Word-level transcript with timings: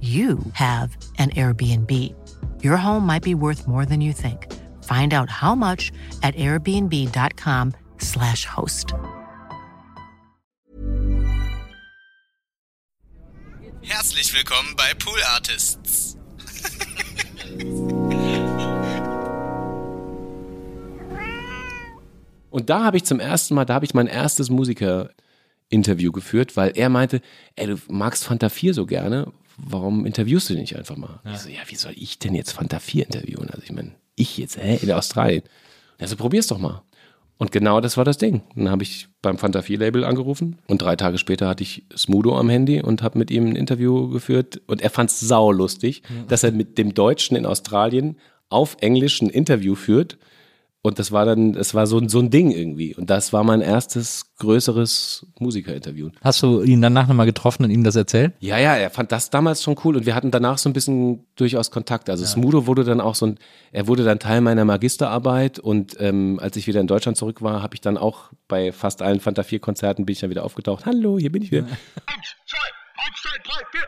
you 0.00 0.38
have 0.52 0.96
an 1.18 1.30
Airbnb. 1.30 1.90
Your 2.62 2.76
home 2.76 3.04
might 3.04 3.24
be 3.24 3.34
worth 3.34 3.66
more 3.66 3.84
than 3.84 4.00
you 4.00 4.12
think. 4.12 4.46
Find 4.84 5.12
out 5.12 5.28
how 5.28 5.56
much 5.56 5.90
at 6.22 6.36
airbnb.com/slash 6.36 8.44
host. 8.44 8.94
Herzlich 13.82 14.32
willkommen 14.34 14.76
bei 14.76 14.94
Pool 14.94 15.18
Artists. 15.34 16.16
Und 22.50 22.70
da 22.70 22.84
habe 22.84 22.96
ich 22.96 23.04
zum 23.04 23.20
ersten 23.20 23.54
Mal, 23.54 23.64
da 23.64 23.74
habe 23.74 23.84
ich 23.84 23.94
mein 23.94 24.06
erstes 24.06 24.50
Musiker-Interview 24.50 26.12
geführt, 26.12 26.56
weil 26.56 26.72
er 26.74 26.88
meinte, 26.88 27.20
ey, 27.56 27.66
du 27.66 27.76
magst 27.88 28.24
Fanta 28.24 28.48
4 28.48 28.74
so 28.74 28.86
gerne, 28.86 29.32
warum 29.58 30.06
interviewst 30.06 30.48
du 30.48 30.54
den 30.54 30.62
nicht 30.62 30.76
einfach 30.76 30.96
mal? 30.96 31.20
Ja. 31.24 31.32
Ich 31.32 31.38
so, 31.38 31.48
ja, 31.48 31.60
wie 31.66 31.74
soll 31.74 31.92
ich 31.96 32.18
denn 32.18 32.34
jetzt 32.34 32.52
Fanta 32.52 32.78
4 32.78 33.06
interviewen? 33.06 33.50
Also 33.50 33.62
ich 33.62 33.72
meine, 33.72 33.92
ich 34.14 34.38
jetzt, 34.38 34.56
hä, 34.56 34.78
in 34.80 34.90
Australien. 34.92 35.42
Also 35.98 36.16
probier's 36.16 36.46
doch 36.46 36.58
mal. 36.58 36.82
Und 37.38 37.52
genau 37.52 37.80
das 37.80 37.96
war 37.96 38.04
das 38.04 38.18
Ding. 38.18 38.42
Dann 38.56 38.68
habe 38.68 38.82
ich 38.82 39.08
beim 39.22 39.38
Fanta 39.38 39.62
4 39.62 39.78
Label 39.78 40.04
angerufen 40.04 40.58
und 40.66 40.82
drei 40.82 40.96
Tage 40.96 41.18
später 41.18 41.48
hatte 41.48 41.62
ich 41.62 41.84
Smudo 41.96 42.36
am 42.36 42.48
Handy 42.48 42.80
und 42.80 43.02
habe 43.02 43.18
mit 43.18 43.30
ihm 43.30 43.46
ein 43.46 43.56
Interview 43.56 44.08
geführt 44.08 44.60
und 44.66 44.80
er 44.80 44.90
fand 44.90 45.10
es 45.10 45.20
saulustig, 45.20 46.02
ja. 46.08 46.24
dass 46.26 46.42
er 46.42 46.52
mit 46.52 46.78
dem 46.78 46.94
Deutschen 46.94 47.36
in 47.36 47.46
Australien 47.46 48.16
auf 48.48 48.76
Englisch 48.80 49.20
ein 49.20 49.30
Interview 49.30 49.74
führt 49.74 50.18
und 50.82 50.98
das 50.98 51.10
war 51.10 51.24
dann, 51.24 51.54
es 51.54 51.72
war 51.74 51.86
so, 51.88 52.06
so 52.08 52.20
ein 52.20 52.30
Ding 52.30 52.52
irgendwie. 52.52 52.94
Und 52.94 53.10
das 53.10 53.32
war 53.32 53.42
mein 53.42 53.60
erstes 53.60 54.32
größeres 54.38 55.26
Musikerinterview. 55.40 56.10
Hast 56.22 56.40
du 56.42 56.62
ihn 56.62 56.80
danach 56.80 57.08
nochmal 57.08 57.26
getroffen 57.26 57.64
und 57.64 57.70
ihm 57.70 57.82
das 57.82 57.96
erzählt? 57.96 58.34
Ja, 58.38 58.58
ja, 58.58 58.76
er 58.76 58.90
fand 58.90 59.10
das 59.10 59.30
damals 59.30 59.60
schon 59.62 59.74
cool 59.84 59.96
und 59.96 60.06
wir 60.06 60.14
hatten 60.14 60.30
danach 60.30 60.56
so 60.56 60.68
ein 60.68 60.72
bisschen 60.72 61.26
durchaus 61.34 61.72
Kontakt. 61.72 62.08
Also 62.08 62.22
ja. 62.22 62.30
Smudo 62.30 62.68
wurde 62.68 62.84
dann 62.84 63.00
auch 63.00 63.16
so 63.16 63.26
ein, 63.26 63.40
er 63.72 63.88
wurde 63.88 64.04
dann 64.04 64.20
Teil 64.20 64.40
meiner 64.40 64.64
Magisterarbeit 64.64 65.58
und 65.58 65.96
ähm, 65.98 66.38
als 66.40 66.54
ich 66.56 66.68
wieder 66.68 66.80
in 66.80 66.86
Deutschland 66.86 67.18
zurück 67.18 67.42
war, 67.42 67.60
habe 67.60 67.74
ich 67.74 67.80
dann 67.80 67.98
auch 67.98 68.30
bei 68.46 68.70
fast 68.70 69.02
allen 69.02 69.18
Fanta 69.18 69.42
4 69.42 69.58
Konzerten 69.58 70.06
bin 70.06 70.12
ich 70.12 70.20
dann 70.20 70.30
wieder 70.30 70.44
aufgetaucht. 70.44 70.86
Hallo, 70.86 71.18
hier 71.18 71.32
bin 71.32 71.42
ich 71.42 71.50
wieder. 71.50 71.64
Eins, 71.64 72.36
zwei, 72.46 72.58
eins, 73.04 73.20
zwei, 73.20 73.36
drei, 73.42 73.64
vier. 73.72 73.82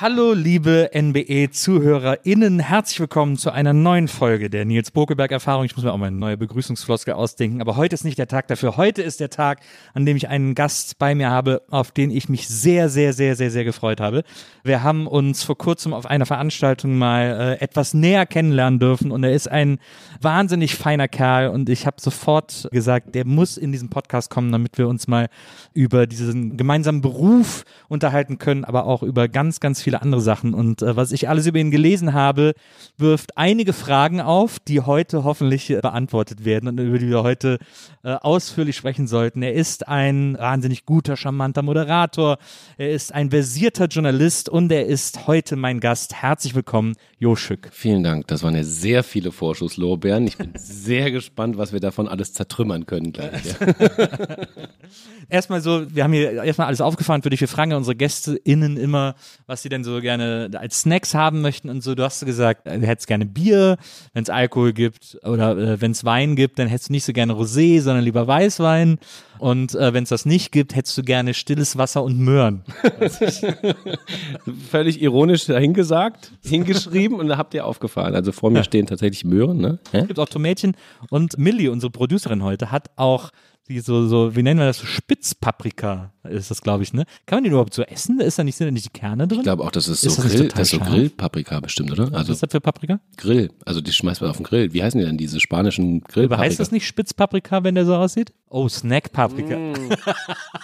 Hallo, 0.00 0.32
liebe 0.32 0.90
NBE-ZuhörerInnen. 0.94 2.60
Herzlich 2.60 3.00
willkommen 3.00 3.36
zu 3.36 3.50
einer 3.50 3.72
neuen 3.72 4.06
Folge 4.06 4.48
der 4.48 4.64
Nils 4.64 4.92
Bokelberg-Erfahrung. 4.92 5.64
Ich 5.64 5.74
muss 5.74 5.84
mir 5.84 5.92
auch 5.92 5.96
mal 5.96 6.06
eine 6.06 6.16
neue 6.16 6.36
Begrüßungsfloskel 6.36 7.14
ausdenken, 7.14 7.60
aber 7.60 7.74
heute 7.74 7.94
ist 7.94 8.04
nicht 8.04 8.16
der 8.16 8.28
Tag 8.28 8.46
dafür. 8.46 8.76
Heute 8.76 9.02
ist 9.02 9.18
der 9.18 9.28
Tag, 9.28 9.58
an 9.94 10.06
dem 10.06 10.16
ich 10.16 10.28
einen 10.28 10.54
Gast 10.54 11.00
bei 11.00 11.16
mir 11.16 11.30
habe, 11.30 11.62
auf 11.68 11.90
den 11.90 12.12
ich 12.12 12.28
mich 12.28 12.46
sehr, 12.46 12.88
sehr, 12.88 13.12
sehr, 13.12 13.34
sehr, 13.34 13.50
sehr 13.50 13.64
gefreut 13.64 14.00
habe. 14.00 14.22
Wir 14.62 14.84
haben 14.84 15.08
uns 15.08 15.42
vor 15.42 15.58
kurzem 15.58 15.92
auf 15.92 16.06
einer 16.06 16.26
Veranstaltung 16.26 16.96
mal 16.96 17.56
äh, 17.58 17.60
etwas 17.60 17.92
näher 17.92 18.24
kennenlernen 18.24 18.78
dürfen 18.78 19.10
und 19.10 19.24
er 19.24 19.32
ist 19.32 19.50
ein 19.50 19.80
wahnsinnig 20.20 20.76
feiner 20.76 21.08
Kerl 21.08 21.48
und 21.48 21.68
ich 21.68 21.86
habe 21.86 22.00
sofort 22.00 22.68
gesagt, 22.70 23.16
der 23.16 23.26
muss 23.26 23.56
in 23.56 23.72
diesen 23.72 23.90
Podcast 23.90 24.30
kommen, 24.30 24.52
damit 24.52 24.78
wir 24.78 24.86
uns 24.86 25.08
mal 25.08 25.28
über 25.74 26.06
diesen 26.06 26.56
gemeinsamen 26.56 27.00
Beruf 27.00 27.64
unterhalten 27.88 28.38
können, 28.38 28.64
aber 28.64 28.86
auch 28.86 29.02
über 29.02 29.26
ganz, 29.26 29.58
ganz 29.58 29.82
viele 29.82 29.87
andere 29.96 30.20
Sachen. 30.20 30.54
Und 30.54 30.82
äh, 30.82 30.96
was 30.96 31.12
ich 31.12 31.28
alles 31.28 31.46
über 31.46 31.58
ihn 31.58 31.70
gelesen 31.70 32.12
habe, 32.12 32.54
wirft 32.96 33.36
einige 33.36 33.72
Fragen 33.72 34.20
auf, 34.20 34.58
die 34.58 34.80
heute 34.80 35.24
hoffentlich 35.24 35.70
äh, 35.70 35.80
beantwortet 35.80 36.44
werden 36.44 36.68
und 36.68 36.78
über 36.78 36.98
die 36.98 37.08
wir 37.08 37.22
heute 37.22 37.58
äh, 38.04 38.12
ausführlich 38.12 38.76
sprechen 38.76 39.06
sollten. 39.06 39.42
Er 39.42 39.54
ist 39.54 39.88
ein 39.88 40.36
wahnsinnig 40.38 40.84
guter, 40.84 41.16
charmanter 41.16 41.62
Moderator. 41.62 42.38
Er 42.76 42.90
ist 42.90 43.14
ein 43.14 43.30
versierter 43.30 43.86
Journalist 43.86 44.48
und 44.48 44.70
er 44.70 44.86
ist 44.86 45.26
heute 45.26 45.56
mein 45.56 45.80
Gast. 45.80 46.14
Herzlich 46.14 46.54
willkommen, 46.54 46.94
Jo 47.18 47.36
Schück. 47.36 47.70
Vielen 47.72 48.02
Dank. 48.02 48.26
Das 48.28 48.42
waren 48.42 48.54
ja 48.54 48.64
sehr 48.64 49.02
viele 49.02 49.32
Vorschusslorbeeren. 49.32 50.26
Ich 50.26 50.38
bin 50.38 50.52
sehr 50.56 51.10
gespannt, 51.10 51.58
was 51.58 51.72
wir 51.72 51.80
davon 51.80 52.08
alles 52.08 52.32
zertrümmern 52.32 52.86
können 52.86 53.12
gleich. 53.12 53.42
Ja. 53.60 53.66
erstmal 55.28 55.60
so, 55.60 55.94
wir 55.94 56.04
haben 56.04 56.12
hier 56.12 56.42
erstmal 56.42 56.66
alles 56.66 56.80
aufgefahren 56.80 57.22
für 57.22 57.30
dich. 57.30 57.40
Wir 57.40 57.48
fragen 57.48 57.70
ja 57.70 57.76
unsere 57.76 57.96
GästeInnen 57.96 58.76
immer, 58.76 59.14
was 59.46 59.62
sie 59.62 59.68
denn 59.68 59.77
so 59.84 60.00
gerne 60.00 60.50
als 60.54 60.80
Snacks 60.80 61.14
haben 61.14 61.40
möchten 61.40 61.68
und 61.68 61.82
so. 61.82 61.94
Du 61.94 62.02
hast 62.02 62.24
gesagt, 62.24 62.66
du 62.66 62.86
hättest 62.86 63.06
gerne 63.06 63.26
Bier, 63.26 63.76
wenn 64.12 64.22
es 64.22 64.30
Alkohol 64.30 64.72
gibt 64.72 65.18
oder 65.24 65.56
äh, 65.56 65.80
wenn 65.80 65.92
es 65.92 66.04
Wein 66.04 66.36
gibt, 66.36 66.58
dann 66.58 66.68
hättest 66.68 66.88
du 66.88 66.92
nicht 66.92 67.04
so 67.04 67.12
gerne 67.12 67.32
Rosé, 67.32 67.80
sondern 67.80 68.04
lieber 68.04 68.26
Weißwein. 68.26 68.98
Und 69.38 69.74
äh, 69.74 69.94
wenn 69.94 70.02
es 70.02 70.08
das 70.08 70.26
nicht 70.26 70.52
gibt, 70.52 70.74
hättest 70.74 70.98
du 70.98 71.02
gerne 71.02 71.32
stilles 71.34 71.78
Wasser 71.78 72.02
und 72.02 72.18
Möhren. 72.18 72.64
Völlig 74.70 75.00
ironisch 75.00 75.46
dahingesagt, 75.46 76.32
hingeschrieben 76.44 77.18
und 77.18 77.28
da 77.28 77.38
habt 77.38 77.54
ihr 77.54 77.64
aufgefahren. 77.64 78.14
Also 78.14 78.32
vor 78.32 78.50
mir 78.50 78.58
ja. 78.58 78.64
stehen 78.64 78.86
tatsächlich 78.86 79.24
Möhren. 79.24 79.58
Ne? 79.58 79.78
Es 79.92 80.06
gibt 80.08 80.18
auch 80.18 80.28
Tomätchen 80.28 80.76
und 81.10 81.38
Millie, 81.38 81.70
unsere 81.70 81.90
Producerin 81.90 82.42
heute, 82.42 82.70
hat 82.72 82.90
auch 82.96 83.30
die 83.68 83.80
so, 83.80 84.06
so, 84.06 84.34
wie 84.34 84.42
nennen 84.42 84.58
wir 84.58 84.66
das, 84.66 84.78
so 84.78 84.86
Spitzpaprika 84.86 86.12
ist 86.24 86.50
das, 86.50 86.62
glaube 86.62 86.82
ich, 86.82 86.92
ne? 86.92 87.04
Kann 87.26 87.38
man 87.38 87.44
die 87.44 87.50
überhaupt 87.50 87.74
so 87.74 87.82
essen? 87.82 88.20
Ist 88.20 88.38
da 88.38 88.44
nicht, 88.44 88.56
sind 88.56 88.66
da 88.66 88.70
nicht 88.70 88.86
die 88.86 88.98
Kerne 88.98 89.28
drin? 89.28 89.38
Ich 89.38 89.44
glaube 89.44 89.62
auch, 89.62 89.70
das 89.70 89.88
ist 89.88 90.00
so, 90.00 90.08
ist 90.08 90.18
das 90.18 90.26
Grill, 90.26 90.48
das 90.48 90.60
ist 90.60 90.70
so 90.70 90.78
Grillpaprika 90.78 91.60
bestimmt, 91.60 91.92
oder? 91.92 92.04
Also, 92.04 92.14
Was 92.14 92.28
ist 92.28 92.42
das 92.42 92.50
für 92.50 92.60
Paprika? 92.60 93.00
Grill, 93.16 93.50
also 93.64 93.80
die 93.80 93.92
schmeißt 93.92 94.20
man 94.20 94.30
auf 94.30 94.36
den 94.36 94.44
Grill. 94.44 94.72
Wie 94.72 94.82
heißen 94.82 94.98
die 94.98 95.06
denn, 95.06 95.18
diese 95.18 95.40
spanischen 95.40 96.00
Grillpaprika? 96.00 96.34
Aber 96.34 96.42
heißt 96.44 96.60
das 96.60 96.72
nicht 96.72 96.86
Spitzpaprika, 96.86 97.62
wenn 97.64 97.74
der 97.74 97.84
so 97.84 97.94
aussieht? 97.94 98.32
Oh, 98.48 98.68
Snackpaprika. 98.68 99.56
Mm. 99.56 99.74
Wir 99.74 100.08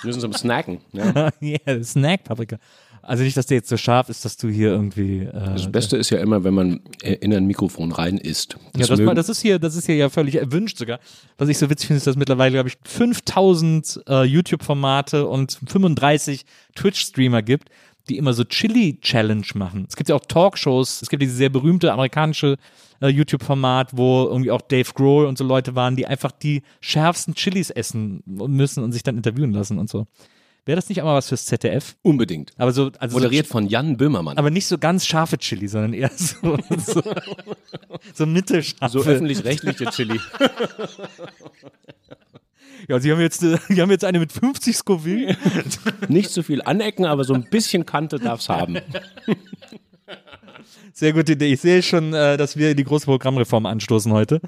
müssen 0.05 0.21
zum 0.21 0.33
Snacken. 0.33 0.79
Ja, 0.93 1.31
yeah, 1.43 1.83
Snackpaprika. 1.83 2.59
Also 3.07 3.23
nicht, 3.23 3.37
dass 3.37 3.47
der 3.47 3.59
jetzt 3.59 3.69
so 3.69 3.77
scharf 3.77 4.09
ist, 4.09 4.25
dass 4.25 4.37
du 4.37 4.49
hier 4.49 4.69
irgendwie. 4.71 5.21
Äh, 5.21 5.53
das 5.53 5.71
Beste 5.71 5.97
ist 5.97 6.11
ja 6.11 6.19
immer, 6.19 6.45
wenn 6.45 6.55
man 6.55 6.81
in 7.03 7.33
ein 7.33 7.47
Mikrofon 7.47 7.93
rein 7.93 8.19
isst. 8.19 8.56
Das 8.73 8.89
ja, 8.89 8.97
das, 8.97 9.15
das, 9.15 9.29
ist 9.29 9.43
hier, 9.43 9.59
das 9.59 9.77
ist 9.77 9.87
hier 9.87 9.97
ja 9.97 10.09
völlig 10.09 10.37
erwünscht 10.37 10.79
sogar. 10.79 11.01
Was 11.39 11.49
ich 11.49 11.59
so 11.59 11.69
witzig 11.71 11.89
finde, 11.89 11.99
ist, 11.99 12.06
dass 12.06 12.17
mittlerweile, 12.17 12.53
glaube 12.53 12.69
ich, 12.69 12.77
5000 12.85 14.03
äh, 14.09 14.25
YouTube-Formate 14.25 15.27
und 15.27 15.61
35 15.67 16.45
Twitch-Streamer 16.75 17.43
gibt, 17.43 17.69
die 18.09 18.19
immer 18.19 18.33
so 18.33 18.45
Chili-Challenge 18.45 19.47
machen. 19.55 19.87
Es 19.89 19.97
gibt 19.97 20.09
ja 20.09 20.15
auch 20.15 20.25
Talkshows. 20.27 21.03
Es 21.03 21.09
gibt 21.09 21.23
dieses 21.23 21.37
sehr 21.37 21.50
berühmte 21.50 21.93
amerikanische 21.93 22.57
äh, 23.00 23.09
YouTube-Format, 23.09 23.97
wo 23.97 24.25
irgendwie 24.25 24.50
auch 24.50 24.61
Dave 24.61 24.93
Grohl 24.95 25.27
und 25.27 25.39
so 25.39 25.45
Leute 25.45 25.75
waren, 25.75 25.97
die 25.97 26.07
einfach 26.07 26.33
die 26.33 26.62
schärfsten 26.81 27.35
Chilis 27.35 27.71
essen 27.71 28.23
müssen 28.27 28.83
und 28.83 28.93
sich 28.93 29.03
dann 29.03 29.17
interviewen 29.17 29.53
lassen 29.53 29.79
und 29.79 29.89
so. 29.89 30.07
Wäre 30.66 30.76
das 30.76 30.88
nicht 30.88 31.00
einmal 31.00 31.16
was 31.16 31.28
fürs 31.28 31.44
ZDF? 31.44 31.96
Unbedingt. 32.02 32.52
Aber 32.56 32.72
so, 32.72 32.90
also 32.99 33.19
Moderiert 33.19 33.46
so, 33.46 33.52
von 33.52 33.66
Jan 33.66 33.99
Böhmermann. 33.99 34.38
Aber 34.38 34.50
nicht 34.50 34.66
so 34.66 34.78
ganz 34.78 35.06
scharfe 35.06 35.37
Chili, 35.37 35.69
sondern 35.69 35.93
eher 35.93 36.11
so, 36.14 36.56
so, 36.78 37.02
so 38.14 38.26
mittelscharfe. 38.26 38.88
So 38.88 39.05
öffentlich-rechtliche 39.05 39.87
Chili. 39.87 40.20
Ja, 42.88 43.00
sie 43.00 43.11
haben 43.11 43.20
jetzt, 43.20 43.40
sie 43.40 43.81
haben 43.81 43.90
jetzt 43.90 44.05
eine 44.05 44.19
mit 44.19 44.31
50 44.31 44.76
Scoville. 44.76 45.37
Nicht 46.08 46.31
so 46.31 46.43
viel 46.43 46.61
anecken, 46.61 47.06
aber 47.06 47.25
so 47.25 47.32
ein 47.32 47.44
bisschen 47.44 47.87
Kante 47.87 48.19
darf's 48.19 48.50
haben. 48.50 48.76
Sehr 50.96 51.12
gute 51.12 51.32
Idee. 51.32 51.52
Ich 51.52 51.61
sehe 51.61 51.82
schon, 51.82 52.14
äh, 52.14 52.37
dass 52.37 52.56
wir 52.56 52.76
die 52.76 52.85
große 52.85 53.06
Programmreform 53.06 53.67
anstoßen 53.67 54.12
heute. 54.12 54.41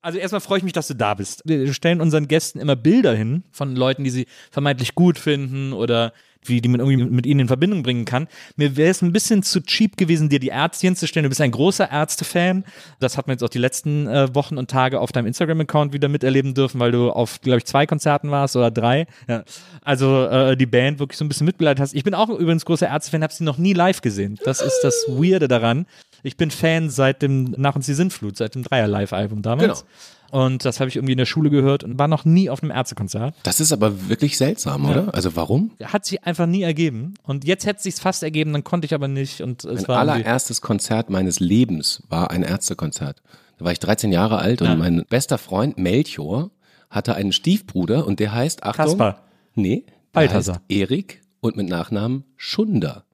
Also 0.00 0.18
erstmal 0.18 0.40
freue 0.40 0.58
ich 0.58 0.64
mich, 0.64 0.72
dass 0.72 0.88
du 0.88 0.94
da 0.94 1.14
bist. 1.14 1.42
Wir 1.44 1.72
stellen 1.72 2.00
unseren 2.00 2.26
Gästen 2.26 2.58
immer 2.58 2.74
Bilder 2.74 3.14
hin 3.14 3.44
von 3.52 3.76
Leuten, 3.76 4.02
die 4.02 4.10
sie 4.10 4.26
vermeintlich 4.50 4.96
gut 4.96 5.16
finden 5.16 5.72
oder 5.72 6.12
wie 6.44 6.60
die 6.60 6.68
man 6.68 6.80
irgendwie 6.80 7.04
mit 7.04 7.26
ihnen 7.26 7.40
in 7.40 7.46
Verbindung 7.48 7.82
bringen 7.82 8.04
kann. 8.04 8.28
Mir 8.56 8.76
wäre 8.76 8.90
es 8.90 9.02
ein 9.02 9.12
bisschen 9.12 9.42
zu 9.42 9.62
cheap 9.62 9.96
gewesen, 9.96 10.28
dir 10.28 10.40
die 10.40 10.48
Ärzte 10.48 10.86
hinzustellen. 10.86 11.24
Du 11.24 11.28
bist 11.28 11.40
ein 11.40 11.50
großer 11.50 11.90
Ärzte-Fan. 11.90 12.64
Das 13.00 13.16
hat 13.16 13.26
man 13.26 13.34
jetzt 13.34 13.42
auch 13.42 13.48
die 13.48 13.58
letzten 13.58 14.06
äh, 14.06 14.34
Wochen 14.34 14.58
und 14.58 14.70
Tage 14.70 15.00
auf 15.00 15.12
deinem 15.12 15.26
Instagram-Account 15.26 15.92
wieder 15.92 16.08
miterleben 16.08 16.54
dürfen, 16.54 16.80
weil 16.80 16.92
du 16.92 17.10
auf, 17.10 17.40
glaube 17.40 17.58
ich, 17.58 17.64
zwei 17.64 17.86
Konzerten 17.86 18.30
warst 18.30 18.56
oder 18.56 18.70
drei. 18.70 19.06
Ja. 19.28 19.44
Also 19.82 20.26
äh, 20.26 20.56
die 20.56 20.66
Band 20.66 20.98
wirklich 20.98 21.18
so 21.18 21.24
ein 21.24 21.28
bisschen 21.28 21.46
mitbegleitet 21.46 21.80
hast. 21.80 21.94
Ich 21.94 22.04
bin 22.04 22.14
auch 22.14 22.28
übrigens 22.28 22.64
großer 22.64 22.88
Ärzte-Fan, 22.88 23.22
habe 23.22 23.32
sie 23.32 23.44
noch 23.44 23.58
nie 23.58 23.72
live 23.72 24.00
gesehen. 24.00 24.38
Das 24.44 24.60
ist 24.60 24.80
das 24.82 25.06
Weirde 25.08 25.48
daran. 25.48 25.86
Ich 26.22 26.36
bin 26.36 26.50
Fan 26.50 26.90
seit 26.90 27.22
dem 27.22 27.54
Nach 27.56 27.74
uns 27.74 27.86
die 27.86 27.94
Sintflut, 27.94 28.36
seit 28.36 28.54
dem 28.54 28.62
Dreier-Live-Album 28.62 29.42
damals. 29.42 29.80
Genau. 29.80 29.92
Und 30.32 30.64
das 30.64 30.80
habe 30.80 30.88
ich 30.88 30.96
irgendwie 30.96 31.12
in 31.12 31.18
der 31.18 31.26
Schule 31.26 31.50
gehört 31.50 31.84
und 31.84 31.98
war 31.98 32.08
noch 32.08 32.24
nie 32.24 32.48
auf 32.48 32.62
einem 32.62 32.72
Ärztekonzert. 32.72 33.34
Das 33.42 33.60
ist 33.60 33.70
aber 33.70 34.08
wirklich 34.08 34.38
seltsam, 34.38 34.88
oder? 34.88 35.14
Also 35.14 35.36
warum? 35.36 35.72
Hat 35.84 36.06
sich 36.06 36.24
einfach 36.24 36.46
nie 36.46 36.62
ergeben. 36.62 37.12
Und 37.22 37.44
jetzt 37.44 37.66
hätte 37.66 37.76
es 37.76 37.82
sich 37.82 37.94
fast 37.96 38.22
ergeben, 38.22 38.54
dann 38.54 38.64
konnte 38.64 38.86
ich 38.86 38.94
aber 38.94 39.08
nicht. 39.08 39.42
Und 39.42 39.62
es 39.66 39.82
Mein 39.82 39.88
war 39.88 39.98
allererstes 39.98 40.62
Konzert 40.62 41.10
meines 41.10 41.38
Lebens 41.38 42.02
war 42.08 42.30
ein 42.30 42.42
Ärztekonzert. 42.44 43.22
Da 43.58 43.66
war 43.66 43.72
ich 43.72 43.78
13 43.80 44.10
Jahre 44.10 44.38
alt 44.38 44.62
und 44.62 44.68
Ja. 44.68 44.74
mein 44.74 45.04
bester 45.10 45.36
Freund 45.36 45.76
Melchior 45.76 46.50
hatte 46.88 47.14
einen 47.14 47.32
Stiefbruder 47.32 48.06
und 48.06 48.18
der 48.18 48.32
heißt, 48.32 48.62
Achtung, 48.62 48.86
Kaspar. 48.86 49.22
Nee, 49.54 49.84
Balthasar. 50.14 50.62
Erik 50.70 51.20
und 51.40 51.56
mit 51.56 51.68
Nachnamen 51.68 52.24
Schunder. 52.38 53.04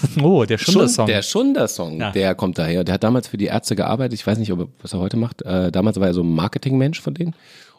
Oh, 0.22 0.44
der 0.44 0.58
Schunder-Song. 0.58 1.06
Der 1.06 1.22
Schunder-Song, 1.22 2.00
Ja. 2.00 2.10
der 2.10 2.34
kommt 2.34 2.58
daher. 2.58 2.84
Der 2.84 2.94
hat 2.94 3.04
damals 3.04 3.28
für 3.28 3.36
die 3.36 3.46
Ärzte 3.46 3.76
gearbeitet. 3.76 4.14
Ich 4.18 4.26
weiß 4.26 4.38
nicht, 4.38 4.52
ob 4.52 4.60
er, 4.60 4.68
was 4.82 4.92
er 4.92 5.00
heute 5.00 5.16
macht. 5.16 5.42
Äh, 5.42 5.70
damals 5.72 5.98
war 6.00 6.06
er 6.06 6.14
so 6.14 6.22
ein 6.22 6.34
Marketingmensch 6.34 7.00
von 7.00 7.14
denen. 7.14 7.34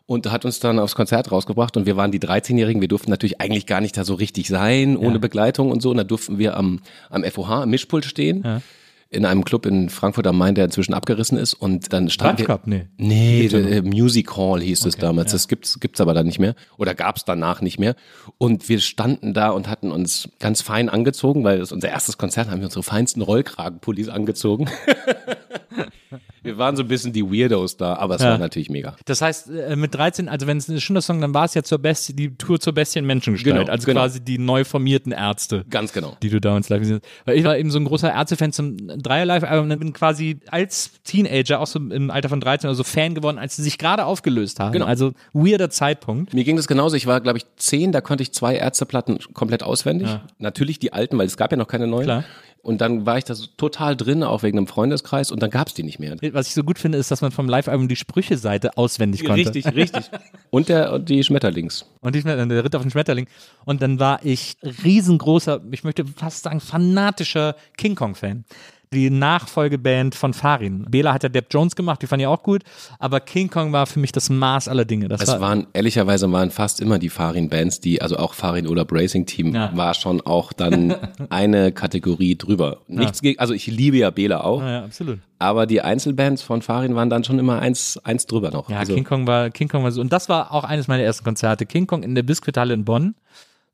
Und 0.06 0.32
hat 0.32 0.46
uns 0.46 0.60
dann 0.62 0.80
aufs 0.80 0.96
Konzert 0.96 1.32
rausgebracht 1.34 1.76
und 1.76 1.86
wir 1.86 1.98
waren 1.98 2.12
die 2.12 2.20
13-Jährigen. 2.20 2.80
Wir 2.80 2.88
durften 2.88 3.12
natürlich 3.12 3.42
eigentlich 3.42 3.66
gar 3.66 3.82
nicht 3.82 3.98
da 3.98 4.06
so 4.06 4.14
richtig 4.14 4.48
sein, 4.48 4.96
ohne 4.96 5.20
Begleitung 5.20 5.70
und 5.70 5.82
so. 5.82 5.90
Und 5.92 5.98
da 5.98 6.06
durften 6.06 6.38
wir 6.38 6.56
am, 6.56 6.80
am 7.10 7.26
FOH, 7.26 7.64
am 7.64 7.70
Mischpult 7.70 8.06
stehen. 8.06 8.62
In 9.10 9.26
einem 9.26 9.46
Club 9.46 9.66
in 9.66 9.90
Frankfurt 9.90 10.28
am 10.28 10.38
Main, 10.38 10.56
der 10.56 10.66
inzwischen 10.66 10.94
abgerissen 10.94 11.38
ist. 11.38 11.54
Und 11.54 11.94
dann 11.94 12.10
wir, 12.10 12.46
Cup? 12.46 12.68
Nee. 12.68 12.88
Nee, 12.98 13.46
äh, 13.46 13.82
Music 13.82 14.36
Hall 14.36 14.62
hieß 14.62 14.86
es 14.86 14.98
damals. 14.98 15.32
Das 15.32 15.48
gibt's 15.48 15.80
gibt's 15.80 16.02
aber 16.02 16.14
dann 16.14 16.26
nicht 16.26 16.40
mehr 16.40 16.56
oder 16.78 16.94
gab's 16.94 17.24
danach 17.24 17.62
nicht 17.62 17.80
mehr. 17.80 17.96
Und 18.38 18.68
wir 18.68 18.80
standen 18.80 19.34
da 19.34 19.50
und 19.52 19.70
hatten 19.70 19.92
uns 19.92 20.30
ganz 20.40 20.62
fein 20.62 20.90
angezogen, 20.90 21.44
weil 21.44 21.60
das 21.60 21.72
unser 21.72 21.90
erstes 21.90 22.18
Konzert 22.18 22.50
haben 22.50 22.60
wir 22.60 22.66
unsere 22.66 22.84
feinsten 22.84 23.22
Rollkragenpullis 23.22 24.10
angezogen. 24.10 24.68
wir 26.44 26.58
waren 26.58 26.76
so 26.76 26.84
ein 26.84 26.88
bisschen 26.88 27.14
die 27.14 27.24
Weirdos 27.24 27.78
da, 27.78 27.96
aber 27.96 28.16
es 28.16 28.22
Ja. 28.22 28.32
war 28.32 28.38
natürlich 28.38 28.70
mega. 28.70 28.96
Das 29.06 29.22
heißt, 29.22 29.50
äh, 29.50 29.76
mit 29.76 29.94
13, 29.94 30.30
also 30.30 30.48
wenn 30.48 30.58
es 30.58 30.68
ein 30.68 30.80
Schunder-Song, 30.80 31.20
dann 31.22 31.34
war 31.34 31.46
es 31.46 31.54
ja 31.54 31.64
zur 31.64 31.80
Besti 31.80 32.14
die 32.16 32.36
Tour 32.36 32.60
zur 32.60 32.74
bestien 32.74 33.06
Menschengestalt. 33.06 33.58
Genau, 33.58 33.72
also 33.72 33.86
genau. 33.86 34.02
quasi 34.02 34.22
die 34.22 34.38
neu 34.38 34.64
formierten 34.64 35.12
Ärzte. 35.12 35.66
Ganz 35.70 35.94
genau. 35.94 36.16
die 36.22 36.30
du 36.30 36.40
damals 36.40 36.70
live 36.70 36.80
gesehen 36.80 37.00
hast. 37.02 37.28
Weil 37.28 37.38
ich 37.38 37.44
war 37.44 37.58
eben 37.58 37.72
so 37.72 37.80
ein 37.80 37.86
großer 37.86 38.14
Ärzte-Fan 38.14 38.54
zum 38.54 38.78
Dreier-Live-Album 39.02 39.72
und 39.72 39.80
bin 39.80 39.94
quasi 39.94 40.40
als 40.50 40.92
Teenager, 41.04 41.60
auch 41.60 41.68
so 41.68 41.80
im 41.80 42.12
Alter 42.12 42.30
von 42.30 42.40
13 42.40 42.70
oder 42.70 42.76
so, 42.76 42.84
Fan 42.84 43.16
geworden, 43.16 43.38
als 43.38 43.56
sie 43.56 43.64
sich 43.64 43.78
gerade 43.78 44.06
aufgelöst 44.06 44.60
haben. 44.60 44.74
Genau. 44.74 44.86
Also 44.86 45.14
weirder 45.34 45.70
Zeitpunkt. 45.70 46.34
Mir 46.34 46.44
ging 46.44 46.56
das 46.56 46.68
genauso. 46.68 46.96
Ich 46.96 47.08
war, 47.08 47.22
glaube 47.22 47.38
ich, 47.38 47.46
zehn, 47.58 47.92
da 47.92 48.02
konnte 48.02 48.24
ich 48.24 48.32
zwei 48.32 48.56
Ärzteplatten 48.56 49.20
komplett 49.34 49.64
auswendig. 49.64 50.10
Natürlich 50.40 50.80
die 50.80 50.94
alten, 50.94 51.18
weil 51.18 51.28
es 51.28 51.38
gab 51.38 51.52
ja 51.52 51.58
noch 51.58 51.68
keine 51.68 51.88
neuen. 51.88 52.06
Klar. 52.06 52.24
Und 52.68 52.82
dann 52.82 53.06
war 53.06 53.18
ich 53.18 53.24
da 53.24 53.34
so 53.34 53.46
total 53.56 53.96
drin, 53.96 54.24
auch 54.24 54.44
wegen 54.44 54.58
einem 54.58 54.68
Freundeskreis, 54.68 55.32
und 55.32 55.42
dann 55.42 55.50
gab's 55.50 55.74
die 55.74 55.84
nicht 55.84 56.00
mehr. 56.00 56.18
Was 56.34 56.48
ich 56.48 56.54
so 56.54 56.66
gut 56.66 56.78
finde, 56.78 56.98
ist, 56.98 57.10
dass 57.10 57.22
man 57.22 57.32
vom 57.32 57.48
Live-Album 57.48 57.88
die 57.88 57.96
Sprüche-Seite 57.96 58.76
auswendig 58.76 59.24
konnte. 59.24 59.46
Richtig, 59.46 59.74
richtig. 59.74 60.12
Und 60.50 60.70
der 60.70 60.94
und 60.94 61.10
die 61.10 61.24
Schmetterlings. 61.24 61.86
Und 62.00 62.16
ich, 62.16 62.24
der 62.24 62.64
Ritter 62.64 62.78
auf 62.78 62.84
den 62.84 62.92
Schmetterling. 62.92 63.28
Und 63.66 63.82
dann 63.82 64.00
war 64.00 64.20
ich 64.24 64.56
riesengroßer, 64.84 65.62
ich 65.72 65.84
möchte 65.84 66.06
fast 66.06 66.44
sagen, 66.44 66.62
fanatischer 66.62 67.56
King 67.78 67.96
Kong-Fan. 67.96 68.46
Die 68.94 69.10
Nachfolgeband 69.10 70.16
von 70.16 70.34
Farin. 70.34 70.86
Bela 70.90 71.14
hat 71.14 71.24
ja 71.24 71.30
Depp 71.30 71.48
Jones 71.52 71.76
gemacht, 71.76 72.02
die 72.02 72.08
fand 72.08 72.22
ich 72.22 72.28
auch 72.28 72.42
gut. 72.42 72.64
Aber 73.00 73.20
King 73.20 73.50
Kong 73.50 73.74
war 73.74 73.86
für 73.86 74.00
mich 74.00 74.12
das 74.12 74.30
Maß 74.30 74.68
aller 74.68 74.86
Dinge. 74.86 75.08
Das 75.10 75.22
Es 75.22 75.28
war, 75.28 75.42
waren, 75.42 75.68
ehrlicherweise 75.74 76.32
waren 76.32 76.52
fast 76.52 76.80
immer 76.80 76.98
die 77.00 77.10
Farin-Bands, 77.10 77.82
die, 77.82 78.02
also 78.02 78.18
auch 78.18 78.34
Farin 78.34 78.68
Urlaub 78.68 78.92
Racing 78.94 79.26
Team 79.26 79.54
Ja. 79.54 79.76
war 79.76 79.94
schon 79.94 80.22
auch 80.22 80.54
dann 80.54 80.96
eine 81.30 81.72
Kategorie 81.72 82.38
drüber. 82.38 82.78
Nichts 82.88 83.22
gegen, 83.22 83.40
also 83.40 83.54
ich 83.54 83.68
liebe 83.68 83.98
ja 83.98 84.10
Bela 84.10 84.42
auch, 84.44 84.62
ja, 84.62 84.86
absolut. 84.86 85.20
aber 85.40 85.66
die 85.66 85.82
Einzelbands 85.82 86.42
von 86.42 86.62
Farin 86.62 86.96
waren 86.96 87.10
dann 87.10 87.24
schon 87.24 87.40
immer 87.40 87.60
eins, 87.60 88.00
eins 88.04 88.26
drüber 88.26 88.52
noch. 88.52 88.70
Ja, 88.70 88.80
also, 88.80 88.94
King 88.94 89.04
Kong 89.04 89.28
war, 89.28 89.50
King 89.50 89.68
Kong 89.68 89.84
war 89.84 89.92
so. 89.92 90.00
Und 90.02 90.14
das 90.14 90.30
war 90.30 90.54
auch 90.54 90.64
eines 90.64 90.88
meiner 90.88 91.04
ersten 91.04 91.24
Konzerte. 91.26 91.66
King 91.66 91.88
Kong 91.88 92.04
in 92.04 92.16
der 92.16 92.24
Biskuithalle 92.24 92.74
in 92.74 92.86
Bonn. 92.86 93.16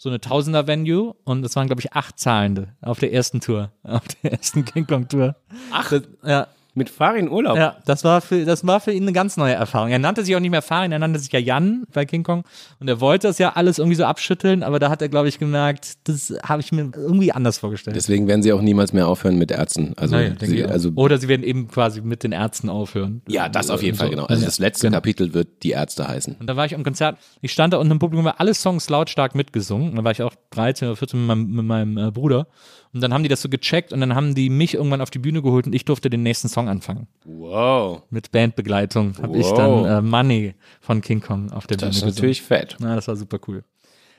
So 0.03 0.09
eine 0.09 0.19
Tausender-Venue. 0.19 1.15
Und 1.23 1.45
es 1.45 1.55
waren, 1.55 1.67
glaube 1.67 1.79
ich, 1.79 1.93
acht 1.93 2.19
Zahlende 2.19 2.75
auf 2.81 2.99
der 2.99 3.13
ersten 3.13 3.39
Tour. 3.39 3.71
Auf 3.83 4.03
der 4.21 4.33
ersten 4.33 4.65
King 4.65 4.85
Kong-Tour. 4.85 5.37
Ach, 5.71 5.93
Ja, 6.25 6.47
mit 6.75 6.89
Farin 6.89 7.29
Urlaub. 7.29 7.57
ja, 7.57 7.77
das 7.85 8.03
war 8.03 8.21
für, 8.21 8.45
das 8.45 8.65
war 8.65 8.79
für 8.79 8.91
ihn 8.91 9.03
eine 9.03 9.13
ganz 9.13 9.37
neue 9.37 9.53
Erfahrung. 9.53 9.89
Er 9.89 9.99
nannte 9.99 10.23
sich 10.23 10.35
auch 10.35 10.39
nicht 10.39 10.51
mehr 10.51 10.61
Farin, 10.61 10.91
er 10.91 10.99
nannte 10.99 11.19
sich 11.19 11.31
ja 11.31 11.39
Jan 11.39 11.83
bei 11.93 12.05
King 12.05 12.23
Kong. 12.23 12.43
Und 12.79 12.87
er 12.87 12.99
wollte 12.99 13.27
das 13.27 13.37
ja 13.37 13.53
alles 13.53 13.77
irgendwie 13.77 13.95
so 13.95 14.05
abschütteln, 14.05 14.63
aber 14.63 14.79
da 14.79 14.89
hat 14.89 15.01
er, 15.01 15.09
glaube 15.09 15.27
ich, 15.27 15.39
gemerkt, 15.39 15.93
das 16.05 16.33
habe 16.43 16.61
ich 16.61 16.71
mir 16.71 16.89
irgendwie 16.95 17.31
anders 17.31 17.59
vorgestellt. 17.59 17.95
Deswegen 17.95 18.27
werden 18.27 18.41
sie 18.41 18.53
auch 18.53 18.61
niemals 18.61 18.93
mehr 18.93 19.07
aufhören 19.07 19.37
mit 19.37 19.51
Ärzten. 19.51 19.93
Also, 19.97 20.15
Naja, 20.15 20.33
sie, 20.39 20.65
also 20.65 20.91
Oder 20.95 21.17
sie 21.17 21.27
werden 21.27 21.43
eben 21.43 21.67
quasi 21.67 22.01
mit 22.01 22.23
den 22.23 22.31
Ärzten 22.31 22.69
aufhören. 22.69 23.21
ja, 23.27 23.49
das 23.49 23.69
auf 23.69 23.83
jeden 23.83 23.97
Fall, 23.97 24.09
genau. 24.09 24.25
Also 24.25 24.45
das 24.45 24.59
letzte 24.59 24.89
Kapitel 24.89 25.33
wird 25.33 25.63
die 25.63 25.71
Ärzte 25.71 26.07
heißen. 26.07 26.37
Und 26.39 26.47
da 26.47 26.55
war 26.55 26.65
ich 26.65 26.75
am 26.75 26.83
Konzert, 26.83 27.17
ich 27.41 27.51
stand 27.51 27.73
da 27.73 27.77
unten 27.77 27.91
im 27.91 27.99
Publikum, 27.99 28.27
haben 28.27 28.35
alle 28.37 28.53
Songs 28.53 28.89
lautstark 28.89 29.35
mitgesungen. 29.35 29.89
Und 29.91 29.95
da 29.95 30.03
war 30.03 30.11
ich 30.11 30.21
auch 30.21 30.33
13 30.51 30.87
oder 30.87 30.97
14 30.97 31.19
mit 31.19 31.27
meinem, 31.27 31.51
mit 31.51 31.65
meinem 31.65 31.97
äh, 31.97 32.11
Bruder. 32.11 32.47
Und 32.93 33.01
dann 33.01 33.13
haben 33.13 33.23
die 33.23 33.29
das 33.29 33.41
so 33.41 33.49
gecheckt 33.49 33.91
und 33.91 33.99
dann 34.01 34.13
haben 34.15 34.35
die 34.35 34.49
mich 34.49 34.75
irgendwann 34.75 35.01
auf 35.01 35.09
die 35.09 35.19
Bühne 35.19 35.41
geholt 35.41 35.65
und 35.65 35.73
ich 35.73 35.83
durfte 35.85 36.09
den 36.09 36.21
nächsten 36.23 36.47
Song 36.47 36.69
anfangen. 36.69 37.07
Wow. 37.25 38.03
Mit 38.11 38.31
Bandbegleitung 38.31 39.15
habe 39.21 39.37
ich 39.37 39.45
Wow. 39.47 39.57
dann 39.57 39.85
äh, 39.85 40.01
Money 40.01 40.53
von 40.79 41.01
King 41.01 41.21
Kong 41.21 41.51
auf 41.51 41.65
der 41.67 41.77
Das 41.77 41.81
Bühne 41.81 41.89
ist 41.89 41.95
gesungen. 42.01 42.15
natürlich 42.15 42.41
fett. 42.41 42.75
Na, 42.79 42.95
das 42.95 43.07
war 43.07 43.15
super 43.15 43.39
cool. 43.47 43.63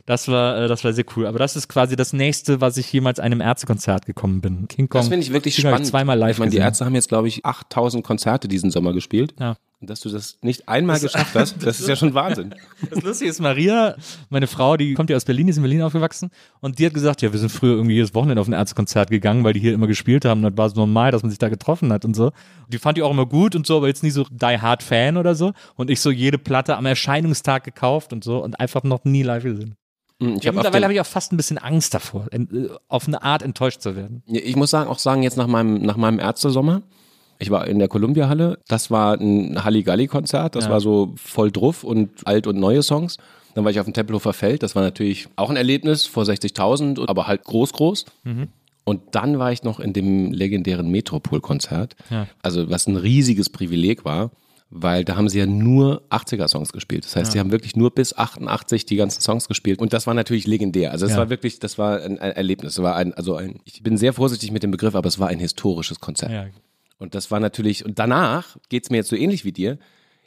Das 0.07 0.29
war, 0.29 0.59
äh, 0.65 0.69
das 0.69 0.85
war 0.85 0.93
sehr 0.93 1.05
cool. 1.17 1.27
Aber 1.27 1.39
das 1.39 1.57
ist 1.57 1.69
quasi 1.69 1.97
das 1.97 2.13
nächste, 2.13 2.61
was 2.61 2.77
ich 2.77 2.93
jemals 2.93 3.21
einem 3.21 3.41
Ärztekonzert 3.41 4.05
gekommen 4.07 4.41
bin. 4.41 4.69
King 4.69 4.89
Kong. 4.89 4.99
Das 5.01 5.09
finde 5.09 5.25
ich 5.25 5.33
wirklich 5.33 5.55
King 5.57 5.63
spannend. 5.63 5.87
Ich 5.87 5.91
zweimal 5.91 6.19
live 6.19 6.33
ich 6.33 6.39
meine, 6.41 6.51
die. 6.51 6.59
Ärzte 6.59 6.85
haben 6.85 6.95
jetzt, 6.95 7.09
glaube 7.09 7.29
ich, 7.29 7.45
8000 7.47 8.05
Konzerte 8.05 8.49
diesen 8.49 8.71
Sommer 8.71 8.93
gespielt. 8.93 9.35
Ja. 9.41 9.57
Dass 9.87 10.01
du 10.01 10.09
das 10.09 10.39
nicht 10.43 10.69
einmal 10.69 11.01
geschafft 11.01 11.35
hast, 11.35 11.57
das 11.65 11.81
ist 11.81 11.89
ja 11.89 11.97
schon 11.97 12.15
Wahnsinn. 12.15 12.55
Das 12.91 13.03
Lustige 13.03 13.31
ist, 13.31 13.41
Maria, 13.41 13.97
meine 14.31 14.47
Frau, 14.47 14.77
die 14.77 14.95
kommt 14.95 15.11
ja 15.11 15.17
aus 15.17 15.25
Berlin, 15.25 15.49
ist 15.49 15.57
in 15.57 15.63
Berlin 15.63 15.83
aufgewachsen 15.83 16.31
und 16.61 16.79
die 16.79 16.87
hat 16.87 16.95
gesagt, 16.95 17.23
ja, 17.23 17.33
wir 17.33 17.39
sind 17.39 17.51
früher 17.51 17.75
irgendwie 17.75 17.95
jedes 17.95 18.15
Wochenende 18.15 18.41
auf 18.41 18.49
ein 18.49 18.53
Ärztekonzert 18.53 19.11
gegangen, 19.11 19.45
weil 19.45 19.53
die 19.53 19.61
hier 19.61 19.75
immer 19.75 19.87
gespielt 19.87 20.25
haben 20.25 20.45
und 20.45 20.53
das 20.53 20.59
war 20.59 20.71
so 20.71 20.77
normal, 20.77 21.11
dass 21.11 21.23
man 21.23 21.31
sich 21.31 21.39
da 21.39 21.49
getroffen 21.49 21.93
hat 21.93 22.05
und 22.05 22.15
so. 22.15 22.33
Die 22.69 22.79
fand 22.79 22.99
die 22.99 23.03
auch 23.03 23.11
immer 23.11 23.27
gut 23.27 23.55
und 23.55 23.67
so, 23.67 23.77
aber 23.77 23.89
jetzt 23.89 24.03
nicht 24.03 24.15
so 24.15 24.25
die 24.31 24.59
hard 24.61 24.83
Fan 24.83 25.17
oder 25.17 25.35
so 25.35 25.53
und 25.77 25.91
ich 25.91 26.01
so 26.01 26.11
jede 26.11 26.39
Platte 26.39 26.77
am 26.77 26.87
Erscheinungstag 26.87 27.65
gekauft 27.65 28.13
und 28.13 28.25
so 28.25 28.43
und 28.43 28.59
einfach 28.61 28.83
noch 28.83 29.05
nie 29.05 29.23
live 29.23 29.43
gesehen. 29.43 29.77
Ich, 30.21 30.45
Ja, 30.45 30.49
hab 30.49 30.55
mittlerweile 30.55 30.85
habe 30.85 30.95
ich 30.95 31.01
auch 31.01 31.07
fast 31.07 31.33
ein 31.33 31.37
bisschen 31.37 31.59
Angst 31.59 31.93
davor, 31.93 32.27
äh, 32.31 32.47
auf 32.89 33.09
eine 33.09 33.23
Art 33.23 33.43
enttäuscht 33.43 33.81
zu 33.81 33.97
werden. 33.97 34.23
Ich 34.27 34.57
muss 34.57 34.71
sagen, 34.71 34.89
auch 34.89 34.99
sagen, 34.99 35.23
jetzt 35.23 35.37
nach 35.37 35.49
meinem, 35.49 35.83
nach 35.83 35.97
meinem 35.97 36.19
Ärztesommer, 36.19 36.83
ich 37.39 37.51
war 37.51 37.67
in 37.67 37.79
der 37.79 37.89
Columbia-Halle, 37.89 38.59
das 38.69 38.91
war 38.91 39.15
ein 39.21 39.63
Halligalli-Konzert, 39.65 40.55
das 40.57 40.65
Ja. 40.65 40.71
war 40.71 40.81
so 40.81 41.13
voll 41.17 41.51
druff 41.51 41.85
und 41.85 42.11
alt 42.27 42.47
und 42.47 42.59
neue 42.59 42.83
Songs. 42.83 43.17
Dann 43.55 43.65
war 43.65 43.71
ich 43.71 43.79
auf 43.79 43.87
dem 43.87 43.95
Tempelhofer 43.95 44.33
Feld, 44.33 44.63
das 44.63 44.75
war 44.75 44.83
natürlich 44.83 45.29
auch 45.37 45.51
ein 45.51 45.57
Erlebnis 45.57 46.07
vor 46.07 46.25
60.000, 46.25 47.07
aber 47.09 47.27
halt 47.27 47.45
groß, 47.45 47.73
groß. 47.73 48.05
Mhm. 48.25 48.49
Und 48.85 49.01
dann 49.13 49.39
war 49.39 49.53
ich 49.53 49.63
noch 49.63 49.81
in 49.81 49.93
dem 49.93 50.33
legendären 50.33 50.91
Metropol-Konzert, 50.91 51.97
Ja. 52.11 52.27
also 52.43 52.69
was 52.71 52.87
ein 52.87 52.97
riesiges 52.97 53.49
Privileg 53.51 54.05
war, 54.05 54.31
weil 54.71 55.05
da 55.05 55.15
haben 55.17 55.29
sie 55.29 55.39
ja 55.39 55.47
nur 55.47 56.03
80er-Songs 56.11 56.73
gespielt. 56.73 57.05
Das 57.05 57.15
heißt, 57.15 57.33
sie 57.33 57.39
haben 57.39 57.53
wirklich 57.53 57.77
nur 57.77 57.93
bis 57.95 58.17
88 58.17 58.85
die 58.87 58.97
ganzen 58.97 59.21
Songs 59.21 59.47
gespielt. 59.47 59.81
Und 59.81 59.93
das 59.93 60.07
war 60.09 60.15
natürlich 60.15 60.47
legendär. 60.49 60.91
Also 60.91 61.07
es 61.07 61.13
Ja. 61.13 61.19
war 61.19 61.31
wirklich, 61.31 61.61
das 61.61 61.79
war 61.79 62.01
ein, 62.03 62.19
ein 62.19 62.33
Erlebnis. 62.33 62.73
Es 62.73 62.83
war 62.83 62.97
ein, 62.97 63.15
also 63.15 63.37
ein, 63.37 63.61
ich 63.65 63.83
bin 63.85 63.97
sehr 63.97 64.13
vorsichtig 64.13 64.51
mit 64.51 64.65
dem 64.65 64.73
Begriff, 64.73 64.97
aber 64.97 65.07
es 65.07 65.19
war 65.21 65.29
ein 65.29 65.39
historisches 65.39 66.01
Konzert. 66.01 66.33
Ja. 66.99 67.05
Und 67.05 67.15
das 67.15 67.31
war 67.31 67.41
natürlich, 67.41 67.85
und 67.85 67.99
danach 67.99 68.57
geht's 68.69 68.91
mir 68.91 68.99
jetzt 68.99 69.09
so 69.11 69.17
ähnlich 69.17 69.45
wie 69.45 69.53
dir. 69.53 69.79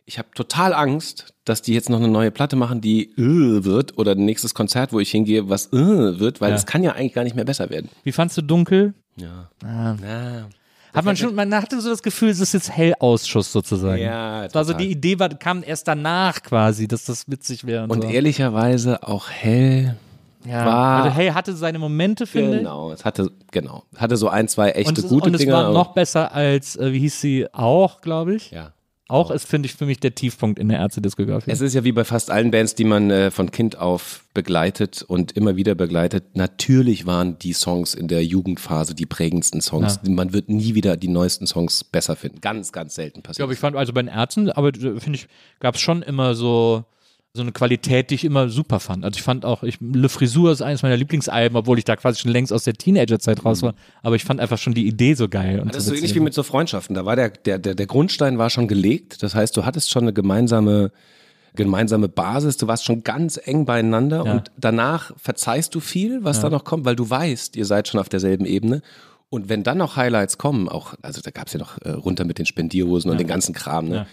Ich 0.05 0.17
habe 0.19 0.29
total 0.35 0.73
Angst, 0.73 1.33
dass 1.43 1.61
die 1.61 1.73
jetzt 1.73 1.89
noch 1.89 1.97
eine 1.99 2.07
neue 2.07 2.31
Platte 2.31 2.55
machen, 2.55 2.79
die 2.79 3.11
äh, 3.17 3.63
wird 3.65 3.97
oder 3.97 4.11
ein 4.13 4.23
nächstes 4.25 4.53
Konzert, 4.53 4.93
wo 4.93 4.99
ich 5.01 5.11
hingehe, 5.11 5.49
was 5.49 5.67
äh, 5.73 6.19
wird, 6.19 6.39
weil 6.39 6.51
Ja. 6.51 6.55
es 6.55 6.65
kann 6.65 6.81
ja 6.83 6.93
eigentlich 6.93 7.13
gar 7.13 7.23
nicht 7.25 7.35
mehr 7.35 7.43
besser 7.45 7.69
werden. 7.69 7.89
Wie 8.03 8.13
fandst 8.13 8.37
du 8.37 8.41
Dunkel? 8.41 8.93
Ja. 9.17 9.49
Ah. 9.65 9.95
ja. 10.01 10.47
Hat 10.93 11.03
man 11.05 11.17
schon, 11.17 11.35
man 11.35 11.53
hatte 11.53 11.79
so 11.81 11.89
das 11.89 12.01
Gefühl, 12.01 12.29
es 12.29 12.39
ist 12.39 12.53
jetzt 12.53 12.71
Hellausschuss 12.71 13.51
sozusagen. 13.51 14.01
Ja, 14.01 14.45
Das 14.45 14.55
war 14.55 14.63
so 14.65 14.71
total. 14.71 14.85
die 14.87 14.91
Idee 14.93 15.19
war, 15.19 15.29
kam 15.29 15.61
erst 15.61 15.87
danach 15.87 16.41
quasi, 16.41 16.87
dass 16.87 17.05
das 17.05 17.29
witzig 17.29 17.65
wäre. 17.67 17.83
Und, 17.83 17.91
Und 17.91 18.01
so. 18.03 18.07
ehrlicherweise 18.09 19.03
auch 19.03 19.29
hell. 19.29 19.97
Ja. 20.45 20.65
war- 20.65 21.03
also 21.03 21.15
Hey 21.15 21.29
hatte 21.29 21.55
seine 21.55 21.79
Momente, 21.79 22.25
finde 22.27 22.51
ich. 22.53 22.57
Genau, 22.59 22.91
es 22.91 23.03
hatte, 23.05 23.31
genau, 23.51 23.83
hatte 23.95 24.17
so 24.17 24.29
ein, 24.29 24.47
zwei 24.47 24.71
echte 24.71 24.89
Und, 24.89 24.97
es, 24.99 25.07
gute 25.07 25.27
und 25.27 25.33
es 25.35 25.39
Dinge. 25.41 25.53
war 25.53 25.71
noch 25.71 25.93
besser 25.93 26.33
als, 26.33 26.75
äh, 26.75 26.91
wie 26.93 26.99
hieß 26.99 27.21
sie, 27.21 27.47
auch, 27.53 28.01
glaube 28.01 28.35
ich. 28.35 28.51
ja. 28.51 28.73
Auch 29.09 29.31
ist, 29.31 29.47
finde 29.47 29.67
ich, 29.67 29.73
für 29.73 29.85
mich 29.85 30.01
der 30.01 30.13
Tiefpunkt 30.15 30.59
in 30.59 30.67
der 30.67 30.79
Ärzte-Diskografie. 30.79 31.49
Es 31.49 31.61
ist 31.61 31.73
ja 31.73 31.85
wie 31.85 31.93
bei 31.93 32.03
fast 32.03 32.29
allen 32.29 32.51
Bands, 32.51 32.75
die 32.75 32.83
man 32.83 33.09
äh, 33.09 33.31
von 33.31 33.51
Kind 33.51 33.77
auf 33.77 34.25
begleitet 34.33 35.01
und 35.01 35.31
immer 35.31 35.55
wieder 35.55 35.75
begleitet. 35.75 36.35
Natürlich 36.35 37.05
waren 37.05 37.39
die 37.39 37.53
Songs 37.53 37.93
in 37.93 38.09
der 38.09 38.25
Jugendphase 38.25 38.95
die 38.95 39.05
prägendsten 39.05 39.61
Songs. 39.61 40.01
Man 40.05 40.33
wird 40.33 40.49
nie 40.49 40.75
wieder 40.75 40.97
die 40.97 41.07
neuesten 41.07 41.47
Songs 41.47 41.85
besser 41.85 42.17
finden. 42.17 42.41
Ganz, 42.41 42.73
ganz 42.73 42.95
selten 42.95 43.19
Ich 43.19 43.23
passiert. 43.23 43.37
glaube, 43.37 43.53
ich 43.53 43.59
fand 43.59 43.77
also 43.77 43.93
bei 43.93 44.01
den 44.01 44.09
Ärzten, 44.13 44.51
aber 44.51 44.67
äh, 44.75 44.99
finde 44.99 45.19
ich, 45.19 45.29
gab 45.61 45.75
es 45.75 45.79
schon 45.79 46.01
immer 46.01 46.35
so 46.35 46.83
so 47.37 47.43
eine 47.43 47.53
Qualität, 47.53 48.09
die 48.09 48.15
ich 48.15 48.25
immer 48.25 48.49
super 48.49 48.79
fand. 48.81 49.05
Also 49.05 49.15
ich 49.17 49.23
fand 49.23 49.45
auch, 49.45 49.63
ich, 49.63 49.77
Le 49.79 50.09
Frisur 50.09 50.51
ist 50.51 50.61
eines 50.61 50.81
meiner 50.83 50.97
Lieblingsalben, 50.97 51.55
obwohl 51.57 51.77
ich 51.77 51.85
da 51.85 51.95
quasi 51.95 52.19
schon 52.19 52.31
längst 52.31 52.51
aus 52.51 52.65
der 52.65 52.73
Teenagerzeit 52.73 53.45
raus 53.45 53.61
war. 53.61 53.73
Aber 54.03 54.15
ich 54.15 54.25
fand 54.25 54.39
einfach 54.41 54.57
schon 54.57 54.73
die 54.73 54.85
Idee 54.87 55.13
so 55.13 55.29
geil. 55.29 55.61
Und 55.61 55.69
Das 55.73 55.83
ist 55.83 55.89
so 55.89 55.93
ähnlich 55.95 56.13
wie 56.15 56.19
mit 56.19 56.33
so 56.33 56.43
Freundschaften. 56.43 56.95
Da 56.95 57.05
war 57.05 57.15
der, 57.15 57.29
der, 57.29 57.59
der, 57.59 57.75
der 57.75 57.85
Grundstein 57.85 58.37
war 58.37 58.49
schon 58.49 58.67
gelegt. 58.67 59.23
Das 59.23 59.33
heißt, 59.35 59.55
du 59.55 59.63
hattest 59.65 59.89
schon 59.89 60.03
eine 60.03 60.13
gemeinsame, 60.13 60.91
gemeinsame 61.55 62.09
Basis. 62.09 62.57
Du 62.57 62.67
warst 62.67 62.83
schon 62.83 63.03
ganz 63.03 63.39
eng 63.43 63.65
beieinander 63.65 64.25
Ja. 64.25 64.31
und 64.33 64.51
danach 64.57 65.11
verzeihst 65.17 65.73
du 65.75 65.79
viel, 65.79 66.23
was 66.23 66.41
da 66.41 66.49
noch 66.49 66.63
kommt, 66.63 66.85
weil 66.85 66.95
du 66.95 67.09
weißt, 67.09 67.55
ihr 67.55 67.65
seid 67.65 67.87
schon 67.87 67.99
auf 67.99 68.09
derselben 68.09 68.45
Ebene. 68.45 68.81
Und 69.29 69.49
wenn 69.49 69.63
dann 69.63 69.77
noch 69.77 69.95
Highlights 69.97 70.37
kommen, 70.37 70.69
auch, 70.69 70.93
also 71.01 71.21
da 71.21 71.31
gab's 71.31 71.53
ja 71.53 71.59
noch 71.59 71.77
äh, 71.81 71.89
runter 71.91 72.23
mit 72.25 72.37
den 72.39 72.45
Spendierhosen 72.45 73.11
und 73.11 73.19
den 73.19 73.27
ganzen 73.27 73.53
Kram, 73.53 73.89
ne? 73.89 74.07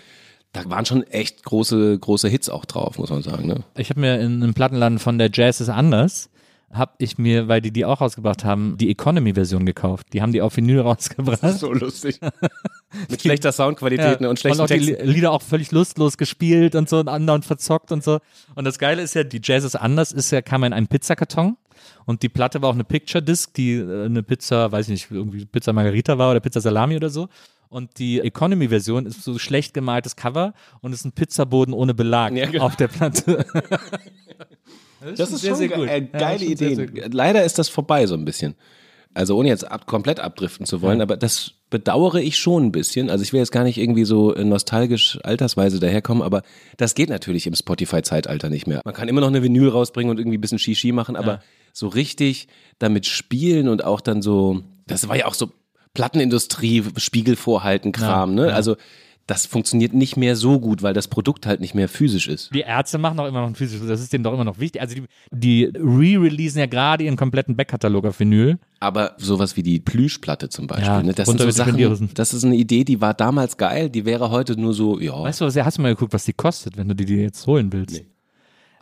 Ja. 0.54 0.62
Da 0.62 0.70
waren 0.70 0.86
schon 0.86 1.02
echt 1.04 1.44
große, 1.44 1.98
große 1.98 2.28
Hits 2.28 2.48
auch 2.48 2.64
drauf, 2.64 2.98
muss 2.98 3.10
man 3.10 3.22
sagen, 3.22 3.46
ne? 3.46 3.64
Ich 3.76 3.90
habe 3.90 4.00
mir 4.00 4.20
in 4.20 4.42
einem 4.42 4.54
Plattenladen 4.54 4.98
von 4.98 5.18
der 5.18 5.30
Jazz 5.32 5.60
ist 5.60 5.68
anders, 5.68 6.30
habe 6.74 6.92
ich 6.98 7.18
mir, 7.18 7.48
weil 7.48 7.60
die 7.60 7.70
die 7.70 7.84
auch 7.84 8.00
rausgebracht 8.00 8.44
haben, 8.44 8.76
die 8.78 8.90
Economy-Version 8.90 9.64
gekauft. 9.64 10.08
Die 10.12 10.22
haben 10.22 10.32
die 10.32 10.42
auf 10.42 10.56
Vinyl 10.56 10.80
rausgebracht. 10.80 11.58
So 11.58 11.72
lustig. 11.72 12.20
mit 13.10 13.20
schlechter 13.20 13.52
Soundqualität 13.52 14.20
ne? 14.20 14.28
und 14.28 14.38
schlechten 14.38 14.60
auch 14.60 14.66
die 14.66 14.78
Texten. 14.78 15.06
Lieder 15.06 15.30
auch 15.32 15.42
völlig 15.42 15.72
lustlos 15.72 16.18
gespielt 16.18 16.74
und 16.74 16.88
so 16.88 16.98
und 16.98 17.08
andauernd 17.08 17.44
verzockt 17.44 17.92
und 17.92 18.02
so. 18.02 18.18
Und 18.54 18.64
das 18.64 18.78
Geile 18.78 19.02
ist 19.02 19.14
ja, 19.14 19.24
die 19.24 19.40
Jazz 19.42 19.64
ist 19.64 19.76
anders, 19.76 20.12
ist 20.12 20.30
ja, 20.30 20.42
kam 20.42 20.64
in 20.64 20.72
einen 20.72 20.86
Pizzakarton. 20.86 21.56
Und 22.06 22.22
die 22.22 22.28
Platte 22.28 22.62
war 22.62 22.70
auch 22.70 22.74
eine 22.74 22.84
Picture 22.84 23.22
Disc, 23.22 23.54
die 23.54 23.74
äh, 23.74 24.04
eine 24.06 24.22
Pizza, 24.22 24.70
weiß 24.72 24.86
ich 24.88 24.92
nicht, 24.92 25.10
irgendwie 25.10 25.44
Pizza 25.46 25.72
Margarita 25.72 26.18
war 26.18 26.30
oder 26.30 26.40
Pizza 26.40 26.60
Salami 26.60 26.96
oder 26.96 27.10
so. 27.10 27.28
Und 27.68 27.98
die 27.98 28.20
Economy-Version 28.20 29.04
ist 29.06 29.24
so 29.24 29.36
schlecht 29.38 29.74
gemaltes 29.74 30.14
Cover 30.14 30.54
und 30.80 30.92
ist 30.92 31.04
ein 31.04 31.12
Pizzaboden 31.12 31.74
ohne 31.74 31.92
Belag 31.92 32.32
Ja, 32.36 32.46
genau. 32.46 32.64
auf 32.66 32.76
der 32.76 32.88
Platte. 32.88 33.44
Das 35.16 35.30
ist 35.32 35.40
sehr, 35.42 35.50
schon 35.50 35.58
sehr 35.58 35.68
ge- 35.68 35.76
gut. 35.76 35.88
Äh, 35.88 35.98
Ja, 36.12 36.18
geile 36.18 36.56
sehr, 36.56 36.76
sehr 36.76 36.86
gut. 36.86 37.12
Leider 37.12 37.44
ist 37.44 37.58
das 37.58 37.68
vorbei 37.68 38.06
so 38.06 38.14
ein 38.14 38.24
bisschen. 38.24 38.54
Also 39.12 39.36
ohne 39.36 39.48
jetzt 39.48 39.70
ab, 39.70 39.86
komplett 39.86 40.18
abdriften 40.18 40.66
zu 40.66 40.82
wollen, 40.82 41.00
aber 41.00 41.16
das 41.16 41.52
bedauere 41.70 42.16
ich 42.20 42.36
schon 42.36 42.64
ein 42.66 42.72
bisschen. 42.72 43.10
Also 43.10 43.22
ich 43.22 43.32
will 43.32 43.38
jetzt 43.40 43.52
gar 43.52 43.62
nicht 43.64 43.78
irgendwie 43.78 44.04
so 44.04 44.34
äh, 44.34 44.44
nostalgisch 44.44 45.18
altersweise 45.22 45.78
daherkommen, 45.78 46.22
aber 46.22 46.42
das 46.78 46.94
geht 46.94 47.10
natürlich 47.10 47.46
im 47.46 47.54
Spotify-Zeitalter 47.54 48.48
nicht 48.48 48.66
mehr. 48.66 48.80
Man 48.84 48.94
kann 48.94 49.06
immer 49.08 49.20
noch 49.20 49.28
eine 49.28 49.42
Vinyl 49.42 49.68
rausbringen 49.68 50.10
und 50.10 50.18
irgendwie 50.18 50.38
ein 50.38 50.40
bisschen 50.40 50.58
Shishi 50.58 50.90
machen, 50.90 51.14
aber 51.16 51.40
so 51.74 51.88
richtig 51.88 52.48
damit 52.78 53.04
spielen 53.04 53.68
und 53.68 53.84
auch 53.84 54.00
dann 54.00 54.22
so, 54.22 54.62
das 54.86 55.06
war 55.08 55.16
ja 55.16 55.26
auch 55.26 55.34
so 55.34 55.52
Plattenindustrie, 55.92 56.82
Spiegel 56.96 57.36
vorhalten, 57.36 57.92
Kram, 57.92 58.34
ne? 58.34 58.54
Also 58.54 58.76
das 59.26 59.46
funktioniert 59.46 59.94
nicht 59.94 60.16
mehr 60.18 60.36
so 60.36 60.60
gut, 60.60 60.82
weil 60.82 60.92
das 60.92 61.08
Produkt 61.08 61.46
halt 61.46 61.60
nicht 61.60 61.74
mehr 61.74 61.88
physisch 61.88 62.28
ist. 62.28 62.50
Die 62.54 62.60
Ärzte 62.60 62.98
machen 62.98 63.18
auch 63.18 63.26
immer 63.26 63.40
noch 63.40 63.48
ein 63.48 63.54
physisches, 63.54 63.88
das 63.88 64.02
ist 64.02 64.12
denen 64.12 64.22
doch 64.22 64.34
immer 64.34 64.44
noch 64.44 64.58
wichtig. 64.58 64.82
Also 64.82 64.96
die, 64.96 65.04
die 65.30 65.64
re-releasen 65.74 66.58
ja 66.58 66.66
gerade 66.66 67.04
ihren 67.04 67.16
kompletten 67.16 67.56
Backkatalog 67.56 68.04
auf 68.04 68.20
Vinyl. 68.20 68.58
Aber 68.80 69.14
sowas 69.16 69.56
wie 69.56 69.62
die 69.62 69.80
Plüschplatte 69.80 70.50
zum 70.50 70.66
Beispiel, 70.66 70.86
Ja, 70.86 71.02
ne? 71.02 71.14
das 71.14 71.26
sind 71.26 71.40
so 71.40 71.50
Sachen, 71.50 72.10
das 72.14 72.34
ist 72.34 72.44
eine 72.44 72.56
Idee, 72.56 72.84
die 72.84 73.00
war 73.00 73.14
damals 73.14 73.56
geil, 73.56 73.88
die 73.88 74.04
wäre 74.04 74.30
heute 74.30 74.60
nur 74.60 74.74
so, 74.74 75.00
ja. 75.00 75.22
Weißt 75.22 75.40
du, 75.40 75.46
hast 75.46 75.78
du 75.78 75.82
mal 75.82 75.94
geguckt, 75.94 76.12
was 76.12 76.26
die 76.26 76.34
kostet, 76.34 76.76
wenn 76.76 76.88
du 76.88 76.94
die 76.94 77.06
dir 77.06 77.22
jetzt 77.22 77.46
holen 77.46 77.72
willst? 77.72 78.02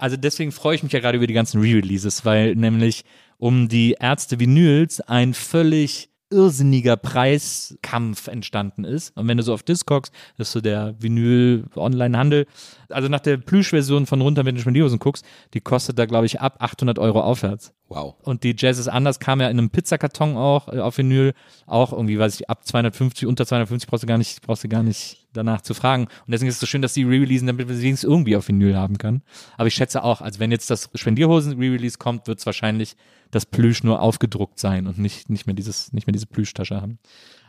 Also 0.02 0.16
deswegen 0.16 0.50
freue 0.50 0.74
ich 0.74 0.82
mich 0.82 0.90
ja 0.90 0.98
gerade 0.98 1.16
über 1.16 1.28
die 1.28 1.32
ganzen 1.32 1.60
Re-Releases, 1.60 2.24
weil 2.24 2.56
nämlich 2.56 3.04
um 3.38 3.68
die 3.68 3.94
Ärzte 4.00 4.40
Vinyls 4.40 5.00
ein 5.00 5.32
völlig 5.32 6.10
irrsinniger 6.28 6.96
Preiskampf 6.96 8.26
entstanden 8.26 8.82
ist. 8.82 9.16
Und 9.16 9.28
wenn 9.28 9.36
du 9.36 9.44
so 9.44 9.54
auf 9.54 9.62
Discogs, 9.62 10.10
das 10.36 10.48
ist 10.48 10.54
so 10.54 10.60
der 10.60 10.96
Vinyl-Online-Handel, 10.98 12.46
also 12.92 13.08
nach 13.08 13.20
der 13.20 13.36
Plüsch-Version 13.36 14.06
von 14.06 14.20
runter 14.20 14.44
mit 14.44 14.56
den 14.56 14.60
Spendierhosen 14.60 14.98
guckst, 14.98 15.24
die 15.54 15.60
kostet 15.60 15.98
da, 15.98 16.06
glaube 16.06 16.26
ich, 16.26 16.40
ab 16.40 16.56
800 16.60 16.98
Euro 16.98 17.20
aufwärts. 17.20 17.72
Wow. 17.88 18.14
Und 18.22 18.42
die 18.42 18.54
Jazz 18.56 18.78
ist 18.78 18.88
anders, 18.88 19.20
kam 19.20 19.40
ja 19.40 19.48
in 19.48 19.58
einem 19.58 19.70
Pizzakarton 19.70 20.36
auch 20.36 20.68
äh, 20.68 20.80
auf 20.80 20.98
Vinyl, 20.98 21.34
auch 21.66 21.92
irgendwie, 21.92 22.18
weiß 22.18 22.40
ich, 22.40 22.48
ab 22.48 22.66
250, 22.66 23.26
unter 23.26 23.46
250 23.46 23.88
brauchst 23.88 24.02
du 24.02 24.06
gar 24.06 24.18
nicht, 24.18 24.42
brauchst 24.42 24.64
du 24.64 24.68
gar 24.68 24.82
nicht 24.82 25.26
danach 25.32 25.60
zu 25.60 25.74
fragen. 25.74 26.04
Und 26.04 26.32
deswegen 26.32 26.48
ist 26.48 26.56
es 26.56 26.60
so 26.60 26.66
schön, 26.66 26.82
dass 26.82 26.94
die 26.94 27.04
re-releasen, 27.04 27.46
damit 27.46 27.68
man 27.68 27.76
sie 27.76 27.88
irgendwie 27.88 28.36
auf 28.36 28.48
Vinyl 28.48 28.76
haben 28.76 28.98
kann. 28.98 29.22
Aber 29.56 29.66
ich 29.66 29.74
schätze 29.74 30.02
auch, 30.04 30.20
also 30.20 30.40
wenn 30.40 30.50
jetzt 30.50 30.70
das 30.70 30.90
Spendierhosen-Re-Release 30.94 31.98
kommt, 31.98 32.26
wird 32.26 32.38
es 32.38 32.46
wahrscheinlich 32.46 32.96
das 33.30 33.46
Plüsch 33.46 33.82
nur 33.82 34.00
aufgedruckt 34.00 34.58
sein 34.58 34.86
und 34.86 34.98
nicht, 34.98 35.30
nicht 35.30 35.46
mehr 35.46 35.54
dieses, 35.54 35.92
nicht 35.92 36.06
mehr 36.06 36.12
diese 36.12 36.26
Plüschtasche 36.26 36.80
haben. 36.80 36.98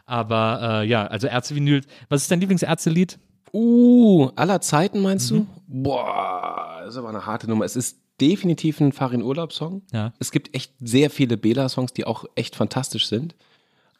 Aber 0.06 0.82
äh, 0.82 0.88
ja, 0.88 1.08
also 1.08 1.28
Ärzte-Vinyl. 1.28 1.82
Was 2.10 2.24
ist 2.24 2.32
dein 2.32 2.42
Lieblingsärzte-Lied? 2.42 3.20
Uh, 3.54 4.30
aller 4.36 4.62
Zeiten 4.62 5.02
meinst 5.02 5.32
Mhm. 5.32 5.36
du? 5.36 5.48
Boah, 5.68 6.80
das 6.84 6.94
ist 6.96 6.98
aber 6.98 7.10
eine 7.10 7.26
harte 7.26 7.48
Nummer. 7.50 7.66
Es 7.66 7.76
ist 7.76 8.00
definitiv 8.20 8.80
ein 8.80 8.92
Farin-Urlaub-Song. 8.92 9.84
Ja. 9.92 10.14
Es 10.20 10.32
gibt 10.32 10.56
echt 10.56 10.74
sehr 10.80 11.10
viele 11.10 11.38
Bela-Songs, 11.38 11.94
die 11.94 12.06
auch 12.06 12.26
echt 12.36 12.56
fantastisch 12.56 13.08
sind. 13.08 13.36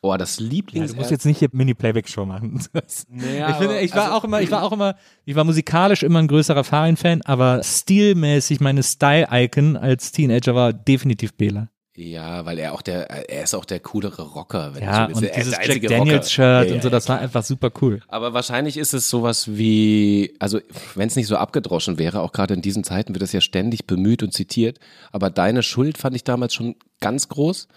Oh, 0.02 0.16
das 0.18 0.38
Ja, 0.40 0.46
Lieblings... 0.48 0.92
du 0.92 0.98
musst 0.98 1.12
jetzt 1.12 1.26
nicht 1.26 1.38
hier 1.40 1.48
Mini-Playback-Show 1.52 2.26
machen. 2.26 2.62
Naja, 3.10 3.50
ich 3.52 3.56
finde, 3.56 3.80
ich 3.80 3.96
war 3.96 4.04
also- 4.06 4.16
auch 4.18 4.24
immer, 4.26 4.42
ich 4.42 4.52
war 4.52 4.64
auch 4.64 4.72
immer, 4.74 4.96
ich 5.26 5.36
war 5.36 5.44
musikalisch 5.46 6.04
immer 6.04 6.20
ein 6.20 6.28
größerer 6.28 6.64
Farin-Fan, 6.64 7.22
aber 7.24 7.62
stilmäßig 7.64 8.60
meine 8.60 8.84
Style-Icon 8.84 9.78
als 9.78 10.12
Teenager 10.12 10.56
war 10.56 10.74
definitiv 10.74 11.34
Bela. 11.36 11.70
Ja, 11.96 12.44
weil 12.46 12.58
er 12.58 12.74
auch 12.74 12.82
der, 12.82 13.08
er 13.30 13.44
ist 13.44 13.54
auch 13.54 13.66
der 13.66 13.80
coolere 13.80 14.24
Rocker. 14.24 14.74
Wenn 14.74 14.82
Ja, 14.84 15.06
du 15.08 15.14
so 15.14 15.18
und 15.18 15.22
willst. 15.24 15.36
Er 15.36 15.42
ist 15.42 15.58
dieses 15.62 15.68
Jack 15.68 15.82
Daniels-Shirt 15.90 16.46
Rocker. 16.62 16.66
Ja, 16.68 16.74
und 16.76 16.82
so, 16.82 16.88
ja, 16.88 16.92
das 16.92 17.08
war 17.10 17.20
einfach 17.20 17.44
super 17.44 17.72
cool. 17.82 18.00
Aber 18.08 18.34
wahrscheinlich 18.34 18.78
ist 18.78 18.94
es 18.96 19.10
sowas 19.12 19.56
wie, 19.56 20.34
also 20.40 20.60
wenn 20.96 21.08
es 21.08 21.16
nicht 21.16 21.28
so 21.28 21.36
abgedroschen 21.38 22.00
wäre, 22.00 22.22
auch 22.22 22.32
gerade 22.32 22.56
in 22.56 22.64
diesen 22.64 22.84
Zeiten 22.84 23.14
wird 23.14 23.22
das 23.22 23.32
ja 23.32 23.42
ständig 23.42 23.86
bemüht 23.86 24.24
und 24.24 24.34
zitiert. 24.34 24.80
Aber 25.12 25.30
deine 25.30 25.62
Schuld 25.62 26.00
fand 26.00 26.16
ich 26.16 26.24
damals 26.24 26.56
schon 26.56 26.76
ganz 27.00 27.30
groß, 27.30 27.68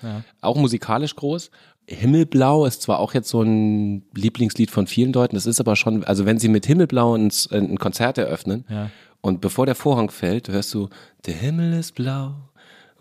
auch 0.41 0.57
musikalisch 0.57 1.15
groß. 1.15 1.51
Himmelblau 1.89 2.65
ist 2.67 2.83
zwar 2.83 2.99
auch 3.01 3.13
jetzt 3.15 3.29
so 3.29 3.43
ein 3.43 4.03
Lieblingslied 4.15 4.71
von 4.71 4.87
vielen 4.87 5.13
Leuten, 5.13 5.37
das 5.37 5.47
ist 5.47 5.61
aber 5.61 5.77
schon, 5.77 6.03
also 6.05 6.27
wenn 6.27 6.39
sie 6.39 6.49
mit 6.49 6.67
Himmelblau 6.67 7.15
ein, 7.17 7.31
ein 7.53 7.79
Konzert 7.79 8.19
eröffnen 8.19 8.65
Ja. 8.69 8.91
und 9.21 9.41
bevor 9.41 9.67
der 9.67 9.77
Vorhang 9.77 10.11
fällt, 10.11 10.49
hörst 10.49 10.75
du, 10.75 10.89
der 11.27 11.35
Himmel 11.35 11.75
ist 11.79 11.95
blau 11.95 12.35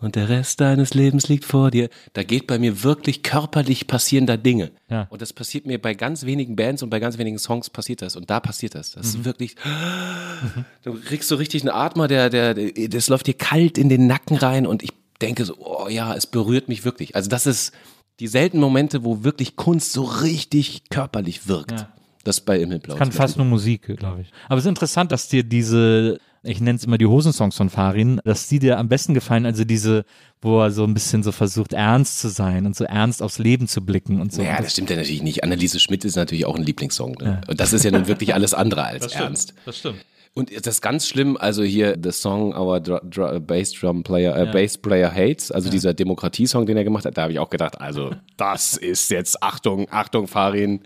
und 0.06 0.16
der 0.16 0.30
Rest 0.30 0.60
deines 0.60 0.94
Lebens 0.94 1.28
liegt 1.28 1.44
vor 1.44 1.70
dir. 1.70 1.90
Da 2.14 2.22
geht 2.22 2.46
bei 2.46 2.58
mir 2.58 2.82
wirklich 2.82 3.22
körperlich 3.22 3.86
passierender 3.86 4.38
Dinge. 4.38 4.70
Ja. 4.88 5.06
Und 5.10 5.20
das 5.20 5.34
passiert 5.34 5.66
mir 5.66 5.78
bei 5.80 5.92
ganz 5.92 6.24
wenigen 6.24 6.56
Bands 6.56 6.82
und 6.82 6.88
bei 6.88 6.98
ganz 6.98 7.18
wenigen 7.18 7.38
Songs 7.38 7.68
passiert 7.68 8.00
das. 8.00 8.16
Und 8.16 8.30
da 8.30 8.40
passiert 8.40 8.74
das. 8.74 8.92
Das 8.92 9.12
Mhm. 9.12 9.20
ist 9.20 9.24
wirklich, 9.26 9.56
du 10.84 10.94
kriegst 10.94 11.28
so 11.28 11.36
richtig 11.36 11.62
einen 11.62 11.70
Atmer, 11.74 12.08
der, 12.08 12.30
der, 12.30 12.54
der, 12.54 12.88
das 12.88 13.08
läuft 13.08 13.26
dir 13.26 13.34
kalt 13.34 13.76
in 13.78 13.88
den 13.88 14.06
Nacken 14.06 14.36
rein 14.36 14.66
und 14.66 14.82
ich 14.82 14.92
denke 15.20 15.44
so, 15.44 15.56
oh 15.58 15.88
ja, 15.88 16.14
es 16.14 16.26
berührt 16.26 16.68
mich 16.68 16.84
wirklich. 16.84 17.14
Also 17.16 17.28
das 17.28 17.46
ist 17.46 17.72
die 18.20 18.28
seltenen 18.28 18.62
Momente, 18.62 19.04
wo 19.04 19.24
wirklich 19.24 19.56
Kunst 19.56 19.92
so 19.92 20.04
richtig 20.04 20.88
körperlich 20.90 21.48
wirkt. 21.48 21.72
Ja. 21.72 21.92
Das 22.26 22.38
ist 22.38 22.44
bei 22.44 22.58
Himmelblau. 22.58 22.96
Kann 22.96 23.12
fast 23.12 23.36
nur 23.36 23.46
Musik, 23.46 23.82
glaube 23.96 24.22
ich. 24.22 24.32
Aber 24.48 24.58
es 24.58 24.64
ist 24.64 24.68
interessant, 24.68 25.12
dass 25.12 25.28
dir 25.28 25.44
diese, 25.44 26.18
ich 26.42 26.60
nenne 26.60 26.76
es 26.76 26.82
immer 26.84 26.98
die 26.98 27.06
Hosensongs 27.06 27.54
von 27.54 27.70
Farin, 27.70 28.20
dass 28.24 28.48
die 28.48 28.58
dir 28.58 28.78
am 28.78 28.88
besten 28.88 29.14
gefallen, 29.14 29.46
also 29.46 29.64
diese, 29.64 30.04
wo 30.42 30.60
er 30.60 30.72
so 30.72 30.82
ein 30.82 30.92
bisschen 30.92 31.22
so 31.22 31.30
versucht, 31.30 31.72
ernst 31.72 32.18
zu 32.18 32.28
sein 32.28 32.66
und 32.66 32.74
so 32.74 32.82
ernst 32.82 33.22
aufs 33.22 33.38
Leben 33.38 33.68
zu 33.68 33.80
blicken 33.80 34.20
und 34.20 34.32
so. 34.32 34.42
Ja, 34.42 34.56
Und 34.56 34.64
das 34.64 34.72
stimmt 34.72 34.90
ja 34.90 34.96
natürlich 34.96 35.22
nicht. 35.22 35.44
Anneliese 35.44 35.78
Schmidt 35.78 36.04
ist 36.04 36.16
natürlich 36.16 36.46
auch 36.46 36.56
ein 36.56 36.64
Lieblingssong. 36.64 37.12
Ne? 37.20 37.42
Und 37.46 37.60
das 37.60 37.72
ist 37.72 37.84
ja 37.84 37.92
nun 37.92 38.08
wirklich 38.08 38.34
alles 38.34 38.54
andere 38.54 38.84
als 38.84 39.06
ernst. 39.12 39.54
Das 39.64 39.78
stimmt. 39.78 40.04
Und 40.34 40.50
das 40.66 40.74
ist 40.74 40.82
ganz 40.82 41.06
schlimm, 41.06 41.36
also 41.36 41.62
hier 41.62 41.96
the 42.02 42.10
song 42.10 42.54
our 42.56 42.80
dr 42.80 43.00
dr 43.08 43.38
Bass 43.38 43.72
Drum 43.72 44.02
Player, 44.02 44.36
äh, 44.36 44.52
Bass 44.52 44.76
Player 44.76 45.10
Hates, 45.10 45.52
also 45.52 45.70
dieser 45.70 45.94
Demokratiesong, 45.94 46.66
den 46.66 46.76
er 46.76 46.82
gemacht 46.82 47.04
hat, 47.06 47.16
da 47.16 47.22
habe 47.22 47.32
ich 47.32 47.38
auch 47.38 47.50
gedacht, 47.50 47.80
also 47.80 48.10
das 48.36 48.76
ist 48.76 49.10
jetzt, 49.10 49.42
Achtung, 49.42 49.86
Achtung, 49.90 50.26
Farin, 50.26 50.80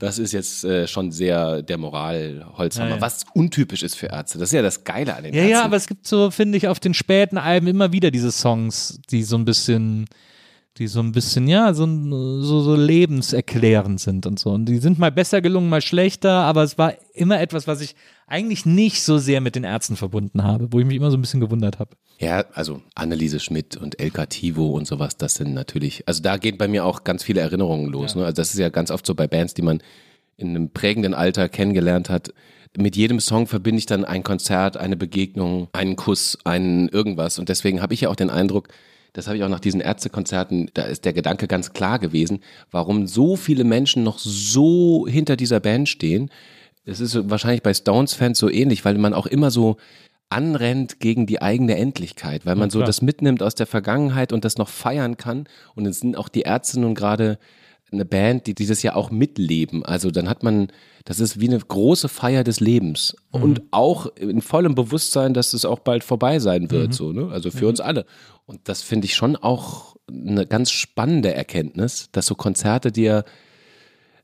das 0.00 0.18
ist 0.18 0.32
jetzt 0.32 0.64
äh, 0.64 0.88
schon 0.88 1.12
sehr 1.12 1.62
der 1.62 1.78
Moral-Holzhammer, 1.78 2.88
Ja, 2.90 2.96
ja. 2.96 3.00
was 3.00 3.24
untypisch 3.34 3.82
ist 3.84 3.94
für 3.94 4.06
Ärzte. 4.06 4.38
Das 4.38 4.48
ist 4.48 4.54
ja 4.54 4.62
das 4.62 4.82
Geile 4.82 5.14
an 5.14 5.22
den 5.22 5.32
Ja, 5.34 5.40
Ärzten. 5.42 5.52
ja, 5.52 5.64
aber 5.64 5.76
es 5.76 5.86
gibt 5.86 6.06
so, 6.06 6.30
finde 6.32 6.58
ich, 6.58 6.66
auf 6.66 6.80
den 6.80 6.94
späten 6.94 7.38
Alben 7.38 7.68
immer 7.68 7.92
wieder 7.92 8.10
diese 8.10 8.32
Songs, 8.32 8.98
die 9.10 9.22
so 9.22 9.36
ein 9.36 9.44
bisschen, 9.44 10.06
die 10.78 10.86
so 10.88 11.00
ein 11.00 11.12
bisschen, 11.12 11.46
ja, 11.48 11.72
so, 11.74 11.86
so, 11.86 12.60
so 12.62 12.74
lebenserklärend 12.76 14.00
sind 14.00 14.26
und 14.26 14.38
so. 14.38 14.50
Und 14.50 14.64
die 14.66 14.78
sind 14.78 14.98
mal 14.98 15.12
besser 15.12 15.40
gelungen, 15.40 15.68
mal 15.68 15.82
schlechter, 15.82 16.32
aber 16.32 16.62
es 16.62 16.78
war 16.78 16.94
immer 17.14 17.40
etwas, 17.40 17.66
was 17.66 17.80
ich 17.80 17.94
eigentlich 18.30 18.64
nicht 18.64 19.02
so 19.02 19.18
sehr 19.18 19.40
mit 19.40 19.56
den 19.56 19.64
Ärzten 19.64 19.96
verbunden 19.96 20.44
habe, 20.44 20.72
wo 20.72 20.78
ich 20.78 20.86
mich 20.86 20.96
immer 20.96 21.10
so 21.10 21.16
ein 21.16 21.20
bisschen 21.20 21.40
gewundert 21.40 21.78
habe. 21.78 21.96
Ja, 22.18 22.44
also 22.52 22.80
Anneliese 22.94 23.40
Schmidt 23.40 23.76
und 23.76 23.98
El 23.98 24.10
Cativo 24.10 24.68
und 24.68 24.86
sowas, 24.86 25.16
das 25.16 25.34
sind 25.34 25.52
natürlich, 25.52 26.06
also 26.06 26.22
da 26.22 26.36
geht 26.36 26.56
bei 26.56 26.68
mir 26.68 26.84
auch 26.84 27.02
ganz 27.04 27.24
viele 27.24 27.40
Erinnerungen 27.40 27.90
los. 27.90 28.14
Ne? 28.14 28.24
Also 28.24 28.36
das 28.36 28.52
ist 28.52 28.58
ja 28.58 28.68
ganz 28.68 28.90
oft 28.90 29.04
so 29.04 29.14
bei 29.14 29.26
Bands, 29.26 29.54
die 29.54 29.62
man 29.62 29.82
in 30.36 30.50
einem 30.50 30.70
prägenden 30.70 31.12
Alter 31.12 31.48
kennengelernt 31.48 32.08
hat. 32.08 32.32
Mit 32.76 32.94
jedem 32.94 33.18
Song 33.18 33.46
verbinde 33.46 33.78
ich 33.78 33.86
dann 33.86 34.04
ein 34.04 34.22
Konzert, 34.22 34.76
eine 34.76 34.96
Begegnung, 34.96 35.68
einen 35.72 35.96
Kuss, 35.96 36.38
einen 36.44 36.88
irgendwas. 36.88 37.38
Und 37.38 37.48
deswegen 37.48 37.82
habe 37.82 37.94
ich 37.94 38.02
ja 38.02 38.10
auch 38.10 38.16
den 38.16 38.30
Eindruck, 38.30 38.68
das 39.12 39.26
habe 39.26 39.36
ich 39.36 39.42
auch 39.42 39.48
nach 39.48 39.60
diesen 39.60 39.80
Ärztekonzerten, 39.80 40.70
da 40.74 40.82
ist 40.82 41.04
der 41.04 41.12
Gedanke 41.12 41.48
ganz 41.48 41.72
klar 41.72 41.98
gewesen, 41.98 42.40
warum 42.70 43.08
so 43.08 43.34
viele 43.34 43.64
Menschen 43.64 44.04
noch 44.04 44.18
so 44.18 45.06
hinter 45.08 45.36
dieser 45.36 45.58
Band 45.58 45.88
stehen. 45.88 46.30
Es 46.90 47.00
ist 47.00 47.30
wahrscheinlich 47.30 47.62
bei 47.62 47.72
Stones-Fans 47.72 48.38
so 48.38 48.50
ähnlich, 48.50 48.84
weil 48.84 48.98
man 48.98 49.14
auch 49.14 49.26
immer 49.26 49.50
so 49.50 49.76
anrennt 50.28 51.00
gegen 51.00 51.26
die 51.26 51.42
eigene 51.42 51.76
Endlichkeit, 51.76 52.46
weil 52.46 52.54
man 52.54 52.70
so 52.70 52.78
klar. 52.78 52.86
das 52.86 53.02
mitnimmt 53.02 53.42
aus 53.42 53.54
der 53.54 53.66
Vergangenheit 53.66 54.32
und 54.32 54.44
das 54.44 54.58
noch 54.58 54.68
feiern 54.68 55.16
kann. 55.16 55.46
Und 55.74 55.86
es 55.86 56.00
sind 56.00 56.16
auch 56.16 56.28
die 56.28 56.42
Ärzte 56.42 56.78
nun 56.80 56.94
gerade 56.94 57.38
eine 57.92 58.04
Band, 58.04 58.46
die 58.46 58.54
dieses 58.54 58.82
Jahr 58.82 58.96
auch 58.96 59.10
mitleben. 59.10 59.84
Also 59.84 60.10
dann 60.12 60.28
hat 60.28 60.44
man, 60.44 60.68
das 61.04 61.18
ist 61.18 61.40
wie 61.40 61.48
eine 61.48 61.58
große 61.58 62.08
Feier 62.08 62.44
des 62.44 62.60
Lebens 62.60 63.16
und 63.30 63.62
auch 63.72 64.06
in 64.16 64.42
vollem 64.42 64.76
Bewusstsein, 64.76 65.34
dass 65.34 65.52
es 65.52 65.64
auch 65.64 65.80
bald 65.80 66.04
vorbei 66.04 66.38
sein 66.38 66.70
wird, 66.70 66.94
so, 66.94 67.12
ne? 67.12 67.28
Also 67.32 67.50
für 67.50 67.66
uns 67.66 67.80
alle. 67.80 68.06
Und 68.46 68.60
das 68.68 68.82
finde 68.82 69.06
ich 69.06 69.14
schon 69.14 69.34
auch 69.34 69.96
eine 70.08 70.46
ganz 70.46 70.70
spannende 70.70 71.34
Erkenntnis, 71.34 72.08
dass 72.12 72.26
so 72.26 72.36
Konzerte 72.36 72.92
dir 72.92 73.24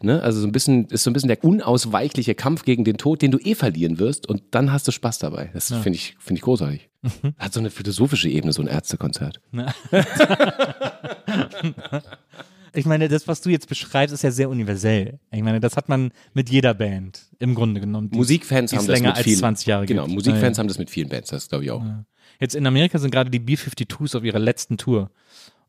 Ne? 0.03 0.23
Also 0.23 0.41
so 0.41 0.47
ein 0.47 0.53
bisschen 0.53 0.87
ist 0.87 1.03
so 1.05 1.11
ein 1.11 1.13
bisschen 1.15 1.29
der 1.29 1.43
unausweichliche 1.45 2.35
Kampf 2.35 2.65
gegen 2.65 2.85
den 2.85 2.97
Tod, 2.99 3.23
den 3.23 3.31
du 3.31 3.39
eh 3.39 3.55
verlieren 3.55 3.99
wirst 3.99 4.29
und 4.29 4.43
dann 4.51 4.73
hast 4.73 4.87
du 4.89 4.93
Spaß 4.93 5.19
dabei. 5.19 5.51
Das 5.55 5.69
finde 5.69 5.91
ich 5.97 6.17
finde 6.19 6.39
ich 6.39 6.43
großartig. 6.43 6.89
Hat 7.39 7.53
so 7.53 7.61
eine 7.61 7.71
philosophische 7.71 8.29
Ebene 8.29 8.53
so 8.53 8.63
ein 8.63 8.69
Ärztekonzert. 8.69 9.41
Ich 12.75 12.85
meine, 12.85 13.09
das, 13.09 13.27
was 13.27 13.41
du 13.41 13.49
jetzt 13.49 13.69
beschreibst, 13.71 14.13
ist 14.13 14.23
ja 14.23 14.31
sehr 14.31 14.51
universell. 14.51 15.19
Ich 15.33 15.43
meine, 15.43 15.61
das 15.61 15.77
hat 15.79 15.89
man 15.89 16.11
mit 16.35 16.51
jeder 16.51 16.75
Band 16.75 17.23
im 17.39 17.55
Grunde 17.55 17.81
genommen. 17.81 18.11
Musikfans 18.13 18.75
haben 18.75 18.87
das 18.87 19.01
mit 19.01 19.11
als 19.15 19.21
vielen 19.23 19.39
20 19.39 19.67
Jahre 19.67 19.87
Genau, 19.87 20.03
gibt. 20.05 20.15
Musikfans 20.15 20.59
Ja, 20.59 20.61
haben 20.61 20.69
das 20.69 20.77
mit 20.79 20.91
vielen 20.91 21.09
Bands, 21.09 21.31
das 21.31 21.49
glaube 21.49 21.65
ich 21.65 21.71
auch. 21.71 21.83
ja. 21.83 22.05
Jetzt 22.39 22.55
in 22.55 22.67
Amerika 22.67 22.99
sind 22.99 23.13
gerade 23.13 23.31
die 23.31 23.39
B-52s 23.39 24.15
auf 24.15 24.25
ihrer 24.25 24.39
letzten 24.39 24.77
Tour. 24.77 25.11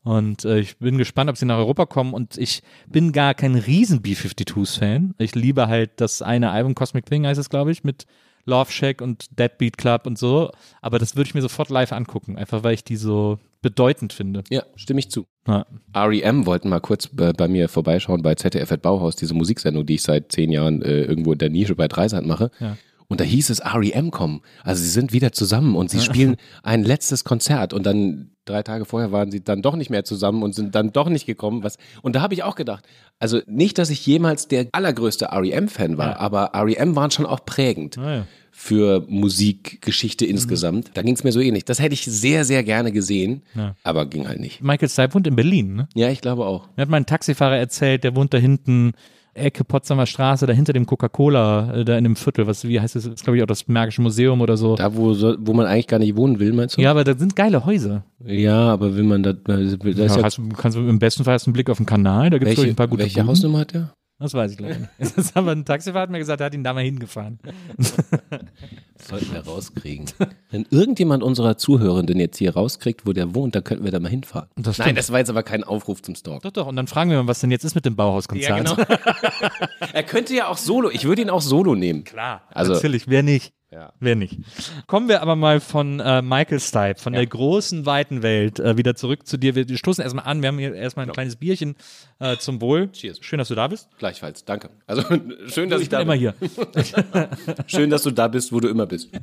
Und 0.02 0.44
äh, 0.44 0.58
ich 0.58 0.78
bin 0.78 0.96
gespannt, 0.98 1.28
ob 1.28 1.36
sie 1.36 1.46
nach 1.46 1.58
Europa 1.58 1.86
kommen. 1.86 2.14
Und 2.14 2.38
ich 2.38 2.62
bin 2.86 3.12
gar 3.12 3.34
kein 3.34 3.54
riesen 3.54 4.02
B-52s-Fan. 4.02 5.14
Ich 5.18 5.34
liebe 5.34 5.68
halt 5.68 5.92
das 5.96 6.22
eine 6.22 6.50
Album, 6.50 6.74
Cosmic 6.74 7.06
Thing 7.06 7.26
heißt 7.26 7.40
es, 7.40 7.50
glaube 7.50 7.72
ich, 7.72 7.84
mit 7.84 8.06
Love 8.48 8.72
Shack 8.72 9.02
und 9.02 9.38
Deadbeat 9.38 9.76
Club 9.76 10.06
und 10.06 10.18
so. 10.18 10.50
Aber 10.80 10.98
das 10.98 11.14
würde 11.14 11.28
ich 11.28 11.34
mir 11.34 11.42
sofort 11.42 11.68
live 11.68 11.92
angucken, 11.92 12.38
einfach 12.38 12.64
weil 12.64 12.74
ich 12.74 12.82
die 12.82 12.96
so 12.96 13.38
bedeutend 13.60 14.12
finde. 14.12 14.44
Ja, 14.50 14.62
stimme 14.76 15.00
ich 15.00 15.10
zu. 15.10 15.26
Ja. 15.46 15.66
REM 15.94 16.46
wollten 16.46 16.68
mal 16.68 16.80
kurz 16.80 17.08
bei, 17.08 17.32
bei 17.32 17.48
mir 17.48 17.68
vorbeischauen 17.68 18.22
bei 18.22 18.34
ZDF 18.34 18.72
at 18.72 18.82
Bauhaus, 18.82 19.16
diese 19.16 19.34
Musiksendung, 19.34 19.84
die 19.84 19.96
ich 19.96 20.02
seit 20.02 20.32
zehn 20.32 20.50
Jahren 20.50 20.82
äh, 20.82 21.02
irgendwo 21.02 21.32
in 21.32 21.38
der 21.38 21.50
Nische 21.50 21.74
bei 21.74 21.88
Dreisat 21.88 22.24
mache. 22.24 22.50
Ja. 22.60 22.76
Und 23.10 23.20
da 23.20 23.24
hieß 23.24 23.48
es 23.48 23.62
REM 23.64 24.10
kommen. 24.10 24.42
Also 24.64 24.82
sie 24.82 24.90
sind 24.90 25.12
wieder 25.14 25.32
zusammen 25.32 25.76
und 25.76 25.90
sie 25.90 26.00
spielen 26.00 26.36
ein 26.62 26.84
letztes 26.84 27.24
Konzert 27.24 27.72
und 27.72 27.84
dann 27.86 28.32
drei 28.44 28.62
Tage 28.62 28.84
vorher 28.84 29.12
waren 29.12 29.30
sie 29.30 29.42
dann 29.42 29.62
doch 29.62 29.76
nicht 29.76 29.88
mehr 29.90 30.04
zusammen 30.04 30.42
und 30.42 30.54
sind 30.54 30.74
dann 30.74 30.92
doch 30.92 31.08
nicht 31.08 31.24
gekommen. 31.26 31.62
Was, 31.64 31.78
und 32.02 32.14
da 32.16 32.20
habe 32.20 32.34
ich 32.34 32.42
auch 32.42 32.54
gedacht, 32.54 32.84
also 33.18 33.40
nicht, 33.46 33.78
dass 33.78 33.88
ich 33.90 34.06
jemals 34.06 34.46
der 34.48 34.66
allergrößte 34.72 35.28
REM-Fan 35.32 35.96
war, 35.98 36.18
aber 36.20 36.52
REM 36.54 36.96
waren 36.96 37.10
schon 37.10 37.24
auch 37.26 37.44
prägend 37.46 37.96
Ah, 37.98 38.14
ja. 38.16 38.26
für 38.52 39.04
Musikgeschichte 39.08 40.24
Mhm. 40.26 40.30
insgesamt. 40.30 40.90
Da 40.94 41.00
ging 41.02 41.14
es 41.14 41.24
mir 41.24 41.32
so 41.32 41.40
ähnlich. 41.40 41.64
Das 41.64 41.78
hätte 41.80 41.94
ich 41.94 42.04
sehr, 42.04 42.44
sehr 42.44 42.62
gerne 42.62 42.92
gesehen, 42.92 43.42
Ja. 43.54 43.74
aber 43.84 44.04
ging 44.06 44.28
halt 44.28 44.40
nicht. 44.40 44.62
Michael 44.62 44.88
Stipe 44.90 45.14
wohnt 45.14 45.26
in 45.26 45.36
Berlin, 45.36 45.74
ne? 45.76 45.88
Ja, 45.94 46.10
ich 46.10 46.20
glaube 46.20 46.44
auch. 46.46 46.68
Mir 46.76 46.82
hat 46.82 46.88
mein 46.90 47.06
Taxifahrer 47.06 47.56
erzählt, 47.56 48.04
der 48.04 48.14
wohnt 48.16 48.32
da 48.34 48.38
hinten, 48.38 48.92
Ecke 49.38 49.64
Potsdamer 49.64 50.06
Straße, 50.06 50.46
da 50.46 50.52
hinter 50.52 50.72
dem 50.72 50.86
Coca-Cola, 50.86 51.74
äh, 51.74 51.84
da 51.84 51.96
in 51.96 52.04
dem 52.04 52.16
Viertel, 52.16 52.46
was, 52.46 52.66
wie 52.66 52.80
heißt 52.80 52.96
das, 52.96 53.04
das 53.04 53.14
ist 53.14 53.24
glaube 53.24 53.36
ich 53.36 53.42
auch 53.42 53.46
das 53.46 53.66
Märkische 53.68 54.02
Museum 54.02 54.40
oder 54.40 54.56
so. 54.56 54.76
Da, 54.76 54.94
wo, 54.94 55.14
wo 55.14 55.52
man 55.54 55.66
eigentlich 55.66 55.86
gar 55.86 55.98
nicht 55.98 56.16
wohnen 56.16 56.38
will, 56.38 56.52
meinst 56.52 56.76
du? 56.76 56.82
Ja, 56.82 56.90
aber 56.90 57.04
da 57.04 57.16
sind 57.16 57.34
geile 57.36 57.64
Häuser. 57.64 58.04
Ja, 58.24 58.68
aber 58.68 58.96
will 58.96 59.04
man 59.04 59.22
da, 59.22 59.32
da 59.32 59.56
ist 59.56 59.78
Ja, 59.82 60.06
ja, 60.06 60.22
hast, 60.22 60.40
kannst 60.56 60.76
du 60.76 60.80
im 60.86 60.98
besten 60.98 61.24
Fall 61.24 61.34
hast 61.34 61.46
du 61.46 61.50
einen 61.50 61.54
Blick 61.54 61.70
auf 61.70 61.78
den 61.78 61.86
Kanal, 61.86 62.30
da 62.30 62.38
gibt 62.38 62.50
es 62.50 62.58
ein 62.58 62.76
paar 62.76 62.88
gute 62.88 63.02
welche 63.04 63.20
Buden. 63.20 63.28
Hausnummer 63.28 63.58
hat 63.60 63.74
der? 63.74 63.92
Das 64.20 64.34
weiß 64.34 64.52
ich 64.52 64.60
ich 64.60 64.66
nicht. 64.66 64.80
Das 64.98 65.12
ist 65.12 65.36
aber 65.36 65.52
ein 65.52 65.64
Taxifahrer 65.64 66.02
hat 66.02 66.10
mir 66.10 66.18
gesagt, 66.18 66.40
er 66.40 66.46
hat 66.46 66.54
ihn 66.54 66.64
da 66.64 66.72
mal 66.74 66.82
hingefahren. 66.82 67.38
Sollten 69.08 69.32
wir 69.32 69.40
rauskriegen. 69.40 70.06
Wenn 70.50 70.66
irgendjemand 70.70 71.22
unserer 71.22 71.56
Zuhörenden 71.56 72.20
jetzt 72.20 72.36
hier 72.36 72.52
rauskriegt, 72.54 73.06
wo 73.06 73.12
der 73.14 73.34
wohnt, 73.34 73.54
dann 73.54 73.64
könnten 73.64 73.84
wir 73.84 73.90
da 73.90 74.00
mal 74.00 74.10
hinfahren. 74.10 74.48
Das 74.56 74.76
Nein, 74.78 74.94
das 74.94 75.10
war 75.10 75.18
jetzt 75.18 75.30
aber 75.30 75.42
kein 75.42 75.64
Aufruf 75.64 76.02
zum 76.02 76.14
Stalk. 76.14 76.42
Doch, 76.42 76.50
doch, 76.50 76.66
und 76.66 76.76
dann 76.76 76.86
fragen 76.86 77.10
wir 77.10 77.16
mal, 77.22 77.26
was 77.28 77.40
denn 77.40 77.50
jetzt 77.50 77.64
ist 77.64 77.74
mit 77.74 77.86
dem 77.86 77.96
Bauhauskonzert. 77.96 78.58
genau. 78.58 78.76
er 79.92 80.02
könnte 80.02 80.34
ja 80.34 80.48
auch 80.48 80.58
solo, 80.58 80.90
ich 80.90 81.04
würde 81.04 81.22
ihn 81.22 81.30
auch 81.30 81.40
solo 81.40 81.74
nehmen. 81.74 82.04
Klar, 82.04 82.42
Also- 82.50 82.74
natürlich, 82.74 83.08
wer 83.08 83.22
nicht? 83.22 83.54
Ja. 83.70 83.92
Wer 84.00 84.16
nicht? 84.16 84.38
Kommen 84.86 85.08
wir 85.08 85.20
aber 85.20 85.36
mal 85.36 85.60
von 85.60 86.00
äh, 86.00 86.22
Michael 86.22 86.58
Stipe, 86.58 86.94
von 86.98 87.12
der 87.12 87.26
großen, 87.26 87.84
weiten 87.84 88.22
Welt, 88.22 88.58
äh, 88.60 88.78
wieder 88.78 88.94
zurück 88.94 89.26
zu 89.26 89.36
dir. 89.36 89.54
Wir 89.54 89.76
stoßen 89.76 90.02
erstmal 90.02 90.24
an. 90.24 90.40
Wir 90.40 90.48
haben 90.48 90.58
hier 90.58 90.74
erstmal 90.74 91.04
ein 91.06 91.12
kleines 91.12 91.36
Bierchen 91.36 91.76
äh, 92.18 92.38
zum 92.38 92.62
Wohl. 92.62 92.90
Cheers. 92.92 93.18
Schön, 93.20 93.38
dass 93.38 93.48
du 93.48 93.54
da 93.54 93.68
bist. 93.68 93.88
Gleichfalls, 93.98 94.44
danke. 94.46 94.70
Also 94.86 95.02
schön, 95.48 95.68
dass 95.68 95.82
ich, 95.82 95.88
Ich 95.88 95.90
bin 95.90 95.98
da 95.98 96.00
immer 96.00 96.12
bin. 96.16 96.20
hier. 96.20 96.34
Schön, 97.66 97.90
dass 97.90 98.02
du 98.04 98.10
da 98.10 98.26
bist, 98.28 98.52
wo 98.52 98.60
du 98.60 98.68
immer 98.68 98.86
bist. 98.86 99.10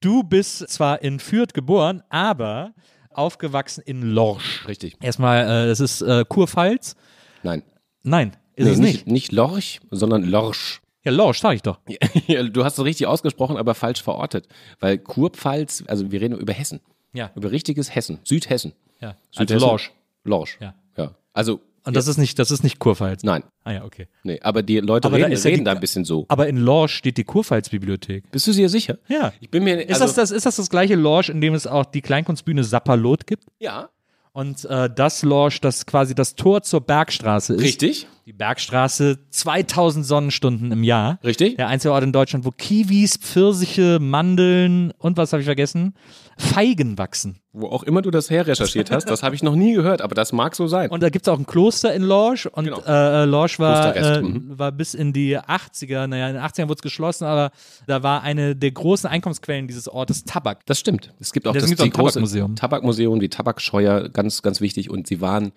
Du 0.00 0.22
bist 0.22 0.68
zwar 0.68 1.02
in 1.02 1.20
Fürth 1.20 1.52
geboren, 1.54 2.02
aber 2.08 2.72
aufgewachsen 3.10 3.82
in 3.84 4.02
Lorsch. 4.02 4.66
Richtig. 4.66 4.96
Erstmal, 5.00 5.44
äh, 5.44 5.66
das 5.68 5.80
ist 5.80 6.00
äh, 6.02 6.24
Kurpfalz. 6.28 6.96
Nein. 7.42 7.62
Nein, 8.02 8.32
ist 8.56 8.64
Nee, 8.66 8.72
es 8.72 8.78
nicht, 8.78 8.92
nicht. 8.92 9.06
nicht 9.06 9.32
Lorch, 9.32 9.80
sondern 9.90 10.24
Lorsch. 10.24 10.80
Ja, 11.04 11.12
Lorsch, 11.12 11.40
sag 11.40 11.54
ich 11.54 11.62
doch. 11.62 11.78
Ja, 12.26 12.42
du 12.44 12.64
hast 12.64 12.78
es 12.78 12.84
richtig 12.84 13.06
ausgesprochen, 13.06 13.56
aber 13.56 13.74
falsch 13.74 14.02
verortet. 14.02 14.46
Weil 14.80 14.98
Kurpfalz, 14.98 15.84
also 15.86 16.10
wir 16.12 16.20
reden 16.20 16.38
über 16.38 16.52
Hessen. 16.52 16.80
Ja. 17.12 17.30
Über 17.34 17.50
richtiges 17.50 17.94
Hessen. 17.94 18.18
Südhessen. 18.24 18.72
Ja, 19.00 19.08
also 19.08 19.18
Südhessen. 19.40 19.60
Lorsch. 19.68 19.92
Lorsch. 20.24 20.58
Ja. 20.60 20.74
Ja. 20.96 21.14
Also, 21.32 21.60
Und 21.84 21.96
das 21.96 22.06
ist 22.06 22.16
nicht, 22.18 22.38
das 22.38 22.50
ist 22.50 22.62
nicht 22.62 22.78
Kurpfalz. 22.78 23.22
nein. 23.24 23.42
Ah 23.64 23.72
ja, 23.72 23.84
okay. 23.84 24.06
Nee, 24.22 24.40
aber 24.42 24.62
die 24.62 24.78
Leute 24.80 25.06
Aber 25.08 25.18
da 25.18 25.24
reden, 25.24 25.34
ist 25.34 25.44
ja 25.44 25.50
reden 25.50 25.60
die- 25.60 25.64
da 25.64 25.72
ein 25.72 25.80
bisschen 25.80 26.04
so. 26.04 26.24
Aber 26.28 26.48
in 26.48 26.56
Lorsch 26.56 26.94
steht 26.94 27.16
die 27.16 27.24
Kurpfalz-Bibliothek. 27.24 28.30
Bist 28.30 28.46
du 28.46 28.52
dir 28.52 28.68
sicher? 28.68 28.98
Ja. 29.08 29.32
Ich 29.40 29.50
bin 29.50 29.64
mir 29.64 29.80
Ist, 29.82 30.00
also, 30.00 30.04
das, 30.06 30.14
das, 30.14 30.30
ist 30.30 30.46
das 30.46 30.56
das 30.56 30.70
gleiche 30.70 30.94
Lorsch, 30.94 31.28
in 31.28 31.40
dem 31.40 31.54
es 31.54 31.66
auch 31.66 31.84
die 31.84 32.00
Kleinkunstbühne 32.02 32.64
Sapperlot 32.64 33.26
gibt? 33.26 33.44
Ja. 33.58 33.88
Und 34.32 34.64
äh, 34.64 34.88
das 34.94 35.22
Lorsch, 35.22 35.60
das 35.60 35.84
quasi 35.86 36.14
das 36.14 36.34
Tor 36.36 36.62
zur 36.62 36.80
Bergstraße 36.80 37.54
ist. 37.54 37.60
Richtig. 37.62 38.06
Die 38.24 38.32
Bergstraße, 38.32 39.18
2000 39.30 40.06
Sonnenstunden 40.06 40.70
im 40.70 40.84
Jahr. 40.84 41.18
Richtig. 41.24 41.56
Der 41.56 41.66
einzige 41.66 41.92
Ort 41.92 42.04
in 42.04 42.12
Deutschland, 42.12 42.44
wo 42.44 42.52
Kiwis, 42.52 43.16
Pfirsiche, 43.16 43.98
Mandeln 44.00 44.92
und 44.98 45.16
was 45.16 45.32
habe 45.32 45.40
ich 45.40 45.46
vergessen? 45.46 45.94
Feigen 46.38 46.98
wachsen. 46.98 47.40
Wo 47.52 47.66
auch 47.66 47.82
immer 47.82 48.00
du 48.00 48.10
das 48.10 48.30
her 48.30 48.46
recherchiert 48.46 48.90
hast, 48.90 49.10
das 49.10 49.22
habe 49.22 49.34
ich 49.34 49.42
noch 49.42 49.56
nie 49.56 49.74
gehört, 49.74 50.02
aber 50.02 50.14
das 50.14 50.32
mag 50.32 50.54
so 50.54 50.66
sein. 50.68 50.88
Und 50.90 51.02
da 51.02 51.10
gibt 51.10 51.26
es 51.26 51.32
auch 51.32 51.38
ein 51.38 51.46
Kloster 51.46 51.92
in 51.92 52.02
Lorsch 52.02 52.46
und 52.46 52.64
Genau. 52.64 52.80
äh, 52.86 53.24
Lorsch 53.24 53.58
war, 53.58 53.94
äh, 53.94 54.22
mhm. 54.22 54.58
war 54.58 54.70
bis 54.72 54.94
in 54.94 55.12
die 55.12 55.36
80er, 55.38 56.06
naja, 56.06 56.28
in 56.28 56.34
den 56.34 56.42
80ern 56.42 56.64
wurde 56.68 56.74
es 56.74 56.82
geschlossen, 56.82 57.24
aber 57.24 57.50
da 57.86 58.02
war 58.04 58.22
eine 58.22 58.54
der 58.54 58.70
großen 58.70 59.10
Einkommensquellen 59.10 59.66
dieses 59.66 59.88
Ortes 59.88 60.24
Tabak. 60.24 60.64
Das 60.66 60.78
stimmt. 60.78 61.12
Es 61.18 61.32
gibt 61.32 61.46
auch 61.48 61.54
das 61.54 61.64
ein 61.64 61.70
große 61.76 61.90
Tabakmuseum. 61.90 62.56
Tabakmuseum, 62.56 63.20
die 63.20 63.28
Tabakscheuer, 63.28 64.08
ganz, 64.08 64.42
ganz 64.42 64.60
wichtig. 64.60 64.90
Und 64.90 65.08
sie 65.08 65.20
waren, 65.20 65.52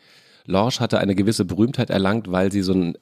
Lorsch 0.45 0.79
hatte 0.79 0.99
eine 0.99 1.15
gewisse 1.15 1.45
Berühmtheit 1.45 1.89
erlangt, 1.89 2.31
weil 2.31 2.51
sie 2.51 2.62
so 2.62 2.73
ein, 2.73 2.97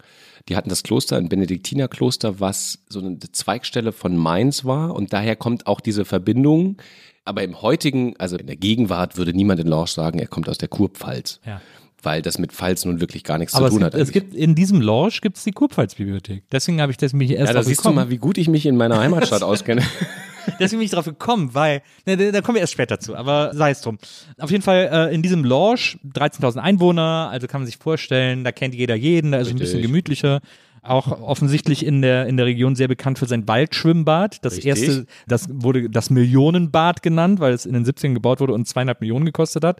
die 0.50 0.56
hatten 0.56 0.70
das 0.70 0.84
Kloster, 0.84 1.18
ein 1.18 1.30
Benediktinerkloster, 1.30 2.40
was 2.40 2.80
so 2.90 3.00
eine 3.00 3.20
Zweigstelle 3.20 3.92
von 3.92 4.16
Mainz 4.18 4.66
war. 4.66 4.94
Und 4.96 5.14
daher 5.14 5.36
kommt 5.36 5.68
auch 5.68 5.82
diese 5.82 6.06
Verbindung. 6.06 6.78
Aber 7.26 7.44
im 7.44 7.62
heutigen, 7.62 8.16
also 8.18 8.38
in 8.38 8.48
der 8.48 8.58
Gegenwart 8.58 9.16
würde 9.18 9.34
niemand 9.34 9.60
in 9.62 9.68
Lorsch 9.68 9.92
sagen, 9.92 10.20
er 10.20 10.28
kommt 10.28 10.50
aus 10.50 10.58
der 10.58 10.68
Kurpfalz. 10.68 11.40
Ja. 11.46 11.62
Weil 12.02 12.22
das 12.22 12.38
mit 12.38 12.52
Pfalz 12.52 12.84
nun 12.84 13.00
wirklich 13.00 13.24
gar 13.24 13.38
nichts 13.38 13.54
Aber 13.56 13.70
zu 13.70 13.76
es 13.76 13.80
tun 13.80 13.84
gibt, 13.84 13.94
hat. 13.94 14.02
es 14.02 14.12
gibt 14.12 14.36
in 14.36 14.56
diesem 14.56 14.82
Lorsch 14.82 15.22
gibt 15.22 15.38
es 15.38 15.46
die 15.46 15.54
Kurpfalz-Bibliothek. 15.54 16.44
Deswegen 16.52 16.82
habe 16.82 16.92
ich 16.92 16.98
das 16.98 17.14
mich 17.14 17.32
erst 17.32 17.48
ja, 17.48 17.54
da 17.54 17.64
siehst 17.64 17.80
du 17.80 17.84
gekommen. 17.84 17.96
mal, 17.96 18.10
wie 18.10 18.18
gut 18.18 18.38
ich 18.38 18.50
mich 18.50 18.66
in 18.66 18.76
meiner 18.76 19.00
Heimatstadt 19.00 19.42
auskenne. 19.44 19.84
Deswegen 20.60 20.80
bin 20.80 20.86
ich 20.86 20.92
drauf 20.92 21.06
gekommen, 21.06 21.54
weil, 21.54 21.82
ne, 22.06 22.32
da 22.32 22.42
kommen 22.42 22.56
wir 22.56 22.62
erst 22.62 22.74
später 22.74 23.00
zu, 23.00 23.16
aber 23.16 23.52
sei 23.54 23.72
es 23.72 23.82
drum. 23.82 23.98
Auf 24.40 24.52
jeden 24.52 24.64
Fall 24.64 24.90
äh, 24.92 25.14
in 25.14 25.22
diesem 25.22 25.44
Lorsch, 25.44 25.98
13.000 26.14 26.58
Einwohner, 26.58 27.30
also 27.32 27.48
kann 27.48 27.62
man 27.62 27.66
sich 27.66 27.78
vorstellen, 27.78 28.44
da 28.44 28.52
kennt 28.52 28.76
jeder 28.76 28.96
jeden, 28.96 29.32
da 29.32 29.40
ist 29.40 29.48
es 29.48 29.54
ein 29.54 29.60
bisschen 29.60 29.78
Richtig. 29.78 29.92
gemütlicher. 29.92 30.42
auch 30.86 31.22
offensichtlich 31.22 31.86
in 31.86 32.02
der, 32.02 32.28
in 32.28 32.36
der 32.36 32.46
Region 32.46 32.76
sehr 32.76 32.90
bekannt 32.90 33.18
für 33.18 33.26
sein 33.26 33.48
Waldschwimmbad. 33.48 34.44
Das 34.44 34.58
Richtig. 34.58 34.68
erste, 34.68 35.06
das 35.28 35.48
wurde 35.50 35.90
das 35.90 36.10
Millionenbad 36.10 37.02
genannt, 37.02 37.40
weil 37.40 37.54
es 37.54 37.66
in 37.66 37.74
den 37.74 37.86
70ern 37.86 38.14
gebaut 38.14 38.42
wurde 38.42 38.54
und 38.54 38.68
zweieinhalb 38.68 39.00
Millionen 39.00 39.26
gekostet 39.26 39.64
hat. 39.64 39.80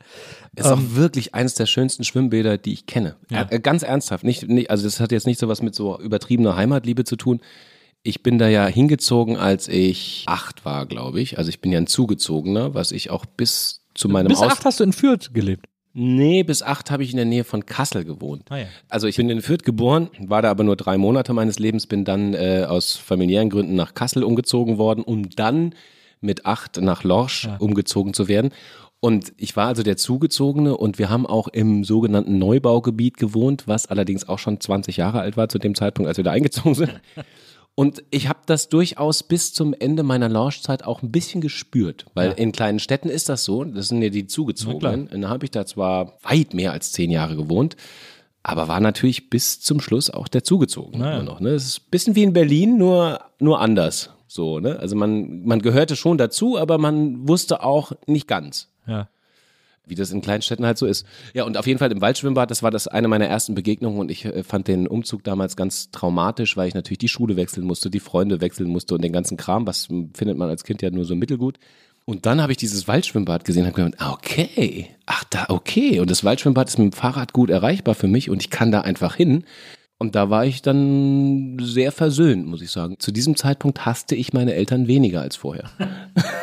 Ist 0.56 0.68
auch 0.68 0.80
wirklich 0.94 1.36
eines 1.36 1.56
der 1.56 1.66
schönsten 1.66 2.06
Schwimmbäder, 2.06 2.58
die 2.58 2.72
ich 2.72 2.86
kenne. 2.86 3.18
Ja. 3.30 3.48
Äh, 3.50 3.60
ganz 3.60 3.84
ernsthaft. 3.84 4.24
Nicht, 4.24 4.48
nicht, 4.48 4.70
also 4.70 4.86
das 4.86 5.02
hat 5.02 5.12
jetzt 5.12 5.28
nicht 5.28 5.40
so 5.40 5.50
was 5.50 5.62
mit 5.62 5.76
so 5.76 6.00
übertriebener 6.00 6.56
Heimatliebe 6.56 7.04
zu 7.04 7.18
tun. 7.18 7.42
Ich 8.04 8.22
bin 8.22 8.38
da 8.38 8.50
ja 8.50 8.66
hingezogen, 8.68 9.38
als 9.38 9.70
ich 9.70 10.26
acht 10.28 10.66
war, 10.66 10.86
glaube 10.86 11.22
ich. 11.22 11.38
Also 11.38 11.50
ich 11.50 11.62
bin 11.62 11.72
ja 11.72 11.78
ein 11.78 11.88
Zugezogener, 11.88 12.74
was 12.74 12.92
ich 12.92 13.10
auch 13.10 13.26
bis 13.26 13.86
zu 13.94 14.10
meinem 14.10 14.28
Bis 14.28 14.40
Aus 14.40 14.52
acht 14.52 14.66
hast 14.66 14.82
du 14.82 14.84
in 14.84 14.94
Fürth 14.94 15.34
gelebt. 15.34 15.68
Nee, 15.94 16.44
bis 16.44 16.64
acht 16.64 16.90
habe 16.90 17.04
ich 17.04 17.12
in 17.12 17.18
der 17.18 17.26
Nähe 17.26 17.44
von 17.44 17.66
Kassel 17.66 18.04
gewohnt. 18.04 18.48
Ah 18.50 18.58
ja. 18.58 18.66
Also 18.90 19.08
ich 19.08 19.16
bin 19.16 19.30
in 19.30 19.42
Fürth 19.42 19.64
geboren, 19.64 20.10
war 20.20 20.42
da 20.42 20.50
aber 20.50 20.64
nur 20.64 20.76
drei 20.76 20.98
Monate 20.98 21.34
meines 21.34 21.60
Lebens, 21.60 21.86
bin 21.86 22.04
dann 22.04 22.34
äh, 22.34 22.66
aus 22.68 22.96
familiären 22.98 23.52
Gründen 23.52 23.76
nach 23.76 23.94
Kassel 23.94 24.24
umgezogen 24.24 24.78
worden, 24.78 25.04
um 25.04 25.30
dann 25.30 25.76
mit 26.20 26.46
acht 26.46 26.82
nach 26.82 27.04
Lorsch 27.04 27.48
umgezogen 27.60 28.14
zu 28.14 28.28
werden. 28.28 28.52
Und 29.00 29.34
ich 29.38 29.56
war 29.56 29.68
also 29.68 29.84
der 29.84 29.98
Zugezogene 29.98 30.76
und 30.76 30.98
wir 30.98 31.10
haben 31.10 31.26
auch 31.28 31.50
im 31.50 31.84
sogenannten 31.84 32.40
Neubaugebiet 32.40 33.18
gewohnt, 33.18 33.68
was 33.68 33.86
allerdings 33.86 34.28
auch 34.28 34.40
schon 34.40 34.60
20 34.60 34.98
Jahre 34.98 35.20
alt 35.20 35.38
war 35.38 35.50
zu 35.50 35.60
dem 35.60 35.76
Zeitpunkt, 35.76 36.08
als 36.08 36.18
wir 36.18 36.24
da 36.24 36.32
eingezogen 36.32 36.74
sind. 36.74 37.02
Und 37.76 38.04
ich 38.12 38.28
habe 38.30 38.40
das 38.46 38.70
durchaus 38.70 39.24
bis 39.24 39.52
zum 39.54 39.74
Ende 39.74 40.04
meiner 40.04 40.30
Launchzeit 40.30 40.84
auch 40.84 41.02
ein 41.02 41.12
bisschen 41.12 41.42
gespürt, 41.42 42.06
weil 42.14 42.34
in 42.34 42.52
kleinen 42.52 42.78
Städten 42.80 43.10
ist 43.10 43.30
das 43.30 43.46
so, 43.46 43.64
das 43.64 43.88
sind 43.88 44.02
ja 44.04 44.10
die 44.10 44.28
Zugezogenen. 44.28 45.10
Dann 45.12 45.28
habe 45.28 45.46
ich 45.46 45.52
da 45.52 45.66
zwar 45.66 46.14
weit 46.22 46.54
mehr 46.54 46.72
als 46.72 46.92
zehn 46.92 47.10
Jahre 47.10 47.36
gewohnt, 47.36 47.76
aber 48.44 48.68
war 48.68 48.80
natürlich 48.80 49.32
bis 49.32 49.60
zum 49.60 49.80
Schluss 49.80 50.12
auch 50.12 50.28
der 50.28 50.44
Zugezogene 50.44 51.00
Naja. 51.04 51.16
immer 51.16 51.24
noch. 51.24 51.40
Ne? 51.40 51.50
Es 51.50 51.66
ist 51.66 51.80
ein 51.80 51.90
bisschen 51.90 52.16
wie 52.16 52.24
in 52.24 52.34
Berlin, 52.34 52.78
nur, 52.78 53.22
nur 53.40 53.60
anders. 53.60 54.12
So, 54.28 54.60
ne? 54.60 54.78
Also 54.80 54.96
man, 54.96 55.44
man 55.44 55.62
gehörte 55.62 55.96
schon 55.96 56.18
dazu, 56.20 56.60
aber 56.60 56.78
man 56.78 57.28
wusste 57.28 57.64
auch 57.64 57.92
nicht 58.06 58.28
ganz 58.28 58.70
Ja. 58.86 59.08
Wie 59.86 59.96
das 59.96 60.12
in 60.12 60.22
Kleinstädten 60.22 60.66
halt 60.66 60.78
so 60.78 60.86
ist. 60.86 61.06
Ja, 61.34 61.44
und 61.44 61.58
auf 61.58 61.68
jeden 61.68 61.80
Fall 61.80 61.92
im 61.92 62.02
Waldschwimmbad, 62.02 62.50
das 62.50 62.64
war 62.64 62.72
das 62.72 62.88
eine 62.88 63.08
meiner 63.08 63.28
ersten 63.28 63.56
Begegnungen 63.56 64.00
und 64.00 64.12
ich 64.12 64.26
äh, 64.26 64.44
fand 64.44 64.68
den 64.68 64.88
Umzug 64.88 65.24
damals 65.24 65.56
ganz 65.56 65.92
traumatisch, 65.92 66.56
weil 66.58 66.68
ich 66.68 66.74
natürlich 66.74 67.00
die 67.00 67.10
Schule 67.10 67.36
wechseln 67.36 67.66
musste, 67.66 67.90
die 67.90 68.00
Freunde 68.00 68.42
wechseln 68.42 68.70
musste 68.70 68.96
und 68.96 69.04
den 69.04 69.14
ganzen 69.14 69.38
Kram, 69.38 69.68
was 69.68 69.86
findet 69.86 70.38
man 70.38 70.50
als 70.50 70.64
Kind 70.64 70.82
ja 70.82 70.90
nur 70.90 71.06
so 71.06 71.16
mittelgut. 71.16 71.60
Und 72.06 72.26
dann 72.26 72.42
habe 72.42 72.52
ich 72.52 72.58
dieses 72.58 72.88
Waldschwimmbad 72.88 73.46
gesehen 73.46 73.64
und 73.64 73.72
habe 73.72 73.84
gedacht, 73.84 74.02
ah, 74.02 74.12
okay, 74.12 74.90
ach 75.06 75.24
da, 75.26 75.46
okay. 75.48 76.00
Und 76.00 76.12
das 76.12 76.24
Waldschwimmbad 76.24 76.68
ist 76.68 76.78
mit 76.78 76.92
dem 76.92 76.96
Fahrrad 76.96 77.32
gut 77.32 77.50
erreichbar 77.50 77.96
für 77.96 78.08
mich 78.08 78.30
und 78.30 78.42
ich 78.42 78.50
kann 78.50 78.72
da 78.72 78.82
einfach 78.82 79.16
hin. 79.16 79.46
Und 80.00 80.16
da 80.16 80.30
war 80.30 80.46
ich 80.46 80.62
dann 80.62 81.58
sehr 81.62 81.94
versöhnt, 81.94 82.46
muss 82.46 82.62
ich 82.62 82.72
sagen. 82.72 82.98
Zu 83.00 83.14
diesem 83.14 83.38
Zeitpunkt 83.38 83.86
hasste 83.86 84.16
ich 84.16 84.34
meine 84.34 84.54
Eltern 84.54 84.88
weniger 84.88 85.22
als 85.22 85.38
vorher. 85.38 85.70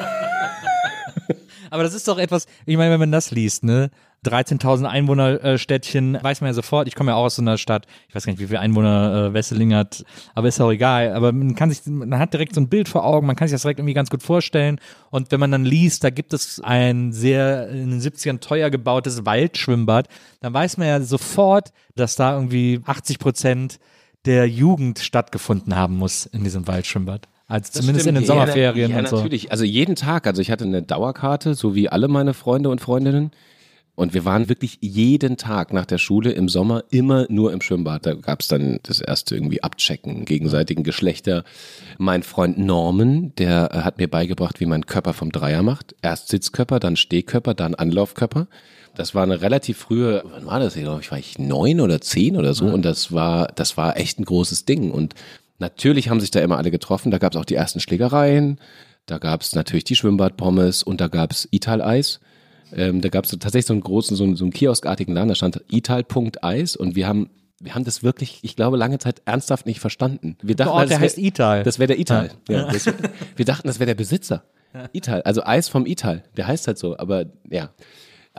Aber 1.71 1.83
das 1.83 1.95
ist 1.95 2.07
doch 2.09 2.19
etwas, 2.19 2.47
ich 2.67 2.77
meine, 2.77 2.93
wenn 2.93 3.01
man 3.01 3.13
das 3.13 3.31
liest, 3.31 3.65
ne? 3.65 3.91
13.000 4.25 4.85
Einwohner-Städtchen, 4.85 6.19
weiß 6.21 6.43
man 6.43 6.49
ja 6.49 6.55
sofort, 6.55 6.87
ich 6.89 6.95
komme 6.95 7.13
ja 7.13 7.17
auch 7.17 7.25
aus 7.25 7.37
so 7.37 7.43
einer 7.43 7.57
Stadt, 7.57 7.87
ich 8.07 8.15
weiß 8.15 8.27
gar 8.27 8.33
nicht, 8.33 8.41
wie 8.41 8.49
viele 8.49 8.61
Einwohner 8.61 9.29
äh, 9.29 9.35
Wesseling 9.35 9.75
hat, 9.75 10.05
aber 10.35 10.49
ist 10.49 10.61
auch 10.61 10.71
egal. 10.71 11.15
Aber 11.15 11.33
man 11.33 11.55
kann 11.55 11.71
sich, 11.71 11.81
man 11.87 12.19
hat 12.19 12.35
direkt 12.35 12.55
so 12.55 12.61
ein 12.61 12.69
Bild 12.69 12.89
vor 12.89 13.05
Augen, 13.05 13.27
man 13.27 13.37
kann 13.37 13.49
sich 13.49 13.55
das 13.55 13.63
direkt 13.63 13.81
irgendwie 13.81 13.95
ganz 13.95 14.11
gut 14.11 14.23
vorstellen. 14.23 14.79
Und 15.11 15.33
wenn 15.33 15.41
man 15.41 15.51
dann 15.51 15.65
liest, 15.65 16.05
da 16.05 16.11
gibt 16.11 16.35
es 16.35 16.61
ein 16.61 17.13
sehr 17.13 17.71
in 17.71 17.91
den 17.91 18.01
70ern 18.01 18.41
teuer 18.41 18.69
gebautes 18.69 19.25
Waldschwimmbad, 19.25 20.09
dann 20.41 20.53
weiß 20.53 20.77
man 20.77 20.89
ja 20.89 21.01
sofort, 21.01 21.73
dass 21.95 22.17
da 22.17 22.35
irgendwie 22.35 22.81
80 22.85 23.19
Prozent 23.19 23.79
der 24.27 24.47
Jugend 24.47 24.99
stattgefunden 24.99 25.77
haben 25.77 25.97
muss 25.97 26.27
in 26.27 26.45
diesem 26.45 26.67
Waldschwimmbad. 26.67 27.27
Also 27.51 27.81
zumindest 27.81 28.07
in 28.07 28.15
den. 28.15 28.25
Sommerferien 28.25 28.93
ja, 28.93 28.99
und 28.99 29.09
so. 29.09 29.17
natürlich. 29.17 29.51
Also 29.51 29.65
jeden 29.65 29.97
Tag. 29.97 30.27
Also 30.27 30.41
ich 30.41 30.51
hatte 30.51 30.65
eine 30.65 30.83
Dauerkarte, 30.83 31.55
so 31.55 31.75
wie 31.75 31.89
alle 31.89 32.09
meine 32.09 32.33
Freunde 32.33 32.71
und 32.71 32.81
Freundinnen. 32.81 33.33
Und 33.97 34.15
wir 34.15 34.25
waren 34.25 34.49
wirklich 34.49 34.79
jeden 34.81 35.37
Tag 35.37 35.75
nach 35.75 35.85
der 35.85 35.99
Schule 35.99 36.31
im 36.31 36.49
Sommer 36.49 36.85
immer 36.91 37.27
nur 37.29 37.53
im 37.53 37.61
Schwimmbad. 37.61 38.07
Da 38.07 38.15
gab 38.15 38.41
es 38.41 38.49
dann 38.49 38.79
das 38.83 39.01
erste 39.01 39.35
irgendwie 39.35 39.63
Abchecken 39.63 40.25
gegenseitigen 40.25 40.85
Geschlechter. 40.85 41.45
Mein 41.99 42.23
Freund 42.23 42.57
Norman, 42.57 43.35
der 43.37 43.71
äh, 43.75 43.79
hat 43.81 43.99
mir 43.99 44.09
beigebracht, 44.09 44.59
wie 44.59 44.65
man 44.65 44.87
Körper 44.87 45.13
vom 45.13 45.33
Dreier 45.33 45.63
macht. 45.63 45.95
Erst 46.01 46.29
Sitzkörper, 46.29 46.81
dann 46.81 46.97
Stehkörper, 46.97 47.53
dann 47.53 47.75
Anlaufkörper. 47.75 48.47
Das 48.95 49.15
war 49.15 49.23
eine 49.23 49.43
relativ 49.43 49.79
frühe, 49.79 50.23
wann 50.25 50.47
war 50.47 50.61
das? 50.61 50.77
Ich 50.77 50.83
glaube, 50.83 51.01
ich 51.01 51.11
war 51.11 51.19
ich 51.19 51.39
neun 51.39 51.81
oder 51.81 52.01
zehn 52.01 52.37
oder 52.37 52.55
so. 52.55 52.67
Und 52.67 52.85
das 52.85 53.13
war, 53.13 53.49
das 53.55 53.77
war 53.77 53.97
echt 53.97 54.19
ein 54.19 54.25
großes 54.25 54.65
Ding. 54.65 54.91
Und 54.91 55.15
natürlich 55.61 56.09
haben 56.09 56.21
sich 56.21 56.31
da 56.31 56.41
immer 56.41 56.59
alle 56.59 56.71
getroffen. 56.71 57.11
Da 57.11 57.19
gab 57.19 57.33
es 57.35 57.39
auch 57.41 57.45
die 57.45 57.55
ersten 57.55 57.81
Schlägereien. 57.81 58.59
Da 59.07 59.19
gab 59.19 59.43
es 59.43 59.55
natürlich 59.55 59.85
die 59.85 59.97
Schwimmbadpommes 59.97 60.83
und 60.83 61.01
da 61.01 61.09
gab 61.09 61.31
es 61.33 61.49
Ital-Eis. 61.51 62.21
Ähm, 62.73 63.01
da 63.01 63.09
gab 63.09 63.25
es 63.25 63.31
tatsächlich 63.31 63.67
so 63.67 63.73
einen 63.73 63.83
großen, 63.83 64.17
so 64.17 64.25
einen, 64.25 64.37
so 64.37 64.45
einen 64.45 64.53
kioskartigen 64.53 65.15
Laden, 65.15 65.29
da 65.29 65.35
stand 65.35 65.61
Ital.eis 65.71 66.77
und 66.77 66.95
wir 66.95 67.09
haben, 67.09 67.31
wir 67.61 67.75
haben 67.75 67.85
das 67.85 68.03
wirklich, 68.05 68.39
ich 68.43 68.55
glaube, 68.55 68.77
lange 68.77 68.99
Zeit 68.99 69.23
ernsthaft 69.25 69.67
nicht 69.67 69.81
verstanden. 69.81 70.37
Wir 70.43 70.55
dachten, 70.55 70.71
Oh, 70.73 70.77
der 70.79 70.83
das 70.87 70.91
wär- 70.93 71.01
heißt 71.01 71.19
Ital. 71.19 71.63
Das 71.65 71.79
wäre 71.81 71.89
der 71.89 71.99
Ital. 71.99 72.31
Ja. 72.49 72.71
das, 72.71 72.87
wir 73.37 73.45
dachten, 73.45 73.67
das 73.67 73.81
wäre 73.81 73.87
der 73.87 73.95
Besitzer. 73.97 74.45
Ital, 74.93 75.23
also 75.23 75.43
Eis 75.45 75.69
vom 75.69 75.85
Ital. 75.85 76.23
Der 76.37 76.47
heißt 76.47 76.69
halt 76.69 76.79
so, 76.79 76.97
aber 76.97 77.25
ja. 77.51 77.71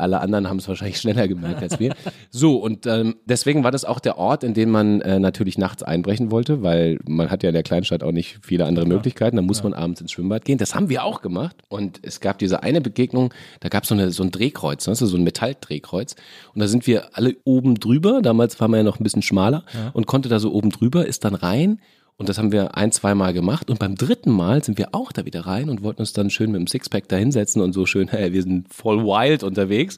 Alle 0.02 0.20
anderen 0.20 0.50
haben 0.50 0.58
es 0.58 0.68
wahrscheinlich 0.68 0.98
schneller 0.98 1.28
gemerkt 1.28 1.62
als 1.62 1.80
wir. 1.80 1.94
So, 2.30 2.58
und 2.58 2.86
ähm, 2.88 3.16
deswegen 3.26 3.64
war 3.64 3.72
das 3.72 3.86
auch 3.86 4.00
der 4.00 4.18
Ort, 4.18 4.44
in 4.44 4.54
den 4.54 4.70
man 4.70 5.02
äh, 5.02 5.20
natürlich 5.20 5.58
nachts 5.58 5.84
einbrechen 5.84 6.32
wollte, 6.32 6.64
weil 6.64 7.00
man 7.08 7.30
hat 7.30 7.44
ja 7.44 7.50
in 7.50 7.54
der 7.54 7.64
Kleinstadt 7.64 8.04
auch 8.04 8.12
nicht 8.12 8.40
viele 8.42 8.66
andere 8.66 8.86
Möglichkeiten. 8.86 9.36
Da 9.36 9.42
muss 9.42 9.64
man 9.64 9.74
abends 9.74 10.02
ins 10.02 10.12
Schwimmbad 10.12 10.46
gehen. 10.46 10.58
Das 10.58 10.76
haben 10.76 10.90
wir 10.90 11.04
auch 11.04 11.22
gemacht. 11.22 11.56
Und 11.70 12.00
es 12.04 12.20
gab 12.20 12.40
diese 12.40 12.64
eine 12.64 12.82
Begegnung, 12.82 13.34
da 13.60 13.70
gab 13.70 13.86
so 13.86 13.96
es 13.96 14.16
so 14.16 14.24
ein 14.24 14.32
Drehkreuz, 14.32 14.88
weißt 14.88 15.02
du, 15.02 15.06
so 15.06 15.18
ein 15.18 15.24
Metalldrehkreuz. 15.24 16.16
Und 16.54 16.60
da 16.60 16.68
sind 16.68 16.88
wir 16.88 17.16
alle 17.18 17.36
oben 17.44 17.76
drüber. 17.76 18.22
Damals 18.22 18.60
war 18.60 18.68
man 18.68 18.80
ja 18.80 18.84
noch 18.84 19.00
ein 19.00 19.04
bisschen 19.04 19.22
schmaler 19.22 19.64
und 19.94 20.08
konnte 20.08 20.30
da 20.30 20.40
so 20.40 20.52
oben 20.54 20.70
drüber, 20.70 21.06
ist 21.06 21.26
dann 21.26 21.36
rein 21.36 21.80
und 22.22 22.30
das 22.30 22.38
haben 22.38 22.52
wir 22.52 22.78
ein, 22.78 22.92
zwei 22.92 23.16
Mal 23.16 23.34
gemacht. 23.34 23.72
Und 23.72 23.80
beim 23.80 23.96
dritten 23.96 24.30
Mal 24.30 24.64
sind 24.64 24.78
wir 24.78 24.94
auch 24.94 25.12
da 25.12 25.26
wieder 25.26 25.48
rein 25.48 25.72
und 25.72 25.82
wollten 25.82 26.02
uns 26.02 26.14
dann 26.14 26.30
schön 26.30 26.52
mit 26.52 26.60
dem 26.60 26.68
Sixpack 26.68 27.08
da 27.08 27.16
hinsetzen 27.16 27.64
und 27.64 27.74
so 27.74 27.88
schön, 27.88 28.10
hey, 28.10 28.32
wir 28.32 28.44
sind 28.44 28.72
voll 28.72 29.04
wild 29.04 29.42
unterwegs. 29.42 29.98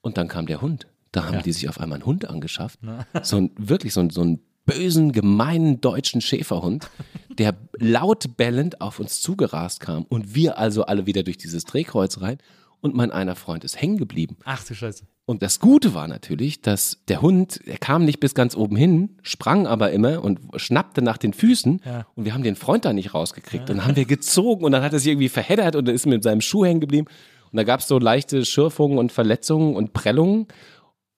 Und 0.00 0.18
dann 0.18 0.28
kam 0.28 0.46
der 0.46 0.62
Hund. 0.62 0.86
Da 1.10 1.24
haben 1.24 1.42
die 1.42 1.50
sich 1.50 1.68
auf 1.68 1.80
einmal 1.80 1.96
einen 1.96 2.06
Hund 2.06 2.30
angeschafft. 2.30 2.78
So 3.24 3.38
ein, 3.38 3.50
wirklich 3.58 3.92
so 3.92 3.98
ein, 3.98 4.10
so 4.10 4.20
einen 4.20 4.38
bösen, 4.66 5.10
gemeinen 5.10 5.80
deutschen 5.80 6.20
Schäferhund, 6.20 6.88
der 7.28 7.56
laut 7.76 8.36
bellend 8.36 8.80
auf 8.80 9.00
uns 9.00 9.20
zugerast 9.20 9.80
kam. 9.80 10.04
Und 10.04 10.36
wir 10.36 10.58
also 10.58 10.84
alle 10.84 11.06
wieder 11.06 11.24
durch 11.24 11.38
dieses 11.38 11.64
Drehkreuz 11.64 12.20
rein. 12.20 12.38
Und 12.80 12.94
mein 12.94 13.10
einer 13.10 13.34
Freund 13.34 13.64
ist 13.64 13.80
hängen 13.80 13.96
geblieben. 13.96 14.36
Ach 14.44 14.62
du 14.62 14.76
Scheiße. 14.76 15.06
Und 15.28 15.42
das 15.42 15.60
Gute 15.60 15.92
war 15.92 16.08
natürlich, 16.08 16.62
dass 16.62 17.00
der 17.08 17.20
Hund, 17.20 17.60
er 17.66 17.76
kam 17.76 18.06
nicht 18.06 18.18
bis 18.18 18.34
ganz 18.34 18.56
oben 18.56 18.76
hin, 18.76 19.10
sprang 19.20 19.66
aber 19.66 19.92
immer 19.92 20.24
und 20.24 20.40
schnappte 20.56 21.02
nach 21.02 21.18
den 21.18 21.34
Füßen 21.34 21.82
Ja. 21.84 22.06
und 22.16 22.24
wir 22.24 22.32
haben 22.32 22.42
den 22.42 22.56
Freund 22.56 22.86
da 22.86 22.94
nicht 22.94 23.12
rausgekriegt. 23.12 23.68
Und 23.68 23.76
dann 23.76 23.84
haben 23.86 23.94
wir 23.96 24.06
gezogen 24.06 24.64
und 24.64 24.72
dann 24.72 24.82
hat 24.82 24.94
er 24.94 25.00
sich 25.00 25.08
irgendwie 25.08 25.28
verheddert 25.28 25.76
und 25.76 25.86
ist 25.90 26.06
mit 26.06 26.22
seinem 26.22 26.40
Schuh 26.40 26.64
hängen 26.64 26.80
geblieben. 26.80 27.08
Und 27.52 27.58
da 27.58 27.64
gab 27.64 27.80
es 27.80 27.88
so 27.88 27.98
leichte 27.98 28.42
Schürfungen 28.46 28.96
und 28.96 29.12
Verletzungen 29.12 29.76
und 29.76 29.92
Prellungen. 29.92 30.46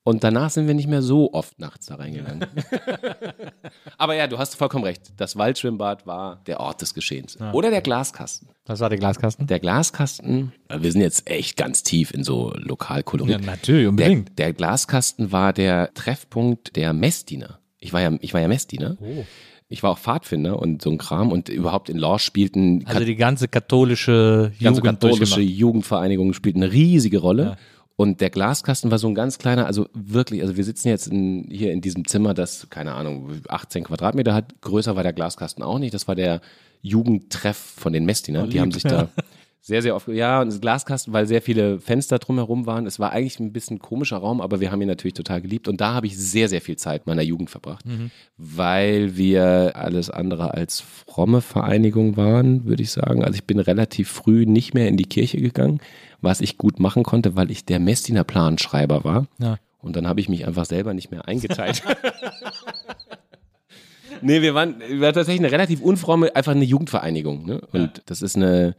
Und 0.03 0.25
danach 0.25 0.49
sind 0.51 0.67
wir 0.67 0.75
nicht 0.75 0.89
mehr 0.89 1.03
so 1.03 1.33
oft 1.35 1.59
nachts 1.59 1.87
da 1.87 1.97
reingegangen. 1.97 2.47
aber 3.99 4.15
ja, 4.15 4.27
du 4.27 4.39
hast 4.39 4.55
vollkommen 4.55 4.85
recht. 4.85 5.13
Das 5.19 5.37
Waldschwimmbad 5.37 6.07
war 6.07 6.41
der 6.47 6.61
Ort 6.61 6.81
des 6.81 6.95
Geschehens. 6.95 7.37
Oder 7.53 7.71
der 7.71 7.83
Glaskasten. 7.83 8.49
Was 8.65 8.81
war 8.81 8.89
der 8.89 8.99
Glaskasten? 8.99 9.47
Der 9.47 9.61
Glaskasten, 9.61 10.53
wir 10.75 10.91
sind 10.91 11.03
jetzt 11.03 11.29
echt 11.29 11.57
ganz 11.57 11.83
tief 11.83 12.13
in 12.13 12.25
so 12.25 12.53
Lokalkolorit. 12.57 13.33
Ja, 13.33 13.39
natürlich, 13.47 13.83
Der, 13.83 13.89
unbedingt. 13.91 14.39
der 14.39 14.53
Glaskasten 14.55 15.33
war 15.33 15.53
der 15.53 15.93
Treffpunkt 15.93 16.77
der 16.77 16.95
Messdiener. 16.95 17.59
Ich 17.79 17.93
war 17.93 18.01
ja, 18.01 18.11
ich 18.21 18.33
war 18.33 18.41
ja 18.41 18.49
Messdiener. 18.49 18.97
Oh. 19.01 19.25
Ich 19.69 19.83
war 19.85 19.91
auch 19.91 19.99
Pfadfinder 19.99 20.59
und 20.59 20.83
so 20.83 20.91
ein 20.91 20.99
Kram 20.99 21.31
und 21.31 21.49
überhaupt 21.49 21.91
in 21.91 21.97
Lorsch 21.97 22.25
spielten 22.25 22.85
Also 22.87 23.05
die 23.05 23.15
ganze 23.15 23.47
katholische 23.47 24.51
ganze 24.61 24.81
Jugend 24.81 25.01
katholische. 25.01 25.41
Jugendvereinigung 25.41 26.33
spielt 26.33 26.57
eine 26.57 26.73
riesige 26.73 27.19
Rolle. 27.19 27.57
Und 28.01 28.23
der 28.23 28.31
Glaskasten 28.31 28.91
war 28.91 28.97
so 28.97 29.09
ein 29.09 29.15
ganz 29.15 29.37
kleiner, 29.37 29.67
also 29.67 29.87
wirklich, 29.93 30.41
also 30.41 30.57
wir 30.57 30.65
sitzen 30.65 30.89
jetzt 30.89 31.09
in, 31.09 31.47
hier 31.51 31.71
in 31.71 31.83
diesem 31.83 32.07
Zimmer, 32.07 32.33
das, 32.33 32.71
keine 32.71 32.95
Ahnung, 32.95 33.43
18 33.47 33.85
Quadratmeter 33.85 34.33
hat. 34.33 34.59
Größer 34.63 34.97
war 34.97 35.03
der 35.03 35.13
Glaskasten 35.13 35.63
auch 35.63 35.79
nicht. 35.79 35.93
Das 35.93 36.09
war 36.09 36.15
der 36.15 36.41
Jugendtreff 36.81 37.59
von 37.59 37.93
den 37.93 38.07
Messdinern. 38.07 38.49
Die 38.49 38.59
haben 38.59 38.73
sich 38.73 38.85
da 38.85 39.11
sehr, 39.61 39.83
sehr 39.83 39.95
oft, 39.95 40.09
ja, 40.09 40.41
und 40.41 40.49
das 40.49 40.63
Glaskasten, 40.63 41.13
weil 41.13 41.27
sehr 41.27 41.43
viele 41.43 41.79
Fenster 41.79 42.19
drumherum 42.19 42.65
waren. 42.65 42.87
Es 42.87 42.99
war 42.99 43.13
eigentlich 43.13 43.39
ein 43.39 43.53
bisschen 43.53 43.81
komischer 43.81 44.17
Raum, 44.17 44.41
aber 44.41 44.61
wir 44.61 44.73
haben 44.73 44.81
ihn 44.81 44.89
natürlich 44.89 45.13
total 45.13 45.43
geliebt. 45.43 45.69
Und 45.69 45.83
da 45.83 45.93
habe 45.93 46.07
ich 46.07 46.17
sehr, 46.17 46.49
sehr 46.49 46.63
viel 46.63 46.77
Zeit 46.77 47.07
meiner 47.07 47.21
Jugend 47.21 47.51
verbracht, 47.51 47.85
weil 48.39 49.19
wir 49.19 49.73
alles 49.75 50.09
andere 50.09 50.55
als 50.55 50.81
fromme 50.81 51.43
Vereinigung 51.43 52.17
waren, 52.17 52.65
würde 52.65 52.83
ich 52.83 52.93
sagen. 52.93 53.23
Also 53.23 53.35
ich 53.35 53.45
bin 53.45 53.59
relativ 53.59 54.09
früh 54.09 54.47
nicht 54.47 54.73
mehr 54.73 54.89
in 54.89 54.97
die 54.97 55.05
Kirche 55.05 55.39
gegangen, 55.39 55.81
was 56.23 56.41
ich 56.41 56.59
gut 56.59 56.81
machen 56.81 57.03
konnte, 57.03 57.37
weil 57.37 57.51
ich 57.51 57.65
der 57.65 57.81
Messdiener 57.81 58.25
Planschreiber 58.25 59.05
war. 59.05 59.27
Ja. 59.39 59.59
Und 59.79 59.97
dann 59.97 60.07
habe 60.07 60.21
ich 60.21 60.29
mich 60.29 60.47
einfach 60.47 60.67
selber 60.67 60.95
nicht 60.95 61.11
mehr 61.11 61.27
eingeteilt. 61.27 61.83
nee, 64.21 64.43
wir 64.43 64.55
waren, 64.55 64.81
wir 64.81 65.01
waren 65.01 65.15
tatsächlich 65.15 65.41
eine 65.41 65.53
relativ 65.53 65.81
unfromme, 65.81 66.35
einfach 66.37 66.53
eine 66.53 66.65
Jugendvereinigung. 66.65 67.47
Ne? 67.47 67.61
Und 67.73 68.03
das 68.07 68.23
ist 68.23 68.37
eine, 68.37 68.77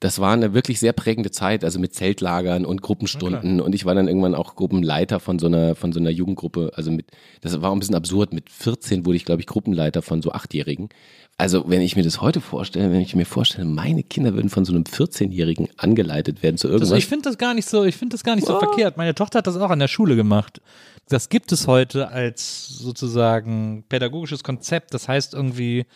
das 0.00 0.20
war 0.20 0.32
eine 0.32 0.54
wirklich 0.54 0.78
sehr 0.78 0.92
prägende 0.92 1.32
Zeit, 1.32 1.64
also 1.64 1.80
mit 1.80 1.92
Zeltlagern 1.92 2.64
und 2.64 2.82
Gruppenstunden. 2.82 3.60
Und 3.60 3.74
ich 3.74 3.84
war 3.84 3.96
dann 3.96 4.06
irgendwann 4.06 4.36
auch 4.36 4.54
Gruppenleiter 4.54 5.18
von 5.18 5.40
so 5.40 5.46
einer, 5.46 5.74
von 5.74 5.92
so 5.92 5.98
einer 5.98 6.10
Jugendgruppe. 6.10 6.70
Also 6.76 6.92
mit, 6.92 7.06
das 7.40 7.60
war 7.60 7.72
ein 7.72 7.80
bisschen 7.80 7.96
absurd. 7.96 8.32
Mit 8.32 8.48
14 8.48 9.04
wurde 9.04 9.16
ich, 9.16 9.24
glaube 9.24 9.40
ich, 9.40 9.48
Gruppenleiter 9.48 10.02
von 10.02 10.22
so 10.22 10.30
Achtjährigen. 10.30 10.88
Also 11.36 11.64
wenn 11.68 11.80
ich 11.80 11.96
mir 11.96 12.04
das 12.04 12.20
heute 12.20 12.40
vorstelle, 12.40 12.92
wenn 12.92 13.00
ich 13.00 13.14
mir 13.16 13.26
vorstelle, 13.26 13.64
meine 13.64 14.04
Kinder 14.04 14.34
würden 14.34 14.50
von 14.50 14.64
so 14.64 14.72
einem 14.72 14.84
14-Jährigen 14.84 15.68
angeleitet 15.76 16.42
werden 16.44 16.58
zu 16.58 16.68
irgendwas. 16.68 16.90
Also 16.90 16.98
ich 16.98 17.06
finde 17.06 17.28
das 17.28 17.38
gar 17.38 17.54
nicht 17.54 17.68
so, 17.68 17.84
ich 17.84 17.96
finde 17.96 18.14
das 18.14 18.22
gar 18.22 18.36
nicht 18.36 18.46
so 18.46 18.58
verkehrt. 18.58 18.96
Meine 18.96 19.14
Tochter 19.14 19.38
hat 19.38 19.46
das 19.48 19.56
auch 19.56 19.70
an 19.70 19.78
der 19.80 19.88
Schule 19.88 20.14
gemacht. 20.14 20.60
Das 21.08 21.28
gibt 21.28 21.50
es 21.52 21.66
heute 21.66 22.08
als 22.08 22.68
sozusagen 22.68 23.84
pädagogisches 23.88 24.44
Konzept. 24.44 24.94
Das 24.94 25.08
heißt 25.08 25.34
irgendwie, 25.34 25.86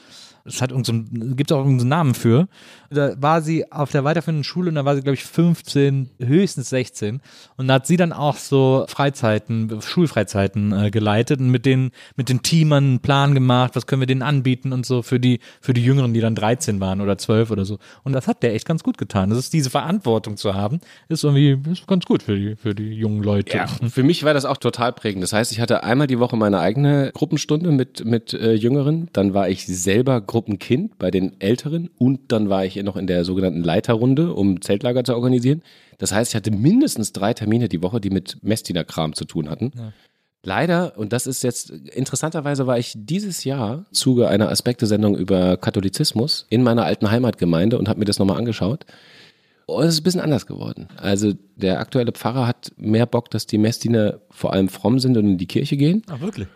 es 0.45 0.61
hat 0.61 0.71
irgend 0.71 0.87
so 0.87 0.93
gibt 1.35 1.53
auch 1.53 1.59
irgendeinen 1.59 1.89
Namen 1.89 2.15
für. 2.15 2.49
Da 2.93 3.15
war 3.21 3.43
sie 3.43 3.71
auf 3.73 3.91
der 3.91 4.05
weiterführenden 4.05 4.45
Schule 4.45 4.69
und 4.69 4.75
da 4.77 4.85
war 4.85 4.95
sie, 4.95 5.03
glaube 5.03 5.15
ich, 5.15 5.25
15, 5.25 6.11
höchstens 6.19 6.71
16. 6.71 7.21
Und 7.57 7.69
da 7.69 7.75
hat 7.75 7.87
sie 7.87 7.97
dann 7.97 8.13
auch 8.13 8.37
so 8.37 8.85
Freizeiten, 8.89 9.81
Schulfreizeiten 9.81 10.73
äh, 10.73 10.91
geleitet 10.91 11.41
und 11.41 11.51
mit 11.51 11.67
den, 11.67 11.91
mit 12.17 12.29
den 12.29 12.43
Teamern 12.43 12.85
einen 12.85 13.01
Plan 13.01 13.35
gemacht, 13.35 13.75
was 13.75 13.87
können 13.87 14.03
wir 14.03 14.07
denen 14.07 14.23
anbieten 14.23 14.73
und 14.73 14.87
so 14.87 15.03
für 15.03 15.21
die, 15.21 15.41
für 15.61 15.73
die 15.73 15.85
Jüngeren, 15.85 16.15
die 16.15 16.21
dann 16.21 16.35
13 16.35 16.81
waren 16.81 17.01
oder 17.01 17.19
12 17.19 17.51
oder 17.51 17.65
so. 17.65 17.79
Und 18.05 18.13
das 18.13 18.29
hat 18.29 18.43
der 18.43 18.55
echt 18.55 18.67
ganz 18.67 18.83
gut 18.83 18.99
getan. 18.99 19.31
Das 19.31 19.39
ist 19.39 19.53
diese 19.53 19.71
Verantwortung 19.71 20.37
zu 20.37 20.55
haben, 20.55 20.81
ist 21.09 21.25
irgendwie 21.25 21.59
ist 21.71 21.87
ganz 21.87 22.05
gut 22.05 22.23
für 22.23 22.37
die, 22.37 22.57
für 22.57 22.75
die 22.75 22.93
jungen 22.93 23.23
Leute. 23.23 23.57
Ja, 23.57 23.67
für 23.67 24.03
mich 24.03 24.25
war 24.25 24.35
das 24.35 24.45
auch 24.45 24.57
total 24.57 24.93
prägend. 24.93 25.23
Das 25.23 25.33
heißt, 25.33 25.53
ich 25.53 25.61
hatte 25.61 25.85
einmal 25.85 26.07
die 26.07 26.19
Woche 26.19 26.37
meine 26.37 26.61
eigene 26.61 27.11
Gruppenstunde 27.15 27.71
mit, 27.71 28.05
mit 28.05 28.35
äh, 28.35 28.55
Jüngeren. 28.55 29.09
Dann 29.13 29.35
war 29.35 29.49
ich 29.49 29.67
selber 29.67 30.21
Gruppenkind 30.21 30.99
bei 30.99 31.11
den 31.11 31.41
Älteren 31.41 31.91
und 31.99 32.21
dann 32.29 32.49
war 32.49 32.65
ich 32.65 32.77
noch 32.83 32.97
in 32.97 33.07
der 33.07 33.25
sogenannten 33.25 33.63
Leiterrunde, 33.63 34.33
um 34.33 34.61
Zeltlager 34.61 35.05
zu 35.05 35.15
organisieren. 35.15 35.63
Das 35.99 36.13
heißt, 36.13 36.33
ich 36.33 36.37
hatte 36.37 36.51
mindestens 36.51 37.13
drei 37.13 37.35
Termine 37.35 37.69
die 37.69 37.83
Woche, 37.83 38.01
die 38.01 38.11
mit 38.11 38.43
Messdiener-Kram 38.43 39.15
zu 39.15 39.25
tun 39.25 39.49
hatten. 39.49 39.73
Leider, 40.45 40.99
und 40.99 41.13
das 41.13 41.29
ist 41.29 41.45
jetzt, 41.45 41.71
interessanterweise 41.71 42.67
war 42.67 42.77
ich 42.77 42.95
dieses 42.97 43.45
Jahr 43.45 43.85
Zuge 43.93 44.27
einer 44.27 44.49
Aspekte-Sendung 44.49 45.17
über 45.17 45.57
Katholizismus 45.57 46.47
in 46.51 46.65
meiner 46.65 46.85
alten 46.85 47.11
Heimatgemeinde 47.11 47.79
und 47.79 47.89
habe 47.89 48.01
mir 48.01 48.07
das 48.07 48.19
nochmal 48.19 48.39
angeschaut. 48.39 48.85
Und 49.67 49.85
es 49.85 49.95
ist 49.95 50.01
ein 50.01 50.05
bisschen 50.05 50.21
anders 50.21 50.47
geworden. 50.47 50.89
Also 50.97 51.33
der 51.55 51.79
aktuelle 51.79 52.11
Pfarrer 52.11 52.49
hat 52.49 52.73
mehr 52.77 53.07
Bock, 53.07 53.31
dass 53.31 53.47
die 53.47 53.59
Messdiener 53.59 54.19
vor 54.31 54.53
allem 54.53 54.69
fromm 54.69 54.99
sind 54.99 55.17
und 55.17 55.27
in 55.27 55.39
die 55.39 55.47
Kirche 55.47 55.77
gehen. 55.77 56.03
Ah, 56.09 56.21
wirklich? 56.21 56.49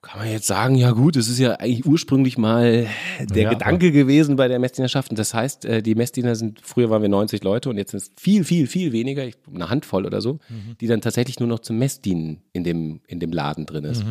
Kann 0.00 0.20
man 0.20 0.30
jetzt 0.30 0.46
sagen, 0.46 0.76
ja 0.76 0.92
gut, 0.92 1.16
es 1.16 1.28
ist 1.28 1.40
ja 1.40 1.54
eigentlich 1.54 1.84
ursprünglich 1.84 2.38
mal 2.38 2.86
der 3.18 3.42
Ja, 3.42 3.50
Gedanke 3.50 3.90
gewesen 3.90 4.36
bei 4.36 4.46
der 4.46 4.60
Messdienerschaft. 4.60 5.10
Und 5.10 5.18
das 5.18 5.34
heißt, 5.34 5.64
äh, 5.64 5.82
die 5.82 5.96
Messdiener 5.96 6.36
sind, 6.36 6.60
früher 6.62 6.88
waren 6.88 7.02
wir 7.02 7.08
90 7.08 7.42
Leute 7.42 7.68
und 7.68 7.78
jetzt 7.78 7.90
sind 7.90 8.02
es 8.02 8.10
viel, 8.16 8.44
viel, 8.44 8.68
viel 8.68 8.92
weniger, 8.92 9.26
eine 9.52 9.68
Handvoll 9.70 10.06
oder 10.06 10.20
so, 10.20 10.38
die 10.80 10.86
dann 10.86 11.00
tatsächlich 11.00 11.40
nur 11.40 11.48
noch 11.48 11.58
zum 11.58 11.78
Messdienen 11.78 12.42
in 12.52 12.62
dem, 12.62 13.00
in 13.08 13.18
dem 13.18 13.32
Laden 13.32 13.66
drin 13.66 13.84
ist. 13.84 14.04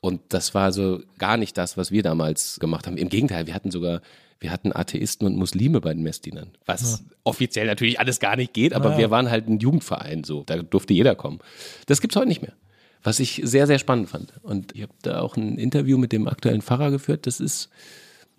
Und 0.00 0.20
das 0.28 0.54
war 0.54 0.70
so 0.70 1.00
gar 1.18 1.36
nicht 1.36 1.58
das, 1.58 1.76
was 1.76 1.90
wir 1.90 2.04
damals 2.04 2.60
gemacht 2.60 2.86
haben. 2.86 2.96
Im 2.96 3.08
Gegenteil, 3.08 3.48
wir 3.48 3.54
hatten 3.54 3.72
sogar, 3.72 4.02
wir 4.38 4.52
hatten 4.52 4.70
Atheisten 4.72 5.26
und 5.26 5.36
Muslime 5.36 5.80
bei 5.80 5.92
den 5.92 6.04
Messdienern. 6.04 6.52
Was 6.66 7.02
offiziell 7.24 7.66
natürlich 7.66 7.98
alles 7.98 8.20
gar 8.20 8.36
nicht 8.36 8.54
geht, 8.54 8.74
aber 8.74 8.96
wir 8.96 9.10
waren 9.10 9.28
halt 9.28 9.48
ein 9.48 9.58
Jugendverein, 9.58 10.22
so. 10.22 10.44
Da 10.44 10.58
durfte 10.58 10.94
jeder 10.94 11.16
kommen. 11.16 11.40
Das 11.86 12.00
gibt's 12.00 12.14
heute 12.14 12.28
nicht 12.28 12.42
mehr. 12.42 12.52
Was 13.06 13.20
ich 13.20 13.40
sehr, 13.44 13.68
sehr 13.68 13.78
spannend 13.78 14.08
fand. 14.08 14.32
Und 14.42 14.74
ich 14.74 14.82
habe 14.82 14.92
da 15.02 15.20
auch 15.20 15.36
ein 15.36 15.58
Interview 15.58 15.96
mit 15.96 16.10
dem 16.10 16.26
aktuellen 16.26 16.60
Pfarrer 16.60 16.90
geführt. 16.90 17.28
Das 17.28 17.38
ist 17.38 17.68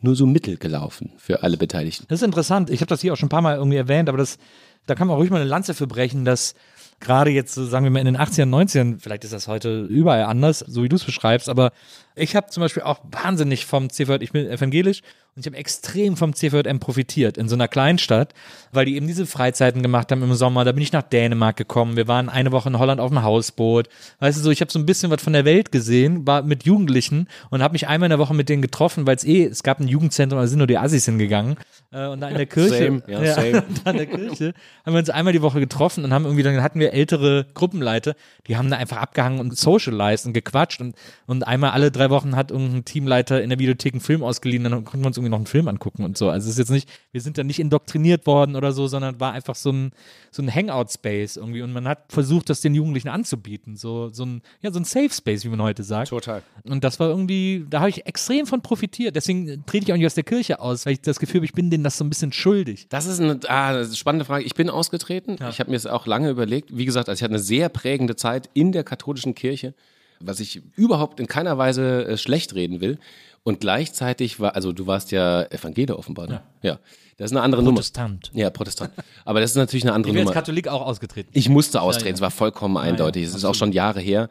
nur 0.02 0.14
so 0.14 0.26
mittel 0.26 0.58
gelaufen 0.58 1.14
für 1.16 1.42
alle 1.42 1.56
Beteiligten. 1.56 2.06
Das 2.10 2.20
ist 2.20 2.26
interessant. 2.26 2.70
Ich 2.70 2.82
habe 2.82 2.90
das 2.90 3.00
hier 3.00 3.14
auch 3.14 3.16
schon 3.16 3.28
ein 3.28 3.30
paar 3.30 3.42
Mal 3.42 3.56
irgendwie 3.56 3.78
erwähnt, 3.78 4.10
aber 4.10 4.18
das, 4.18 4.38
da 4.86 4.94
kann 4.94 5.08
man 5.08 5.16
ruhig 5.16 5.30
mal 5.30 5.40
eine 5.40 5.50
Lanze 5.50 5.74
für 5.74 5.88
brechen, 5.88 6.26
dass 6.26 6.54
gerade 7.00 7.32
jetzt, 7.32 7.56
sagen 7.56 7.86
wir 7.86 7.92
mal, 7.92 8.00
in 8.00 8.08
den 8.08 8.18
80ern, 8.18 8.50
90ern, 8.50 9.00
vielleicht 9.00 9.24
ist 9.24 9.32
das 9.32 9.48
heute 9.48 9.86
überall 9.86 10.24
anders, 10.24 10.60
so 10.60 10.84
wie 10.84 10.90
du 10.90 10.98
es 10.98 11.06
beschreibst, 11.06 11.48
aber 11.48 11.72
ich 12.18 12.36
habe 12.36 12.48
zum 12.48 12.62
Beispiel 12.62 12.84
auch 12.84 13.00
wahnsinnig 13.12 13.66
vom 13.66 13.90
CVJ, 13.90 14.22
ich 14.22 14.32
bin 14.32 14.48
evangelisch 14.48 15.02
und 15.38 15.46
ich 15.46 15.46
habe 15.46 15.58
extrem 15.58 16.18
vom 16.18 16.34
CVJM 16.34 16.80
profitiert 16.80 17.38
in 17.38 17.48
so 17.48 17.56
einer 17.56 17.68
Kleinstadt, 17.68 18.34
weil 18.72 18.86
die 18.86 18.96
eben 18.96 19.06
diese 19.06 19.28
Freizeiten 19.28 19.84
gemacht 19.84 20.12
haben 20.12 20.24
im 20.24 20.34
Sommer. 20.34 20.66
Da 20.66 20.72
bin 20.72 20.82
ich 20.82 20.92
nach 20.92 21.04
Dänemark 21.04 21.56
gekommen. 21.56 21.96
Wir 21.96 22.08
waren 22.08 22.28
eine 22.28 22.52
Woche 22.52 22.70
in 22.70 22.80
Holland 22.80 23.00
auf 23.00 23.12
dem 23.12 23.22
Hausboot. 23.22 23.88
Weißt 24.20 24.40
du 24.40 24.42
so, 24.42 24.50
ich 24.50 24.62
habe 24.62 24.72
so 24.72 24.80
ein 24.80 24.88
bisschen 24.88 25.12
was 25.12 25.22
von 25.22 25.34
der 25.34 25.46
Welt 25.46 25.72
gesehen, 25.72 26.26
war 26.26 26.42
mit 26.42 26.66
Jugendlichen 26.66 27.28
und 27.52 27.62
habe 27.62 27.74
mich 27.74 27.88
einmal 27.88 28.08
in 28.08 28.12
der 28.12 28.20
Woche 28.20 28.34
mit 28.34 28.50
denen 28.50 28.64
getroffen, 28.64 29.06
weil 29.06 29.16
es 29.16 29.24
eh, 29.24 29.46
es 29.46 29.62
gab 29.62 29.80
ein 29.80 29.88
Jugendzentrum, 29.88 30.40
da 30.40 30.48
sind 30.48 30.58
nur 30.58 30.66
die 30.66 30.80
Assis 30.80 31.06
hingegangen. 31.06 31.58
Äh, 31.92 32.08
und 32.08 32.20
da 32.20 32.30
in 32.30 32.36
der 32.38 32.48
Kirche, 32.48 32.86
Same, 32.86 33.04
ja, 33.08 33.34
same. 33.36 33.64
da 33.84 33.92
in 33.92 33.98
der 33.98 34.06
Kirche 34.08 34.54
haben 34.86 34.94
wir 34.94 35.00
uns 35.00 35.12
einmal 35.12 35.34
die 35.34 35.44
Woche 35.44 35.60
getroffen 35.60 36.04
und 36.04 36.14
haben 36.14 36.26
irgendwie, 36.26 36.44
dann 36.44 36.64
hatten 36.64 36.80
wir 36.80 36.94
ältere 36.94 37.46
Gruppenleiter, 37.54 38.16
die 38.48 38.58
haben 38.58 38.72
da 38.72 38.78
einfach 38.78 38.98
abgehangen 38.98 39.40
und 39.40 39.56
socialized 39.56 40.26
und 40.26 40.34
gequatscht 40.34 40.82
und, 40.82 40.96
und 41.28 41.46
einmal 41.46 41.72
alle 41.72 41.92
drei 41.92 42.07
Wochen 42.10 42.36
hat 42.36 42.52
irgendein 42.52 42.86
Teamleiter 42.86 43.42
in 43.42 43.50
der 43.50 43.60
Videothek 43.60 43.94
einen 43.94 44.02
Film 44.02 44.24
ausgeliehen, 44.24 44.64
dann 44.64 44.86
konnten 44.86 45.02
wir 45.02 45.08
uns 45.08 45.18
irgendwie 45.18 45.32
noch 45.32 45.38
einen 45.38 45.48
Film 45.48 45.68
angucken 45.68 46.04
und 46.04 46.18
so. 46.18 46.30
Also 46.30 46.46
es 46.46 46.54
ist 46.54 46.60
jetzt 46.60 46.72
nicht, 46.72 46.90
wir 47.12 47.22
sind 47.22 47.38
da 47.38 47.44
nicht 47.44 47.60
indoktriniert 47.60 48.26
worden 48.26 48.56
oder 48.56 48.72
so, 48.72 48.88
sondern 48.88 49.20
war 49.20 49.34
einfach 49.34 49.56
so 49.56 49.72
ein, 49.72 49.92
so 50.32 50.42
ein 50.42 50.54
Hangout-Space 50.54 51.38
irgendwie 51.38 51.62
und 51.62 51.74
man 51.74 51.88
hat 51.88 52.12
versucht, 52.12 52.50
das 52.50 52.62
den 52.62 52.76
Jugendlichen 52.76 53.10
anzubieten. 53.10 53.76
So, 53.76 54.10
so 54.10 54.26
ein, 54.26 54.42
ja, 54.62 54.72
so 54.72 54.80
ein 54.80 54.86
Safe-Space, 54.86 55.46
wie 55.46 55.50
man 55.50 55.62
heute 55.62 55.84
sagt. 55.84 56.10
Total. 56.10 56.42
Und 56.64 56.84
das 56.84 57.00
war 57.00 57.10
irgendwie, 57.10 57.66
da 57.70 57.80
habe 57.80 57.90
ich 57.90 58.06
extrem 58.06 58.46
von 58.46 58.62
profitiert. 58.62 59.16
Deswegen 59.16 59.66
trete 59.66 59.86
ich 59.86 59.94
auch 59.94 59.98
nicht 59.98 60.06
aus 60.06 60.16
der 60.16 60.24
Kirche 60.24 60.60
aus, 60.60 60.86
weil 60.86 60.94
ich 60.94 61.02
das 61.02 61.20
Gefühl 61.20 61.40
habe, 61.40 61.46
ich 61.46 61.54
bin 61.54 61.70
denen 61.70 61.84
das 61.84 61.98
so 61.98 62.04
ein 62.04 62.10
bisschen 62.10 62.32
schuldig. 62.32 62.88
Das 62.90 63.06
ist 63.06 63.20
eine, 63.20 63.40
ah, 63.48 63.74
das 63.74 63.88
ist 63.88 63.90
eine 63.90 63.98
spannende 63.98 64.26
Frage. 64.26 64.44
Ich 64.44 64.56
bin 64.56 64.70
ausgetreten. 64.70 65.38
Ich 65.50 65.60
habe 65.60 65.70
mir 65.70 65.76
es 65.76 65.86
auch 65.86 66.06
lange 66.06 66.30
überlegt. 66.30 66.76
Wie 66.76 66.86
gesagt, 66.86 67.10
also 67.10 67.20
ich 67.20 67.24
hatte 67.24 67.34
eine 67.34 67.44
sehr 67.44 67.70
prägende 67.70 68.16
Zeit 68.16 68.50
in 68.54 68.72
der 68.72 68.84
katholischen 68.84 69.36
Kirche, 69.36 69.74
was 70.20 70.40
ich 70.40 70.62
überhaupt 70.76 71.20
in 71.20 71.28
keiner 71.28 71.58
Weise 71.58 72.06
äh, 72.08 72.18
schlecht 72.18 72.56
reden 72.56 72.82
will. 72.82 72.98
Und 73.44 73.62
gleichzeitig 73.62 74.40
war, 74.42 74.56
also 74.56 74.74
du 74.74 74.88
warst 74.88 75.12
ja 75.12 75.44
Evangelier 75.44 75.98
offenbar, 75.98 76.28
ne? 76.28 76.42
Ja. 76.62 76.80
Das 77.18 77.32
ist 77.32 77.36
eine 77.36 77.44
andere 77.44 77.64
Protestant. 77.64 78.30
Nummer. 78.32 78.44
Ja, 78.44 78.50
Protestant. 78.52 78.92
Aber 79.26 79.40
das 79.42 79.52
ist 79.52 79.56
natürlich 79.56 79.84
eine 79.86 79.94
andere 79.94 80.12
Ich 80.12 80.14
bin 80.14 80.20
als 80.20 80.26
Nummer. 80.28 80.34
Katholik 80.40 80.68
auch 80.68 80.86
ausgetreten. 80.86 81.30
Ich 81.34 81.50
musste 81.50 81.82
austreten, 81.82 82.14
es 82.14 82.22
war 82.22 82.30
vollkommen 82.30 82.78
eindeutig. 82.78 83.24
es 83.24 83.34
ist 83.34 83.44
auch 83.44 83.56
schon 83.56 83.72
Jahre 83.72 84.00
her. 84.00 84.30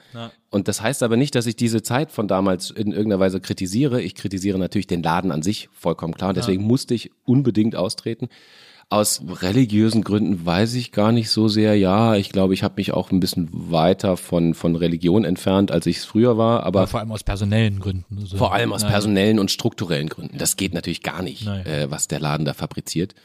Und 0.51 0.69
das 0.69 0.81
heißt 0.83 1.03
aber 1.03 1.17
nicht, 1.17 1.35
dass 1.35 1.47
ich 1.47 1.57
diese 1.57 1.83
Zeit 1.83 2.13
von 2.13 2.29
damals 2.29 2.71
in 2.71 2.93
irgendeiner 2.93 3.19
Weise 3.19 3.41
kritisiere. 3.41 4.01
Ich 4.03 4.15
kritisiere 4.15 4.59
natürlich 4.59 4.87
den 4.87 5.03
Laden 5.03 5.33
an 5.33 5.43
sich, 5.43 5.69
vollkommen 5.73 6.15
klar. 6.15 6.29
Und 6.29 6.37
deswegen 6.37 6.63
musste 6.63 6.95
ich 6.95 7.11
unbedingt 7.25 7.75
austreten. 7.75 8.29
Aus 8.89 9.21
religiösen 9.43 10.05
Gründen 10.05 10.47
weiß 10.47 10.75
ich 10.75 10.93
gar 10.93 11.11
nicht 11.11 11.29
so 11.29 11.49
sehr. 11.49 11.77
Ja, 11.77 12.15
ich 12.15 12.31
glaube, 12.31 12.55
ich 12.55 12.63
habe 12.63 12.75
mich 12.77 12.93
auch 12.93 13.11
ein 13.11 13.19
bisschen 13.19 13.49
weiter 13.51 14.17
von, 14.17 14.55
von 14.55 14.77
Religion 14.77 15.25
entfernt, 15.25 15.73
als 15.73 15.87
ich 15.87 15.99
es 15.99 16.05
früher 16.05 16.39
war. 16.39 16.63
Aber 16.63 16.87
vor 16.87 17.01
allem 17.01 17.11
aus 17.11 17.25
personellen 17.25 17.81
Gründen. 17.81 18.19
Also, 18.21 18.37
vor 18.37 18.55
allem 18.55 18.73
aus 18.73 18.83
Nein. 18.83 18.93
personellen 18.93 19.39
und 19.41 19.51
strukturellen 19.51 20.09
Gründen. 20.09 20.39
Das 20.39 20.57
geht 20.57 20.73
natürlich 20.73 21.03
gar 21.03 21.23
nicht, 21.23 21.49
äh, 21.49 21.91
was 21.91 22.07
der 22.07 22.21
Laden 22.21 22.47
da 22.47 22.55
fabriziert. 22.55 23.17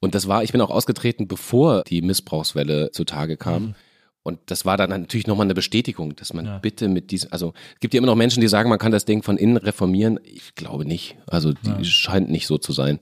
Und 0.00 0.14
das 0.14 0.26
war, 0.26 0.42
ich 0.42 0.52
bin 0.52 0.62
auch 0.62 0.70
ausgetreten, 0.70 1.28
bevor 1.28 1.82
die 1.82 2.00
Missbrauchswelle 2.00 2.90
zutage 2.90 3.36
kam. 3.36 3.62
Mhm. 3.62 3.74
Und 4.22 4.38
das 4.46 4.64
war 4.64 4.78
dann 4.78 4.88
natürlich 4.88 5.26
nochmal 5.26 5.46
eine 5.46 5.54
Bestätigung, 5.54 6.16
dass 6.16 6.32
man 6.32 6.60
bitte 6.62 6.88
mit 6.88 7.10
diesem, 7.10 7.32
also 7.32 7.52
es 7.74 7.80
gibt 7.80 7.92
ja 7.92 7.98
immer 7.98 8.06
noch 8.06 8.16
Menschen, 8.16 8.40
die 8.40 8.48
sagen, 8.48 8.70
man 8.70 8.78
kann 8.78 8.92
das 8.92 9.04
Ding 9.04 9.22
von 9.22 9.36
innen 9.36 9.56
reformieren. 9.58 10.18
Ich 10.24 10.54
glaube 10.54 10.86
nicht. 10.86 11.16
Also 11.26 11.52
die 11.52 11.84
scheint 11.84 12.30
nicht 12.30 12.46
so 12.46 12.56
zu 12.56 12.72
sein. 12.72 13.00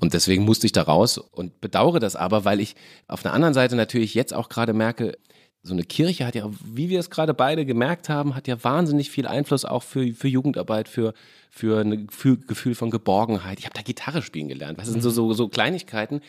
Und 0.00 0.14
deswegen 0.14 0.44
musste 0.44 0.66
ich 0.66 0.72
da 0.72 0.82
raus 0.82 1.18
und 1.18 1.60
bedauere 1.60 1.98
das 1.98 2.16
aber, 2.16 2.44
weil 2.44 2.60
ich 2.60 2.76
auf 3.08 3.22
der 3.22 3.32
anderen 3.32 3.54
Seite 3.54 3.76
natürlich 3.76 4.14
jetzt 4.14 4.32
auch 4.32 4.48
gerade 4.48 4.72
merke, 4.72 5.18
so 5.62 5.74
eine 5.74 5.84
Kirche 5.84 6.24
hat 6.24 6.34
ja, 6.34 6.48
wie 6.64 6.88
wir 6.88 7.00
es 7.00 7.10
gerade 7.10 7.34
beide 7.34 7.66
gemerkt 7.66 8.08
haben, 8.08 8.34
hat 8.34 8.48
ja 8.48 8.62
wahnsinnig 8.62 9.10
viel 9.10 9.26
Einfluss 9.26 9.64
auch 9.64 9.82
für, 9.82 10.12
für 10.14 10.28
Jugendarbeit, 10.28 10.88
für, 10.88 11.14
für 11.50 11.80
ein 11.80 12.06
Gefühl, 12.06 12.74
von 12.74 12.90
Geborgenheit. 12.90 13.58
Ich 13.58 13.64
habe 13.64 13.74
da 13.74 13.82
Gitarre 13.82 14.22
spielen 14.22 14.48
gelernt. 14.48 14.78
Das 14.78 14.88
sind 14.88 15.02
so, 15.02 15.10
so, 15.10 15.32
so 15.32 15.48
Kleinigkeiten, 15.48 16.20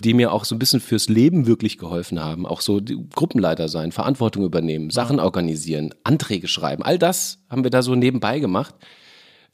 die 0.00 0.14
mir 0.14 0.32
auch 0.32 0.44
so 0.44 0.54
ein 0.54 0.58
bisschen 0.58 0.80
fürs 0.80 1.08
Leben 1.08 1.46
wirklich 1.46 1.78
geholfen 1.78 2.20
haben. 2.20 2.46
Auch 2.46 2.60
so 2.60 2.80
Gruppenleiter 3.14 3.68
sein, 3.68 3.92
Verantwortung 3.92 4.44
übernehmen, 4.44 4.90
Sachen 4.90 5.18
organisieren, 5.18 5.92
Anträge 6.04 6.48
schreiben. 6.48 6.82
All 6.82 6.98
das 6.98 7.38
haben 7.50 7.64
wir 7.64 7.70
da 7.70 7.82
so 7.82 7.94
nebenbei 7.94 8.38
gemacht. 8.38 8.74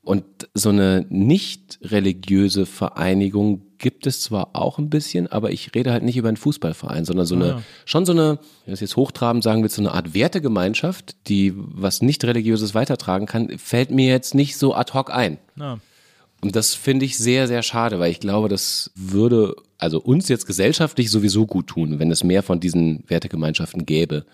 Und 0.04 0.24
so 0.52 0.70
eine 0.70 1.06
nicht 1.10 1.78
religiöse 1.82 2.66
Vereinigung 2.66 3.62
gibt 3.78 4.06
es 4.06 4.20
zwar 4.20 4.50
auch 4.54 4.78
ein 4.78 4.90
bisschen, 4.90 5.28
aber 5.28 5.52
ich 5.52 5.74
rede 5.74 5.92
halt 5.92 6.02
nicht 6.02 6.16
über 6.16 6.28
einen 6.28 6.36
Fußballverein, 6.36 7.04
sondern 7.04 7.26
so 7.26 7.36
eine, 7.36 7.62
schon 7.84 8.04
so 8.04 8.12
eine, 8.12 8.38
wenn 8.64 8.72
das 8.72 8.80
jetzt 8.80 8.96
hochtrabend 8.96 9.44
sagen 9.44 9.62
willst, 9.62 9.76
so 9.76 9.82
eine 9.82 9.92
Art 9.92 10.12
Wertegemeinschaft, 10.14 11.28
die 11.28 11.52
was 11.56 12.02
nicht 12.02 12.24
religiöses 12.24 12.74
weitertragen 12.74 13.26
kann, 13.26 13.58
fällt 13.58 13.92
mir 13.92 14.08
jetzt 14.08 14.34
nicht 14.34 14.56
so 14.56 14.74
ad 14.74 14.92
hoc 14.92 15.12
ein. 15.12 15.38
Ja. 15.56 15.78
Und 16.40 16.56
das 16.56 16.74
finde 16.74 17.04
ich 17.04 17.16
sehr, 17.16 17.46
sehr 17.46 17.62
schade, 17.62 18.00
weil 18.00 18.10
ich 18.10 18.18
glaube, 18.18 18.48
das 18.48 18.90
würde 18.96 19.54
also 19.78 20.00
uns 20.00 20.28
jetzt 20.28 20.46
gesellschaftlich 20.46 21.10
sowieso 21.10 21.46
gut 21.46 21.68
tun, 21.68 22.00
wenn 22.00 22.10
es 22.10 22.24
mehr 22.24 22.42
von 22.42 22.58
diesen 22.58 23.04
Wertegemeinschaften 23.06 23.86
gäbe. 23.86 24.26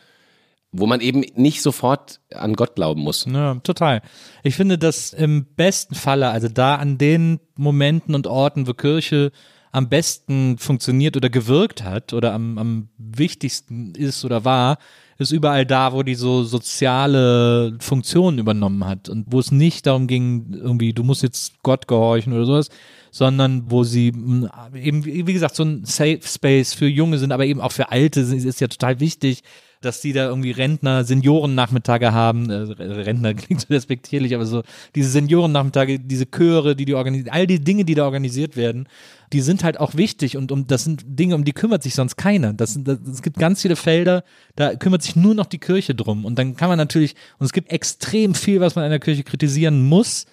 Wo 0.72 0.86
man 0.86 1.00
eben 1.00 1.24
nicht 1.34 1.62
sofort 1.62 2.20
an 2.32 2.54
Gott 2.54 2.74
glauben 2.74 3.00
muss. 3.00 3.24
Ja, 3.24 3.54
total. 3.56 4.02
Ich 4.42 4.54
finde, 4.54 4.78
dass 4.78 5.12
im 5.12 5.46
besten 5.56 5.94
Falle, 5.94 6.28
also 6.30 6.48
da 6.48 6.76
an 6.76 6.98
den 6.98 7.40
Momenten 7.56 8.14
und 8.14 8.26
Orten, 8.26 8.66
wo 8.66 8.74
Kirche 8.74 9.32
am 9.72 9.88
besten 9.88 10.58
funktioniert 10.58 11.16
oder 11.16 11.30
gewirkt 11.30 11.84
hat 11.84 12.12
oder 12.12 12.32
am, 12.32 12.58
am 12.58 12.88
wichtigsten 12.98 13.94
ist 13.94 14.24
oder 14.24 14.44
war, 14.44 14.78
ist 15.18 15.32
überall 15.32 15.66
da, 15.66 15.92
wo 15.92 16.02
die 16.02 16.14
so 16.14 16.44
soziale 16.44 17.76
Funktionen 17.80 18.38
übernommen 18.38 18.86
hat 18.86 19.08
und 19.08 19.26
wo 19.28 19.40
es 19.40 19.50
nicht 19.50 19.86
darum 19.86 20.06
ging, 20.06 20.52
irgendwie, 20.52 20.92
du 20.92 21.02
musst 21.02 21.22
jetzt 21.22 21.62
Gott 21.62 21.88
gehorchen 21.88 22.32
oder 22.32 22.46
sowas, 22.46 22.68
sondern 23.10 23.70
wo 23.70 23.82
sie 23.84 24.08
eben, 24.08 25.04
wie 25.04 25.32
gesagt, 25.32 25.56
so 25.56 25.64
ein 25.64 25.84
Safe 25.84 26.20
Space 26.22 26.72
für 26.72 26.86
Junge 26.86 27.18
sind, 27.18 27.32
aber 27.32 27.46
eben 27.46 27.60
auch 27.60 27.72
für 27.72 27.90
Alte 27.90 28.20
ist 28.20 28.60
ja 28.60 28.68
total 28.68 29.00
wichtig, 29.00 29.42
dass 29.80 30.00
die 30.00 30.12
da 30.12 30.26
irgendwie 30.26 30.50
Rentner, 30.50 31.04
Seniorennachmittage 31.04 32.12
haben. 32.12 32.50
Äh, 32.50 32.54
Rentner 32.82 33.34
klingt 33.34 33.60
so 33.60 33.66
respektierlich, 33.70 34.34
aber 34.34 34.46
so 34.46 34.62
diese 34.94 35.10
Seniorennachmittage, 35.10 36.00
diese 36.00 36.26
Chöre, 36.26 36.76
die 36.76 36.84
die 36.84 36.94
organisieren, 36.94 37.32
all 37.32 37.46
die 37.46 37.60
Dinge, 37.60 37.84
die 37.84 37.94
da 37.94 38.04
organisiert 38.04 38.56
werden, 38.56 38.88
die 39.32 39.40
sind 39.40 39.62
halt 39.62 39.78
auch 39.78 39.94
wichtig 39.94 40.36
und 40.36 40.52
um 40.52 40.66
das 40.66 40.84
sind 40.84 41.02
Dinge, 41.06 41.34
um 41.34 41.44
die 41.44 41.52
kümmert 41.52 41.82
sich 41.82 41.94
sonst 41.94 42.16
keiner. 42.16 42.52
Das, 42.52 42.78
das, 42.82 42.98
es 43.10 43.22
gibt 43.22 43.38
ganz 43.38 43.62
viele 43.62 43.76
Felder, 43.76 44.24
da 44.56 44.74
kümmert 44.74 45.02
sich 45.02 45.16
nur 45.16 45.34
noch 45.34 45.46
die 45.46 45.58
Kirche 45.58 45.94
drum 45.94 46.24
und 46.24 46.38
dann 46.38 46.56
kann 46.56 46.68
man 46.68 46.78
natürlich 46.78 47.14
und 47.38 47.46
es 47.46 47.52
gibt 47.52 47.70
extrem 47.70 48.34
viel, 48.34 48.60
was 48.60 48.74
man 48.74 48.84
an 48.84 48.90
der 48.90 49.00
Kirche 49.00 49.24
kritisieren 49.24 49.86
muss 49.86 50.26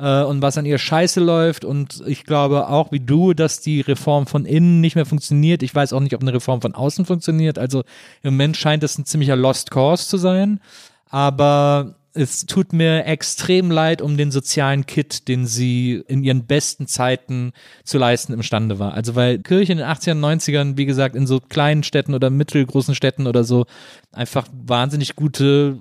äh, 0.00 0.22
und 0.22 0.42
was 0.42 0.56
an 0.56 0.66
ihr 0.66 0.78
scheiße 0.78 1.20
läuft. 1.20 1.64
Und 1.64 2.02
ich 2.06 2.24
glaube 2.24 2.68
auch 2.68 2.90
wie 2.92 3.00
du, 3.00 3.34
dass 3.34 3.60
die 3.60 3.80
Reform 3.80 4.26
von 4.26 4.46
innen 4.46 4.80
nicht 4.80 4.96
mehr 4.96 5.06
funktioniert. 5.06 5.62
Ich 5.62 5.74
weiß 5.74 5.92
auch 5.92 6.00
nicht, 6.00 6.14
ob 6.14 6.22
eine 6.22 6.32
Reform 6.32 6.60
von 6.60 6.74
außen 6.74 7.04
funktioniert. 7.04 7.58
Also 7.58 7.84
im 8.22 8.34
Moment 8.34 8.56
scheint 8.56 8.82
es 8.82 8.98
ein 8.98 9.04
ziemlicher 9.04 9.36
Lost 9.36 9.70
Cause 9.70 10.08
zu 10.08 10.16
sein. 10.16 10.60
Aber 11.10 11.96
es 12.12 12.44
tut 12.46 12.72
mir 12.72 13.04
extrem 13.06 13.70
leid 13.70 14.02
um 14.02 14.16
den 14.16 14.30
sozialen 14.30 14.84
Kit, 14.86 15.28
den 15.28 15.46
sie 15.46 16.02
in 16.08 16.24
ihren 16.24 16.44
besten 16.46 16.86
Zeiten 16.88 17.52
zu 17.84 17.98
leisten 17.98 18.32
imstande 18.32 18.78
war. 18.78 18.94
Also 18.94 19.14
weil 19.14 19.38
Kirche 19.38 19.72
in 19.72 19.78
den 19.78 19.86
80ern, 19.86 20.18
90ern, 20.18 20.76
wie 20.76 20.86
gesagt, 20.86 21.14
in 21.14 21.26
so 21.26 21.38
kleinen 21.40 21.82
Städten 21.84 22.12
oder 22.14 22.28
mittelgroßen 22.30 22.94
Städten 22.94 23.26
oder 23.26 23.44
so 23.44 23.66
einfach 24.12 24.46
wahnsinnig 24.52 25.14
gute 25.14 25.78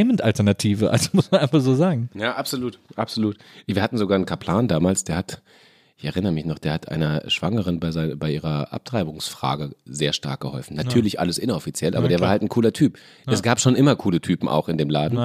Entertainment-Alternative. 0.00 0.90
Also 0.90 1.10
muss 1.12 1.30
man 1.30 1.40
einfach 1.40 1.60
so 1.60 1.74
sagen. 1.74 2.10
Ja, 2.14 2.34
absolut, 2.36 2.78
absolut. 2.96 3.36
Wir 3.66 3.82
hatten 3.82 3.98
sogar 3.98 4.16
einen 4.16 4.26
Kaplan 4.26 4.68
damals, 4.68 5.04
der 5.04 5.16
hat, 5.16 5.40
ich 5.96 6.04
erinnere 6.04 6.32
mich 6.32 6.44
noch, 6.46 6.58
der 6.58 6.72
hat 6.72 6.88
einer 6.88 7.22
Schwangeren 7.30 7.80
bei, 7.80 7.90
sei- 7.90 8.14
bei 8.16 8.30
ihrer 8.32 8.72
Abtreibungsfrage 8.72 9.70
sehr 9.84 10.12
stark 10.12 10.40
geholfen. 10.40 10.76
Natürlich 10.76 11.20
alles 11.20 11.38
inoffiziell, 11.38 11.94
aber 11.96 12.08
der 12.08 12.20
war 12.20 12.28
halt 12.30 12.42
ein 12.42 12.48
cooler 12.48 12.72
Typ. 12.72 12.98
Es 13.26 13.42
gab 13.42 13.60
schon 13.60 13.76
immer 13.76 13.96
coole 13.96 14.20
Typen 14.20 14.48
auch 14.48 14.68
in 14.68 14.78
dem 14.78 14.90
Laden. 14.90 15.16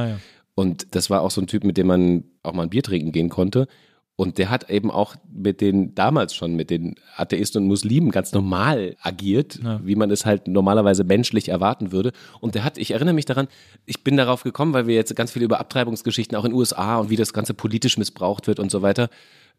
Und 0.56 0.96
das 0.96 1.10
war 1.10 1.22
auch 1.22 1.32
so 1.32 1.42
ein 1.42 1.48
Typ, 1.48 1.64
mit 1.64 1.78
dem 1.78 1.88
man 1.88 2.24
auch 2.42 2.54
mal 2.54 2.64
ein 2.64 2.70
Bier 2.70 2.84
trinken 2.84 3.12
gehen 3.12 3.30
konnte. 3.30 3.68
Und 4.18 4.38
der 4.38 4.50
hat 4.50 4.70
eben 4.70 4.92
auch 4.92 5.16
mit 5.30 5.60
den, 5.60 5.94
damals 5.94 6.34
schon 6.34 6.56
mit 6.56 6.70
den 6.70 6.96
Atheisten 7.18 7.64
und 7.64 7.68
Muslimen 7.68 8.12
ganz 8.12 8.32
normal 8.32 8.96
agiert, 9.02 9.60
wie 9.84 9.98
man 9.98 10.10
es 10.10 10.26
halt 10.26 10.48
normalerweise 10.48 11.04
menschlich 11.04 11.50
erwarten 11.50 11.92
würde. 11.92 12.14
Und 12.40 12.56
der 12.56 12.64
hat, 12.64 12.78
ich 12.78 12.92
erinnere 12.92 13.14
mich 13.14 13.26
daran, 13.26 13.50
ich 13.86 14.06
bin 14.06 14.16
darauf 14.16 14.44
gekommen, 14.44 14.72
weil 14.72 14.88
wir 14.88 14.96
jetzt 14.96 15.14
ganz 15.18 15.32
viel 15.32 15.44
über 15.44 15.60
Abtreibungsgeschichten 15.60 16.38
auch 16.38 16.46
in 16.46 16.52
den 16.52 16.58
USA 16.58 17.00
und 17.00 17.10
wie 17.10 17.18
das 17.18 17.34
Ganze 17.34 17.54
politisch 17.54 17.98
missbraucht 17.98 18.48
wird 18.48 18.60
und 18.60 18.72
so 18.72 18.82
weiter 18.82 19.10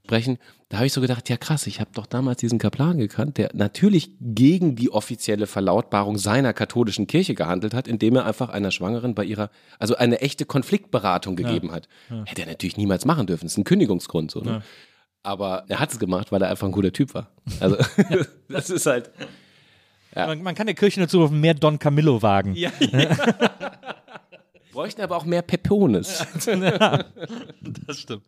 sprechen. 0.06 0.38
Da 0.68 0.78
habe 0.78 0.86
ich 0.86 0.92
so 0.92 1.00
gedacht, 1.00 1.28
ja 1.28 1.36
krass, 1.36 1.66
ich 1.66 1.80
habe 1.80 1.90
doch 1.94 2.06
damals 2.06 2.38
diesen 2.38 2.58
Kaplan 2.58 2.98
gekannt, 2.98 3.38
der 3.38 3.50
natürlich 3.54 4.10
gegen 4.20 4.76
die 4.76 4.90
offizielle 4.90 5.46
Verlautbarung 5.46 6.16
seiner 6.16 6.52
katholischen 6.52 7.06
Kirche 7.06 7.34
gehandelt 7.34 7.74
hat, 7.74 7.88
indem 7.88 8.16
er 8.16 8.24
einfach 8.24 8.48
einer 8.48 8.70
Schwangeren 8.70 9.14
bei 9.14 9.24
ihrer, 9.24 9.50
also 9.78 9.96
eine 9.96 10.20
echte 10.20 10.44
Konfliktberatung 10.44 11.36
gegeben 11.36 11.72
hat. 11.72 11.88
Hätte 12.24 12.42
er 12.42 12.48
natürlich 12.48 12.76
niemals 12.76 13.04
machen 13.04 13.26
dürfen. 13.26 13.46
Das 13.46 13.52
ist 13.52 13.58
ein 13.58 13.64
Kündigungsgrund. 13.64 14.30
So, 14.30 14.40
ne? 14.40 14.62
Aber 15.22 15.64
er 15.68 15.80
hat 15.80 15.90
es 15.90 15.98
gemacht, 15.98 16.30
weil 16.30 16.40
er 16.42 16.50
einfach 16.50 16.66
ein 16.68 16.72
guter 16.72 16.92
Typ 16.92 17.14
war. 17.14 17.30
Also 17.58 17.76
das 18.48 18.70
ist 18.70 18.86
halt. 18.86 19.10
Man, 20.14 20.42
man 20.42 20.54
kann 20.54 20.66
der 20.66 20.74
Kirche 20.74 21.00
nur 21.00 21.08
zurufen, 21.08 21.40
mehr 21.40 21.54
Don 21.54 21.78
Camillo 21.78 22.22
wagen. 22.22 22.54
Ja, 22.54 22.70
Bräuchten 24.76 25.00
aber 25.00 25.16
auch 25.16 25.24
mehr 25.24 25.40
Pepones. 25.40 26.26
Das 27.86 28.00
stimmt. 28.00 28.22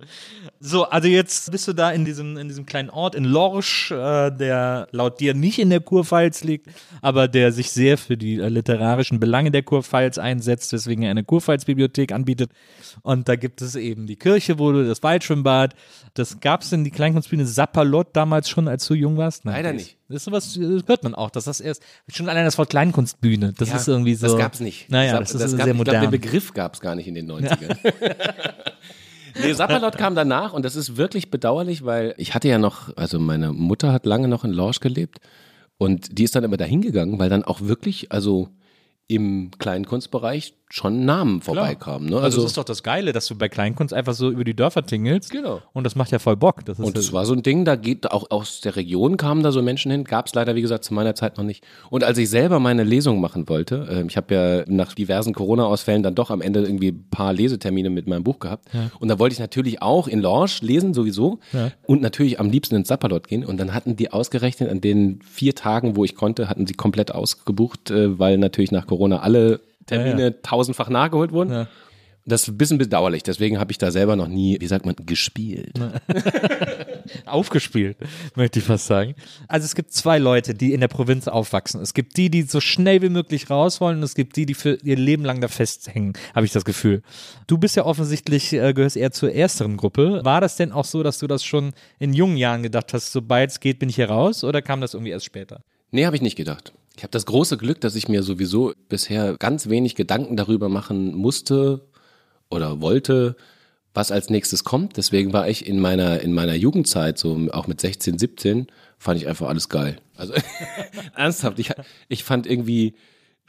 So, 0.61 0.85
also 0.85 1.09
jetzt 1.09 1.51
bist 1.51 1.69
du 1.69 1.73
da 1.73 1.91
in 1.91 2.05
diesem, 2.05 2.37
in 2.37 2.49
diesem 2.49 2.65
kleinen 2.65 2.91
Ort 2.91 3.15
in 3.15 3.25
Lorsch, 3.25 3.91
äh, 3.91 4.31
der 4.31 4.89
laut 4.91 5.21
dir 5.21 5.35
nicht 5.35 5.59
in 5.59 5.71
der 5.71 5.81
Kurpfalz 5.81 6.43
liegt, 6.43 6.69
aber 7.03 7.29
der 7.29 7.53
sich 7.53 7.71
sehr 7.71 7.99
für 7.99 8.17
die 8.17 8.37
äh, 8.37 8.49
literarischen 8.49 9.21
Belange 9.21 9.51
der 9.51 9.63
Kurpfalz 9.63 10.17
einsetzt, 10.19 10.73
weswegen 10.73 11.05
er 11.05 11.11
eine 11.11 11.25
Kurpfalz-Bibliothek 11.25 12.13
anbietet. 12.13 12.51
Und 13.03 13.29
da 13.29 13.37
gibt 13.37 13.63
es 13.63 13.75
eben 13.75 14.07
die 14.07 14.17
Kirche, 14.17 14.59
wo 14.59 14.73
du 14.73 14.87
das 14.87 15.03
Waldschwimmbad, 15.03 15.75
das 16.15 16.41
gab 16.41 16.63
es 16.63 16.73
in 16.73 16.85
die 16.85 16.91
Kleinkunstbühne 16.91 17.47
Sapperlot 17.47 18.09
damals 18.15 18.49
schon, 18.49 18.69
als 18.69 18.87
du 18.87 18.95
jung 18.95 19.17
warst? 19.17 19.45
Nein, 19.45 19.55
Leider 19.55 19.73
nicht. 19.73 19.98
Das 20.09 20.17
ist 20.17 20.25
sowas, 20.25 20.55
das 20.55 20.83
hört 20.87 21.03
man 21.03 21.15
auch, 21.15 21.29
dass 21.29 21.45
das 21.45 21.61
erst, 21.61 21.83
schon 22.09 22.31
allein 22.31 22.47
das 22.47 22.57
Wort 22.57 22.71
Kleinkunstbühne, 22.71 23.53
das 23.53 23.75
ist 23.75 23.89
irgendwie 23.89 24.15
so. 24.15 24.27
Das 24.27 24.39
gab's 24.39 24.61
nicht. 24.61 24.91
Naja, 24.91 25.19
das, 25.19 25.33
das, 25.33 25.43
das 25.43 25.53
ist 25.53 25.59
gab, 25.59 25.67
sehr 25.67 25.75
ich 25.75 25.83
glaube, 25.83 25.99
modern. 25.99 26.11
den 26.11 26.11
Begriff 26.11 26.55
gab 26.55 26.75
es 26.75 26.81
gar 26.81 26.95
nicht 26.95 27.07
in 27.09 27.15
den 27.15 27.31
90ern. 27.31 27.77
nee, 29.43 29.53
Sapperlot 29.53 29.99
kam 29.99 30.15
danach 30.15 30.55
und 30.55 30.65
das 30.65 30.77
ist 30.77 30.97
wirklich 30.97 31.31
bedauerlich, 31.31 31.85
weil 31.85 32.15
ich 32.17 32.35
hatte 32.35 32.49
ja 32.49 32.57
noch, 32.57 32.97
also 32.97 33.19
meine 33.19 33.53
Mutter 33.53 33.93
hat 33.93 34.07
lange 34.07 34.29
noch 34.29 34.45
in 34.45 34.53
Lorsch 34.53 34.81
gelebt 34.81 35.19
und 35.77 36.19
die 36.19 36.25
ist 36.25 36.35
dann 36.35 36.45
immer 36.45 36.57
dahin 36.57 36.81
gegangen, 36.81 37.19
weil 37.19 37.29
dann 37.29 37.45
auch 37.45 37.61
wirklich, 37.61 38.11
also 38.11 38.49
im 39.09 39.51
Kleinkunstbereich 39.59 40.55
schon 40.71 41.05
Namen 41.05 41.41
vorbeikamen. 41.41 42.09
Ne? 42.09 42.17
Also, 42.17 42.27
Also, 42.27 42.43
das 42.43 42.51
ist 42.51 42.59
doch 42.59 42.65
das 42.65 42.83
Geile, 42.83 43.13
dass 43.13 43.27
du 43.27 43.35
bei 43.35 43.49
Kleinkunst 43.49 43.95
einfach 43.95 44.15
so 44.15 44.31
über 44.31 44.45
die 44.45 44.55
Dörfer 44.55 44.85
tingelst. 44.85 45.31
Genau. 45.31 45.63
Und 45.73 45.85
das 45.85 45.97
macht 45.97 46.11
ja 46.11 46.19
voll 46.19 46.37
Bock. 46.37 46.65
Das 46.65 46.79
Und 46.79 46.97
das 46.97 47.13
war 47.13 47.25
so 47.25 47.33
ein 47.33 47.43
Ding, 47.43 47.65
da 47.65 47.77
geht 47.77 48.11
auch 48.11 48.31
aus 48.31 48.61
der 48.61 48.77
Region 48.77 49.17
kamen 49.17 49.43
da 49.43 49.53
so 49.53 49.63
Menschen 49.63 49.91
hin, 49.91 50.05
gab 50.05 50.27
es 50.27 50.35
leider, 50.35 50.55
wie 50.55 50.63
gesagt, 50.63 50.85
zu 50.85 50.95
meiner 50.95 51.15
Zeit 51.15 51.39
noch 51.39 51.45
nicht. 51.45 51.65
Und 51.91 52.05
als 52.05 52.19
ich 52.19 52.29
selber 52.29 52.61
meine 52.61 52.85
Lesung 52.85 53.21
machen 53.21 53.49
wollte, 53.49 53.87
äh, 53.91 54.07
ich 54.07 54.17
habe 54.17 54.35
ja 54.35 54.65
nach 54.67 54.95
diversen 54.95 55.33
Corona-Ausfällen 55.35 56.03
dann 56.03 56.15
doch 56.15 56.31
am 56.31 56.41
Ende 56.41 56.61
irgendwie 56.63 56.89
ein 56.89 57.07
paar 57.11 57.33
Lesetermine 57.33 57.91
mit 57.91 58.07
meinem 58.07 58.25
Buch 58.25 58.39
gehabt. 58.39 58.69
Und 59.01 59.09
da 59.09 59.19
wollte 59.19 59.33
ich 59.33 59.41
natürlich 59.41 59.81
auch 59.83 60.07
in 60.09 60.21
Lorsch 60.21 60.61
lesen, 60.63 60.95
sowieso. 60.95 61.39
Und 61.87 62.03
natürlich 62.03 62.39
am 62.41 62.51
liebsten 62.51 62.77
ins 62.77 62.89
Sapperlot 62.89 63.29
gehen. 63.29 63.45
Und 63.45 63.59
dann 63.59 63.75
hatten 63.75 63.97
die 63.97 64.13
ausgerechnet 64.13 64.71
an 64.71 64.81
den 64.81 65.21
vier 65.23 65.55
Tagen, 65.55 65.97
wo 65.97 66.05
ich 66.05 66.15
konnte, 66.15 66.49
hatten 66.49 66.67
sie 66.67 66.75
komplett 66.75 67.13
ausgebucht, 67.13 67.91
äh, 67.91 68.19
weil 68.19 68.39
natürlich 68.39 68.71
nach 68.71 68.87
Corona 68.87 69.21
alle 69.21 69.61
Termine 69.89 70.23
Ja, 70.23 70.31
tausendfach 70.31 70.89
nachgeholt 70.89 71.33
wurden. 71.33 71.53
Ja. 71.53 71.69
Das 72.25 72.43
ist 72.43 72.49
ein 72.49 72.59
bisschen 72.59 72.77
bedauerlich, 72.77 73.23
deswegen 73.23 73.59
habe 73.59 73.73
ich 73.73 73.79
da 73.79 73.91
selber 73.91 74.15
noch 74.15 74.29
nie, 74.29 74.59
wie 74.61 74.67
sagt 74.67 74.85
man, 74.85 74.95
gespielt. 74.95 75.73
aufgespielt, 77.25 77.97
möchte 78.35 78.59
ich 78.59 78.67
fast 78.67 78.87
sagen. 78.87 79.15
Also 79.49 79.65
es 79.65 79.75
gibt 79.75 79.93
zwei 79.95 80.19
Leute, 80.19 80.55
die 80.55 80.75
in 80.75 80.81
der 80.81 80.89
Provinz 80.89 81.27
aufwachsen. 81.27 81.81
Es 81.81 81.95
gibt 81.95 82.19
die, 82.19 82.31
die 82.31 82.43
so 82.43 82.61
schnell 82.61 83.01
wie 83.01 83.09
möglich 83.09 83.49
raus 83.49 83.81
wollen 83.81 83.99
und 83.99 84.03
es 84.03 84.15
gibt 84.15 84.37
die, 84.37 84.45
die 84.45 84.53
für 84.53 84.75
ihr 84.83 84.97
Leben 84.97 85.25
lang 85.25 85.41
da 85.41 85.49
festhängen, 85.49 86.13
habe 86.35 86.45
ich 86.45 86.53
das 86.53 86.67
Gefühl. 86.67 87.03
Du 87.47 87.57
bist 87.57 87.77
ja 87.77 87.87
offensichtlich, 87.87 88.53
äh, 88.53 88.75
gehörst 88.75 88.99
eher 88.99 89.11
zur 89.11 89.33
ersteren 89.33 89.79
Gruppe. 89.79 90.21
War 90.23 90.43
das 90.43 90.57
denn 90.57 90.71
auch 90.71 90.85
so, 90.85 91.03
dass 91.03 91.19
du 91.19 91.27
das 91.27 91.45
schon 91.45 91.73
in 91.99 92.13
jungen 92.13 92.37
Jahren 92.37 92.63
gedacht 92.63 92.93
hast, 92.93 93.11
sobald 93.11 93.51
es 93.51 93.61
geht, 93.61 93.79
bin 93.79 93.89
ich 93.89 93.97
hier 93.97 94.11
raus 94.11 94.45
oder 94.45 94.61
kam 94.61 94.83
das 94.83 94.93
irgendwie 94.93 95.13
erst 95.13 95.25
später? 95.25 95.63
Nee, 95.93 96.05
habe 96.05 96.17
ich 96.17 96.23
nicht 96.23 96.37
gedacht. 96.37 96.75
Ich 96.99 97.05
habe 97.05 97.13
das 97.13 97.27
große 97.27 97.59
Glück, 97.59 97.81
dass 97.81 97.95
ich 97.95 98.09
mir 98.09 98.25
sowieso 98.25 98.73
bisher 98.89 99.37
ganz 99.39 99.69
wenig 99.69 99.95
Gedanken 99.95 100.37
darüber 100.37 100.69
machen 100.69 101.15
musste 101.15 101.87
oder 102.51 102.81
wollte, 102.81 103.37
was 103.95 104.11
als 104.11 104.31
nächstes 104.31 104.65
kommt. 104.65 104.97
Deswegen 104.97 105.33
war 105.33 105.49
ich 105.49 105.65
in 105.65 105.79
meiner, 105.79 106.21
in 106.23 106.33
meiner 106.33 106.55
Jugendzeit, 106.55 107.17
so 107.17 107.47
auch 107.53 107.69
mit 107.69 107.81
16, 107.81 108.19
17, 108.19 108.67
fand 108.99 109.21
ich 109.21 109.29
einfach 109.29 109.47
alles 109.47 109.69
geil. 109.69 110.01
Also 110.17 110.35
ernsthaft, 111.15 111.61
ich, 111.61 111.71
ich 112.09 112.25
fand 112.25 112.49
irgendwie 112.49 112.97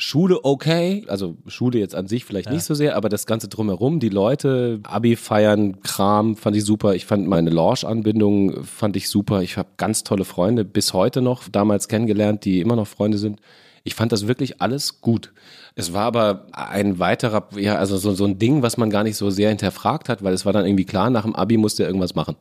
Schule 0.02 0.46
okay, 0.46 1.04
also 1.10 1.36
Schule 1.48 1.78
jetzt 1.78 1.94
an 1.94 2.08
sich 2.08 2.24
vielleicht 2.24 2.50
nicht 2.50 2.64
so 2.64 2.74
sehr, 2.74 2.96
aber 2.96 3.10
das 3.10 3.26
Ganze 3.26 3.50
drumherum, 3.50 4.00
die 4.00 4.08
Leute, 4.08 4.80
Abi 4.84 5.18
feiern, 5.18 5.82
Kram, 5.82 6.38
fand 6.38 6.56
ich 6.56 6.64
super. 6.64 6.96
Ich 6.96 7.06
fand 7.06 7.28
meine 7.28 7.50
Lounge-Anbindung, 7.50 8.64
fand 8.64 8.96
ich 8.96 9.10
super. 9.10 9.42
Ich 9.42 9.58
habe 9.58 9.68
ganz 9.76 10.06
tolle 10.06 10.24
Freunde 10.24 10.64
bis 10.64 10.94
heute 10.94 11.22
noch 11.22 11.50
damals 11.50 11.90
kennengelernt, 11.90 12.46
die 12.46 12.62
immer 12.62 12.78
noch 12.78 12.88
Freunde 12.88 13.18
sind. 13.18 13.42
Ich 13.84 13.94
fand 13.94 14.14
das 14.14 14.26
wirklich 14.26 14.62
alles 14.62 15.02
gut. 15.02 15.34
Es 15.76 15.92
war 15.92 16.06
aber 16.06 16.48
ein 16.54 17.00
weiterer, 17.00 17.50
ja, 17.58 17.76
also 17.76 17.98
so, 17.98 18.14
so 18.14 18.24
ein 18.24 18.40
Ding, 18.40 18.62
was 18.62 18.78
man 18.78 18.90
gar 18.90 19.04
nicht 19.04 19.18
so 19.18 19.30
sehr 19.30 19.50
hinterfragt 19.50 20.08
hat, 20.08 20.24
weil 20.24 20.34
es 20.34 20.46
war 20.46 20.54
dann 20.54 20.66
irgendwie 20.66 20.86
klar, 20.86 21.10
nach 21.10 21.24
dem 21.24 21.36
Abi 21.36 21.58
musste 21.58 21.84
er 21.84 21.90
irgendwas 21.90 22.16
machen. 22.16 22.38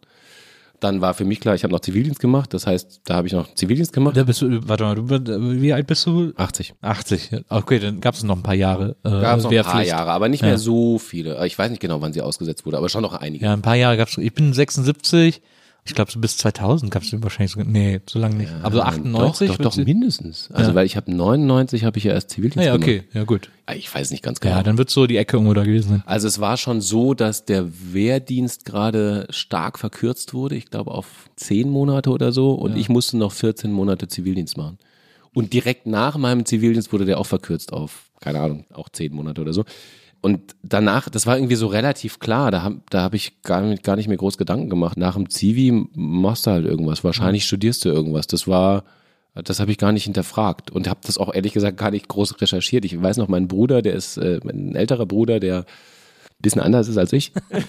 Dann 0.80 1.00
war 1.00 1.12
für 1.14 1.24
mich 1.24 1.40
klar, 1.40 1.54
ich 1.56 1.64
habe 1.64 1.72
noch 1.72 1.80
Zivildienst 1.80 2.20
gemacht, 2.20 2.54
das 2.54 2.66
heißt, 2.66 3.00
da 3.04 3.14
habe 3.16 3.26
ich 3.26 3.32
noch 3.32 3.52
Zivildienst 3.54 3.92
gemacht. 3.92 4.16
Da 4.16 4.22
bist 4.22 4.40
du, 4.42 4.60
warte 4.68 4.84
mal, 4.84 4.94
du, 4.94 5.60
wie 5.60 5.72
alt 5.72 5.86
bist 5.88 6.06
du? 6.06 6.32
80. 6.36 6.74
80. 6.80 7.30
Okay, 7.48 7.78
dann 7.80 8.00
gab 8.00 8.14
es 8.14 8.22
noch 8.22 8.36
ein 8.36 8.42
paar 8.44 8.54
Jahre. 8.54 8.94
Äh, 9.04 9.10
Gab 9.10 9.38
es 9.38 9.44
noch 9.44 9.50
ein 9.52 9.62
paar. 9.64 9.82
Jahre, 9.84 10.10
aber 10.12 10.28
nicht 10.28 10.42
Ja. 10.42 10.48
mehr 10.48 10.58
so 10.58 10.98
viele. 10.98 11.44
Ich 11.46 11.58
weiß 11.58 11.70
nicht 11.70 11.80
genau, 11.80 12.00
wann 12.00 12.12
sie 12.12 12.22
ausgesetzt 12.22 12.64
wurde, 12.64 12.78
aber 12.78 12.88
schon 12.88 13.02
noch 13.02 13.14
einige. 13.14 13.44
Ja, 13.44 13.52
ein 13.52 13.62
paar 13.62 13.74
Jahre 13.76 13.96
gab 13.96 14.08
es. 14.08 14.18
Ich 14.18 14.32
bin 14.34 14.52
76. 14.52 15.42
Ich 15.88 15.94
glaube, 15.94 16.12
so 16.12 16.20
bis 16.20 16.36
2000 16.36 16.90
gab 16.92 17.02
es 17.02 17.12
wahrscheinlich 17.22 17.52
so, 17.52 17.60
nee, 17.62 18.00
so 18.08 18.18
lange 18.18 18.36
nicht. 18.36 18.52
Aber 18.62 18.76
so 18.76 18.82
98? 18.82 19.48
Doch, 19.48 19.56
doch, 19.56 19.74
doch 19.74 19.84
mindestens. 19.84 20.50
Also, 20.52 20.70
Ja. 20.70 20.74
weil 20.74 20.84
ich 20.86 20.96
habe 20.96 21.10
99 21.10 21.84
habe 21.84 21.96
ich 21.98 22.04
ja 22.04 22.12
erst 22.12 22.30
Zivildienst 22.30 22.58
Ah, 22.58 22.62
ja, 22.72 22.72
gemacht. 22.76 22.88
okay, 22.88 23.02
ja 23.14 23.24
gut. 23.24 23.50
Ah, 23.66 23.72
Ich 23.74 23.92
weiß 23.92 24.10
nicht 24.10 24.22
ganz 24.22 24.40
genau. 24.40 24.54
Ja, 24.56 24.62
dann 24.62 24.76
wird 24.78 24.90
so 24.90 25.06
die 25.06 25.16
Ecke 25.16 25.36
irgendwo 25.38 25.54
da 25.54 25.64
gewesen 25.64 25.88
sein. 25.88 26.02
Also 26.06 26.28
es 26.28 26.38
war 26.40 26.56
schon 26.58 26.80
so, 26.82 27.14
dass 27.14 27.46
der 27.46 27.66
Wehrdienst 27.92 28.64
gerade 28.66 29.26
stark 29.30 29.78
verkürzt 29.78 30.34
wurde. 30.34 30.56
Ich 30.56 30.70
glaube 30.70 30.90
auf 30.90 31.30
zehn 31.36 31.70
Monate 31.70 32.10
oder 32.10 32.32
so. 32.32 32.52
Und 32.52 32.76
ich 32.76 32.88
musste 32.88 33.16
noch 33.16 33.32
14 33.32 33.72
Monate 33.72 34.08
Zivildienst 34.08 34.56
machen. 34.56 34.78
Und 35.34 35.52
direkt 35.52 35.86
nach 35.86 36.16
meinem 36.16 36.44
Zivildienst 36.44 36.92
wurde 36.92 37.04
der 37.06 37.18
auch 37.18 37.26
verkürzt 37.26 37.72
auf, 37.72 38.10
keine 38.20 38.40
Ahnung, 38.40 38.64
auch 38.74 38.88
zehn 38.88 39.12
Monate 39.14 39.40
oder 39.40 39.52
so. 39.52 39.64
Und 40.20 40.56
danach, 40.62 41.08
das 41.08 41.26
war 41.26 41.36
irgendwie 41.36 41.54
so 41.54 41.68
relativ 41.68 42.18
klar, 42.18 42.50
da 42.50 42.62
habe 42.62 42.80
da 42.90 43.02
hab 43.02 43.14
ich 43.14 43.40
gar 43.42 43.62
nicht, 43.62 43.84
gar 43.84 43.94
nicht 43.94 44.08
mehr 44.08 44.16
groß 44.16 44.36
Gedanken 44.36 44.68
gemacht. 44.68 44.96
Nach 44.96 45.14
dem 45.14 45.30
Zivi 45.30 45.86
machst 45.94 46.46
du 46.46 46.50
halt 46.50 46.66
irgendwas, 46.66 47.04
wahrscheinlich 47.04 47.44
studierst 47.44 47.84
du 47.84 47.90
irgendwas. 47.90 48.26
Das 48.26 48.48
war, 48.48 48.82
das 49.34 49.60
habe 49.60 49.70
ich 49.70 49.78
gar 49.78 49.92
nicht 49.92 50.04
hinterfragt 50.04 50.72
und 50.72 50.88
habe 50.88 51.00
das 51.04 51.18
auch 51.18 51.32
ehrlich 51.32 51.52
gesagt 51.52 51.76
gar 51.76 51.92
nicht 51.92 52.08
groß 52.08 52.40
recherchiert. 52.40 52.84
Ich 52.84 53.00
weiß 53.00 53.18
noch, 53.18 53.28
mein 53.28 53.46
Bruder, 53.46 53.80
der 53.80 53.94
ist 53.94 54.16
äh, 54.16 54.40
ein 54.42 54.74
älterer 54.74 55.06
Bruder, 55.06 55.38
der 55.38 55.58
ein 55.58 56.42
bisschen 56.42 56.62
anders 56.62 56.88
ist 56.88 56.98
als 56.98 57.12
ich. 57.12 57.32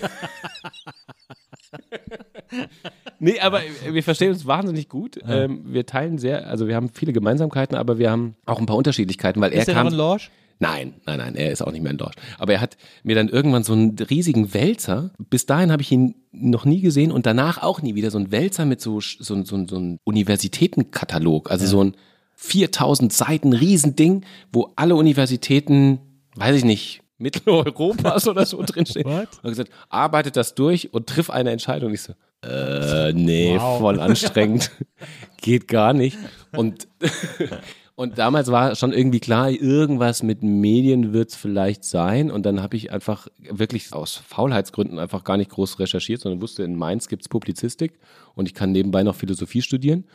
nee, 3.19 3.39
aber 3.39 3.61
wir 3.91 4.03
verstehen 4.03 4.31
uns 4.31 4.47
wahnsinnig 4.47 4.89
gut. 4.89 5.19
Ähm, 5.27 5.61
wir 5.65 5.85
teilen 5.85 6.17
sehr, 6.17 6.47
also 6.47 6.67
wir 6.67 6.75
haben 6.75 6.89
viele 6.89 7.13
Gemeinsamkeiten, 7.13 7.77
aber 7.77 7.99
wir 7.99 8.09
haben 8.09 8.35
auch 8.45 8.59
ein 8.59 8.65
paar 8.65 8.77
Unterschiedlichkeiten, 8.77 9.39
weil 9.39 9.53
er 9.53 9.59
Ist 9.59 9.67
der 9.67 9.75
kam. 9.75 9.85
noch 9.85 9.91
in 9.91 9.97
Lorsch? 9.97 10.31
Nein, 10.59 10.95
nein, 11.05 11.17
nein, 11.19 11.35
er 11.35 11.51
ist 11.51 11.61
auch 11.61 11.71
nicht 11.71 11.81
mehr 11.81 11.91
in 11.91 11.97
Dorsch. 11.97 12.15
Aber 12.37 12.53
er 12.53 12.61
hat 12.61 12.77
mir 13.03 13.15
dann 13.15 13.29
irgendwann 13.29 13.63
so 13.63 13.71
einen 13.71 13.97
riesigen 13.97 14.53
Wälzer, 14.53 15.11
bis 15.29 15.45
dahin 15.45 15.71
habe 15.71 15.81
ich 15.81 15.91
ihn 15.91 16.15
noch 16.33 16.65
nie 16.65 16.81
gesehen 16.81 17.11
und 17.13 17.25
danach 17.25 17.61
auch 17.61 17.81
nie 17.81 17.95
wieder, 17.95 18.11
so 18.11 18.19
ein 18.19 18.31
Wälzer 18.31 18.65
mit 18.65 18.81
so, 18.81 18.99
so, 18.99 19.43
so, 19.43 19.65
so 19.67 19.75
einem 19.77 19.99
Universitätenkatalog, 20.03 21.49
also 21.49 21.65
so 21.65 21.83
ein 21.83 21.95
4000 22.35 23.11
Seiten 23.11 23.53
Riesending, 23.53 24.25
wo 24.51 24.71
alle 24.75 24.95
Universitäten, 24.95 25.99
weiß 26.35 26.57
ich 26.57 26.65
nicht, 26.65 27.01
Mitteleuropas 27.17 28.27
oder 28.27 28.45
so 28.45 28.61
drinstehen. 28.63 29.05
What? 29.05 29.27
Und 29.43 29.49
gesagt, 29.49 29.71
arbeitet 29.89 30.37
das 30.37 30.55
durch 30.55 30.93
und 30.93 31.07
triff 31.07 31.29
eine 31.29 31.51
Entscheidung. 31.51 31.93
Ich 31.93 32.03
so, 32.03 32.13
äh, 32.45 33.11
nee, 33.11 33.59
voll 33.59 33.99
anstrengend. 33.99 34.71
Geht 35.41 35.67
gar 35.67 35.93
nicht. 35.93 36.17
Und, 36.53 36.87
und 37.99 38.17
damals 38.17 38.49
war 38.49 38.75
schon 38.75 38.93
irgendwie 38.93 39.19
klar, 39.19 39.49
irgendwas 39.49 40.23
mit 40.23 40.41
Medien 40.41 41.11
wird 41.11 41.31
es 41.31 41.35
vielleicht 41.35 41.83
sein. 41.83 42.31
Und 42.31 42.45
dann 42.45 42.61
habe 42.61 42.77
ich 42.77 42.93
einfach 42.93 43.27
wirklich 43.41 43.91
aus 43.91 44.15
Faulheitsgründen 44.15 44.99
einfach 44.99 45.25
gar 45.25 45.35
nicht 45.35 45.51
groß 45.51 45.79
recherchiert, 45.79 46.21
sondern 46.21 46.41
wusste, 46.41 46.63
in 46.63 46.77
Mainz 46.77 47.09
gibt's 47.09 47.27
Publizistik 47.27 47.99
und 48.35 48.45
ich 48.45 48.53
kann 48.53 48.71
nebenbei 48.71 49.03
noch 49.03 49.15
Philosophie 49.15 49.61
studieren. 49.61 50.05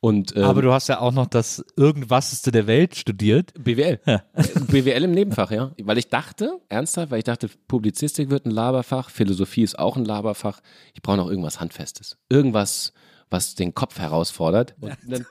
Und, 0.00 0.34
ähm, 0.34 0.42
Aber 0.42 0.60
du 0.60 0.72
hast 0.72 0.88
ja 0.88 0.98
auch 0.98 1.12
noch 1.12 1.28
das 1.28 1.64
Irgendwaseste 1.76 2.50
der 2.50 2.66
Welt 2.66 2.96
studiert. 2.96 3.54
BWL. 3.62 4.00
BWL 4.66 5.04
im 5.04 5.12
Nebenfach, 5.12 5.52
ja. 5.52 5.70
Weil 5.80 5.98
ich 5.98 6.08
dachte, 6.08 6.58
ernsthaft, 6.68 7.12
weil 7.12 7.18
ich 7.18 7.24
dachte, 7.24 7.48
Publizistik 7.68 8.30
wird 8.30 8.44
ein 8.44 8.50
Laberfach, 8.50 9.08
Philosophie 9.08 9.62
ist 9.62 9.78
auch 9.78 9.96
ein 9.96 10.04
Laberfach. 10.04 10.62
Ich 10.94 11.02
brauche 11.02 11.18
noch 11.18 11.30
irgendwas 11.30 11.60
Handfestes. 11.60 12.18
Irgendwas, 12.28 12.92
was 13.30 13.54
den 13.54 13.72
Kopf 13.72 14.00
herausfordert. 14.00 14.74
Und 14.80 14.96
dann, 15.06 15.24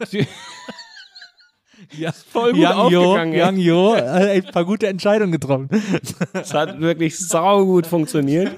Ja, 1.98 2.12
voll 2.12 2.52
gut 2.54 2.62
Young 2.62 2.92
Yo, 2.92 3.02
aufgegangen, 3.04 3.34
ey. 3.34 3.42
Young 3.44 3.58
Yo, 3.58 3.96
äh, 3.96 4.02
ein 4.38 4.44
paar 4.46 4.66
gute 4.66 4.88
Entscheidungen 4.88 5.32
getroffen. 5.32 5.70
das 6.34 6.54
hat 6.54 6.80
wirklich 6.80 7.18
saugut 7.18 7.88
funktioniert. 7.88 8.52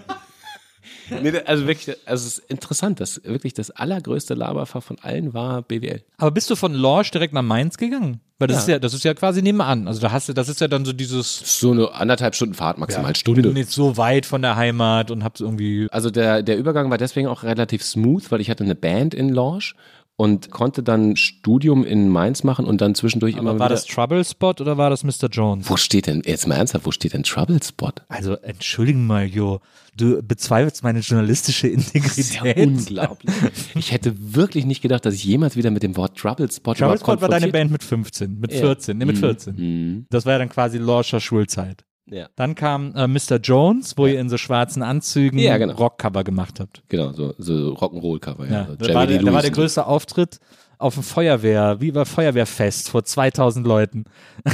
Nee, 1.21 1.33
also 1.45 1.67
wirklich, 1.67 1.95
also 2.05 2.25
es 2.27 2.37
ist 2.39 2.49
interessant, 2.49 3.01
dass 3.01 3.21
wirklich 3.25 3.53
das 3.53 3.69
allergrößte 3.69 4.33
Laberfach 4.33 4.81
von 4.81 4.97
allen 5.01 5.33
war 5.33 5.61
BWL. 5.61 6.01
Aber 6.17 6.31
bist 6.31 6.49
du 6.49 6.55
von 6.55 6.73
Lorsch 6.73 7.11
direkt 7.11 7.33
nach 7.33 7.41
Mainz 7.41 7.77
gegangen? 7.77 8.21
Weil 8.39 8.47
das 8.47 8.55
Ja. 8.57 8.61
ist 8.61 8.67
ja, 8.69 8.79
das 8.79 8.93
ist 8.93 9.03
ja 9.03 9.13
quasi 9.13 9.41
nebenan. 9.41 9.87
Also 9.89 9.99
da 9.99 10.11
hast 10.11 10.29
du, 10.29 10.33
das 10.33 10.47
ist 10.49 10.61
ja 10.61 10.67
dann 10.69 10.85
so 10.85 10.93
dieses 10.93 11.59
So 11.59 11.71
eine 11.71 11.93
anderthalb 11.93 12.33
Stunden 12.33 12.55
Fahrt, 12.55 12.77
maximal 12.77 13.11
Ich 13.13 13.23
bin 13.25 13.35
Stunde. 13.35 13.49
nicht 13.53 13.69
so 13.69 13.97
weit 13.97 14.25
von 14.25 14.41
der 14.41 14.55
Heimat 14.55 15.11
und 15.11 15.23
hab's 15.23 15.41
irgendwie. 15.41 15.87
Also 15.91 16.09
der, 16.11 16.43
der 16.43 16.57
Übergang 16.57 16.89
war 16.89 16.97
deswegen 16.97 17.27
auch 17.27 17.43
relativ 17.43 17.83
smooth, 17.83 18.31
weil 18.31 18.39
ich 18.41 18.49
hatte 18.49 18.63
eine 18.63 18.75
Band 18.75 19.13
in 19.13 19.29
Lorsch 19.29 19.75
und 20.21 20.51
konnte 20.51 20.83
dann 20.83 21.15
Studium 21.15 21.83
in 21.83 22.07
Mainz 22.09 22.43
machen 22.43 22.65
und 22.65 22.79
dann 22.79 22.93
zwischendurch 22.95 23.35
immer 23.35 23.51
Aber 23.51 23.59
war 23.59 23.65
wieder. 23.69 23.75
das 23.75 23.85
Trouble 23.85 24.23
Spot 24.23 24.51
oder 24.59 24.77
war 24.77 24.89
das 24.91 25.03
Mr. 25.03 25.27
Jones? 25.31 25.69
wo 25.69 25.77
steht 25.77 26.05
denn, 26.05 26.21
jetzt 26.25 26.47
mal 26.47 26.55
ernsthaft, 26.55 26.85
wo 26.85 26.91
steht 26.91 27.13
denn 27.13 27.23
Trouble 27.23 27.59
Spot? 27.63 27.89
Also 28.07 28.35
entschuldigen 28.35 29.07
mal, 29.07 29.25
Jo, 29.25 29.61
du 29.97 30.21
bezweifelst 30.21 30.83
meine 30.83 30.99
journalistische 30.99 31.71
Das 31.75 31.85
ist 32.17 32.35
Integrität. 32.35 32.55
ja 32.57 32.63
unglaublich. 32.63 33.33
Ich 33.75 33.91
hätte 33.91 34.13
wirklich 34.35 34.65
nicht 34.65 34.81
gedacht, 34.81 35.05
dass 35.05 35.15
ich 35.15 35.23
jemals 35.23 35.55
wieder 35.55 35.71
mit 35.71 35.81
dem 35.83 35.97
Wort 35.97 36.17
Trouble 36.17 36.51
Spot 36.51 36.73
Trouble 36.75 36.97
Spot 36.99 37.19
war 37.19 37.29
deine 37.29 37.47
Band 37.47 37.71
mit 37.71 37.83
15, 37.83 38.39
mit 38.39 38.53
Ja. 38.53 38.59
14, 38.59 38.97
nee, 38.97 39.05
mit 39.05 39.15
Mhm. 39.15 39.19
14. 39.19 39.55
Mhm. 39.55 40.05
Das 40.11 40.25
war 40.25 40.33
ja 40.33 40.39
dann 40.39 40.49
quasi 40.49 40.77
Lorscher 40.77 41.19
Schulzeit. 41.19 41.83
Ja. 42.11 42.27
Dann 42.35 42.55
kam 42.55 42.93
äh, 42.95 43.07
Mr. 43.07 43.37
Jones, 43.41 43.97
wo 43.97 44.05
ihr 44.05 44.19
in 44.19 44.29
so 44.29 44.37
schwarzen 44.37 44.83
Anzügen 44.83 45.39
Ja, 45.39 45.57
genau. 45.57 45.73
Rockcover 45.73 46.23
gemacht 46.23 46.59
habt. 46.59 46.83
Genau, 46.89 47.13
so, 47.13 47.33
so 47.37 47.73
Rock'n'Roll-Cover. 47.73 48.45
Ja. 48.45 48.51
Ja, 48.51 48.67
So 48.67 48.75
da, 48.87 48.93
war 48.93 49.07
der, 49.07 49.23
da 49.23 49.31
war 49.33 49.41
der 49.41 49.51
größte 49.51 49.85
Auftritt 49.85 50.39
auf 50.77 50.95
dem 50.95 51.03
Feuerwehr, 51.03 51.79
wie 51.79 51.93
war 51.93 52.05
Feuerwehrfest 52.07 52.89
vor 52.89 53.03
2000 53.03 53.65
Leuten. 53.67 54.05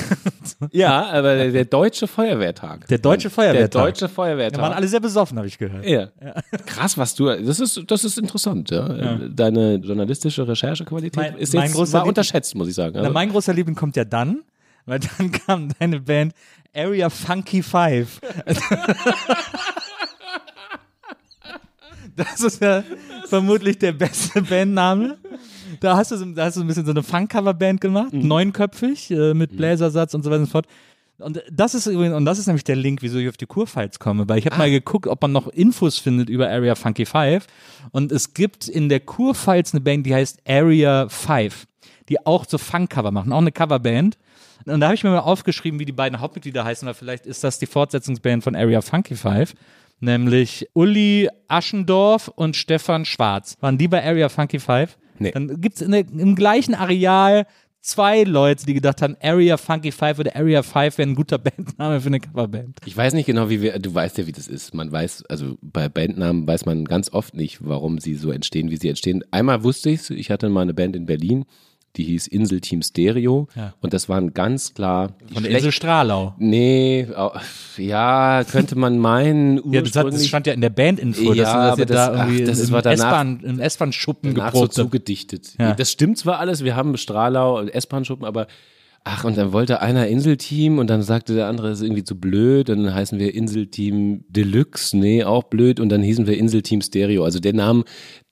Ja, 0.72 1.05
aber 1.10 1.36
der, 1.36 1.51
der 1.51 1.66
deutsche 1.66 2.08
Feuerwehrtag. 2.08 2.88
Der 2.88 2.97
deutsche 2.97 3.30
Feuerwehrtag. 3.30 3.72
Der 3.72 3.82
deutsche 3.82 4.05
Da 4.05 4.08
Feuerwehrtag. 4.08 4.62
waren 4.62 4.74
alle 4.74 4.88
sehr 4.88 4.99
besoffen, 4.99 5.38
habe 5.38 5.47
ich 5.47 5.58
gehört. 5.58 5.86
Ja. 5.86 6.08
Krass, 6.66 6.97
was 6.97 7.16
du, 7.16 7.26
das 7.28 7.60
ist, 7.60 7.82
das 7.88 8.03
ist 8.03 8.18
interessant, 8.18 8.70
ja. 8.70 9.18
Deine 9.30 9.76
journalistische 9.76 10.47
Recherchequalität 10.47 11.16
Mein- 11.16 11.38
ist 11.38 11.53
jetzt 11.53 11.93
war 11.93 12.05
unterschätzt, 12.05 12.55
muss 12.55 12.68
ich 12.68 12.76
sagen. 12.76 12.93
Na, 12.95 13.01
Also, 13.01 13.14
mein 13.14 13.30
großer 13.30 13.53
Liebling 13.53 13.76
kommt 13.76 13.95
ja 13.95 14.05
dann, 14.05 14.41
weil 14.88 14.99
dann 14.99 15.31
kam 15.31 15.69
deine 15.79 15.99
Band 15.99 16.33
Area 16.75 17.09
Funky 17.09 17.61
Five. 17.61 18.19
Das 22.15 22.41
ist 22.41 22.61
ja 22.61 22.83
vermutlich 23.27 23.77
der 23.77 23.91
beste 23.91 24.41
Bandname. 24.41 25.17
Da 25.79 25.95
hast 25.97 26.11
du, 26.11 26.17
so- 26.17 26.25
da 26.25 26.45
hast 26.45 26.57
du 26.57 26.61
ein 26.61 26.67
bisschen 26.67 26.85
so 26.85 26.91
eine 26.91 27.03
Funk-Cover-Band 27.03 27.81
gemacht, 27.81 28.13
neunköpfig, 28.13 29.11
äh, 29.11 29.33
mit 29.35 29.55
Bläsersatz 29.55 30.13
und 30.15 30.23
so 30.23 30.29
weiter 30.31 30.39
und 30.39 30.45
so 30.45 30.51
fort. 30.51 30.65
Und 31.19 31.43
das 31.51 31.73
ist 31.75 31.85
übrigens, 31.88 32.15
und 32.15 32.25
das 32.25 32.39
ist 32.39 32.47
nämlich 32.47 32.63
der 32.63 32.75
Link, 32.75 33.01
wieso 33.01 33.17
ich 33.17 33.27
auf 33.27 33.38
die 33.38 33.45
Kurfiles 33.47 33.99
komme, 33.99 34.27
weil 34.29 34.38
ich 34.39 34.45
habe 34.45 34.57
mal 34.57 34.69
geguckt, 34.71 35.07
ob 35.07 35.21
man 35.21 35.31
noch 35.31 35.47
Infos 35.47 35.97
findet 35.99 36.29
über 36.29 36.47
Area 36.49 36.75
Funky 36.75 37.05
Five. 37.05 37.45
Und 37.91 38.11
es 38.11 38.33
gibt 38.33 38.67
in 38.67 38.88
der 38.89 38.99
Kurfiles 38.99 39.73
eine 39.73 39.81
Band, 39.81 40.05
die 40.05 40.13
heißt 40.15 40.39
Area 40.47 41.07
Five, 41.09 41.65
die 42.09 42.25
auch 42.25 42.45
so 42.47 42.57
Funk-Cover 42.57 43.11
machen, 43.11 43.31
auch 43.33 43.39
eine 43.41 43.51
Coverband. 43.51 44.17
Und 44.70 44.80
da 44.80 44.88
habe 44.88 44.95
ich 44.95 45.03
mir 45.03 45.11
mal 45.11 45.20
aufgeschrieben, 45.20 45.80
wie 45.80 45.86
die 45.86 45.91
beiden 45.91 46.20
Hauptmitglieder 46.20 46.63
heißen, 46.63 46.86
weil 46.86 46.93
vielleicht 46.93 47.26
ist 47.26 47.43
das 47.43 47.59
die 47.59 47.65
Fortsetzungsband 47.65 48.43
von 48.43 48.55
Area 48.55 48.82
Funky 48.82 49.15
Five. 49.15 49.53
Nämlich 49.99 50.70
Uli 50.74 51.28
Aschendorf 51.47 52.28
und 52.28 52.55
Stefan 52.55 53.05
Schwarz. 53.05 53.55
Waren 53.61 53.78
die 53.78 53.88
bei 53.88 54.03
Area 54.03 54.30
Funky 54.30 54.59
Five? 54.59 54.97
Nee. 55.18 55.32
Dann 55.32 55.59
gibt 55.59 55.82
es 55.82 55.82
im 55.82 56.36
gleichen 56.36 56.76
Areal 56.76 57.47
zwei 57.82 58.24
Leute, 58.24 58.65
die 58.65 58.74
gedacht 58.74 59.01
haben, 59.01 59.15
Area 59.22 59.57
Funky 59.57 59.91
Five 59.91 60.20
oder 60.20 60.36
Area 60.36 60.61
Five 60.61 60.97
wäre 60.97 61.09
ein 61.09 61.15
guter 61.15 61.38
Bandname 61.39 62.01
für 62.01 62.07
eine 62.07 62.20
Coverband. 62.20 62.80
ich 62.86 62.95
weiß 62.95 63.13
nicht 63.13 63.26
genau, 63.26 63.49
wie 63.49 63.61
wir, 63.61 63.80
du 63.80 63.93
weißt 63.93 64.18
ja, 64.18 64.28
wie 64.28 64.32
das 64.32 64.47
ist. 64.47 64.74
Man 64.74 64.91
weiß, 64.91 65.26
also 65.30 65.57
bei 65.61 65.89
Bandnamen 65.89 66.45
weiß 66.45 66.65
man 66.65 66.86
ganz 66.86 67.11
oft 67.11 67.34
nicht, 67.34 67.65
warum 67.65 67.99
sie 67.99 68.15
so 68.15 68.32
entstehen, 68.32 68.70
wie 68.70 68.78
sie 68.78 68.89
entstehen. 68.89 69.24
Einmal 69.32 69.63
wusste 69.63 69.89
ich 69.89 70.09
ich 70.09 70.30
hatte 70.30 70.49
mal 70.49 70.61
eine 70.61 70.74
Band 70.74 70.95
in 70.95 71.05
Berlin, 71.05 71.45
die 71.98 72.04
hieß 72.04 72.28
Insel 72.28 72.62
Team 72.62 72.82
Stereo. 72.82 73.48
Ja. 73.56 73.74
Und 73.82 73.93
das 73.93 74.08
waren 74.08 74.34
ganz 74.34 74.74
klar 74.74 75.14
Von 75.34 75.43
der 75.43 75.52
Insel 75.54 75.72
Stralau. 75.72 76.36
Nee, 76.38 77.08
ja, 77.78 78.43
könnte 78.50 78.78
man 78.78 78.98
meinen, 79.00 79.62
Ja, 79.74 79.82
das, 79.82 79.95
hat, 79.95 80.08
das 80.08 80.26
stand 80.28 80.48
ja 80.48 80.54
in 80.54 80.62
der 80.62 80.70
Bandinfo, 80.70 81.34
Ja, 81.34 81.43
dass, 81.43 81.54
dass 81.54 81.56
aber 81.74 81.80
ihr 81.82 81.86
da 81.86 81.93
das- 82.10 82.10
ach, 82.20 82.28
irgendwie 82.28 82.43
das 82.45 82.72
war 82.72 82.82
danach- 82.82 83.06
S-Bahn- 83.06 83.39
im 83.43 83.60
S-Bahn-Schuppen 83.60 84.30
so 84.32 84.36
geprobt 84.36 84.56
habt. 84.56 84.74
zugedichtet. 84.74 85.54
Ja. 85.60 85.74
Das 85.74 85.91
stimmt 85.91 86.18
zwar 86.18 86.39
alles, 86.39 86.64
wir 86.64 86.76
haben 86.76 86.98
Strahlau 86.98 87.60
und 87.60 87.70
S-Bahn-Schuppen, 87.70 88.26
aber 88.26 88.48
ach, 89.04 89.24
und 89.24 89.38
dann 89.38 89.54
wollte 89.54 89.82
einer 89.82 90.08
Inselteam 90.08 90.80
und 90.80 90.88
dann 90.89 91.02
sagte 91.02 91.34
der 91.34 91.48
andere, 91.48 91.70
das 91.70 91.80
ist 91.80 91.86
irgendwie 91.86 92.04
zu 92.04 92.20
blöd 92.20 92.70
und 92.70 92.84
dann 92.84 92.93
heißen 92.93 93.18
wir 93.20 93.34
Inselteam 93.34 94.26
Deluxe, 94.30 94.98
nee, 94.98 95.24
auch 95.24 95.43
blöd 95.43 95.80
und 95.80 95.89
dann 95.89 96.02
hießen 96.04 96.28
wir 96.28 96.38
Inselteam 96.38 96.82
Stereo. 96.82 97.24
Also 97.24 97.39
der 97.39 97.54
Name, 97.54 97.84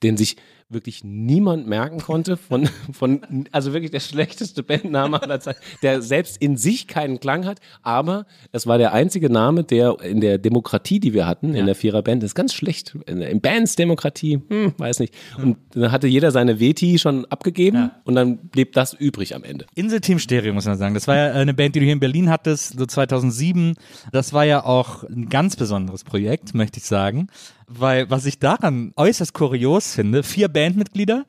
den 0.03 0.18
sich 0.18 0.36
wirklich 0.70 1.03
niemand 1.03 1.68
merken 1.68 1.99
konnte 1.99 2.38
von, 2.38 2.68
von 2.91 3.47
also 3.51 3.74
wirklich 3.74 3.91
der 3.91 3.99
schlechteste 3.99 4.63
Bandname 4.63 5.22
aller 5.22 5.39
Zeiten, 5.39 5.59
der 5.84 6.01
selbst 6.01 6.38
in 6.38 6.57
sich 6.57 6.88
keinen 6.88 7.20
Klang 7.20 7.45
hat, 7.45 7.59
aber 7.84 8.26
es 8.51 8.66
war 8.66 8.78
der 8.78 8.93
einzige 8.93 9.30
Name, 9.30 9.63
der 9.63 9.97
in 10.01 10.22
der 10.22 10.38
Demokratie, 10.38 10.99
die 10.99 11.13
wir 11.13 11.28
hatten, 11.28 11.53
in 11.53 11.66
der 11.66 11.76
Viererband, 11.76 12.24
das 12.24 12.32
ist 12.32 12.36
ganz 12.36 12.53
schlecht, 12.53 12.97
in, 13.05 13.22
in 13.22 13.41
Bands 13.41 13.76
Demokratie, 13.76 14.41
hm, 14.47 14.74
weiß 14.78 14.99
nicht. 14.99 15.13
Und 15.38 15.57
dann 15.72 15.91
hatte 15.91 16.07
jeder 16.07 16.32
seine 16.32 16.59
Veti 16.59 16.97
schon 16.97 17.26
abgegeben 17.26 17.91
und 18.03 18.16
dann 18.16 18.38
blieb 18.38 18.74
das 18.74 18.93
übrig 18.93 19.36
am 19.36 19.43
Ende. 19.43 19.66
Inselteam 19.76 20.20
Stereo, 20.20 20.53
muss 20.53 20.66
man 20.66 20.78
sagen. 20.78 20.93
Das 20.93 21.07
war 21.07 21.16
ja 21.16 21.32
eine 21.34 21.53
Band, 21.53 21.76
die 21.76 21.80
du 21.80 21.86
hier 21.86 21.93
in 21.93 21.99
Berlin 21.99 22.30
hattest, 22.30 22.78
so 22.78 22.86
2007. 22.86 23.76
Das 24.11 24.34
war 24.34 24.45
ja 24.45 24.66
auch 24.66 25.03
ein 25.03 25.30
ganz 25.30 25.55
besonderes 25.55 26.03
Projekt, 26.03 26.53
möchte 26.55 26.80
ich 26.80 26.86
sagen. 26.86 27.28
Weil 27.68 28.09
was 28.09 28.26
ich 28.26 28.39
daran 28.39 28.93
äußerst 28.95 29.34
kurios 29.34 29.93
finde, 29.93 30.24
vier 30.24 30.47
Bandmitglieder 30.47 31.26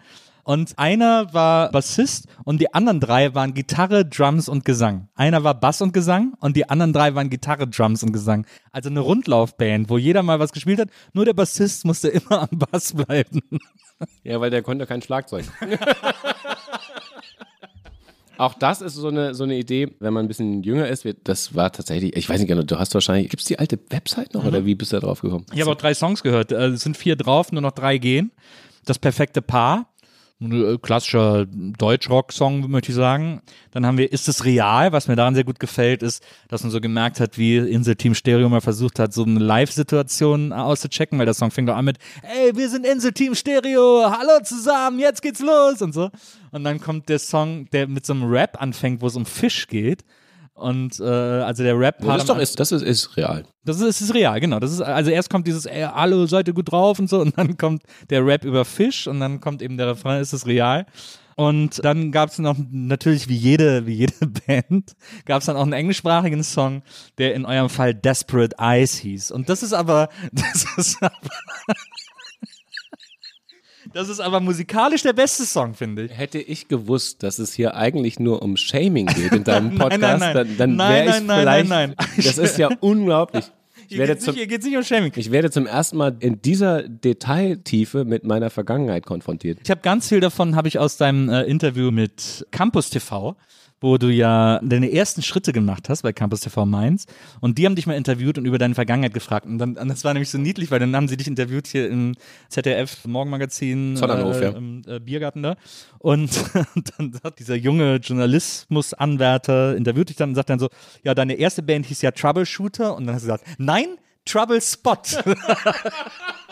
und 0.46 0.78
einer 0.78 1.34
war 1.34 1.72
Bassist 1.72 2.28
und 2.44 2.60
die 2.60 2.72
anderen 2.72 3.00
drei 3.00 3.34
waren 3.34 3.52
Gitarre, 3.52 4.04
Drums 4.04 4.48
und 4.48 4.64
Gesang. 4.64 5.08
Einer 5.16 5.42
war 5.42 5.54
Bass 5.54 5.82
und 5.82 5.92
Gesang 5.92 6.34
und 6.38 6.56
die 6.56 6.68
anderen 6.68 6.92
drei 6.92 7.16
waren 7.16 7.30
Gitarre, 7.30 7.66
Drums 7.66 8.04
und 8.04 8.12
Gesang. 8.12 8.46
Also 8.70 8.88
eine 8.88 9.00
Rundlaufband, 9.00 9.90
wo 9.90 9.98
jeder 9.98 10.22
mal 10.22 10.38
was 10.38 10.52
gespielt 10.52 10.78
hat, 10.78 10.88
nur 11.12 11.24
der 11.24 11.32
Bassist 11.32 11.84
musste 11.84 12.08
immer 12.10 12.42
am 12.42 12.58
Bass 12.58 12.92
bleiben. 12.92 13.40
Ja, 14.22 14.40
weil 14.40 14.50
der 14.50 14.62
konnte 14.62 14.86
kein 14.86 15.02
Schlagzeug. 15.02 15.46
Auch 18.38 18.54
das 18.54 18.80
ist 18.82 18.94
so 18.94 19.08
eine, 19.08 19.34
so 19.34 19.44
eine 19.44 19.56
Idee, 19.56 19.94
wenn 20.00 20.12
man 20.12 20.24
ein 20.24 20.28
bisschen 20.28 20.62
jünger 20.62 20.88
ist. 20.88 21.04
wird- 21.04 21.18
Das 21.24 21.54
war 21.54 21.72
tatsächlich, 21.72 22.16
ich 22.16 22.28
weiß 22.28 22.38
nicht 22.40 22.48
genau, 22.48 22.62
du 22.62 22.78
hast 22.78 22.94
wahrscheinlich, 22.94 23.28
gibt 23.30 23.40
es 23.42 23.46
die 23.48 23.58
alte 23.58 23.78
Website 23.90 24.34
noch 24.34 24.44
oder 24.44 24.64
wie 24.66 24.74
bist 24.74 24.92
du 24.92 24.96
da 24.96 25.06
drauf 25.06 25.20
gekommen? 25.20 25.46
Ich 25.54 25.60
habe 25.60 25.70
auch 25.70 25.76
drei 25.76 25.94
Songs 25.94 26.22
gehört. 26.22 26.52
Äh, 26.52 26.66
Es 26.68 26.82
sind 26.82 26.96
vier 26.96 27.16
drauf, 27.16 27.52
nur 27.52 27.62
noch 27.62 27.72
drei 27.72 27.98
gehen. 27.98 28.32
Das 28.84 28.98
perfekte 28.98 29.42
Paar. 29.42 29.88
Ein 30.38 30.52
äh, 30.74 30.76
klassischer 30.76 31.46
Deutschrock-Song, 31.46 32.70
möchte 32.70 32.90
ich 32.90 32.94
sagen. 32.96 33.40
Dann 33.70 33.86
haben 33.86 33.96
wir 33.96 34.12
Ist 34.12 34.28
es 34.28 34.44
real? 34.44 34.92
Was 34.92 35.08
mir 35.08 35.16
daran 35.16 35.34
sehr 35.34 35.44
gut 35.44 35.58
gefällt, 35.58 36.02
ist, 36.02 36.22
dass 36.48 36.62
man 36.62 36.70
so 36.70 36.78
gemerkt 36.82 37.20
hat, 37.20 37.38
wie 37.38 37.56
Insel 37.56 37.96
Team 37.96 38.14
Stereo 38.14 38.46
mal 38.50 38.60
versucht 38.60 38.98
hat, 38.98 39.14
so 39.14 39.22
eine 39.24 39.38
Live-Situation 39.40 40.52
auszuchecken, 40.52 41.18
weil 41.18 41.24
der 41.24 41.34
Song 41.34 41.50
fängt 41.50 41.70
doch 41.70 41.76
an 41.76 41.86
mit 41.86 41.96
Ey, 42.22 42.54
wir 42.54 42.68
sind 42.68 42.84
Insel 42.84 43.12
Team 43.12 43.34
Stereo, 43.34 44.04
hallo 44.10 44.42
zusammen, 44.44 44.98
jetzt 44.98 45.22
geht's 45.22 45.40
los 45.40 45.80
und 45.80 45.94
so. 45.94 46.10
Und 46.56 46.64
dann 46.64 46.80
kommt 46.80 47.10
der 47.10 47.18
Song, 47.18 47.68
der 47.72 47.86
mit 47.86 48.06
so 48.06 48.14
einem 48.14 48.24
Rap 48.30 48.62
anfängt, 48.62 49.02
wo 49.02 49.08
es 49.08 49.14
um 49.14 49.26
Fisch 49.26 49.66
geht. 49.66 50.06
Und 50.54 50.98
äh, 51.00 51.04
also 51.04 51.62
der 51.62 51.78
Rap 51.78 52.02
Ja, 52.02 52.14
das 52.14 52.22
ist 52.22 52.28
doch, 52.30 52.38
ist, 52.38 52.58
das 52.58 52.72
ist, 52.72 52.80
ist 52.80 53.16
real. 53.18 53.44
das 53.66 53.78
ist, 53.78 54.00
ist 54.00 54.14
real, 54.14 54.40
genau. 54.40 54.58
Das 54.58 54.72
ist, 54.72 54.80
also 54.80 55.10
erst 55.10 55.28
kommt 55.28 55.46
dieses, 55.46 55.66
ey, 55.66 55.82
hallo, 55.82 56.24
seid 56.24 56.48
ihr 56.48 56.54
gut 56.54 56.72
drauf 56.72 56.98
und 56.98 57.10
so, 57.10 57.20
und 57.20 57.36
dann 57.36 57.58
kommt 57.58 57.82
der 58.08 58.24
Rap 58.24 58.42
über 58.42 58.64
Fisch 58.64 59.06
und 59.06 59.20
dann 59.20 59.42
kommt 59.42 59.60
eben 59.60 59.76
der 59.76 59.88
Refrain, 59.88 60.22
ist 60.22 60.32
es 60.32 60.46
real. 60.46 60.86
Und 61.34 61.84
dann 61.84 62.10
gab 62.10 62.30
es 62.30 62.38
noch, 62.38 62.56
natürlich 62.70 63.28
wie 63.28 63.36
jede, 63.36 63.86
wie 63.86 63.92
jede 63.92 64.14
Band, 64.46 64.96
gab 65.26 65.40
es 65.40 65.46
dann 65.46 65.56
auch 65.56 65.62
einen 65.62 65.74
englischsprachigen 65.74 66.42
Song, 66.42 66.82
der 67.18 67.34
in 67.34 67.44
eurem 67.44 67.68
Fall 67.68 67.92
Desperate 67.92 68.56
Eyes 68.58 68.96
hieß. 68.96 69.30
Und 69.30 69.50
das 69.50 69.62
ist 69.62 69.74
aber, 69.74 70.08
das 70.32 70.64
ist 70.78 71.02
aber, 71.02 71.12
das 73.96 74.10
ist 74.10 74.20
aber 74.20 74.40
musikalisch 74.40 75.02
der 75.02 75.14
beste 75.14 75.46
Song, 75.46 75.72
finde 75.72 76.04
ich. 76.04 76.12
Hätte 76.16 76.38
ich 76.38 76.68
gewusst, 76.68 77.22
dass 77.22 77.38
es 77.38 77.54
hier 77.54 77.74
eigentlich 77.76 78.18
nur 78.20 78.42
um 78.42 78.58
Shaming 78.58 79.06
geht 79.06 79.32
in 79.32 79.42
deinem 79.42 79.68
Nein, 79.74 79.78
Podcast, 79.78 80.00
nein, 80.00 80.18
nein. 80.20 80.34
dann, 80.34 80.56
dann 80.58 80.76
Nein, 80.76 80.92
wäre 80.92 81.04
ich 81.04 81.10
nein, 81.10 81.26
nein, 81.26 81.40
vielleicht, 81.40 81.68
nein, 81.70 81.94
nein. 81.96 82.06
das 82.16 82.38
ist 82.38 82.58
ja 82.58 82.68
unglaublich. 82.80 83.44
Ich 83.88 83.88
Hier 83.88 83.98
werde, 83.98 84.12
geht's 84.12 84.24
zum, 84.26 84.34
nicht, 84.34 84.40
hier 84.40 84.46
geht's 84.48 84.66
nicht 84.66 84.76
um 84.76 84.82
Shaming. 84.82 85.12
ich 85.16 85.30
werde 85.30 85.50
zum 85.50 85.66
ersten 85.66 85.96
Mal 85.96 86.16
in 86.20 86.42
dieser 86.42 86.82
Detailtiefe 86.82 88.04
mit 88.04 88.24
meiner 88.24 88.50
Vergangenheit 88.50 89.06
konfrontiert. 89.06 89.60
Ich 89.64 89.70
habe 89.70 89.80
ganz 89.80 90.08
viel 90.08 90.20
davon, 90.20 90.56
habe 90.56 90.68
ich 90.68 90.78
aus 90.78 90.98
deinem 90.98 91.30
äh, 91.30 91.44
Interview 91.44 91.90
mit 91.90 92.46
Campus 92.50 92.90
TV, 92.90 93.34
wo 93.86 93.98
du 93.98 94.08
ja 94.08 94.58
deine 94.64 94.90
ersten 94.90 95.22
Schritte 95.22 95.52
gemacht 95.52 95.88
hast 95.88 96.02
bei 96.02 96.12
Campus 96.12 96.40
TV 96.40 96.66
Mainz. 96.66 97.06
Und 97.40 97.56
die 97.56 97.66
haben 97.66 97.76
dich 97.76 97.86
mal 97.86 97.94
interviewt 97.94 98.36
und 98.36 98.44
über 98.44 98.58
deine 98.58 98.74
Vergangenheit 98.74 99.14
gefragt. 99.14 99.46
Und, 99.46 99.58
dann, 99.58 99.74
das 99.74 100.02
war 100.02 100.12
nämlich 100.12 100.28
so 100.28 100.38
niedlich, 100.38 100.72
weil 100.72 100.80
dann 100.80 100.94
haben 100.96 101.06
sie 101.06 101.16
dich 101.16 101.28
interviewt 101.28 101.68
hier 101.68 101.88
im 101.88 102.16
ZDF 102.48 103.04
Morgenmagazin 103.04 103.96
äh, 103.96 104.42
ja. 104.42 104.48
im 104.50 104.82
äh, 104.88 104.98
Biergarten 104.98 105.44
da. 105.44 105.56
Und, 106.00 106.30
und 106.74 106.92
dann 106.98 107.20
hat 107.22 107.38
dieser 107.38 107.54
junge 107.54 107.96
Journalismusanwärter 107.96 109.76
interviewt 109.76 110.08
dich 110.08 110.16
dann 110.16 110.30
und 110.30 110.34
sagt 110.34 110.50
dann 110.50 110.58
so, 110.58 110.68
ja, 111.04 111.14
deine 111.14 111.34
erste 111.34 111.62
Band 111.62 111.86
hieß 111.86 112.02
ja 112.02 112.10
Troubleshooter. 112.10 112.96
Und 112.96 113.06
dann 113.06 113.14
hast 113.14 113.22
du 113.22 113.28
gesagt, 113.28 113.44
nein, 113.58 113.86
Trouble 114.24 114.60
Spot. 114.60 114.96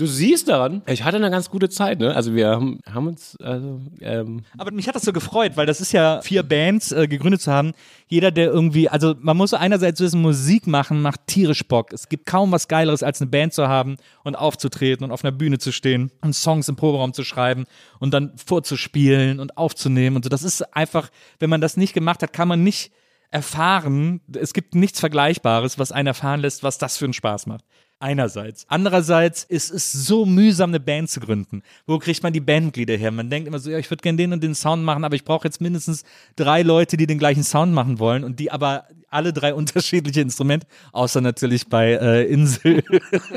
Du 0.00 0.06
siehst 0.06 0.48
daran, 0.48 0.80
ich 0.86 1.04
hatte 1.04 1.18
eine 1.18 1.30
ganz 1.30 1.50
gute 1.50 1.68
Zeit, 1.68 1.98
ne? 1.98 2.16
Also 2.16 2.34
wir 2.34 2.48
haben, 2.48 2.80
haben 2.90 3.06
uns, 3.08 3.36
also, 3.38 3.82
ähm, 4.00 4.44
Aber 4.56 4.70
mich 4.70 4.88
hat 4.88 4.94
das 4.94 5.02
so 5.02 5.12
gefreut, 5.12 5.58
weil 5.58 5.66
das 5.66 5.82
ist 5.82 5.92
ja 5.92 6.22
vier 6.22 6.42
Bands 6.42 6.90
äh, 6.90 7.06
gegründet 7.06 7.42
zu 7.42 7.52
haben. 7.52 7.72
Jeder, 8.08 8.30
der 8.30 8.46
irgendwie, 8.46 8.88
also 8.88 9.14
man 9.20 9.36
muss 9.36 9.52
einerseits 9.52 10.00
wissen, 10.00 10.22
Musik 10.22 10.66
machen 10.66 11.02
macht 11.02 11.26
tierisch 11.26 11.68
Bock. 11.68 11.92
Es 11.92 12.08
gibt 12.08 12.24
kaum 12.24 12.50
was 12.50 12.66
Geileres, 12.66 13.02
als 13.02 13.20
eine 13.20 13.28
Band 13.28 13.52
zu 13.52 13.68
haben 13.68 13.96
und 14.24 14.36
aufzutreten 14.36 15.04
und 15.04 15.10
auf 15.10 15.22
einer 15.22 15.32
Bühne 15.32 15.58
zu 15.58 15.70
stehen 15.70 16.10
und 16.22 16.32
Songs 16.32 16.66
im 16.70 16.76
Proberaum 16.76 17.12
zu 17.12 17.22
schreiben 17.22 17.66
und 17.98 18.14
dann 18.14 18.32
vorzuspielen 18.38 19.38
und 19.38 19.58
aufzunehmen 19.58 20.16
und 20.16 20.24
so. 20.24 20.30
Das 20.30 20.44
ist 20.44 20.62
einfach, 20.74 21.10
wenn 21.40 21.50
man 21.50 21.60
das 21.60 21.76
nicht 21.76 21.92
gemacht 21.92 22.22
hat, 22.22 22.32
kann 22.32 22.48
man 22.48 22.64
nicht 22.64 22.90
erfahren. 23.30 24.22
Es 24.32 24.54
gibt 24.54 24.74
nichts 24.74 24.98
Vergleichbares, 24.98 25.78
was 25.78 25.92
einen 25.92 26.06
erfahren 26.06 26.40
lässt, 26.40 26.62
was 26.62 26.78
das 26.78 26.96
für 26.96 27.04
einen 27.04 27.12
Spaß 27.12 27.46
macht. 27.48 27.66
Einerseits. 28.02 28.64
Andererseits 28.68 29.44
ist 29.44 29.70
es 29.70 29.92
so 29.92 30.24
mühsam, 30.24 30.70
eine 30.70 30.80
Band 30.80 31.10
zu 31.10 31.20
gründen. 31.20 31.62
Wo 31.86 31.98
kriegt 31.98 32.22
man 32.22 32.32
die 32.32 32.40
Bandmitglieder 32.40 32.96
her? 32.96 33.10
Man 33.10 33.28
denkt 33.28 33.46
immer 33.46 33.58
so, 33.58 33.70
ja, 33.70 33.78
ich 33.78 33.90
würde 33.90 34.00
gerne 34.00 34.16
den 34.16 34.32
und 34.32 34.42
den 34.42 34.54
Sound 34.54 34.82
machen, 34.82 35.04
aber 35.04 35.16
ich 35.16 35.24
brauche 35.24 35.46
jetzt 35.46 35.60
mindestens 35.60 36.04
drei 36.34 36.62
Leute, 36.62 36.96
die 36.96 37.06
den 37.06 37.18
gleichen 37.18 37.44
Sound 37.44 37.74
machen 37.74 37.98
wollen 37.98 38.24
und 38.24 38.40
die 38.40 38.50
aber 38.50 38.86
alle 39.10 39.32
drei 39.32 39.52
unterschiedliche 39.60 40.20
Instrumente, 40.20 40.66
außer 40.92 41.20
natürlich 41.20 41.66
bei 41.66 41.92
äh, 41.92 42.24
Insel, 42.24 42.82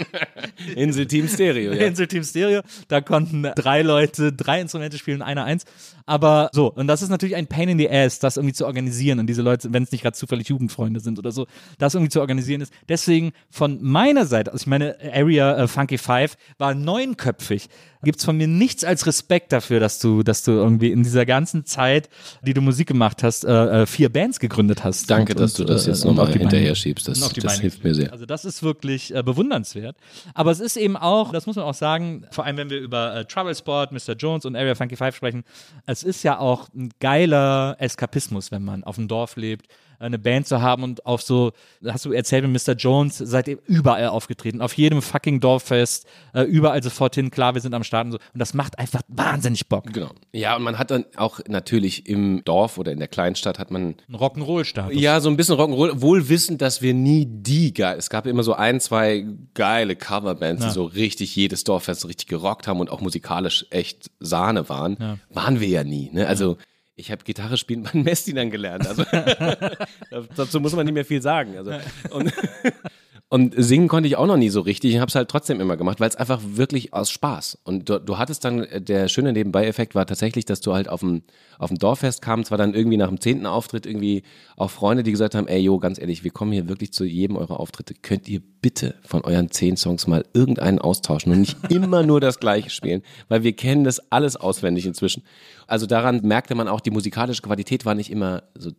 Insel 0.76 1.08
Team 1.08 1.28
Stereo, 1.28 1.74
ja. 1.74 1.86
Insel 1.86 2.08
Team 2.08 2.24
Stereo. 2.24 2.62
Da 2.88 3.02
konnten 3.02 3.44
drei 3.56 3.82
Leute 3.82 4.32
drei 4.32 4.62
Instrumente 4.62 4.98
spielen, 4.98 5.22
einer 5.22 5.44
eins. 5.44 5.66
Aber 6.06 6.50
so, 6.54 6.72
und 6.72 6.88
das 6.88 7.02
ist 7.02 7.10
natürlich 7.10 7.36
ein 7.36 7.48
Pain 7.48 7.70
in 7.70 7.78
the 7.78 7.90
Ass, 7.90 8.20
das 8.20 8.38
irgendwie 8.38 8.54
zu 8.54 8.66
organisieren. 8.66 9.20
Und 9.20 9.28
diese 9.28 9.42
Leute, 9.42 9.74
wenn 9.74 9.84
es 9.84 9.92
nicht 9.92 10.02
gerade 10.02 10.16
zufällig 10.16 10.48
Jugendfreunde 10.50 11.00
sind 11.00 11.18
oder 11.18 11.32
so, 11.32 11.48
das 11.78 11.94
irgendwie 11.96 12.12
zu 12.12 12.20
organisieren 12.20 12.62
ist. 12.62 12.74
Deswegen 12.88 13.32
von 13.50 13.82
meiner 13.82 14.26
Seite, 14.26 14.53
also 14.54 14.64
ich 14.64 14.68
meine, 14.68 14.96
Area 15.14 15.58
äh, 15.58 15.68
Funky 15.68 15.98
Five 15.98 16.38
war 16.58 16.74
neunköpfig. 16.76 17.68
Gibt's 18.04 18.26
von 18.26 18.36
mir 18.36 18.48
nichts 18.48 18.84
als 18.84 19.06
Respekt 19.08 19.54
dafür, 19.54 19.80
dass 19.80 19.98
du, 20.00 20.24
dass 20.24 20.44
du 20.44 20.52
irgendwie 20.52 20.92
in 20.92 21.04
dieser 21.04 21.26
ganzen 21.26 21.66
Zeit, 21.66 22.10
die 22.42 22.54
du 22.54 22.60
Musik 22.62 22.88
gemacht 22.90 23.24
hast, 23.24 23.46
äh, 23.46 23.84
äh, 23.84 23.86
vier 23.86 24.10
Bands 24.12 24.40
gegründet 24.42 24.84
hast. 24.84 25.10
Danke, 25.10 25.34
Und- 25.34 25.40
dass 25.40 25.54
du 25.54 25.64
und, 25.64 25.70
das 25.70 25.88
äh, 25.88 25.92
jetzt 25.92 26.04
nochmal 26.06 26.26
Beine- 26.28 26.40
hinterher 26.40 26.76
schiebst. 26.76 27.08
Das, 27.08 27.20
das 27.34 27.60
hilft 27.60 27.84
mir 27.84 27.96
sehr. 27.96 28.12
also 28.12 28.26
das 28.26 28.44
ist 28.46 28.62
wirklich 28.62 29.16
äh, 29.16 29.24
bewundernswert. 29.24 29.96
Aber 30.34 30.52
es 30.52 30.60
ist 30.60 30.76
eben 30.78 30.98
auch, 30.98 31.32
das 31.32 31.46
muss 31.46 31.56
man 31.56 31.66
auch 31.66 31.74
sagen, 31.74 32.26
vor 32.32 32.46
allem 32.46 32.58
wenn 32.58 32.70
wir 32.70 32.80
über 32.80 33.16
äh, 33.16 33.26
Trouble 33.26 33.56
Sport, 33.56 33.92
Mr. 33.94 34.14
Jones 34.18 34.46
und 34.46 34.56
Area 34.56 34.76
Funky 34.76 34.98
Five 34.98 35.16
sprechen, 35.16 35.44
es 35.86 36.04
ist 36.04 36.24
ja 36.24 36.38
auch 36.40 36.68
ein 36.76 36.90
geiler 37.00 37.78
Eskapismus, 37.80 38.52
wenn 38.52 38.64
man 38.64 38.84
auf 38.84 38.96
dem 38.96 39.08
Dorf 39.08 39.38
lebt, 39.38 39.68
eine 40.04 40.20
Band 40.20 40.48
zu 40.48 40.62
haben 40.62 40.84
und 40.84 41.06
auf 41.06 41.22
so, 41.22 41.52
hast 41.86 42.06
du 42.06 42.12
erzählt 42.12 42.46
mit 42.48 42.68
Mr. 42.68 42.74
Jones, 42.74 43.18
seid 43.18 43.48
ihr 43.48 43.58
überall 43.66 44.08
aufgetreten, 44.08 44.62
auf 44.62 44.74
jedem 44.74 45.02
fucking 45.02 45.40
Dorffest, 45.40 46.06
äh, 46.34 46.44
überall 46.44 46.84
sofort 46.84 47.16
hin, 47.16 47.32
klar, 47.32 47.54
wir 47.54 47.62
sind 47.62 47.74
am 47.74 47.84
Start 47.84 48.06
und 48.06 48.12
so. 48.14 48.18
Und 48.34 48.40
das 48.40 48.54
macht 48.54 48.78
einfach 48.80 49.02
wahnsinnig 49.08 49.68
Bock. 49.68 49.92
Genau. 49.92 50.12
Ja, 50.32 50.56
und 50.56 50.64
man 50.64 50.78
hat 50.78 50.92
dann 50.92 51.06
auch 51.16 51.40
natürlich 51.48 52.08
im 52.08 52.44
Dorf 52.44 52.78
oder 52.78 52.92
in 52.92 53.00
der 53.00 53.08
Kleinstadt 53.08 53.60
hat 53.60 53.72
man 53.72 53.96
Ein 54.08 54.16
Rock'n'Roll-Status. 54.16 55.00
ja 55.00 55.20
so 55.20 55.30
ein 55.30 55.38
bisschen 55.38 55.56
Rock'n'Roll, 55.56 56.02
wohl 56.02 56.30
wissend, 56.30 56.62
dass 56.62 56.82
wir 56.82 56.94
nie 56.94 57.26
die 57.26 57.74
geil. 57.74 57.98
Es 57.98 58.10
gab 58.10 58.26
immer 58.26 58.44
so 58.44 58.54
ein, 58.54 58.80
zwei 58.80 59.26
geile 59.54 59.96
Coverbands, 59.96 60.64
die 60.66 60.72
so 60.72 60.84
richtig 60.86 61.36
jedes 61.36 61.64
Dorffest 61.64 62.02
so 62.02 62.08
richtig 62.08 62.28
gerockt 62.28 62.68
haben 62.68 62.80
und 62.80 62.90
auch 62.90 63.02
musikalisch 63.02 63.66
echt 63.70 64.12
Sahne 64.20 64.70
waren. 64.70 65.20
Waren 65.30 65.60
wir 65.60 65.68
ja 65.68 65.84
nie. 65.84 66.10
Ne? 66.12 66.28
Also 66.28 66.58
ich 66.96 67.12
habe 67.12 67.24
Gitarre 67.24 67.58
spielen 67.58 67.84
bei 67.84 67.92
Messdinern 67.94 68.52
gelernt. 68.52 68.88
Also 68.88 69.04
dazu 70.36 70.60
muss 70.60 70.76
man 70.76 70.86
nicht 70.86 70.94
mehr 70.94 71.06
viel 71.06 71.22
sagen. 71.22 71.58
Also, 71.58 71.74
und, 72.12 72.32
und 73.30 73.56
singen 73.58 73.88
konnte 73.88 74.08
ich 74.08 74.16
auch 74.16 74.28
noch 74.28 74.38
nie 74.38 74.50
so 74.50 74.62
richtig. 74.62 74.94
Ich 74.94 75.00
habe 75.00 75.10
es 75.10 75.16
halt 75.16 75.28
trotzdem 75.28 75.60
immer 75.60 75.76
gemacht, 75.76 76.00
weil 76.00 76.08
es 76.08 76.16
einfach 76.16 76.40
wirklich 76.46 76.94
aus 76.94 77.10
Spaß. 77.10 77.58
Und 77.64 77.90
du, 77.90 78.00
du 78.00 78.20
hattest 78.20 78.46
dann, 78.46 78.64
äh, 78.64 78.80
der 78.80 79.08
schöne 79.08 79.34
Nebenbei-Effekt 79.34 79.96
war 79.96 80.06
tatsächlich, 80.06 80.46
dass 80.46 80.62
du 80.62 80.74
halt 80.74 80.88
auf 80.88 81.00
dem, 81.00 81.24
auf 81.58 81.70
dem 81.70 81.80
Dorffest 81.80 82.22
kamst, 82.22 82.52
war 82.52 82.60
dann 82.60 82.76
irgendwie 82.76 82.98
nach 82.98 83.08
dem 83.08 83.20
zehnten 83.20 83.48
Auftritt 83.48 83.88
irgendwie 83.88 84.22
auch 84.56 84.70
Freunde, 84.70 85.02
die 85.02 85.10
gesagt 85.10 85.34
haben, 85.34 85.48
ey, 85.48 85.60
jo, 85.62 85.80
ganz 85.80 86.00
ehrlich, 86.00 86.24
wir 86.24 86.30
kommen 86.30 86.52
hier 86.52 86.70
wirklich 86.70 86.94
zu 86.94 87.06
jedem 87.06 87.36
eurer 87.36 87.60
Auftritte. 87.60 87.96
Könnt 88.00 88.28
ihr 88.28 88.40
bitte 88.62 88.96
von 89.04 89.24
euren 89.24 89.50
zehn 89.50 89.78
Songs 89.78 90.06
mal 90.06 90.26
irgendeinen 90.34 90.78
austauschen 90.78 91.32
und 91.32 91.40
nicht 91.40 91.58
immer 91.72 92.04
nur 92.04 92.22
das 92.22 92.40
gleiche 92.40 92.70
spielen, 92.70 93.02
weil 93.30 93.42
wir 93.42 93.54
kennen 93.54 93.84
das 93.84 94.12
alles 94.12 94.36
auswendig 94.36 94.86
inzwischen. 94.86 95.24
Also 95.66 95.88
daran 95.88 96.22
merkte 96.24 96.54
man 96.54 96.68
auch, 96.68 96.82
die 96.82 96.92
musikalische 96.92 97.42
Qualität 97.42 97.84
war 97.84 97.96
nicht 97.96 98.12
immer 98.12 98.44
so 98.54 98.70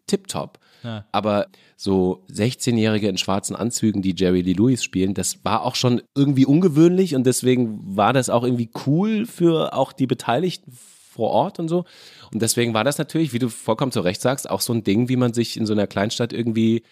Aber 1.13 1.47
so 1.77 2.23
16-Jährige 2.31 3.09
in 3.09 3.19
schwarzen 3.19 3.57
Anzügen, 3.57 4.03
die 4.03 4.15
Jerry 4.17 4.43
Lee 4.43 4.53
Lewis 4.53 4.85
spielen, 4.85 5.15
das 5.15 5.45
war 5.45 5.63
auch 5.63 5.75
schon 5.75 6.03
irgendwie 6.15 6.47
ungewöhnlich 6.47 7.15
und 7.15 7.25
deswegen 7.25 7.97
war 7.97 8.13
das 8.13 8.31
auch 8.31 8.45
irgendwie 8.45 8.71
cool 8.87 9.27
für 9.27 9.75
auch 9.75 9.93
die 9.93 10.07
Beteiligten 10.07 10.73
vor 11.15 11.31
Ort 11.31 11.59
und 11.59 11.69
so. 11.69 11.85
Und 12.33 12.43
deswegen 12.43 12.75
war 12.75 12.85
das 12.85 12.99
natürlich, 12.99 13.33
wie 13.33 13.39
du 13.39 13.49
vollkommen 13.49 13.93
zu 13.93 14.01
Recht 14.01 14.21
sagst, 14.21 14.51
auch 14.51 14.61
so 14.61 14.73
ein 14.73 14.85
Ding, 14.85 15.09
wie 15.09 15.17
man 15.17 15.33
sich 15.33 15.57
in 15.57 15.67
so 15.67 15.73
einer 15.73 15.87
Kleinstadt 15.87 16.33
irgendwie 16.33 16.83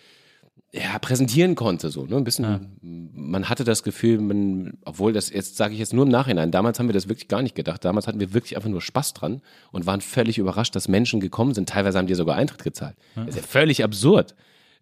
ja, 0.75 0.99
präsentieren 0.99 1.55
konnte, 1.55 1.91
so, 1.91 2.07
ne? 2.07 2.17
Ein 2.17 2.25
bisschen, 2.25 2.79
man 2.81 3.51
hatte 3.51 3.63
das 3.63 3.83
Gefühl, 3.83 4.19
man, 4.19 4.79
obwohl 4.87 5.13
das 5.13 5.29
jetzt 5.29 5.57
sage 5.57 5.75
ich 5.75 5.81
jetzt 5.81 5.93
nur 5.93 6.07
im 6.07 6.11
Nachhinein, 6.11 6.51
damals 6.51 6.79
haben 6.79 6.89
wir 6.89 6.95
das 6.95 7.09
wirklich 7.09 7.29
gar 7.29 7.43
nicht 7.43 7.55
gedacht. 7.55 7.85
Damals 7.85 8.07
hatten 8.07 8.21
wir 8.21 8.33
wirklich 8.33 8.57
einfach 8.57 8.71
nur 8.71 8.81
Spaß 8.81 9.13
dran 9.13 9.43
und 9.71 9.85
waren 9.85 10.01
völlig 10.01 10.39
überrascht, 10.39 10.75
dass 10.75 10.89
Menschen 10.89 11.21
gekommen 11.21 11.53
sind. 11.53 11.69
Teilweise 11.69 11.99
haben 11.99 12.07
die 12.07 12.15
sogar 12.15 12.37
Eintritt 12.37 12.65
gezahlt. 12.65 12.97
Das 13.15 13.29
ist 13.29 13.37
ja 13.37 13.43
völlig 13.43 13.85
absurd. 13.85 14.35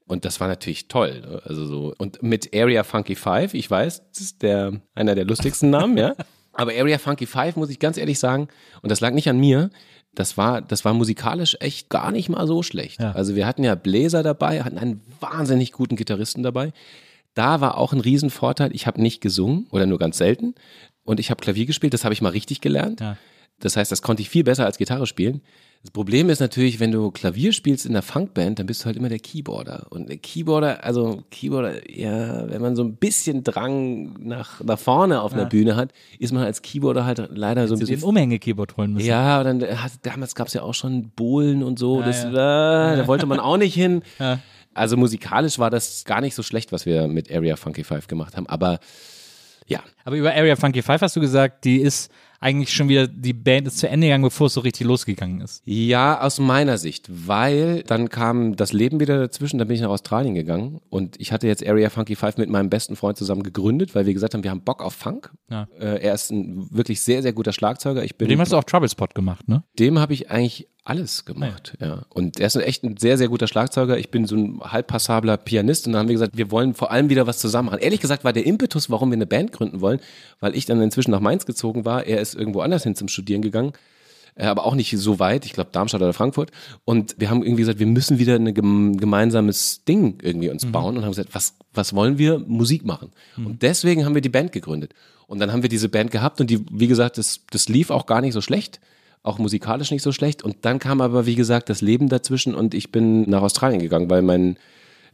Und 0.06 0.24
das 0.24 0.38
war 0.38 0.46
natürlich 0.46 0.86
toll. 0.86 1.22
Ne? 1.22 1.42
Also 1.44 1.66
so. 1.66 1.94
Und 1.98 2.22
mit 2.22 2.54
Area 2.54 2.84
Funky 2.84 3.16
Five, 3.16 3.54
ich 3.54 3.68
weiß, 3.68 4.02
das 4.12 4.20
ist 4.20 4.42
der, 4.42 4.80
einer 4.94 5.16
der 5.16 5.24
lustigsten 5.24 5.70
Namen, 5.70 5.98
ja. 5.98 6.14
Aber 6.52 6.72
Area 6.72 6.98
Funky 6.98 7.26
Five, 7.26 7.56
muss 7.56 7.70
ich 7.70 7.78
ganz 7.78 7.96
ehrlich 7.96 8.18
sagen, 8.18 8.48
und 8.82 8.90
das 8.90 9.00
lag 9.00 9.12
nicht 9.12 9.28
an 9.28 9.38
mir, 9.38 9.70
das 10.14 10.36
war, 10.36 10.60
das 10.60 10.84
war 10.84 10.92
musikalisch 10.94 11.56
echt 11.60 11.88
gar 11.88 12.10
nicht 12.10 12.28
mal 12.28 12.46
so 12.46 12.62
schlecht. 12.62 13.00
Ja. 13.00 13.12
Also 13.12 13.36
wir 13.36 13.46
hatten 13.46 13.62
ja 13.62 13.74
Bläser 13.74 14.22
dabei, 14.22 14.62
hatten 14.62 14.78
einen 14.78 15.00
wahnsinnig 15.20 15.72
guten 15.72 15.96
Gitarristen 15.96 16.42
dabei. 16.42 16.72
Da 17.34 17.60
war 17.60 17.78
auch 17.78 17.92
ein 17.92 18.00
Riesenvorteil, 18.00 18.74
ich 18.74 18.86
habe 18.86 19.00
nicht 19.00 19.20
gesungen 19.20 19.66
oder 19.70 19.86
nur 19.86 19.98
ganz 19.98 20.18
selten. 20.18 20.54
Und 21.04 21.20
ich 21.20 21.30
habe 21.30 21.40
Klavier 21.40 21.66
gespielt, 21.66 21.94
das 21.94 22.04
habe 22.04 22.12
ich 22.12 22.22
mal 22.22 22.30
richtig 22.30 22.60
gelernt. 22.60 23.00
Ja. 23.00 23.16
Das 23.60 23.76
heißt, 23.76 23.92
das 23.92 24.02
konnte 24.02 24.22
ich 24.22 24.30
viel 24.30 24.44
besser 24.44 24.64
als 24.64 24.78
Gitarre 24.78 25.06
spielen. 25.06 25.42
Das 25.82 25.92
Problem 25.92 26.28
ist 26.28 26.40
natürlich, 26.40 26.78
wenn 26.78 26.92
du 26.92 27.10
Klavier 27.10 27.54
spielst 27.54 27.86
in 27.86 27.94
der 27.94 28.02
Funkband, 28.02 28.58
dann 28.58 28.66
bist 28.66 28.82
du 28.82 28.86
halt 28.86 28.98
immer 28.98 29.08
der 29.08 29.18
Keyboarder. 29.18 29.86
Und 29.88 30.10
der 30.10 30.18
Keyboarder, 30.18 30.84
also 30.84 31.22
Keyboarder, 31.30 31.90
ja, 31.90 32.50
wenn 32.50 32.60
man 32.60 32.76
so 32.76 32.84
ein 32.84 32.96
bisschen 32.96 33.44
Drang 33.44 34.12
nach, 34.22 34.62
nach 34.62 34.78
vorne 34.78 35.22
auf 35.22 35.32
einer 35.32 35.46
Bühne 35.46 35.76
hat, 35.76 35.92
ist 36.18 36.32
man 36.34 36.42
als 36.44 36.60
Keyboarder 36.60 37.06
halt 37.06 37.30
leider 37.32 37.66
so 37.66 37.74
ein 37.74 37.78
bisschen 37.80 38.00
den 38.00 38.04
Umhänge-Keyboard 38.04 38.76
holen 38.76 38.92
müssen. 38.92 39.06
ja, 39.06 39.42
dann 39.42 39.62
hat, 39.62 39.92
damals 40.02 40.34
gab 40.34 40.48
es 40.48 40.52
ja 40.54 40.60
auch 40.62 40.74
schon 40.74 41.10
Bohlen 41.16 41.62
und 41.62 41.78
so. 41.78 42.02
das, 42.02 42.24
Äh, 42.24 42.30
da 42.32 43.06
wollte 43.06 43.24
man 43.24 43.40
auch 43.40 43.56
nicht 43.56 43.74
hin. 43.74 44.02
Also 44.74 44.98
musikalisch 44.98 45.58
war 45.58 45.70
das 45.70 46.04
gar 46.04 46.20
nicht 46.20 46.34
so 46.34 46.42
schlecht, 46.42 46.72
was 46.72 46.84
wir 46.84 47.08
mit 47.08 47.32
Area 47.32 47.56
Funky 47.56 47.84
Five 47.84 48.06
gemacht 48.06 48.36
haben. 48.36 48.46
Aber 48.46 48.80
ja, 49.70 49.80
Aber 50.04 50.16
über 50.16 50.34
Area 50.34 50.56
Funky 50.56 50.82
Five 50.82 51.00
hast 51.00 51.16
du 51.16 51.20
gesagt, 51.20 51.64
die 51.64 51.78
ist 51.80 52.10
eigentlich 52.40 52.72
schon 52.72 52.88
wieder, 52.88 53.06
die 53.06 53.34
Band 53.34 53.66
ist 53.66 53.78
zu 53.78 53.88
Ende 53.88 54.06
gegangen, 54.06 54.24
bevor 54.24 54.46
es 54.46 54.54
so 54.54 54.60
richtig 54.60 54.86
losgegangen 54.86 55.42
ist. 55.42 55.62
ja, 55.66 56.20
aus 56.20 56.40
meiner 56.40 56.78
Sicht, 56.78 57.06
weil 57.08 57.82
dann 57.82 58.08
kam 58.08 58.56
das 58.56 58.72
Leben 58.72 58.98
wieder 58.98 59.18
dazwischen, 59.18 59.58
dann 59.58 59.68
bin 59.68 59.74
ich 59.74 59.82
nach 59.82 59.90
Australien 59.90 60.34
gegangen 60.34 60.80
und 60.88 61.20
ich 61.20 61.32
hatte 61.32 61.46
jetzt 61.46 61.64
Area 61.66 61.90
Funky 61.90 62.16
Five 62.16 62.38
mit 62.38 62.48
meinem 62.48 62.70
besten 62.70 62.96
Freund 62.96 63.18
zusammen 63.18 63.42
gegründet, 63.42 63.94
weil 63.94 64.06
wir 64.06 64.14
gesagt 64.14 64.32
haben, 64.32 64.42
wir 64.42 64.50
haben 64.50 64.64
Bock 64.64 64.82
auf 64.82 64.94
Funk. 64.94 65.30
Ja. 65.50 65.68
Äh, 65.78 66.02
er 66.02 66.14
ist 66.14 66.30
ein 66.30 66.66
wirklich 66.70 67.02
sehr, 67.02 67.20
sehr 67.22 67.34
guter 67.34 67.52
Schlagzeuger. 67.52 68.02
Ich 68.02 68.16
bin 68.16 68.26
Mit 68.26 68.32
dem 68.32 68.40
hast 68.40 68.52
du 68.52 68.56
auch 68.56 68.64
Trouble 68.64 68.88
Spot 68.88 69.08
gemacht, 69.14 69.46
ne? 69.46 69.62
dem 69.78 69.98
habe 69.98 70.14
ich 70.14 70.30
eigentlich 70.30 70.66
alles 70.84 71.24
gemacht, 71.24 71.76
ja. 71.80 72.02
Und 72.08 72.40
er 72.40 72.46
ist 72.46 72.56
echt 72.56 72.82
ein 72.84 72.96
sehr, 72.96 73.18
sehr 73.18 73.28
guter 73.28 73.46
Schlagzeuger. 73.46 73.98
Ich 73.98 74.10
bin 74.10 74.26
so 74.26 74.34
ein 74.36 74.60
halb 74.60 74.86
passabler 74.86 75.36
Pianist 75.36 75.86
und 75.86 75.92
dann 75.92 76.00
haben 76.00 76.08
wir 76.08 76.14
gesagt, 76.14 76.36
wir 76.36 76.50
wollen 76.50 76.74
vor 76.74 76.90
allem 76.90 77.08
wieder 77.10 77.26
was 77.26 77.38
zusammen 77.38 77.66
machen. 77.66 77.80
Ehrlich 77.80 78.00
gesagt 78.00 78.24
war 78.24 78.32
der 78.32 78.46
Impetus, 78.46 78.88
warum 78.90 79.10
wir 79.10 79.16
eine 79.16 79.26
Band 79.26 79.52
gründen 79.52 79.80
wollen, 79.80 80.00
weil 80.40 80.56
ich 80.56 80.64
dann 80.66 80.80
inzwischen 80.80 81.10
nach 81.10 81.20
Mainz 81.20 81.44
gezogen 81.46 81.84
war. 81.84 82.06
Er 82.06 82.20
ist 82.20 82.34
irgendwo 82.34 82.60
anders 82.60 82.82
hin 82.84 82.94
zum 82.96 83.08
Studieren 83.08 83.42
gegangen. 83.42 83.72
äh, 84.36 84.46
Aber 84.46 84.64
auch 84.64 84.74
nicht 84.74 84.90
so 84.96 85.18
weit, 85.18 85.44
ich 85.44 85.52
glaube 85.52 85.70
Darmstadt 85.72 86.00
oder 86.00 86.12
Frankfurt. 86.14 86.50
Und 86.84 87.14
wir 87.18 87.28
haben 87.30 87.42
irgendwie 87.42 87.62
gesagt, 87.62 87.78
wir 87.78 87.86
müssen 87.86 88.18
wieder 88.18 88.36
ein 88.36 88.54
gem 88.54 88.96
gemeinsames 88.96 89.84
Ding 89.84 90.18
irgendwie 90.22 90.48
uns 90.48 90.64
bauen 90.66 90.96
und 90.96 91.04
haben 91.04 91.10
gesagt, 91.12 91.34
was, 91.34 91.54
was 91.74 91.94
wollen 91.94 92.16
wir? 92.18 92.38
Musik 92.38 92.84
machen. 92.86 93.10
Und 93.36 93.62
deswegen 93.62 94.04
haben 94.06 94.14
wir 94.14 94.22
die 94.22 94.28
Band 94.30 94.52
gegründet. 94.52 94.94
Und 95.26 95.38
dann 95.40 95.52
haben 95.52 95.62
wir 95.62 95.68
diese 95.68 95.88
Band 95.88 96.10
gehabt 96.10 96.40
und 96.40 96.48
die, 96.50 96.64
wie 96.72 96.88
gesagt, 96.88 97.18
das, 97.18 97.40
das 97.50 97.68
lief 97.68 97.90
auch 97.90 98.06
gar 98.06 98.20
nicht 98.22 98.32
so 98.32 98.40
schlecht 98.40 98.80
auch 99.22 99.38
musikalisch 99.38 99.90
nicht 99.90 100.02
so 100.02 100.12
schlecht. 100.12 100.42
Und 100.42 100.58
dann 100.62 100.78
kam 100.78 101.00
aber, 101.00 101.26
wie 101.26 101.34
gesagt, 101.34 101.68
das 101.68 101.82
Leben 101.82 102.08
dazwischen 102.08 102.54
und 102.54 102.74
ich 102.74 102.90
bin 102.90 103.28
nach 103.28 103.42
Australien 103.42 103.80
gegangen, 103.80 104.10
weil 104.10 104.22
mein, 104.22 104.56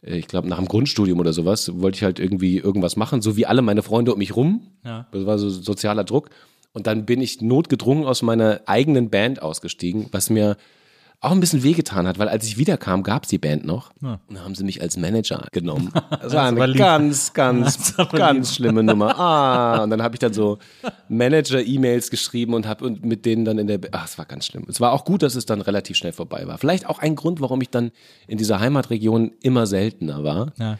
äh, 0.01 0.17
ich 0.17 0.27
glaube, 0.27 0.47
nach 0.47 0.57
dem 0.57 0.67
Grundstudium 0.67 1.19
oder 1.19 1.33
sowas 1.33 1.79
wollte 1.79 1.97
ich 1.97 2.03
halt 2.03 2.19
irgendwie 2.19 2.57
irgendwas 2.57 2.95
machen, 2.95 3.21
so 3.21 3.35
wie 3.35 3.45
alle 3.45 3.61
meine 3.61 3.83
Freunde 3.83 4.13
um 4.13 4.19
mich 4.19 4.35
rum. 4.35 4.61
Ja. 4.85 5.07
Das 5.11 5.25
war 5.25 5.37
so 5.37 5.49
sozialer 5.49 6.03
Druck. 6.03 6.29
Und 6.73 6.87
dann 6.87 7.05
bin 7.05 7.21
ich 7.21 7.41
notgedrungen 7.41 8.05
aus 8.05 8.21
meiner 8.21 8.61
eigenen 8.65 9.09
Band 9.09 9.41
ausgestiegen, 9.41 10.07
was 10.11 10.29
mir 10.29 10.57
auch 11.19 11.31
ein 11.31 11.39
bisschen 11.39 11.63
wehgetan 11.63 12.05
hat, 12.07 12.19
weil 12.19 12.29
als 12.29 12.45
ich 12.45 12.57
wiederkam, 12.59 13.01
gab 13.01 13.23
es 13.23 13.29
die 13.29 13.39
Band 13.39 13.65
noch. 13.65 13.89
Und 14.01 14.19
dann 14.29 14.43
haben 14.43 14.53
sie 14.53 14.63
mich 14.63 14.81
als 14.83 14.97
Manager 14.97 15.47
genommen. 15.51 15.91
Das 16.21 16.31
war 16.35 16.45
eine 16.47 16.73
ganz, 16.73 17.33
ganz, 17.33 17.95
ganz 18.11 18.53
schlimme 18.55 18.83
Nummer. 18.83 19.17
Ah, 19.19 19.83
und 19.83 19.89
dann 19.89 20.03
habe 20.03 20.13
ich 20.15 20.19
dann 20.19 20.33
so 20.33 20.59
Manager-E-Mails 21.09 22.11
geschrieben 22.11 22.53
und 22.53 22.67
habe 22.67 22.91
mit 23.01 23.25
denen 23.25 23.45
dann 23.45 23.57
in 23.57 23.65
der, 23.67 23.79
ach, 23.91 24.05
es 24.05 24.17
war 24.19 24.25
ganz 24.25 24.45
schlimm. 24.45 24.65
Es 24.69 24.79
war 24.79 24.91
auch 24.93 25.05
gut, 25.05 25.23
dass 25.23 25.33
es 25.35 25.45
dann 25.47 25.61
relativ 25.61 25.97
schnell 25.97 26.13
vorbei 26.13 26.47
war. 26.47 26.57
Vielleicht 26.59 26.87
auch 26.87 26.99
ein 26.99 27.15
Grund, 27.15 27.41
warum 27.41 27.61
ich 27.61 27.69
dann 27.69 27.91
in 28.27 28.37
dieser 28.37 28.59
Heimatregion 28.59 29.31
immer 29.41 29.65
seltener 29.65 30.23
war, 30.23 30.53
Ja. 30.59 30.77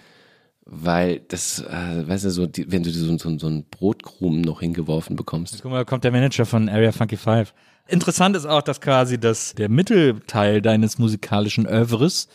weil 0.66 1.22
das, 1.30 1.62
äh, 1.62 2.08
weißt 2.08 2.26
du, 2.26 2.30
so, 2.30 2.46
die, 2.46 2.72
wenn 2.72 2.84
du 2.84 2.92
so, 2.92 3.18
so, 3.18 3.38
so 3.40 3.48
einen 3.48 3.66
Brotkrumen 3.70 4.42
noch 4.42 4.60
hingeworfen 4.62 5.16
bekommst. 5.16 5.60
Guck 5.64 5.72
mal, 5.72 5.78
da 5.80 5.84
kommt 5.86 6.04
der 6.04 6.12
Manager 6.12 6.46
von 6.46 6.70
Area 6.70 6.92
Funky 6.92 7.18
Five. 7.18 7.54
Interessant 7.88 8.36
ist 8.36 8.46
auch, 8.46 8.62
dass 8.62 8.82
quasi 8.82 9.20
das, 9.20 9.54
der 9.56 9.70
Mittelteil 9.70 10.62
deines 10.62 10.98
musikalischen 10.98 11.66
Oeuvres 11.68 12.28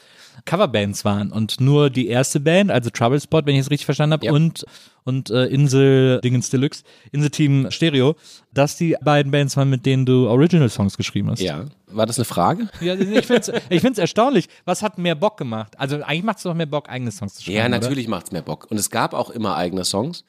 Coverbands 0.47 1.05
waren 1.05 1.31
und 1.31 1.61
nur 1.61 1.91
die 1.91 2.09
erste 2.09 2.41
Band, 2.41 2.71
also 2.71 2.89
Trouble 2.91 3.21
Spot, 3.21 3.43
wenn 3.45 3.55
ich 3.55 3.61
es 3.61 3.71
richtig 3.71 3.85
verstanden 3.85 4.15
habe, 4.15 4.27
Ja. 4.27 4.33
und, 4.33 4.65
und 5.05 5.31
äh, 5.31 5.45
Insel 5.47 6.21
Dingens 6.25 6.49
Deluxe, 6.49 6.85
Insel 7.13 7.31
Team 7.31 7.71
Stereo, 7.71 8.17
dass 8.53 8.77
die 8.77 8.97
beiden 9.05 9.31
Bands 9.31 9.57
waren, 9.59 9.69
mit 9.69 9.85
denen 9.85 10.07
du 10.07 10.27
Original 10.29 10.71
Songs 10.71 10.97
geschrieben 10.97 11.31
hast. 11.31 11.41
Ja. 11.41 11.67
War 11.87 12.07
das 12.07 12.19
eine 12.19 12.25
Frage? 12.25 12.69
Ja, 12.81 12.95
ich 12.95 13.27
finde 13.27 13.43
es 13.43 13.53
ich 13.69 13.81
find's 13.83 13.99
erstaunlich. 13.99 14.49
Was 14.65 14.83
hat 14.83 14.97
mehr 14.97 15.15
Bock 15.15 15.37
gemacht? 15.37 15.79
Also 15.79 15.97
eigentlich 15.97 16.23
macht 16.25 16.39
es 16.39 16.45
doch 16.45 16.55
mehr 16.55 16.67
Bock, 16.67 16.89
eigene 16.89 17.13
Songs 17.13 17.35
zu 17.35 17.43
schreiben. 17.43 17.59
Ja, 17.59 17.69
natürlich 17.69 18.09
macht's 18.09 18.33
mehr 18.33 18.43
Bock. 18.43 18.67
Und 18.71 18.79
es 18.79 18.91
gab 18.91 19.13
auch 19.13 19.29
immer 19.31 19.57
eigene 19.57 19.85
Songs. 19.85 20.25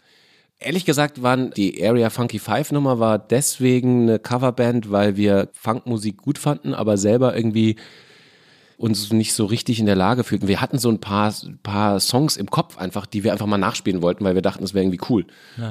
Ehrlich 0.59 0.85
gesagt 0.85 1.21
waren 1.21 1.51
die 1.51 1.85
Area 1.85 2.09
Funky 2.09 2.39
Five 2.39 2.71
Nummer 2.71 2.99
war 2.99 3.19
deswegen 3.19 4.03
eine 4.03 4.19
Coverband, 4.19 4.91
weil 4.91 5.17
wir 5.17 5.49
Funkmusik 5.53 6.17
gut 6.17 6.37
fanden, 6.37 6.73
aber 6.73 6.97
selber 6.97 7.35
irgendwie 7.35 7.75
uns 8.77 9.11
nicht 9.13 9.33
so 9.33 9.45
richtig 9.45 9.79
in 9.79 9.85
der 9.85 9.95
Lage 9.95 10.23
fühlten. 10.23 10.47
Wir 10.47 10.59
hatten 10.59 10.77
so 10.77 10.89
ein 10.89 10.99
paar, 10.99 11.33
paar 11.63 11.99
Songs 11.99 12.37
im 12.37 12.49
Kopf 12.49 12.77
einfach, 12.77 13.05
die 13.05 13.23
wir 13.23 13.31
einfach 13.31 13.45
mal 13.45 13.57
nachspielen 13.57 14.01
wollten, 14.01 14.25
weil 14.25 14.35
wir 14.35 14.41
dachten, 14.41 14.63
es 14.63 14.73
wäre 14.73 14.83
irgendwie 14.83 14.99
cool. 15.09 15.25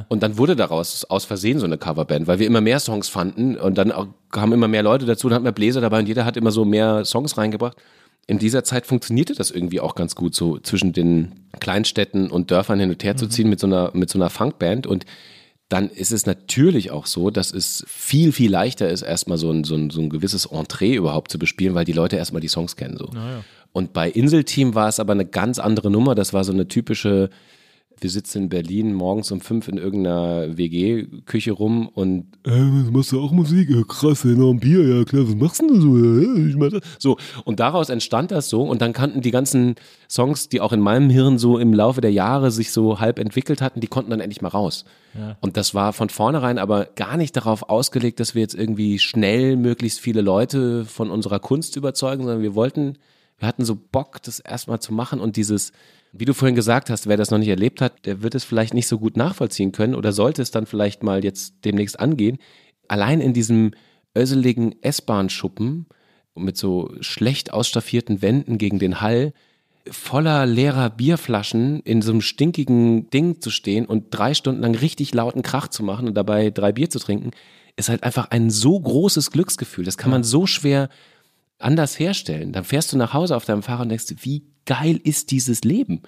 Und 0.08 0.22
dann 0.22 0.38
wurde 0.38 0.56
daraus 0.56 1.04
aus 1.04 1.24
Versehen 1.24 1.58
so 1.58 1.66
eine 1.66 1.78
Coverband, 1.78 2.26
weil 2.26 2.38
wir 2.38 2.46
immer 2.46 2.60
mehr 2.60 2.80
Songs 2.80 3.08
fanden 3.08 3.56
und 3.56 3.76
dann 3.76 3.92
auch 3.92 4.08
kamen 4.30 4.52
immer 4.52 4.68
mehr 4.68 4.82
Leute 4.82 5.04
dazu, 5.04 5.28
dann 5.28 5.36
hatten 5.36 5.44
wir 5.44 5.52
Bläser 5.52 5.80
dabei 5.80 5.98
und 5.98 6.06
jeder 6.06 6.24
hat 6.24 6.36
immer 6.36 6.52
so 6.52 6.64
mehr 6.64 7.04
Songs 7.04 7.36
reingebracht. 7.36 7.76
In 8.26 8.38
dieser 8.38 8.64
Zeit 8.64 8.86
funktionierte 8.86 9.34
das 9.34 9.50
irgendwie 9.50 9.80
auch 9.80 9.94
ganz 9.94 10.14
gut, 10.14 10.34
so 10.34 10.58
zwischen 10.58 10.92
den 10.92 11.48
Kleinstädten 11.60 12.30
und 12.30 12.50
Dörfern 12.50 12.78
hin 12.80 12.90
und 12.90 13.02
her 13.02 13.16
zu 13.16 13.26
ziehen 13.26 13.48
mit 13.48 13.60
so 13.60 13.66
einer, 13.66 13.90
mit 13.94 14.10
so 14.10 14.18
einer 14.18 14.30
Funkband 14.30 14.86
und 14.86 15.06
dann 15.72 15.88
ist 15.88 16.12
es 16.12 16.26
natürlich 16.26 16.90
auch 16.90 17.06
so, 17.06 17.30
dass 17.30 17.50
es 17.50 17.82
viel, 17.88 18.32
viel 18.32 18.50
leichter 18.50 18.90
ist, 18.90 19.00
erstmal 19.00 19.38
so 19.38 19.50
ein, 19.50 19.64
so 19.64 19.74
ein, 19.74 19.88
so 19.88 20.02
ein 20.02 20.10
gewisses 20.10 20.44
Entree 20.44 20.94
überhaupt 20.94 21.32
zu 21.32 21.38
bespielen, 21.38 21.74
weil 21.74 21.86
die 21.86 21.94
Leute 21.94 22.16
erstmal 22.16 22.42
die 22.42 22.48
Songs 22.48 22.76
kennen. 22.76 22.98
So. 22.98 23.06
Und 23.72 23.94
bei 23.94 24.10
Inselteam 24.10 24.74
war 24.74 24.88
es 24.88 25.00
aber 25.00 25.12
eine 25.12 25.24
ganz 25.24 25.58
andere 25.58 25.90
Nummer. 25.90 26.14
Das 26.14 26.34
war 26.34 26.44
so 26.44 26.52
eine 26.52 26.68
typische, 26.68 27.30
wir 28.02 28.10
sitzen 28.10 28.44
in 28.44 28.48
Berlin 28.48 28.92
morgens 28.94 29.30
um 29.30 29.40
fünf 29.40 29.68
in 29.68 29.78
irgendeiner 29.78 30.56
WG-Küche 30.56 31.52
rum 31.52 31.88
und 31.88 32.26
äh, 32.44 32.50
machst 32.90 33.12
du 33.12 33.20
auch 33.20 33.32
Musik? 33.32 33.70
Ja, 33.70 33.82
krass, 33.84 34.24
ja, 34.24 34.30
noch 34.30 34.50
ein 34.50 34.60
Bier, 34.60 34.84
ja 34.84 35.04
klar, 35.04 35.26
was 35.26 35.34
machst 35.34 35.62
du 35.62 35.68
denn 35.68 35.80
so? 35.80 35.96
Ja, 35.96 36.48
ich 36.48 36.56
mach 36.56 36.70
das. 36.70 36.82
So, 36.98 37.16
und 37.44 37.60
daraus 37.60 37.88
entstand 37.88 38.30
das 38.30 38.48
so 38.48 38.62
und 38.62 38.82
dann 38.82 38.92
kannten 38.92 39.20
die 39.20 39.30
ganzen 39.30 39.76
Songs, 40.08 40.48
die 40.48 40.60
auch 40.60 40.72
in 40.72 40.80
meinem 40.80 41.10
Hirn 41.10 41.38
so 41.38 41.58
im 41.58 41.72
Laufe 41.72 42.00
der 42.00 42.12
Jahre 42.12 42.50
sich 42.50 42.72
so 42.72 43.00
halb 43.00 43.18
entwickelt 43.18 43.62
hatten, 43.62 43.80
die 43.80 43.86
konnten 43.86 44.10
dann 44.10 44.20
endlich 44.20 44.42
mal 44.42 44.48
raus. 44.48 44.84
Und 45.40 45.58
das 45.58 45.74
war 45.74 45.92
von 45.92 46.08
vornherein 46.08 46.58
aber 46.58 46.86
gar 46.86 47.18
nicht 47.18 47.36
darauf 47.36 47.68
ausgelegt, 47.68 48.18
dass 48.18 48.34
wir 48.34 48.40
jetzt 48.40 48.54
irgendwie 48.54 48.98
schnell 48.98 49.56
möglichst 49.56 50.00
viele 50.00 50.22
Leute 50.22 50.86
von 50.86 51.10
unserer 51.10 51.38
Kunst 51.38 51.76
überzeugen, 51.76 52.22
sondern 52.22 52.42
wir 52.42 52.54
wollten, 52.54 52.96
wir 53.38 53.46
hatten 53.46 53.64
so 53.64 53.76
Bock, 53.76 54.22
das 54.22 54.40
erstmal 54.40 54.80
zu 54.80 54.94
machen 54.94 55.20
und 55.20 55.36
dieses, 55.36 55.72
wie 56.12 56.26
du 56.26 56.34
vorhin 56.34 56.54
gesagt 56.54 56.90
hast, 56.90 57.06
wer 57.06 57.16
das 57.16 57.30
noch 57.30 57.38
nicht 57.38 57.48
erlebt 57.48 57.80
hat, 57.80 58.04
der 58.04 58.22
wird 58.22 58.34
es 58.34 58.44
vielleicht 58.44 58.74
nicht 58.74 58.86
so 58.86 58.98
gut 58.98 59.16
nachvollziehen 59.16 59.72
können 59.72 59.94
oder 59.94 60.12
sollte 60.12 60.42
es 60.42 60.50
dann 60.50 60.66
vielleicht 60.66 61.02
mal 61.02 61.24
jetzt 61.24 61.64
demnächst 61.64 61.98
angehen. 61.98 62.38
Allein 62.86 63.20
in 63.20 63.32
diesem 63.32 63.72
öseligen 64.14 64.74
S-Bahn-Schuppen 64.82 65.86
mit 66.34 66.56
so 66.58 66.92
schlecht 67.00 67.52
ausstaffierten 67.52 68.20
Wänden 68.20 68.58
gegen 68.58 68.78
den 68.78 69.00
Hall, 69.00 69.32
voller 69.90 70.46
leerer 70.46 70.90
Bierflaschen 70.90 71.80
in 71.80 72.02
so 72.02 72.12
einem 72.12 72.20
stinkigen 72.20 73.10
Ding 73.10 73.40
zu 73.40 73.50
stehen 73.50 73.86
und 73.86 74.06
drei 74.10 74.34
Stunden 74.34 74.60
lang 74.60 74.74
richtig 74.74 75.14
lauten 75.14 75.42
Krach 75.42 75.68
zu 75.68 75.82
machen 75.82 76.06
und 76.06 76.14
dabei 76.14 76.50
drei 76.50 76.72
Bier 76.72 76.90
zu 76.90 76.98
trinken, 76.98 77.30
ist 77.76 77.88
halt 77.88 78.02
einfach 78.02 78.30
ein 78.30 78.50
so 78.50 78.78
großes 78.78 79.30
Glücksgefühl. 79.30 79.84
Das 79.84 79.96
kann 79.96 80.10
man 80.10 80.24
so 80.24 80.46
schwer 80.46 80.88
anders 81.58 81.98
herstellen. 81.98 82.52
Dann 82.52 82.64
fährst 82.64 82.92
du 82.92 82.96
nach 82.98 83.14
Hause 83.14 83.34
auf 83.34 83.44
deinem 83.44 83.62
Fahrrad 83.62 83.84
und 83.84 83.88
denkst, 83.88 84.14
wie 84.20 84.44
geil 84.66 85.00
ist 85.02 85.30
dieses 85.30 85.62
Leben? 85.64 86.02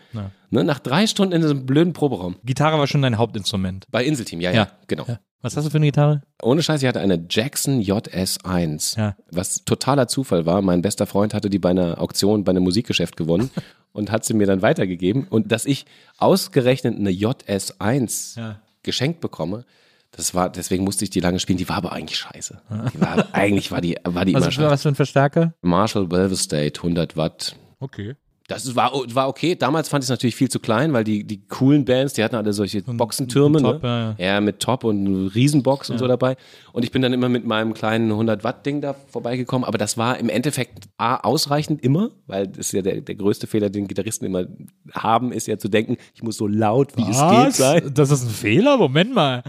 Ne, 0.50 0.62
nach 0.64 0.78
drei 0.78 1.06
Stunden 1.06 1.32
in 1.34 1.42
diesem 1.42 1.66
blöden 1.66 1.92
Proberaum. 1.92 2.36
Gitarre 2.44 2.78
war 2.78 2.86
schon 2.86 3.02
dein 3.02 3.18
Hauptinstrument. 3.18 3.86
Bei 3.90 4.04
Inselteam, 4.04 4.40
ja, 4.40 4.52
ja, 4.52 4.68
genau. 4.86 5.06
Was 5.42 5.56
hast 5.58 5.64
du 5.66 5.70
für 5.70 5.76
eine 5.76 5.86
Gitarre? 5.86 6.22
Ohne 6.42 6.62
Scheiß, 6.62 6.80
ich 6.82 6.88
hatte 6.88 7.00
eine 7.00 7.26
Jackson 7.28 7.80
JS1, 7.82 8.98
Ja. 8.98 9.16
was 9.30 9.64
totaler 9.64 10.08
Zufall 10.08 10.46
war. 10.46 10.62
Mein 10.62 10.80
bester 10.80 11.06
Freund 11.06 11.34
hatte 11.34 11.50
die 11.50 11.58
bei 11.58 11.70
einer 11.70 12.00
Auktion, 12.00 12.44
bei 12.44 12.50
einem 12.50 12.62
Musikgeschäft 12.62 13.16
gewonnen 13.16 13.50
und 13.92 14.10
hat 14.10 14.24
sie 14.24 14.32
mir 14.34 14.46
dann 14.46 14.62
weitergegeben. 14.62 15.26
Und 15.28 15.52
dass 15.52 15.66
ich 15.66 15.84
ausgerechnet 16.18 16.96
eine 16.98 17.10
JS1 17.10 18.38
Ja. 18.38 18.60
geschenkt 18.82 19.20
bekomme, 19.20 19.64
das 20.12 20.32
war, 20.34 20.48
deswegen 20.50 20.84
musste 20.84 21.04
ich 21.04 21.10
die 21.10 21.20
lange 21.20 21.40
spielen. 21.40 21.58
Die 21.58 21.68
war 21.68 21.76
aber 21.76 21.92
eigentlich 21.92 22.18
scheiße. 22.18 22.62
Die 22.94 23.00
war, 23.00 23.26
eigentlich 23.34 23.72
war 23.72 23.80
die, 23.80 23.96
war 24.04 24.24
die 24.24 24.32
immer 24.32 24.46
Was, 24.46 24.54
scheiße. 24.54 24.70
was 24.70 24.82
für 24.82 24.88
ein 24.90 24.94
Verstärker? 24.94 25.54
Marshall 25.60 26.10
Velvet 26.10 26.38
State, 26.38 26.80
100 26.80 27.16
Watt, 27.16 27.56
Okay. 27.80 28.14
Das 28.46 28.76
war, 28.76 28.92
war 28.92 29.28
okay. 29.28 29.54
Damals 29.54 29.88
fand 29.88 30.04
ich 30.04 30.06
es 30.06 30.10
natürlich 30.10 30.36
viel 30.36 30.50
zu 30.50 30.60
klein, 30.60 30.92
weil 30.92 31.02
die, 31.02 31.24
die 31.24 31.46
coolen 31.46 31.86
Bands, 31.86 32.12
die 32.12 32.22
hatten 32.22 32.36
alle 32.36 32.52
solche 32.52 32.82
Boxentürme. 32.82 33.62
Top, 33.62 33.82
ne? 33.82 34.16
ja, 34.18 34.26
ja, 34.34 34.40
mit 34.42 34.60
Top 34.60 34.84
und 34.84 35.28
Riesenbox 35.28 35.88
und 35.88 35.96
so 35.96 36.06
dabei. 36.06 36.36
Und 36.74 36.84
ich 36.84 36.90
bin 36.90 37.00
dann 37.00 37.14
immer 37.14 37.30
mit 37.30 37.46
meinem 37.46 37.72
kleinen 37.72 38.12
100-Watt-Ding 38.12 38.82
da 38.82 38.94
vorbeigekommen. 39.08 39.66
Aber 39.66 39.78
das 39.78 39.96
war 39.96 40.18
im 40.18 40.28
Endeffekt 40.28 40.88
A, 40.98 41.16
ausreichend 41.16 41.82
immer, 41.82 42.10
weil 42.26 42.48
das 42.48 42.66
ist 42.66 42.72
ja 42.72 42.82
der, 42.82 43.00
der 43.00 43.14
größte 43.14 43.46
Fehler, 43.46 43.70
den 43.70 43.88
Gitarristen 43.88 44.26
immer 44.26 44.44
haben, 44.92 45.32
ist 45.32 45.46
ja 45.46 45.56
zu 45.56 45.68
denken, 45.68 45.96
ich 46.14 46.22
muss 46.22 46.36
so 46.36 46.46
laut, 46.46 46.98
wie 46.98 47.10
es 47.10 47.18
geht 47.30 47.54
sein. 47.54 47.92
Das 47.94 48.10
ist 48.10 48.24
ein 48.24 48.30
Fehler? 48.30 48.76
Moment 48.76 49.14
mal. 49.14 49.42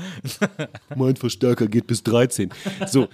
Mein 0.96 1.18
Verstärker 1.18 1.68
geht 1.68 1.88
bis 1.88 2.02
13. 2.04 2.50
So, 2.88 3.10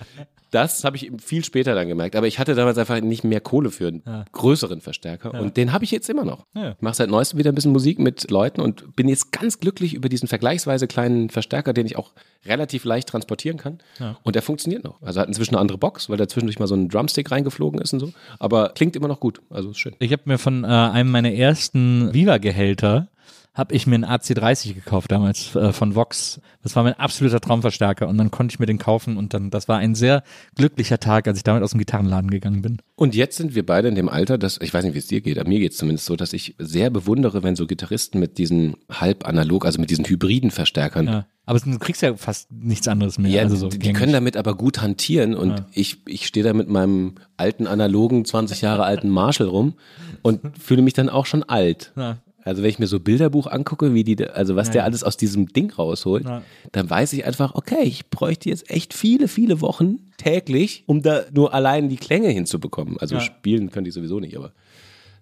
das 0.52 0.84
habe 0.84 0.98
ich 0.98 1.12
viel 1.24 1.44
später 1.44 1.74
dann 1.76 1.88
gemerkt. 1.88 2.16
Aber 2.16 2.28
ich 2.28 2.40
hatte 2.40 2.56
damals 2.56 2.78
einfach 2.78 3.00
nicht 3.02 3.24
mehr 3.24 3.42
Kohle 3.42 3.72
für 3.72 3.88
einen 3.88 4.04
größeren 4.32 4.82
Verstärker. 4.82 5.34
Und 5.40 5.58
den 5.58 5.74
habe 5.74 5.84
ich 5.84 5.92
jetzt 5.92 6.10
immer 6.10 6.26
noch. 6.26 6.46
Ja. 6.54 6.72
Ich 6.72 6.82
mache 6.82 6.96
seit 6.96 7.10
neuestem 7.10 7.40
wieder 7.40 7.52
ein 7.52 7.56
bisschen 7.56 7.72
Musik 7.72 8.00
mit 8.00 8.30
Leuten 8.30 8.62
und 8.62 8.96
bin 8.96 9.08
jetzt 9.08 9.32
ganz 9.32 9.60
glücklich 9.60 9.94
über 9.94 10.10
diesen 10.10 10.28
vergleichsweise 10.28 10.88
kleinen 10.88 11.30
Verstärker, 11.30 11.74
den 11.74 11.86
ich 11.86 11.98
auch 11.98 12.12
relativ 12.46 12.84
leicht 12.86 13.10
transportieren 13.10 13.58
kann. 13.58 13.80
Und 14.24 14.36
der 14.36 14.42
funktioniert 14.42 14.84
noch. 14.84 15.02
Also 15.02 15.22
hat 15.22 15.28
inzwischen 15.28 15.56
eine 15.56 15.62
andere 15.62 15.78
Box, 15.78 16.10
weil 16.10 16.18
da 16.18 16.28
zwischendurch 16.28 16.60
mal 16.60 16.68
so 16.68 16.76
ein 16.76 16.90
Drumstick 16.90 17.32
reingeflogen 17.32 17.80
ist 17.80 17.94
und 17.94 18.00
so. 18.00 18.12
Aber 18.40 18.70
klingt 18.76 18.96
immer 18.96 19.08
noch 19.08 19.20
gut. 19.20 19.42
Also 19.50 19.72
ist 19.72 19.80
schön. 19.80 19.96
Ich 20.00 20.12
habe 20.12 20.24
mir 20.26 20.38
von 20.38 20.64
äh, 20.64 20.68
einem 20.68 21.12
meiner 21.12 21.32
ersten 21.32 22.14
Viva-Gehälter 22.14 23.08
habe 23.54 23.76
ich 23.76 23.86
mir 23.86 23.96
einen 23.96 24.06
AC30 24.06 24.74
gekauft 24.74 25.12
damals 25.12 25.56
äh, 25.56 25.74
von 25.74 25.94
Vox. 25.94 26.40
Das 26.64 26.76
war 26.76 26.84
mein 26.84 26.94
absoluter 26.94 27.42
Traumverstärker 27.42 28.08
und 28.08 28.18
dann 28.18 28.32
konnte 28.32 28.54
ich 28.54 28.60
mir 28.60 28.66
den 28.66 28.78
kaufen 28.78 29.18
und 29.18 29.34
dann 29.34 29.50
das 29.50 29.68
war 29.68 29.78
ein 29.78 29.94
sehr 29.94 30.24
glücklicher 30.56 31.00
Tag, 31.00 31.28
als 31.28 31.38
ich 31.38 31.44
damit 31.44 31.62
aus 31.62 31.72
dem 31.72 31.80
Gitarrenladen 31.80 32.32
gegangen 32.32 32.62
bin. 32.62 32.78
Und 32.96 33.14
jetzt 33.14 33.36
sind 33.36 33.54
wir 33.54 33.66
beide 33.66 33.90
in 33.90 33.96
dem 33.96 34.08
Alter, 34.08 34.38
dass, 34.38 34.58
ich 34.62 34.74
weiß 34.74 34.86
nicht, 34.86 34.94
wie 34.94 35.00
es 35.00 35.08
dir 35.08 35.20
geht, 35.20 35.38
aber 35.38 35.50
mir 35.50 35.60
geht 35.60 35.74
es 35.74 35.78
zumindest 35.78 36.06
so, 36.06 36.16
dass 36.16 36.32
ich 36.32 36.56
sehr 36.60 36.90
bewundere, 36.90 37.44
wenn 37.44 37.58
so 37.58 37.68
Gitarristen 37.68 38.20
mit 38.20 38.38
diesen 38.38 38.76
halb 38.90 39.28
analog, 39.28 39.66
also 39.66 39.82
mit 39.82 39.90
diesen 39.90 40.06
hybriden 40.06 40.52
Verstärkern, 40.52 41.08
Ja. 41.08 41.26
Aber 41.44 41.60
du 41.60 41.80
kriegst 41.80 42.02
ja 42.04 42.16
fast 42.16 42.52
nichts 42.52 42.88
anderes 42.88 43.18
mehr. 43.18 43.32
Ja, 43.32 43.42
also 43.42 43.56
so 43.56 43.68
die, 43.68 43.80
gängig. 43.80 43.98
können 43.98 44.14
damit 44.14 44.38
aber 44.38 44.56
gut 44.56 44.82
hantieren 44.82 45.34
und 45.34 45.64
ich, 45.74 45.98
ich 46.08 46.28
stehe 46.28 46.46
da 46.46 46.54
mit 46.54 46.70
meinem 46.70 47.16
alten 47.36 47.66
analogen, 47.68 48.24
20 48.24 48.62
Jahre 48.62 48.84
alten 48.84 49.10
Marshall 49.10 49.48
rum 49.48 49.74
und 50.22 50.40
fühle 50.58 50.84
mich 50.84 50.94
dann 50.94 51.10
auch 51.10 51.26
schon 51.26 51.44
alt. 51.44 51.92
Ja. 51.98 52.20
Also 52.44 52.64
wenn 52.64 52.70
ich 52.70 52.80
mir 52.80 52.88
so 52.88 53.00
Bilderbuch 53.00 53.48
angucke, 53.48 53.94
wie 53.94 54.04
die, 54.04 54.26
also 54.28 54.56
was 54.56 54.70
der 54.72 54.82
Ja. 54.82 54.86
alles 54.86 55.04
aus 55.04 55.18
diesem 55.18 55.48
Ding 55.54 55.72
rausholt, 55.72 56.26
Ja. 56.26 56.42
dann 56.72 56.90
weiß 56.90 57.14
ich 57.14 57.26
einfach, 57.26 57.56
okay, 57.56 57.84
ich 57.84 58.10
bräuchte 58.10 58.50
jetzt 58.50 58.70
echt 58.70 58.94
viele, 58.94 59.28
viele 59.28 59.62
Wochen 59.62 60.00
täglich, 60.18 60.84
um 60.88 61.02
da 61.02 61.24
nur 61.34 61.54
allein 61.54 61.90
die 61.90 61.98
Klänge 61.98 62.30
hinzubekommen. 62.30 62.98
Also 63.00 63.16
Ja. 63.16 63.22
spielen 63.22 63.70
könnte 63.72 63.90
ich 63.90 63.94
sowieso 63.94 64.20
nicht, 64.20 64.36
aber 64.38 64.52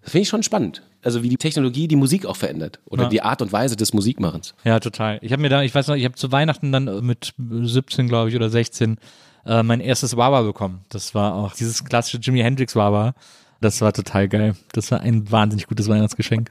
das 0.02 0.12
finde 0.12 0.22
ich 0.22 0.28
schon 0.28 0.42
spannend. 0.42 0.82
Also 1.02 1.22
wie 1.22 1.28
die 1.28 1.36
Technologie 1.36 1.88
die 1.88 1.96
Musik 1.96 2.24
auch 2.26 2.36
verändert 2.36 2.80
oder 2.86 3.04
Ja. 3.04 3.08
die 3.08 3.22
Art 3.22 3.42
und 3.42 3.52
Weise 3.52 3.76
des 3.76 3.92
Musikmachens. 3.92 4.54
Ja, 4.64 4.80
total. 4.80 5.18
Ich 5.22 5.32
habe 5.32 5.42
mir 5.42 5.48
da, 5.48 5.62
ich 5.62 5.74
weiß 5.74 5.88
noch, 5.88 5.94
ich 5.96 6.04
habe 6.04 6.14
zu 6.14 6.32
Weihnachten 6.32 6.72
dann 6.72 7.04
mit 7.04 7.32
17, 7.38 8.08
glaube 8.08 8.30
ich, 8.30 8.36
oder 8.36 8.48
16 8.50 8.96
äh, 9.46 9.62
mein 9.62 9.80
erstes 9.80 10.16
Wawa 10.18 10.42
bekommen. 10.42 10.80
Das 10.90 11.14
war 11.14 11.34
auch 11.34 11.54
dieses 11.54 11.84
klassische 11.84 12.18
Jimi 12.18 12.40
Hendrix 12.40 12.76
Wawa. 12.76 13.14
Das 13.62 13.80
war 13.80 13.92
total 13.92 14.28
geil. 14.28 14.54
Das 14.72 14.90
war 14.90 15.00
ein 15.00 15.30
wahnsinnig 15.30 15.66
gutes 15.66 15.88
Weihnachtsgeschenk. 15.88 16.48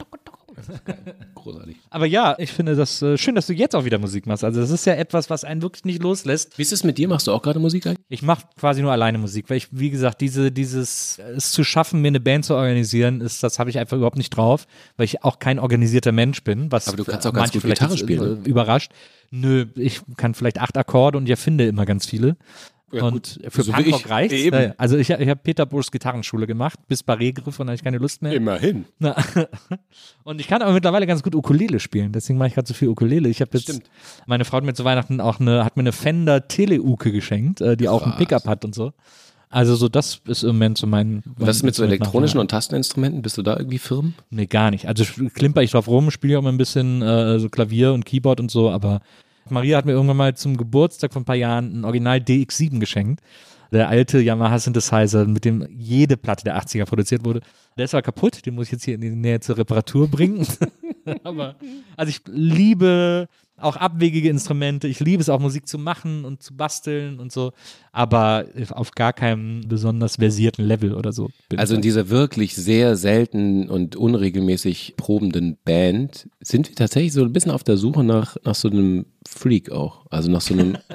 Großartig. 1.34 1.76
Aber 1.90 2.06
ja, 2.06 2.34
ich 2.38 2.52
finde 2.52 2.76
das 2.76 3.02
äh, 3.02 3.16
schön, 3.16 3.34
dass 3.34 3.46
du 3.46 3.52
jetzt 3.52 3.74
auch 3.74 3.84
wieder 3.84 3.98
Musik 3.98 4.26
machst. 4.26 4.44
Also 4.44 4.60
das 4.60 4.70
ist 4.70 4.84
ja 4.84 4.94
etwas, 4.94 5.30
was 5.30 5.44
einen 5.44 5.62
wirklich 5.62 5.84
nicht 5.84 6.02
loslässt. 6.02 6.58
Wie 6.58 6.62
ist 6.62 6.72
es 6.72 6.84
mit 6.84 6.98
dir? 6.98 7.08
Machst 7.08 7.26
du 7.26 7.32
auch 7.32 7.42
gerade 7.42 7.58
Musik 7.58 7.86
eigentlich? 7.86 8.04
Ich 8.08 8.22
mache 8.22 8.44
quasi 8.58 8.82
nur 8.82 8.92
alleine 8.92 9.18
Musik, 9.18 9.50
weil 9.50 9.56
ich, 9.56 9.68
wie 9.70 9.90
gesagt, 9.90 10.20
diese, 10.20 10.52
dieses, 10.52 11.18
es 11.18 11.52
zu 11.52 11.64
schaffen, 11.64 12.00
mir 12.00 12.08
eine 12.08 12.20
Band 12.20 12.44
zu 12.44 12.54
organisieren, 12.54 13.20
ist, 13.20 13.42
das 13.42 13.58
habe 13.58 13.70
ich 13.70 13.78
einfach 13.78 13.96
überhaupt 13.96 14.18
nicht 14.18 14.30
drauf, 14.30 14.66
weil 14.96 15.04
ich 15.04 15.24
auch 15.24 15.38
kein 15.38 15.58
organisierter 15.58 16.12
Mensch 16.12 16.42
bin. 16.44 16.70
Was 16.70 16.88
Aber 16.88 16.96
du 16.96 17.04
kannst 17.04 17.26
auch 17.26 17.32
ganz 17.32 17.48
manche 17.48 17.52
gut 17.54 17.62
vielleicht 17.62 17.80
Gitarre 17.80 17.98
spielen, 17.98 18.44
äh, 18.44 18.48
Überrascht. 18.48 18.92
Nö, 19.30 19.66
ich 19.76 20.00
kann 20.16 20.34
vielleicht 20.34 20.60
acht 20.60 20.76
Akkorde 20.76 21.16
und 21.16 21.24
ich 21.24 21.30
erfinde 21.30 21.66
immer 21.66 21.86
ganz 21.86 22.06
viele. 22.06 22.36
Ja, 22.92 23.04
und 23.04 23.12
gut. 23.12 23.38
für 23.48 23.62
So 23.62 23.76
wie 23.76 23.90
Punkrock. 23.90 24.30
Ja, 24.32 24.60
ja. 24.60 24.74
Also 24.76 24.96
ich, 24.96 25.10
ich 25.10 25.28
habe 25.28 25.40
Peter 25.42 25.64
Buschs 25.66 25.90
Gitarrenschule 25.90 26.46
gemacht, 26.46 26.78
bis 26.88 27.04
Barré-Griff 27.04 27.58
und 27.60 27.66
dann 27.66 27.68
habe 27.68 27.74
ich 27.76 27.84
keine 27.84 27.98
Lust 27.98 28.22
mehr. 28.22 28.32
Immerhin. 28.32 28.84
Na, 28.98 29.16
und 30.24 30.40
ich 30.40 30.48
kann 30.48 30.62
aber 30.62 30.72
mittlerweile 30.72 31.06
ganz 31.06 31.22
gut 31.22 31.34
Ukulele 31.34 31.78
spielen, 31.78 32.12
deswegen 32.12 32.38
mache 32.38 32.48
ich 32.48 32.54
gerade 32.54 32.66
so 32.66 32.74
viel 32.74 32.88
Ukulele. 32.88 33.28
Ich 33.28 33.40
habe 33.40 33.50
jetzt, 33.54 33.64
Stimmt. 33.64 33.90
meine 34.26 34.44
Frau 34.44 34.56
hat 34.56 34.64
mir 34.64 34.74
zu 34.74 34.84
Weihnachten 34.84 35.20
auch 35.20 35.40
eine, 35.40 35.64
hat 35.64 35.76
mir 35.76 35.82
eine 35.82 35.92
Fender 35.92 36.48
Teleuke 36.48 37.12
geschenkt, 37.12 37.60
äh, 37.60 37.76
die 37.76 37.88
auch 37.88 38.02
Krass. 38.02 38.16
Pickup 38.16 38.46
hat 38.46 38.64
und 38.64 38.74
so. 38.74 38.92
Also 39.52 39.74
so 39.74 39.88
das 39.88 40.20
ist 40.26 40.44
im 40.44 40.50
Moment 40.50 40.78
so 40.78 40.86
mein. 40.86 41.24
Und 41.26 41.34
was 41.38 41.56
ist 41.56 41.62
mit 41.64 41.74
so 41.74 41.82
mein 41.82 41.90
elektronischen 41.90 42.38
und 42.38 42.52
Tasteninstrumenten? 42.52 43.20
Bist 43.20 43.36
du 43.36 43.42
da 43.42 43.56
irgendwie 43.56 43.78
firm? 43.78 44.14
Nee, 44.30 44.46
gar 44.46 44.70
nicht. 44.70 44.86
Also 44.86 45.04
klimper 45.34 45.62
ich 45.62 45.72
drauf 45.72 45.88
rum, 45.88 46.12
spiele 46.12 46.38
auch 46.38 46.42
mal 46.42 46.50
ein 46.50 46.56
bisschen 46.56 47.02
äh, 47.02 47.40
so 47.40 47.48
Klavier 47.48 47.92
und 47.92 48.04
Keyboard 48.04 48.38
und 48.38 48.50
so, 48.50 48.70
aber 48.70 49.00
Maria 49.48 49.78
hat 49.78 49.86
mir 49.86 49.92
irgendwann 49.92 50.16
mal 50.16 50.36
zum 50.36 50.56
Geburtstag 50.56 51.12
vor 51.12 51.22
ein 51.22 51.24
paar 51.24 51.36
Jahren 51.36 51.80
ein 51.80 51.84
Original 51.84 52.18
DX7 52.18 52.78
geschenkt. 52.78 53.20
Der 53.72 53.88
alte 53.88 54.20
Yamaha 54.20 54.58
Synthesizer, 54.58 55.26
mit 55.26 55.44
dem 55.44 55.66
jede 55.70 56.16
Platte 56.16 56.44
der 56.44 56.60
80er 56.60 56.86
produziert 56.86 57.24
wurde. 57.24 57.40
Der 57.78 57.84
ist 57.84 57.94
aber 57.94 58.02
kaputt, 58.02 58.44
den 58.44 58.56
muss 58.56 58.66
ich 58.66 58.72
jetzt 58.72 58.84
hier 58.84 58.96
in 58.96 59.00
die 59.00 59.10
Nähe 59.10 59.38
zur 59.40 59.58
Reparatur 59.58 60.08
bringen. 60.08 60.44
aber, 61.24 61.54
also 61.96 62.10
ich 62.10 62.20
liebe 62.26 63.28
auch 63.60 63.76
abwegige 63.76 64.28
Instrumente. 64.28 64.88
Ich 64.88 65.00
liebe 65.00 65.20
es 65.20 65.28
auch 65.28 65.40
Musik 65.40 65.68
zu 65.68 65.78
machen 65.78 66.24
und 66.24 66.42
zu 66.42 66.56
basteln 66.56 67.20
und 67.20 67.32
so, 67.32 67.52
aber 67.92 68.46
auf 68.70 68.92
gar 68.92 69.12
keinem 69.12 69.62
besonders 69.66 70.16
versierten 70.16 70.64
Level 70.64 70.94
oder 70.94 71.12
so. 71.12 71.30
bin 71.48 71.58
Also 71.58 71.74
in 71.74 71.82
dieser 71.82 72.08
wirklich 72.08 72.54
sehr 72.54 72.96
selten 72.96 73.68
und 73.68 73.96
unregelmäßig 73.96 74.94
probenden 74.96 75.58
Band 75.64 76.28
sind 76.40 76.68
wir 76.68 76.76
tatsächlich 76.76 77.12
so 77.12 77.22
ein 77.22 77.32
bisschen 77.32 77.52
auf 77.52 77.64
der 77.64 77.76
Suche 77.76 78.04
nach, 78.04 78.36
nach 78.44 78.54
so 78.54 78.68
einem 78.68 79.06
Freak 79.26 79.70
auch. 79.70 80.06
Also 80.10 80.30
nach 80.30 80.40
so 80.40 80.54
einem. 80.54 80.78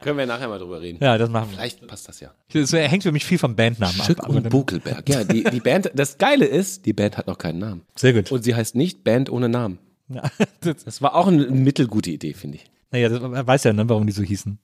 Können 0.00 0.18
wir 0.18 0.26
nachher 0.26 0.48
mal 0.48 0.58
drüber 0.58 0.80
reden. 0.80 0.98
ja, 1.02 1.18
das 1.18 1.28
machen 1.28 1.50
wir. 1.50 1.56
Vielleicht 1.56 1.84
passt 1.86 2.08
das 2.08 2.20
ja. 2.20 2.32
Das 2.52 2.72
hängt 2.72 3.02
für 3.02 3.10
mich 3.10 3.24
viel 3.24 3.38
vom 3.38 3.56
Bandnamen 3.56 3.96
Schück 4.02 4.20
ab. 4.20 4.28
und 4.28 4.48
Buckelberg. 4.48 5.08
Ja, 5.08 5.24
die, 5.24 5.42
die 5.42 5.60
Band, 5.60 5.90
das 5.94 6.16
Geile 6.18 6.44
ist, 6.44 6.86
die 6.86 6.92
Band 6.92 7.16
hat 7.16 7.26
noch 7.26 7.38
keinen 7.38 7.58
Namen. 7.58 7.82
Sehr 7.96 8.12
gut. 8.12 8.30
Und 8.30 8.44
sie 8.44 8.54
heißt 8.54 8.76
nicht 8.76 9.02
Band 9.02 9.30
ohne 9.30 9.48
Namen. 9.48 9.78
Ja, 10.08 10.22
das, 10.60 10.84
Das 10.84 11.02
war 11.02 11.14
auch 11.14 11.26
eine 11.26 11.46
mittelgute 11.46 12.10
Idee, 12.10 12.34
finde 12.34 12.58
ich. 12.58 12.64
naja, 12.90 13.08
das, 13.08 13.20
man 13.20 13.46
weiß 13.46 13.64
ja, 13.64 13.72
ne, 13.72 13.88
warum 13.88 14.06
die 14.06 14.12
so 14.12 14.22
hießen. 14.22 14.58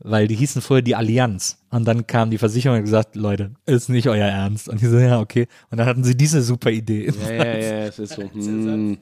Weil 0.00 0.28
die 0.28 0.36
hießen 0.36 0.62
vorher 0.62 0.82
die 0.82 0.94
Allianz. 0.94 1.58
Und 1.70 1.84
dann 1.86 2.06
kam 2.06 2.30
die 2.30 2.38
Versicherung 2.38 2.76
und 2.76 2.82
hat 2.82 2.84
gesagt, 2.86 3.16
Leute, 3.16 3.50
ist 3.66 3.90
nicht 3.90 4.08
euer 4.08 4.24
Ernst. 4.26 4.70
Und 4.70 4.80
die 4.80 4.86
so, 4.86 4.96
ja, 4.98 5.20
okay. 5.20 5.48
Und 5.70 5.76
dann 5.76 5.86
hatten 5.86 6.02
sie 6.02 6.16
diese 6.16 6.40
super 6.40 6.70
Idee. 6.70 7.10
Ja, 7.28 7.34
ja, 7.34 7.44
ja, 7.44 7.60
es 7.86 7.98
ist 7.98 8.14
so. 8.14 8.22
Hm, 8.32 8.96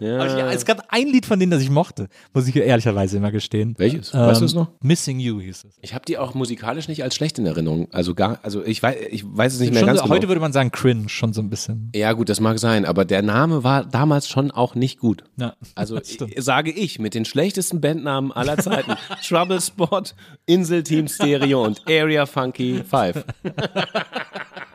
ja. 0.00 0.14
Aber 0.16 0.26
Ja. 0.28 0.38
ja, 0.38 0.50
es 0.52 0.64
gab 0.64 0.82
ein 0.88 1.06
Lied 1.06 1.26
von 1.26 1.38
denen, 1.38 1.52
das 1.52 1.62
ich 1.62 1.70
mochte, 1.70 2.08
muss 2.34 2.48
ich 2.48 2.56
ehrlicherweise 2.56 3.18
immer 3.18 3.30
gestehen. 3.30 3.74
Welches? 3.78 4.12
Weißt 4.12 4.40
du 4.40 4.46
es 4.46 4.54
noch? 4.54 4.68
Missing 4.82 5.20
You 5.20 5.40
hieß 5.40 5.64
es. 5.64 5.76
Ich 5.80 5.94
habe 5.94 6.04
die 6.06 6.18
auch 6.18 6.34
musikalisch 6.34 6.88
nicht 6.88 7.04
als 7.04 7.14
schlecht 7.14 7.38
in 7.38 7.46
Erinnerung. 7.46 7.86
Also 7.92 8.14
gar, 8.14 8.40
also 8.42 8.64
ich 8.64 8.82
weiß, 8.82 8.96
ich 9.10 9.24
weiß 9.24 9.54
es 9.54 9.60
nicht 9.60 9.72
mehr 9.72 9.84
ganz 9.84 9.98
so, 9.98 10.04
genau. 10.04 10.14
Heute 10.16 10.26
würde 10.28 10.40
man 10.40 10.52
sagen 10.52 10.72
cringe, 10.72 11.08
schon 11.08 11.32
so 11.34 11.40
ein 11.40 11.50
bisschen. 11.50 11.90
ja 11.94 12.12
gut, 12.14 12.28
das 12.28 12.40
mag 12.40 12.58
sein, 12.58 12.84
aber 12.84 13.04
der 13.04 13.22
Name 13.22 13.62
war 13.62 13.84
damals 13.84 14.28
schon 14.28 14.50
auch 14.50 14.74
nicht 14.74 14.98
gut. 14.98 15.22
Ja, 15.36 15.54
Also 15.76 15.96
ich- 16.00 16.18
sage 16.38 16.72
ich 16.72 16.98
mit 16.98 17.14
den 17.14 17.24
schlechtesten 17.26 17.80
Bandnamen 17.80 18.32
aller 18.32 18.56
Zeiten: 18.58 18.94
Trouble 19.26 19.60
Spot, 19.60 20.02
Insel 20.46 20.82
Team 20.82 21.08
Stereo 21.08 21.64
und 21.64 21.80
Area 21.88 22.26
Funky 22.26 22.82
5. 22.82 23.24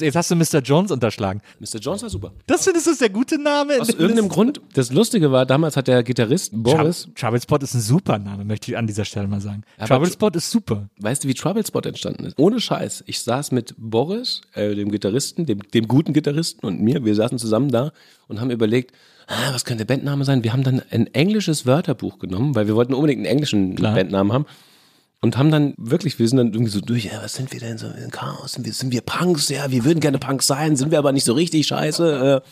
Jetzt 0.00 0.16
hast 0.16 0.30
du 0.30 0.36
Mr. 0.36 0.60
Jones 0.62 0.90
unterschlagen. 0.90 1.40
Mr. 1.60 1.78
Jones 1.80 2.02
war 2.02 2.10
super. 2.10 2.32
Das 2.46 2.64
findest 2.64 2.86
du 2.86 2.90
ist 2.92 3.00
der 3.00 3.10
gute 3.10 3.38
Name? 3.40 3.80
Aus 3.80 3.90
irgendeinem 3.90 4.28
Grund. 4.28 4.60
Das 4.74 4.90
Lustige 4.92 5.30
war, 5.32 5.44
damals 5.46 5.76
hat 5.76 5.88
der 5.88 6.02
Gitarrist 6.02 6.50
Boris, 6.54 7.02
Trouble, 7.02 7.14
Trouble 7.14 7.40
Spot 7.40 7.56
ist 7.58 7.74
ein 7.74 7.80
super 7.80 8.18
Name, 8.18 8.44
möchte 8.44 8.70
ich 8.70 8.76
an 8.78 8.86
dieser 8.86 9.04
Stelle 9.04 9.26
mal 9.28 9.40
sagen. 9.40 9.62
Aber 9.78 9.88
Trouble 9.88 10.08
Tr- 10.08 10.12
Spot 10.12 10.28
ist 10.34 10.50
super. 10.50 10.88
weißt 10.98 11.24
du, 11.24 11.28
wie 11.28 11.34
Trouble 11.34 11.66
Spot 11.66 11.80
entstanden 11.80 12.24
ist? 12.24 12.38
Ohne 12.38 12.60
Scheiß. 12.60 13.04
Ich 13.06 13.20
saß 13.20 13.52
mit 13.52 13.74
Boris, 13.76 14.40
äh, 14.54 14.74
dem 14.74 14.90
Gitarristen, 14.90 15.46
dem, 15.46 15.60
dem 15.74 15.86
guten 15.88 16.12
Gitarristen 16.12 16.66
und 16.66 16.80
mir, 16.80 17.04
wir 17.04 17.14
saßen 17.14 17.38
zusammen 17.38 17.70
da 17.70 17.92
und 18.28 18.40
haben 18.40 18.50
überlegt, 18.50 18.92
ah, 19.26 19.52
was 19.52 19.64
könnte 19.64 19.84
der 19.84 19.94
Bandname 19.94 20.24
sein? 20.24 20.42
Wir 20.44 20.52
haben 20.52 20.62
dann 20.62 20.82
ein 20.90 21.06
englisches 21.14 21.66
Wörterbuch 21.66 22.18
genommen, 22.18 22.54
weil 22.54 22.66
wir 22.66 22.74
wollten 22.76 22.94
unbedingt 22.94 23.18
einen 23.20 23.26
englischen 23.26 23.74
Klar. 23.76 23.94
Bandnamen 23.94 24.32
haben. 24.32 24.46
Und 25.24 25.38
haben 25.38 25.52
dann 25.52 25.74
wirklich, 25.78 26.18
wir 26.18 26.26
sind 26.28 26.38
dann 26.38 26.52
irgendwie 26.52 26.72
so 26.72 26.80
durch, 26.80 27.04
ja, 27.04 27.22
was 27.22 27.34
sind 27.34 27.52
wir 27.52 27.60
denn 27.60 27.78
so 27.78 27.86
in 27.86 28.10
Chaos? 28.10 28.54
Sind 28.54 28.66
wir, 28.66 28.72
sind 28.72 28.92
wir 28.92 29.02
Punks? 29.02 29.48
Ja, 29.48 29.70
wir 29.70 29.84
würden 29.84 30.00
gerne 30.00 30.18
Punks 30.18 30.48
sein, 30.48 30.74
sind 30.76 30.90
wir 30.90 30.98
aber 30.98 31.12
nicht 31.12 31.24
so 31.24 31.32
richtig 31.32 31.66
scheiße. 31.68 32.42
Äh. 32.44 32.48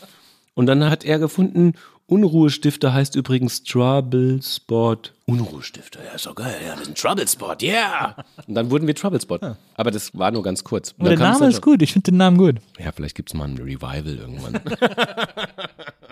Und 0.54 0.66
dann 0.66 0.88
hat 0.88 1.04
er 1.04 1.18
gefunden, 1.18 1.74
Unruhestifter 2.06 2.92
heißt 2.94 3.16
übrigens 3.16 3.64
Trouble 3.64 4.40
Spot. 4.42 4.96
Unruhestifter, 5.26 5.98
ja, 6.04 6.12
ist 6.12 6.26
doch 6.26 6.34
geil, 6.36 6.54
ja, 6.64 6.78
wir 6.78 6.84
sind 6.84 6.96
Trouble 6.96 7.26
Spot, 7.26 7.56
yeah! 7.60 8.16
Und 8.46 8.54
dann 8.54 8.70
wurden 8.70 8.86
wir 8.86 8.94
Trouble 8.94 9.20
Spot. 9.20 9.38
Aber 9.74 9.90
das 9.90 10.16
war 10.16 10.30
nur 10.30 10.44
ganz 10.44 10.62
kurz. 10.62 10.92
Und 10.92 11.06
Aber 11.06 11.16
der 11.16 11.18
Name 11.18 11.48
ist 11.48 11.62
gut, 11.62 11.82
ich 11.82 11.92
finde 11.92 12.12
den 12.12 12.18
Namen 12.18 12.38
gut. 12.38 12.56
Ja, 12.78 12.92
vielleicht 12.92 13.16
gibt's 13.16 13.34
mal 13.34 13.48
ein 13.48 13.58
Revival 13.58 14.16
irgendwann. 14.16 14.60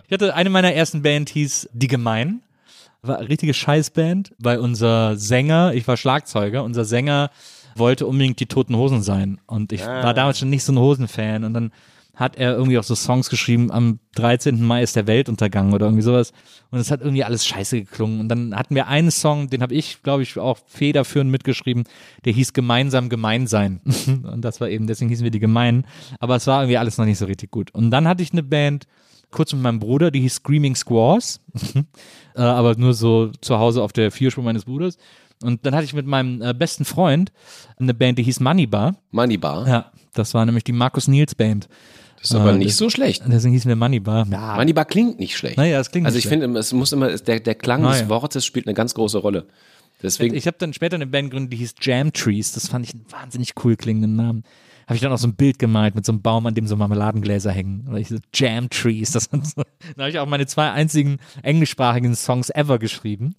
Ich 0.09 0.13
hatte 0.15 0.35
eine 0.35 0.49
meiner 0.49 0.73
ersten 0.73 1.03
Band 1.03 1.29
hieß 1.29 1.69
Die 1.75 1.87
Gemein. 1.87 2.41
War 3.03 3.19
eine 3.19 3.29
richtige 3.29 3.55
Scheißband, 3.55 4.33
weil 4.39 4.59
unser 4.59 5.17
Sänger, 5.17 5.73
ich 5.75 5.87
war 5.87 5.97
Schlagzeuger, 5.97 6.65
unser 6.65 6.85
Sänger 6.85 7.31
wollte 7.77 8.07
unbedingt 8.07 8.41
die 8.41 8.47
Toten 8.47 8.77
Hosen 8.77 9.03
sein. 9.03 9.41
Und 9.47 9.73
ich 9.73 9.87
war 9.87 10.15
damals 10.15 10.39
schon 10.39 10.51
nicht 10.51 10.65
so 10.65 10.73
ein 10.73 10.79
Hosenfan. 10.79 11.45
Und 11.45 11.55
dann 11.55 11.73
hat 12.19 12.37
er 12.37 12.55
irgendwie 12.55 12.79
auch 12.79 12.85
so 12.85 12.97
Songs 12.97 13.31
geschrieben, 13.31 13.71
am 13.71 14.01
13. 14.17 14.61
Mai 14.61 14.83
ist 14.83 14.97
der 14.97 15.07
Weltuntergang 15.07 15.73
oder 15.73 15.87
irgendwie 15.87 16.03
sowas. 16.03 16.33
Und 16.71 16.81
es 16.81 16.91
hat 16.91 17.01
irgendwie 17.01 17.23
alles 17.23 17.47
scheiße 17.47 17.79
geklungen. 17.79 18.19
Und 18.19 18.29
dann 18.29 18.57
hatten 18.57 18.75
wir 18.75 18.89
einen 18.89 19.13
Song, 19.13 19.51
den 19.51 19.63
habe 19.63 19.75
ich, 19.75 20.03
glaube 20.03 20.25
ich, 20.25 20.37
auch 20.37 20.59
federführend 20.67 21.31
mitgeschrieben, 21.31 21.85
der 22.25 22.33
hieß 22.33 22.53
Gemeinsam 22.55 23.09
gemein 23.09 23.47
sein. 23.47 23.81
und 24.07 24.43
das 24.43 24.61
war 24.61 24.69
eben, 24.69 24.89
deswegen 24.89 25.11
hießen 25.11 25.23
wir 25.23 25.31
die 25.31 25.39
Gemeinen. 25.39 25.87
Aber 26.19 26.35
es 26.35 26.49
war 26.49 26.63
irgendwie 26.63 26.79
alles 26.79 26.99
noch 26.99 27.05
nicht 27.05 27.19
so 27.19 27.27
richtig 27.27 27.53
gut. 27.53 27.71
Und 27.73 27.93
dann 27.93 28.09
hatte 28.09 28.25
ich 28.25 28.33
eine 28.33 28.43
Band, 28.43 28.89
kurz 29.31 29.53
mit 29.53 29.63
meinem 29.63 29.79
Bruder, 29.79 30.11
die 30.11 30.21
hieß 30.21 30.37
Screaming 30.37 30.75
Squaws. 30.77 31.41
äh, 32.35 32.41
aber 32.41 32.77
nur 32.77 32.95
so 32.95 33.31
zu 33.41 33.59
Hause 33.59 33.83
auf 33.83 33.93
der 33.93 34.11
Vierspur 34.11 34.45
meines 34.45 34.65
Bruders. 34.65 34.97
Und 35.43 35.65
dann 35.65 35.75
hatte 35.75 35.85
ich 35.85 35.95
mit 35.95 36.07
meinem 36.07 36.43
äh, 36.43 36.53
besten 36.53 36.85
Freund 36.85 37.33
eine 37.79 37.95
Band, 37.95 38.19
die 38.19 38.23
hieß 38.25 38.41
Moneybar. 38.41 38.97
Moneybar. 39.13 39.69
Ja, 39.69 39.93
das 40.15 40.35
war 40.35 40.45
nämlich 40.45 40.65
die 40.65 40.73
Markus 40.73 41.07
Nils 41.09 41.35
Band. 41.35 41.69
Das 42.21 42.31
ist 42.31 42.35
aber 42.37 42.53
Äh, 42.53 42.59
nicht 42.59 42.75
so 42.75 42.91
schlecht. 42.91 43.23
Deswegen 43.27 43.53
hießen 43.53 43.69
wir 43.69 43.77
Moneybar. 43.77 44.27
Ja, 44.29 44.57
Moneybar 44.57 44.85
klingt 44.85 45.21
nicht 45.21 45.37
schlecht. 45.37 45.57
Naja, 45.57 45.79
es 45.79 45.91
klingt 45.93 46.07
Also 46.07 46.17
nicht 46.17 46.25
ich 46.25 46.29
finde, 46.29 46.59
es 46.59 46.73
muss 46.73 46.93
immer, 46.93 47.17
der, 47.17 47.39
der 47.39 47.55
Klang 47.55 47.83
Naja. 47.83 48.01
des 48.01 48.09
Wortes 48.09 48.45
spielt 48.45 48.67
eine 48.67 48.75
ganz 48.75 48.95
große 48.95 49.19
Rolle. 49.19 49.47
Deswegen, 50.03 50.35
ich 50.37 50.47
habe 50.47 50.57
dann 50.59 50.73
später 50.73 50.95
eine 50.97 51.07
Band 51.07 51.31
gegründet, 51.31 51.53
die 51.53 51.57
hieß 51.59 51.75
Jam 51.81 52.13
Trees. 52.13 52.53
Das 52.53 52.69
fand 52.69 52.85
ich 52.87 52.95
einen 52.95 53.05
wahnsinnig 53.11 53.55
cool 53.65 53.77
klingenden 53.77 54.17
Namen. 54.17 54.45
Habe 54.89 54.97
ich 54.97 55.03
dann 55.03 55.13
auch 55.13 55.19
so 55.19 55.29
ein 55.29 55.35
Bild 55.35 55.59
gemalt 55.59 55.95
mit 55.95 56.07
so 56.07 56.13
einem 56.13 56.23
Baum, 56.23 56.47
an 56.47 56.55
dem 56.55 56.67
so 56.67 56.75
Marmeladengläser 56.75 57.53
hängen. 57.53 57.87
Oder 57.89 57.99
ich 57.99 58.09
so 58.09 58.17
Jam 58.33 58.71
Trees. 58.71 59.13
Das 59.13 59.25
so, 59.25 59.37
dann 59.37 59.99
habe 59.99 60.09
ich 60.09 60.19
auch 60.19 60.27
meine 60.27 60.47
zwei 60.47 60.71
einzigen 60.71 61.19
englischsprachigen 61.43 62.15
Songs 62.15 62.49
ever 62.49 62.79
geschrieben. 62.79 63.35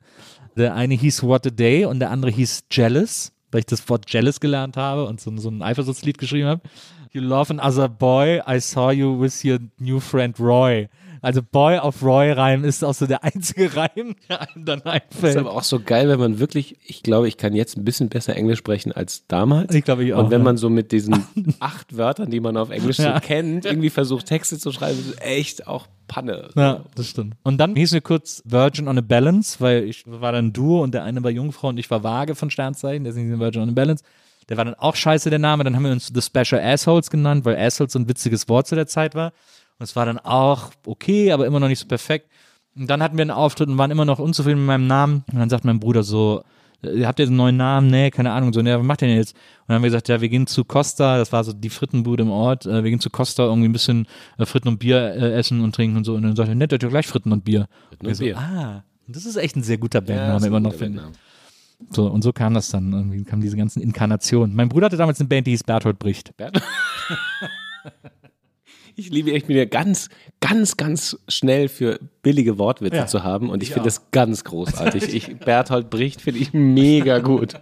Der 0.55 0.75
eine 0.75 0.93
hieß 0.93 1.23
What 1.23 1.47
a 1.47 1.49
Day 1.49 1.85
und 1.85 1.99
der 1.99 2.11
andere 2.11 2.29
hieß 2.29 2.65
Jealous, 2.69 3.31
weil 3.49 3.61
ich 3.61 3.65
das 3.65 3.89
Wort 3.89 4.05
Jealous 4.11 4.39
gelernt 4.39 4.77
habe 4.77 5.05
und 5.05 5.19
so, 5.19 5.35
so 5.37 5.49
ein 5.49 5.63
Eifersuchtslied 5.63 6.19
geschrieben 6.19 6.47
habe. 6.47 6.61
You 7.11 7.21
love 7.21 7.51
another 7.51 7.89
boy, 7.89 8.41
I 8.47 8.59
saw 8.59 8.91
you 8.91 9.19
with 9.19 9.43
your 9.43 9.57
new 9.79 9.99
friend 9.99 10.39
Roy. 10.39 10.87
Also 11.22 11.41
Boy 11.43 11.78
auf 11.80 12.01
Roy 12.03 12.32
Reim 12.32 12.63
ist 12.63 12.84
auch 12.84 12.93
so 12.93 13.05
der 13.07 13.24
einzige 13.24 13.76
Reim, 13.76 14.15
der 14.30 14.41
einem 14.41 14.65
dann 14.65 14.80
ist 14.80 14.86
einfällt. 14.86 15.38
aber 15.38 15.51
auch 15.51 15.63
so 15.63 15.80
geil, 15.80 16.09
wenn 16.09 16.20
man 16.20 16.39
wirklich, 16.39 16.78
ich 16.86 17.03
glaube, 17.03 17.28
ich 17.28 17.38
kann 17.38 17.53
jetzt 17.53 17.78
ein 17.78 17.84
bisschen 17.86 18.09
besser 18.09 18.36
Englisch 18.36 18.59
sprechen 18.59 18.91
als 18.91 19.28
damals. 19.28 19.74
Ich 19.74 19.84
glaube, 19.84 20.03
ich 20.05 20.13
auch, 20.13 20.24
Und 20.24 20.32
wenn 20.32 20.41
ja. 20.41 20.45
man 20.45 20.57
so 20.57 20.70
mit 20.70 20.91
diesen 20.91 21.24
acht 21.59 21.95
Wörtern, 21.97 22.30
die 22.30 22.39
man 22.39 22.57
auf 22.57 22.70
Englisch 22.70 22.99
Ja. 22.99 23.15
so 23.15 23.20
kennt, 23.22 23.65
irgendwie 23.65 23.89
versucht, 23.89 24.26
Texte 24.26 24.57
zu 24.57 24.72
schreiben, 24.72 24.99
ist 24.99 25.22
echt 25.22 25.67
auch 25.67 25.88
Panne. 26.07 26.49
Ja, 26.55 26.86
das 26.95 27.07
stimmt. 27.07 27.36
Und 27.43 27.57
dann 27.59 27.76
hieß 27.76 27.91
wir 27.91 28.01
kurz 28.01 28.41
Virgin 28.45 28.88
on 28.88 28.97
a 28.97 29.01
Balance, 29.01 29.57
weil 29.59 29.84
ich 29.84 30.03
war 30.07 30.32
dann 30.32 30.53
Duo 30.53 30.82
und 30.82 30.93
der 30.93 31.03
eine 31.03 31.24
war 31.24 31.30
Jungfrau 31.32 31.67
und 31.70 31.78
ich 31.78 31.89
war 31.91 32.03
Waage 32.03 32.34
von 32.36 32.49
Sternzeichen, 32.49 33.03
deswegen 33.03 33.28
hieß 33.30 33.38
wir 33.38 33.39
Virgin 33.39 33.61
on 33.61 33.70
a 33.70 33.74
Balance. 33.74 34.03
Der 34.49 34.57
war 34.57 34.65
dann 34.65 34.74
auch 34.74 34.95
scheiße, 34.95 35.30
der 35.30 35.38
Name. 35.38 35.63
Dann 35.63 35.76
haben 35.76 35.84
wir 35.84 35.91
uns 35.91 36.11
The 36.11 36.22
Special 36.24 36.59
Assholes 36.59 37.11
genannt, 37.11 37.45
weil 37.45 37.55
Assholes 37.55 37.93
so 37.93 37.99
ein 37.99 38.09
witziges 38.09 38.49
Wort 38.49 38.65
zu 38.65 38.74
der 38.74 38.88
Zeit 38.88 39.13
war. 39.13 39.32
Und 39.80 39.84
es 39.84 39.95
war 39.95 40.05
dann 40.05 40.19
auch 40.19 40.71
okay, 40.86 41.32
aber 41.32 41.45
immer 41.47 41.59
noch 41.59 41.69
nicht 41.69 41.80
so 41.80 41.88
perfekt. 41.88 42.30
Und 42.75 42.88
dann 42.89 43.01
hatten 43.01 43.17
wir 43.17 43.21
einen 43.23 43.32
Auftritt 43.32 43.67
und 43.69 43.77
waren 43.77 43.91
immer 43.91 44.05
noch 44.05 44.19
unzufrieden 44.19 44.59
mit 44.59 44.67
meinem 44.67 44.88
Namen. 44.88 45.23
Und 45.32 45.39
dann 45.39 45.49
sagt 45.49 45.65
mein 45.65 45.80
Bruder 45.80 46.03
so, 46.03 46.43
"Äh, 46.84 47.05
habt 47.05 47.19
ihr 47.19 47.27
einen 47.27 47.36
neuen 47.36 47.57
Namen? 47.57 47.88
Nee, 47.88 48.11
keine 48.11 48.32
Ahnung. 48.32 48.53
So, 48.53 48.61
nee, 48.61 48.73
was 48.75 48.84
macht 48.84 49.01
ihr 49.01 49.07
denn 49.07 49.17
jetzt? 49.17 49.34
Und 49.34 49.39
dann 49.69 49.75
haben 49.75 49.84
wir 49.84 49.88
gesagt, 49.89 50.07
ja, 50.09 50.21
wir 50.21 50.30
gehen 50.30 50.47
zu 50.47 50.63
Costa, 50.65 51.17
das 51.17 51.32
war 51.32 51.43
so 51.43 51.51
die 51.53 51.69
Frittenbude 51.69 52.23
im 52.23 52.30
Ort, 52.32 52.65
äh, 52.65 52.84
wir 52.84 52.89
gehen 52.91 52.99
zu 52.99 53.09
Costa 53.09 53.43
irgendwie 53.43 53.69
ein 53.69 53.73
bisschen 53.73 54.05
äh, 54.38 54.45
Fritten 54.45 54.67
und 54.67 54.77
Bier 54.80 54.97
äh, 55.15 55.34
essen 55.34 55.61
und 55.61 55.73
trinken 55.75 55.97
und 55.97 56.03
so. 56.03 56.13
Und 56.15 56.23
dann 56.23 56.36
sagt 56.36 56.49
er, 56.49 56.55
nett, 56.55 56.71
ihr 56.71 56.77
gleich 56.77 57.07
Fritten 57.07 57.32
und 57.32 57.43
Bier. 57.45 57.67
und 57.91 58.07
wir 58.07 58.15
so, 58.15 58.23
Bier. 58.23 58.38
ah, 58.38 58.84
das 59.07 59.25
ist 59.25 59.36
echt 59.38 59.55
ein 59.55 59.63
sehr 59.63 59.77
guter 59.77 59.99
Ja, 59.99 60.05
Bandname, 60.05 60.36
ein 60.38 60.43
immer 60.45 60.59
noch 60.59 60.73
finde 60.73 61.01
ich. 61.11 61.95
So, 61.95 62.07
und 62.07 62.21
so 62.23 62.34
kam 62.34 62.53
das 62.53 62.69
dann. 62.69 62.91
Irgendwie 62.91 63.23
kamen 63.23 63.41
diese 63.41 63.55
ganzen 63.55 63.82
Inkarnationen. 63.82 64.53
Mein 64.55 64.67
Bruder 64.67 64.88
hatte 64.88 64.97
damals 64.97 65.19
eine 65.21 65.30
Band, 65.30 65.47
die 65.47 65.51
hieß 65.51 65.63
Berthold 65.63 65.97
Bricht. 65.97 66.36
Bert- 66.38 66.61
Ich 68.99 69.09
liebe, 69.11 69.31
ich 69.31 69.45
bin 69.45 69.55
ja 69.55 69.63
ganz, 69.63 70.09
ganz, 70.41 70.75
ganz 70.75 71.17
schnell 71.29 71.69
für 71.69 71.99
billige 72.21 72.57
Wortwitze 72.57 72.97
Ja. 72.97 73.07
zu 73.07 73.23
haben 73.23 73.49
und 73.49 73.63
ich, 73.63 73.69
finde 73.69 73.85
das 73.87 74.11
ganz 74.11 74.43
großartig. 74.43 75.13
Ich, 75.13 75.37
Berthold 75.37 75.89
Bricht 75.89 76.21
finde 76.21 76.41
ich 76.41 76.51
mega 76.53 77.19
gut. 77.19 77.53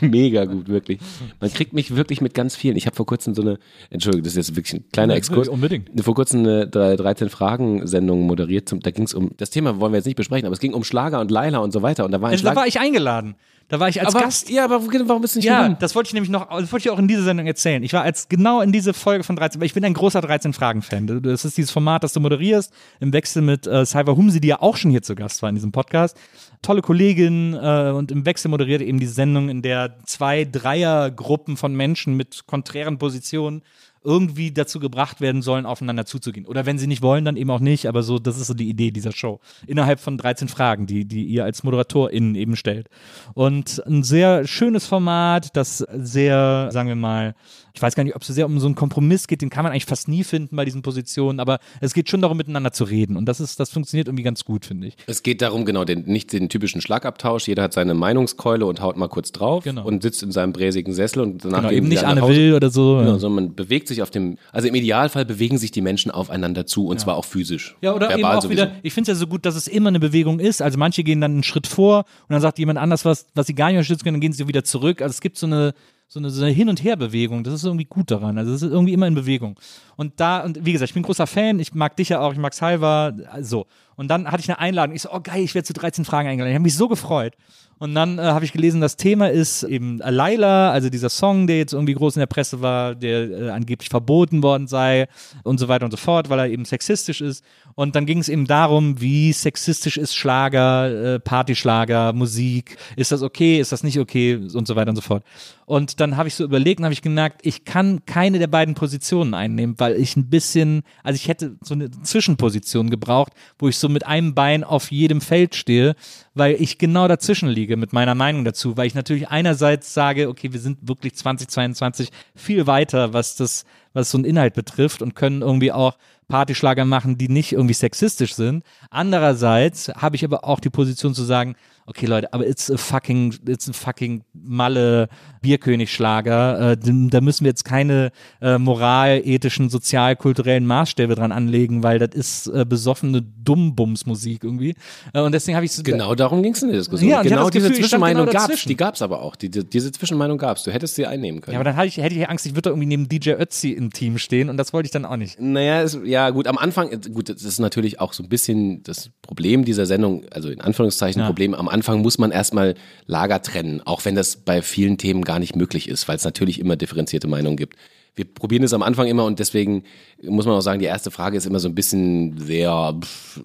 Mega 0.00 0.44
gut, 0.44 0.66
wirklich. 0.68 0.98
Man 1.40 1.52
kriegt 1.52 1.72
mich 1.72 1.94
wirklich 1.94 2.20
mit 2.20 2.34
ganz 2.34 2.56
vielen. 2.56 2.74
Ich 2.76 2.86
habe 2.86 2.96
vor 2.96 3.06
kurzem 3.06 3.32
so 3.34 3.42
eine, 3.42 3.58
Entschuldigung, 3.90 4.24
das 4.24 4.32
ist 4.32 4.48
jetzt 4.48 4.56
wirklich 4.56 4.74
ein 4.74 4.84
kleiner 4.92 5.14
Exkurs. 5.14 5.48
unbedingt. 5.48 5.88
Vor 6.02 6.16
kurzem 6.16 6.40
eine 6.40 6.64
13-Fragen-Sendung 6.64 8.22
moderiert. 8.22 8.68
Zum, 8.68 8.80
da 8.80 8.90
ging 8.90 9.04
es 9.04 9.14
um, 9.14 9.30
das 9.36 9.50
Thema 9.50 9.78
wollen 9.78 9.92
wir 9.92 9.98
jetzt 9.98 10.06
nicht 10.06 10.16
besprechen, 10.16 10.46
aber 10.46 10.52
es 10.54 10.60
ging 10.60 10.74
um 10.74 10.82
Schlager 10.82 11.20
und 11.20 11.30
Leila 11.30 11.58
und 11.58 11.72
so 11.72 11.82
weiter. 11.82 12.04
Und 12.04 12.10
da 12.10 12.20
war 12.20 12.30
ein 12.30 12.42
da 12.42 12.56
war 12.56 12.66
ich 12.66 12.80
eingeladen. 12.80 13.36
Da 13.72 13.80
war 13.80 13.88
ich 13.88 13.98
als 14.02 14.14
aber, 14.14 14.26
Gast. 14.26 14.50
Ja, 14.50 14.64
aber 14.66 14.82
warum 14.82 15.22
bist 15.22 15.34
du 15.34 15.38
nicht 15.38 15.46
Ja, 15.46 15.62
gegangen? 15.62 15.76
das 15.80 15.94
wollte 15.94 16.08
ich 16.08 16.12
nämlich 16.12 16.28
noch, 16.28 16.46
das 16.50 16.70
wollte 16.72 16.86
ich 16.86 16.90
auch 16.90 16.98
in 16.98 17.08
dieser 17.08 17.22
Sendung 17.22 17.46
erzählen. 17.46 17.82
Ich 17.82 17.94
war 17.94 18.02
als 18.02 18.28
genau 18.28 18.60
in 18.60 18.70
diese 18.70 18.92
Folge 18.92 19.24
von 19.24 19.34
13, 19.34 19.62
weil 19.62 19.64
ich 19.66 19.72
bin 19.72 19.82
ein 19.82 19.94
großer 19.94 20.20
13-Fragen-Fan. 20.20 21.22
Das 21.22 21.46
ist 21.46 21.56
dieses 21.56 21.70
Format, 21.70 22.04
das 22.04 22.12
du 22.12 22.20
moderierst, 22.20 22.70
im 23.00 23.14
Wechsel 23.14 23.40
mit 23.40 23.66
äh, 23.66 23.86
Cyber 23.86 24.14
Humsi, 24.14 24.42
die 24.42 24.48
ja 24.48 24.60
auch 24.60 24.76
schon 24.76 24.90
hier 24.90 25.00
zu 25.00 25.14
Gast 25.14 25.40
war 25.40 25.48
in 25.48 25.54
diesem 25.54 25.72
Podcast. 25.72 26.18
Tolle 26.60 26.82
Kollegin 26.82 27.54
äh, 27.54 27.92
und 27.96 28.12
im 28.12 28.26
Wechsel 28.26 28.50
moderiert 28.50 28.82
eben 28.82 29.00
diese 29.00 29.14
Sendung, 29.14 29.48
in 29.48 29.62
der 29.62 29.96
zwei 30.04 30.44
Dreiergruppen 30.44 31.56
von 31.56 31.74
Menschen 31.74 32.14
mit 32.14 32.46
konträren 32.46 32.98
Positionen 32.98 33.62
irgendwie 34.04 34.52
dazu 34.52 34.80
gebracht 34.80 35.20
werden 35.20 35.42
sollen, 35.42 35.66
aufeinander 35.66 36.04
zuzugehen. 36.04 36.46
Oder 36.46 36.66
wenn 36.66 36.78
sie 36.78 36.86
nicht 36.86 37.02
wollen, 37.02 37.24
dann 37.24 37.36
eben 37.36 37.50
auch 37.50 37.60
nicht. 37.60 37.86
Aber 37.86 38.02
so, 38.02 38.18
das 38.18 38.38
ist 38.38 38.46
so 38.46 38.54
die 38.54 38.68
Idee 38.68 38.90
dieser 38.90 39.12
Show. 39.12 39.40
Innerhalb 39.66 40.00
von 40.00 40.18
13 40.18 40.48
Fragen, 40.48 40.86
die, 40.86 41.04
die 41.04 41.24
ihr 41.24 41.44
als 41.44 41.62
ModeratorInnen 41.62 42.34
eben 42.34 42.56
stellt. 42.56 42.88
Und 43.34 43.82
ein 43.86 44.02
sehr 44.02 44.46
schönes 44.46 44.86
Format, 44.86 45.56
das 45.56 45.78
sehr, 45.78 46.68
sagen 46.72 46.88
wir 46.88 46.96
mal, 46.96 47.34
ich 47.74 47.80
weiß 47.82 47.94
gar 47.94 48.04
nicht, 48.04 48.14
ob 48.14 48.22
es 48.22 48.28
so 48.28 48.34
sehr 48.34 48.46
um 48.46 48.58
so 48.60 48.66
einen 48.66 48.74
Kompromiss 48.74 49.26
geht, 49.26 49.42
den 49.42 49.50
kann 49.50 49.62
man 49.64 49.72
eigentlich 49.72 49.86
fast 49.86 50.08
nie 50.08 50.24
finden 50.24 50.56
bei 50.56 50.64
diesen 50.64 50.82
Positionen, 50.82 51.40
aber 51.40 51.58
es 51.80 51.94
geht 51.94 52.08
schon 52.10 52.20
darum, 52.20 52.36
miteinander 52.36 52.72
zu 52.72 52.84
reden. 52.84 53.16
Und 53.16 53.26
das 53.26 53.40
ist, 53.40 53.58
das 53.60 53.70
funktioniert 53.70 54.08
irgendwie 54.08 54.22
ganz 54.24 54.44
gut, 54.44 54.64
finde 54.66 54.88
ich. 54.88 54.96
Es 55.06 55.22
geht 55.22 55.42
darum, 55.42 55.64
genau, 55.64 55.84
den, 55.84 56.04
nicht 56.04 56.32
den 56.32 56.48
typischen 56.48 56.80
Schlagabtausch. 56.80 57.48
Jeder 57.48 57.62
hat 57.62 57.72
seine 57.72 57.94
Meinungskeule 57.94 58.66
und 58.66 58.80
haut 58.80 58.96
mal 58.96 59.08
kurz 59.08 59.32
drauf 59.32 59.64
Genau. 59.64 59.84
und 59.84 60.02
sitzt 60.02 60.22
in 60.22 60.32
seinem 60.32 60.52
bräsigen 60.52 60.92
Sessel 60.92 61.20
und 61.22 61.44
danach 61.44 61.60
Genau, 61.62 61.72
eben 61.72 61.88
nicht 61.88 62.04
Anne. 62.04 62.22
Will 62.28 62.54
oder 62.54 62.70
so. 62.70 62.98
Genau, 62.98 63.18
sondern 63.18 63.46
man 63.46 63.54
bewegt 63.54 63.88
sich 63.88 64.02
auf 64.02 64.10
dem, 64.10 64.38
also 64.52 64.68
im 64.68 64.74
Idealfall 64.74 65.24
bewegen 65.24 65.58
sich 65.58 65.70
die 65.70 65.80
Menschen 65.80 66.10
aufeinander 66.10 66.66
zu 66.66 66.86
und 66.86 67.00
zwar 67.00 67.16
auch 67.16 67.24
physisch. 67.24 67.76
Ja, 67.80 67.94
oder 67.94 68.12
eben 68.12 68.24
auch 68.24 68.42
sowieso. 68.42 68.62
wieder, 68.62 68.72
ich 68.82 68.92
finde 68.92 69.10
es 69.10 69.16
ja 69.16 69.20
so 69.20 69.26
gut, 69.26 69.46
dass 69.46 69.54
es 69.56 69.66
immer 69.66 69.88
eine 69.88 70.00
Bewegung 70.00 70.38
ist. 70.40 70.62
Also 70.62 70.78
manche 70.78 71.02
gehen 71.04 71.20
dann 71.20 71.32
einen 71.32 71.42
Schritt 71.42 71.66
vor 71.66 71.98
und 72.28 72.32
dann 72.32 72.40
sagt 72.40 72.58
jemand 72.58 72.78
anders 72.78 73.04
was, 73.04 73.26
was 73.34 73.46
sie 73.46 73.54
gar 73.54 73.66
nicht 73.68 73.76
unterstützen 73.76 74.04
können, 74.04 74.14
dann 74.14 74.20
gehen 74.20 74.32
sie 74.32 74.46
wieder 74.46 74.64
zurück. 74.64 75.02
Also 75.02 75.12
es 75.12 75.20
gibt 75.20 75.36
so 75.38 75.46
eine, 75.46 75.74
so 76.12 76.20
eine, 76.20 76.28
so 76.28 76.44
eine 76.44 76.52
Hin- 76.52 76.68
und 76.68 76.84
Her-Bewegung. 76.84 77.42
Das 77.42 77.54
ist 77.54 77.64
irgendwie 77.64 77.86
gut 77.86 78.10
daran. 78.10 78.36
Also 78.36 78.52
es 78.52 78.60
ist 78.60 78.70
irgendwie 78.70 78.92
immer 78.92 79.06
in 79.06 79.14
Bewegung. 79.14 79.58
Und 79.96 80.20
da, 80.20 80.40
und 80.44 80.62
wie 80.62 80.72
gesagt, 80.72 80.90
ich 80.90 80.94
bin 80.94 81.00
ein 81.00 81.06
großer 81.06 81.26
Fan, 81.26 81.58
ich 81.58 81.72
mag 81.72 81.96
dich 81.96 82.10
ja 82.10 82.20
auch, 82.20 82.32
ich 82.32 82.38
mag 82.38 82.52
Salva, 82.52 83.14
so. 83.40 83.66
Und 83.96 84.08
dann 84.08 84.30
hatte 84.30 84.42
ich 84.42 84.48
eine 84.50 84.58
Einladung. 84.58 84.94
Ich 84.94 85.02
so, 85.02 85.10
oh 85.10 85.20
geil, 85.22 85.42
ich 85.42 85.54
werde 85.54 85.66
zu 85.66 85.72
13 85.72 86.04
Fragen 86.04 86.28
eingeladen. 86.28 86.50
Ich 86.50 86.56
habe 86.56 86.64
mich 86.64 86.76
so 86.76 86.86
gefreut. 86.86 87.34
Und 87.82 87.96
dann 87.96 88.20
äh, 88.20 88.22
habe 88.22 88.44
ich 88.44 88.52
gelesen, 88.52 88.80
das 88.80 88.94
Thema 88.94 89.28
ist 89.28 89.64
eben 89.64 89.98
Laila, 89.98 90.70
also 90.70 90.88
dieser 90.88 91.08
Song, 91.08 91.48
der 91.48 91.58
jetzt 91.58 91.72
irgendwie 91.72 91.94
groß 91.94 92.14
in 92.14 92.20
der 92.20 92.26
Presse 92.26 92.60
war, 92.60 92.94
der 92.94 93.28
äh, 93.28 93.50
angeblich 93.50 93.88
verboten 93.88 94.40
worden 94.44 94.68
sei 94.68 95.08
und 95.42 95.58
so 95.58 95.66
weiter 95.66 95.86
und 95.86 95.90
so 95.90 95.96
fort, 95.96 96.30
weil 96.30 96.38
er 96.38 96.48
eben 96.48 96.64
sexistisch 96.64 97.20
ist. 97.20 97.44
Und 97.74 97.96
dann 97.96 98.06
ging 98.06 98.18
es 98.18 98.28
eben 98.28 98.46
darum, 98.46 99.00
wie 99.00 99.32
sexistisch 99.32 99.96
ist 99.96 100.14
Schlager, 100.14 101.14
äh, 101.14 101.18
Partyschlager, 101.18 102.12
Musik, 102.12 102.76
ist 102.94 103.10
das 103.10 103.20
okay, 103.20 103.58
ist 103.58 103.72
das 103.72 103.82
nicht 103.82 103.98
okay 103.98 104.36
und 104.36 104.68
so 104.68 104.76
weiter 104.76 104.90
und 104.90 104.96
so 104.96 105.02
fort. 105.02 105.24
Und 105.66 105.98
dann 105.98 106.16
habe 106.16 106.28
ich 106.28 106.36
so 106.36 106.44
überlegt 106.44 106.78
und 106.78 106.84
habe 106.84 106.92
ich 106.92 107.02
gemerkt, 107.02 107.40
ich 107.44 107.64
kann 107.64 108.04
keine 108.06 108.38
der 108.38 108.46
beiden 108.46 108.74
Positionen 108.74 109.34
einnehmen, 109.34 109.74
weil 109.78 109.96
ich 109.96 110.16
ein 110.16 110.28
bisschen, 110.28 110.82
also 111.02 111.16
ich 111.16 111.26
hätte 111.26 111.56
so 111.62 111.74
eine 111.74 111.90
Zwischenposition 111.90 112.90
gebraucht, 112.90 113.32
wo 113.58 113.68
ich 113.68 113.76
so 113.76 113.88
mit 113.88 114.06
einem 114.06 114.34
Bein 114.34 114.62
auf 114.62 114.92
jedem 114.92 115.20
Feld 115.20 115.56
stehe, 115.56 115.96
weil 116.34 116.60
ich 116.60 116.78
genau 116.78 117.08
dazwischen 117.08 117.48
liege 117.48 117.76
mit 117.76 117.92
meiner 117.92 118.14
Meinung 118.14 118.44
dazu, 118.44 118.76
weil 118.76 118.86
ich 118.86 118.94
natürlich 118.94 119.28
einerseits 119.28 119.92
sage, 119.92 120.28
okay, 120.28 120.52
wir 120.52 120.60
sind 120.60 120.78
wirklich 120.82 121.14
2022 121.14 122.10
viel 122.34 122.66
weiter, 122.66 123.12
was 123.12 123.36
das, 123.36 123.64
was 123.92 124.10
so 124.10 124.18
einen 124.18 124.24
Inhalt 124.24 124.54
betrifft 124.54 125.02
und 125.02 125.14
können 125.14 125.42
irgendwie 125.42 125.72
auch 125.72 125.96
Partyschlager 126.32 126.86
machen, 126.86 127.18
die 127.18 127.28
nicht 127.28 127.52
irgendwie 127.52 127.74
sexistisch 127.74 128.34
sind. 128.34 128.64
Andererseits 128.88 129.88
habe 129.88 130.16
ich 130.16 130.24
aber 130.24 130.44
auch 130.46 130.60
die 130.60 130.70
Position 130.70 131.12
zu 131.12 131.24
sagen, 131.24 131.56
okay 131.86 132.06
Leute, 132.06 132.32
aber 132.32 132.46
it's 132.46 132.70
a 132.70 132.76
fucking, 132.76 133.34
it's 133.46 133.68
a 133.68 133.72
fucking 133.72 134.22
Malle 134.32 135.08
Bierkönig-Schlager. 135.42 136.72
Äh, 136.72 136.76
da 136.78 137.20
müssen 137.20 137.44
wir 137.44 137.50
jetzt 137.50 137.64
keine 137.64 138.12
äh, 138.40 138.58
moralethischen, 138.58 139.68
sozial-kulturellen 139.68 140.64
Maßstäbe 140.64 141.14
dran 141.14 141.32
anlegen, 141.32 141.82
weil 141.82 141.98
das 141.98 142.14
ist 142.14 142.46
äh, 142.46 142.64
besoffene 142.64 143.22
Dummbums-Musik 143.22 144.44
irgendwie. 144.44 144.74
Äh, 145.12 145.20
und 145.20 145.32
deswegen 145.32 145.56
habe 145.56 145.66
ich 145.66 145.72
so 145.72 145.82
Genau 145.82 146.14
darum 146.14 146.42
ging 146.42 146.54
es 146.54 146.62
in 146.62 146.68
der 146.68 146.78
Diskussion. 146.78 147.10
Ja, 147.10 147.22
genau 147.22 147.50
diese 147.50 147.68
Gefühl, 147.68 147.82
Zwischenmeinung 147.82 148.26
genau 148.26 148.32
gab's, 148.32 148.46
dazwischen. 148.46 148.68
die 148.68 148.76
gab's 148.76 149.02
aber 149.02 149.20
auch. 149.20 149.36
Die, 149.36 149.50
die, 149.50 149.64
diese 149.68 149.90
Zwischenmeinung 149.90 150.38
gab's. 150.38 150.62
Du 150.62 150.70
hättest 150.70 150.94
sie 150.94 151.06
einnehmen 151.06 151.40
können. 151.40 151.54
Ja, 151.54 151.60
aber 151.60 151.70
dann 151.70 151.86
ich, 151.86 151.96
hätte 151.96 152.14
ich 152.14 152.28
Angst, 152.28 152.46
ich 152.46 152.52
würde 152.52 152.62
da 152.62 152.70
irgendwie 152.70 152.86
neben 152.86 153.08
DJ 153.08 153.32
Ötzi 153.32 153.70
im 153.70 153.92
Team 153.92 154.18
stehen 154.18 154.48
und 154.48 154.56
das 154.56 154.72
wollte 154.72 154.86
ich 154.86 154.92
dann 154.92 155.04
auch 155.04 155.16
nicht. 155.16 155.40
Naja, 155.40 155.82
es, 155.82 155.98
ja 156.04 156.21
gut, 156.30 156.46
am 156.46 156.58
Anfang, 156.58 156.90
äh, 156.90 156.98
gut, 157.10 157.28
das 157.28 157.42
ist 157.42 157.58
natürlich 157.58 158.00
auch 158.00 158.12
so 158.12 158.22
ein 158.22 158.28
bisschen 158.28 158.82
das 158.82 159.10
Problem 159.22 159.64
dieser 159.64 159.86
Sendung, 159.86 160.24
also 160.30 160.50
in 160.50 160.60
Anführungszeichen 160.60 161.20
Ja. 161.20 161.26
Problem, 161.26 161.54
am 161.54 161.68
Anfang 161.68 162.02
muss 162.02 162.18
man 162.18 162.30
erstmal 162.30 162.74
Lager 163.06 163.42
trennen, 163.42 163.80
auch 163.84 164.04
wenn 164.04 164.14
das 164.14 164.36
bei 164.36 164.62
vielen 164.62 164.98
Themen 164.98 165.22
gar 165.24 165.38
nicht 165.38 165.56
möglich 165.56 165.88
ist, 165.88 166.08
weil 166.08 166.16
es 166.16 166.24
natürlich 166.24 166.58
immer 166.58 166.76
differenzierte 166.76 167.28
Meinungen 167.28 167.56
gibt. 167.56 167.76
Wir 168.14 168.26
probieren 168.26 168.62
es 168.62 168.74
am 168.74 168.82
Anfang 168.82 169.06
immer 169.06 169.24
und 169.24 169.38
deswegen 169.38 169.84
muss 170.22 170.44
man 170.44 170.54
auch 170.54 170.60
sagen, 170.60 170.80
die 170.80 170.86
erste 170.86 171.10
Frage 171.10 171.36
ist 171.38 171.46
immer 171.46 171.60
so 171.60 171.68
ein 171.68 171.74
bisschen 171.74 172.36
sehr 172.36 172.94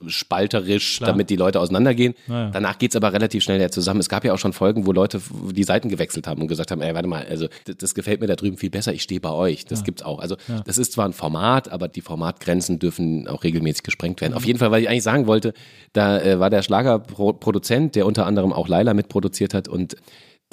spalterisch, 0.07 0.99
damit 0.99 1.29
die 1.29 1.37
Leute 1.37 1.61
auseinandergehen. 1.61 2.15
Ja. 2.27 2.49
Danach 2.49 2.77
geht's 2.77 2.95
aber 2.97 3.13
relativ 3.13 3.43
schnell 3.43 3.61
ja 3.61 3.69
zusammen. 3.69 4.01
Es 4.01 4.09
gab 4.09 4.25
ja 4.25 4.33
auch 4.33 4.37
schon 4.37 4.51
Folgen, 4.51 4.85
wo 4.85 4.91
Leute 4.91 5.21
die 5.53 5.63
Seiten 5.63 5.87
gewechselt 5.87 6.27
haben 6.27 6.41
und 6.41 6.49
gesagt 6.49 6.71
haben, 6.71 6.81
ey, 6.81 6.93
warte 6.93 7.07
mal, 7.07 7.25
also 7.29 7.47
das, 7.63 7.77
das 7.77 7.95
gefällt 7.95 8.19
mir 8.19 8.27
da 8.27 8.35
drüben 8.35 8.57
viel 8.57 8.69
besser, 8.69 8.93
ich 8.93 9.03
stehe 9.03 9.21
bei 9.21 9.31
euch. 9.31 9.63
Das 9.65 9.85
gibt's 9.85 10.03
auch. 10.03 10.19
Also 10.19 10.35
das 10.65 10.77
ist 10.77 10.91
zwar 10.91 11.05
ein 11.05 11.13
Format, 11.13 11.69
aber 11.71 11.87
die 11.87 12.01
Formatgrenzen 12.01 12.77
dürfen 12.77 13.27
auch 13.29 13.45
regelmäßig 13.45 13.83
gesprengt 13.83 14.19
werden. 14.19 14.33
Auf 14.33 14.45
jeden 14.45 14.59
Fall, 14.59 14.71
weil 14.71 14.81
ich 14.81 14.89
eigentlich 14.89 15.03
sagen 15.03 15.27
wollte, 15.27 15.53
da 15.93 16.19
äh, 16.19 16.39
war 16.39 16.49
der 16.49 16.61
Schlagerproduzent, 16.61 17.95
der 17.95 18.05
unter 18.05 18.25
anderem 18.25 18.51
auch 18.51 18.67
Laila 18.67 18.93
mitproduziert 18.93 19.53
hat 19.53 19.69
und 19.69 19.95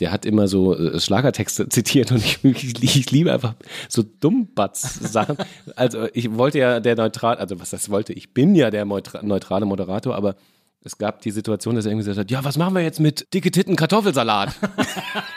der 0.01 0.11
hat 0.11 0.27
immer 0.27 0.49
so 0.49 0.77
äh, 0.77 0.99
Schlagertexte 0.99 1.69
zitiert 1.69 2.11
und 2.11 2.19
ich, 2.19 2.45
ich, 2.45 2.83
ich 2.83 3.11
liebe 3.11 3.33
einfach 3.33 3.55
so 3.89 4.03
Dummbatz-Sachen. 4.03 5.37
Also 5.77 6.09
ich 6.13 6.37
wollte 6.37 6.59
ja 6.59 6.81
der 6.81 6.97
neutral, 6.97 7.37
also 7.37 7.59
was 7.61 7.71
das 7.71 7.91
wollte, 7.91 8.13
ich 8.13 8.33
bin 8.35 8.55
ja 8.55 8.71
der 8.71 8.85
neutra- 8.85 9.25
neutrale 9.25 9.67
Moderator, 9.67 10.15
aber 10.15 10.37
es 10.83 10.99
gab 10.99 11.23
die 11.23 11.31
Situation, 11.31 11.75
dass 11.75 11.87
er 11.87 11.93
irgendwie 11.93 12.05
gesagt 12.05 12.19
hat, 12.19 12.31
ja, 12.31 12.45
was 12.45 12.59
machen 12.59 12.75
wir 12.75 12.83
jetzt 12.83 13.01
mit 13.01 13.33
dicke 13.33 13.51
Titten 13.51 13.75
Kartoffelsalat? 13.75 14.55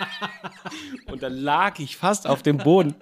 und 1.11 1.23
dann 1.23 1.33
lag 1.33 1.79
ich 1.79 1.95
fast 1.95 2.27
auf 2.27 2.43
dem 2.43 2.57
Boden, 2.57 2.95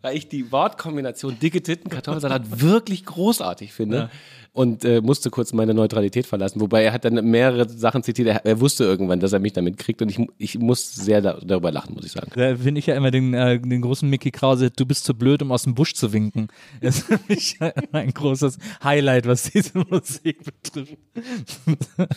weil 0.00 0.16
ich 0.16 0.28
die 0.28 0.50
Wortkombination 0.50 1.38
dicke 1.38 1.62
Titten 1.62 1.90
Kartoffelsalat 1.90 2.62
wirklich 2.62 3.04
großartig 3.04 3.72
finde. 3.72 4.10
Und 4.54 4.84
äh, 4.84 5.00
musste 5.00 5.30
kurz 5.30 5.54
meine 5.54 5.72
Neutralität 5.72 6.26
verlassen. 6.26 6.60
Wobei 6.60 6.84
er 6.84 6.92
hat 6.92 7.06
dann 7.06 7.14
mehrere 7.24 7.66
Sachen 7.70 8.02
zitiert. 8.02 8.28
Er, 8.28 8.44
er 8.44 8.60
wusste 8.60 8.84
irgendwann, 8.84 9.18
dass 9.18 9.32
er 9.32 9.38
mich 9.38 9.54
damit 9.54 9.78
kriegt. 9.78 10.02
Und 10.02 10.10
ich, 10.10 10.20
ich 10.36 10.58
muss 10.58 10.94
sehr 10.94 11.22
da, 11.22 11.38
darüber 11.42 11.72
lachen, 11.72 11.94
muss 11.94 12.04
ich 12.04 12.12
sagen. 12.12 12.30
Da 12.34 12.56
finde 12.56 12.78
ich 12.78 12.86
ja 12.86 12.94
immer 12.94 13.10
den, 13.10 13.32
äh, 13.32 13.58
den 13.58 13.80
großen 13.80 14.08
Mickey 14.08 14.30
Krause, 14.30 14.70
du 14.70 14.84
bist 14.84 15.04
zu 15.04 15.14
blöd, 15.14 15.40
um 15.40 15.52
aus 15.52 15.62
dem 15.62 15.74
Busch 15.74 15.94
zu 15.94 16.12
winken. 16.12 16.48
Das 16.82 16.98
ist 16.98 17.06
für 17.06 17.20
mich 17.28 17.58
ein 17.92 18.12
großes 18.12 18.58
Highlight, 18.84 19.26
was 19.26 19.50
diese 19.50 19.78
Musik 19.78 20.44
betrifft. 20.44 20.96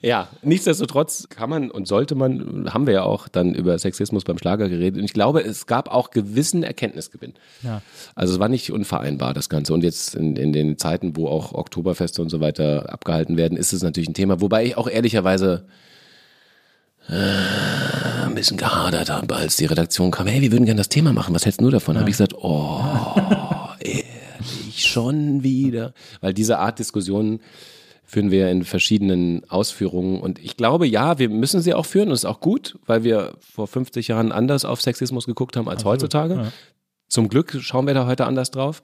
Ja, 0.00 0.28
nichtsdestotrotz 0.42 1.28
kann 1.28 1.50
man 1.50 1.70
und 1.70 1.86
sollte 1.86 2.14
man, 2.14 2.72
haben 2.72 2.86
wir 2.86 2.94
ja 2.94 3.02
auch 3.02 3.28
dann 3.28 3.54
über 3.54 3.78
Sexismus 3.78 4.24
beim 4.24 4.38
Schlager 4.38 4.68
geredet. 4.68 4.98
Und 4.98 5.04
ich 5.04 5.12
glaube, 5.12 5.42
es 5.42 5.66
gab 5.66 5.88
auch 5.88 6.10
gewissen 6.10 6.62
Erkenntnisgewinn. 6.62 7.34
Ja. 7.62 7.82
Also 8.14 8.34
es 8.34 8.40
war 8.40 8.48
nicht 8.48 8.72
unvereinbar, 8.72 9.34
das 9.34 9.48
Ganze. 9.48 9.74
Und 9.74 9.84
jetzt 9.84 10.14
in, 10.14 10.36
in 10.36 10.52
den 10.52 10.78
Zeiten, 10.78 11.16
wo 11.16 11.28
auch 11.28 11.52
Oktoberfeste 11.66 12.22
und 12.22 12.30
so 12.30 12.40
weiter 12.40 12.92
abgehalten 12.92 13.36
werden, 13.36 13.58
ist 13.58 13.72
es 13.72 13.82
natürlich 13.82 14.08
ein 14.08 14.14
Thema. 14.14 14.40
Wobei 14.40 14.64
ich 14.64 14.76
auch 14.76 14.88
ehrlicherweise 14.88 15.66
äh, 17.08 18.24
ein 18.24 18.34
bisschen 18.34 18.56
gehadert 18.56 19.10
habe, 19.10 19.34
als 19.34 19.56
die 19.56 19.66
Redaktion 19.66 20.10
kam, 20.10 20.26
hey, 20.28 20.40
wir 20.40 20.52
würden 20.52 20.64
gerne 20.64 20.78
das 20.78 20.88
Thema 20.88 21.12
machen, 21.12 21.34
was 21.34 21.44
hältst 21.44 21.60
du 21.60 21.70
davon? 21.70 21.98
Habe 21.98 22.08
ich 22.08 22.16
gesagt, 22.16 22.34
oh, 22.34 22.80
ehrlich, 23.80 24.86
schon 24.88 25.42
wieder. 25.42 25.92
Weil 26.20 26.34
diese 26.34 26.58
Art 26.58 26.78
Diskussionen 26.78 27.40
führen 28.04 28.30
wir 28.30 28.48
in 28.50 28.64
verschiedenen 28.64 29.42
Ausführungen. 29.50 30.20
Und 30.20 30.38
ich 30.38 30.56
glaube, 30.56 30.86
ja, 30.86 31.18
wir 31.18 31.28
müssen 31.28 31.60
sie 31.60 31.74
auch 31.74 31.86
führen. 31.86 32.08
Und 32.08 32.12
das 32.12 32.20
ist 32.20 32.26
auch 32.26 32.40
gut, 32.40 32.78
weil 32.86 33.02
wir 33.02 33.34
vor 33.40 33.66
50 33.66 34.08
Jahren 34.08 34.30
anders 34.30 34.64
auf 34.64 34.80
Sexismus 34.80 35.26
geguckt 35.26 35.56
haben 35.56 35.68
als 35.68 35.84
heutzutage. 35.84 36.52
Zum 37.08 37.28
Glück 37.28 37.56
schauen 37.60 37.86
wir 37.86 37.94
da 37.94 38.06
heute 38.06 38.26
anders 38.26 38.52
drauf. 38.52 38.82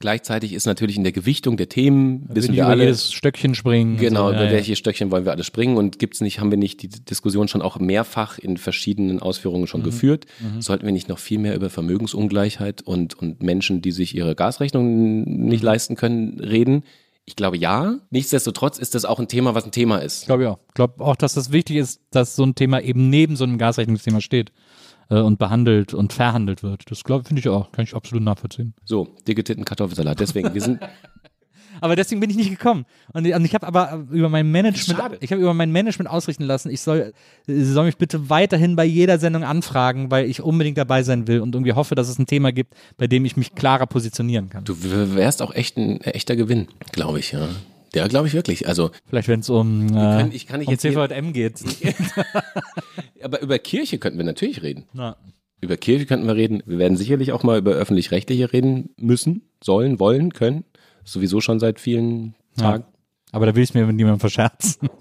Gleichzeitig 0.00 0.52
ist 0.52 0.66
natürlich 0.66 0.96
in 0.96 1.02
der 1.02 1.12
Gewichtung 1.12 1.56
der 1.56 1.68
Themen, 1.68 2.24
wissen 2.32 2.54
wir 2.54 2.68
alle, 2.68 2.84
jedes 2.84 3.12
Stöckchen 3.12 3.54
springen. 3.56 3.96
Genau, 3.96 4.26
so, 4.28 4.32
ja, 4.32 4.36
über 4.38 4.46
ja. 4.46 4.52
welche 4.52 4.76
Stöckchen 4.76 5.10
wollen 5.10 5.24
wir 5.24 5.32
alle 5.32 5.42
springen 5.42 5.76
und 5.76 5.98
gibt's 5.98 6.20
nicht, 6.20 6.38
haben 6.38 6.50
wir 6.50 6.58
nicht 6.58 6.82
die 6.82 6.88
Diskussion 6.88 7.48
schon 7.48 7.62
auch 7.62 7.78
mehrfach 7.80 8.38
in 8.38 8.56
verschiedenen 8.58 9.20
Ausführungen 9.20 9.62
Mhm. 9.62 9.66
schon 9.66 9.82
geführt? 9.82 10.26
Sollten 10.60 10.86
wir 10.86 10.92
nicht 10.92 11.08
noch 11.08 11.18
viel 11.18 11.38
mehr 11.38 11.56
über 11.56 11.68
Vermögensungleichheit 11.68 12.82
und, 12.82 13.14
und 13.18 13.42
Menschen, 13.42 13.82
die 13.82 13.90
sich 13.92 14.14
ihre 14.14 14.34
Gasrechnung 14.34 15.24
nicht 15.24 15.62
Mhm. 15.62 15.66
leisten 15.66 15.96
können, 15.96 16.38
reden? 16.40 16.84
Ich 17.24 17.36
glaube 17.36 17.58
ja. 17.58 17.98
Nichtsdestotrotz 18.10 18.78
ist 18.78 18.94
das 18.94 19.04
auch 19.04 19.20
ein 19.20 19.28
Thema, 19.28 19.54
was 19.54 19.64
ein 19.64 19.70
Thema 19.70 19.98
ist. 19.98 20.24
Glaube 20.26 20.44
ich 20.44 20.48
auch. 20.48 20.58
Ich 20.68 20.74
glaube 20.74 21.04
auch, 21.04 21.14
dass 21.16 21.34
das 21.34 21.52
wichtig 21.52 21.76
ist, 21.76 22.00
dass 22.10 22.34
so 22.36 22.44
ein 22.44 22.54
Thema 22.54 22.80
eben 22.80 23.10
neben 23.10 23.36
so 23.36 23.44
einem 23.44 23.58
Gasrechnungsthema 23.58 24.20
steht 24.22 24.50
äh, 25.10 25.20
und 25.20 25.38
behandelt 25.38 25.94
und 25.94 26.12
verhandelt 26.12 26.62
wird. 26.62 26.90
Das 26.90 27.04
glaube 27.04 27.24
finde 27.24 27.40
ich 27.40 27.48
auch. 27.48 27.72
Kann 27.72 27.84
ich 27.84 27.94
absolut 27.94 28.22
nachvollziehen. 28.22 28.74
So, 28.84 29.08
dicke 29.26 29.44
Titten 29.44 29.64
Kartoffelsalat. 29.64 30.20
Deswegen, 30.20 30.54
wir 30.54 30.60
sind, 30.60 30.80
Aber 31.80 31.96
deswegen 31.96 32.20
bin 32.20 32.30
ich 32.30 32.36
nicht 32.36 32.50
gekommen. 32.50 32.86
Und, 33.12 33.26
und 33.26 33.44
ich 33.44 33.54
habe 33.54 33.66
aber 33.66 34.04
über 34.10 34.28
mein 34.28 34.50
Management, 34.50 34.98
Schade. 34.98 35.18
ich 35.20 35.30
habe 35.30 35.40
über 35.40 35.54
mein 35.54 35.70
Management 35.70 36.10
ausrichten 36.10 36.44
lassen, 36.44 36.70
ich 36.70 36.80
soll, 36.80 37.12
sie 37.46 37.64
soll 37.64 37.86
mich 37.86 37.96
bitte 37.96 38.30
weiterhin 38.30 38.76
bei 38.76 38.84
jeder 38.84 39.18
Sendung 39.18 39.44
anfragen, 39.44 40.10
weil 40.10 40.26
ich 40.26 40.42
unbedingt 40.42 40.78
dabei 40.78 41.02
sein 41.02 41.28
will 41.28 41.40
und 41.40 41.54
irgendwie 41.54 41.72
hoffe, 41.72 41.94
dass 41.94 42.08
es 42.08 42.18
ein 42.18 42.26
Thema 42.26 42.52
gibt, 42.52 42.74
bei 42.96 43.06
dem 43.06 43.24
ich 43.24 43.36
mich 43.36 43.54
klarer 43.54 43.86
positionieren 43.86 44.50
kann. 44.50 44.64
du 44.64 44.74
wärst 45.14 45.42
auch 45.42 45.54
echt 45.54 45.76
ein 45.76 46.00
echter 46.00 46.36
Gewinn, 46.36 46.68
glaube 46.92 47.18
ich, 47.18 47.32
ja. 47.32 47.48
Ja, 47.94 48.06
glaube 48.06 48.26
ich 48.28 48.34
wirklich. 48.34 48.68
Also, 48.68 48.90
Vielleicht, 49.06 49.28
wenn 49.28 49.40
es 49.40 49.48
um, 49.50 49.86
äh, 49.86 49.90
können- 49.90 50.32
ich 50.32 50.46
kann 50.46 50.58
nicht 50.60 50.68
um 50.68 50.72
jetzt 50.72 50.82
hier- 50.82 50.92
CVM 50.92 51.32
geht. 51.32 51.54
aber 53.22 53.40
über 53.42 53.58
Kirche 53.58 53.98
könnten 53.98 54.18
wir 54.18 54.24
natürlich 54.24 54.62
reden. 54.62 54.84
Na, 54.92 55.16
Über 55.60 55.76
Kirche 55.76 56.06
könnten 56.06 56.26
wir 56.26 56.36
reden. 56.36 56.62
Wir 56.66 56.78
werden 56.78 56.96
sicherlich 56.96 57.32
auch 57.32 57.42
mal 57.42 57.58
über 57.58 57.72
öffentlich-rechtliche 57.72 58.52
reden 58.52 58.90
müssen, 58.96 59.42
sollen, 59.62 59.98
wollen, 59.98 60.32
können. 60.32 60.64
Sowieso 61.04 61.40
schon 61.40 61.58
seit 61.58 61.80
vielen 61.80 62.34
Tagen. 62.56 62.84
aber 63.32 63.46
da 63.46 63.54
will 63.56 63.62
ich 63.62 63.74
mir 63.74 63.86
mit 63.86 63.96
niemandem 63.96 64.20
verscherzen. 64.20 64.88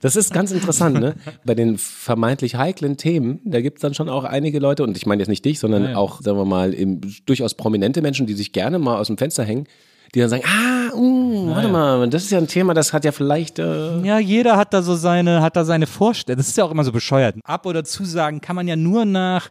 Das 0.00 0.14
ist 0.14 0.32
ganz 0.32 0.52
interessant, 0.52 1.00
ne? 1.00 1.16
Bei 1.44 1.56
den 1.56 1.76
vermeintlich 1.76 2.54
heiklen 2.54 2.96
Themen, 2.96 3.40
da 3.44 3.60
gibt's 3.60 3.80
dann 3.80 3.94
schon 3.94 4.08
auch 4.08 4.22
einige 4.22 4.60
Leute, 4.60 4.84
und 4.84 4.96
ich 4.96 5.06
meine 5.06 5.20
jetzt 5.22 5.28
nicht 5.28 5.44
dich, 5.44 5.58
sondern 5.58 5.82
Ja, 5.82 5.90
ja. 5.90 5.96
auch, 5.96 6.20
sagen 6.22 6.38
wir 6.38 6.44
mal, 6.44 6.72
im, 6.72 7.00
durchaus 7.26 7.54
prominente 7.54 8.00
Menschen, 8.00 8.28
die 8.28 8.34
sich 8.34 8.52
gerne 8.52 8.78
mal 8.78 8.96
aus 9.00 9.08
dem 9.08 9.18
Fenster 9.18 9.42
hängen, 9.42 9.66
die 10.14 10.20
dann 10.20 10.28
sagen, 10.28 10.42
ah, 10.46 10.94
uh, 10.94 11.50
warte 11.50 11.68
mal, 11.68 12.08
das 12.10 12.24
ist 12.24 12.30
ja 12.30 12.38
ein 12.38 12.48
Thema, 12.48 12.74
das 12.74 12.92
hat 12.92 13.04
ja 13.04 13.12
vielleicht, 13.12 13.58
äh, 13.58 14.00
Ja, 14.02 14.18
jeder 14.18 14.56
hat 14.56 14.74
da 14.74 14.82
so 14.82 14.94
seine, 14.94 15.40
hat 15.40 15.56
da 15.56 15.64
seine 15.64 15.86
Vorstellung. 15.86 16.38
Das 16.38 16.48
ist 16.48 16.56
ja 16.56 16.64
auch 16.64 16.70
immer 16.70 16.84
so 16.84 16.92
bescheuert. 16.92 17.36
Ab- 17.44 17.66
oder 17.66 17.84
Zusagen 17.84 18.40
kann 18.40 18.56
man 18.56 18.68
ja 18.68 18.76
nur 18.76 19.04
nach 19.04 19.50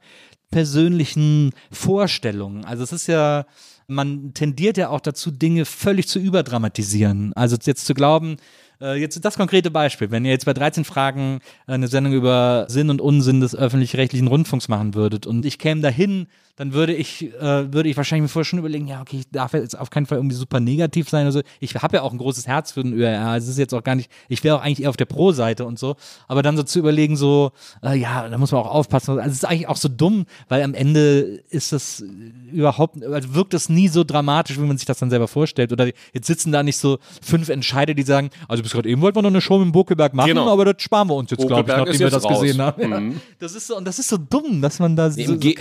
persönlichen 0.51 1.51
Vorstellungen. 1.71 2.65
Also 2.65 2.83
es 2.83 2.91
ist 2.91 3.07
ja, 3.07 3.45
man 3.87 4.33
tendiert 4.33 4.77
ja 4.77 4.89
auch 4.89 4.99
dazu, 4.99 5.31
Dinge 5.31 5.65
völlig 5.65 6.07
zu 6.07 6.19
überdramatisieren. 6.19 7.33
Also 7.33 7.57
jetzt 7.63 7.85
zu 7.85 7.93
glauben, 7.93 8.37
äh, 8.81 8.99
jetzt 8.99 9.23
das 9.23 9.37
konkrete 9.37 9.71
Beispiel, 9.71 10.11
wenn 10.11 10.25
ihr 10.25 10.31
jetzt 10.31 10.45
bei 10.45 10.53
13 10.53 10.83
Fragen 10.83 11.39
eine 11.67 11.87
Sendung 11.87 12.13
über 12.13 12.65
Sinn 12.67 12.89
und 12.89 13.01
Unsinn 13.01 13.39
des 13.39 13.55
öffentlich-rechtlichen 13.55 14.27
Rundfunks 14.27 14.67
machen 14.67 14.93
würdet 14.93 15.25
und 15.25 15.45
ich 15.45 15.57
käme 15.57 15.81
dahin, 15.81 16.27
dann 16.55 16.73
würde 16.73 16.93
ich, 16.93 17.33
äh, 17.39 17.73
würde 17.73 17.89
ich 17.89 17.97
wahrscheinlich 17.97 18.23
mir 18.23 18.27
vorher 18.29 18.45
schon 18.45 18.59
überlegen, 18.59 18.87
ja, 18.87 19.01
okay, 19.01 19.17
ich 19.19 19.29
darf 19.29 19.53
jetzt 19.53 19.77
auf 19.77 19.89
keinen 19.89 20.05
Fall 20.05 20.17
irgendwie 20.17 20.35
super 20.35 20.59
negativ 20.59 21.09
sein 21.09 21.23
oder 21.25 21.31
so. 21.31 21.41
Ich 21.59 21.75
habe 21.75 21.97
ja 21.97 22.01
auch 22.03 22.11
ein 22.11 22.17
großes 22.17 22.47
Herz 22.47 22.71
für 22.71 22.83
den 22.83 22.93
ÖRR, 22.93 23.27
also 23.27 23.45
es 23.45 23.51
ist 23.51 23.57
jetzt 23.57 23.73
auch 23.73 23.83
gar 23.83 23.95
nicht, 23.95 24.09
ich 24.29 24.43
wäre 24.43 24.57
auch 24.57 24.61
eigentlich 24.61 24.83
eher 24.83 24.89
auf 24.89 24.97
der 24.97 25.05
Pro-Seite 25.05 25.65
und 25.65 25.79
so, 25.79 25.95
aber 26.27 26.41
dann 26.43 26.57
so 26.57 26.63
zu 26.63 26.79
überlegen, 26.79 27.15
so, 27.17 27.51
äh, 27.83 27.95
ja, 27.97 28.27
da 28.29 28.37
muss 28.37 28.51
man 28.51 28.61
auch 28.61 28.69
aufpassen. 28.71 29.11
Also 29.17 29.29
es 29.29 29.33
ist 29.37 29.45
eigentlich 29.45 29.67
auch 29.67 29.77
so 29.77 29.89
dumm, 29.89 30.25
weil 30.49 30.61
am 30.63 30.73
Ende 30.73 31.41
ist 31.49 31.71
das 31.71 32.03
überhaupt, 32.51 33.03
also 33.05 33.33
wirkt 33.35 33.53
das 33.53 33.69
nie 33.69 33.87
so 33.87 34.03
dramatisch, 34.03 34.57
wie 34.57 34.63
man 34.65 34.77
sich 34.77 34.85
das 34.85 34.99
dann 34.99 35.09
selber 35.09 35.27
vorstellt. 35.27 35.71
Oder 35.71 35.87
jetzt 36.13 36.27
sitzen 36.27 36.51
da 36.51 36.63
nicht 36.63 36.77
so 36.77 36.99
fünf 37.21 37.49
Entscheider, 37.49 37.93
die 37.93 38.03
sagen, 38.03 38.29
also 38.47 38.63
bis 38.63 38.71
gerade 38.73 38.89
eben 38.89 39.01
wollten 39.01 39.17
wir 39.17 39.21
noch 39.23 39.29
eine 39.29 39.41
Show 39.41 39.57
mit 39.59 39.71
Bokeberg 39.73 40.13
machen, 40.13 40.27
Genau. 40.29 40.51
aber 40.51 40.65
das 40.65 40.81
sparen 40.81 41.07
wir 41.09 41.15
uns 41.15 41.31
jetzt, 41.31 41.39
glaube 41.47 41.61
ich, 41.61 41.67
Bokelberg 41.67 41.87
nachdem 41.87 41.99
wir 41.99 42.09
das 42.09 42.23
raus. 42.23 42.41
gesehen 42.41 42.61
haben. 42.61 42.89
Mhm. 43.07 43.21
Das 43.39 43.55
ist 43.55 43.67
so, 43.67 43.77
und 43.77 43.85
das 43.85 43.99
ist 43.99 44.09
so 44.09 44.17
dumm, 44.17 44.61
dass 44.61 44.79
man 44.79 44.95
da 44.95 45.09
so, 45.09 45.21
so 45.23 45.37
Ge- 45.37 45.53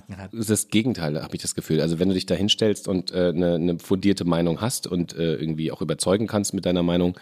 Karrieregedanken 0.00 0.16
hat. 0.16 0.32
Das 0.32 0.40
ist 0.40 0.50
das 0.50 0.68
Gegenteil, 0.68 1.22
habe 1.22 1.34
ich 1.34 1.42
das 1.42 1.54
Gefühl. 1.54 1.80
Also 1.80 1.98
wenn 1.98 2.08
du 2.08 2.14
dich 2.14 2.26
da 2.26 2.34
hinstellst 2.34 2.88
und 2.88 3.12
äh, 3.12 3.28
eine, 3.28 3.54
eine 3.54 3.78
fundierte 3.78 4.24
Meinung 4.24 4.60
hast 4.60 4.86
und 4.86 5.16
äh, 5.16 5.34
irgendwie 5.34 5.70
auch 5.72 5.82
überzeugen 5.82 6.26
kannst 6.26 6.54
mit 6.54 6.66
deiner 6.66 6.82
Meinung 6.82 7.16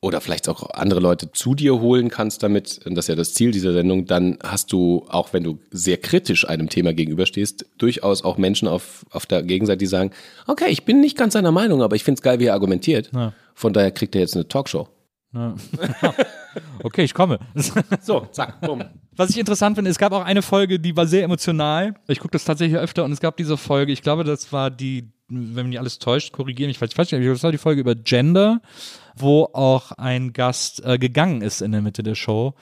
oder 0.00 0.20
vielleicht 0.20 0.50
auch 0.50 0.68
andere 0.70 1.00
Leute 1.00 1.32
zu 1.32 1.54
dir 1.54 1.80
holen 1.80 2.10
kannst 2.10 2.42
damit, 2.42 2.80
und 2.84 2.94
das 2.94 3.06
ist 3.06 3.08
ja 3.08 3.14
das 3.14 3.32
Ziel 3.32 3.52
dieser 3.52 3.72
Sendung, 3.72 4.04
dann 4.04 4.38
hast 4.42 4.70
du, 4.70 5.06
auch 5.08 5.32
wenn 5.32 5.42
du 5.42 5.58
sehr 5.70 5.96
kritisch 5.96 6.46
einem 6.46 6.68
Thema 6.68 6.92
gegenüberstehst, 6.92 7.64
durchaus 7.78 8.22
auch 8.22 8.36
Menschen 8.36 8.68
auf, 8.68 9.06
auf 9.10 9.24
der 9.24 9.42
Gegenseite, 9.42 9.78
die 9.78 9.86
sagen, 9.86 10.10
okay, 10.46 10.68
ich 10.68 10.84
bin 10.84 11.00
nicht 11.00 11.16
ganz 11.16 11.32
seiner 11.32 11.52
Meinung, 11.52 11.82
aber 11.82 11.96
ich 11.96 12.04
finde 12.04 12.18
es 12.18 12.22
geil, 12.22 12.38
wie 12.38 12.46
er 12.46 12.52
argumentiert. 12.52 13.10
Ja. 13.14 13.32
Von 13.54 13.72
daher 13.72 13.92
kriegt 13.92 14.14
er 14.14 14.20
jetzt 14.20 14.34
eine 14.34 14.46
Talkshow. 14.46 14.88
Ja. 15.34 15.54
okay, 16.82 17.02
ich 17.02 17.12
komme. 17.12 17.38
So, 18.00 18.20
zack, 18.30 18.60
bumm. 18.60 18.84
Was 19.16 19.30
ich 19.30 19.38
interessant 19.38 19.76
finde, 19.76 19.90
es 19.90 19.98
gab 19.98 20.12
auch 20.12 20.24
eine 20.24 20.42
Folge, 20.42 20.78
die 20.78 20.96
war 20.96 21.06
sehr 21.06 21.24
emotional. 21.24 21.94
Ich 22.08 22.20
gucke 22.20 22.32
das 22.32 22.44
tatsächlich 22.44 22.78
öfter 22.78 23.04
und 23.04 23.12
es 23.12 23.20
gab 23.20 23.36
diese 23.36 23.56
Folge, 23.56 23.92
ich 23.92 24.02
glaube, 24.02 24.24
das 24.24 24.52
war 24.52 24.70
die, 24.70 25.12
wenn 25.28 25.54
mich 25.54 25.66
nicht 25.66 25.78
alles 25.78 25.98
täuscht, 25.98 26.32
korrigieren 26.32 26.68
mich, 26.68 26.78
falls 26.78 26.92
ich 26.92 26.96
falsch 26.96 27.10
liege, 27.12 27.30
das 27.30 27.42
war 27.42 27.52
die 27.52 27.58
Folge 27.58 27.80
über 27.80 27.94
Gender, 27.94 28.60
wo 29.16 29.48
auch 29.52 29.92
ein 29.92 30.32
Gast 30.32 30.84
äh, 30.84 30.98
gegangen 30.98 31.42
ist 31.42 31.62
in 31.62 31.72
der 31.72 31.82
Mitte 31.82 32.02
der 32.02 32.14
Show. 32.14 32.54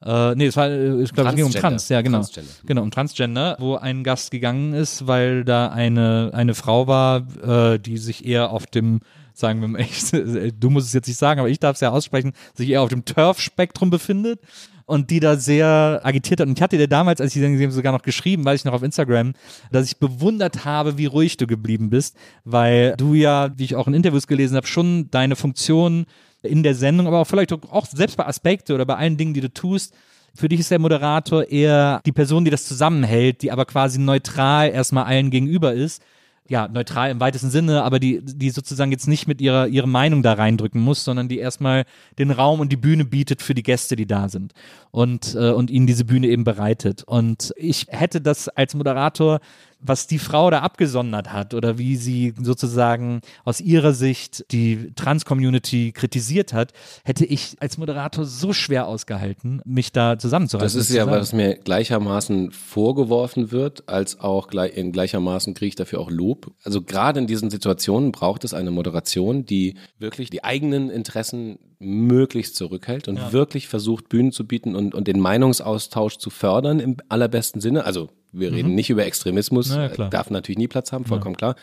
Äh, 0.00 0.34
nee, 0.36 0.46
es 0.46 0.56
war, 0.56 0.68
äh, 0.68 1.02
ich 1.02 1.12
glaube, 1.12 1.30
es 1.30 1.36
ging 1.36 1.44
um. 1.44 1.52
Trans, 1.52 1.88
ja, 1.88 2.02
genau. 2.02 2.18
Transgender. 2.18 2.50
Genau, 2.66 2.82
um 2.82 2.90
Transgender, 2.90 3.56
wo 3.58 3.76
ein 3.76 4.04
Gast 4.04 4.30
gegangen 4.30 4.72
ist, 4.72 5.06
weil 5.06 5.44
da 5.44 5.68
eine, 5.68 6.30
eine 6.32 6.54
Frau 6.54 6.86
war, 6.86 7.26
äh, 7.42 7.78
die 7.78 7.98
sich 7.98 8.24
eher 8.24 8.50
auf 8.50 8.66
dem, 8.66 9.00
sagen 9.38 9.60
wir 9.60 9.68
mal 9.68 9.78
echt, 9.80 10.12
du 10.12 10.70
musst 10.70 10.88
es 10.88 10.92
jetzt 10.92 11.08
nicht 11.08 11.18
sagen, 11.18 11.40
aber 11.40 11.48
ich 11.48 11.60
darf 11.60 11.74
es 11.74 11.80
ja 11.80 11.90
aussprechen, 11.90 12.32
sich 12.54 12.68
eher 12.70 12.82
auf 12.82 12.88
dem 12.88 13.04
Turf-Spektrum 13.04 13.90
befindet 13.90 14.40
und 14.86 15.10
die 15.10 15.20
da 15.20 15.36
sehr 15.36 16.00
agitiert 16.02 16.40
hat. 16.40 16.48
Und 16.48 16.58
ich 16.58 16.62
hatte 16.62 16.78
dir 16.78 16.88
damals, 16.88 17.20
als 17.20 17.36
ich 17.36 17.42
sie 17.42 17.52
gesehen 17.52 17.70
sogar 17.70 17.92
noch 17.92 18.02
geschrieben, 18.02 18.44
weil 18.44 18.56
ich 18.56 18.64
noch 18.64 18.72
auf 18.72 18.82
Instagram, 18.82 19.34
dass 19.70 19.86
ich 19.86 19.98
bewundert 19.98 20.64
habe, 20.64 20.96
wie 20.96 21.06
ruhig 21.06 21.36
du 21.36 21.46
geblieben 21.46 21.90
bist, 21.90 22.16
weil 22.44 22.94
du 22.96 23.14
ja, 23.14 23.50
wie 23.56 23.64
ich 23.64 23.76
auch 23.76 23.86
in 23.86 23.94
Interviews 23.94 24.26
gelesen 24.26 24.56
habe, 24.56 24.66
schon 24.66 25.10
deine 25.10 25.36
Funktion 25.36 26.06
in 26.42 26.62
der 26.62 26.74
Sendung, 26.74 27.06
aber 27.06 27.18
auch 27.18 27.26
vielleicht 27.26 27.52
auch 27.52 27.86
selbst 27.86 28.16
bei 28.16 28.26
Aspekte 28.26 28.74
oder 28.74 28.86
bei 28.86 28.96
allen 28.96 29.16
Dingen, 29.16 29.34
die 29.34 29.40
du 29.40 29.52
tust, 29.52 29.92
für 30.34 30.48
dich 30.48 30.60
ist 30.60 30.70
der 30.70 30.78
Moderator 30.78 31.48
eher 31.48 32.00
die 32.06 32.12
Person, 32.12 32.44
die 32.44 32.50
das 32.50 32.64
zusammenhält, 32.64 33.42
die 33.42 33.50
aber 33.50 33.64
quasi 33.64 33.98
neutral 33.98 34.70
erstmal 34.70 35.04
allen 35.04 35.30
gegenüber 35.30 35.72
ist. 35.72 36.02
Ja, 36.50 36.66
neutral 36.66 37.10
im 37.10 37.20
weitesten 37.20 37.50
Sinne, 37.50 37.82
aber 37.82 37.98
die, 37.98 38.22
die 38.22 38.48
sozusagen 38.48 38.90
jetzt 38.90 39.06
nicht 39.06 39.28
mit 39.28 39.42
ihrer, 39.42 39.68
ihre 39.68 39.86
Meinung 39.86 40.22
da 40.22 40.32
reindrücken 40.32 40.80
muss, 40.80 41.04
sondern 41.04 41.28
die 41.28 41.38
erstmal 41.38 41.84
den 42.18 42.30
Raum 42.30 42.60
und 42.60 42.72
die 42.72 42.76
Bühne 42.76 43.04
bietet 43.04 43.42
für 43.42 43.54
die 43.54 43.62
Gäste, 43.62 43.96
die 43.96 44.06
da 44.06 44.30
sind 44.30 44.54
und, 44.90 45.34
äh, 45.34 45.50
und 45.50 45.70
ihnen 45.70 45.86
diese 45.86 46.06
Bühne 46.06 46.28
eben 46.28 46.44
bereitet. 46.44 47.04
Und 47.04 47.52
ich 47.56 47.86
hätte 47.90 48.22
das 48.22 48.48
als 48.48 48.74
Moderator 48.74 49.40
was 49.80 50.06
die 50.06 50.18
Frau 50.18 50.50
da 50.50 50.60
abgesondert 50.60 51.32
hat 51.32 51.54
oder 51.54 51.78
wie 51.78 51.96
sie 51.96 52.34
sozusagen 52.40 53.20
aus 53.44 53.60
ihrer 53.60 53.92
Sicht 53.92 54.44
die 54.50 54.92
Trans-Community 54.94 55.92
kritisiert 55.92 56.52
hat, 56.52 56.72
hätte 57.04 57.24
ich 57.24 57.56
als 57.60 57.78
Moderator 57.78 58.24
so 58.24 58.52
schwer 58.52 58.86
ausgehalten, 58.86 59.62
mich 59.64 59.92
da 59.92 60.18
zusammenzureißen. 60.18 60.78
Das 60.78 60.90
ist 60.90 60.94
ja, 60.94 61.06
was 61.06 61.32
mir 61.32 61.54
gleichermaßen 61.56 62.50
vorgeworfen 62.50 63.52
wird, 63.52 63.88
als 63.88 64.18
auch 64.20 64.48
in 64.52 64.92
gleichermaßen 64.92 65.54
kriege 65.54 65.68
ich 65.68 65.76
dafür 65.76 66.00
auch 66.00 66.10
Lob. 66.10 66.52
Also 66.64 66.82
gerade 66.82 67.20
in 67.20 67.26
diesen 67.26 67.50
Situationen 67.50 68.12
braucht 68.12 68.44
es 68.44 68.54
eine 68.54 68.70
Moderation, 68.70 69.44
die 69.44 69.76
wirklich 69.98 70.30
die 70.30 70.42
eigenen 70.42 70.90
Interessen 70.90 71.58
möglichst 71.78 72.56
zurückhält 72.56 73.06
und 73.06 73.32
wirklich 73.32 73.68
versucht, 73.68 74.08
Bühnen 74.08 74.32
zu 74.32 74.46
bieten 74.46 74.74
und, 74.74 74.94
und 74.94 75.06
den 75.06 75.20
Meinungsaustausch 75.20 76.16
zu 76.18 76.30
fördern 76.30 76.80
im 76.80 76.96
allerbesten 77.08 77.60
Sinne. 77.60 77.84
Also 77.84 78.08
wir 78.32 78.52
reden 78.52 78.74
nicht 78.74 78.90
über 78.90 79.04
Extremismus, 79.06 79.70
Mhm. 79.70 79.76
Na 79.76 79.94
ja, 79.94 80.08
darf 80.08 80.30
natürlich 80.30 80.58
nie 80.58 80.68
Platz 80.68 80.92
haben, 80.92 81.04
vollkommen 81.04 81.36
klar. 81.36 81.56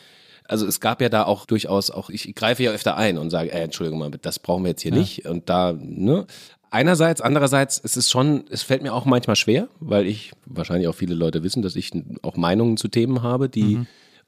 Also 0.48 0.68
es 0.68 0.80
gab 0.80 1.02
ja 1.02 1.10
da 1.10 1.24
auch 1.24 1.46
durchaus 1.46 1.90
auch, 1.90 2.10
ich 2.10 2.34
greife 2.36 2.62
ja 2.64 2.72
öfter 2.72 2.96
ein 2.98 3.18
und 3.18 3.32
sage, 3.32 3.52
ey, 3.52 3.64
Entschuldigung 3.64 4.00
mal, 4.00 4.12
das 4.12 4.38
brauchen 4.40 4.64
wir 4.64 4.70
jetzt 4.70 4.82
hier 4.82 4.92
nicht. 4.92 5.26
Und 5.26 5.50
da, 5.50 5.74
ne? 5.74 6.28
Einerseits, 6.70 7.22
andererseits, 7.22 7.82
es 7.84 7.96
ist 7.98 8.12
schon, 8.12 8.44
es 8.50 8.62
fällt 8.62 8.84
mir 8.84 8.94
auch 8.94 9.06
manchmal 9.06 9.38
schwer, 9.38 9.70
weil 9.80 10.06
ich, 10.06 10.34
wahrscheinlich 10.46 10.88
auch 10.88 10.96
viele 10.96 11.16
Leute 11.16 11.42
wissen, 11.42 11.62
dass 11.62 11.76
ich 11.76 11.92
auch 12.22 12.36
Meinungen 12.36 12.78
zu 12.78 12.90
Themen 12.90 13.24
habe, 13.24 13.50
die 13.50 13.80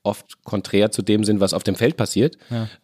oft 0.07 0.43
konträr 0.43 0.89
zu 0.89 1.01
dem 1.01 1.23
sind, 1.23 1.39
was 1.39 1.53
auf 1.53 1.63
dem 1.63 1.75
Feld 1.75 1.97
passiert. 1.97 2.37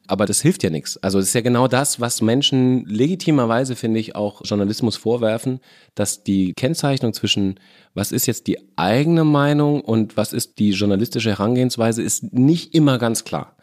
Aber 0.08 0.26
das 0.26 0.42
hilft 0.42 0.62
ja 0.64 0.70
nichts. 0.70 0.98
Also 0.98 1.18
es 1.20 1.28
ist 1.28 1.34
ja 1.34 1.42
genau 1.42 1.68
das, 1.68 2.00
was 2.00 2.22
Menschen 2.22 2.86
legitimerweise, 2.86 3.76
finde 3.76 4.00
ich, 4.00 4.16
auch 4.16 4.42
Journalismus 4.44 4.98
vorwerfen, 4.98 5.60
dass 5.96 6.24
die 6.24 6.54
Kennzeichnung 6.54 7.14
zwischen 7.14 7.60
was 7.96 8.12
ist 8.12 8.26
jetzt 8.26 8.48
die 8.48 8.58
eigene 8.76 9.24
Meinung 9.24 9.82
und 9.82 10.18
was 10.18 10.34
ist 10.34 10.60
die 10.60 10.72
journalistische 10.72 11.30
Herangehensweise, 11.30 12.02
ist 12.02 12.34
nicht 12.34 12.74
immer 12.76 12.98
ganz 12.98 13.24
klar. 13.24 13.56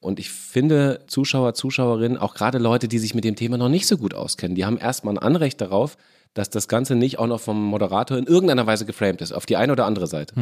Und 0.00 0.18
ich 0.18 0.30
finde, 0.30 1.04
Zuschauer, 1.08 1.54
Zuschauerinnen, 1.54 2.16
auch 2.18 2.34
gerade 2.34 2.58
Leute, 2.58 2.88
die 2.88 2.98
sich 2.98 3.14
mit 3.14 3.24
dem 3.24 3.36
Thema 3.36 3.58
noch 3.58 3.68
nicht 3.68 3.86
so 3.86 3.98
gut 3.98 4.14
auskennen, 4.14 4.54
die 4.54 4.64
haben 4.64 4.78
erstmal 4.78 5.14
ein 5.14 5.18
Anrecht 5.18 5.60
darauf, 5.60 5.96
dass 6.34 6.48
das 6.48 6.68
Ganze 6.68 6.94
nicht 6.94 7.18
auch 7.18 7.26
noch 7.26 7.40
vom 7.40 7.60
Moderator 7.64 8.16
in 8.16 8.24
irgendeiner 8.26 8.66
Weise 8.66 8.86
geframed 8.86 9.20
ist, 9.20 9.32
auf 9.32 9.46
die 9.46 9.56
eine 9.56 9.72
oder 9.72 9.84
andere 9.86 10.06
Seite. 10.06 10.34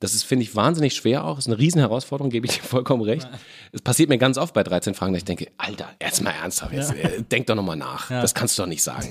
Das 0.00 0.14
ist, 0.14 0.24
finde 0.24 0.44
ich, 0.44 0.54
wahnsinnig 0.56 0.94
schwer 0.94 1.24
auch. 1.24 1.38
Ist 1.38 1.46
eine 1.46 1.58
riesen 1.58 1.78
Herausforderung, 1.80 2.30
gebe 2.30 2.46
ich 2.46 2.58
dir 2.58 2.62
vollkommen 2.64 3.02
recht. 3.02 3.28
Es 3.72 3.80
passiert 3.80 4.08
mir 4.08 4.18
ganz 4.18 4.36
oft 4.38 4.52
bei 4.54 4.62
13 4.64 4.94
Fragen, 4.94 5.12
dass 5.12 5.20
ich 5.20 5.24
denke, 5.24 5.48
Alter, 5.56 5.88
jetzt 6.02 6.22
mal 6.22 6.30
ernsthaft, 6.30 6.72
jetzt, 6.72 6.92
äh, 6.92 7.22
denk 7.22 7.46
doch 7.46 7.54
nochmal 7.54 7.76
nach. 7.76 8.08
Das 8.08 8.34
kannst 8.34 8.58
du 8.58 8.62
doch 8.62 8.68
nicht 8.68 8.82
sagen. 8.82 9.08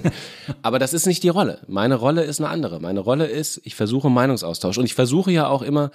Aber 0.62 0.80
das 0.80 0.94
ist 0.94 1.06
nicht 1.06 1.24
die 1.24 1.30
Rolle. 1.30 1.62
Meine 1.68 1.96
Rolle 1.96 2.24
ist 2.24 2.40
eine 2.42 2.50
andere. 2.50 2.80
Meine 2.82 3.00
Rolle 3.00 3.26
ist, 3.28 3.62
ich 3.64 3.76
versuche 3.76 4.10
Meinungsaustausch. 4.10 4.78
Und 4.78 4.86
ich 4.86 4.96
versuche 4.96 5.32
ja 5.32 5.48
auch 5.48 5.62
immer, 5.62 5.92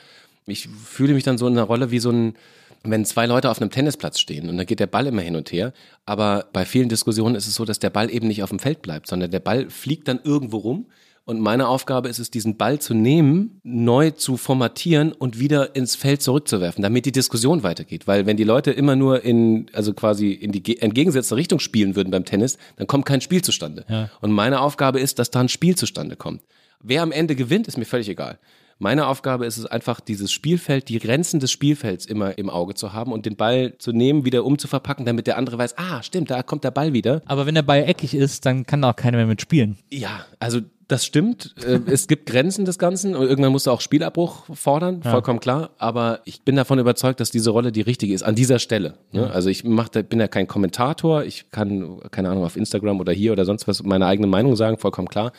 ich 0.47 0.69
fühle 0.69 1.15
mich 1.15 1.25
dann 1.25 1.39
so 1.39 1.47
in 1.47 1.53
einer 1.55 1.67
Rolle 1.67 1.91
wie 1.91 1.99
so 1.99 2.11
ein, 2.11 2.37
wenn 2.85 3.05
zwei 3.05 3.27
Leute 3.27 3.51
auf 3.51 3.61
einem 3.61 3.71
Tennisplatz 3.71 4.19
stehen 4.19 4.49
und 4.49 4.57
dann 4.57 4.67
geht 4.67 4.81
der 4.81 4.87
Ball 4.87 5.07
immer 5.07 5.23
hin 5.23 5.37
und 5.37 5.53
her, 5.53 5.73
aber 6.05 6.47
bei 6.53 6.65
vielen 6.65 6.89
Diskussionen 6.89 7.35
ist 7.35 7.47
es 7.47 7.55
so, 7.55 7.65
dass 7.65 7.79
der 7.79 7.91
Ball 7.91 8.11
eben 8.11 8.27
nicht 8.27 8.43
auf 8.43 8.51
dem 8.51 8.59
Feld 8.59 8.83
bleibt, 8.83 9.07
sondern 9.07 9.31
der 9.31 9.41
Ball 9.41 9.71
fliegt 9.71 10.09
dann 10.09 10.21
irgendwo 10.25 10.59
rum 10.59 10.87
und 11.25 11.39
meine 11.41 11.69
Aufgabe 11.69 12.09
ist 12.09 12.19
es, 12.19 12.33
diesen 12.33 12.57
Ball 12.57 12.81
zu 12.81 12.95
nehmen, 12.95 13.61
neu 13.63 14.11
zu 14.11 14.37
formatieren 14.37 15.13
und 15.13 15.39
wieder 15.39 15.77
ins 15.77 15.95
Feld 15.95 16.21
zurückzuwerfen, 16.21 16.83
damit 16.83 17.07
die 17.07 17.13
Diskussion 17.13 17.63
weitergeht. 17.63 18.09
Weil 18.09 18.27
wenn 18.27 18.37
die 18.37 18.43
Leute 18.43 18.73
immer 18.73 18.97
nur 18.97 19.23
in, 19.25 19.67
also 19.73 19.93
quasi 19.95 20.33
in 20.33 20.51
die 20.51 20.65
ge- 20.65 20.79
entgegengesetzte 20.81 21.37
Richtung 21.37 21.61
spielen 21.61 21.95
würden 21.95 22.11
beim 22.11 22.25
Tennis, 22.25 22.59
dann 22.75 22.89
kommt 22.89 23.07
kein 23.07 23.21
Spiel 23.21 23.41
zustande. 23.41 23.85
Und 24.21 24.33
meine 24.33 24.61
Aufgabe 24.61 24.99
ist, 24.99 25.21
dass 25.21 25.31
da 25.31 25.39
ein 25.39 25.49
Spiel 25.49 25.77
zustande 25.77 26.17
kommt. 26.17 26.43
Wer 26.81 27.03
am 27.03 27.13
Ende 27.13 27.37
gewinnt, 27.37 27.69
ist 27.69 27.79
mir 27.79 27.85
völlig 27.85 28.09
egal. 28.09 28.41
Meine 28.83 29.07
Aufgabe 29.07 29.47
ist 29.47 29.59
es 29.59 29.67
einfach, 29.67 30.01
dieses 30.01 30.33
Spielfeld, 30.33 30.89
die 30.89 30.99
Grenzen 30.99 31.39
des 31.39 31.53
Spielfelds 31.53 32.05
immer 32.05 32.37
im 32.37 32.51
Auge 32.51 32.75
zu 32.75 32.93
haben 32.93 33.13
und 33.13 33.27
den 33.27 33.37
Ball 33.37 33.79
zu 33.79 33.93
nehmen, 33.93 34.25
wieder 34.25 34.45
umzuverpacken, 34.45 35.07
damit 35.07 35.29
der 35.29 35.39
andere 35.39 35.57
weiß, 35.57 35.79
ah, 35.79 36.03
stimmt, 36.03 36.33
da 36.33 36.43
kommt 36.43 36.65
der 36.65 36.73
Ball 36.73 36.93
wieder. 36.93 37.23
aber 37.27 37.47
wenn 37.47 37.55
der 37.55 37.63
Ball 37.63 37.85
eckig 37.85 38.13
ist, 38.13 38.45
dann 38.45 38.67
kann 38.67 38.83
da 38.83 38.91
auch 38.91 38.97
keiner 38.97 39.19
mehr 39.19 39.29
mitspielen. 39.29 39.79
Ja, 39.93 40.27
also 40.41 40.63
das 40.89 41.07
stimmt. 41.07 41.55
Äh, 41.65 41.79
es 41.87 42.09
gibt 42.09 42.27
Grenzen 42.27 42.65
des 42.65 42.77
Ganzen 42.77 43.15
und 43.15 43.29
irgendwann 43.29 43.53
musst 43.53 43.69
du 43.69 43.71
auch 43.71 43.81
Spielabbruch 43.81 44.47
fordern, 44.53 45.05
vollkommen 45.05 45.39
klar. 45.39 45.71
Aber 45.79 46.19
ich 46.25 46.43
bin 46.43 46.57
davon 46.57 46.81
überzeugt, 46.81 47.21
dass 47.21 47.31
diese 47.31 47.51
Rolle 47.51 47.71
die 47.71 47.83
richtige 47.83 48.13
ist, 48.13 48.25
an 48.25 48.35
dieser 48.35 48.59
Stelle. 48.59 48.95
Ne? 49.13 49.31
Also 49.31 49.49
ich 49.49 49.63
mach, 49.63 49.91
bin 49.91 50.19
ja 50.19 50.27
kein 50.27 50.49
Kommentator, 50.49 51.23
ich 51.23 51.53
kann, 51.53 52.01
keine 52.11 52.31
Ahnung, 52.31 52.43
auf 52.43 52.57
Instagram 52.57 52.99
oder 52.99 53.13
hier 53.13 53.31
oder 53.31 53.45
sonst 53.45 53.69
was 53.69 53.85
meine 53.85 54.07
eigene 54.07 54.27
Meinung 54.27 54.57
sagen, 54.57 54.77
vollkommen 54.77 55.07
klar. 55.07 55.31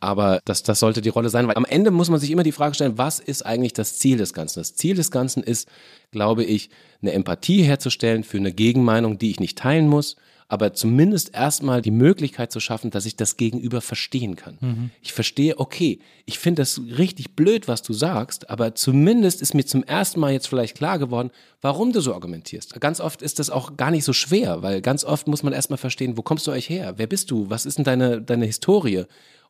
Aber 0.00 0.40
das, 0.44 0.62
das 0.62 0.80
sollte 0.80 1.00
die 1.00 1.08
Rolle 1.08 1.30
sein, 1.30 1.48
weil 1.48 1.56
am 1.56 1.64
Ende 1.64 1.90
muss 1.90 2.10
man 2.10 2.20
sich 2.20 2.30
immer 2.30 2.42
die 2.42 2.52
Frage 2.52 2.74
stellen, 2.74 2.98
was 2.98 3.18
ist 3.18 3.44
eigentlich 3.44 3.72
das 3.72 3.98
Ziel 3.98 4.18
des 4.18 4.32
Ganzen? 4.34 4.60
Das 4.60 4.74
Ziel 4.74 4.94
des 4.94 5.10
Ganzen 5.10 5.42
ist, 5.42 5.68
glaube 6.10 6.44
ich, 6.44 6.70
eine 7.02 7.12
Empathie 7.12 7.62
herzustellen 7.62 8.24
für 8.24 8.38
eine 8.38 8.52
Gegenmeinung, 8.52 9.18
die 9.18 9.30
ich 9.30 9.40
nicht 9.40 9.58
teilen 9.58 9.88
muss, 9.88 10.16
aber 10.48 10.74
zumindest 10.74 11.34
erstmal 11.34 11.82
die 11.82 11.90
Möglichkeit 11.90 12.52
zu 12.52 12.60
schaffen, 12.60 12.90
dass 12.90 13.04
ich 13.04 13.16
das 13.16 13.36
Gegenüber 13.36 13.80
verstehen 13.80 14.36
kann. 14.36 14.58
Ich 15.02 15.12
verstehe, 15.12 15.58
okay, 15.58 15.98
ich 16.24 16.38
finde 16.38 16.62
das 16.62 16.80
richtig 16.98 17.34
blöd, 17.34 17.66
was 17.66 17.82
du 17.82 17.92
sagst, 17.92 18.48
aber 18.48 18.74
zumindest 18.76 19.42
ist 19.42 19.54
mir 19.54 19.64
zum 19.64 19.82
ersten 19.82 20.20
Mal 20.20 20.32
jetzt 20.32 20.46
vielleicht 20.46 20.76
klar 20.76 21.00
geworden, 21.00 21.30
warum 21.62 21.92
du 21.92 22.00
so 22.00 22.14
argumentierst. 22.14 22.80
Ganz 22.80 23.00
oft 23.00 23.22
ist 23.22 23.40
das 23.40 23.50
auch 23.50 23.76
gar 23.76 23.90
nicht 23.90 24.04
so 24.04 24.12
schwer, 24.12 24.62
weil 24.62 24.82
ganz 24.82 25.04
oft 25.04 25.26
muss 25.26 25.42
man 25.42 25.52
erstmal 25.52 25.78
verstehen, 25.78 26.16
wo 26.16 26.22
kommst 26.22 26.46
du 26.46 26.52
euch 26.52 26.68
her? 26.68 26.94
Wer 26.96 27.08
bist 27.08 27.32
du? 27.32 27.50
Was 27.50 27.66
ist 27.66 27.78
denn 27.78 27.84
deine, 27.84 28.22
deine 28.22 28.46
Historie? 28.46 29.04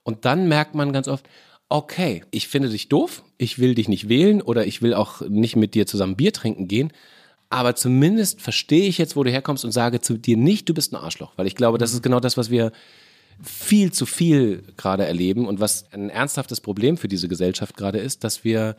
Und 0.06 0.24
dann 0.24 0.46
merkt 0.46 0.76
man 0.76 0.92
ganz 0.92 1.08
oft, 1.08 1.28
okay, 1.68 2.22
ich 2.30 2.46
finde 2.46 2.68
dich 2.68 2.88
doof, 2.88 3.24
ich 3.38 3.58
will 3.58 3.74
dich 3.74 3.88
nicht 3.88 4.08
wählen 4.08 4.40
oder 4.40 4.64
ich 4.64 4.80
will 4.82 4.94
auch 4.94 5.20
nicht 5.22 5.56
mit 5.56 5.74
dir 5.74 5.84
zusammen 5.88 6.14
Bier 6.14 6.32
trinken 6.32 6.68
gehen, 6.68 6.92
aber 7.50 7.74
zumindest 7.74 8.40
verstehe 8.40 8.88
ich 8.88 8.98
jetzt, 8.98 9.16
wo 9.16 9.24
du 9.24 9.32
herkommst 9.32 9.64
und 9.64 9.72
sage 9.72 10.00
zu 10.00 10.16
dir 10.16 10.36
nicht, 10.36 10.68
du 10.68 10.74
bist 10.74 10.92
ein 10.92 10.96
Arschloch, 10.96 11.32
weil 11.34 11.48
ich 11.48 11.56
glaube, 11.56 11.78
das 11.78 11.92
ist 11.92 12.04
genau 12.04 12.20
das, 12.20 12.36
was 12.36 12.50
wir 12.50 12.70
viel 13.42 13.92
zu 13.92 14.06
viel 14.06 14.62
gerade 14.76 15.04
erleben. 15.04 15.48
Und 15.48 15.58
was 15.58 15.92
ein 15.92 16.08
ernsthaftes 16.08 16.60
Problem 16.60 16.96
für 16.96 17.08
diese 17.08 17.28
Gesellschaft 17.28 17.76
gerade 17.76 17.98
ist, 17.98 18.24
dass 18.24 18.44
wir 18.44 18.76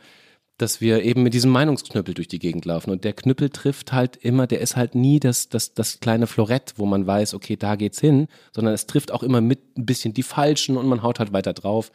dass 0.58 0.80
wir 0.80 1.04
eben 1.04 1.22
mit 1.22 1.34
diesem 1.34 1.52
Meinungsknüppel 1.52 2.14
durch 2.14 2.26
die 2.26 2.40
Gegend 2.40 2.64
laufen. 2.64 2.90
Und 2.90 3.04
der 3.04 3.12
Knüppel 3.12 3.48
trifft 3.48 3.92
halt 3.92 4.16
immer, 4.16 4.48
der 4.48 4.60
ist 4.60 4.76
halt 4.76 4.96
nie 4.96 5.20
das, 5.20 5.48
das, 5.48 5.72
das 5.72 6.00
kleine 6.00 6.26
Florett, 6.26 6.74
wo 6.76 6.84
man 6.84 7.06
weiß, 7.06 7.34
okay, 7.34 7.56
da 7.56 7.76
geht's 7.76 8.00
hin, 8.00 8.26
sondern 8.52 8.74
es 8.74 8.86
trifft 8.86 9.12
auch 9.12 9.22
immer 9.22 9.40
mit 9.40 9.78
ein 9.78 9.86
bisschen 9.86 10.14
die 10.14 10.24
Falschen 10.24 10.76
und 10.76 10.86
man 10.88 11.02
haut 11.02 11.20
halt 11.20 11.32
weiter 11.32 11.54
drauf. 11.54 11.92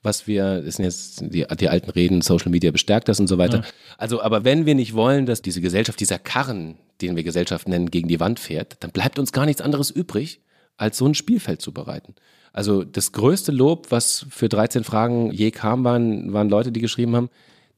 Was 0.00 0.26
wir, 0.26 0.62
das 0.62 0.76
sind 0.76 0.84
jetzt 0.84 1.22
die, 1.22 1.44
die 1.58 1.68
alten 1.68 1.90
Reden, 1.90 2.20
Social 2.20 2.50
Media 2.50 2.70
bestärkt 2.70 3.08
das 3.08 3.18
und 3.20 3.26
so 3.26 3.38
weiter. 3.38 3.64
Also, 3.96 4.20
aber 4.20 4.44
wenn 4.44 4.66
wir 4.66 4.74
nicht 4.74 4.94
wollen, 4.94 5.26
dass 5.26 5.42
diese 5.42 5.62
Gesellschaft, 5.62 5.98
dieser 5.98 6.18
Karren, 6.18 6.76
den 7.00 7.16
wir 7.16 7.24
Gesellschaft 7.24 7.68
nennen, 7.68 7.90
gegen 7.90 8.08
die 8.08 8.20
Wand 8.20 8.38
fährt, 8.38 8.76
dann 8.80 8.90
bleibt 8.90 9.18
uns 9.18 9.32
gar 9.32 9.46
nichts 9.46 9.62
anderes 9.62 9.90
übrig, 9.90 10.40
als 10.76 10.98
so 10.98 11.06
ein 11.06 11.14
Spielfeld 11.14 11.62
zu 11.62 11.72
bereiten. 11.72 12.14
Also 12.52 12.84
das 12.84 13.12
größte 13.12 13.50
Lob, 13.50 13.90
was 13.90 14.26
für 14.30 14.48
13 14.48 14.84
Fragen 14.84 15.32
je 15.32 15.50
kam, 15.50 15.82
waren, 15.84 16.32
waren 16.32 16.48
Leute, 16.48 16.70
die 16.70 16.80
geschrieben 16.80 17.16
haben, 17.16 17.30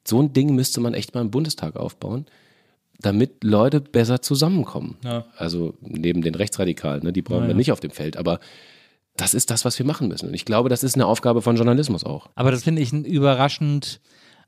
so 0.06 0.20
ein 0.20 0.32
Ding 0.32 0.54
müsste 0.54 0.80
man 0.80 0.94
echt 0.94 1.14
mal 1.14 1.20
im 1.20 1.30
Bundestag 1.30 1.76
aufbauen, 1.76 2.26
damit 3.00 3.44
Leute 3.44 3.80
besser 3.80 4.22
zusammenkommen. 4.22 4.96
Also 5.36 5.74
neben 5.80 6.22
den 6.22 6.34
Rechtsradikalen, 6.34 7.02
ne, 7.02 7.12
die 7.12 7.22
brauchen 7.22 7.46
wir 7.46 7.54
nicht 7.54 7.72
auf 7.72 7.80
dem 7.80 7.90
Feld, 7.90 8.16
aber 8.16 8.40
das 9.16 9.34
ist 9.34 9.50
das, 9.50 9.64
was 9.64 9.78
wir 9.78 9.86
machen 9.86 10.08
müssen. 10.08 10.28
Und 10.28 10.34
ich 10.34 10.44
glaube, 10.44 10.68
das 10.68 10.82
ist 10.82 10.94
eine 10.94 11.06
Aufgabe 11.06 11.42
von 11.42 11.56
Journalismus 11.56 12.04
auch. 12.04 12.28
Aber 12.34 12.50
das 12.50 12.64
finde 12.64 12.82
ich 12.82 12.92
ein 12.92 13.04
überraschend 13.04 14.00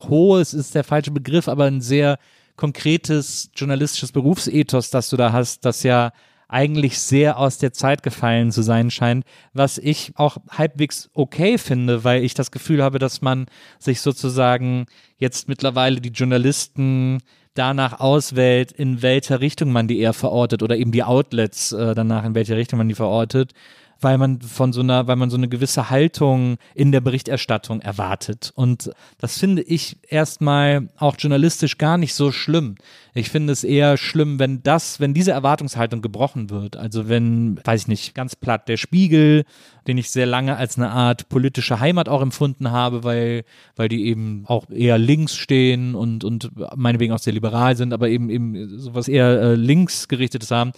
hohes, 0.09 0.55
ist 0.55 0.75
der 0.75 0.85
falsche 0.85 1.11
Begriff, 1.11 1.49
aber 1.49 1.65
ein 1.65 1.81
sehr 1.81 2.19
konkretes 2.57 3.51
journalistisches 3.55 4.13
Berufsethos, 4.13 4.91
das 4.91 5.09
du 5.11 5.17
da 5.17 5.33
hast, 5.33 5.65
das 5.65 5.83
ja 5.83 6.13
eigentlich 6.49 6.99
sehr 6.99 7.39
aus 7.39 7.59
der 7.59 7.73
Zeit 7.73 8.03
gefallen 8.03 8.51
zu 8.51 8.63
sein 8.63 8.91
scheint, 8.91 9.25
was 9.53 9.79
ich 9.79 10.13
auch 10.17 10.39
halbwegs 10.51 11.11
okay 11.13 11.59
finde, 11.59 12.05
weil 12.05 12.25
ich 12.25 12.35
das 12.35 12.51
Gefühl 12.51 12.83
habe, 12.83 12.99
dass 12.99 13.21
man 13.21 13.47
sich 13.79 14.01
sozusagen 14.01 14.87
jetzt 15.19 15.49
mittlerweile 15.49 16.01
die 16.01 16.09
Journalisten 16.09 17.19
danach 17.55 18.01
auswählt, 18.01 18.73
in 18.73 19.03
welcher 19.03 19.41
Richtung 19.41 19.73
man 19.73 19.89
die 19.89 19.99
eher 19.99 20.13
verortet 20.15 20.63
oder 20.63 20.77
eben 20.77 20.93
die 20.93 21.03
Outlets 21.03 21.73
äh, 21.73 21.95
danach, 21.95 22.25
in 22.25 22.35
welche 22.35 22.57
Richtung 22.57 22.79
man 22.79 22.89
die 22.89 22.95
verortet 22.95 23.53
weil 24.01 24.19
man 24.19 24.41
von 24.41 24.73
so 24.73 24.81
einer, 24.81 25.07
weil 25.07 25.17
man 25.17 25.31
so 25.31 25.37
eine 25.37 25.49
gewisse 25.49 25.91
Haltung 25.91 26.57
in 26.75 26.93
der 26.93 27.01
Berichterstattung 27.01 27.81
erwartet. 27.81 28.53
Und 28.55 28.91
das 29.19 29.39
finde 29.39 29.63
ich 29.63 29.99
erstmal 30.09 30.89
auch 30.97 31.17
journalistisch 31.19 31.79
gar 31.79 31.99
nicht 31.99 32.15
so 32.15 32.31
schlimm. 32.31 32.77
Ich 33.15 33.31
finde 33.31 33.53
es 33.53 33.65
eher 33.65 33.97
schlimm, 33.97 34.39
wenn 34.39 34.63
das, 34.63 35.01
wenn 35.01 35.15
diese 35.15 35.33
Erwartungshaltung 35.33 36.03
gebrochen 36.03 36.51
wird. 36.51 36.77
Also 36.77 37.09
wenn, 37.09 37.59
weiß 37.65 37.83
ich 37.83 37.89
nicht, 37.89 38.15
ganz 38.15 38.37
platt 38.37 38.69
der 38.69 38.77
Spiegel, 38.77 39.45
den 39.89 39.99
ich 39.99 40.11
sehr 40.11 40.27
lange 40.27 40.57
als 40.57 40.77
eine 40.77 40.91
Art 40.91 41.29
politische 41.29 41.81
Heimat 41.81 42.09
auch 42.09 42.23
empfunden 42.23 42.71
habe, 42.71 43.03
weil, 43.03 43.45
weil 43.75 43.89
die 43.89 44.07
eben 44.07 44.45
auch 44.47 44.71
eher 44.71 44.99
links 44.99 45.35
stehen 45.35 45.95
und, 45.95 46.23
und 46.23 46.51
meinetwegen 46.77 47.13
auch 47.13 47.19
sehr 47.19 47.33
liberal 47.33 47.77
sind, 47.77 47.93
aber 47.93 48.09
eben 48.09 48.31
eben 48.31 48.79
sowas 48.79 49.09
eher 49.09 49.41
äh, 49.41 49.55
links 49.55 50.07
gerichtetes 50.07 50.51
haben 50.51 50.73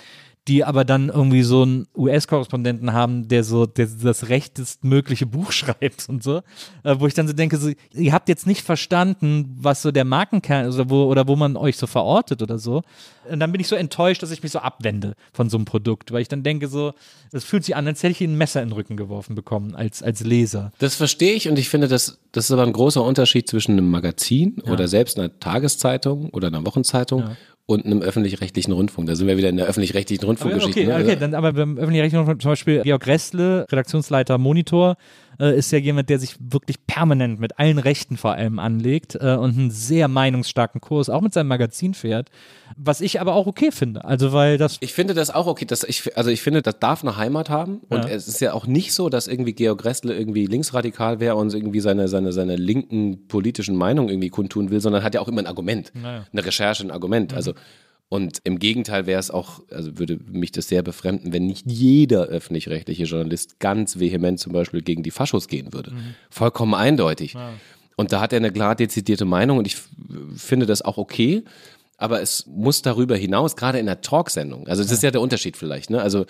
die 0.49 0.65
aber 0.65 0.85
dann 0.85 1.09
irgendwie 1.09 1.43
so 1.43 1.63
einen 1.63 1.87
US-Korrespondenten 1.95 2.93
haben, 2.93 3.29
der 3.29 3.45
so 3.45 3.67
der 3.67 3.87
das 3.87 4.29
rechtestmögliche 4.29 5.27
Buch 5.27 5.53
schreibt 5.53 6.09
und 6.09 6.23
so, 6.23 6.39
äh, 6.83 6.97
wo 6.99 7.07
ich 7.07 7.15
dann 7.15 7.29
so 7.29 7.35
denke, 7.35 7.59
so, 7.59 7.71
ihr 7.93 8.13
habt 8.13 8.29
jetzt 8.29 8.47
nicht 8.47 8.63
verstanden, 8.63 9.57
was 9.61 9.83
so 9.83 9.91
der 9.91 10.05
Markenkern 10.05 10.67
ist 10.67 10.77
oder 10.77 10.91
wo, 10.91 11.05
oder 11.05 11.29
wo 11.29 11.37
man 11.37 11.57
euch 11.57 11.77
so 11.77 11.87
verortet 11.87 12.43
oder 12.43 12.59
so. 12.59 12.83
Und 13.31 13.39
dann 13.39 13.53
bin 13.53 13.61
ich 13.61 13.69
so 13.69 13.77
enttäuscht, 13.77 14.23
dass 14.23 14.31
ich 14.31 14.43
mich 14.43 14.53
so 14.53 14.61
abwende 14.61 15.15
von 15.33 15.51
so 15.51 15.59
einem 15.59 15.67
Produkt, 15.67 16.11
weil 16.11 16.23
ich 16.23 16.29
dann 16.29 16.43
denke 16.43 16.69
so, 16.69 16.95
es 17.33 17.45
fühlt 17.45 17.65
sich 17.65 17.77
an, 17.77 17.87
als 17.87 18.03
hätte 18.03 18.13
ich 18.13 18.21
ein 18.23 18.37
Messer 18.37 18.63
in 18.63 18.71
den 18.71 18.75
Rücken 18.75 18.97
geworfen 18.97 19.35
bekommen 19.35 19.75
als, 19.75 20.03
als 20.03 20.25
Leser. 20.25 20.73
Das 20.79 20.97
verstehe 20.97 21.35
ich 21.35 21.49
und 21.49 21.59
ich 21.59 21.69
finde, 21.69 21.87
das, 21.87 22.19
das 22.33 22.47
ist 22.47 22.51
aber 22.51 22.63
ein 22.63 22.73
großer 22.73 23.05
Unterschied 23.05 23.47
zwischen 23.47 23.73
einem 23.73 23.91
Magazin 23.91 24.63
ja. 24.65 24.73
oder 24.73 24.89
selbst 24.89 25.19
einer 25.19 25.39
Tageszeitung 25.39 26.31
oder 26.31 26.49
einer 26.49 26.65
Wochenzeitung 26.65 27.21
ja 27.21 27.37
und 27.67 27.87
einem 27.87 28.03
öffentlich-rechtlichen 28.03 28.73
Rundfunk. 28.73 29.09
Da 29.09 29.15
sind 29.15 29.27
wir 29.27 29.37
wieder 29.37 29.49
in 29.49 29.57
der 29.57 29.67
öffentlich-rechtlichen 29.67 30.25
Rundfunkgeschichte. 30.25 30.81
Okay, 30.81 30.89
ne? 30.89 31.05
okay, 31.05 31.17
dann 31.17 31.35
aber 31.35 31.53
beim 31.53 31.79
öffentlich-rechtlichen 31.79 32.19
Rundfunk 32.19 32.43
zum 32.43 32.51
Beispiel 32.53 32.83
Georg 32.83 33.07
Restle, 33.07 33.67
Redaktionsleiter 33.71 34.39
Monitor, 34.39 34.97
äh, 35.41 35.57
ist 35.57 35.73
ja 35.73 35.79
jemand, 35.79 36.11
der 36.11 36.19
sich 36.19 36.37
wirklich 36.39 36.87
permanent 36.87 37.41
mit 37.41 37.59
allen 37.59 37.79
Rechten 37.79 38.17
vor 38.17 38.33
allem 38.33 38.59
anlegt 38.59 39.15
äh, 39.15 39.35
und 39.35 39.57
einen 39.57 39.71
sehr 39.71 40.07
meinungsstarken 40.09 40.81
Kurs 40.81 41.09
auch 41.09 41.23
mit 41.23 41.33
seinem 41.33 41.49
Magazin 41.49 41.95
fährt, 41.95 42.31
was 42.77 43.01
ich 43.01 43.21
aber 43.21 43.35
auch 43.35 43.47
okay 43.47 43.73
finde. 43.73 44.05
Also 44.05 44.33
weil 44.33 44.59
das 44.59 44.77
Ich 44.81 44.93
finde 44.93 45.15
das 45.15 45.31
auch 45.31 45.47
okay, 45.47 45.65
dass 45.65 45.83
ich 45.83 46.17
also 46.17 46.31
ich 46.31 46.43
finde, 46.43 46.63
das 46.63 46.79
darf 46.79 47.03
eine 47.03 47.17
Heimat 47.17 47.51
haben 47.51 47.81
und 47.89 48.05
ja. 48.05 48.11
es 48.11 48.29
ist 48.29 48.41
ja 48.41 48.53
auch 48.53 48.67
nicht 48.67 48.93
so, 48.93 49.09
dass 49.09 49.27
irgendwie 49.27 49.55
Georg 49.55 49.85
Restle 49.85 50.15
irgendwie 50.15 50.47
linksradikal 50.47 51.21
wäre 51.21 51.37
und 51.37 51.53
irgendwie 51.55 51.81
seine 51.81 52.09
seine 52.09 52.33
seine 52.33 52.57
linken 52.57 53.27
politischen 53.27 53.77
Meinung 53.77 54.09
irgendwie 54.09 54.31
kundtun 54.31 54.71
will, 54.71 54.81
sondern 54.81 55.03
hat 55.03 55.15
ja 55.15 55.21
auch 55.21 55.29
immer 55.29 55.41
ein 55.41 55.47
Argument, 55.47 55.91
naja. 55.95 56.27
eine 56.31 56.45
Recherche, 56.45 56.85
ein 56.85 56.91
Argument. 56.91 57.33
Mhm. 57.33 57.37
Also 57.37 57.55
und 58.13 58.41
im 58.43 58.59
Gegenteil 58.59 59.07
wäre 59.07 59.21
es 59.21 59.31
auch, 59.31 59.63
also 59.71 59.97
würde 60.01 60.19
mich 60.29 60.51
das 60.51 60.67
sehr 60.67 60.83
befremden, 60.83 61.33
wenn 61.33 61.47
nicht 61.47 61.65
jeder 61.71 62.25
öffentlich-rechtliche 62.25 63.05
Journalist 63.05 63.61
ganz 63.61 64.01
vehement 64.01 64.41
zum 64.41 64.53
Beispiel 64.53 64.83
gegen 64.83 65.05
die 65.05 65.13
Faschos 65.13 65.47
gehen 65.47 65.73
würde. 65.73 65.93
Mhm. 65.93 66.15
Vollkommen 66.29 66.75
eindeutig. 66.75 67.35
Ja. 67.35 67.53
Und 67.95 68.13
da 68.13 68.21
hat 68.21 68.33
er 68.33 68.39
eine 68.39 68.51
klar 68.51 68.75
dezidierte 68.75 69.27
Meinung 69.27 69.59
und 69.59 69.67
ich 69.69 69.77
finde 70.35 70.67
das 70.67 70.83
auch 70.83 70.99
okay. 70.99 71.45
Aber 71.99 72.21
es 72.21 72.47
muss 72.47 72.83
darüber 72.83 73.17
hinaus, 73.17 73.55
gerade 73.55 73.79
in 73.79 73.87
der 73.87 74.01
Talksendung, 74.01 74.67
also 74.67 74.83
das 74.83 74.91
ja. 74.91 74.97
ist 74.97 75.03
ja 75.05 75.11
der 75.13 75.21
Unterschied 75.21 75.57
vielleicht, 75.57 75.91
ne? 75.91 76.03
Also 76.03 76.27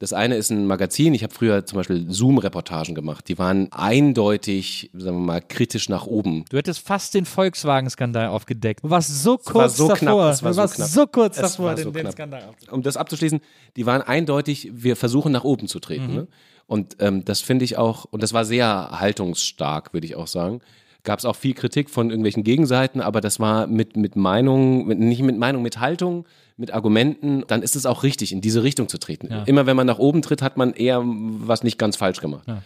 das 0.00 0.12
eine 0.12 0.36
ist 0.36 0.50
ein 0.50 0.66
Magazin. 0.66 1.14
Ich 1.14 1.22
habe 1.22 1.32
früher 1.32 1.64
zum 1.64 1.76
Beispiel 1.76 2.10
Zoom-Reportagen 2.10 2.94
gemacht. 2.94 3.28
Die 3.28 3.38
waren 3.38 3.70
eindeutig, 3.72 4.90
sagen 4.92 5.18
wir 5.18 5.24
mal, 5.24 5.40
kritisch 5.40 5.88
nach 5.88 6.06
oben. 6.06 6.44
Du 6.50 6.56
hättest 6.56 6.80
fast 6.80 7.14
den 7.14 7.24
Volkswagen-Skandal 7.24 8.28
aufgedeckt. 8.28 8.82
Du 8.82 8.90
warst 8.90 9.22
so 9.22 9.38
kurz 9.38 9.54
war 9.54 9.68
so 9.68 9.88
davor. 9.88 9.96
Knapp, 9.98 10.32
es 10.32 10.42
war 10.42 10.50
du 10.50 10.56
warst 10.56 10.76
so, 10.76 10.84
so 10.84 11.06
kurz 11.06 11.36
es 11.36 11.42
davor, 11.42 11.74
den, 11.74 11.84
so 11.84 11.90
den 11.92 12.10
Skandal 12.10 12.42
aufzudecken. 12.42 12.74
Um 12.74 12.82
das 12.82 12.96
abzuschließen, 12.96 13.40
die 13.76 13.86
waren 13.86 14.02
eindeutig, 14.02 14.70
wir 14.72 14.96
versuchen 14.96 15.30
nach 15.30 15.44
oben 15.44 15.68
zu 15.68 15.78
treten. 15.78 16.08
Mhm. 16.08 16.14
Ne? 16.14 16.28
Und 16.66 16.96
ähm, 16.98 17.24
das 17.24 17.40
finde 17.40 17.64
ich 17.64 17.78
auch, 17.78 18.04
und 18.04 18.22
das 18.22 18.32
war 18.32 18.44
sehr 18.44 18.98
haltungsstark, 18.98 19.92
würde 19.92 20.06
ich 20.06 20.16
auch 20.16 20.26
sagen 20.26 20.60
gab 21.04 21.18
es 21.18 21.24
auch 21.26 21.36
viel 21.36 21.54
Kritik 21.54 21.90
von 21.90 22.08
irgendwelchen 22.08 22.44
Gegenseiten, 22.44 23.00
aber 23.00 23.20
das 23.20 23.38
war 23.38 23.66
mit, 23.66 23.94
mit 23.96 24.16
Meinung, 24.16 24.86
mit, 24.86 24.98
nicht 24.98 25.22
mit 25.22 25.36
Meinung, 25.38 25.62
mit 25.62 25.78
Haltung, 25.78 26.24
mit 26.56 26.72
Argumenten, 26.72 27.44
dann 27.46 27.62
ist 27.62 27.76
es 27.76 27.86
auch 27.86 28.02
richtig, 28.02 28.32
in 28.32 28.40
diese 28.40 28.62
Richtung 28.62 28.88
zu 28.88 28.98
treten. 28.98 29.28
Ja. 29.30 29.42
Immer 29.44 29.66
wenn 29.66 29.76
man 29.76 29.86
nach 29.86 29.98
oben 29.98 30.22
tritt, 30.22 30.42
hat 30.42 30.56
man 30.56 30.72
eher 30.72 31.02
was 31.04 31.62
nicht 31.64 31.78
ganz 31.78 31.96
falsch 31.96 32.20
gemacht. 32.20 32.46
Ja. 32.46 32.62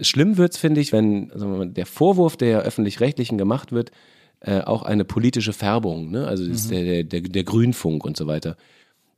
Schlimm 0.00 0.36
wird's, 0.36 0.58
finde 0.58 0.80
ich, 0.80 0.92
wenn 0.92 1.30
also 1.32 1.64
der 1.64 1.86
Vorwurf, 1.86 2.36
der 2.36 2.60
öffentlich-rechtlichen 2.60 3.38
gemacht 3.38 3.72
wird, 3.72 3.92
äh, 4.40 4.60
auch 4.60 4.82
eine 4.82 5.04
politische 5.04 5.52
Färbung, 5.52 6.10
ne? 6.10 6.26
also 6.26 6.44
mhm. 6.44 6.68
der, 6.68 7.04
der, 7.04 7.20
der 7.22 7.44
Grünfunk 7.44 8.04
und 8.04 8.16
so 8.16 8.26
weiter. 8.26 8.56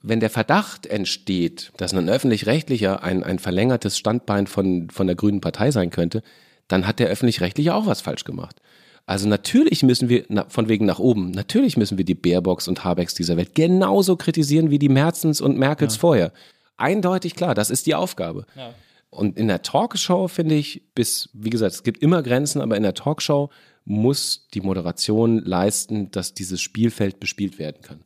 Wenn 0.02 0.20
der 0.20 0.30
Verdacht 0.30 0.86
entsteht, 0.86 1.72
dass 1.78 1.92
ein 1.92 2.08
öffentlich-rechtlicher 2.08 3.02
ein, 3.02 3.24
ein 3.24 3.40
verlängertes 3.40 3.98
Standbein 3.98 4.46
von, 4.46 4.88
von 4.90 5.08
der 5.08 5.16
Grünen 5.16 5.40
Partei 5.40 5.72
sein 5.72 5.90
könnte, 5.90 6.22
dann 6.68 6.86
hat 6.86 7.00
der 7.00 7.08
öffentlich-rechtliche 7.08 7.74
auch 7.74 7.86
was 7.86 8.02
falsch 8.02 8.24
gemacht. 8.24 8.60
Also 9.06 9.28
natürlich 9.28 9.84
müssen 9.84 10.08
wir, 10.08 10.24
na, 10.28 10.46
von 10.48 10.68
wegen 10.68 10.84
nach 10.84 10.98
oben, 10.98 11.30
natürlich 11.30 11.76
müssen 11.76 11.96
wir 11.96 12.04
die 12.04 12.16
Baerbocks 12.16 12.66
und 12.66 12.84
Habecks 12.84 13.14
dieser 13.14 13.36
Welt 13.36 13.54
genauso 13.54 14.16
kritisieren 14.16 14.70
wie 14.70 14.80
die 14.80 14.88
Merzens 14.88 15.40
und 15.40 15.56
Merkels 15.56 15.94
ja. 15.94 16.00
vorher. 16.00 16.32
Eindeutig 16.76 17.36
klar, 17.36 17.54
das 17.54 17.70
ist 17.70 17.86
die 17.86 17.94
Aufgabe. 17.94 18.46
Ja. 18.56 18.74
Und 19.10 19.38
in 19.38 19.46
der 19.46 19.62
Talkshow 19.62 20.26
finde 20.26 20.56
ich, 20.56 20.82
bis, 20.94 21.30
wie 21.32 21.50
gesagt, 21.50 21.72
es 21.72 21.82
gibt 21.84 22.02
immer 22.02 22.22
Grenzen, 22.22 22.60
aber 22.60 22.76
in 22.76 22.82
der 22.82 22.94
Talkshow 22.94 23.50
muss 23.84 24.48
die 24.52 24.60
Moderation 24.60 25.38
leisten, 25.38 26.10
dass 26.10 26.34
dieses 26.34 26.60
Spielfeld 26.60 27.20
bespielt 27.20 27.60
werden 27.60 27.80
kann. 27.82 28.00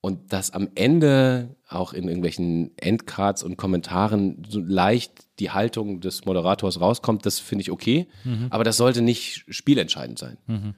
Und 0.00 0.32
dass 0.32 0.52
am 0.52 0.68
Ende 0.76 1.56
auch 1.68 1.92
in 1.92 2.04
irgendwelchen 2.04 2.70
Endcards 2.76 3.42
und 3.42 3.56
Kommentaren 3.56 4.44
so 4.48 4.60
leicht 4.60 5.12
die 5.40 5.50
Haltung 5.50 6.00
des 6.00 6.24
Moderators 6.24 6.80
rauskommt, 6.80 7.26
das 7.26 7.40
finde 7.40 7.62
ich 7.62 7.70
okay. 7.70 8.06
Mhm. 8.24 8.46
Aber 8.50 8.62
das 8.62 8.76
sollte 8.76 9.02
nicht 9.02 9.44
spielentscheidend 9.48 10.18
sein. 10.18 10.38
Mhm. 10.46 10.74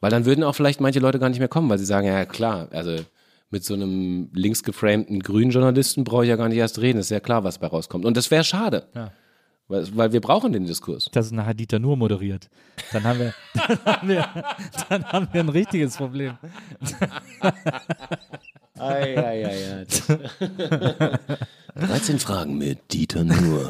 Weil 0.00 0.10
dann 0.10 0.24
würden 0.24 0.44
auch 0.44 0.54
vielleicht 0.54 0.80
manche 0.80 1.00
Leute 1.00 1.18
gar 1.18 1.28
nicht 1.28 1.40
mehr 1.40 1.48
kommen, 1.48 1.68
weil 1.68 1.78
sie 1.78 1.84
sagen, 1.84 2.06
ja 2.06 2.24
klar, 2.24 2.68
also 2.70 2.96
mit 3.50 3.64
so 3.64 3.74
einem 3.74 4.30
linksgeframten 4.32 5.20
grünen 5.20 5.50
Journalisten 5.50 6.04
brauche 6.04 6.22
ich 6.24 6.28
ja 6.28 6.36
gar 6.36 6.48
nicht 6.48 6.58
erst 6.58 6.80
reden. 6.80 6.98
Ist 6.98 7.10
ja 7.10 7.20
klar, 7.20 7.42
was 7.42 7.58
bei 7.58 7.66
rauskommt. 7.66 8.04
Und 8.04 8.16
das 8.16 8.30
wäre 8.30 8.44
schade. 8.44 8.86
Ja. 8.94 9.12
Weil, 9.66 9.96
weil, 9.96 10.12
wir 10.12 10.20
brauchen 10.20 10.52
den 10.52 10.64
Diskurs. 10.64 11.08
Das 11.12 11.26
ist 11.26 11.32
nachher 11.32 11.54
Dieter 11.54 11.78
nur 11.78 11.96
moderiert. 11.96 12.48
Dann 12.92 13.04
haben 13.04 13.18
wir, 13.20 13.34
dann 13.68 13.84
haben 13.84 14.08
wir, 14.08 14.28
dann 14.88 15.04
haben 15.04 15.28
wir 15.32 15.40
ein 15.40 15.48
richtiges 15.48 15.96
Problem. 15.96 16.38
Ei, 18.80 19.16
ei, 19.16 19.44
ei, 19.44 19.64
ei. 19.72 19.86
13 21.74 22.18
Fragen 22.20 22.58
mit 22.58 22.92
Dieter 22.92 23.24
Nur. 23.24 23.68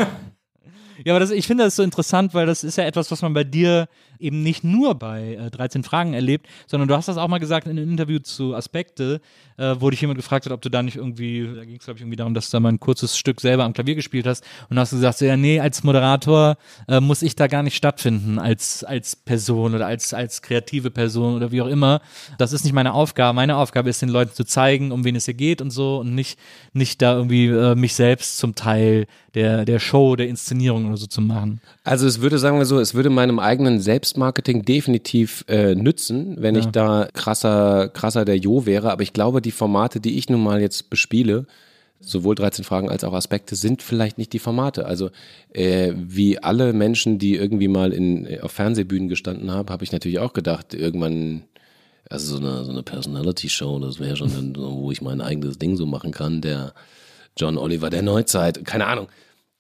Ja, 1.05 1.15
aber 1.15 1.21
das, 1.21 1.31
ich 1.31 1.47
finde 1.47 1.65
das 1.65 1.77
so 1.77 1.83
interessant, 1.83 2.35
weil 2.35 2.47
das 2.47 2.63
ist 2.63 2.77
ja 2.77 2.85
etwas, 2.85 3.11
was 3.11 3.23
man 3.23 3.33
bei 3.33 3.45
dir 3.45 3.89
eben 4.21 4.43
nicht 4.43 4.65
nur 4.65 4.95
bei 4.95 5.35
äh, 5.35 5.51
13 5.51 5.83
Fragen 5.83 6.15
erlebt, 6.15 6.47
sondern 6.67 6.89
du 6.89 6.97
hast 6.97 7.09
das 7.09 7.17
auch 7.17 7.29
mal 7.29 7.39
gesagt 7.39 7.67
in 7.67 7.79
einem 7.79 7.91
Interview 7.91 8.19
zu 8.19 8.55
Aspekte, 8.55 9.21
äh, 9.57 9.77
wo 9.79 9.91
dich 9.91 10.01
jemand 10.01 10.19
gefragt 10.19 10.47
hat, 10.47 10.53
ob 10.53 10.63
du 10.63 10.69
da 10.69 10.83
nicht 10.83 10.97
irgendwie, 10.97 11.49
da 11.55 11.65
ging 11.65 11.77
es 11.77 11.85
glaube 11.85 11.99
ich 11.99 12.03
irgendwie 12.03 12.17
darum, 12.17 12.35
dass 12.35 12.51
du 12.51 12.57
da 12.57 12.61
mal 12.61 12.71
ein 12.71 12.81
kurzes 12.81 13.17
Stück 13.17 13.41
selber 13.41 13.65
am 13.65 13.73
Klavier 13.73 13.95
gespielt 13.95 14.27
hast 14.27 14.45
und 14.69 14.79
hast 14.79 14.93
du 14.93 14.97
gesagt, 14.97 15.19
so, 15.19 15.25
ja 15.25 15.37
nee, 15.37 15.61
als 15.61 15.83
Moderator 15.83 16.57
äh, 16.89 17.01
muss 17.01 17.23
ich 17.23 17.37
da 17.37 17.47
gar 17.47 17.63
nicht 17.63 17.77
stattfinden 17.77 18.39
als, 18.39 18.85
als 18.85 19.17
Person 19.17 19.75
oder 19.75 19.87
als, 19.87 20.15
als 20.15 20.43
kreative 20.43 20.91
Person 20.91 21.37
oder 21.37 21.53
wie 21.53 21.63
auch 21.63 21.67
immer. 21.67 22.01
Das 22.39 22.53
ist 22.53 22.65
nicht 22.65 22.73
meine 22.73 22.95
Aufgabe. 22.95 23.35
Meine 23.35 23.57
Aufgabe 23.57 23.91
ist, 23.91 24.03
den 24.03 24.09
Leuten 24.09 24.35
zu 24.35 24.45
zeigen, 24.45 24.93
um 24.93 25.05
wen 25.05 25.17
es 25.17 25.27
hier 25.27 25.35
geht 25.35 25.61
und 25.61 25.71
so 25.71 25.99
und 25.99 26.15
nicht, 26.15 26.39
nicht 26.73 27.03
da 27.03 27.15
irgendwie 27.15 27.47
äh, 27.47 27.75
mich 27.75 27.95
selbst 27.95 28.39
zum 28.39 28.55
Teil 28.55 29.07
der, 29.35 29.65
der 29.65 29.79
Show, 29.79 30.17
der 30.17 30.29
Inszenierung 30.29 30.87
oder 30.87 30.97
so 30.97 31.07
zu 31.07 31.21
machen. 31.21 31.61
Also 31.85 32.07
es 32.07 32.21
würde, 32.21 32.39
sagen 32.39 32.59
wir 32.59 32.67
so, 32.67 32.81
es 32.81 32.95
würde 32.95 33.11
meinem 33.11 33.39
eigenen 33.39 33.81
Selbstmarketing 34.11 34.65
definitiv 34.65 35.45
äh, 35.49 35.75
nützen, 35.75 36.37
wenn 36.39 36.57
ja. 36.57 36.61
ich 36.61 36.67
da 36.67 37.09
krasser, 37.13 37.89
krasser 37.89 38.25
der 38.25 38.37
Jo 38.37 38.67
wäre. 38.67 38.91
Aber 38.91 39.03
ich 39.03 39.13
glaube, 39.13 39.41
die 39.41 39.53
Formate, 39.53 40.01
die 40.01 40.19
ich 40.19 40.29
nun 40.29 40.43
mal 40.43 40.61
jetzt 40.61 40.91
bespiele, 40.91 41.47
sowohl 42.01 42.35
13 42.35 42.65
Fragen 42.65 42.91
als 42.91 43.05
auch 43.05 43.13
Aspekte, 43.13 43.55
sind 43.55 43.83
vielleicht 43.83 44.19
nicht 44.19 44.33
die 44.33 44.39
Formate. 44.41 44.87
Also 44.87 45.11
äh, 45.53 45.93
wie 45.95 46.43
alle 46.43 46.73
Menschen, 46.73 47.19
die 47.19 47.37
irgendwie 47.37 47.69
mal 47.69 47.93
in, 47.93 48.41
auf 48.41 48.53
Fernsehbühnen 48.53 49.09
gestanden 49.09 49.53
haben, 49.53 49.71
habe 49.71 49.85
ich 49.85 49.93
natürlich 49.93 50.19
auch 50.19 50.33
gedacht, 50.33 50.75
irgendwann 50.75 51.45
also 52.09 52.39
so 52.39 52.45
eine, 52.45 52.65
so 52.65 52.73
eine 52.73 52.83
Personality-Show, 52.83 53.79
das 53.79 54.01
wäre 54.01 54.17
schon, 54.17 54.57
wo 54.57 54.91
ich 54.91 55.03
mein 55.03 55.21
eigenes 55.21 55.59
Ding 55.59 55.77
so 55.77 55.87
machen 55.87 56.11
kann, 56.11 56.41
der 56.41 56.75
John 57.37 57.57
Oliver 57.57 57.91
der 57.91 58.03
Neuzeit, 58.03 58.65
keine 58.65 58.87
Ahnung. 58.87 59.07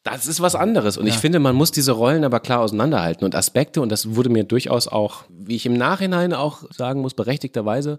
Das 0.02 0.26
ist 0.26 0.40
was 0.40 0.54
anderes. 0.54 0.96
Und 0.96 1.06
ja. 1.06 1.12
ich 1.12 1.18
finde, 1.18 1.38
man 1.40 1.54
muss 1.54 1.72
diese 1.72 1.92
Rollen 1.92 2.24
aber 2.24 2.40
klar 2.40 2.60
auseinanderhalten 2.60 3.24
und 3.24 3.34
Aspekte, 3.34 3.82
und 3.82 3.90
das 3.90 4.14
wurde 4.14 4.30
mir 4.30 4.44
durchaus 4.44 4.88
auch, 4.88 5.24
wie 5.28 5.56
ich 5.56 5.66
im 5.66 5.74
Nachhinein 5.74 6.32
auch 6.32 6.62
sagen 6.72 7.02
muss, 7.02 7.14
berechtigterweise 7.14 7.98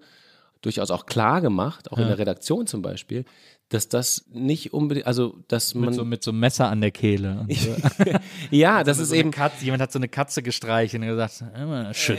durchaus 0.62 0.92
auch 0.92 1.06
klar 1.06 1.42
gemacht, 1.42 1.92
auch 1.92 1.98
in 1.98 2.08
der 2.08 2.18
Redaktion 2.18 2.68
zum 2.68 2.82
Beispiel, 2.82 3.26
dass 3.72 3.88
das 3.88 4.26
nicht 4.34 4.74
unbedingt, 4.74 5.08
also 5.08 5.36
dass 5.48 5.74
man 5.76 5.86
Mit 5.86 5.94
so, 5.96 6.04
mit 6.06 6.24
so 6.24 6.32
einem 6.32 6.42
Messer 6.42 6.68
an 6.70 6.82
der 6.82 6.92
Kehle. 6.92 7.48
So. 7.62 7.76
ja, 8.50 8.84
das 8.84 8.98
ist 8.98 9.10
so 9.10 9.16
eben 9.16 9.30
Katze, 9.32 9.64
jemand 9.64 9.82
hat 9.82 9.92
so 9.92 10.00
eine 10.00 10.08
Katze 10.08 10.42
gestreichelt 10.42 11.02
und 11.02 11.10
gesagt, 11.10 11.44
schön. 11.96 12.18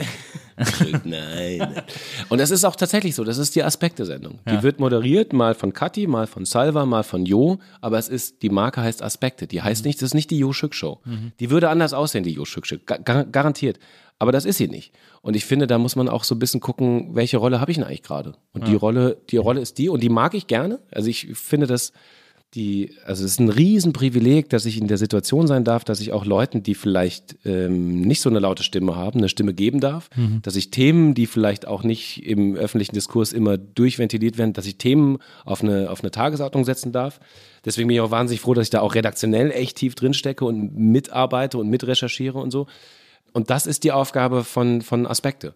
Nein. 1.03 1.83
Und 2.29 2.39
das 2.39 2.49
ist 2.49 2.63
auch 2.63 2.75
tatsächlich 2.75 3.13
so. 3.15 3.23
Das 3.23 3.37
ist 3.37 3.55
die 3.55 3.63
Aspekte-Sendung. 3.63 4.39
Die 4.49 4.63
wird 4.63 4.79
moderiert, 4.79 5.33
mal 5.33 5.53
von 5.53 5.73
Kathi, 5.73 6.07
mal 6.07 6.27
von 6.27 6.45
Salva, 6.45 6.85
mal 6.85 7.03
von 7.03 7.25
Jo. 7.25 7.59
Aber 7.81 7.97
es 7.97 8.09
ist, 8.09 8.41
die 8.41 8.49
Marke 8.49 8.81
heißt 8.81 9.03
Aspekte. 9.03 9.47
Die 9.47 9.61
heißt 9.61 9.85
nicht, 9.85 10.01
das 10.01 10.07
ist 10.07 10.13
nicht 10.13 10.31
die 10.31 10.37
Jo 10.37 10.53
Schück 10.53 10.73
Show. 10.73 11.01
Die 11.39 11.49
würde 11.49 11.69
anders 11.69 11.93
aussehen, 11.93 12.23
die 12.23 12.31
Jo 12.31 12.45
Schück 12.45 12.65
Show. 12.65 12.77
Ga 12.85 13.23
garantiert. 13.23 13.79
Aber 14.23 14.31
das 14.31 14.45
ist 14.45 14.55
sie 14.55 14.69
nicht. 14.69 14.93
Und 15.21 15.35
ich 15.35 15.43
finde, 15.43 15.67
da 15.67 15.77
muss 15.77 15.97
man 15.97 16.07
auch 16.07 16.23
so 16.23 16.33
ein 16.33 16.39
bisschen 16.39 16.61
gucken, 16.61 17.09
welche 17.13 17.35
Rolle 17.35 17.59
habe 17.59 17.71
ich 17.71 17.77
denn 17.77 17.85
eigentlich 17.85 18.03
gerade? 18.03 18.35
Und 18.53 18.69
die 18.69 18.75
Rolle, 18.75 19.17
die 19.29 19.35
Rolle 19.35 19.59
ist 19.59 19.77
die. 19.79 19.89
Und 19.89 20.01
die 20.01 20.07
mag 20.07 20.33
ich 20.33 20.47
gerne. 20.47 20.79
Also 20.91 21.09
ich 21.09 21.27
finde 21.33 21.67
das, 21.67 21.91
die, 22.53 22.91
also 23.05 23.25
es 23.25 23.31
ist 23.31 23.41
ein 23.41 23.49
Riesenprivileg, 23.49 24.49
dass 24.49 24.65
ich 24.65 24.79
in 24.79 24.87
der 24.87 24.97
Situation 24.97 25.45
sein 25.45 25.65
darf, 25.65 25.83
dass 25.83 25.99
ich 25.99 26.13
auch 26.13 26.23
Leuten, 26.23 26.63
die 26.63 26.73
vielleicht 26.73 27.35
ähm, 27.43 27.99
nicht 27.99 28.21
so 28.21 28.29
eine 28.29 28.39
laute 28.39 28.63
Stimme 28.63 28.95
haben, 28.95 29.19
eine 29.19 29.27
Stimme 29.27 29.53
geben 29.53 29.81
darf, 29.81 30.09
dass 30.41 30.55
ich 30.55 30.71
Themen, 30.71 31.15
die 31.15 31.25
vielleicht 31.25 31.67
auch 31.67 31.83
nicht 31.83 32.25
im 32.25 32.55
öffentlichen 32.55 32.95
Diskurs 32.95 33.33
immer 33.33 33.57
durchventiliert 33.57 34.37
werden, 34.37 34.53
dass 34.53 34.67
ich 34.67 34.77
Themen 34.77 35.17
auf 35.43 35.61
eine, 35.63 35.89
auf 35.89 35.99
eine 35.99 36.11
Tagesordnung 36.11 36.63
setzen 36.63 36.93
darf. 36.93 37.19
Deswegen 37.65 37.89
bin 37.89 37.95
ich 37.95 38.01
auch 38.01 38.11
wahnsinnig 38.11 38.39
froh, 38.39 38.53
dass 38.53 38.67
ich 38.67 38.69
da 38.71 38.79
auch 38.79 38.95
redaktionell 38.95 39.51
echt 39.51 39.75
tief 39.75 39.95
drin 39.95 40.13
stecke 40.13 40.45
und 40.45 40.77
mitarbeite 40.77 41.57
und 41.57 41.67
mitrecherchiere 41.67 42.37
und 42.37 42.51
so. 42.51 42.67
Und 43.33 43.49
das 43.49 43.65
ist 43.65 43.83
die 43.83 43.91
Aufgabe 43.91 44.43
von, 44.43 44.81
von 44.81 45.05
Aspekte. 45.05 45.55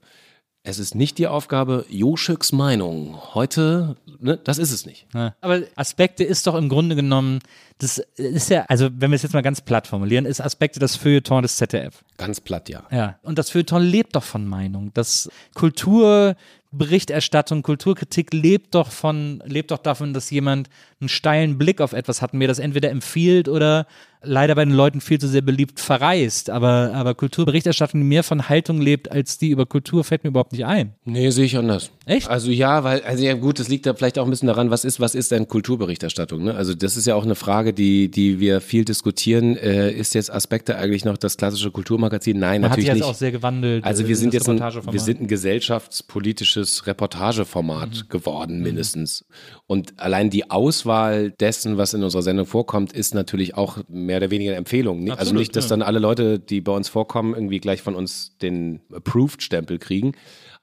Es 0.63 0.79
ist 0.79 0.95
nicht 0.95 1.17
die 1.17 1.27
Aufgabe, 1.27 1.85
Joschüks 1.87 2.51
Meinung. 2.51 3.17
Heute, 3.33 3.95
ne, 4.19 4.37
das 4.37 4.57
ist 4.57 4.71
es 4.71 4.85
nicht. 4.85 5.07
Ja. 5.13 5.33
Aber 5.39 5.61
Aspekte 5.75 6.25
ist 6.25 6.45
doch 6.45 6.55
im 6.55 6.67
Grunde 6.67 6.95
genommen, 6.97 7.39
das 7.79 7.99
ist 8.15 8.49
ja, 8.49 8.65
also 8.67 8.89
wenn 8.91 9.11
wir 9.11 9.15
es 9.15 9.21
jetzt 9.21 9.33
mal 9.33 9.41
ganz 9.41 9.61
platt 9.61 9.87
formulieren, 9.87 10.25
ist 10.25 10.41
Aspekte 10.41 10.79
das 10.79 10.95
Feuilleton 10.95 11.43
des 11.43 11.57
ZDF. 11.57 12.03
Ganz 12.17 12.41
platt, 12.41 12.69
ja. 12.69 12.81
Ja. 12.91 13.19
Und 13.21 13.37
das 13.37 13.51
Feuilleton 13.51 13.83
lebt 13.83 14.15
doch 14.15 14.23
von 14.23 14.47
Meinung. 14.47 14.89
Das 14.95 15.29
Kulturberichterstattung, 15.53 17.61
Kulturkritik 17.61 18.33
lebt 18.33 18.73
doch 18.73 18.91
von, 18.91 19.43
lebt 19.45 19.69
doch 19.69 19.77
davon, 19.77 20.13
dass 20.13 20.31
jemand 20.31 20.71
einen 20.99 21.09
steilen 21.09 21.59
Blick 21.59 21.79
auf 21.79 21.93
etwas 21.93 22.23
hat 22.23 22.33
und 22.33 22.39
mir 22.39 22.47
das 22.47 22.57
entweder 22.57 22.89
empfiehlt 22.89 23.47
oder 23.47 23.85
leider 24.23 24.55
bei 24.55 24.65
den 24.65 24.73
Leuten 24.73 24.99
viel 24.99 25.19
zu 25.19 25.27
sehr 25.27 25.43
beliebt 25.43 25.79
verreist. 25.79 26.49
Aber, 26.49 26.93
aber 26.95 27.13
Kulturberichterstattung, 27.13 28.01
die 28.01 28.07
mehr 28.07 28.23
von 28.23 28.49
Haltung 28.49 28.81
lebt 28.81 29.11
als 29.11 29.37
die 29.37 29.49
über 29.49 29.67
Kultur, 29.67 30.03
fällt 30.03 30.23
mir 30.23 30.29
überhaupt 30.29 30.53
nicht 30.53 30.65
ein. 30.65 30.95
Nee, 31.05 31.29
sehe 31.29 31.45
ich 31.45 31.55
anders. 31.55 31.91
Echt? 32.07 32.29
Also 32.29 32.49
ja, 32.51 32.83
weil, 32.83 33.01
also 33.01 33.23
ja 33.23 33.33
gut, 33.33 33.59
das 33.59 33.67
liegt 33.67 33.85
da 33.85 33.93
vielleicht 33.93 34.17
auch 34.17 34.23
ein 34.25 34.29
bisschen 34.29 34.47
daran, 34.47 34.71
was 34.71 34.85
ist, 34.85 34.99
was 34.99 35.13
ist 35.13 35.31
denn 35.31 35.47
Kulturberichterstattung? 35.47 36.43
Ne? 36.45 36.55
Also 36.55 36.73
das 36.73 36.95
ist 36.95 37.05
ja 37.05 37.15
auch 37.15 37.25
eine 37.25 37.35
Frage, 37.35 37.73
die, 37.73 38.09
die 38.09 38.39
wir 38.39 38.61
viel 38.61 38.85
diskutieren. 38.85 39.57
Äh, 39.57 39.91
ist 39.91 40.15
jetzt 40.15 40.31
Aspekte 40.33 40.77
eigentlich 40.77 41.03
noch 41.03 41.17
das 41.17 41.35
klassische 41.37 41.69
Kulturmagazin? 41.69 42.39
Nein, 42.39 42.61
Man 42.61 42.71
hat 42.71 42.77
sich 42.77 42.85
natürlich 42.87 42.99
jetzt 43.01 43.07
nicht. 43.07 43.15
auch 43.15 43.19
sehr 43.19 43.31
gewandelt. 43.31 43.83
Also 43.83 44.03
äh, 44.03 44.07
wir 44.07 44.15
sind 44.15 44.33
jetzt 44.33 44.47
ein, 44.47 44.59
wir 44.59 44.99
sind 45.01 45.21
ein 45.21 45.27
gesellschaftspolitisches 45.27 46.87
Reportageformat 46.87 47.89
Mhm. 47.89 48.09
geworden, 48.09 48.61
mindestens. 48.61 49.25
Und 49.65 49.99
allein 49.99 50.29
die 50.29 50.49
Auswahl 50.49 51.31
dessen, 51.31 51.77
was 51.77 51.93
in 51.93 52.03
unserer 52.03 52.21
Sendung 52.21 52.45
vorkommt, 52.45 52.93
ist 52.93 53.13
natürlich 53.15 53.55
auch 53.55 53.79
mehr 53.89 54.17
oder 54.17 54.31
weniger 54.31 54.51
eine 54.51 54.57
Empfehlung. 54.57 55.01
Also 55.01 55.13
Absolut, 55.13 55.39
nicht, 55.39 55.55
dass 55.55 55.65
ja. 55.65 55.69
dann 55.71 55.81
alle 55.81 55.99
Leute, 55.99 56.39
die 56.39 56.61
bei 56.61 56.71
uns 56.71 56.89
vorkommen, 56.89 57.33
irgendwie 57.33 57.59
gleich 57.59 57.81
von 57.81 57.95
uns 57.95 58.37
den 58.41 58.79
Approved-Stempel 58.93 59.77
kriegen. 59.77 60.13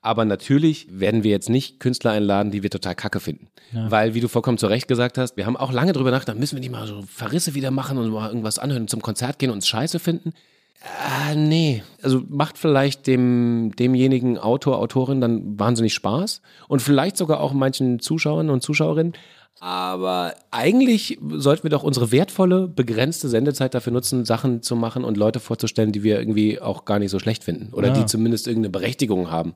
Aber 0.04 0.26
natürlich 0.26 0.86
werden 0.90 1.24
wir 1.24 1.30
jetzt 1.30 1.48
nicht 1.48 1.80
Künstler 1.80 2.10
einladen, 2.10 2.50
die 2.50 2.62
wir 2.62 2.68
total 2.68 2.94
kacke 2.94 3.20
finden. 3.20 3.48
Weil, 3.72 4.12
wie 4.12 4.20
du 4.20 4.28
vollkommen 4.28 4.58
zu 4.58 4.66
Recht 4.66 4.86
gesagt 4.86 5.16
hast, 5.16 5.38
wir 5.38 5.46
haben 5.46 5.56
auch 5.56 5.72
lange 5.72 5.94
drüber 5.94 6.10
nachgedacht, 6.10 6.38
müssen 6.38 6.56
wir 6.56 6.60
nicht 6.60 6.70
mal 6.70 6.86
so 6.86 7.02
Verrisse 7.08 7.54
wieder 7.54 7.70
machen 7.70 7.96
und 7.96 8.10
mal 8.10 8.28
irgendwas 8.28 8.58
anhören 8.58 8.82
und 8.82 8.90
zum 8.90 9.00
Konzert 9.00 9.38
gehen 9.38 9.48
und 9.48 9.56
uns 9.56 9.66
scheiße 9.66 9.98
finden. 9.98 10.34
Ah, 10.82 11.34
nee. 11.34 11.82
Also 12.02 12.22
macht 12.28 12.58
vielleicht 12.58 13.06
dem, 13.06 13.72
demjenigen 13.78 14.36
Autor, 14.36 14.78
Autorin 14.78 15.22
dann 15.22 15.58
wahnsinnig 15.58 15.94
Spaß 15.94 16.42
und 16.68 16.82
vielleicht 16.82 17.16
sogar 17.16 17.40
auch 17.40 17.54
manchen 17.54 17.98
Zuschauern 17.98 18.50
und 18.50 18.62
Zuschauerinnen. 18.62 19.14
Aber 19.60 20.34
eigentlich 20.50 21.18
sollten 21.30 21.62
wir 21.62 21.70
doch 21.70 21.82
unsere 21.82 22.12
wertvolle, 22.12 22.68
begrenzte 22.68 23.30
Sendezeit 23.30 23.72
dafür 23.72 23.94
nutzen, 23.94 24.26
Sachen 24.26 24.60
zu 24.60 24.76
machen 24.76 25.02
und 25.02 25.16
Leute 25.16 25.40
vorzustellen, 25.40 25.92
die 25.92 26.02
wir 26.02 26.18
irgendwie 26.18 26.60
auch 26.60 26.84
gar 26.84 26.98
nicht 26.98 27.10
so 27.10 27.18
schlecht 27.18 27.42
finden 27.42 27.72
oder 27.72 27.88
die 27.88 28.04
zumindest 28.04 28.46
irgendeine 28.46 28.70
Berechtigung 28.70 29.30
haben. 29.30 29.54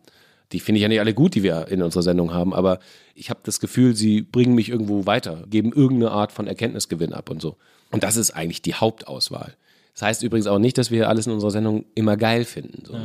Die 0.52 0.60
finde 0.60 0.78
ich 0.78 0.82
ja 0.82 0.88
nicht 0.88 1.00
alle 1.00 1.14
gut, 1.14 1.34
die 1.34 1.42
wir 1.42 1.68
in 1.68 1.82
unserer 1.82 2.02
Sendung 2.02 2.32
haben, 2.32 2.54
aber 2.54 2.78
ich 3.14 3.30
habe 3.30 3.40
das 3.42 3.60
Gefühl, 3.60 3.94
sie 3.94 4.22
bringen 4.22 4.54
mich 4.54 4.70
irgendwo 4.70 5.04
weiter, 5.04 5.44
geben 5.48 5.72
irgendeine 5.72 6.12
Art 6.12 6.32
von 6.32 6.46
Erkenntnisgewinn 6.46 7.12
ab 7.12 7.30
und 7.30 7.42
so. 7.42 7.56
Und 7.90 8.02
das 8.02 8.16
ist 8.16 8.30
eigentlich 8.30 8.62
die 8.62 8.74
Hauptauswahl. 8.74 9.56
Das 9.92 10.02
heißt 10.02 10.22
übrigens 10.22 10.46
auch 10.46 10.58
nicht, 10.58 10.78
dass 10.78 10.90
wir 10.90 11.08
alles 11.08 11.26
in 11.26 11.32
unserer 11.32 11.50
Sendung 11.50 11.84
immer 11.94 12.16
geil 12.16 12.44
finden. 12.44 12.84
So. 12.86 12.96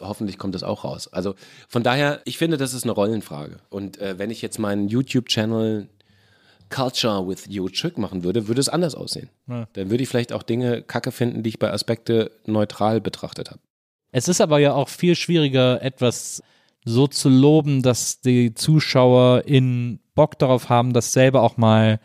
Hoffentlich 0.00 0.38
kommt 0.38 0.54
das 0.54 0.62
auch 0.62 0.84
raus. 0.84 1.08
Also 1.12 1.34
von 1.68 1.82
daher, 1.82 2.20
ich 2.24 2.38
finde, 2.38 2.56
das 2.56 2.74
ist 2.74 2.84
eine 2.84 2.92
Rollenfrage. 2.92 3.58
Und 3.68 3.98
äh, 3.98 4.18
wenn 4.18 4.30
ich 4.30 4.42
jetzt 4.42 4.58
meinen 4.58 4.88
YouTube-Channel 4.88 5.88
Culture 6.70 7.26
with 7.28 7.44
Jo 7.48 7.68
Chück 7.68 7.98
machen 7.98 8.24
würde, 8.24 8.48
würde 8.48 8.60
es 8.60 8.68
anders 8.68 8.94
aussehen. 8.94 9.28
Dann 9.46 9.90
würde 9.90 10.02
ich 10.02 10.08
vielleicht 10.08 10.32
auch 10.32 10.42
Dinge 10.42 10.82
kacke 10.82 11.12
finden, 11.12 11.42
die 11.42 11.50
ich 11.50 11.58
bei 11.58 11.70
Aspekte 11.70 12.30
neutral 12.46 13.00
betrachtet 13.00 13.50
habe. 13.50 13.60
Es 14.12 14.28
ist 14.28 14.40
aber 14.40 14.58
ja 14.58 14.72
auch 14.72 14.88
viel 14.88 15.14
schwieriger, 15.14 15.82
etwas 15.82 16.42
so 16.84 17.06
zu 17.06 17.28
loben, 17.28 17.82
dass 17.82 18.20
die 18.20 18.54
Zuschauer 18.54 19.44
in 19.46 20.00
Bock 20.14 20.38
darauf 20.38 20.68
haben, 20.68 20.92
das 20.92 21.12
selber 21.12 21.42
auch 21.42 21.56
mal 21.56 22.00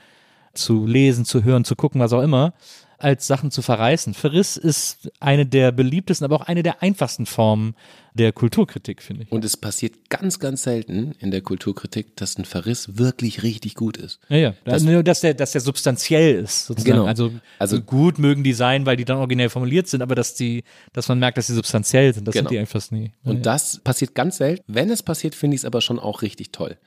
zu 0.53 0.85
lesen, 0.85 1.25
zu 1.25 1.43
hören, 1.43 1.65
zu 1.65 1.75
gucken, 1.75 2.01
was 2.01 2.13
auch 2.13 2.21
immer, 2.21 2.53
als 2.97 3.27
Sachen 3.27 3.51
zu 3.51 3.61
verreißen. 3.61 4.13
Verriss 4.13 4.57
ist 4.57 5.11
eine 5.19 5.45
der 5.45 5.71
beliebtesten, 5.71 6.25
aber 6.25 6.35
auch 6.35 6.47
eine 6.47 6.63
der 6.63 6.81
einfachsten 6.81 7.25
Formen 7.25 7.75
der 8.13 8.31
Kulturkritik, 8.31 9.01
finde 9.01 9.23
ich. 9.23 9.31
Und 9.31 9.43
es 9.43 9.57
passiert 9.57 10.09
ganz, 10.09 10.39
ganz 10.39 10.63
selten 10.63 11.13
in 11.19 11.31
der 11.31 11.41
Kulturkritik, 11.41 12.15
dass 12.15 12.37
ein 12.37 12.45
Verriss 12.45 12.97
wirklich 12.97 13.43
richtig 13.43 13.75
gut 13.75 13.97
ist. 13.97 14.19
Ja, 14.29 14.37
ja. 14.37 14.53
Das- 14.63 14.83
nur, 14.83 15.03
dass 15.03 15.19
der, 15.19 15.33
dass 15.33 15.51
der 15.51 15.59
substanziell 15.59 16.35
ist, 16.43 16.67
sozusagen. 16.67 16.91
Genau. 16.93 17.05
Also, 17.07 17.31
Also- 17.59 17.81
gut 17.81 18.17
mögen 18.17 18.43
die 18.45 18.53
sein, 18.53 18.85
weil 18.85 18.95
die 18.95 19.03
dann 19.05 19.17
originell 19.17 19.49
formuliert 19.49 19.87
sind, 19.89 20.01
aber 20.01 20.15
dass 20.15 20.33
die, 20.33 20.63
dass 20.93 21.09
man 21.09 21.19
merkt, 21.19 21.37
dass 21.37 21.47
sie 21.47 21.53
substanziell 21.55 22.13
sind, 22.13 22.25
das 22.25 22.33
Genau. 22.33 22.49
sind 22.49 22.59
die 22.61 22.65
fast 22.65 22.93
nie. 22.93 23.11
Und 23.25 23.45
das 23.45 23.79
passiert 23.79 24.15
ganz 24.15 24.37
selten. 24.37 24.63
Wenn 24.67 24.89
es 24.89 25.03
passiert, 25.03 25.35
finde 25.35 25.55
ich 25.55 25.61
es 25.61 25.65
aber 25.65 25.81
schon 25.81 25.99
auch 25.99 26.21
richtig 26.21 26.51
toll. 26.51 26.77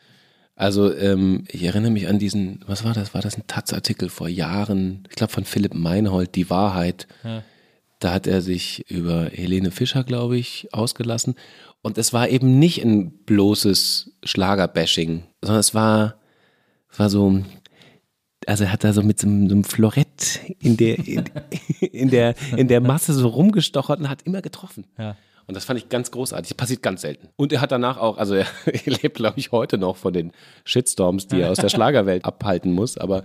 Also 0.59 0.93
ähm, 0.93 1.45
ich 1.47 1.63
erinnere 1.63 1.93
mich 1.93 2.09
an 2.09 2.19
diesen, 2.19 2.65
was 2.67 2.83
war 2.83 2.93
das? 2.93 3.15
War 3.15 3.23
das 3.23 3.37
ein 3.37 3.47
Taz-Artikel 3.47 4.09
vor 4.09 4.29
Jahren? 4.29 5.07
Ich 5.09 5.15
glaube 5.15 5.33
von 5.33 5.45
Philipp 5.45 5.73
Meinhold, 5.73 6.35
Die 6.35 6.51
Wahrheit. 6.51 7.07
Da 8.01 8.13
hat 8.13 8.27
er 8.27 8.43
sich 8.43 8.91
über 8.91 9.27
Helene 9.27 9.71
Fischer, 9.71 10.03
glaube 10.03 10.37
ich, 10.37 10.69
ausgelassen. 10.73 11.37
Und 11.81 11.97
es 11.97 12.13
war 12.13 12.29
eben 12.29 12.59
nicht 12.59 12.85
ein 12.85 13.13
bloßes 13.25 14.11
Schlagerbashing, 14.25 15.23
sondern 15.43 15.61
es 15.61 15.75
war, 15.75 16.17
es 16.91 16.99
war 16.99 17.09
so, 17.09 17.41
also 18.45 18.65
er 18.65 18.73
hat 18.73 18.83
da 18.83 18.93
so 18.93 19.05
mit 19.05 19.21
so 19.21 19.29
einem, 19.29 19.49
so 19.49 19.55
einem 19.55 19.65
Florett 19.65 20.41
in 20.59 20.77
der, 20.77 20.99
in, 20.99 21.25
in, 21.81 22.11
der, 22.11 22.35
in 22.57 22.67
der 22.67 22.81
Masse 22.81 23.13
so 23.13 23.29
rumgestochert 23.29 24.01
und 24.01 24.09
hat 24.09 24.23
immer 24.23 24.43
getroffen. 24.43 24.87
Ja. 24.99 25.17
Und 25.49 25.57
das 25.57 25.65
fand 25.65 25.81
ich 25.81 25.89
ganz 25.89 26.11
großartig. 26.11 26.51
Das 26.51 26.57
passiert 26.57 26.83
ganz 26.83 27.01
selten. 27.01 27.31
Und 27.37 27.55
er 27.55 27.63
hat 27.63 27.73
danach 27.73 27.97
auch, 27.97 28.19
also 28.19 28.35
er, 28.35 28.47
er 28.67 28.93
lebt, 29.03 29.17
glaube 29.17 29.39
ich, 29.39 29.51
heute 29.51 29.79
noch 29.79 29.97
von 29.97 30.13
den 30.13 30.33
Shitstorms, 30.65 31.27
die 31.27 31.41
er 31.41 31.51
aus 31.51 31.57
der 31.57 31.69
Schlagerwelt 31.71 32.27
abhalten 32.27 32.73
muss. 32.73 32.99
Aber 32.99 33.23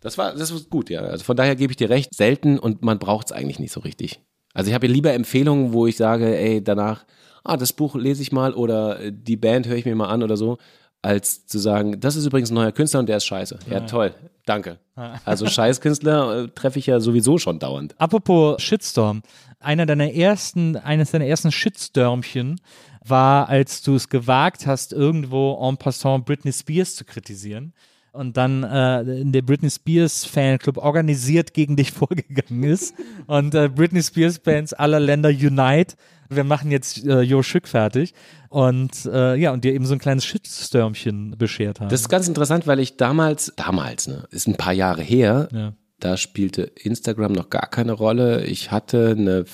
das 0.00 0.18
war, 0.18 0.34
das 0.34 0.50
ist 0.50 0.70
gut, 0.70 0.90
ja. 0.90 1.00
Also 1.02 1.24
von 1.24 1.36
daher 1.36 1.54
gebe 1.54 1.72
ich 1.72 1.76
dir 1.76 1.88
recht, 1.88 2.14
selten 2.14 2.58
und 2.58 2.82
man 2.82 2.98
braucht 2.98 3.26
es 3.26 3.32
eigentlich 3.32 3.60
nicht 3.60 3.72
so 3.72 3.80
richtig. 3.80 4.20
Also 4.52 4.68
ich 4.68 4.74
habe 4.74 4.88
ja 4.88 4.92
lieber 4.92 5.12
Empfehlungen, 5.12 5.72
wo 5.72 5.86
ich 5.86 5.96
sage, 5.96 6.36
ey, 6.36 6.62
danach, 6.62 7.06
ah, 7.44 7.56
das 7.56 7.72
Buch 7.72 7.94
lese 7.94 8.22
ich 8.22 8.32
mal 8.32 8.54
oder 8.54 8.98
die 9.10 9.36
Band 9.36 9.68
höre 9.68 9.76
ich 9.76 9.84
mir 9.84 9.94
mal 9.94 10.08
an 10.08 10.24
oder 10.24 10.36
so, 10.36 10.58
als 11.02 11.46
zu 11.46 11.58
sagen, 11.58 12.00
das 12.00 12.16
ist 12.16 12.26
übrigens 12.26 12.50
ein 12.50 12.54
neuer 12.54 12.72
Künstler 12.72 13.00
und 13.00 13.08
der 13.08 13.16
ist 13.18 13.26
scheiße. 13.26 13.58
Ja, 13.68 13.80
toll, 13.80 14.14
danke. 14.46 14.78
Also 15.24 15.46
Scheißkünstler 15.46 16.44
äh, 16.44 16.48
treffe 16.48 16.78
ich 16.78 16.86
ja 16.86 17.00
sowieso 17.00 17.38
schon 17.38 17.58
dauernd. 17.58 17.94
Apropos 17.98 18.60
Shitstorm, 18.60 19.22
einer 19.58 19.86
deiner 19.86 20.12
ersten, 20.12 20.76
eines 20.76 21.12
deiner 21.12 21.24
ersten 21.24 21.50
Shitstürmchen 21.50 22.60
war, 23.02 23.48
als 23.48 23.82
du 23.82 23.94
es 23.94 24.10
gewagt 24.10 24.66
hast, 24.66 24.92
irgendwo 24.92 25.58
en 25.66 25.78
passant 25.78 26.26
Britney 26.26 26.52
Spears 26.52 26.94
zu 26.94 27.04
kritisieren 27.06 27.72
und 28.12 28.36
dann 28.36 28.62
äh, 28.62 29.24
der 29.24 29.42
Britney 29.42 29.70
Spears 29.70 30.24
Fanclub 30.24 30.76
organisiert 30.76 31.54
gegen 31.54 31.76
dich 31.76 31.90
vorgegangen 31.92 32.64
ist 32.64 32.94
und 33.26 33.54
äh, 33.54 33.68
Britney 33.68 34.02
Spears 34.02 34.38
Fans 34.38 34.72
aller 34.72 35.00
Länder 35.00 35.30
unite. 35.30 35.96
Wir 36.28 36.44
machen 36.44 36.70
jetzt 36.70 37.04
äh, 37.04 37.20
Jo 37.20 37.42
Schück 37.42 37.68
fertig 37.68 38.14
und 38.48 39.04
äh, 39.06 39.34
ja 39.36 39.52
und 39.52 39.64
dir 39.64 39.72
eben 39.74 39.84
so 39.86 39.94
ein 39.94 39.98
kleines 39.98 40.24
Shitstürmchen 40.24 41.36
beschert 41.38 41.80
haben. 41.80 41.88
Das 41.90 42.00
ist 42.00 42.08
ganz 42.08 42.28
interessant, 42.28 42.66
weil 42.66 42.80
ich 42.80 42.96
damals, 42.96 43.52
damals, 43.56 44.08
ne, 44.08 44.26
ist 44.30 44.46
ein 44.48 44.56
paar 44.56 44.72
Jahre 44.72 45.02
her, 45.02 45.48
Ja. 45.52 45.72
da 46.00 46.16
spielte 46.16 46.62
Instagram 46.62 47.32
noch 47.32 47.50
gar 47.50 47.68
keine 47.68 47.92
Rolle. 47.92 48.44
Ich 48.46 48.70
hatte 48.70 49.14
eine 49.18 49.44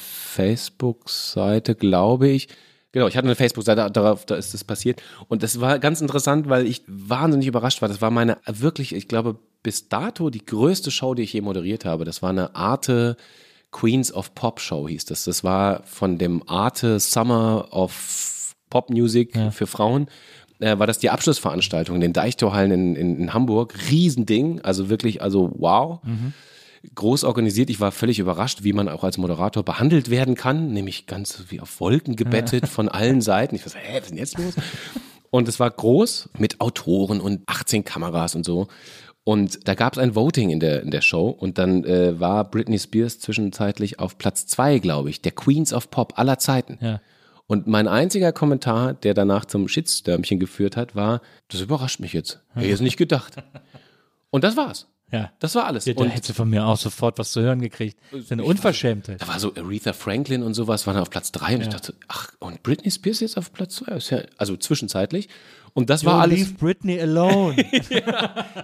Facebook-Seite, 0.79 1.75
glaube 1.75 2.29
ich. 2.29 2.49
Genau, 2.93 3.07
ich 3.07 3.17
hatte 3.17 3.27
eine 3.27 3.35
Facebook-Seite, 3.37 3.91
darauf, 3.91 4.25
da 4.25 4.37
ist 4.37 4.55
das 4.55 4.65
passiert. 4.65 5.03
Und 5.29 5.43
das 5.43 5.61
war 5.61 5.79
ganz 5.79 6.01
interessant, 6.01 6.49
weil 6.49 6.67
ich 6.67 6.83
wahnsinnig 6.87 7.47
überrascht 7.47 7.83
war. 7.83 7.89
Das 7.89 8.01
war 8.01 8.11
meine 8.11 8.39
wirklich, 8.47 8.95
ich 8.95 9.09
glaube, 9.09 9.39
bis 9.63 9.89
dato 9.89 10.31
die 10.31 10.45
größte 10.45 10.91
Show, 10.91 11.15
die 11.15 11.23
ich 11.23 11.33
je 11.33 11.43
moderiert 11.43 11.85
habe. 11.85 12.05
Das 12.05 12.23
war 12.23 12.31
eine 12.31 12.55
Arte 12.55 13.17
Queens 13.71 14.13
of 14.13 14.35
Pop 14.35 14.61
Show, 14.61 14.89
hieß 14.89 15.05
das. 15.07 15.25
Das 15.25 15.45
war 15.45 15.83
von 15.85 16.19
dem 16.19 16.43
Arte 16.49 16.99
Summer 17.01 17.69
of 17.71 18.55
Pop 18.71 18.91
Music 18.91 19.37
Ja. 19.37 19.51
für 19.51 19.67
Frauen. 19.67 20.09
Äh, 20.61 20.79
war 20.79 20.87
das 20.87 20.99
die 20.99 21.11
Abschlussveranstaltung 21.11 21.95
in 21.95 22.01
den 22.01 22.13
Deichtorhallen 22.13 22.71
in, 22.73 22.97
in, 22.97 23.19
in 23.21 23.35
Hamburg. 23.35 23.75
Riesending, 23.91 24.61
also 24.63 24.89
wirklich, 24.89 25.23
also 25.23 25.51
wow 25.57 26.01
groß 26.95 27.25
organisiert. 27.25 27.71
Ich 27.71 27.81
war 27.81 27.93
völlig 27.93 28.19
überrascht, 28.19 28.63
wie 28.63 28.73
man 28.73 28.89
auch 28.89 29.05
als 29.05 29.19
Moderator 29.19 29.63
behandelt 29.65 30.11
werden 30.11 30.35
kann, 30.37 30.73
nämlich 30.73 31.07
ganz 31.07 31.45
wie 31.49 31.61
auf 31.61 31.81
Wolken 31.81 32.15
gebettet 32.17 32.69
von 32.69 32.89
allen 32.89 33.21
Seiten. 33.21 33.57
Ich 33.57 33.65
war 33.65 33.73
so, 33.73 33.79
hä, 33.79 33.95
was 33.97 34.03
ist 34.05 34.11
denn 34.11 34.19
jetzt 34.19 34.39
los? 34.39 34.55
Und 35.31 35.49
es 35.49 35.61
war 35.61 35.71
groß 35.71 36.31
mit 36.39 36.61
Autoren 36.61 37.21
und 37.21 37.43
18 37.47 37.85
Kameras 37.85 38.35
und 38.35 38.45
so. 38.45 38.69
Und 39.29 39.69
da 39.69 39.75
gab 39.75 39.93
es 39.93 39.99
ein 39.99 40.15
Voting 40.15 40.49
in 40.49 40.59
der, 40.59 40.83
in 40.83 40.91
der 40.91 41.03
Show 41.03 41.29
und 41.29 41.59
dann 41.59 41.85
äh, 41.85 42.19
war 42.19 42.51
Britney 42.51 42.79
Spears 42.79 43.21
zwischenzeitlich 43.21 43.99
auf 43.99 44.17
Platz 44.17 44.47
zwei, 44.47 44.79
glaube 44.79 45.11
ich, 45.11 45.21
der 45.21 45.33
Queens 45.33 45.75
of 45.75 45.91
Pop 45.91 46.19
aller 46.19 46.39
Zeiten. 46.39 46.79
Ja. 46.81 47.03
Und 47.47 47.67
mein 47.67 47.89
einziger 47.89 48.33
Kommentar, 48.33 48.95
der 48.95 49.13
danach 49.13 49.45
zum 49.45 49.69
Shitstürmchen 49.69 50.41
geführt 50.41 50.79
hat, 50.79 50.97
war, 50.97 51.21
das 51.49 51.61
überrascht 51.61 52.01
mich 52.01 52.15
jetzt. 52.15 52.41
Hätte 52.55 52.65
ich 52.65 52.71
jetzt 52.71 52.81
nicht 52.81 52.97
gedacht. 52.97 53.35
Und 54.31 54.45
das 54.45 54.57
war's. 54.57 54.87
Ja. 55.13 55.31
Das 55.41 55.55
war 55.55 55.67
alles. 55.67 55.85
Ja, 55.85 55.93
da 55.93 56.05
und 56.05 56.09
hättest 56.09 56.31
du 56.31 56.35
von 56.35 56.49
mir 56.49 56.67
auch 56.67 56.77
sofort 56.77 57.19
was 57.19 57.33
zu 57.33 57.41
hören 57.41 57.61
gekriegt. 57.61 57.99
Das 58.11 58.21
ist 58.21 58.33
eine 58.33 58.45
Unverschämtheit. 58.45 59.21
da 59.21 59.29
war 59.29 59.41
so 59.41 59.55
Aretha 59.55 59.93
Franklin 59.93 60.43
und 60.43 60.55
sowas, 60.55 60.87
waren 60.87 60.97
auf 60.99 61.09
Platz 61.09 61.33
drei 61.33 61.55
und 61.55 61.63
ich 61.63 61.69
dachte, 61.69 61.95
ach, 62.09 62.33
und 62.41 62.63
Britney 62.63 62.91
Spears 62.91 63.21
jetzt 63.21 63.39
auf 63.39 63.53
Platz 63.53 63.77
zwei? 63.77 63.97
Ja, 63.97 64.23
also 64.37 64.57
zwischenzeitlich. 64.57 65.29
Und 65.79 65.91
das 65.91 66.05
war 66.05 66.15
Yo, 66.15 66.21
alles. 66.23 66.39
Leave 66.41 66.55
Britney 66.55 67.01
alone. 67.01 67.55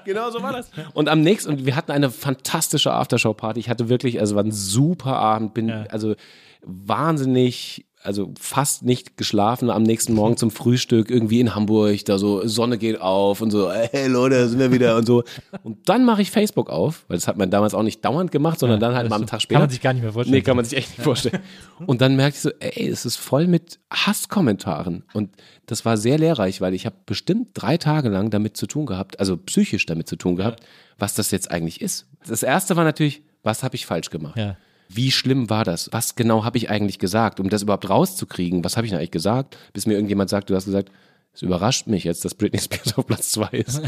Genau 0.05 0.33
so 0.33 0.43
war 0.43 0.53
das. 0.53 0.69
Und 0.95 1.09
am 1.09 1.21
nächsten, 1.21 1.49
und 1.51 1.65
wir 1.65 1.77
hatten 1.77 1.93
eine 1.93 2.11
fantastische 2.11 2.93
Aftershow-Party. 2.93 3.61
Ich 3.61 3.69
hatte 3.69 3.89
wirklich, 3.89 4.19
also 4.19 4.35
war 4.35 4.43
ein 4.43 4.51
super 4.51 5.17
Abend, 5.17 5.55
bin 5.55 5.71
also 5.71 6.17
wahnsinnig, 6.63 7.87
also 8.05 8.33
fast 8.39 8.83
nicht 8.83 9.17
geschlafen 9.17 9.71
am 9.71 9.83
nächsten 9.83 10.13
Morgen 10.13 10.37
zum 10.37 10.51
Frühstück 10.51 11.11
irgendwie 11.11 11.41
in 11.41 11.55
Hamburg, 11.55 12.05
da 12.05 12.19
so 12.19 12.47
Sonne 12.47 12.77
geht 12.77 13.01
auf 13.01 13.41
und 13.41 13.51
so, 13.51 13.73
hey 13.73 14.09
Leute, 14.09 14.37
da 14.37 14.47
sind 14.47 14.59
wir 14.59 14.71
wieder 14.71 14.97
und 14.97 15.07
so. 15.07 15.25
Und 15.63 15.89
dann 15.89 16.05
mache 16.05 16.21
ich 16.21 16.31
Facebook 16.31 16.69
auf, 16.69 17.05
weil 17.09 17.17
das 17.17 17.27
hat 17.27 17.39
man 17.39 17.51
damals 17.51 17.75
auch 17.75 17.83
nicht 17.83 18.05
dauernd 18.05 18.31
gemacht, 18.31 18.59
sondern 18.59 18.79
dann 18.79 18.95
halt 18.95 19.09
mal 19.09 19.17
am 19.17 19.27
Tag 19.27 19.41
später. 19.41 19.59
Kann 19.59 19.63
man 19.63 19.71
sich 19.71 19.81
gar 19.81 19.95
nicht 19.95 20.03
mehr 20.03 20.13
vorstellen. 20.13 20.35
Nee, 20.35 20.43
kann 20.43 20.57
man 20.57 20.65
sich 20.67 20.77
echt 20.77 20.91
nicht 20.91 21.03
vorstellen. 21.03 21.41
Und 21.87 22.03
dann 22.03 22.15
merkte 22.15 22.37
ich 22.37 22.43
so, 22.43 22.51
ey, 22.61 22.89
es 22.89 23.07
ist 23.07 23.17
voll 23.17 23.47
mit 23.47 23.79
Hasskommentaren. 23.91 25.05
Und 25.15 25.31
das 25.65 25.87
war 25.87 25.97
sehr 25.97 26.19
lehrreich, 26.19 26.61
weil 26.61 26.75
ich 26.75 26.85
habe 26.85 26.97
bestimmt 27.07 27.51
drei 27.55 27.79
Tage 27.79 28.11
lang 28.11 28.29
damit 28.29 28.57
zu 28.59 28.67
tun 28.67 28.85
gehabt, 28.85 29.19
also 29.19 29.39
psychisch 29.39 29.87
damit 29.87 30.09
zu 30.09 30.17
tun 30.17 30.37
gehabt, 30.37 30.63
was 30.99 31.15
das 31.15 31.31
jetzt 31.31 31.51
eigentlich 31.51 31.81
ist. 31.81 32.07
Das 32.27 32.43
erste 32.43 32.77
war 32.77 32.85
natürlich, 32.85 33.23
was 33.43 33.63
habe 33.63 33.77
ich 33.77 33.87
falsch 33.87 34.11
gemacht? 34.11 34.37
Ja. 34.37 34.57
Wie 34.89 35.11
schlimm 35.11 35.51
war 35.51 35.65
das? 35.65 35.89
Was 35.93 36.15
genau 36.15 36.45
habe 36.45 36.59
ich 36.59 36.71
eigentlich 36.71 36.99
gesagt, 36.99 37.41
um 37.41 37.49
das 37.49 37.63
überhaupt 37.63 37.89
rauszukriegen? 37.89 38.65
Was 38.65 38.77
habe 38.77 38.87
ich 38.87 38.91
denn 38.91 38.99
eigentlich 38.99 39.11
gesagt? 39.11 39.57
Bis 39.73 39.87
mir 39.87 39.95
irgendjemand 39.95 40.31
sagt, 40.31 40.51
du 40.51 40.55
hast 40.55 40.67
gesagt, 40.67 40.91
es 41.33 41.43
überrascht 41.43 41.87
mich 41.87 42.05
jetzt, 42.05 42.25
dass 42.25 42.35
Britney 42.35 42.61
Spears 42.61 42.97
auf 42.97 43.07
Platz 43.07 43.33
zwei 43.33 43.49
ist. 43.49 43.83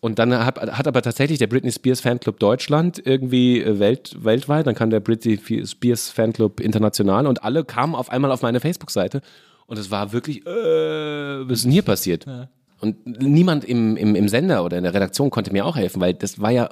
Und 0.00 0.18
dann 0.18 0.34
hat, 0.44 0.58
hat 0.58 0.88
aber 0.88 1.00
tatsächlich 1.00 1.38
der 1.38 1.46
Britney 1.46 1.70
Spears 1.70 2.00
Fanclub 2.00 2.40
Deutschland 2.40 3.00
irgendwie 3.04 3.62
äh, 3.62 3.78
welt, 3.78 4.16
weltweit, 4.18 4.66
dann 4.66 4.74
kam 4.74 4.90
der 4.90 4.98
Britney 4.98 5.38
Spears 5.64 6.08
Fanclub 6.08 6.58
international 6.58 7.28
und 7.28 7.44
alle 7.44 7.64
kamen 7.64 7.94
auf 7.94 8.10
einmal 8.10 8.32
auf 8.32 8.42
meine 8.42 8.58
Facebook-Seite 8.58 9.20
und 9.66 9.78
es 9.78 9.92
war 9.92 10.12
wirklich, 10.12 10.44
äh, 10.44 10.50
was 10.50 11.58
ist 11.58 11.64
denn 11.64 11.70
hier 11.70 11.82
passiert? 11.82 12.26
Und 12.80 13.06
niemand 13.22 13.64
im, 13.64 13.96
im, 13.96 14.16
im 14.16 14.28
Sender 14.28 14.64
oder 14.64 14.76
in 14.76 14.82
der 14.82 14.92
Redaktion 14.92 15.30
konnte 15.30 15.52
mir 15.52 15.64
auch 15.64 15.76
helfen, 15.76 16.00
weil 16.00 16.14
das 16.14 16.40
war 16.40 16.50
ja 16.50 16.68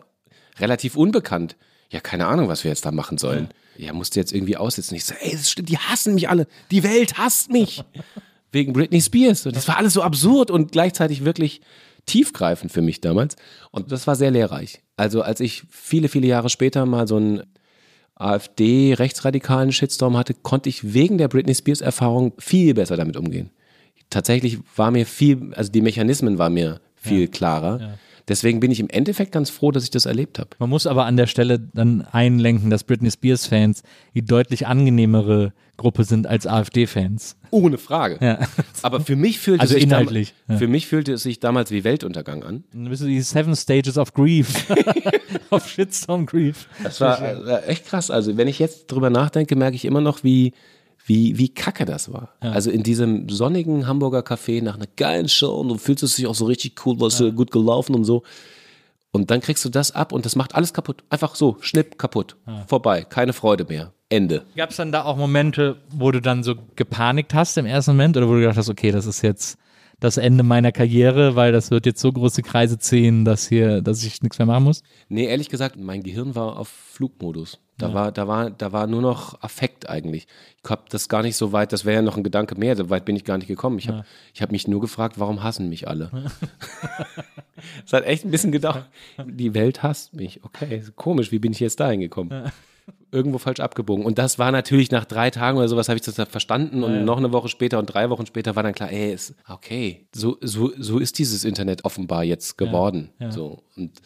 relativ 0.58 0.96
unbekannt. 0.96 1.56
Ja, 1.90 2.00
keine 2.00 2.26
Ahnung, 2.26 2.48
was 2.48 2.64
wir 2.64 2.70
jetzt 2.70 2.86
da 2.86 2.92
machen 2.92 3.18
sollen. 3.18 3.48
Ja, 3.76 3.92
musste 3.92 4.20
jetzt 4.20 4.32
irgendwie 4.32 4.56
aussitzen. 4.56 4.96
Ich 4.96 5.04
so, 5.04 5.14
ey, 5.20 5.32
das 5.32 5.50
stimmt, 5.50 5.68
die 5.68 5.78
hassen 5.78 6.14
mich 6.14 6.28
alle. 6.28 6.46
Die 6.70 6.82
Welt 6.82 7.18
hasst 7.18 7.50
mich. 7.50 7.82
Wegen 8.52 8.72
Britney 8.72 9.00
Spears. 9.00 9.46
Und 9.46 9.56
das 9.56 9.68
war 9.68 9.76
alles 9.76 9.94
so 9.94 10.02
absurd 10.02 10.50
und 10.50 10.72
gleichzeitig 10.72 11.24
wirklich 11.24 11.60
tiefgreifend 12.06 12.72
für 12.72 12.82
mich 12.82 13.00
damals. 13.00 13.36
Und 13.70 13.92
das 13.92 14.06
war 14.06 14.16
sehr 14.16 14.30
lehrreich. 14.30 14.82
Also 14.96 15.22
als 15.22 15.40
ich 15.40 15.64
viele, 15.68 16.08
viele 16.08 16.26
Jahre 16.26 16.48
später 16.48 16.86
mal 16.86 17.06
so 17.06 17.16
einen 17.16 17.42
AfD-rechtsradikalen 18.16 19.72
Shitstorm 19.72 20.16
hatte, 20.16 20.34
konnte 20.34 20.68
ich 20.68 20.92
wegen 20.94 21.18
der 21.18 21.28
Britney 21.28 21.54
Spears-Erfahrung 21.54 22.32
viel 22.38 22.74
besser 22.74 22.96
damit 22.96 23.16
umgehen. 23.16 23.50
Tatsächlich 24.10 24.58
war 24.76 24.90
mir 24.90 25.06
viel, 25.06 25.54
also 25.54 25.72
die 25.72 25.80
Mechanismen 25.80 26.38
waren 26.38 26.54
mir 26.54 26.80
viel 26.96 27.28
klarer. 27.28 27.98
Deswegen 28.30 28.60
bin 28.60 28.70
ich 28.70 28.78
im 28.78 28.88
Endeffekt 28.88 29.32
ganz 29.32 29.50
froh, 29.50 29.72
dass 29.72 29.82
ich 29.82 29.90
das 29.90 30.06
erlebt 30.06 30.38
habe. 30.38 30.50
Man 30.60 30.70
muss 30.70 30.86
aber 30.86 31.04
an 31.04 31.16
der 31.16 31.26
Stelle 31.26 31.58
dann 31.58 32.02
einlenken, 32.12 32.70
dass 32.70 32.84
Britney 32.84 33.10
Spears-Fans 33.10 33.82
die 34.14 34.24
deutlich 34.24 34.68
angenehmere 34.68 35.52
Gruppe 35.76 36.04
sind 36.04 36.28
als 36.28 36.46
AfD-Fans. 36.46 37.36
Ohne 37.50 37.76
Frage. 37.76 38.24
Ja. 38.24 38.38
Aber 38.82 39.00
für 39.00 39.16
mich 39.16 39.40
fühlte 39.40 39.62
Also 39.62 39.74
es 39.74 39.82
sich 39.82 39.90
inhaltlich, 39.90 40.34
ja. 40.48 40.58
für 40.58 40.68
mich 40.68 40.86
fühlte 40.86 41.14
es 41.14 41.24
sich 41.24 41.40
damals 41.40 41.72
wie 41.72 41.82
Weltuntergang 41.82 42.44
an. 42.44 42.62
Dann 42.72 42.88
bist 42.88 43.02
du 43.02 43.06
die 43.06 43.20
Seven 43.20 43.56
Stages 43.56 43.98
of 43.98 44.14
Grief. 44.14 44.66
of 45.50 45.68
Shitstorm 45.68 46.26
Grief. 46.26 46.68
Das 46.84 47.00
war 47.00 47.20
äh, 47.20 47.64
echt 47.66 47.86
krass. 47.86 48.12
Also 48.12 48.36
wenn 48.36 48.46
ich 48.46 48.60
jetzt 48.60 48.86
drüber 48.92 49.10
nachdenke, 49.10 49.56
merke 49.56 49.74
ich 49.74 49.84
immer 49.84 50.00
noch, 50.00 50.22
wie, 50.22 50.52
wie, 51.10 51.38
wie 51.38 51.48
kacke 51.48 51.86
das 51.86 52.12
war. 52.12 52.36
Also 52.38 52.70
in 52.70 52.84
diesem 52.84 53.28
sonnigen 53.28 53.88
Hamburger 53.88 54.20
Café 54.20 54.62
nach 54.62 54.76
einer 54.76 54.86
geilen 54.94 55.28
Show 55.28 55.56
und 55.56 55.68
du 55.68 55.76
fühlst 55.76 56.16
dich 56.16 56.28
auch 56.28 56.36
so 56.36 56.44
richtig 56.44 56.86
cool, 56.86 57.00
was 57.00 57.18
ja. 57.18 57.30
gut 57.30 57.50
gelaufen 57.50 57.96
und 57.96 58.04
so. 58.04 58.22
Und 59.10 59.32
dann 59.32 59.40
kriegst 59.40 59.64
du 59.64 59.70
das 59.70 59.90
ab 59.90 60.12
und 60.12 60.24
das 60.24 60.36
macht 60.36 60.54
alles 60.54 60.72
kaputt. 60.72 61.02
Einfach 61.10 61.34
so, 61.34 61.56
schnipp, 61.62 61.98
kaputt. 61.98 62.36
Vorbei, 62.68 63.02
keine 63.02 63.32
Freude 63.32 63.64
mehr. 63.64 63.92
Ende. 64.08 64.44
Gab 64.54 64.70
es 64.70 64.76
dann 64.76 64.92
da 64.92 65.02
auch 65.02 65.16
Momente, 65.16 65.78
wo 65.90 66.12
du 66.12 66.20
dann 66.20 66.44
so 66.44 66.54
gepanikt 66.76 67.34
hast 67.34 67.58
im 67.58 67.66
ersten 67.66 67.90
Moment 67.90 68.16
oder 68.16 68.28
wo 68.28 68.34
du 68.34 68.40
gedacht 68.40 68.56
hast, 68.56 68.70
okay, 68.70 68.92
das 68.92 69.06
ist 69.06 69.22
jetzt 69.22 69.58
das 69.98 70.16
Ende 70.16 70.44
meiner 70.44 70.70
Karriere, 70.70 71.34
weil 71.34 71.50
das 71.50 71.72
wird 71.72 71.86
jetzt 71.86 72.00
so 72.00 72.12
große 72.12 72.42
Kreise 72.42 72.78
ziehen, 72.78 73.24
dass 73.24 73.48
hier, 73.48 73.82
dass 73.82 74.04
ich 74.04 74.22
nichts 74.22 74.38
mehr 74.38 74.46
machen 74.46 74.62
muss? 74.62 74.84
Nee, 75.08 75.26
ehrlich 75.26 75.48
gesagt, 75.48 75.76
mein 75.76 76.04
Gehirn 76.04 76.36
war 76.36 76.56
auf 76.56 76.68
Flugmodus. 76.68 77.58
Da, 77.80 77.94
war, 77.94 78.12
da, 78.12 78.28
war, 78.28 78.50
da 78.50 78.72
war 78.72 78.86
nur 78.86 79.02
noch 79.02 79.42
Affekt 79.42 79.88
eigentlich. 79.88 80.26
Ich 80.62 80.70
habe 80.70 80.82
das 80.90 81.08
gar 81.08 81.22
nicht 81.22 81.36
so 81.36 81.52
weit, 81.52 81.72
das 81.72 81.84
wäre 81.84 81.96
ja 81.96 82.02
noch 82.02 82.16
ein 82.16 82.22
Gedanke 82.22 82.54
mehr, 82.54 82.76
so 82.76 82.90
weit 82.90 83.04
bin 83.04 83.16
ich 83.16 83.24
gar 83.24 83.38
nicht 83.38 83.48
gekommen. 83.48 83.78
Ich 83.78 83.88
habe 83.88 84.04
ich 84.34 84.42
hab 84.42 84.52
mich 84.52 84.68
nur 84.68 84.80
gefragt, 84.80 85.18
warum 85.18 85.42
hassen 85.42 85.68
mich 85.68 85.88
alle? 85.88 86.10
Es 87.84 87.92
hat 87.92 88.04
echt 88.04 88.24
ein 88.24 88.30
bisschen 88.30 88.52
gedauert. 88.52 88.86
Die 89.24 89.54
Welt 89.54 89.82
hasst 89.82 90.14
mich. 90.14 90.44
Okay, 90.44 90.82
komisch, 90.96 91.32
wie 91.32 91.38
bin 91.38 91.52
ich 91.52 91.60
jetzt 91.60 91.80
dahin 91.80 92.00
gekommen? 92.00 92.52
Irgendwo 93.12 93.38
falsch 93.38 93.60
abgebogen. 93.60 94.04
Und 94.04 94.18
das 94.18 94.38
war 94.38 94.52
natürlich 94.52 94.90
nach 94.90 95.04
drei 95.04 95.30
Tagen 95.30 95.58
oder 95.58 95.68
sowas, 95.68 95.88
habe 95.88 95.98
ich 95.98 96.04
das 96.04 96.14
verstanden. 96.28 96.84
Und 96.84 97.04
noch 97.04 97.16
eine 97.16 97.32
Woche 97.32 97.48
später 97.48 97.78
und 97.78 97.86
drei 97.86 98.10
Wochen 98.10 98.26
später 98.26 98.54
war 98.56 98.62
dann 98.62 98.74
klar, 98.74 98.90
ey, 98.92 99.12
ist, 99.12 99.34
okay, 99.48 100.06
so, 100.14 100.36
so, 100.40 100.72
so 100.76 100.98
ist 100.98 101.18
dieses 101.18 101.44
Internet 101.44 101.84
offenbar 101.84 102.24
jetzt 102.24 102.58
geworden. 102.58 103.10
So. 103.30 103.62
Und 103.76 104.00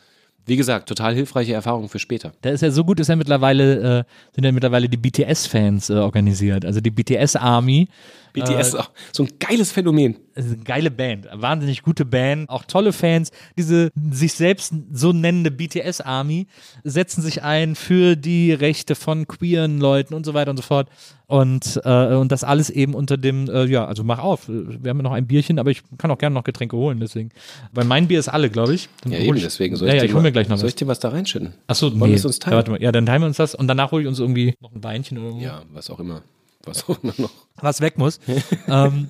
wie 0.47 0.57
gesagt, 0.57 0.89
total 0.89 1.15
hilfreiche 1.15 1.55
Erfahrung 1.55 1.89
für 1.89 1.99
später. 1.99 2.33
Da 2.43 2.51
ist 2.51 2.61
ja 2.61 2.71
so 2.71 2.85
gut, 2.85 3.01
ist 3.01 3.09
ja 3.09 3.17
mittlerweile, 3.17 4.01
äh, 4.01 4.05
sind 4.35 4.45
ja 4.45 4.53
mittlerweile 4.53 4.89
die 4.89 4.97
BTS-Fans 4.97 5.91
äh, 5.91 5.95
organisiert. 5.95 6.65
Also 6.65 6.81
die 6.81 6.91
BTS-Army. 6.91 7.89
BTS, 8.35 8.75
auch 8.75 8.91
so 9.13 9.23
ein 9.23 9.31
geiles 9.41 9.73
Phänomen. 9.73 10.17
Ist 10.35 10.47
eine 10.49 10.57
geile 10.59 10.91
Band, 10.91 11.29
eine 11.29 11.41
wahnsinnig 11.41 11.83
gute 11.83 12.05
Band, 12.05 12.51
auch 12.51 12.65
tolle 12.65 12.93
Fans. 12.93 13.31
Diese 13.57 13.91
sich 14.11 14.35
selbst 14.35 14.75
so 14.93 15.13
nennende 15.13 15.51
BTS-Army 15.53 16.49
setzen 16.83 17.23
sich 17.23 17.43
ein 17.43 17.77
für 17.77 18.17
die 18.17 18.53
Rechte 18.53 18.97
von 18.97 19.27
queeren 19.29 19.79
Leuten 19.79 20.13
und 20.15 20.27
so 20.27 20.35
weiter 20.35 20.51
und 20.51 20.57
so 20.57 20.63
fort. 20.63 20.89
Und, 21.27 21.81
äh, 21.85 22.15
und 22.15 22.31
das 22.33 22.45
alles 22.45 22.69
eben 22.69 22.95
unter 22.95 23.17
dem, 23.17 23.49
äh, 23.49 23.65
ja, 23.65 23.87
also 23.87 24.05
mach 24.05 24.19
auf. 24.19 24.47
Wir 24.49 24.91
haben 24.91 24.99
ja 24.99 25.03
noch 25.05 25.13
ein 25.13 25.27
Bierchen, 25.27 25.59
aber 25.59 25.71
ich 25.71 25.83
kann 25.97 26.11
auch 26.11 26.19
gerne 26.19 26.35
noch 26.35 26.45
Getränke 26.45 26.77
holen, 26.77 27.01
deswegen. 27.01 27.31
Weil 27.73 27.85
mein 27.85 28.09
Bier 28.09 28.19
ist 28.19 28.29
alle, 28.29 28.51
glaube 28.51 28.75
ich. 28.75 28.89
Dann 29.03 29.13
Ja, 29.13 29.21
eben, 29.21 29.37
ich, 29.37 29.43
deswegen 29.45 29.77
soll 29.77 29.89
ja, 29.89 29.95
ich, 29.95 30.01
ja, 30.03 30.09
ich 30.09 30.15
hol 30.15 30.21
mir 30.21 30.33
gleich 30.33 30.49
noch 30.49 30.59
Soll 30.59 30.67
was. 30.67 30.73
ich 30.73 30.77
dir 30.77 30.87
was 30.87 30.99
da 30.99 31.09
reinschütten? 31.11 31.55
Achso, 31.67 31.87
Wollen 31.93 32.01
nee. 32.01 32.09
wir 32.09 32.15
es 32.17 32.25
uns 32.27 32.37
Ja, 32.37 32.41
teilen? 32.41 32.57
warte 32.57 32.71
mal. 32.73 32.83
Ja, 32.83 32.93
dann 32.93 33.07
teilen 33.07 33.23
wir 33.23 33.27
uns 33.27 33.37
das 33.39 33.55
und 33.55 33.69
danach 33.69 33.91
hole 33.93 34.03
ich 34.03 34.09
uns 34.09 34.19
irgendwie 34.19 34.55
noch 34.61 34.73
ein 34.75 34.83
Weinchen 34.85 35.17
oder 35.19 35.29
irgendwo. 35.29 35.45
Ja, 35.47 35.63
was 35.73 35.89
auch 35.91 36.01
immer. 36.01 36.23
Was 36.67 36.89
auch 36.89 37.03
immer 37.03 37.13
noch. 37.19 37.31
was 37.61 37.81
weg 37.81 37.99
muss. 37.99 38.19
ähm, 38.69 39.09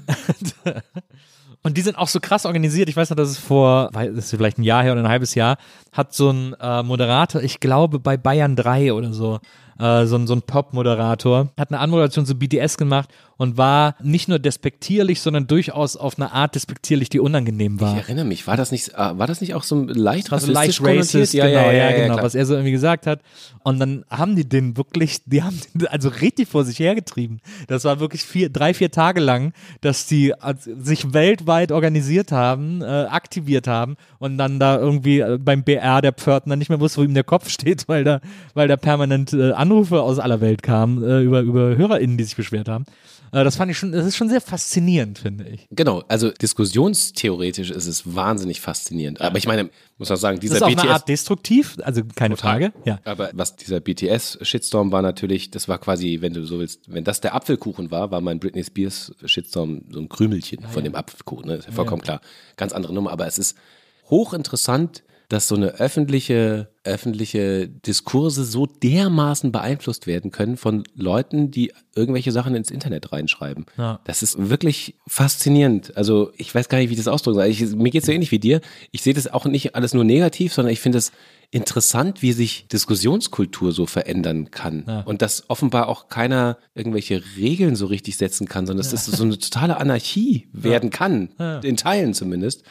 und 1.62 1.76
die 1.76 1.80
sind 1.82 1.96
auch 1.96 2.08
so 2.08 2.20
krass 2.20 2.46
organisiert. 2.46 2.88
Ich 2.88 2.96
weiß 2.96 3.10
noch, 3.10 3.16
dass 3.16 3.30
es 3.30 3.38
vor, 3.38 3.90
das 3.92 4.06
ist 4.26 4.30
vielleicht 4.30 4.58
ein 4.58 4.62
Jahr 4.64 4.82
her 4.82 4.92
oder 4.92 5.02
ein 5.02 5.08
halbes 5.08 5.34
Jahr, 5.34 5.56
hat 5.92 6.12
so 6.14 6.30
ein 6.30 6.54
äh, 6.60 6.82
Moderator, 6.82 7.42
ich 7.42 7.60
glaube 7.60 7.98
bei 7.98 8.16
Bayern 8.16 8.56
3 8.56 8.92
oder 8.92 9.12
so, 9.12 9.38
äh, 9.78 10.04
so, 10.06 10.16
ein- 10.16 10.26
so 10.26 10.34
ein 10.34 10.42
Pop-Moderator, 10.42 11.48
hat 11.58 11.70
eine 11.70 11.80
Anmoderation 11.80 12.26
zu 12.26 12.34
BTS 12.34 12.76
gemacht 12.76 13.08
und 13.36 13.56
war 13.56 13.96
nicht 14.02 14.28
nur 14.28 14.38
despektierlich, 14.38 15.20
sondern 15.20 15.46
durchaus 15.46 15.96
auf 15.96 16.18
eine 16.18 16.32
Art 16.32 16.54
despektierlich, 16.54 17.08
die 17.08 17.20
unangenehm 17.20 17.80
war. 17.80 17.96
Ich 17.96 18.02
erinnere 18.04 18.24
mich, 18.24 18.46
war 18.46 18.56
das 18.56 18.70
nicht, 18.70 18.90
äh, 18.90 18.96
war 18.96 19.26
das 19.26 19.40
nicht 19.40 19.54
auch 19.54 19.62
so 19.62 19.84
leicht 19.84 20.32
also 20.32 20.50
leicht 20.50 20.82
racist, 20.82 21.32
genau, 21.32 21.70
ja, 21.70 21.92
genau, 21.92 22.14
klar. 22.14 22.24
was 22.24 22.34
er 22.34 22.46
so 22.46 22.54
irgendwie 22.54 22.72
gesagt 22.72 23.06
hat. 23.06 23.20
Und 23.62 23.78
dann 23.78 24.04
haben 24.10 24.36
die 24.36 24.48
den 24.48 24.76
wirklich, 24.76 25.24
die 25.24 25.42
haben 25.42 25.58
den 25.74 25.86
also 25.88 26.08
richtig 26.08 26.48
vor 26.48 26.64
sich 26.64 26.78
hergetrieben. 26.78 27.40
Das 27.66 27.84
war 27.84 28.00
wirklich 28.00 28.22
vier, 28.22 28.50
drei, 28.50 28.74
vier 28.74 28.90
Tage 28.90 29.20
lang, 29.20 29.52
dass 29.80 30.06
die 30.06 30.32
sich 30.64 31.12
weltweit 31.12 31.72
organisiert 31.72 32.32
haben, 32.32 32.82
äh, 32.82 32.84
aktiviert 32.84 33.66
haben 33.66 33.96
und 34.18 34.38
dann 34.38 34.58
da 34.58 34.78
irgendwie 34.78 35.20
äh, 35.20 35.38
beim 35.38 35.64
BR 35.64 36.02
der 36.02 36.12
Pförtner 36.12 36.56
nicht 36.56 36.68
mehr 36.68 36.80
wusste, 36.80 37.00
wo 37.00 37.04
ihm 37.04 37.14
der 37.14 37.24
Kopf 37.24 37.48
steht, 37.54 37.88
weil 37.88 38.04
da, 38.04 38.20
weil 38.54 38.68
da 38.68 38.76
permanent 38.76 39.32
äh, 39.32 39.52
Anrufe 39.52 40.02
aus 40.02 40.18
aller 40.18 40.40
Welt 40.40 40.62
kamen 40.62 41.02
äh, 41.02 41.20
über, 41.20 41.40
über 41.40 41.76
HörerInnen, 41.76 42.16
die 42.16 42.24
sich 42.24 42.36
beschwert 42.36 42.68
haben. 42.68 42.84
Äh, 43.34 43.42
das 43.42 43.56
fand 43.56 43.70
ich 43.70 43.76
schon, 43.78 43.90
das 43.90 44.06
ist 44.06 44.16
schon 44.16 44.28
sehr 44.28 44.40
faszinierend, 44.40 45.18
finde 45.18 45.44
ich. 45.48 45.66
Genau, 45.70 46.04
also 46.08 46.30
diskussionstheoretisch 46.30 47.70
ist 47.70 47.86
es 47.86 48.14
wahnsinnig 48.14 48.60
faszinierend. 48.60 49.20
Aber 49.20 49.38
ich 49.38 49.46
meine, 49.48 49.70
muss 49.98 50.10
auch 50.10 50.16
sagen, 50.16 50.36
Das 50.36 50.42
dieser 50.42 50.56
ist 50.56 50.62
auf 50.62 50.68
BTS. 50.70 50.82
eine 50.82 50.92
Art 50.92 51.08
destruktiv, 51.08 51.76
also 51.82 52.02
keine 52.14 52.36
Frage. 52.36 52.72
Ja. 52.84 53.00
Aber 53.04 53.30
was 53.32 53.56
dieser 53.56 53.80
BTS-Shitstorm 53.80 54.92
war 54.92 55.02
natürlich, 55.02 55.50
das 55.50 55.68
war 55.68 55.78
quasi, 55.78 56.18
wenn 56.20 56.32
du 56.32 56.44
so 56.46 56.60
willst, 56.60 56.82
wenn 56.86 57.02
das 57.02 57.20
der 57.20 57.34
Apfelkuchen 57.34 57.90
war, 57.90 58.12
war 58.12 58.20
mein 58.20 58.38
Britney 58.38 58.62
Spears-Shitstorm 58.62 59.82
so 59.90 59.98
ein 60.00 60.08
Krümelchen 60.08 60.64
von 60.68 60.84
dem 60.84 60.94
Apfelkuchen. 60.94 61.46
Ne? 61.48 61.56
Ist 61.56 61.66
ja 61.66 61.72
vollkommen 61.72 62.02
klar. 62.02 62.20
Ganz 62.56 62.72
andere 62.72 62.94
Nummer. 62.94 63.10
Aber 63.10 63.26
es 63.26 63.38
ist 63.38 63.56
hochinteressant, 64.10 65.02
dass 65.34 65.48
so 65.48 65.56
eine 65.56 65.80
öffentliche, 65.80 66.68
öffentliche 66.84 67.66
Diskurse 67.66 68.44
so 68.44 68.66
dermaßen 68.66 69.50
beeinflusst 69.50 70.06
werden 70.06 70.30
können 70.30 70.56
von 70.56 70.84
Leuten, 70.94 71.50
die 71.50 71.72
irgendwelche 71.96 72.30
Sachen 72.30 72.54
ins 72.54 72.70
Internet 72.70 73.10
reinschreiben. 73.10 73.66
Ja. 73.76 73.98
Das 74.04 74.22
ist 74.22 74.48
wirklich 74.48 74.94
faszinierend. 75.08 75.96
Also 75.96 76.30
ich 76.36 76.54
weiß 76.54 76.68
gar 76.68 76.78
nicht, 76.78 76.88
wie 76.88 76.92
ich 76.92 77.00
das 77.00 77.08
ausdrücken 77.08 77.34
soll. 77.34 77.46
Ich, 77.46 77.60
mir 77.74 77.90
geht 77.90 78.02
es 78.02 78.06
so 78.06 78.12
ähnlich 78.12 78.30
wie 78.30 78.38
dir. 78.38 78.60
Ich 78.92 79.02
sehe 79.02 79.12
das 79.12 79.26
auch 79.26 79.44
nicht 79.46 79.74
alles 79.74 79.92
nur 79.92 80.04
negativ, 80.04 80.54
sondern 80.54 80.72
ich 80.72 80.80
finde 80.80 80.98
es 80.98 81.10
interessant, 81.50 82.22
wie 82.22 82.30
sich 82.30 82.68
Diskussionskultur 82.68 83.72
so 83.72 83.86
verändern 83.86 84.52
kann. 84.52 85.02
Und 85.04 85.20
dass 85.20 85.50
offenbar 85.50 85.88
auch 85.88 86.06
keiner 86.08 86.58
irgendwelche 86.76 87.24
Regeln 87.36 87.74
so 87.74 87.86
richtig 87.86 88.18
setzen 88.18 88.46
kann, 88.46 88.66
sondern 88.68 88.88
dass 88.88 88.92
das 88.92 89.06
so 89.06 89.24
eine 89.24 89.36
totale 89.36 89.78
Anarchie 89.78 90.46
werden 90.52 90.90
kann. 90.90 91.30
In 91.64 91.76
Teilen 91.76 92.14
zumindest. 92.14 92.62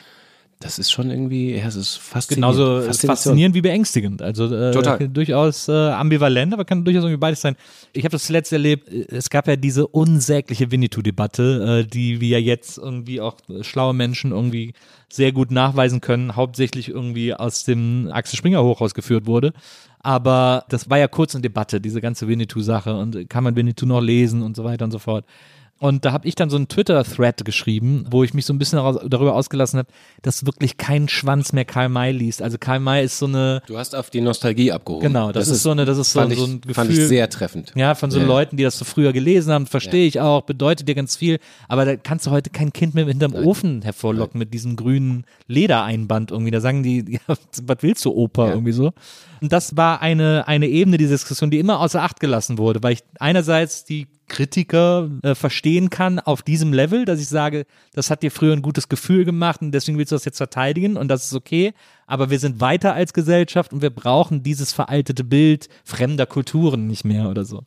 Das 0.64 0.80
ist 0.80 0.92
schon 0.92 1.12
irgendwie, 1.12 1.58
ja, 1.58 1.68
es 1.68 1.76
ist 1.76 1.98
faszinierend. 1.98 2.56
Genauso 2.56 2.94
faszinierend 2.94 3.54
wie 3.54 3.60
beängstigend. 3.60 4.22
Also 4.22 4.46
äh, 4.46 4.72
Total. 4.72 5.10
durchaus 5.10 5.68
äh, 5.68 5.74
ambivalent, 5.74 6.54
aber 6.54 6.64
kann 6.64 6.86
durchaus 6.86 7.04
irgendwie 7.04 7.20
beides 7.20 7.42
sein. 7.42 7.58
Ich 7.92 8.06
habe 8.06 8.14
das 8.14 8.24
zuletzt 8.24 8.54
erlebt, 8.54 8.88
äh, 8.88 9.06
es 9.10 9.30
gab 9.30 9.46
ja 9.50 9.58
diese 9.58 9.86
unsägliche 9.86 10.72
Winnetou-Debatte, 10.72 11.82
äh, 11.84 11.86
die 11.86 12.22
wir 12.22 12.30
ja 12.30 12.38
jetzt 12.38 12.78
irgendwie 12.78 13.20
auch 13.20 13.36
äh, 13.50 13.62
schlaue 13.62 13.94
Menschen 13.94 14.32
irgendwie 14.32 14.74
sehr 15.12 15.34
gut 15.34 15.52
nachweisen 15.52 16.00
können, 16.00 16.38
hauptsächlich 16.38 16.88
irgendwie 16.88 17.34
aus 17.34 17.66
dem 17.66 18.10
Axel 18.14 18.38
Springer 18.38 18.64
Hochhaus 18.64 18.94
geführt 18.94 19.26
wurde. 19.26 19.52
Aber 20.00 20.64
das 20.70 20.90
war 20.90 20.98
ja 20.98 21.10
kurz 21.10 21.36
eine 21.36 21.42
Debatte, 21.42 21.82
diese 21.82 22.00
ganze 22.00 22.30
Winnetou-Sache 22.30 22.96
und 22.96 23.30
kann 23.30 23.44
man 23.44 23.58
Winnetou 23.58 23.86
noch 23.86 24.02
lesen 24.02 24.42
und 24.42 24.56
so 24.56 24.64
weiter 24.64 24.86
und 24.86 24.92
so 24.92 25.00
fort. 25.00 25.26
Und 25.80 26.06
da 26.06 26.14
habe 26.14 26.26
ich 26.30 26.36
dann 26.36 26.50
so 26.50 26.56
einen 26.56 26.70
Twitter-Thread 26.70 27.44
geschrieben, 27.44 28.06
wo 28.10 28.24
ich 28.24 28.34
mich 28.34 28.46
so 28.46 28.54
ein 28.54 28.58
bisschen 28.58 28.78
darüber 29.10 29.36
ausgelassen 29.36 29.80
habe, 29.80 29.90
dass 30.22 30.46
wirklich 30.46 30.78
kein 30.78 31.10
Schwanz 31.10 31.52
mehr 31.52 31.66
Karl 31.66 31.90
May 31.90 32.14
liest. 32.14 32.42
Also 32.42 32.58
Karl 32.58 32.80
May 32.80 33.04
ist 33.04 33.18
so 33.18 33.26
eine, 33.26 33.62
Du 33.68 33.78
hast 33.78 33.94
auf 33.94 34.10
die 34.10 34.22
Nostalgie 34.22 34.72
abgehoben. 34.72 35.08
Genau, 35.08 35.34
das 35.34 35.50
ist 35.50 35.62
so 35.62 35.72
eine- 35.72 35.84
das 35.84 35.98
ist 35.98 36.14
so- 36.14 36.24
ich, 36.24 36.38
so 36.40 36.46
ein 36.46 36.62
Fand 36.74 36.90
ich 36.90 36.96
Gefühl- 36.96 37.08
sehr 37.10 37.30
treffend. 37.30 37.74
ja, 37.76 37.96
von 37.96 38.12
so 38.12 38.20
Ja. 38.20 38.26
Leuten, 38.26 38.56
die 38.56 38.64
das 38.64 38.78
so 38.78 38.86
früher 38.86 39.12
gelesen 39.12 39.52
haben, 39.52 39.66
verstehe 39.68 40.08
ich 40.08 40.22
auch, 40.22 40.44
bedeutet 40.44 40.88
dir 40.88 40.96
ganz 40.96 41.18
viel. 41.18 41.40
Aber 41.68 41.84
da 41.84 41.98
kannst 41.98 42.28
du 42.28 42.32
heute 42.32 42.50
kein 42.50 42.72
Kind 42.72 42.94
mehr 42.96 43.06
hinterm 43.06 43.34
Ofen 43.36 43.82
hervorlocken 43.82 44.40
mit 44.40 44.54
diesem 44.54 44.78
grünen 44.78 45.26
Ledereinband 45.48 46.32
irgendwie. 46.32 46.52
Da 46.52 46.62
sagen 46.62 46.84
die, 46.84 47.04
ja, 47.14 47.20
was 47.28 47.78
willst 47.82 48.06
du, 48.06 48.12
Opa, 48.12 48.50
irgendwie 48.52 48.72
so. 48.72 48.94
Und 49.42 49.52
das 49.52 49.76
war 49.76 50.02
eine, 50.02 50.48
eine 50.48 50.68
Ebene 50.68 50.98
dieser 50.98 51.12
Diskussion, 51.16 51.52
die 51.52 51.60
immer 51.60 51.82
außer 51.82 52.02
Acht 52.02 52.22
gelassen 52.22 52.58
wurde, 52.58 52.82
weil 52.84 52.94
ich 52.94 53.04
einerseits 53.20 53.84
die 53.84 54.08
Kritiker 54.34 55.12
äh, 55.22 55.36
verstehen 55.36 55.92
kann 55.92 56.20
auf 56.20 56.42
diesem 56.42 56.74
Level, 56.74 57.06
dass 57.06 57.20
ich 57.20 57.28
sage, 57.28 57.68
das 57.94 58.10
hat 58.10 58.24
dir 58.24 58.32
früher 58.32 58.54
ein 58.54 58.64
gutes 58.64 58.90
Gefühl 58.90 59.26
gemacht 59.26 59.62
und 59.62 59.72
deswegen 59.72 60.00
willst 60.00 60.12
du 60.12 60.16
das 60.16 60.26
jetzt 60.26 60.38
verteidigen 60.38 60.98
und 60.98 61.08
das 61.08 61.26
ist 61.26 61.36
okay, 61.36 61.74
aber 62.08 62.32
wir 62.32 62.40
sind 62.40 62.60
weiter 62.60 62.96
als 62.96 63.14
Gesellschaft 63.14 63.74
und 63.74 63.84
wir 63.84 63.92
brauchen 63.92 64.42
dieses 64.42 64.74
veraltete 64.74 65.24
Bild 65.24 65.70
fremder 65.84 66.26
Kulturen 66.26 66.88
nicht 66.88 67.06
mehr 67.06 67.30
oder 67.30 67.46
so. 67.46 67.62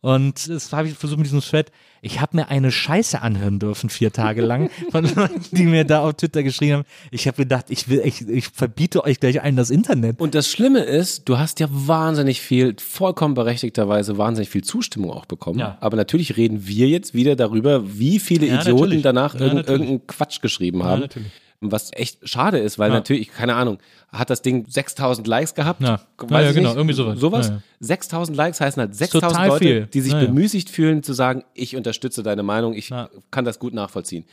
Und 0.00 0.48
das 0.48 0.72
habe 0.72 0.88
ich 0.88 0.94
versucht 0.94 1.18
mit 1.18 1.26
diesem 1.26 1.40
Thread. 1.40 1.70
Ich 2.02 2.20
habe 2.20 2.36
mir 2.36 2.48
eine 2.48 2.70
Scheiße 2.70 3.20
anhören 3.22 3.58
dürfen, 3.58 3.90
vier 3.90 4.12
Tage 4.12 4.40
lang, 4.42 4.70
von 4.90 5.04
Leuten, 5.16 5.40
die 5.50 5.64
mir 5.64 5.84
da 5.84 6.02
auf 6.06 6.14
Twitter 6.14 6.42
geschrieben 6.42 6.74
haben. 6.74 6.84
Ich 7.10 7.26
habe 7.26 7.38
gedacht, 7.38 7.66
ich 7.70 7.88
will, 7.88 8.02
ich, 8.04 8.28
ich 8.28 8.48
verbiete 8.48 9.02
euch 9.04 9.18
gleich 9.18 9.42
allen 9.42 9.56
das 9.56 9.70
Internet. 9.70 10.20
Und 10.20 10.34
das 10.34 10.50
Schlimme 10.50 10.80
ist, 10.80 11.28
du 11.28 11.38
hast 11.38 11.58
ja 11.60 11.66
wahnsinnig 11.70 12.40
viel, 12.40 12.76
vollkommen 12.78 13.34
berechtigterweise 13.34 14.18
wahnsinnig 14.18 14.50
viel 14.50 14.62
Zustimmung 14.62 15.10
auch 15.10 15.26
bekommen. 15.26 15.58
Ja. 15.58 15.78
Aber 15.80 15.96
natürlich 15.96 16.36
reden 16.36 16.66
wir 16.66 16.88
jetzt 16.88 17.14
wieder 17.14 17.34
darüber, 17.34 17.98
wie 17.98 18.20
viele 18.20 18.46
Ja, 18.46 18.60
Idioten 18.60 18.80
natürlich. 18.82 19.02
danach 19.02 19.34
Ja, 19.34 19.40
irgendeinen 19.46 20.06
Quatsch 20.06 20.40
geschrieben 20.40 20.84
haben. 20.84 21.00
natürlich. 21.00 21.32
Was 21.60 21.90
echt 21.94 22.28
schade 22.28 22.58
ist, 22.58 22.78
weil 22.78 22.90
Ja. 22.90 22.96
natürlich, 22.96 23.32
keine 23.32 23.54
Ahnung, 23.54 23.78
hat 24.10 24.28
das 24.30 24.42
Ding 24.42 24.66
6000 24.68 25.26
Likes 25.26 25.54
gehabt? 25.54 25.80
Ja. 25.82 26.00
Weiß 26.18 26.30
Ja, 26.30 26.40
ja, 26.42 26.48
ich 26.50 26.54
genau, 26.54 26.68
nicht. 26.68 26.76
irgendwie 26.76 26.94
sowas. 26.94 27.18
Sowas? 27.18 27.46
Ja, 27.48 27.54
ja. 27.54 27.60
6000 27.80 28.36
Likes 28.36 28.60
heißen 28.60 28.80
halt 28.80 28.94
6000 28.94 29.30
total 29.32 29.48
Leute, 29.48 29.64
viel. 29.64 29.86
die 29.86 30.00
sich 30.00 30.14
bemüßigt 30.14 30.68
fühlen 30.70 31.02
zu 31.02 31.12
sagen, 31.12 31.44
ich 31.54 31.76
unterstütze 31.76 32.22
deine 32.22 32.42
Meinung, 32.42 32.74
ich 32.74 32.90
kann 33.30 33.44
das 33.44 33.58
gut 33.58 33.74
nachvollziehen. 33.74 34.24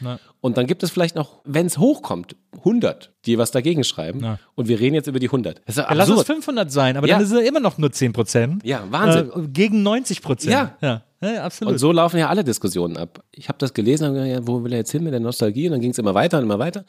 Und 0.41 0.57
dann 0.57 0.67
gibt 0.67 0.83
es 0.83 0.91
vielleicht 0.91 1.15
noch, 1.15 1.39
wenn 1.45 1.65
es 1.65 1.77
hochkommt, 1.77 2.35
100, 2.59 3.11
die 3.25 3.37
was 3.37 3.51
dagegen 3.51 3.83
schreiben. 3.83 4.37
Und 4.55 4.67
wir 4.67 4.79
reden 4.79 4.95
jetzt 4.95 5.07
über 5.07 5.19
die 5.19 5.27
100. 5.27 5.61
Das 5.65 5.77
ist 5.77 5.85
lass 5.89 6.07
es 6.07 6.11
absurd. 6.19 6.27
500 6.27 6.71
sein, 6.71 6.97
aber 6.97 7.07
dann 7.07 7.21
ist 7.21 7.31
es 7.31 7.47
immer 7.47 7.59
noch 7.59 7.77
nur 7.77 7.91
10 7.91 8.13
Prozent. 8.13 8.63
Ja, 8.65 8.83
Wahnsinn. 8.89 9.31
Äh, 9.45 9.47
gegen 9.47 9.81
90 9.83 10.21
Prozent. 10.21 10.71
Ja. 10.81 11.01
Ja. 11.31 11.43
Absolut. 11.43 11.73
Und 11.73 11.79
so 11.79 11.91
laufen 11.91 12.17
ja 12.17 12.29
alle 12.29 12.43
Diskussionen 12.43 12.97
ab. 12.97 13.23
Ich 13.31 13.47
habe 13.49 13.57
das 13.59 13.73
gelesen, 13.73 14.13
gedacht, 14.13 14.27
ja, 14.27 14.47
wo 14.47 14.63
will 14.63 14.73
er 14.73 14.79
jetzt 14.79 14.91
hin 14.91 15.03
mit 15.03 15.13
der 15.13 15.19
Nostalgie? 15.19 15.67
Und 15.67 15.73
dann 15.73 15.81
ging 15.81 15.91
es 15.91 15.97
immer 15.97 16.13
weiter 16.13 16.37
und 16.37 16.43
immer 16.43 16.59
weiter. 16.59 16.85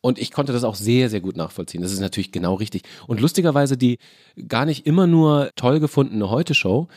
Und 0.00 0.18
ich 0.18 0.32
konnte 0.32 0.52
das 0.52 0.64
auch 0.64 0.74
sehr, 0.74 1.10
sehr 1.10 1.20
gut 1.20 1.36
nachvollziehen. 1.36 1.82
Das 1.82 1.92
ist 1.92 2.00
natürlich 2.00 2.32
genau 2.32 2.54
richtig. 2.54 2.82
Und 3.06 3.20
lustigerweise 3.20 3.76
die 3.76 3.98
gar 4.48 4.64
nicht 4.64 4.86
immer 4.86 5.06
nur 5.06 5.50
toll 5.56 5.78
gefundene 5.80 6.30
Heute-Show 6.30 6.88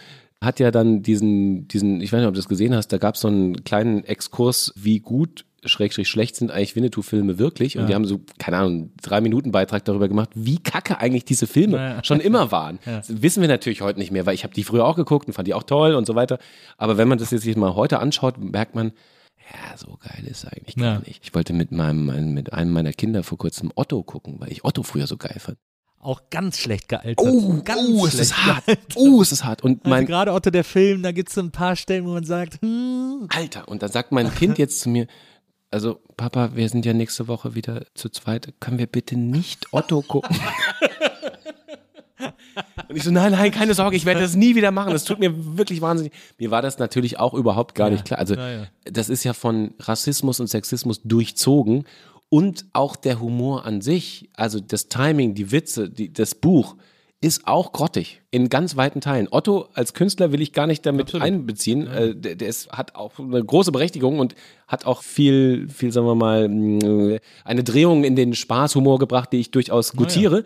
hat 0.42 0.60
ja 0.60 0.72
dann 0.72 1.02
diesen, 1.02 1.68
diesen, 1.68 2.02
ich 2.02 2.12
weiß 2.12 2.20
nicht, 2.20 2.28
ob 2.28 2.34
du 2.34 2.40
das 2.40 2.50
gesehen 2.50 2.76
hast, 2.76 2.90
da 2.90 2.98
gab 2.98 3.16
es 3.16 3.22
so 3.22 3.28
einen 3.28 3.64
kleinen 3.64 4.04
Exkurs, 4.04 4.74
wie 4.76 5.00
gut 5.00 5.46
Schrägstrich 5.66 6.08
schlecht 6.08 6.36
sind 6.36 6.52
eigentlich 6.52 6.76
Winnetou-Filme 6.76 7.38
wirklich. 7.40 7.78
Und 7.78 7.88
die 7.88 7.96
haben 7.96 8.06
so, 8.06 8.22
keine 8.40 8.58
Ahnung, 8.58 8.92
drei 9.02 9.22
Minuten 9.22 9.52
Beitrag 9.52 9.86
darüber 9.86 10.08
gemacht, 10.08 10.30
wie 10.36 10.58
kacke 10.60 10.98
eigentlich 11.00 11.26
diese 11.26 11.48
Filme 11.48 11.78
Ja. 11.78 12.04
schon 12.04 12.20
immer 12.20 12.52
waren. 12.52 12.80
Das 12.86 13.22
wissen 13.22 13.42
wir 13.42 13.48
natürlich 13.48 13.82
heute 13.82 14.00
nicht 14.00 14.12
mehr, 14.12 14.26
weil 14.26 14.36
ich 14.36 14.44
habe 14.44 14.54
die 14.54 14.64
früher 14.64 14.86
auch 14.86 14.96
geguckt 14.96 15.28
und 15.28 15.34
fand 15.34 15.48
die 15.48 15.54
auch 15.54 15.64
toll 15.64 15.96
und 15.96 16.06
so 16.06 16.16
weiter. 16.16 16.40
Aber 16.78 16.98
wenn 16.98 17.08
man 17.08 17.18
das 17.18 17.32
jetzt 17.32 17.46
mal 17.58 17.76
heute 17.76 18.00
anschaut, 18.00 18.38
merkt 18.38 18.76
man, 18.76 18.92
ja, 19.54 19.78
so 19.78 19.98
geil 20.02 20.26
ist 20.26 20.46
eigentlich 20.46 20.76
gar 20.78 20.96
Ja. 20.96 21.00
nicht. 21.06 21.20
Ich 21.24 21.34
wollte 21.36 21.54
mit 21.54 21.72
meinem, 21.72 22.06
mein- 22.06 22.34
mit 22.34 22.54
einem 22.54 22.72
meiner 22.72 22.94
Kinder 22.94 23.24
vor 23.24 23.38
kurzem 23.38 23.72
Otto 23.76 24.02
gucken, 24.04 24.36
weil 24.40 24.52
ich 24.52 24.64
Otto 24.64 24.84
früher 24.84 25.08
so 25.08 25.18
geil 25.18 25.36
fand. 25.40 25.58
auch 26.00 26.24
ganz 26.30 26.58
schlecht 26.58 26.90
gealtert. 26.90 27.26
Oh, 27.26 27.62
ganz 27.64 27.80
oh, 27.94 28.06
es 28.06 28.16
ist 28.16 28.36
hart. 28.46 28.66
gealtert. 28.66 28.94
Oh, 28.98 29.22
es 29.22 29.32
ist 29.32 29.46
hart. 29.46 29.64
Und 29.64 29.86
Also 29.86 29.90
mein, 29.90 30.06
gerade 30.06 30.34
Otto 30.34 30.50
der 30.50 30.66
Film, 30.66 31.02
da 31.02 31.14
gibt 31.14 31.30
es 31.30 31.36
so 31.36 31.40
ein 31.42 31.52
paar 31.52 31.78
Stellen, 31.78 32.06
wo 32.06 32.12
man 32.12 32.26
sagt, 32.26 32.62
hm, 32.62 33.28
Alter, 33.30 33.70
und 33.70 33.82
dann 33.84 33.90
sagt 33.90 34.12
mein 34.12 34.30
Kind 34.36 34.58
jetzt 34.58 34.82
zu 34.82 34.90
mir, 34.90 35.08
also 35.74 36.00
Papa, 36.18 36.52
wir 36.54 36.70
sind 36.70 36.86
ja 36.86 36.94
nächste 36.94 37.28
Woche 37.28 37.56
wieder 37.56 37.86
zu 37.96 38.10
zweit, 38.10 38.54
können 38.60 38.78
wir 38.78 38.86
bitte 38.86 39.18
nicht 39.18 39.74
Otto 39.74 40.04
gucken? 40.04 40.38
Und 42.88 42.96
ich 42.96 43.04
so, 43.04 43.12
nein, 43.12 43.32
nein, 43.32 43.52
keine 43.52 43.74
Sorge, 43.74 43.96
ich 43.96 44.06
werde 44.06 44.22
das 44.22 44.36
nie 44.36 44.56
wieder 44.56 44.70
machen. 44.72 44.94
Das 44.94 45.04
tut 45.04 45.20
mir 45.20 45.58
wirklich 45.58 45.82
wahnsinnig. 45.82 46.14
Mir 46.38 46.52
war 46.52 46.62
das 46.62 46.78
natürlich 46.78 47.20
auch 47.20 47.34
überhaupt 47.34 47.74
gar 47.74 47.90
nicht 47.90 48.06
klar. 48.06 48.20
Also, 48.20 48.36
ja, 48.36 48.52
ja. 48.52 48.68
das 48.86 49.10
ist 49.10 49.24
ja 49.24 49.34
von 49.34 49.74
Rassismus 49.80 50.40
und 50.40 50.48
Sexismus 50.48 51.02
durchzogen 51.04 51.86
und 52.30 52.66
auch 52.74 52.96
der 52.96 53.20
Humor 53.20 53.66
an 53.66 53.82
sich, 53.82 54.30
also 54.36 54.60
das 54.60 54.90
Timing, 54.90 55.34
die 55.34 55.52
Witze, 55.52 55.90
die, 55.90 56.14
das 56.14 56.36
Buch 56.36 56.76
ist 57.24 57.48
auch 57.48 57.72
grottig 57.72 58.22
in 58.32 58.50
ganz 58.50 58.76
weiten 58.76 59.00
Teilen. 59.00 59.30
Otto 59.32 59.70
als 59.74 59.94
Künstler 59.94 60.34
will 60.34 60.42
ich 60.42 60.52
gar 60.52 60.68
nicht 60.68 60.86
damit 60.86 61.16
einbeziehen. 61.16 61.88
Äh, 61.88 62.16
der 62.16 62.36
der 62.36 62.50
ist, 62.50 62.70
hat 62.72 62.96
auch 62.96 63.18
eine 63.18 63.42
große 63.44 63.72
Berechtigung 63.72 64.20
und 64.20 64.36
hat 64.68 64.86
auch 64.86 65.04
viel, 65.04 65.70
viel, 65.70 65.94
sagen 65.94 66.06
wir 66.06 66.16
mal, 66.16 66.50
mh, 66.50 67.20
eine 67.46 67.64
Drehung 67.64 68.04
in 68.04 68.18
den 68.18 68.36
Spaßhumor 68.36 69.00
gebracht, 69.00 69.32
die 69.32 69.40
ich 69.40 69.52
durchaus 69.52 69.94
gutiere. 69.94 70.44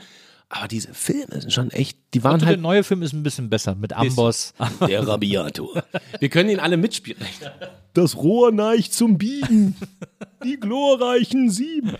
Aber 0.49 0.67
diese 0.69 0.93
Filme 0.93 1.41
sind 1.41 1.51
schon 1.51 1.71
echt, 1.71 1.97
die 2.13 2.23
waren 2.23 2.35
Und 2.35 2.41
der 2.41 2.47
halt 2.49 2.61
neue 2.61 2.83
Film 2.83 3.01
ist 3.01 3.11
ein 3.13 3.21
bisschen 3.21 3.49
besser 3.49 3.75
mit 3.75 3.91
Amboss. 3.93 4.53
der 4.87 5.05
Rabiator. 5.05 5.83
Wir 6.19 6.29
können 6.29 6.49
ihn 6.49 6.59
alle 6.59 6.77
mitspielen. 6.77 7.19
Das 7.93 8.15
Rohr 8.15 8.51
neigt 8.53 8.93
zum 8.93 9.17
Biegen. 9.17 9.75
Die 10.45 10.57
glorreichen 10.57 11.49
Sieben. 11.49 11.95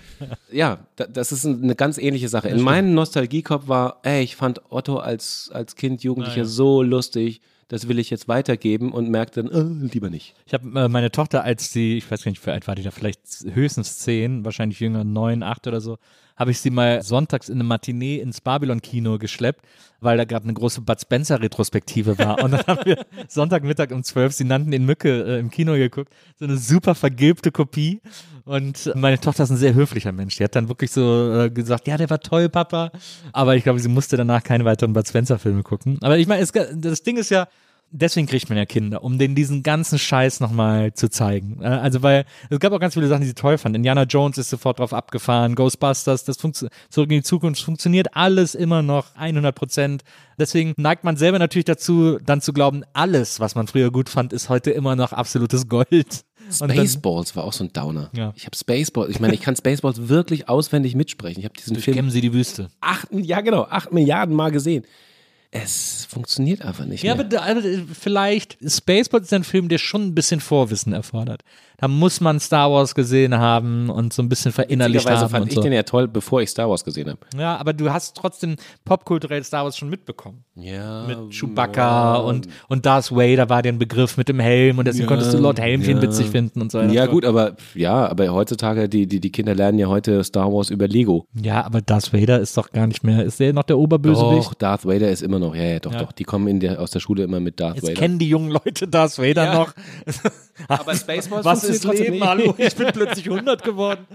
Ja, 0.52 0.80
da- 0.96 1.08
das 1.08 1.32
ist 1.34 1.46
eine 1.46 1.76
ganz 1.76 1.98
ähnliche 1.98 2.30
Sache. 2.30 2.48
In 2.48 2.62
meinem 2.62 2.94
Nostalgiekopf 2.94 3.68
war, 3.68 4.00
ey, 4.04 4.24
ich 4.24 4.36
fand 4.38 4.62
Otto 4.72 4.98
als, 4.98 5.50
als 5.54 5.76
Kind, 5.76 6.04
Jugendlicher 6.04 6.46
so 6.46 6.82
lustig. 6.84 7.42
Das 7.70 7.90
will 7.90 8.00
ich 8.00 8.10
jetzt 8.10 8.30
weitergeben 8.30 8.94
und 8.94 9.10
merkte 9.10 9.44
dann, 9.44 9.52
äh, 9.86 9.88
lieber 9.92 10.10
nicht. 10.10 10.36
Ich 10.46 10.54
habe 10.54 10.68
äh, 10.80 10.88
meine 10.88 11.12
Tochter, 11.12 11.44
als 11.44 11.74
sie, 11.74 11.98
ich 11.98 12.10
weiß 12.10 12.24
gar 12.24 12.30
nicht, 12.32 12.46
wie 12.46 12.52
alt 12.52 12.66
war 12.66 12.76
die 12.76 12.84
da, 12.84 12.92
vielleicht 12.92 13.20
höchstens 13.54 13.98
zehn, 13.98 14.46
wahrscheinlich 14.46 14.80
jünger, 14.80 15.04
neun, 15.04 15.44
acht 15.44 15.68
oder 15.68 15.82
so, 15.82 15.98
habe 16.38 16.52
ich 16.52 16.60
sie 16.62 16.70
mal 16.70 17.02
sonntags 17.02 17.50
in 17.50 17.56
eine 17.56 17.64
Matinee 17.64 18.20
ins 18.20 18.42
Babylon-Kino 18.42 19.18
geschleppt, 19.18 19.66
weil 20.00 20.18
da 20.18 20.24
gerade 20.24 20.44
eine 20.44 20.54
große 20.54 20.82
Bud 20.82 21.02
Spencer-Retrospektive 21.02 22.18
war. 22.20 22.44
Und 22.44 22.52
dann 22.52 22.66
haben 22.68 22.86
wir 22.86 23.06
Sonntagmittag 23.28 23.92
um 23.92 24.04
zwölf, 24.04 24.34
sie 24.34 24.44
nannten 24.44 24.72
ihn 24.72 24.86
Mücke, 24.86 25.24
äh, 25.24 25.40
im 25.40 25.50
Kino 25.50 25.74
geguckt. 25.74 26.14
So 26.40 26.46
eine 26.46 26.58
super 26.58 26.94
vergilbte 26.94 27.52
Kopie. 27.52 28.02
Und 28.46 28.94
meine 28.96 29.20
Tochter 29.20 29.44
ist 29.44 29.50
ein 29.50 29.58
sehr 29.58 29.74
höflicher 29.74 30.12
Mensch. 30.12 30.38
Die 30.38 30.44
hat 30.44 30.56
dann 30.56 30.70
wirklich 30.70 30.92
so 30.92 31.34
äh, 31.34 31.50
gesagt, 31.50 31.88
ja, 31.88 31.98
der 31.98 32.10
war 32.10 32.20
toll, 32.20 32.48
Papa. 32.48 32.92
Aber 33.34 33.56
ich 33.56 33.64
glaube, 33.64 33.80
sie 33.80 33.90
musste 33.90 34.16
danach 34.16 34.44
keine 34.44 34.64
weiteren 34.64 34.94
Bud 34.94 35.08
Spencer-Filme 35.08 35.64
gucken. 35.64 35.98
Aber 36.02 36.18
ich 36.18 36.28
meine, 36.28 36.46
das 36.46 37.04
Ding 37.04 37.18
ist 37.18 37.32
ja, 37.32 37.48
deswegen 37.92 38.28
kriegt 38.28 38.50
man 38.50 38.58
ja 38.58 38.66
Kinder, 38.66 39.04
um 39.04 39.18
denen 39.18 39.36
diesen 39.36 39.64
ganzen 39.64 39.98
Scheiß 40.00 40.40
nochmal 40.40 40.94
zu 40.94 41.10
zeigen. 41.10 41.62
Äh, 41.62 41.68
Also, 41.68 42.04
weil 42.04 42.26
es 42.50 42.60
gab 42.60 42.74
auch 42.74 42.80
ganz 42.80 42.94
viele 42.94 43.08
Sachen, 43.08 43.22
die 43.22 43.28
sie 43.28 43.34
toll 43.34 43.58
fanden. 43.58 43.78
Indiana 43.78 44.04
Jones 44.04 44.38
ist 44.38 44.50
sofort 44.50 44.80
drauf 44.80 44.94
abgefahren, 44.94 45.56
Ghostbusters, 45.56 46.26
das 46.26 46.38
funktioniert, 46.38 46.74
zurück 46.90 47.10
in 47.12 47.18
die 47.18 47.24
Zukunft 47.24 47.62
funktioniert 47.62 48.16
alles 48.16 48.56
immer 48.56 48.82
noch 48.82 49.16
100 49.16 49.54
Prozent. 49.56 50.04
Deswegen 50.40 50.74
neigt 50.78 51.04
man 51.04 51.18
selber 51.18 51.40
natürlich 51.40 51.66
dazu, 51.66 52.18
dann 52.24 52.42
zu 52.42 52.54
glauben, 52.54 52.84
alles, 52.94 53.40
was 53.40 53.56
man 53.56 53.68
früher 53.68 53.92
gut 53.92 54.10
fand, 54.10 54.34
ist 54.34 54.50
heute 54.50 54.72
immer 54.72 54.96
noch 54.96 55.14
absolutes 55.14 55.68
Gold. 55.68 56.26
Spaceballs 56.52 57.36
war 57.36 57.44
auch 57.44 57.54
so 57.54 57.64
ein 57.64 57.74
Downer. 57.74 58.10
Ja. 58.14 58.34
Ich 58.36 58.46
habe 58.46 58.56
Spaceballs, 58.56 59.10
ich 59.10 59.20
meine, 59.20 59.34
ich 59.34 59.42
kann 59.42 59.56
Spaceballs 59.56 60.08
wirklich 60.08 60.48
auswendig 60.48 60.96
mitsprechen. 60.96 61.40
Ich 61.40 61.46
habe 61.46 61.56
diesen 61.56 61.76
Film 61.76 61.84
Durchkämmen 61.86 62.12
sie 62.12 62.22
die 62.22 62.34
Wüste. 62.34 62.70
acht, 62.80 63.08
ja 63.12 63.42
genau, 63.42 63.64
acht 63.64 63.92
Milliarden 63.92 64.36
Mal 64.36 64.52
gesehen. 64.52 64.86
Es 65.52 66.06
funktioniert 66.10 66.62
einfach 66.62 66.86
nicht 66.86 67.04
Ja, 67.04 67.16
mehr. 67.16 67.26
aber 67.26 67.42
aber 67.44 67.62
vielleicht, 67.94 68.58
Spaceport 68.66 69.24
ist 69.24 69.34
ein 69.34 69.44
Film, 69.44 69.70
der 69.70 69.78
schon 69.78 70.08
ein 70.08 70.16
bisschen 70.16 70.40
Vorwissen 70.42 70.94
erfordert. 70.94 71.44
Da 71.80 71.88
muss 71.88 72.22
man 72.22 72.40
Star 72.40 72.72
Wars 72.72 72.96
gesehen 72.96 73.38
haben 73.38 73.92
und 73.92 74.12
so 74.12 74.24
ein 74.24 74.30
bisschen 74.30 74.52
verinnerlicht 74.52 75.08
haben 75.08 75.30
fand 75.30 75.48
ich 75.48 75.54
so. 75.54 75.62
den 75.62 75.74
ja 75.74 75.84
toll, 75.84 76.08
bevor 76.08 76.42
ich 76.42 76.50
Star 76.50 76.68
Wars 76.68 76.84
gesehen 76.84 77.08
habe. 77.08 77.20
Ja, 77.38 77.56
aber 77.58 77.72
du 77.74 77.92
hast 77.92 78.18
trotzdem 78.18 78.56
popkulturell 78.84 79.44
Star 79.44 79.64
Wars 79.64 79.78
schon 79.78 79.90
mitbekommen. 79.90 80.44
Ja. 80.56 81.06
Mit 81.06 81.36
Chewbacca 81.36 82.16
und, 82.16 82.48
und 82.68 82.88
Darth 82.88 83.12
Vader 83.12 83.50
war 83.50 83.62
der 83.62 83.74
Begriff 83.74 84.18
mit 84.18 84.28
dem 84.28 84.40
Helm 84.40 84.80
und 84.80 84.86
deswegen 84.86 85.06
konntest 85.08 85.36
du 85.36 85.38
Lord 85.38 85.60
Helmchen 85.60 85.98
ja. 85.98 86.02
witzig 86.02 86.32
finden 86.32 86.62
und 86.62 86.72
so 86.72 86.80
weiter. 86.80 86.92
Ja, 86.92 87.06
gut, 87.06 87.24
aber 87.24 87.56
ja, 87.76 88.08
aber 88.08 88.28
heutzutage, 88.30 88.90
die, 88.90 89.06
die, 89.06 89.20
die 89.20 89.32
Kinder 89.32 89.54
lernen 89.54 89.78
ja 89.78 89.86
heute 89.86 90.24
Star 90.24 90.52
Wars 90.52 90.72
über 90.72 90.88
Lego. 90.88 91.28
Ja, 91.40 91.64
aber 91.64 91.82
Darth 91.82 92.12
Vader 92.12 92.40
ist 92.40 92.58
doch 92.58 92.72
gar 92.72 92.88
nicht 92.88 93.04
mehr, 93.04 93.24
ist 93.24 93.40
der 93.40 93.54
noch 93.54 93.62
der 93.64 93.78
Oberbösewicht? 93.78 94.48
Doch, 94.48 94.54
Darth 94.56 94.86
Vader 94.88 95.12
ist 95.12 95.22
immer 95.22 95.38
noch, 95.38 95.54
ja, 95.54 95.64
ja, 95.64 95.80
doch, 95.80 95.94
Ja. 95.94 96.00
doch. 96.00 96.12
Die 96.12 96.24
kommen 96.24 96.48
in 96.48 96.60
der, 96.60 96.82
aus 96.82 96.90
der 96.90 97.02
Schule 97.02 97.22
immer 97.22 97.40
mit 97.40 97.60
Darth 97.60 97.76
Jetzt 97.76 97.84
Vader. 97.90 97.94
kennen 97.94 98.18
die 98.18 98.30
jungen 98.30 98.50
Leute 98.50 98.88
Darth 98.88 99.20
Vader 99.20 99.46
Ja. 99.46 99.54
noch. 99.54 99.74
aber 100.68 100.96
Spaceballs 100.96 101.46
Was 101.46 101.67
ist 101.70 101.84
Leben? 101.86 102.24
Hallo, 102.24 102.54
ich 102.58 102.76
bin 102.76 102.88
plötzlich 102.94 103.30
100 103.30 103.64
geworden. 103.64 104.06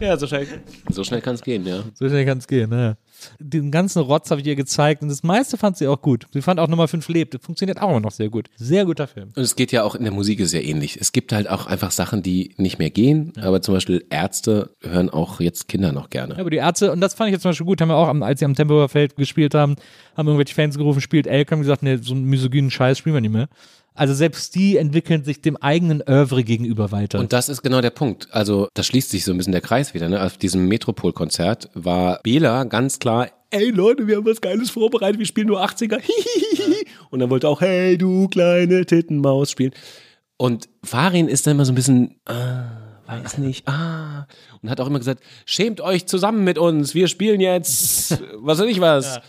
Ja, 0.00 0.16
so 0.16 0.26
schnell, 0.26 0.46
so 0.90 1.04
schnell 1.04 1.20
kann 1.20 1.36
es 1.36 1.42
gehen, 1.42 1.64
ja. 1.66 1.84
So 1.94 2.08
schnell 2.08 2.26
kann 2.26 2.38
es 2.38 2.46
gehen, 2.48 2.68
ne? 2.70 2.96
Den 3.38 3.70
ganzen 3.70 4.00
Rotz 4.00 4.30
habe 4.32 4.40
ich 4.40 4.46
ihr 4.48 4.56
gezeigt 4.56 5.00
und 5.02 5.08
das 5.08 5.22
meiste 5.22 5.56
fand 5.56 5.76
sie 5.76 5.86
auch 5.86 6.02
gut. 6.02 6.26
Sie 6.32 6.42
fand 6.42 6.58
auch 6.58 6.66
Nummer 6.66 6.88
5 6.88 7.08
lebt. 7.08 7.34
Das 7.34 7.40
funktioniert 7.42 7.80
auch 7.80 7.90
immer 7.90 8.00
noch 8.00 8.10
sehr 8.10 8.28
gut. 8.28 8.48
Sehr 8.56 8.84
guter 8.84 9.06
Film. 9.06 9.28
Und 9.36 9.42
es 9.42 9.54
geht 9.54 9.70
ja 9.70 9.84
auch 9.84 9.94
in 9.94 10.02
der 10.02 10.12
Musik 10.12 10.40
ja 10.40 10.58
ähnlich. 10.58 10.98
Es 11.00 11.12
gibt 11.12 11.32
halt 11.32 11.48
auch 11.48 11.66
einfach 11.66 11.92
Sachen, 11.92 12.24
die 12.24 12.54
nicht 12.56 12.80
mehr 12.80 12.90
gehen, 12.90 13.32
aber 13.40 13.62
zum 13.62 13.74
Beispiel 13.74 14.04
Ärzte 14.10 14.70
hören 14.82 15.08
auch 15.08 15.38
jetzt 15.40 15.68
Kinder 15.68 15.92
noch 15.92 16.10
gerne. 16.10 16.34
Ja, 16.34 16.40
aber 16.40 16.50
die 16.50 16.56
Ärzte, 16.56 16.90
und 16.90 17.00
das 17.00 17.14
fand 17.14 17.28
ich 17.28 17.34
jetzt 17.34 17.42
zum 17.42 17.50
Beispiel 17.50 17.66
gut, 17.66 17.80
haben 17.80 17.88
wir 17.90 17.96
auch, 17.96 18.08
am- 18.08 18.24
als 18.24 18.40
sie 18.40 18.44
am 18.44 18.54
Tempelhofer 18.56 18.88
Feld 18.88 19.14
gespielt 19.14 19.54
haben, 19.54 19.76
haben 20.16 20.26
irgendwelche 20.26 20.54
Fans 20.56 20.76
gerufen, 20.76 21.00
spielt 21.00 21.28
Elk, 21.28 21.52
haben 21.52 21.60
gesagt, 21.60 21.84
nee, 21.84 21.96
so 22.02 22.14
einen 22.14 22.24
misogynen 22.24 22.72
Scheiß 22.72 22.98
spielen 22.98 23.14
wir 23.14 23.20
nicht 23.20 23.32
mehr. 23.32 23.48
Also 23.94 24.14
selbst 24.14 24.54
die 24.54 24.78
entwickeln 24.78 25.24
sich 25.24 25.42
dem 25.42 25.56
eigenen 25.58 26.02
Oeuvre 26.02 26.44
gegenüber 26.44 26.92
weiter. 26.92 27.18
Und 27.18 27.32
das 27.32 27.48
ist 27.48 27.62
genau 27.62 27.80
der 27.80 27.90
Punkt. 27.90 28.28
Also, 28.30 28.68
da 28.74 28.82
schließt 28.82 29.10
sich 29.10 29.24
so 29.24 29.32
ein 29.32 29.36
bisschen 29.36 29.52
der 29.52 29.60
Kreis 29.60 29.92
wieder. 29.92 30.08
Ne? 30.08 30.22
Auf 30.22 30.38
diesem 30.38 30.66
Metropol-Konzert 30.68 31.68
war 31.74 32.20
Bela 32.22 32.64
ganz 32.64 32.98
klar, 32.98 33.28
ey 33.50 33.70
Leute, 33.70 34.06
wir 34.06 34.16
haben 34.16 34.26
was 34.26 34.40
Geiles 34.40 34.70
vorbereitet, 34.70 35.18
wir 35.18 35.26
spielen 35.26 35.48
nur 35.48 35.62
80er. 35.62 36.00
Hihihihi. 36.00 36.86
Und 37.10 37.20
dann 37.20 37.30
wollte 37.30 37.48
auch, 37.48 37.60
hey 37.60 37.98
du 37.98 38.28
kleine 38.28 38.86
Tittenmaus 38.86 39.50
spielen. 39.50 39.72
Und 40.38 40.68
Farin 40.82 41.28
ist 41.28 41.46
dann 41.46 41.52
immer 41.52 41.64
so 41.64 41.72
ein 41.72 41.76
bisschen, 41.76 42.16
ah, 42.24 42.64
weiß 43.06 43.38
nicht, 43.38 43.68
ah. 43.68 44.26
Und 44.62 44.70
hat 44.70 44.80
auch 44.80 44.86
immer 44.86 44.98
gesagt, 44.98 45.22
schämt 45.44 45.80
euch 45.80 46.06
zusammen 46.06 46.44
mit 46.44 46.58
uns, 46.58 46.94
wir 46.94 47.08
spielen 47.08 47.40
jetzt, 47.40 48.22
was 48.36 48.58
weiß 48.58 48.68
ich 48.68 48.80
was. 48.80 49.20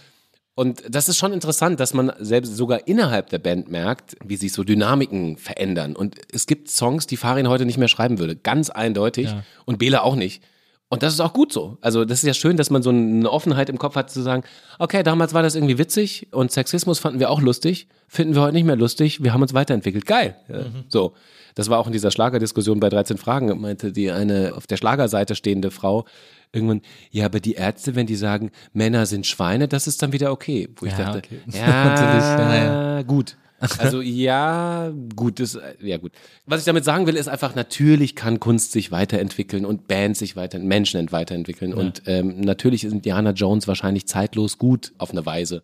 Und 0.56 0.84
das 0.88 1.10
ist 1.10 1.18
schon 1.18 1.34
interessant, 1.34 1.80
dass 1.80 1.94
man 1.94 2.12
selbst 2.20 2.56
sogar 2.56 2.88
innerhalb 2.88 3.30
der 3.30 3.40
Band 3.40 3.72
merkt, 3.72 4.16
wie 4.24 4.36
sich 4.36 4.54
so 4.54 4.64
Dynamiken 4.64 5.38
verändern. 5.38 5.96
Und 5.96 6.16
es 6.32 6.46
gibt 6.46 6.70
Songs, 6.70 7.08
die 7.08 7.18
Farin 7.18 7.48
heute 7.48 7.66
nicht 7.66 7.80
mehr 7.80 7.88
schreiben 7.88 8.20
würde. 8.20 8.36
Ganz 8.36 8.70
eindeutig. 8.70 9.32
Ja. 9.32 9.44
Und 9.66 9.80
Bela 9.80 10.04
auch 10.04 10.16
nicht. 10.16 10.44
Und 10.90 11.02
das 11.02 11.12
ist 11.12 11.22
auch 11.22 11.34
gut 11.34 11.52
so. 11.52 11.80
Also 11.82 12.06
das 12.06 12.20
ist 12.20 12.28
ja 12.28 12.36
schön, 12.36 12.56
dass 12.56 12.70
man 12.70 12.84
so 12.84 12.92
eine 12.92 13.28
Offenheit 13.32 13.68
im 13.68 13.80
Kopf 13.80 13.96
hat 13.96 14.12
zu 14.12 14.22
sagen, 14.22 14.44
okay, 14.78 15.02
damals 15.02 15.34
war 15.34 15.42
das 15.42 15.56
irgendwie 15.56 15.80
witzig 15.80 16.28
und 16.30 16.52
Sexismus 16.52 17.00
fanden 17.00 17.20
wir 17.20 17.32
auch 17.32 17.42
lustig, 17.42 17.88
finden 18.08 18.36
wir 18.36 18.44
heute 18.44 18.54
nicht 18.54 18.66
mehr 18.66 18.76
lustig, 18.76 19.24
wir 19.24 19.34
haben 19.34 19.42
uns 19.42 19.56
weiterentwickelt. 19.56 20.06
Geil. 20.06 20.36
Ja, 20.48 20.66
So. 20.90 21.14
Das 21.56 21.70
war 21.70 21.80
auch 21.80 21.88
in 21.88 21.94
dieser 21.94 22.12
Schlagerdiskussion 22.12 22.80
bei 22.80 22.90
13 22.90 23.18
Fragen, 23.18 23.60
meinte 23.60 23.92
die 23.92 24.12
eine 24.12 24.54
auf 24.56 24.68
der 24.68 24.78
Schlagerseite 24.78 25.36
stehende 25.36 25.72
Frau 25.72 26.06
irgendwann, 26.54 26.82
ja, 27.12 27.26
aber 27.26 27.40
die 27.40 27.54
Ärzte, 27.54 27.96
wenn 27.96 28.08
die 28.08 28.16
sagen, 28.16 28.52
Männer 28.72 29.06
sind 29.06 29.28
Schweine, 29.28 29.68
das 29.68 29.88
ist 29.88 30.02
dann 30.02 30.14
wieder 30.14 30.32
okay. 30.32 30.70
Wo 30.78 30.86
ich 30.86 30.92
Ja, 30.94 30.98
dachte, 31.00 31.18
okay. 31.20 31.40
ja, 31.58 32.96
ja, 32.98 33.02
gut. 33.02 33.36
Also 33.78 34.02
ja, 34.02 34.92
gut, 35.16 35.40
das, 35.40 35.58
ja 35.82 35.98
gut. 35.98 36.12
Was 36.46 36.60
ich 36.60 36.66
damit 36.66 36.84
sagen 36.84 37.08
will, 37.08 37.16
ist 37.16 37.30
einfach, 37.30 37.56
natürlich 37.56 38.14
kann 38.14 38.42
Kunst 38.42 38.74
sich 38.74 38.92
weiterentwickeln 38.92 39.66
und 39.66 39.88
Bands 39.88 40.20
sich 40.20 40.36
weiter, 40.36 40.60
Menschen 40.60 41.00
ent- 41.00 41.14
weiterentwickeln. 41.14 41.74
Und 41.74 42.04
ähm, 42.06 42.42
natürlich 42.42 42.84
ist 42.84 42.92
Indiana 42.92 43.32
Jones 43.32 43.66
wahrscheinlich 43.70 44.06
zeitlos 44.06 44.58
gut 44.58 44.92
auf 44.98 45.12
eine 45.12 45.26
Weise. 45.26 45.64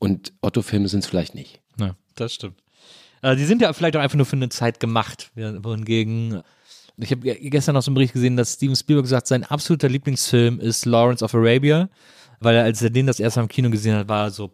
Und 0.00 0.32
Otto-Filme 0.40 0.88
sind 0.88 1.00
es 1.00 1.06
vielleicht 1.06 1.36
nicht. 1.36 1.60
Ja, 1.78 1.94
das 2.16 2.34
stimmt. 2.34 2.56
Äh, 3.22 3.36
die 3.36 3.44
sind 3.44 3.62
ja 3.62 3.72
vielleicht 3.72 3.96
auch 3.96 4.00
einfach 4.00 4.16
nur 4.16 4.26
für 4.26 4.34
eine 4.36 4.48
Zeit 4.48 4.80
gemacht. 4.80 5.30
Wohingegen, 5.36 6.42
ich 6.98 7.10
habe 7.10 7.34
gestern 7.34 7.74
noch 7.74 7.82
so 7.82 7.90
einen 7.90 7.94
Bericht 7.94 8.14
gesehen, 8.14 8.36
dass 8.36 8.54
Steven 8.54 8.76
Spielberg 8.76 9.06
sagt, 9.06 9.26
sein 9.26 9.44
absoluter 9.44 9.88
Lieblingsfilm 9.88 10.60
ist 10.60 10.86
Lawrence 10.86 11.24
of 11.24 11.34
Arabia, 11.34 11.88
weil 12.40 12.56
er, 12.56 12.64
als 12.64 12.82
er 12.82 12.90
den 12.90 13.06
das 13.06 13.20
erste 13.20 13.40
Mal 13.40 13.44
im 13.44 13.48
Kino 13.48 13.70
gesehen 13.70 13.96
hat, 13.96 14.08
war 14.08 14.24
er 14.24 14.30
so 14.30 14.50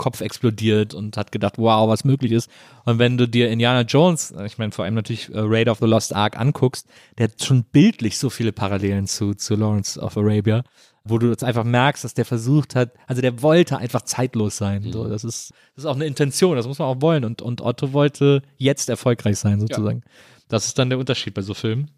Kopf 0.00 0.22
explodiert 0.22 0.94
und 0.94 1.18
hat 1.18 1.30
gedacht, 1.30 1.58
wow, 1.58 1.86
was 1.86 2.04
möglich 2.04 2.32
ist. 2.32 2.50
Und 2.86 2.98
wenn 2.98 3.18
du 3.18 3.28
dir 3.28 3.50
Indiana 3.50 3.82
Jones, 3.82 4.32
ich 4.46 4.56
meine 4.56 4.72
vor 4.72 4.86
allem 4.86 4.94
natürlich 4.94 5.28
äh, 5.28 5.40
Raid 5.40 5.68
of 5.68 5.78
the 5.78 5.86
Lost 5.86 6.14
Ark 6.14 6.40
anguckst, 6.40 6.86
der 7.18 7.24
hat 7.24 7.44
schon 7.44 7.64
bildlich 7.64 8.18
so 8.18 8.30
viele 8.30 8.50
Parallelen 8.50 9.06
zu, 9.06 9.34
zu 9.34 9.56
Lawrence 9.56 10.00
of 10.00 10.16
Arabia, 10.16 10.64
wo 11.04 11.18
du 11.18 11.28
jetzt 11.28 11.44
einfach 11.44 11.64
merkst, 11.64 12.02
dass 12.02 12.14
der 12.14 12.24
versucht 12.24 12.74
hat, 12.74 12.92
also 13.06 13.20
der 13.20 13.42
wollte 13.42 13.76
einfach 13.76 14.00
zeitlos 14.02 14.56
sein. 14.56 14.90
So, 14.90 15.06
das 15.06 15.22
ist, 15.22 15.52
das 15.74 15.84
ist 15.84 15.86
auch 15.86 15.96
eine 15.96 16.06
Intention, 16.06 16.56
das 16.56 16.66
muss 16.66 16.78
man 16.78 16.88
auch 16.88 17.02
wollen. 17.02 17.24
Und, 17.24 17.42
und 17.42 17.60
Otto 17.60 17.92
wollte 17.92 18.40
jetzt 18.56 18.88
erfolgreich 18.88 19.38
sein, 19.38 19.60
sozusagen. 19.60 20.02
Das 20.50 20.66
ist 20.66 20.78
dann 20.78 20.90
der 20.90 20.98
Unterschied 20.98 21.32
bei 21.32 21.42
so 21.42 21.54
Filmen. 21.54 21.90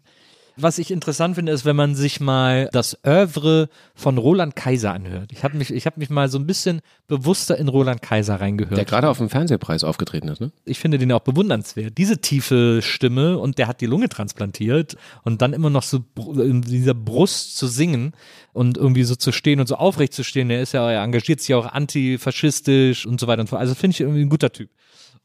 Was 0.55 0.77
ich 0.77 0.91
interessant 0.91 1.35
finde, 1.35 1.51
ist, 1.51 1.65
wenn 1.65 1.75
man 1.75 1.95
sich 1.95 2.19
mal 2.19 2.69
das 2.71 2.99
Oeuvre 3.03 3.69
von 3.95 4.19
Roland 4.19 4.55
Kaiser 4.55 4.93
anhört. 4.93 5.31
Ich 5.31 5.43
habe 5.43 5.57
mich, 5.57 5.73
ich 5.73 5.87
habe 5.87 5.99
mich 5.99 6.11
mal 6.11 6.29
so 6.29 6.37
ein 6.37 6.45
bisschen 6.45 6.81
bewusster 7.07 7.57
in 7.57 7.67
Roland 7.67 8.03
Kaiser 8.03 8.35
reingehört. 8.35 8.77
Der 8.77 8.85
gerade 8.85 9.09
auf 9.09 9.17
dem 9.17 9.29
Fernsehpreis 9.29 9.83
aufgetreten 9.83 10.27
ist, 10.27 10.41
ne? 10.41 10.51
ich 10.65 10.79
finde 10.79 10.99
den 10.99 11.11
auch 11.11 11.21
bewundernswert. 11.21 11.97
Diese 11.97 12.19
tiefe 12.21 12.81
Stimme 12.83 13.39
und 13.39 13.57
der 13.57 13.67
hat 13.67 13.81
die 13.81 13.87
Lunge 13.87 14.09
transplantiert 14.09 14.95
und 15.23 15.41
dann 15.41 15.53
immer 15.53 15.71
noch 15.71 15.83
so 15.83 16.05
in 16.35 16.61
dieser 16.61 16.93
Brust 16.93 17.57
zu 17.57 17.65
singen 17.65 18.13
und 18.53 18.77
irgendwie 18.77 19.03
so 19.03 19.15
zu 19.15 19.31
stehen 19.31 19.59
und 19.59 19.67
so 19.67 19.75
aufrecht 19.75 20.13
zu 20.13 20.23
stehen. 20.23 20.49
Der 20.49 20.61
ist 20.61 20.73
ja, 20.73 20.89
er 20.91 21.03
engagiert 21.03 21.39
sich 21.39 21.49
ja 21.49 21.57
auch 21.57 21.65
antifaschistisch 21.65 23.07
und 23.07 23.19
so 23.19 23.25
weiter 23.25 23.41
und 23.41 23.47
so 23.47 23.51
fort. 23.51 23.61
Also 23.61 23.73
finde 23.73 23.95
ich 23.95 24.01
irgendwie 24.01 24.21
ein 24.21 24.29
guter 24.29 24.51
Typ. 24.51 24.69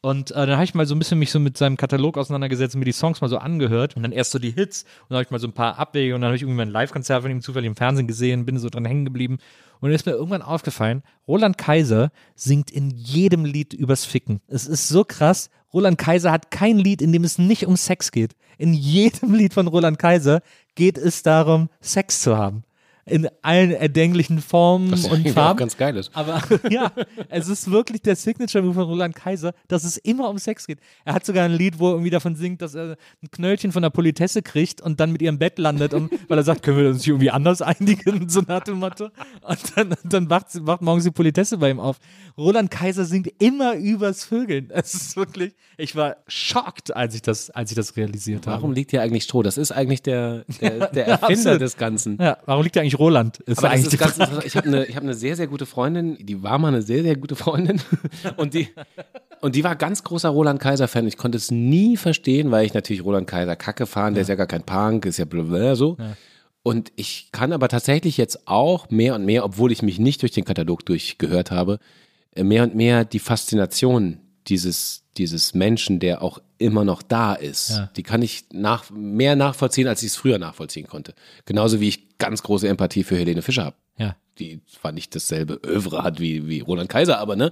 Und 0.00 0.30
äh, 0.30 0.46
dann 0.46 0.52
habe 0.52 0.64
ich 0.64 0.74
mal 0.74 0.86
so 0.86 0.94
ein 0.94 0.98
bisschen 1.00 1.18
mich 1.18 1.32
so 1.32 1.40
mit 1.40 1.56
seinem 1.56 1.76
Katalog 1.76 2.18
auseinandergesetzt 2.18 2.74
und 2.74 2.80
mir 2.80 2.84
die 2.84 2.92
Songs 2.92 3.20
mal 3.20 3.28
so 3.28 3.38
angehört 3.38 3.96
und 3.96 4.04
dann 4.04 4.12
erst 4.12 4.30
so 4.30 4.38
die 4.38 4.52
Hits 4.52 4.82
und 4.82 5.10
dann 5.10 5.16
habe 5.16 5.24
ich 5.24 5.30
mal 5.30 5.40
so 5.40 5.48
ein 5.48 5.52
paar 5.52 5.76
Abwege 5.78 6.14
und 6.14 6.20
dann 6.20 6.28
habe 6.28 6.36
ich 6.36 6.42
irgendwie 6.42 6.58
mal 6.58 6.66
ein 6.66 6.70
Live-Konzert 6.70 7.22
von 7.22 7.30
ihm 7.32 7.42
zufällig 7.42 7.66
im 7.66 7.74
Fernsehen 7.74 8.06
gesehen, 8.06 8.46
bin 8.46 8.58
so 8.58 8.68
dran 8.68 8.84
hängen 8.84 9.04
geblieben 9.04 9.38
und 9.80 9.88
dann 9.88 9.96
ist 9.96 10.06
mir 10.06 10.12
irgendwann 10.12 10.42
aufgefallen, 10.42 11.02
Roland 11.26 11.58
Kaiser 11.58 12.10
singt 12.36 12.70
in 12.70 12.90
jedem 12.90 13.44
Lied 13.44 13.74
übers 13.74 14.04
Ficken. 14.04 14.40
Es 14.46 14.66
ist 14.66 14.88
so 14.88 15.04
krass. 15.04 15.50
Roland 15.72 15.98
Kaiser 15.98 16.32
hat 16.32 16.50
kein 16.50 16.78
Lied, 16.78 17.02
in 17.02 17.12
dem 17.12 17.24
es 17.24 17.38
nicht 17.38 17.66
um 17.66 17.76
Sex 17.76 18.12
geht. 18.12 18.34
In 18.56 18.74
jedem 18.74 19.34
Lied 19.34 19.52
von 19.52 19.66
Roland 19.66 19.98
Kaiser 19.98 20.42
geht 20.74 20.96
es 20.96 21.22
darum, 21.22 21.70
Sex 21.80 22.22
zu 22.22 22.36
haben. 22.36 22.64
In 23.08 23.28
allen 23.42 23.70
erdenklichen 23.72 24.40
Formen 24.40 24.92
Was 24.92 25.04
und 25.04 25.12
eigentlich 25.12 25.32
auch 25.32 25.36
Farben. 25.42 25.58
ganz 25.58 25.76
geil 25.76 25.96
ist. 25.96 26.10
Aber 26.14 26.42
ja, 26.70 26.92
es 27.28 27.48
ist 27.48 27.70
wirklich 27.70 28.02
der 28.02 28.16
Signature-Move 28.16 28.74
von 28.74 28.84
Roland 28.84 29.14
Kaiser, 29.14 29.52
dass 29.68 29.84
es 29.84 29.96
immer 29.98 30.28
um 30.28 30.38
Sex 30.38 30.66
geht. 30.66 30.78
Er 31.04 31.14
hat 31.14 31.24
sogar 31.26 31.44
ein 31.44 31.52
Lied, 31.52 31.78
wo 31.78 31.88
er 31.88 31.92
irgendwie 31.92 32.10
davon 32.10 32.36
singt, 32.36 32.62
dass 32.62 32.74
er 32.74 32.96
ein 33.22 33.30
Knöllchen 33.30 33.72
von 33.72 33.82
der 33.82 33.90
Politesse 33.90 34.42
kriegt 34.42 34.80
und 34.80 35.00
dann 35.00 35.12
mit 35.12 35.22
ihrem 35.22 35.38
Bett 35.38 35.58
landet, 35.58 35.94
und, 35.94 36.10
weil 36.28 36.38
er 36.38 36.44
sagt, 36.44 36.62
können 36.62 36.78
wir 36.78 36.88
uns 36.90 37.04
hier 37.04 37.14
irgendwie 37.14 37.30
anders 37.30 37.62
einigen, 37.62 38.28
so 38.28 38.42
nach 38.46 38.62
dem 38.64 38.78
Motto. 38.78 39.06
Und 39.42 39.58
dann, 39.76 39.94
dann 40.04 40.30
wacht, 40.30 40.46
wacht 40.66 40.82
morgens 40.82 41.04
die 41.04 41.10
Politesse 41.10 41.58
bei 41.58 41.70
ihm 41.70 41.80
auf. 41.80 41.98
Roland 42.36 42.70
Kaiser 42.70 43.04
singt 43.04 43.28
immer 43.42 43.74
übers 43.74 44.24
Vögeln. 44.24 44.68
Es 44.70 44.94
ist 44.94 45.16
wirklich, 45.16 45.54
ich 45.76 45.96
war 45.96 46.16
schockt, 46.28 46.94
als 46.94 47.14
ich 47.14 47.22
das, 47.22 47.50
als 47.50 47.70
ich 47.70 47.76
das 47.76 47.96
realisiert 47.96 48.46
habe. 48.46 48.56
Warum 48.58 48.72
liegt 48.72 48.90
hier 48.92 49.02
eigentlich 49.02 49.24
Stroh? 49.24 49.42
Das 49.42 49.58
ist 49.58 49.72
eigentlich 49.72 50.02
der, 50.02 50.44
der, 50.60 50.86
der 50.92 51.06
Ja, 51.08 51.14
Erfinder 51.14 51.32
absolut. 51.32 51.60
des 51.60 51.76
Ganzen. 51.76 52.18
Ja, 52.20 52.38
warum 52.46 52.62
liegt 52.62 52.76
da 52.76 52.80
eigentlich 52.80 52.97
Roland? 52.98 53.38
Ist 53.40 53.58
Aber 53.58 53.68
das 53.68 53.74
eigentlich 53.74 53.84
ist 53.84 53.92
die 53.92 53.96
ganz. 54.18 54.44
Ich 54.44 54.56
habe 54.56 54.68
eine, 54.68 54.84
hab 54.86 55.02
eine 55.02 55.14
sehr, 55.14 55.36
sehr 55.36 55.46
gute 55.46 55.66
Freundin, 55.66 56.16
die 56.20 56.42
war 56.42 56.58
mal 56.58 56.68
eine 56.68 56.82
sehr, 56.82 57.02
sehr 57.02 57.16
gute 57.16 57.36
Freundin. 57.36 57.80
Und 58.36 58.54
die, 58.54 58.68
und 59.40 59.54
die 59.54 59.64
war 59.64 59.76
ganz 59.76 60.02
großer 60.02 60.28
Roland 60.28 60.60
Kaiser-Fan. 60.60 61.06
Ich 61.06 61.16
konnte 61.16 61.38
es 61.38 61.50
nie 61.50 61.96
verstehen, 61.96 62.50
weil 62.50 62.66
ich 62.66 62.74
natürlich 62.74 63.04
Roland 63.04 63.26
Kaiser 63.26 63.54
kacke 63.56 63.86
fahren, 63.86 64.14
der 64.14 64.22
ist 64.22 64.28
ja 64.28 64.34
gar 64.34 64.46
kein 64.46 64.64
Punk, 64.64 65.06
ist 65.06 65.18
ja 65.18 65.24
blablabla 65.24 65.76
so. 65.76 65.96
Und 66.62 66.92
ich 66.96 67.30
kann 67.32 67.52
aber 67.52 67.68
tatsächlich 67.68 68.16
jetzt 68.16 68.46
auch 68.46 68.90
mehr 68.90 69.14
und 69.14 69.24
mehr, 69.24 69.44
obwohl 69.44 69.72
ich 69.72 69.82
mich 69.82 69.98
nicht 69.98 70.22
durch 70.22 70.32
den 70.32 70.44
Katalog 70.44 70.84
durchgehört 70.84 71.50
habe, 71.50 71.78
äh, 72.34 72.44
mehr 72.44 72.64
und 72.64 72.74
mehr 72.74 73.04
die 73.04 73.20
Faszination 73.20 74.20
dieses, 74.48 75.04
dieses 75.16 75.54
Menschen, 75.54 76.00
der 76.00 76.20
auch 76.22 76.40
immer 76.58 76.84
noch 76.84 77.02
da 77.02 77.34
ist, 77.34 77.70
Ja. 77.70 77.90
die 77.96 78.02
kann 78.02 78.20
ich 78.22 78.44
nach, 78.52 78.90
mehr 78.90 79.36
nachvollziehen, 79.36 79.86
als 79.88 80.02
ich 80.02 80.08
es 80.08 80.16
früher 80.16 80.38
nachvollziehen 80.38 80.86
konnte. 80.86 81.14
Genauso 81.46 81.80
wie 81.80 81.88
ich 81.88 82.18
ganz 82.18 82.42
große 82.42 82.68
Empathie 82.68 83.04
für 83.04 83.16
Helene 83.16 83.42
Fischer 83.42 83.64
habe 83.66 83.76
Ja. 83.96 84.16
die 84.38 84.60
zwar 84.66 84.92
nicht 84.92 85.14
dasselbe 85.14 85.60
Övre 85.66 86.02
hat 86.02 86.20
wie, 86.20 86.46
wie 86.48 86.60
Roland 86.60 86.88
Kaiser, 86.88 87.18
aber 87.18 87.36
ne, 87.36 87.50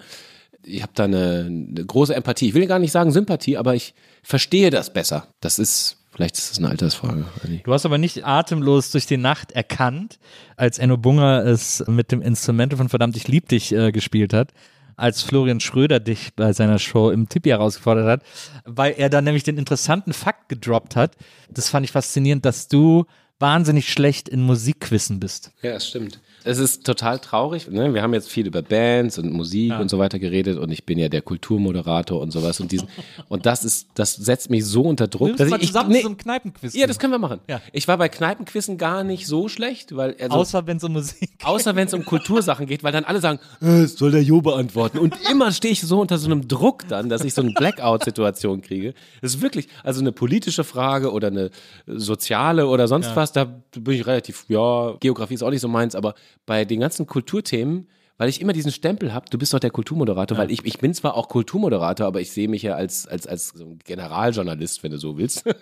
ich 0.65 0.83
habe 0.83 0.93
da 0.95 1.05
eine, 1.05 1.45
eine 1.49 1.85
große 1.87 2.15
Empathie. 2.15 2.49
Ich 2.49 2.55
will 2.55 2.67
gar 2.67 2.81
nicht 2.81 2.91
sagen 2.93 3.13
Sympathie, 3.13 3.57
aber 3.57 3.75
ich 3.77 3.95
verstehe 4.25 4.71
das 4.71 4.93
besser. 4.93 5.29
Das 5.41 5.61
ist, 5.61 5.99
vielleicht 6.11 6.37
ist 6.39 6.51
das 6.51 6.59
eine 6.59 6.71
Altersfrage. 6.71 7.25
Du 7.65 7.73
hast 7.73 7.87
aber 7.87 7.99
nicht 7.99 8.25
atemlos 8.27 8.91
durch 8.91 9.07
die 9.07 9.17
Nacht 9.19 9.53
erkannt, 9.53 10.19
als 10.57 10.79
Enno 10.79 10.97
Bunger 10.97 11.45
es 11.45 11.85
mit 11.87 12.11
dem 12.11 12.21
Instrumente 12.23 12.77
von 12.77 12.89
Verdammt, 12.89 13.17
ich 13.17 13.29
lieb 13.29 13.49
dich 13.49 13.71
äh, 13.73 13.93
gespielt 13.93 14.33
hat, 14.33 14.53
als 14.97 15.23
Florian 15.23 15.61
Schröder 15.61 16.01
dich 16.01 16.35
bei 16.35 16.53
seiner 16.53 16.79
Show 16.79 17.11
im 17.11 17.29
Tippi 17.29 17.51
herausgefordert 17.51 18.07
hat, 18.07 18.23
weil 18.65 18.95
er 18.97 19.11
dann 19.11 19.25
nämlich 19.25 19.45
den 19.45 19.59
interessanten 19.59 20.13
Fakt 20.13 20.49
gedroppt 20.49 20.97
hat. 20.97 21.17
Das 21.51 21.69
fand 21.69 21.85
ich 21.85 21.93
faszinierend, 21.93 22.45
dass 22.45 22.69
du 22.69 23.05
wahnsinnig 23.39 23.93
schlecht 23.93 24.29
in 24.29 24.43
Musikquissen 24.43 25.21
bist. 25.21 25.53
Ja, 25.63 25.73
das 25.73 25.89
stimmt. 25.89 26.21
Es 26.47 26.59
ist 26.59 26.85
total 26.87 27.19
traurig. 27.19 27.69
Ne? 27.69 27.93
Wir 27.93 28.03
haben 28.03 28.15
jetzt 28.15 28.31
viel 28.31 28.47
über 28.47 28.63
Bands 28.63 29.19
und 29.19 29.33
Musik 29.33 29.79
und 29.79 29.89
so 29.89 29.99
weiter 29.99 30.19
geredet 30.19 30.59
und 30.59 30.71
ich 30.71 30.85
bin 30.85 30.99
ja 30.99 31.09
der 31.09 31.23
Kulturmoderator 31.23 32.21
und 32.21 32.31
sowas 32.31 32.61
und 32.61 32.73
diesen 32.73 32.89
und 33.29 33.47
das 33.47 33.65
ist, 33.65 33.89
das 33.95 34.15
setzt 34.15 34.51
mich 34.51 34.65
so 34.65 34.83
unter 34.83 35.09
Druck, 35.09 35.29
Nimmst 35.29 35.41
dass 35.41 35.51
mal 35.51 35.57
ich, 35.57 35.65
ich 35.65 35.69
zusammen 35.69 35.91
nee, 35.91 35.97
zu 35.97 36.03
so 36.03 36.09
einem 36.09 36.17
Kneipenquiz. 36.17 36.75
ja, 36.75 36.87
das 36.87 36.99
können 36.99 37.13
wir 37.13 37.19
machen. 37.19 37.41
Ja. 37.49 37.61
Ich 37.73 37.89
war 37.89 37.99
bei 37.99 38.09
Kneipenquissen 38.09 38.79
gar 38.79 39.05
nicht 39.05 39.27
so 39.27 39.49
schlecht, 39.49 39.97
weil 39.97 40.17
also, 40.21 40.37
Außer 40.37 40.67
wenn 40.67 40.77
es 40.77 40.85
um 40.85 40.93
Musik 40.93 41.31
Außer 41.43 41.77
wenn 41.77 41.87
es 41.87 41.95
um 41.95 42.05
Kultursachen 42.05 42.67
geht, 42.67 42.83
weil 42.83 42.93
dann 42.93 43.05
alle 43.05 43.21
sagen, 43.21 43.39
äh, 43.61 43.83
das 43.83 43.95
soll 43.95 44.11
der 44.11 44.23
Jo 44.23 44.41
beantworten. 44.41 44.99
Und 44.99 45.15
immer 45.31 45.53
stehe 45.53 45.73
ich 45.73 45.81
so 45.81 46.01
unter 46.01 46.19
so 46.19 46.27
einem 46.27 46.49
Druck 46.49 46.89
dann, 46.89 47.09
dass 47.09 47.25
ich 47.25 47.35
so 47.35 47.43
eine 47.43 47.53
Blackout-Situation 47.53 48.63
kriege. 48.63 48.95
Das 49.21 49.35
ist 49.35 49.43
wirklich, 49.43 49.69
also 49.83 50.01
eine 50.01 50.13
politische 50.13 50.65
Frage 50.65 51.13
oder 51.13 51.29
eine 51.29 51.51
soziale 51.87 52.67
oder 52.67 52.89
sonst 52.89 53.15
was, 53.15 53.33
da 53.33 53.45
bin 53.45 53.95
ich 53.95 54.07
relativ, 54.07 54.45
ja, 54.49 54.95
Geografie 55.01 55.35
ist 55.35 55.43
auch 55.43 55.51
nicht 55.51 55.61
so 55.61 55.69
meins, 55.69 55.95
aber 55.95 56.15
bei 56.45 56.65
den 56.65 56.81
ganzen 56.81 57.07
Kulturthemen, 57.07 57.89
weil 58.19 58.29
ich 58.29 58.41
immer 58.41 58.53
diesen 58.53 58.73
Stempel 58.73 59.13
habe, 59.13 59.27
du 59.31 59.39
bist 59.39 59.53
doch 59.53 59.59
der 59.59 59.71
Kulturmoderator, 59.71 60.39
weil 60.39 60.51
ich, 60.51 60.65
ich 60.65 60.79
bin 60.79 60.95
zwar 60.95 61.15
auch 61.15 61.29
Kulturmoderator, 61.29 62.07
aber 62.07 62.21
ich 62.21 62.33
sehe 62.33 62.49
mich 62.49 62.63
ja 62.63 62.75
als, 62.75 63.07
als, 63.07 63.27
als 63.27 63.49
so 63.49 63.77
Generaljournalist, 63.85 64.83
wenn 64.83 64.93
du 64.93 64.99
so 64.99 65.19
willst. 65.19 65.45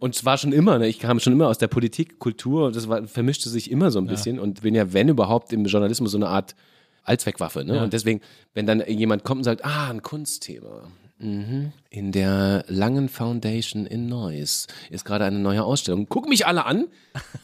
Und 0.00 0.16
zwar 0.16 0.36
schon 0.36 0.52
immer, 0.52 0.80
ne? 0.80 0.88
ich 0.88 0.98
kam 0.98 1.20
schon 1.20 1.32
immer 1.32 1.46
aus 1.46 1.58
der 1.58 1.68
Politik, 1.68 2.18
Kultur, 2.18 2.72
das 2.72 2.88
war, 2.88 3.06
vermischte 3.06 3.48
sich 3.48 3.70
immer 3.70 3.92
so 3.92 4.00
ein 4.00 4.08
bisschen 4.08 4.40
und 4.40 4.62
bin 4.62 4.74
ja, 4.74 4.92
wenn 4.92 5.08
überhaupt, 5.08 5.52
im 5.52 5.64
Journalismus 5.64 6.10
so 6.10 6.18
eine 6.18 6.26
Art 6.26 6.56
Allzweckwaffe. 7.04 7.64
Ne? 7.64 7.80
Und 7.80 7.92
deswegen, 7.92 8.20
wenn 8.52 8.66
dann 8.66 8.82
jemand 8.88 9.22
kommt 9.22 9.38
und 9.38 9.44
sagt, 9.44 9.64
ah, 9.64 9.90
ein 9.90 10.02
Kunstthema. 10.02 10.88
Mhm. 11.22 11.72
In 11.88 12.10
der 12.12 12.64
Langen 12.68 13.08
Foundation 13.08 13.86
in 13.86 14.08
Neuss 14.08 14.66
ist 14.90 15.04
gerade 15.04 15.24
eine 15.24 15.38
neue 15.38 15.62
Ausstellung. 15.64 16.06
Guck 16.08 16.28
mich 16.28 16.46
alle 16.46 16.66
an. 16.66 16.88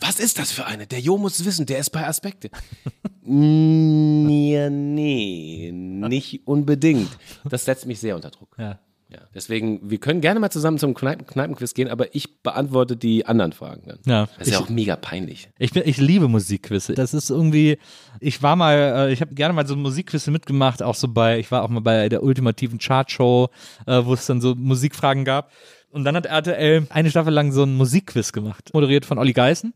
Was 0.01 0.19
ist 0.19 0.39
das 0.39 0.51
für 0.51 0.67
eine? 0.67 0.87
Der 0.87 1.01
Jo 1.01 1.17
muss 1.17 1.45
wissen, 1.45 1.65
der 1.67 1.79
ist 1.79 1.91
bei 1.91 2.07
Aspekte. 2.07 2.51
Ja, 3.23 4.71
nee, 4.71 5.71
nicht 5.73 6.47
unbedingt. 6.47 7.11
Das 7.45 7.65
setzt 7.65 7.87
mich 7.87 8.01
sehr 8.01 8.17
unter 8.17 8.31
Druck. 8.31 8.57
Ja. 8.59 8.79
Ja, 9.11 9.21
deswegen, 9.35 9.81
wir 9.89 9.97
können 9.99 10.21
gerne 10.21 10.39
mal 10.39 10.51
zusammen 10.51 10.77
zum 10.77 10.93
Kneipen 10.93 11.27
Kneipenquiz 11.27 11.73
gehen, 11.73 11.89
aber 11.89 12.15
ich 12.15 12.43
beantworte 12.43 12.95
die 12.95 13.25
anderen 13.25 13.53
Fragen 13.53 13.83
dann. 13.87 13.99
Ja. 14.05 14.29
Das 14.39 14.49
ist 14.49 14.53
ja 14.53 14.59
Ich- 14.61 14.65
auch 14.67 14.69
mega 14.69 14.97
peinlich. 14.97 15.49
Ich, 15.59 15.73
bin, 15.73 15.83
ich 15.87 15.97
liebe 15.97 16.29
Musikquizze. 16.29 16.93
Das 16.95 17.15
ist 17.15 17.31
irgendwie, 17.31 17.79
ich 18.21 18.43
war 18.43 18.55
mal, 18.55 18.75
äh, 19.09 19.13
ich 19.13 19.23
habe 19.23 19.35
gerne 19.35 19.55
mal 19.55 19.67
so 19.67 19.77
Musikquizze 19.77 20.31
mitgemacht, 20.31 20.83
auch 20.83 20.95
so 20.95 21.09
bei, 21.09 21.39
ich 21.39 21.51
war 21.51 21.63
auch 21.63 21.71
mal 21.71 21.81
bei 21.81 22.11
der 22.11 22.23
ultimativen 22.23 22.79
Chartshow, 22.79 23.49
äh, 23.87 24.05
wo 24.05 24.13
es 24.13 24.27
dann 24.27 24.43
so 24.43 24.55
Musikfragen 24.55 25.25
gab. 25.25 25.53
Und 25.91 26.05
dann 26.05 26.15
hat 26.15 26.27
RTL 26.27 26.87
eine 26.91 27.09
Staffel 27.11 27.33
lang 27.33 27.51
so 27.51 27.63
ein 27.63 27.75
Musikquiz 27.77 28.33
gemacht, 28.33 28.71
moderiert 28.75 29.07
von 29.07 29.17
Olli 29.17 29.33
Geißen. 29.33 29.73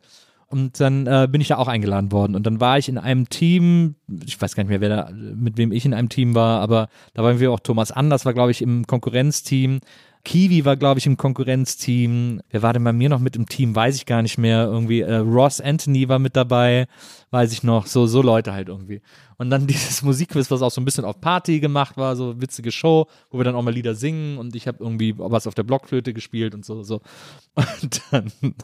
Und 0.53 0.81
dann 0.81 1.07
äh, 1.07 1.27
bin 1.31 1.41
ich 1.41 1.49
da 1.49 1.57
auch 1.57 1.66
eingeladen 1.66 2.12
worden. 2.12 2.35
Und 2.35 2.47
dann 2.47 2.61
war 2.61 2.77
ich 2.77 2.91
in 2.91 2.99
einem 2.99 3.31
Team, 3.31 3.95
ich 4.23 4.39
weiß 4.39 4.55
gar 4.55 4.62
nicht 4.62 4.69
mehr, 4.69 4.83
wer 4.83 4.91
da, 4.91 5.11
mit 5.11 5.57
wem 5.57 5.73
ich 5.73 5.87
in 5.87 5.95
einem 5.95 6.11
Team 6.11 6.35
war, 6.35 6.61
aber 6.61 6.91
da 7.15 7.23
waren 7.23 7.41
wir 7.41 7.51
auch 7.51 7.61
Thomas 7.61 7.91
Anders, 7.91 8.27
war, 8.27 8.35
glaube 8.35 8.51
ich, 8.51 8.61
im 8.61 8.87
Konkurrenzteam. 8.87 9.81
Kiwi 10.24 10.65
war, 10.65 10.77
glaube 10.77 11.01
ich, 11.01 11.07
im 11.07 11.16
Konkurrenzteam. 11.16 12.43
Wer 12.51 12.62
war 12.62 12.73
denn 12.73 12.85
bei 12.85 12.93
mir 12.93 13.09
noch 13.09 13.19
mit 13.19 13.35
im 13.35 13.47
Team? 13.47 13.74
Weiß 13.74 13.97
ich 13.97 14.07
gar 14.07 14.23
nicht 14.23 14.39
mehr. 14.39 14.65
Irgendwie 14.65 15.01
äh, 15.01 15.16
Ross 15.16 15.61
Anthony 15.61 16.09
war 16.09 16.20
mit 16.20 16.36
dabei, 16.36 16.86
weiß 17.31 17.53
ich 17.53 17.65
noch. 17.65 17.86
So, 17.86 18.07
so 18.07 18.23
Leute 18.23 18.53
halt 18.53 18.69
irgendwie. 18.69 19.03
Und 19.36 19.51
dann 19.51 19.66
dieses 19.66 20.03
Musikquiz, 20.03 20.49
was 20.53 20.62
auch 20.62 20.70
so 20.70 20.81
ein 20.81 20.85
bisschen 20.85 21.05
auf 21.05 21.20
Party 21.20 21.59
gemacht 21.59 21.97
war, 21.97 22.15
so 22.15 22.40
witzige 22.40 22.70
Show, 22.70 23.09
wo 23.31 23.39
wir 23.39 23.44
dann 23.44 23.57
auch 23.57 23.62
mal 23.62 23.74
Lieder 23.74 23.97
singen 23.97 24.39
und 24.39 24.55
ich 24.55 24.69
habe 24.69 24.78
irgendwie 24.81 25.15
was 25.19 25.49
auf 25.49 25.55
der 25.55 25.65
Blockflöte 25.65 26.12
gespielt 26.12 26.55
und 26.55 26.65
so. 26.65 26.82
so. 26.82 27.01
Und 27.82 28.01
dann 28.11 28.32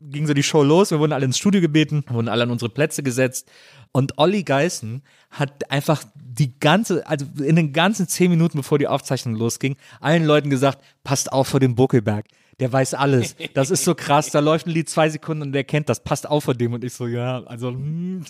ging 0.00 0.26
so 0.26 0.34
die 0.34 0.42
Show 0.42 0.62
los. 0.62 0.90
Wir 0.90 0.98
wurden 0.98 1.12
alle 1.12 1.24
ins 1.24 1.38
Studio 1.38 1.60
gebeten, 1.60 2.04
wurden 2.08 2.28
alle 2.28 2.42
an 2.42 2.50
unsere 2.50 2.68
Plätze 2.68 3.02
gesetzt. 3.02 3.50
Und 3.96 4.18
Olli 4.18 4.42
Geißen 4.42 5.00
hat 5.30 5.70
einfach 5.70 6.04
die 6.14 6.60
ganze, 6.60 7.06
also 7.06 7.24
in 7.42 7.56
den 7.56 7.72
ganzen 7.72 8.06
zehn 8.06 8.28
Minuten, 8.28 8.58
bevor 8.58 8.78
die 8.78 8.88
Aufzeichnung 8.88 9.36
losging, 9.36 9.74
allen 10.02 10.26
Leuten 10.26 10.50
gesagt, 10.50 10.84
passt 11.02 11.32
auf 11.32 11.48
vor 11.48 11.60
dem 11.60 11.74
Buckelberg. 11.76 12.26
Der 12.60 12.70
weiß 12.70 12.92
alles. 12.92 13.36
Das 13.54 13.70
ist 13.70 13.84
so 13.84 13.94
krass. 13.94 14.28
Da 14.28 14.40
läuft 14.40 14.66
ein 14.66 14.70
Lied 14.72 14.90
zwei 14.90 15.08
Sekunden 15.08 15.44
und 15.44 15.52
der 15.52 15.64
kennt 15.64 15.88
das. 15.88 16.00
Passt 16.04 16.28
auf 16.28 16.44
vor 16.44 16.52
dem. 16.52 16.74
Und 16.74 16.84
ich 16.84 16.92
so, 16.92 17.06
ja, 17.06 17.42
also, 17.44 17.68
hm, 17.70 18.22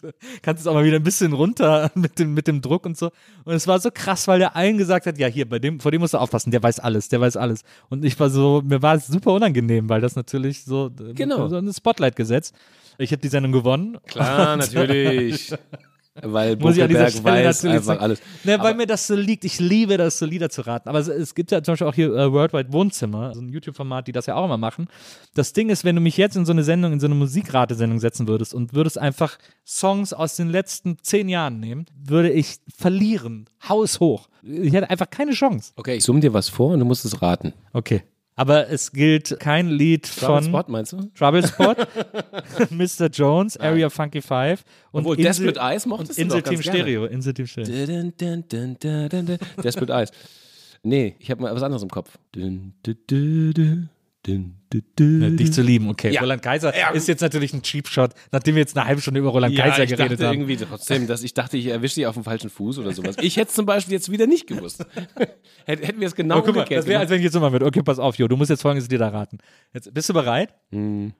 kannst 0.42 0.60
es 0.60 0.68
auch 0.68 0.74
mal 0.74 0.84
wieder 0.84 0.98
ein 0.98 1.02
bisschen 1.02 1.32
runter 1.32 1.90
mit 1.96 2.20
dem, 2.20 2.32
mit 2.32 2.46
dem 2.46 2.60
Druck 2.60 2.86
und 2.86 2.96
so. 2.96 3.10
Und 3.44 3.54
es 3.54 3.66
war 3.66 3.80
so 3.80 3.90
krass, 3.92 4.28
weil 4.28 4.38
der 4.38 4.54
allen 4.54 4.78
gesagt 4.78 5.06
hat, 5.06 5.18
ja, 5.18 5.26
hier, 5.26 5.48
bei 5.48 5.58
dem, 5.58 5.80
vor 5.80 5.90
dem 5.90 6.00
musst 6.00 6.14
du 6.14 6.18
aufpassen. 6.18 6.52
Der 6.52 6.62
weiß 6.62 6.78
alles. 6.78 7.08
Der 7.08 7.20
weiß 7.20 7.36
alles. 7.36 7.64
Und 7.88 8.04
ich 8.04 8.18
war 8.20 8.30
so, 8.30 8.62
mir 8.64 8.82
war 8.82 8.94
es 8.94 9.08
super 9.08 9.32
unangenehm, 9.32 9.88
weil 9.88 10.00
das 10.00 10.14
natürlich 10.14 10.62
so, 10.62 10.92
äh, 11.00 11.12
Genau. 11.14 11.48
so 11.48 11.56
ein 11.56 11.72
Spotlight 11.72 12.14
gesetzt. 12.14 12.54
Ich 12.98 13.12
habe 13.12 13.20
die 13.20 13.28
Sendung 13.28 13.52
gewonnen. 13.52 13.98
Klar, 14.06 14.56
natürlich. 14.56 15.52
Weil 16.22 16.56
Buckelberg 16.56 17.22
weiß 17.22 17.64
einfach 17.64 17.84
sagen. 17.84 18.00
alles. 18.00 18.20
Ne, 18.44 18.58
weil 18.60 18.74
mir 18.74 18.86
das 18.86 19.06
so 19.06 19.14
liegt. 19.14 19.44
Ich 19.44 19.60
liebe 19.60 19.98
das, 19.98 20.18
so 20.18 20.24
Lieder 20.24 20.48
zu 20.48 20.62
raten. 20.62 20.88
Aber 20.88 20.98
es, 20.98 21.08
es 21.08 21.34
gibt 21.34 21.50
ja 21.50 21.62
zum 21.62 21.72
Beispiel 21.72 21.86
auch 21.86 21.94
hier 21.94 22.14
äh, 22.14 22.32
Worldwide 22.32 22.72
Wohnzimmer, 22.72 23.34
so 23.34 23.40
ein 23.40 23.48
YouTube-Format, 23.50 24.06
die 24.06 24.12
das 24.12 24.26
ja 24.26 24.34
auch 24.34 24.46
immer 24.46 24.56
machen. 24.56 24.88
Das 25.34 25.52
Ding 25.52 25.68
ist, 25.68 25.84
wenn 25.84 25.94
du 25.94 26.00
mich 26.00 26.16
jetzt 26.16 26.36
in 26.36 26.46
so 26.46 26.52
eine 26.52 26.64
Sendung, 26.64 26.92
in 26.92 27.00
so 27.00 27.06
eine 27.06 27.14
Musikratesendung 27.14 28.00
setzen 28.00 28.28
würdest 28.28 28.54
und 28.54 28.72
würdest 28.72 28.98
einfach 28.98 29.36
Songs 29.66 30.12
aus 30.12 30.36
den 30.36 30.48
letzten 30.48 30.96
zehn 31.02 31.28
Jahren 31.28 31.60
nehmen, 31.60 31.86
würde 32.02 32.30
ich 32.30 32.56
verlieren. 32.74 33.46
Haushoch. 33.68 34.28
Ich 34.42 34.72
hätte 34.72 34.88
einfach 34.88 35.10
keine 35.10 35.32
Chance. 35.32 35.72
Okay, 35.76 35.96
ich 35.96 36.04
summe 36.04 36.20
dir 36.20 36.32
was 36.32 36.48
vor 36.48 36.72
und 36.72 36.78
du 36.78 36.86
musst 36.86 37.04
es 37.04 37.20
raten. 37.20 37.52
Okay. 37.72 38.04
Aber 38.38 38.68
es 38.68 38.92
gilt 38.92 39.40
kein 39.40 39.68
Lied 39.70 40.04
Trouble 40.04 40.42
von 40.42 40.44
Spot, 40.44 40.64
meinst 40.68 40.92
du? 40.92 41.10
Trouble 41.14 41.46
Spot, 41.46 41.74
Mr. 42.70 43.08
Jones, 43.08 43.56
Area 43.56 43.88
Funky 43.88 44.20
Five 44.20 44.62
und 44.92 45.00
Obwohl, 45.00 45.16
Insel, 45.16 45.46
Desperate 45.46 45.74
Eyes 45.74 45.86
mochtest 45.86 46.18
du 46.18 46.22
Insel 46.22 46.42
Team. 46.42 46.62
Stereo. 46.62 47.06
Insel 47.06 47.32
Team 47.32 47.46
Stereo. 47.46 49.38
Desperate 49.62 49.92
Eyes. 49.92 50.10
Nee, 50.82 51.16
ich 51.18 51.30
habe 51.30 51.42
mal 51.42 51.54
was 51.54 51.62
anderes 51.62 51.82
im 51.82 51.88
Kopf. 51.88 52.18
Dun, 52.32 52.74
dun, 52.82 52.96
dun, 53.54 53.88
dun, 54.26 54.56
dun, 54.70 54.82
dun. 54.96 55.22
Ja, 55.22 55.30
dich 55.30 55.52
zu 55.52 55.62
lieben, 55.62 55.88
okay. 55.88 56.10
Ja. 56.12 56.20
Roland 56.20 56.42
Kaiser 56.42 56.76
Ja. 56.76 56.90
ist 56.90 57.06
jetzt 57.08 57.20
natürlich 57.20 57.52
ein 57.52 57.62
Cheap 57.62 57.86
Shot, 57.88 58.10
nachdem 58.32 58.54
wir 58.56 58.60
jetzt 58.60 58.76
eine 58.76 58.86
halbe 58.86 59.00
Stunde 59.00 59.20
über 59.20 59.30
Roland 59.30 59.54
Ja, 59.54 59.64
Kaiser 59.68 59.84
ich 59.84 59.90
geredet 59.90 60.12
dachte 60.18 60.26
haben. 60.28 60.34
irgendwie 60.34 60.56
trotzdem, 60.56 61.06
dass 61.06 61.22
ich 61.22 61.32
dachte, 61.34 61.56
ich 61.56 61.66
erwische 61.66 61.94
dich 61.96 62.06
auf 62.06 62.14
dem 62.14 62.24
falschen 62.24 62.50
Fuß 62.50 62.78
oder 62.78 62.92
sowas. 62.92 63.16
Ich 63.20 63.36
hätte 63.36 63.48
es 63.50 63.54
zum 63.54 63.66
Beispiel 63.66 63.92
jetzt 63.94 64.10
wieder 64.10 64.26
nicht 64.26 64.46
gewusst. 64.46 64.84
Hätt- 65.66 65.86
Hätten 65.86 66.00
wir 66.00 66.06
es 66.08 66.14
genau 66.14 66.38
Oh, 66.38 66.42
guck 66.42 66.56
mal, 66.56 66.64
das 66.64 66.86
wäre, 66.86 67.00
als 67.00 67.10
wenn 67.10 67.18
ich 67.18 67.24
jetzt 67.24 67.34
machen 67.34 67.52
würde. 67.52 67.66
Okay, 67.66 67.82
pass 67.82 67.98
auf, 67.98 68.16
Jo, 68.18 68.26
du 68.28 68.36
musst 68.36 68.50
jetzt 68.50 68.62
folgendes 68.62 68.88
Lied 68.90 69.00
da 69.00 69.08
raten. 69.08 69.38
Jetzt, 69.72 69.92
bist 69.94 70.08
du 70.08 70.12
bereit? 70.14 70.52
Hm. 70.70 71.12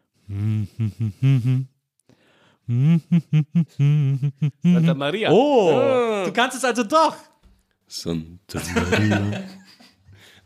Santa 4.63 4.95
Maria. 4.95 5.31
Oh, 5.31 6.25
du 6.27 6.33
kannst 6.33 6.57
es 6.57 6.65
also 6.65 6.83
doch. 6.83 7.17
Santa 7.87 8.61
Maria. 8.75 9.43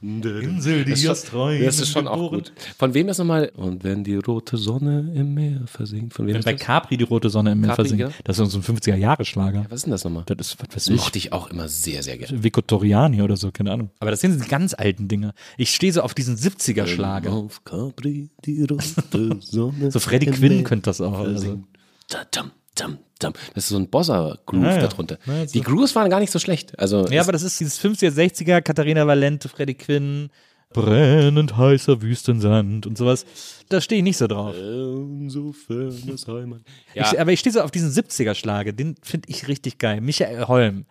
Insel, 0.03 0.85
die 0.87 1.03
Das 1.03 1.25
Träumen 1.25 1.65
das 1.65 1.79
ist 1.79 1.91
schon 1.91 2.09
auch 2.09 2.15
geboren. 2.31 2.31
gut. 2.39 2.53
Von 2.79 2.95
wem 2.95 3.09
ist 3.11 3.19
nochmal? 3.19 3.51
Und 3.55 3.85
wenn 3.85 4.03
die 4.03 4.15
rote 4.17 4.57
Sonne 4.57 5.13
im 5.15 5.35
Meer 5.35 5.61
versinkt. 5.67 6.15
Von 6.15 6.27
wem 6.27 6.35
Wenn 6.37 6.43
bei 6.43 6.53
das? 6.55 6.61
Capri 6.63 6.97
die 6.97 7.05
rote 7.05 7.29
Sonne 7.29 7.53
im 7.53 7.61
Meer 7.61 7.71
Capri, 7.71 7.83
versinkt. 7.89 8.01
ja. 8.03 8.11
Das 8.25 8.39
ist 8.39 8.51
so 8.51 8.59
ein 8.59 8.63
50er-Jahre-Schlager. 8.65 9.67
Was 9.69 9.81
ist 9.81 9.85
denn 9.85 9.91
das 9.93 10.05
nochmal? 10.05 10.25
Das 10.27 10.49
ist, 10.49 10.57
was 10.61 10.69
weiß 10.75 10.85
Das 10.87 10.97
mochte 10.97 11.19
ich 11.19 11.33
auch 11.33 11.51
immer 11.51 11.69
sehr, 11.69 12.03
sehr 12.03 12.17
gerne. 12.17 12.43
Vico 12.43 12.61
Toriani 12.63 13.21
oder 13.21 13.37
so, 13.37 13.51
keine 13.53 13.73
Ahnung. 13.73 13.91
Aber 13.99 14.11
das 14.11 14.21
sind 14.21 14.43
die 14.43 14.49
ganz 14.49 14.73
alten 14.75 15.09
Dinge. 15.09 15.35
Ich 15.59 15.75
stehe 15.75 15.93
so 15.93 16.01
auf 16.01 16.15
diesen 16.15 16.37
70er-Schlager. 16.37 17.33
Auf 17.33 17.65
Capri, 17.65 18.31
die 18.47 18.63
rote 18.63 19.37
Sonne. 19.41 19.91
So 19.91 20.01
Freddie 20.01 20.27
im 20.29 20.35
Quinn 20.35 20.65
könnte 20.65 20.85
das 20.87 21.01
auch. 21.01 21.19
Also. 21.19 21.61
Da, 22.09 22.25
dam, 22.81 22.99
dam. 23.19 23.33
Das 23.55 23.65
ist 23.65 23.71
so 23.71 23.77
ein 23.77 23.89
Bossa-Groove 23.89 24.63
ja. 24.65 24.79
darunter. 24.79 25.19
Ja, 25.27 25.47
so- 25.47 25.53
Die 25.53 25.61
Grooves 25.63 25.95
waren 25.95 26.11
gar 26.11 26.21
nicht 26.21 26.33
so 26.33 26.39
schlecht. 26.39 26.79
Also 26.79 27.07
Ja, 27.09 27.23
aber 27.23 27.33
das 27.33 27.43
ist 27.43 27.59
dieses 27.61 27.79
50er, 27.81 28.11
60er, 28.11 28.61
Katharina 28.63 29.07
Valente, 29.07 29.49
Freddie 29.49 29.75
Quinn, 29.75 30.31
brennend 30.73 31.57
heißer 31.57 32.01
Wüstensand 32.01 32.87
und 32.87 32.97
sowas. 32.97 33.25
Da 33.69 33.81
stehe 33.81 33.99
ich 33.99 34.05
nicht 34.05 34.17
so 34.19 34.27
drauf. 34.29 34.55
Ja, 36.95 37.11
Ich, 37.13 37.21
aber 37.21 37.33
ich 37.33 37.41
stehe 37.41 37.53
so 37.53 37.61
auf 37.61 37.71
diesen 37.71 37.91
70er-Schlager, 37.91 38.73
den 38.73 38.95
finde 39.03 39.29
ich 39.29 39.49
richtig 39.49 39.79
geil. 39.79 40.01
Michael 40.01 40.47
Holm. 40.47 40.87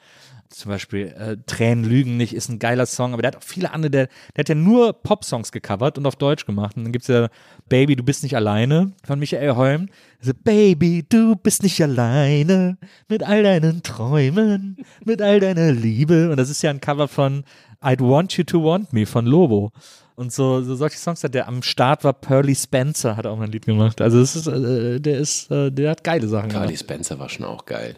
Zum 0.49 0.71
Beispiel 0.71 1.07
äh, 1.09 1.37
Tränen 1.45 1.83
lügen 1.83 2.17
nicht 2.17 2.33
ist 2.33 2.49
ein 2.49 2.57
geiler 2.57 2.87
Song, 2.87 3.13
aber 3.13 3.21
der 3.21 3.31
hat 3.31 3.37
auch 3.37 3.43
viele 3.43 3.71
andere, 3.71 3.91
der, 3.91 4.07
der 4.35 4.41
hat 4.41 4.49
ja 4.49 4.55
nur 4.55 4.93
Pop-Songs 4.93 5.51
gecovert 5.51 5.99
und 5.99 6.07
auf 6.07 6.15
Deutsch 6.15 6.47
gemacht. 6.47 6.75
Und 6.75 6.85
dann 6.85 6.91
gibt's 6.91 7.07
ja 7.07 7.29
Baby, 7.69 7.95
du 7.95 8.03
bist 8.03 8.23
nicht 8.23 8.35
alleine 8.35 8.93
von 9.05 9.19
Michael 9.19 9.55
Holm. 9.55 9.89
Also, 10.19 10.33
Baby, 10.43 11.05
du 11.07 11.35
bist 11.35 11.61
nicht 11.61 11.79
alleine 11.83 12.79
mit 13.07 13.21
all 13.21 13.43
deinen 13.43 13.83
Träumen, 13.83 14.77
mit 15.05 15.21
all 15.21 15.39
deiner 15.39 15.71
Liebe. 15.71 16.31
Und 16.31 16.37
das 16.37 16.49
ist 16.49 16.63
ja 16.63 16.71
ein 16.71 16.81
Cover 16.81 17.07
von 17.07 17.43
I'd 17.81 18.01
Want 18.01 18.35
You 18.35 18.43
to 18.45 18.63
Want 18.63 18.91
Me 18.91 19.05
von 19.05 19.27
Lobo. 19.27 19.71
Und 20.15 20.33
so, 20.33 20.61
so 20.63 20.75
solche 20.75 20.97
Songs 20.97 21.23
hat 21.23 21.35
der 21.35 21.47
am 21.47 21.61
Start 21.61 22.03
war 22.03 22.13
Pearly 22.13 22.55
Spencer, 22.55 23.15
hat 23.15 23.25
auch 23.27 23.37
mal 23.37 23.45
ein 23.45 23.51
Lied 23.51 23.65
gemacht. 23.65 24.01
Also 24.01 24.19
es 24.19 24.35
ist, 24.35 24.47
äh, 24.47 24.99
der 24.99 25.19
ist, 25.19 25.49
äh, 25.51 25.71
der 25.71 25.91
hat 25.91 26.03
geile 26.03 26.27
Sachen 26.27 26.49
Carly 26.49 26.69
gemacht. 26.69 26.79
Spencer 26.79 27.19
war 27.19 27.29
schon 27.29 27.45
auch 27.45 27.65
geil. 27.65 27.95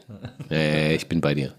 äh, 0.51 0.93
ich 0.93 1.07
bin 1.07 1.21
bei 1.21 1.33
dir. 1.33 1.53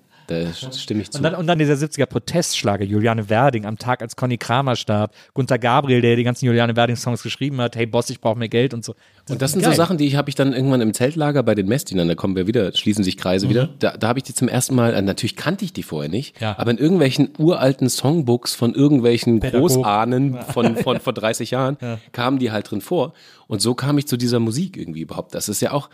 Stimme 0.77 1.03
ich 1.03 1.11
zu. 1.11 1.19
Und 1.19 1.25
dann, 1.25 1.35
und 1.35 1.47
dann 1.47 1.59
dieser 1.59 1.75
70er 1.75 2.07
Protestschlager, 2.07 2.85
Juliane 2.85 3.29
Werding, 3.29 3.67
am 3.67 3.79
Tag, 3.79 4.03
als 4.03 4.17
Conny 4.17 4.39
Kramer 4.39 4.77
starb, 4.77 5.15
Gunther 5.35 5.59
Gabriel, 5.59 6.01
der 6.01 6.17
die 6.17 6.25
ganzen 6.25 6.47
Juliane 6.47 6.75
Werding-Songs 6.77 7.23
geschrieben 7.23 7.61
hat, 7.61 7.77
hey 7.77 7.87
Boss, 7.87 8.11
ich 8.11 8.21
brauche 8.21 8.39
mehr 8.39 8.49
Geld 8.49 8.75
und 8.75 8.85
so. 8.85 8.95
Und 9.29 9.41
das 9.41 9.53
sind 9.53 9.63
geil. 9.63 9.71
so 9.73 9.77
Sachen, 9.77 9.99
die 9.99 10.07
ich 10.07 10.17
habe 10.17 10.29
ich 10.29 10.35
dann 10.35 10.53
irgendwann 10.53 10.81
im 10.81 10.95
Zeltlager 10.95 11.43
bei 11.43 11.55
den 11.55 11.67
Messdienern, 11.69 12.09
da 12.09 12.15
kommen 12.15 12.35
wir 12.37 12.47
wieder, 12.47 12.73
schließen 12.73 13.05
sich 13.05 13.17
Kreise 13.17 13.49
wieder. 13.49 13.69
Da, 13.79 13.97
da 13.97 14.09
habe 14.09 14.19
ich 14.19 14.25
die 14.25 14.35
zum 14.35 14.49
ersten 14.49 14.75
Mal, 14.75 14.95
äh, 14.95 15.03
natürlich 15.03 15.37
kannte 15.37 15.65
ich 15.65 15.73
die 15.73 15.83
vorher 15.83 16.11
nicht, 16.11 16.41
Ja. 16.41 16.59
aber 16.59 16.71
in 16.73 16.79
irgendwelchen 16.79 17.31
uralten 17.39 17.89
Songbooks 17.89 18.55
von 18.55 18.75
irgendwelchen 18.75 19.41
Pädagogen. 19.41 19.75
Großahnen 19.77 20.39
von, 20.53 20.77
von 20.77 21.01
vor 21.01 21.13
30 21.13 21.51
Jahren 21.53 21.77
kamen 22.13 22.39
die 22.39 22.51
halt 22.51 22.71
drin 22.71 22.81
vor. 22.81 23.13
Und 23.47 23.61
so 23.61 23.75
kam 23.75 23.99
ich 23.99 24.07
zu 24.07 24.17
dieser 24.17 24.41
Musik 24.41 24.77
irgendwie 24.77 25.03
überhaupt. 25.03 25.35
Das 25.35 25.49
ist 25.49 25.61
ja 25.61 25.73
auch, 25.73 25.91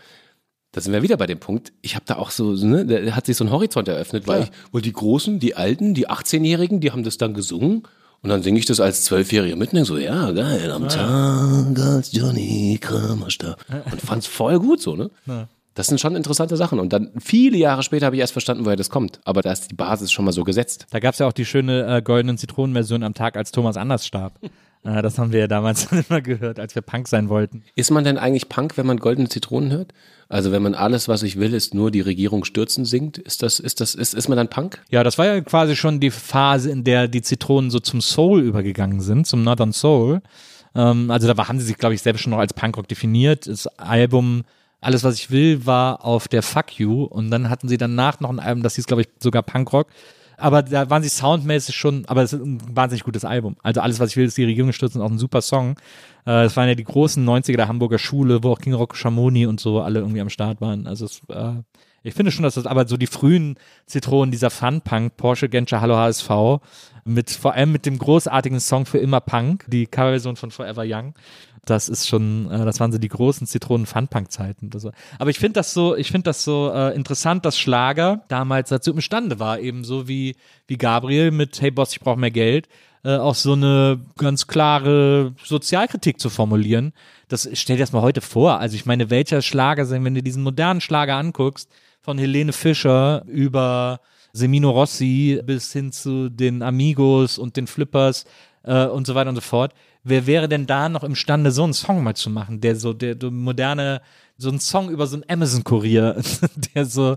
da 0.71 0.81
sind 0.81 0.93
wir 0.93 1.01
wieder 1.01 1.17
bei 1.17 1.25
dem 1.25 1.39
Punkt, 1.39 1.73
ich 1.81 1.95
habe 1.95 2.05
da 2.05 2.17
auch 2.17 2.29
so, 2.29 2.51
ne, 2.53 2.85
da 2.85 3.15
hat 3.15 3.25
sich 3.25 3.37
so 3.37 3.43
ein 3.43 3.51
Horizont 3.51 3.87
eröffnet, 3.87 4.27
weil 4.27 4.43
ich, 4.43 4.51
weil 4.71 4.81
die 4.81 4.93
Großen, 4.93 5.39
die 5.39 5.55
Alten, 5.55 5.93
die 5.93 6.07
18-Jährigen, 6.07 6.79
die 6.79 6.91
haben 6.91 7.03
das 7.03 7.17
dann 7.17 7.33
gesungen. 7.33 7.83
Und 8.21 8.29
dann 8.29 8.43
singe 8.43 8.59
ich 8.59 8.65
das 8.65 8.81
als 8.81 9.05
Zwölfjähriger 9.05 9.55
mit 9.55 9.69
und 9.69 9.75
denk 9.75 9.87
so, 9.87 9.97
ja, 9.97 10.31
geil, 10.31 10.71
am 10.71 10.89
Tag, 10.89 11.79
als 11.79 12.11
Johnny 12.11 12.77
Kramer 12.79 13.29
starb. 13.29 13.63
Und 13.89 14.01
fand's 14.01 14.27
voll 14.27 14.59
gut 14.59 14.81
so, 14.81 14.95
ne? 14.95 15.09
Das 15.79 15.87
sind 15.87 16.01
schon 16.01 16.17
interessante 16.17 16.57
Sachen. 16.57 16.79
Und 16.79 16.91
dann 16.91 17.11
viele 17.19 17.57
Jahre 17.57 17.83
später 17.83 18.07
habe 18.07 18.17
ich 18.17 18.19
erst 18.19 18.33
verstanden, 18.33 18.65
woher 18.65 18.75
das 18.75 18.89
kommt. 18.89 19.21
Aber 19.23 19.41
da 19.41 19.53
ist 19.53 19.71
die 19.71 19.75
Basis 19.75 20.11
schon 20.11 20.25
mal 20.25 20.33
so 20.33 20.43
gesetzt. 20.43 20.87
Da 20.89 20.99
gab 20.99 21.13
es 21.13 21.19
ja 21.19 21.27
auch 21.27 21.31
die 21.31 21.45
schöne 21.45 21.85
äh, 21.97 22.01
goldenen 22.01 22.37
Zitronenversion 22.37 23.01
am 23.03 23.13
Tag, 23.13 23.37
als 23.37 23.51
Thomas 23.53 23.77
Anders 23.77 24.05
starb. 24.05 24.37
äh, 24.83 25.01
das 25.01 25.17
haben 25.17 25.31
wir 25.31 25.39
ja 25.39 25.47
damals 25.47 25.87
immer 26.09 26.19
gehört, 26.19 26.59
als 26.59 26.75
wir 26.75 26.81
Punk 26.81 27.07
sein 27.07 27.29
wollten. 27.29 27.63
Ist 27.75 27.91
man 27.91 28.03
denn 28.03 28.17
eigentlich 28.17 28.49
Punk, 28.49 28.77
wenn 28.77 28.87
man 28.87 28.97
goldene 28.97 29.29
Zitronen 29.29 29.71
hört? 29.71 29.93
Also 30.29 30.51
wenn 30.51 30.61
man 30.61 30.75
alles, 30.75 31.07
was 31.07 31.23
ich 31.23 31.39
will, 31.39 31.53
ist 31.53 31.73
nur 31.73 31.89
die 31.89 32.01
Regierung 32.01 32.45
stürzen 32.45 32.85
singt, 32.85 33.17
ist 33.17 33.41
das, 33.41 33.59
ist 33.59 33.81
das, 33.81 33.95
ist, 33.95 34.13
ist 34.13 34.29
man 34.29 34.37
dann 34.37 34.47
Punk? 34.47 34.81
Ja, 34.89 35.03
das 35.03 35.17
war 35.17 35.25
ja 35.25 35.41
quasi 35.41 35.75
schon 35.75 35.99
die 35.99 36.11
Phase, 36.11 36.69
in 36.69 36.83
der 36.83 37.07
die 37.07 37.23
Zitronen 37.23 37.71
so 37.71 37.79
zum 37.79 37.99
Soul 37.99 38.41
übergegangen 38.41 39.01
sind, 39.01 39.25
zum 39.25 39.43
Northern 39.43 39.73
Soul. 39.73 40.21
Ähm, 40.75 41.09
also 41.09 41.31
da 41.31 41.47
haben 41.47 41.59
sie 41.59 41.65
sich, 41.65 41.77
glaube 41.77 41.95
ich, 41.95 42.03
selbst 42.03 42.21
schon 42.21 42.29
noch 42.29 42.37
als 42.37 42.53
Punkrock 42.53 42.87
definiert. 42.87 43.47
Das 43.47 43.65
Album 43.77 44.43
Alles, 44.81 45.03
was 45.03 45.15
ich 45.15 45.29
will, 45.29 45.65
war 45.65 46.05
auf 46.05 46.27
der 46.27 46.41
Fuck 46.41 46.79
You 46.79 47.03
und 47.03 47.31
dann 47.31 47.49
hatten 47.49 47.67
sie 47.67 47.77
danach 47.77 48.19
noch 48.21 48.29
ein 48.29 48.39
Album, 48.39 48.63
das 48.63 48.75
hieß, 48.75 48.85
glaube 48.85 49.01
ich, 49.01 49.09
sogar 49.19 49.43
Punkrock. 49.43 49.87
Aber 50.39 50.63
da 50.63 50.89
waren 50.89 51.03
sie 51.03 51.09
soundmäßig 51.09 51.75
schon, 51.75 52.05
aber 52.07 52.23
es 52.23 52.33
ist 52.33 52.41
ein 52.41 52.59
wahnsinnig 52.75 53.03
gutes 53.03 53.25
Album. 53.25 53.55
Also 53.63 53.81
alles, 53.81 53.99
was 53.99 54.11
ich 54.11 54.17
will, 54.17 54.25
ist 54.25 54.37
die 54.37 54.45
Regierung 54.45 54.71
stürzen, 54.71 55.01
auch 55.01 55.11
ein 55.11 55.17
super 55.19 55.41
Song. 55.41 55.77
Äh, 56.25 56.45
Es 56.45 56.55
waren 56.57 56.67
ja 56.67 56.75
die 56.75 56.83
großen 56.83 57.23
90er 57.27 57.57
der 57.57 57.67
Hamburger 57.67 57.99
Schule, 57.99 58.43
wo 58.43 58.51
auch 58.51 58.59
King 58.59 58.73
Rock 58.73 58.95
Schamoni 58.95 59.45
und 59.45 59.59
so 59.59 59.81
alle 59.81 59.99
irgendwie 59.99 60.21
am 60.21 60.29
Start 60.29 60.61
waren. 60.61 60.87
Also 60.87 61.05
es, 61.05 61.21
äh, 61.29 61.53
ich 62.03 62.13
finde 62.13 62.31
schon, 62.31 62.43
dass 62.43 62.55
das, 62.55 62.65
aber 62.65 62.87
so 62.87 62.97
die 62.97 63.07
frühen 63.07 63.55
Zitronen 63.85 64.31
dieser 64.31 64.49
Fun-Punk, 64.49 65.17
Porsche 65.17 65.49
Genscher 65.49 65.81
Hallo 65.81 65.95
HSV, 65.95 66.29
mit, 67.05 67.31
vor 67.31 67.53
allem 67.53 67.71
mit 67.71 67.85
dem 67.85 67.97
großartigen 67.97 68.59
Song 68.59 68.85
für 68.85 68.99
immer 68.99 69.19
Punk, 69.19 69.65
die 69.67 69.87
Coverversion 69.87 70.35
von 70.35 70.51
Forever 70.51 70.83
Young, 70.85 71.13
das 71.65 71.89
ist 71.89 72.07
schon, 72.07 72.49
äh, 72.51 72.65
das 72.65 72.79
waren 72.79 72.91
so 72.91 72.97
die 72.97 73.07
großen 73.07 73.45
Zitronen-Fun-Punk-Zeiten. 73.45 74.69
Aber 75.17 75.29
ich 75.29 75.39
finde 75.39 75.53
das 75.53 75.73
so, 75.73 75.95
ich 75.95 76.11
finde 76.11 76.23
das 76.23 76.43
so 76.43 76.71
äh, 76.73 76.95
interessant, 76.95 77.45
dass 77.45 77.59
Schlager 77.59 78.23
damals 78.27 78.69
dazu 78.69 78.91
imstande 78.91 79.39
war, 79.39 79.59
eben 79.59 79.83
so 79.83 80.07
wie, 80.07 80.35
wie 80.67 80.77
Gabriel 80.77 81.31
mit 81.31 81.61
Hey 81.61 81.71
Boss, 81.71 81.91
ich 81.91 81.99
brauche 81.99 82.19
mehr 82.19 82.31
Geld, 82.31 82.67
äh, 83.03 83.15
auch 83.15 83.35
so 83.35 83.53
eine 83.53 83.99
ganz 84.17 84.47
klare 84.47 85.33
Sozialkritik 85.43 86.19
zu 86.19 86.29
formulieren. 86.29 86.93
Das 87.27 87.49
stell 87.53 87.77
dir 87.77 87.83
das 87.83 87.93
mal 87.93 88.01
heute 88.01 88.21
vor. 88.21 88.59
Also 88.59 88.75
ich 88.75 88.85
meine, 88.85 89.09
welcher 89.09 89.41
Schlager 89.41 89.89
wenn 89.89 90.15
du 90.15 90.23
diesen 90.23 90.43
modernen 90.43 90.81
Schlager 90.81 91.15
anguckst, 91.15 91.69
von 92.09 92.17
Helene 92.17 92.53
Fischer 92.53 93.23
über 93.27 93.99
Semino 94.33 94.71
Rossi 94.71 95.39
bis 95.45 95.71
hin 95.71 95.91
zu 95.91 96.29
den 96.29 96.63
Amigos 96.63 97.37
und 97.37 97.55
den 97.55 97.67
Flippers 97.67 98.25
äh, 98.63 98.87
und 98.87 99.05
so 99.05 99.13
weiter 99.13 99.29
und 99.29 99.35
so 99.35 99.41
fort. 99.41 99.73
Wer 100.03 100.25
wäre 100.25 100.49
denn 100.49 100.65
da 100.65 100.89
noch 100.89 101.03
imstande, 101.03 101.51
so 101.51 101.63
einen 101.63 101.73
Song 101.73 102.01
mal 102.01 102.15
zu 102.15 102.31
machen, 102.31 102.61
der 102.61 102.75
so, 102.77 102.93
der, 102.93 103.13
der 103.13 103.29
moderne, 103.29 104.01
so 104.39 104.49
ein 104.49 104.59
Song 104.59 104.89
über 104.89 105.05
so 105.05 105.17
einen 105.17 105.25
Amazon-Kurier, 105.27 106.19
der 106.73 106.85
so, 106.85 107.15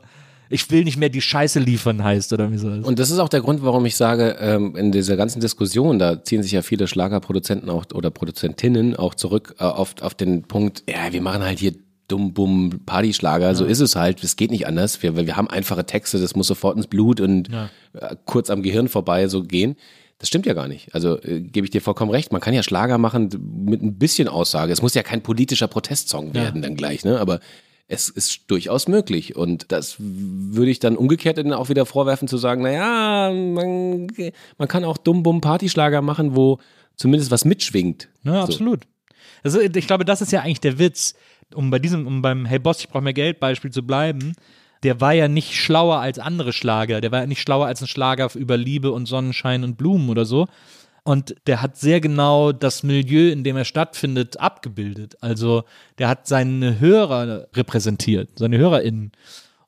ich 0.51 0.71
will 0.71 0.85
nicht 0.85 0.99
mehr 0.99 1.09
die 1.09 1.23
Scheiße 1.23 1.59
liefern 1.59 2.05
heißt 2.05 2.35
oder 2.35 2.53
wie 2.53 2.59
so. 2.59 2.69
Und 2.69 2.99
das 2.99 3.11
ist 3.11 3.19
auch 3.19 3.31
der 3.31 3.41
Grund, 3.41 3.63
warum 3.63 3.87
ich 3.87 3.97
sage, 3.97 4.37
ähm, 4.41 4.77
in 4.77 4.93
dieser 4.93 5.17
ganzen 5.17 5.41
Diskussion, 5.41 5.99
da 5.99 6.23
ziehen 6.23 6.43
sich 6.43 6.53
ja 6.53 6.61
viele 6.61 6.87
Schlagerproduzenten 6.87 7.71
auch 7.71 7.87
oder 7.95 8.11
Produzentinnen 8.11 8.95
auch 8.95 9.15
zurück 9.15 9.55
äh, 9.59 9.65
auf, 9.65 9.95
auf 10.03 10.13
den 10.13 10.43
Punkt, 10.43 10.83
ja, 10.87 11.11
wir 11.11 11.23
machen 11.23 11.45
halt 11.45 11.61
hier 11.61 11.73
dumm, 12.13 12.35
bumm, 12.35 12.81
Partyschlager, 12.85 13.55
so 13.55 13.65
ist 13.65 13.81
es 13.81 13.97
halt, 13.97 14.23
es 14.23 14.37
geht 14.37 14.51
nicht 14.51 14.67
anders, 14.67 15.03
wir, 15.03 15.17
wir 15.17 15.37
haben 15.37 15.49
einfache 15.49 15.87
Texte, 15.87 16.21
das 16.21 16.37
muss 16.37 16.47
sofort 16.47 16.77
ins 16.77 16.87
Blut 16.87 17.21
und 17.21 17.49
äh, 17.51 18.17
kurz 18.27 18.51
am 18.51 18.63
Gehirn 18.63 18.89
vorbei 18.89 19.29
so 19.29 19.43
gehen. 19.43 19.77
Das 20.19 20.29
stimmt 20.29 20.47
ja 20.47 20.55
gar 20.55 20.69
nicht. 20.69 20.95
Also 20.95 21.21
äh, 21.23 21.41
gebe 21.41 21.65
ich 21.67 21.71
dir 21.73 21.81
vollkommen 21.81 22.13
recht. 22.13 22.31
Man 22.31 22.41
kann 22.41 22.55
ja 22.55 22.63
Schlager 22.63 22.97
machen 22.97 23.29
mit 23.67 23.83
ein 23.83 23.99
bisschen 23.99 24.29
Aussage. 24.29 24.73
Es 24.73 24.81
muss 24.81 24.95
ja 24.95 25.03
kein 25.03 25.21
politischer 25.23 25.67
Protestsong 25.67 26.33
werden 26.33 26.63
dann 26.63 26.77
gleich, 26.77 27.05
ne? 27.05 27.19
Aber 27.19 27.41
es 27.89 28.09
ist 28.09 28.49
durchaus 28.49 28.87
möglich. 28.87 29.35
Und 29.35 29.73
das 29.73 29.97
würde 29.99 30.71
ich 30.71 30.79
dann 30.79 30.97
umgekehrt 30.97 31.39
dann 31.39 31.53
auch 31.53 31.71
wieder 31.71 31.87
vorwerfen, 31.87 32.29
zu 32.29 32.37
sagen, 32.37 32.63
naja, 32.63 33.33
man, 33.33 34.07
man 34.59 34.69
kann 34.69 34.85
auch 34.85 34.97
dumm 34.97 35.25
bumm 35.25 35.41
Partyschlager 35.41 36.03
machen, 36.03 36.37
wo 36.37 36.59
zumindest 36.95 37.33
was 37.33 37.45
mitschwingt. 37.45 38.09
Ja, 38.23 38.47
So. 38.47 38.53
absolut. 38.53 38.87
Also 39.43 39.61
ich 39.61 39.87
glaube, 39.89 40.05
das 40.05 40.23
ist 40.23 40.31
ja 40.31 40.43
eigentlich 40.43 40.61
der 40.61 40.79
Witz, 40.79 41.15
um 41.55 41.71
bei 41.71 41.79
diesem, 41.79 42.07
um 42.07 42.23
beim 42.23 42.45
Hey 42.45 42.59
Boss, 42.59 42.81
ich 42.81 42.89
brauche 42.89 43.03
mehr 43.03 43.13
Geld 43.13 43.41
Beispiel 43.41 43.71
zu 43.71 43.83
bleiben. 43.83 44.35
Der 44.83 45.01
war 45.01 45.13
ja 45.13 45.29
nicht 45.29 45.55
schlauer 45.55 45.99
als 45.99 46.19
andere 46.19 46.53
Schlager. 46.53 47.01
Der 47.01 47.13
war 47.13 47.21
ja 47.21 47.27
nicht 47.27 47.41
schlauer 47.41 47.67
als 47.67 47.81
ein 47.81 47.87
Schlager 47.87 48.29
über 48.35 48.57
Liebe 48.57 48.91
und 48.91 49.07
Sonnenschein 49.07 49.63
und 49.65 49.77
Blumen 49.77 50.09
oder 50.11 50.25
so. 50.25 50.49
Und 51.05 51.35
der 51.47 51.63
hat 51.63 51.77
sehr 51.77 52.01
genau 52.01 52.53
das 52.53 52.83
Milieu, 52.83 53.31
in 53.31 53.43
dem 53.43 53.57
er 53.57 53.65
stattfindet, 53.65 54.39
abgebildet. 54.39 55.17
Also 55.21 55.65
der 55.99 56.09
hat 56.09 56.27
seine 56.29 56.79
Hörer 56.79 57.49
repräsentiert, 57.55 58.31
seine 58.37 58.59
HörerInnen. 58.59 59.13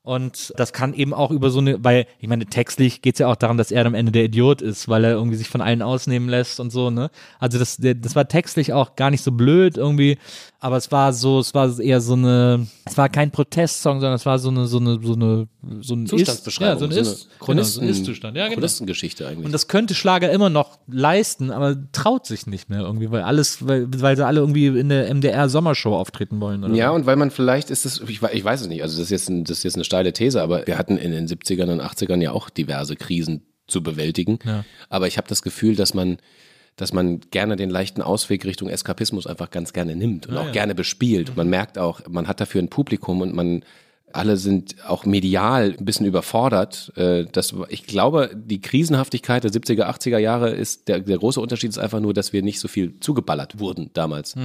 Und 0.05 0.53
das 0.57 0.71
kann 0.71 0.93
eben 0.93 1.15
auch 1.15 1.31
über 1.31 1.49
so 1.49 1.57
eine, 1.59 1.83
weil, 1.83 2.05
ich 2.19 2.27
meine, 2.27 2.45
textlich 2.45 3.01
geht 3.01 3.15
es 3.15 3.19
ja 3.19 3.27
auch 3.27 3.35
darum, 3.35 3.57
dass 3.57 3.71
er 3.71 3.87
am 3.87 3.95
Ende 3.95 4.11
der 4.11 4.25
Idiot 4.25 4.61
ist, 4.61 4.87
weil 4.87 5.03
er 5.03 5.13
irgendwie 5.13 5.35
sich 5.35 5.49
von 5.49 5.61
allen 5.61 5.81
ausnehmen 5.81 6.29
lässt 6.29 6.59
und 6.59 6.69
so, 6.69 6.91
ne? 6.91 7.09
Also 7.39 7.57
das, 7.57 7.79
das 7.79 8.15
war 8.15 8.27
textlich 8.27 8.71
auch 8.71 8.95
gar 8.95 9.09
nicht 9.09 9.23
so 9.23 9.31
blöd 9.31 9.77
irgendwie, 9.77 10.19
aber 10.65 10.77
es 10.77 10.91
war 10.91 11.13
so, 11.13 11.37
es 11.37 11.53
war 11.53 11.79
eher 11.79 12.01
so 12.01 12.13
eine, 12.13 12.65
es 12.85 12.97
war 12.97 13.07
kein 13.07 13.29
Protestsong, 13.29 13.99
sondern 13.99 14.15
es 14.15 14.25
war 14.25 14.39
so 14.39 14.49
eine, 14.49 14.65
so 14.65 14.79
eine, 14.79 14.99
so 14.99 15.13
eine, 15.13 15.47
so 15.79 15.93
ein 15.93 16.07
Zustandsbeschreibung. 16.07 16.73
Ja, 16.73 16.79
so 16.79 16.85
ein 16.85 16.91
eine 16.91 16.99
Ist, 17.01 17.27
genau, 17.27 17.27
so 17.27 17.29
ein 17.29 17.39
Chronisten- 17.45 17.87
Ist-Zustand. 17.87 18.35
Ja, 18.35 18.45
genau. 18.45 18.55
Chronistengeschichte 18.55 19.27
eigentlich. 19.27 19.45
Und 19.45 19.51
das 19.51 19.67
könnte 19.67 19.93
Schlager 19.93 20.31
immer 20.31 20.49
noch 20.49 20.79
leisten, 20.87 21.51
aber 21.51 21.77
traut 21.91 22.25
sich 22.25 22.47
nicht 22.47 22.71
mehr 22.71 22.79
irgendwie, 22.79 23.11
weil 23.11 23.21
alles, 23.21 23.67
weil, 23.67 23.85
weil 24.01 24.17
sie 24.17 24.25
alle 24.25 24.39
irgendwie 24.39 24.65
in 24.65 24.89
der 24.89 25.07
MDR 25.13 25.49
Sommershow 25.49 25.95
auftreten 25.95 26.41
wollen. 26.41 26.63
Oder 26.63 26.73
Ja, 26.73 26.89
und 26.89 27.05
weil 27.05 27.15
man 27.15 27.29
vielleicht 27.29 27.69
ist 27.69 27.85
es, 27.85 28.01
ich, 28.07 28.23
ich 28.23 28.43
weiß 28.43 28.61
es 28.61 28.67
nicht, 28.67 28.81
also 28.81 28.95
das 28.97 29.03
ist, 29.03 29.11
jetzt 29.11 29.29
ein, 29.29 29.43
das 29.43 29.59
ist 29.59 29.63
jetzt 29.65 29.75
eine 29.75 29.83
steile 29.83 30.13
These, 30.13 30.41
aber 30.41 30.65
wir 30.65 30.79
hatten 30.79 30.97
in 30.97 31.11
den 31.11 31.27
70ern 31.27 31.71
und 31.71 31.79
80ern 31.79 32.23
ja 32.23 32.31
auch 32.31 32.49
diverse 32.49 32.95
Krisen 32.95 33.43
zu 33.67 33.83
bewältigen. 33.83 34.39
Aber 34.89 35.05
ich 35.05 35.17
habe 35.17 35.27
das 35.27 35.43
Gefühl, 35.43 35.75
dass 35.75 35.93
man, 35.93 36.17
dass 36.75 36.93
man 36.93 37.21
gerne 37.31 37.55
den 37.55 37.69
leichten 37.69 38.01
Ausweg 38.01 38.45
Richtung 38.45 38.69
Eskapismus 38.69 39.27
einfach 39.27 39.49
ganz 39.49 39.71
gerne 39.73 39.95
nimmt 39.95 40.27
und 40.27 40.37
auch 40.37 40.51
gerne 40.51 40.75
bespielt. 40.75 41.35
Man 41.37 41.49
merkt 41.49 41.77
auch, 41.77 42.01
man 42.09 42.27
hat 42.27 42.41
dafür 42.41 42.61
ein 42.61 42.69
Publikum 42.69 43.21
und 43.21 43.33
man 43.33 43.63
alle 44.11 44.37
sind 44.37 44.75
auch 44.87 45.05
medial 45.05 45.75
ein 45.77 45.83
bisschen 45.85 46.05
überfordert. 46.05 46.93
Äh, 46.95 47.25
Das, 47.31 47.53
ich 47.69 47.85
glaube, 47.85 48.29
die 48.33 48.61
Krisenhaftigkeit 48.61 49.43
der 49.43 49.51
70er, 49.51 49.83
80er 49.89 50.17
Jahre 50.19 50.51
ist, 50.51 50.87
der, 50.87 51.01
der 51.01 51.17
große 51.17 51.41
Unterschied 51.41 51.69
ist 51.69 51.77
einfach 51.77 51.99
nur, 51.99 52.13
dass 52.13 52.31
wir 52.31 52.41
nicht 52.41 52.59
so 52.59 52.67
viel 52.67 52.99
zugeballert 53.01 53.59
wurden 53.59 53.89
damals. 53.93 54.35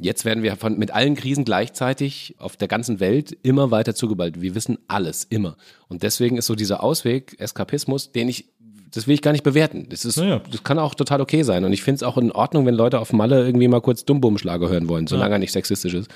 Jetzt 0.00 0.24
werden 0.24 0.44
wir 0.44 0.54
von, 0.54 0.78
mit 0.78 0.92
allen 0.92 1.16
Krisen 1.16 1.44
gleichzeitig 1.44 2.36
auf 2.38 2.56
der 2.56 2.68
ganzen 2.68 3.00
Welt 3.00 3.36
immer 3.42 3.72
weiter 3.72 3.96
zugeballt. 3.96 4.40
Wir 4.40 4.54
wissen 4.54 4.78
alles, 4.86 5.24
immer. 5.24 5.56
Und 5.88 6.04
deswegen 6.04 6.36
ist 6.36 6.46
so 6.46 6.54
dieser 6.54 6.84
Ausweg, 6.84 7.34
Eskapismus, 7.40 8.12
den 8.12 8.28
ich, 8.28 8.46
das 8.92 9.06
will 9.06 9.14
ich 9.14 9.22
gar 9.22 9.32
nicht 9.32 9.44
bewerten. 9.44 9.86
Das, 9.90 10.04
ist, 10.04 10.16
Ja. 10.16 10.40
das 10.50 10.62
kann 10.64 10.78
auch 10.78 10.94
total 10.94 11.20
okay 11.20 11.42
sein. 11.42 11.64
Und 11.64 11.72
ich 11.72 11.82
finde 11.82 11.96
es 11.96 12.02
auch 12.02 12.16
in 12.18 12.32
Ordnung, 12.32 12.66
wenn 12.66 12.74
Leute 12.74 13.00
auf 13.00 13.12
Malle 13.12 13.44
irgendwie 13.44 13.68
mal 13.68 13.80
kurz 13.80 14.04
Dummbum-Schlager 14.04 14.68
hören 14.68 14.88
wollen, 14.88 15.06
solange 15.06 15.34
er 15.36 15.38
nicht 15.38 15.52
sexistisch 15.52 15.94
ist. 15.94 16.10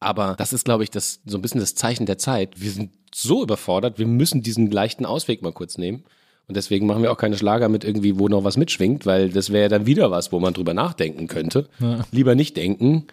Aber 0.00 0.34
das 0.38 0.52
ist, 0.52 0.64
glaube 0.64 0.84
ich, 0.84 0.90
das, 0.90 1.20
so 1.26 1.38
ein 1.38 1.42
bisschen 1.42 1.60
das 1.60 1.74
Zeichen 1.74 2.06
der 2.06 2.18
Zeit. 2.18 2.60
Wir 2.60 2.70
sind 2.70 2.90
so 3.14 3.42
überfordert, 3.42 3.98
wir 3.98 4.06
müssen 4.06 4.42
diesen 4.42 4.70
leichten 4.70 5.06
Ausweg 5.06 5.42
mal 5.42 5.52
kurz 5.52 5.78
nehmen. 5.78 6.04
Und 6.46 6.56
deswegen 6.56 6.86
machen 6.86 7.02
wir 7.02 7.12
auch 7.12 7.16
keine 7.16 7.38
Schlager 7.38 7.68
mit 7.68 7.84
irgendwie, 7.84 8.18
wo 8.18 8.26
noch 8.26 8.42
was 8.42 8.56
mitschwingt, 8.56 9.06
weil 9.06 9.28
das 9.30 9.52
wäre 9.52 9.68
dann 9.68 9.86
wieder 9.86 10.10
was, 10.10 10.32
wo 10.32 10.40
man 10.40 10.52
drüber 10.52 10.74
nachdenken 10.74 11.28
könnte. 11.28 11.68
Lieber 12.10 12.34
nicht 12.34 12.56
denken 12.56 13.06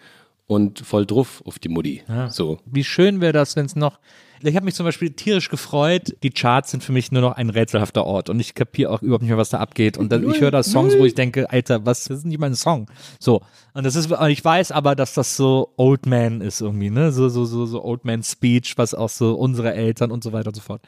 und 0.48 0.80
voll 0.80 1.06
drauf 1.06 1.42
auf 1.46 1.60
die 1.60 1.68
Mutti. 1.68 2.02
So. 2.30 2.58
Wie 2.64 2.82
schön 2.82 3.20
wäre 3.20 3.32
das, 3.32 3.54
wenn 3.54 3.66
es 3.66 3.76
noch. 3.76 4.00
Ich 4.40 4.54
habe 4.54 4.64
mich 4.64 4.74
zum 4.74 4.86
Beispiel 4.86 5.10
tierisch 5.10 5.48
gefreut. 5.50 6.16
Die 6.22 6.30
Charts 6.30 6.70
sind 6.70 6.82
für 6.82 6.92
mich 6.92 7.10
nur 7.10 7.22
noch 7.22 7.32
ein 7.32 7.50
rätselhafter 7.50 8.04
Ort 8.04 8.30
und 8.30 8.38
ich 8.38 8.54
kapiere 8.54 8.90
auch 8.90 9.02
überhaupt 9.02 9.22
nicht 9.22 9.30
mehr, 9.30 9.36
was 9.36 9.50
da 9.50 9.58
abgeht. 9.58 9.98
Und 9.98 10.10
dann, 10.10 10.28
ich 10.30 10.40
höre 10.40 10.52
da 10.52 10.62
Songs, 10.62 10.96
wo 10.96 11.04
ich 11.04 11.14
denke, 11.14 11.50
Alter, 11.50 11.84
was 11.84 12.04
das 12.04 12.18
ist 12.18 12.24
nicht 12.24 12.38
mein 12.38 12.54
Song. 12.54 12.88
So. 13.18 13.42
Und 13.74 13.84
das 13.84 13.96
ist, 13.96 14.10
ich 14.28 14.44
weiß 14.44 14.72
aber, 14.72 14.94
dass 14.94 15.12
das 15.14 15.36
so 15.36 15.74
Old 15.76 16.06
Man 16.06 16.40
ist 16.40 16.60
irgendwie, 16.60 16.88
ne? 16.88 17.10
So, 17.12 17.28
so, 17.28 17.44
so, 17.44 17.66
so 17.66 17.84
Old 17.84 18.04
Man 18.04 18.22
Speech, 18.22 18.78
was 18.78 18.94
auch 18.94 19.10
so 19.10 19.34
unsere 19.34 19.74
Eltern 19.74 20.12
und 20.12 20.22
so 20.22 20.32
weiter 20.32 20.48
und 20.48 20.54
so 20.54 20.62
fort. 20.62 20.82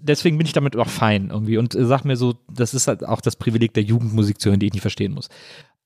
Deswegen 0.00 0.38
bin 0.38 0.46
ich 0.46 0.52
damit 0.52 0.76
auch 0.76 0.88
fein 0.88 1.30
irgendwie 1.30 1.58
und 1.58 1.76
sag 1.76 2.04
mir 2.04 2.16
so, 2.16 2.36
das 2.48 2.74
ist 2.74 2.86
halt 2.86 3.04
auch 3.04 3.20
das 3.20 3.36
Privileg 3.36 3.74
der 3.74 3.82
Jugendmusik 3.82 4.40
zu 4.40 4.50
hören, 4.50 4.60
die 4.60 4.66
ich 4.66 4.72
nicht 4.72 4.82
verstehen 4.82 5.12
muss. 5.12 5.28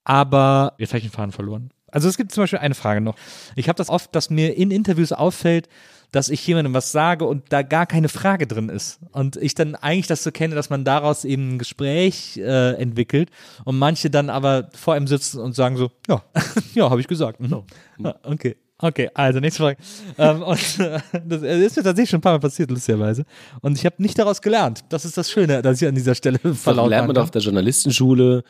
Aber 0.04 0.74
jetzt 0.78 0.90
habe 0.90 0.98
ich 0.98 1.04
den 1.04 1.10
Faden 1.12 1.32
verloren. 1.32 1.70
Also 1.90 2.08
es 2.08 2.16
gibt 2.16 2.32
zum 2.32 2.42
Beispiel 2.42 2.58
eine 2.58 2.74
Frage 2.74 3.00
noch. 3.00 3.16
Ich 3.56 3.68
habe 3.68 3.76
das 3.76 3.88
oft, 3.88 4.14
dass 4.14 4.30
mir 4.30 4.56
in 4.56 4.70
Interviews 4.70 5.12
auffällt, 5.12 5.68
dass 6.10 6.28
ich 6.28 6.46
jemandem 6.46 6.74
was 6.74 6.92
sage 6.92 7.24
und 7.24 7.44
da 7.50 7.62
gar 7.62 7.86
keine 7.86 8.08
Frage 8.08 8.46
drin 8.46 8.68
ist. 8.68 8.98
Und 9.12 9.36
ich 9.36 9.54
dann 9.54 9.74
eigentlich 9.74 10.06
das 10.06 10.22
so 10.22 10.30
kenne, 10.30 10.54
dass 10.54 10.70
man 10.70 10.84
daraus 10.84 11.24
eben 11.24 11.54
ein 11.54 11.58
Gespräch 11.58 12.38
äh, 12.38 12.74
entwickelt 12.74 13.30
und 13.64 13.78
manche 13.78 14.10
dann 14.10 14.30
aber 14.30 14.70
vor 14.74 14.96
ihm 14.96 15.06
sitzen 15.06 15.40
und 15.40 15.54
sagen 15.54 15.76
so, 15.76 15.90
ja, 16.08 16.22
ja, 16.74 16.88
habe 16.90 17.00
ich 17.00 17.08
gesagt. 17.08 17.40
Mhm. 17.40 17.62
Ja, 17.98 18.14
okay. 18.22 18.56
Okay, 18.80 19.10
also 19.12 19.40
nächste 19.40 19.60
Frage. 19.60 19.76
ähm, 20.18 20.40
und 20.42 20.78
äh, 20.78 21.00
das 21.26 21.42
ist 21.42 21.76
mir 21.76 21.82
tatsächlich 21.82 22.10
schon 22.10 22.18
ein 22.18 22.22
paar 22.22 22.34
Mal 22.34 22.38
passiert, 22.38 22.70
lustigerweise. 22.70 23.24
Und 23.60 23.76
ich 23.76 23.84
habe 23.84 23.96
nicht 23.98 24.16
daraus 24.16 24.40
gelernt. 24.40 24.84
Das 24.88 25.04
ist 25.04 25.18
das 25.18 25.32
Schöne, 25.32 25.62
dass 25.62 25.82
ich 25.82 25.88
an 25.88 25.96
dieser 25.96 26.14
Stelle 26.14 26.38
Verlaut 26.38 26.58
verlaut 26.58 26.90
lernt 26.90 27.08
man 27.08 27.14
doch 27.16 27.24
auf 27.24 27.32
der 27.32 27.42
Journalistenschule 27.42 28.44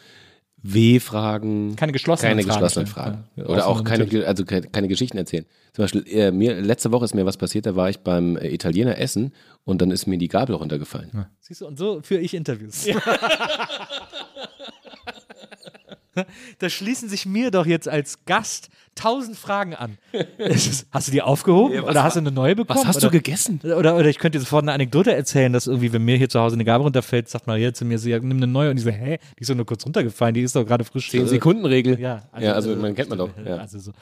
W-Fragen. 0.63 1.77
Keine 1.77 1.93
geschlossenen 1.93 2.31
keine 2.31 2.43
Fragen 2.43 2.55
geschlossenen. 2.55 2.87
Fragen. 2.87 3.25
Ja, 3.37 3.47
Oder 3.47 3.67
auch 3.67 3.85
keine, 3.85 4.05
natürlich. 4.05 4.27
also 4.27 4.45
keine, 4.45 4.67
keine 4.67 4.89
Geschichten 4.89 5.17
erzählen. 5.17 5.47
Zum 5.73 5.85
Beispiel, 5.85 6.05
äh, 6.09 6.33
mir, 6.33 6.61
letzte 6.61 6.91
Woche 6.91 7.05
ist 7.05 7.15
mir 7.15 7.25
was 7.27 7.37
passiert, 7.37 7.67
da 7.67 7.77
war 7.77 7.89
ich 7.89 8.01
beim 8.01 8.37
äh, 8.37 8.49
Italiener 8.49 8.99
essen 8.99 9.33
und 9.65 9.81
dann 9.81 9.91
ist 9.93 10.07
mir 10.07 10.19
die 10.19 10.29
Gabel 10.29 10.57
runtergefallen. 10.57 11.27
Siehst 11.41 11.61
du, 11.61 11.67
und 11.67 11.79
so 11.79 12.01
führe 12.03 12.21
ich 12.21 12.35
Interviews. 12.35 12.87
da 16.59 16.69
schließen 16.69 17.09
sich 17.09 17.25
mir 17.27 17.51
doch 17.51 17.67
jetzt 17.67 17.89
als 17.89 18.25
Gast 18.25 18.71
tausend 18.99 19.37
Fragen 19.37 19.75
an. 19.75 19.99
Es 20.39 20.67
ist- 20.67 20.87
hast 20.91 21.09
du 21.09 21.13
die 21.13 21.23
aufgehoben 21.23 21.81
oder 21.81 22.03
hast 22.03 22.17
du 22.17 22.21
eine 22.21 22.31
neue 22.31 22.57
bekommen? 22.57 22.81
Was 22.81 22.87
hast 22.87 22.97
oder, 22.99 23.07
du 23.09 23.13
gegessen? 23.13 23.61
Oder, 23.63 23.97
oder 23.97 24.07
ich 24.07 24.19
könnte 24.19 24.39
dir 24.39 24.43
sofort 24.45 24.65
eine 24.65 24.73
Anekdote 24.73 25.15
erzählen, 25.15 25.53
dass 25.53 25.67
irgendwie, 25.67 25.93
wenn 25.93 26.05
mir 26.05 26.17
hier 26.17 26.29
zu 26.29 26.41
Hause 26.41 26.55
eine 26.57 26.65
Gabel 26.65 26.85
runterfällt, 26.85 27.29
sagt 27.29 27.47
Maria 27.47 27.73
zu 27.73 27.85
mir, 27.85 27.99
sie 27.99 28.11
ja, 28.11 28.19
nimm 28.19 28.39
eine 28.39 28.47
neue 28.47 28.71
und 28.71 28.77
ich 28.79 28.85
so, 28.85 28.91
hä, 28.91 29.19
die 29.39 29.43
ist 29.43 29.51
doch 29.51 29.55
nur 29.55 29.67
kurz 29.67 29.85
runtergefallen, 29.85 30.35
die 30.35 30.43
ist 30.43 30.57
doch 30.57 30.65
gerade 30.65 30.85
frisch. 30.85 31.11
Zehn 31.11 31.25
äh, 31.25 31.29
Sekunden 31.29 31.65
Regel. 31.65 31.99
Ja, 32.01 32.23
ja, 32.39 32.53
also 32.53 32.75
man 32.77 32.95
kennt 32.95 33.09
man 33.11 33.19
doch. 33.19 33.31
Ja. 33.45 33.57
Also 33.57 33.79
so. 33.79 33.93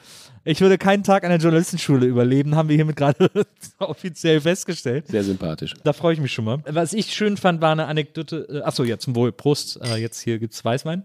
Ich 0.43 0.61
würde 0.61 0.77
keinen 0.77 1.03
Tag 1.03 1.23
an 1.23 1.29
der 1.29 1.39
Journalistenschule 1.39 2.05
überleben, 2.05 2.55
haben 2.55 2.69
wir 2.69 2.75
hiermit 2.75 2.95
gerade 2.95 3.29
offiziell 3.79 4.41
festgestellt. 4.41 5.07
Sehr 5.07 5.23
sympathisch. 5.23 5.73
Da 5.83 5.93
freue 5.93 6.13
ich 6.13 6.19
mich 6.19 6.33
schon 6.33 6.45
mal. 6.45 6.59
Was 6.65 6.93
ich 6.93 7.13
schön 7.13 7.37
fand, 7.37 7.61
war 7.61 7.71
eine 7.71 7.85
Anekdote. 7.85 8.47
Äh, 8.49 8.61
achso, 8.61 8.83
ja, 8.83 8.97
zum 8.97 9.15
Wohl. 9.15 9.31
Prost. 9.31 9.79
Äh, 9.83 9.97
jetzt 9.97 10.21
hier 10.21 10.39
gibt's 10.39 10.63
Weißwein. 10.63 11.03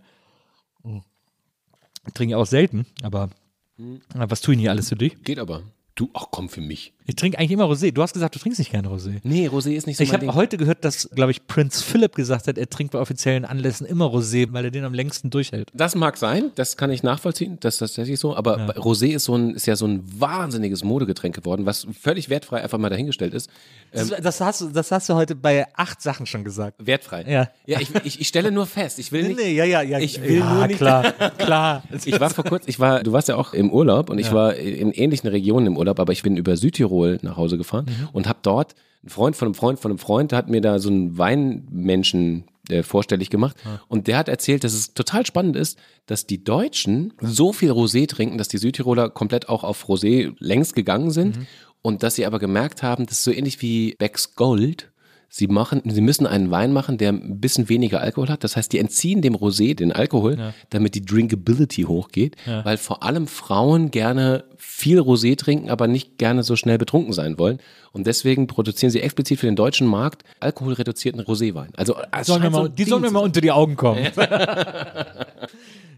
Ich 2.07 2.13
trinke 2.15 2.37
auch 2.37 2.47
selten, 2.47 2.87
aber 3.03 3.31
äh, 3.79 4.01
was 4.15 4.41
tue 4.41 4.55
ich 4.55 4.61
hier 4.61 4.71
alles 4.71 4.89
für 4.89 4.97
dich? 4.97 5.23
Geht 5.23 5.39
aber. 5.39 5.63
Du, 5.95 6.11
ach 6.15 6.27
komm, 6.31 6.49
für 6.49 6.61
mich. 6.61 6.95
Ich 7.07 7.17
trinke 7.17 7.39
eigentlich 7.39 7.51
immer 7.51 7.65
Rosé. 7.65 7.91
Du 7.93 8.01
hast 8.03 8.13
gesagt, 8.15 8.35
du 8.35 8.39
trinkst 8.39 8.59
nicht 8.61 8.71
gerne 8.71 8.89
Rosé. 8.89 9.21
Nee, 9.25 9.49
Rosé 9.49 9.73
ist 9.73 9.87
nicht 9.89 9.97
so 9.97 10.05
Ich 10.05 10.13
habe 10.13 10.33
heute 10.35 10.57
gehört, 10.57 10.85
dass, 10.85 11.11
glaube 11.15 11.33
ich, 11.33 11.47
Prinz 11.49 11.83
Philip 11.83 12.15
gesagt 12.15 12.47
hat, 12.47 12.57
er 12.59 12.69
trinkt 12.71 12.93
bei 12.93 13.01
offiziellen 13.01 13.45
Anlässen 13.45 13.87
immer 13.87 14.07
Rosé, 14.07 14.47
weil 14.53 14.67
er 14.67 14.71
den 14.71 14.85
am 14.85 14.95
längsten 14.95 15.29
durchhält. 15.31 15.69
Das 15.75 15.95
mag 15.97 16.17
sein, 16.17 16.53
das 16.55 16.77
kann 16.77 16.91
ich 16.93 17.03
nachvollziehen, 17.03 17.57
das 17.61 17.75
ist 17.75 17.79
tatsächlich 17.79 18.21
so, 18.21 18.37
aber 18.37 18.77
Rosé 18.77 19.09
ist 19.09 19.25
so 19.25 19.35
ein, 19.35 19.55
ist 19.55 19.67
ja 19.67 19.75
so 19.75 19.87
ein 19.87 20.03
wahnsinniges 20.19 20.85
Modegetränk 20.85 21.35
geworden, 21.35 21.67
was 21.67 21.89
völlig 22.01 22.29
wertfrei 22.29 22.63
einfach 22.63 22.79
mal 22.79 22.89
dahingestellt 22.91 23.35
ist. 23.35 23.51
Das, 23.93 24.09
das, 24.09 24.41
hast, 24.41 24.61
du- 24.61 24.69
das 24.69 24.93
hast 24.93 25.09
du 25.09 25.15
heute 25.15 25.35
bei 25.35 25.67
acht 25.75 26.01
Sachen 26.01 26.27
schon 26.27 26.45
gesagt. 26.45 26.77
Wertfrei. 26.87 27.25
Ja. 27.29 27.49
Ja, 27.67 27.81
ich, 27.81 27.91
ich, 28.05 28.21
ich 28.21 28.29
stelle 28.29 28.53
nur 28.53 28.67
fest, 28.67 28.99
ich 29.01 29.11
will 29.11 29.29
nicht. 29.29 29.41
ja, 29.41 29.65
ja, 29.65 29.83
ja. 29.83 29.99
Ich 29.99 30.23
will 30.23 30.39
ja, 30.39 30.55
nur 30.55 30.67
nicht- 30.69 30.77
klar, 30.79 31.13
klar. 31.39 31.83
Ich 32.05 32.19
war 32.21 32.31
vor 32.31 32.45
kurzem, 32.45 32.69
ich 32.71 32.79
war, 32.79 33.03
du 33.03 33.13
warst 33.13 33.27
ja 33.29 33.35
auch 33.37 33.53
im 33.55 33.71
Urlaub 33.73 34.09
und 34.09 34.19
ich 34.19 34.33
war 34.33 34.55
in 34.55 34.93
ähnlichen 34.93 35.29
Regionen 35.29 35.67
im 35.67 35.77
Urlaub, 35.77 35.99
aber 35.99 36.13
ich 36.13 36.23
bin 36.23 36.37
über 36.37 36.57
Südtirol 36.57 36.92
nach 37.23 37.37
Hause 37.37 37.59
gefahren 37.59 37.87
und 38.13 38.29
habe 38.29 38.39
dort 38.43 38.75
ein 39.05 39.09
Freund 39.09 39.35
von 39.37 39.47
einem 39.47 39.55
Freund 39.55 39.79
von 39.81 39.91
einem 39.91 39.99
Freund, 39.99 40.31
der 40.31 40.39
hat 40.39 40.49
mir 40.49 40.61
da 40.61 40.79
so 40.79 40.89
einen 40.89 41.19
Weinmenschen 41.19 42.45
äh, 42.69 42.83
vorstellig 42.85 43.31
gemacht 43.31 43.57
und 43.89 44.07
der 44.07 44.17
hat 44.17 44.29
erzählt, 44.29 44.63
dass 44.63 44.75
es 44.75 44.95
total 44.95 45.27
spannend 45.27 45.57
ist, 45.57 45.79
dass 46.07 46.27
die 46.27 46.45
Deutschen 46.45 47.13
so 47.21 47.53
viel 47.53 47.73
Rosé 47.73 48.09
trinken, 48.09 48.39
dass 48.39 48.49
die 48.49 48.59
Südtiroler 48.59 49.11
komplett 49.11 49.49
auch 49.49 49.65
auf 49.65 49.89
Rosé 49.89 50.35
längst 50.39 50.75
gegangen 50.77 51.11
sind 51.11 51.41
und 51.83 52.05
dass 52.05 52.15
sie 52.15 52.27
aber 52.27 52.39
gemerkt 52.39 52.83
haben, 52.83 53.07
das 53.07 53.19
ist 53.19 53.25
so 53.25 53.33
ähnlich 53.33 53.61
wie 53.61 53.97
Becks 53.99 54.37
Gold. 54.37 54.92
Sie 55.35 55.47
machen, 55.47 55.81
sie 55.87 56.03
müssen 56.03 56.27
einen 56.27 56.51
Wein 56.51 56.75
machen, 56.75 56.99
der 56.99 57.09
ein 57.09 57.41
bisschen 57.41 57.71
weniger 57.71 58.03
Alkohol 58.03 58.29
hat. 58.29 58.45
Das 58.45 58.55
heißt, 58.55 58.71
die 58.71 58.79
entziehen 58.79 59.23
dem 59.23 59.35
Rosé 59.35 59.75
den 59.75 59.91
Alkohol, 59.91 60.53
damit 60.69 60.95
die 60.95 61.03
Drinkability 61.03 61.85
hochgeht, 61.85 62.37
weil 62.65 62.77
vor 62.77 63.03
allem 63.03 63.27
Frauen 63.27 63.91
gerne 63.91 64.45
viel 64.59 65.01
Rosé 65.01 65.35
trinken, 65.39 65.71
aber 65.71 65.89
nicht 65.89 66.19
gerne 66.19 66.43
so 66.43 66.55
schnell 66.55 66.77
betrunken 66.77 67.15
sein 67.15 67.39
wollen. 67.39 67.61
Und 67.93 68.07
deswegen 68.07 68.47
produzieren 68.47 68.91
sie 68.91 69.01
explizit 69.01 69.41
für 69.41 69.47
den 69.47 69.57
deutschen 69.57 69.87
Markt 69.87 70.23
alkoholreduzierten 70.41 71.23
Roséwein. 71.23 71.71
Also 71.79 71.97
es 72.13 72.27
Sollen 72.27 72.43
so 72.43 72.51
mal, 72.51 72.69
die 72.69 72.85
sollen 72.85 73.01
mir 73.01 73.11
mal 73.11 73.21
unter 73.21 73.41
die 73.41 73.53
Augen 73.53 73.77
kommen. 73.77 74.07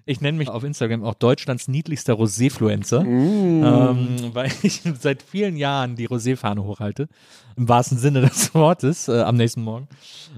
Ich 0.06 0.20
nenne 0.20 0.36
mich 0.36 0.48
auf 0.50 0.64
Instagram 0.64 1.02
auch 1.02 1.14
Deutschlands 1.14 1.66
niedlichster 1.66 2.12
Roséfluencer, 2.14 3.00
ähm, 3.06 4.06
weil 4.34 4.50
ich 4.62 4.82
seit 5.00 5.22
vielen 5.22 5.56
Jahren 5.56 5.96
die 5.96 6.06
Rosé-Fahne 6.08 6.62
hochhalte. 6.62 7.08
Im 7.56 7.68
wahrsten 7.68 7.96
Sinne 7.96 8.20
des 8.20 8.54
Wortes, 8.54 9.08
äh, 9.08 9.20
am 9.22 9.36
nächsten 9.36 9.62
Morgen. 9.62 9.88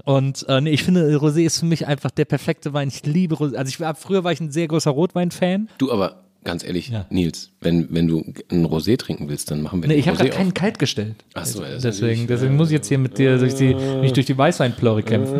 Und 0.05 0.45
äh, 0.47 0.61
nee, 0.61 0.69
ich 0.69 0.83
finde, 0.83 1.13
Rosé 1.17 1.43
ist 1.43 1.59
für 1.59 1.65
mich 1.65 1.85
einfach 1.85 2.11
der 2.11 2.25
perfekte 2.25 2.71
Wein. 2.73 2.87
Ich 2.87 3.05
liebe 3.05 3.35
Rosé. 3.35 3.55
Also 3.55 3.69
ich 3.69 3.79
war, 3.81 3.93
früher 3.95 4.23
war 4.23 4.31
ich 4.31 4.39
ein 4.39 4.51
sehr 4.51 4.67
großer 4.69 4.91
Rotwein-Fan. 4.91 5.67
Du 5.79 5.91
aber, 5.91 6.23
ganz 6.45 6.63
ehrlich, 6.63 6.87
Ja. 6.89 7.05
Nils, 7.09 7.51
wenn, 7.59 7.93
wenn 7.93 8.07
du 8.07 8.23
ein 8.49 8.65
Rosé 8.65 8.97
trinken 8.97 9.27
willst, 9.27 9.51
dann 9.51 9.61
machen 9.63 9.81
wir 9.81 9.87
Nee, 9.89 9.95
den 9.95 9.99
ich 9.99 10.07
habe 10.07 10.17
gerade 10.17 10.29
keinen 10.29 10.53
kalt 10.53 10.79
gestellt. 10.79 11.25
Ach 11.33 11.45
so, 11.45 11.61
ist 11.63 11.83
deswegen, 11.83 12.25
deswegen 12.27 12.55
muss 12.55 12.69
ich 12.69 12.73
jetzt 12.75 12.87
hier 12.87 12.99
mit 12.99 13.17
dir 13.17 13.37
durch 13.37 13.55
die, 13.55 13.75
mich 13.75 14.13
durch 14.13 14.27
die 14.27 14.37
Weißweinplörre 14.37 15.03
kämpfen. 15.03 15.33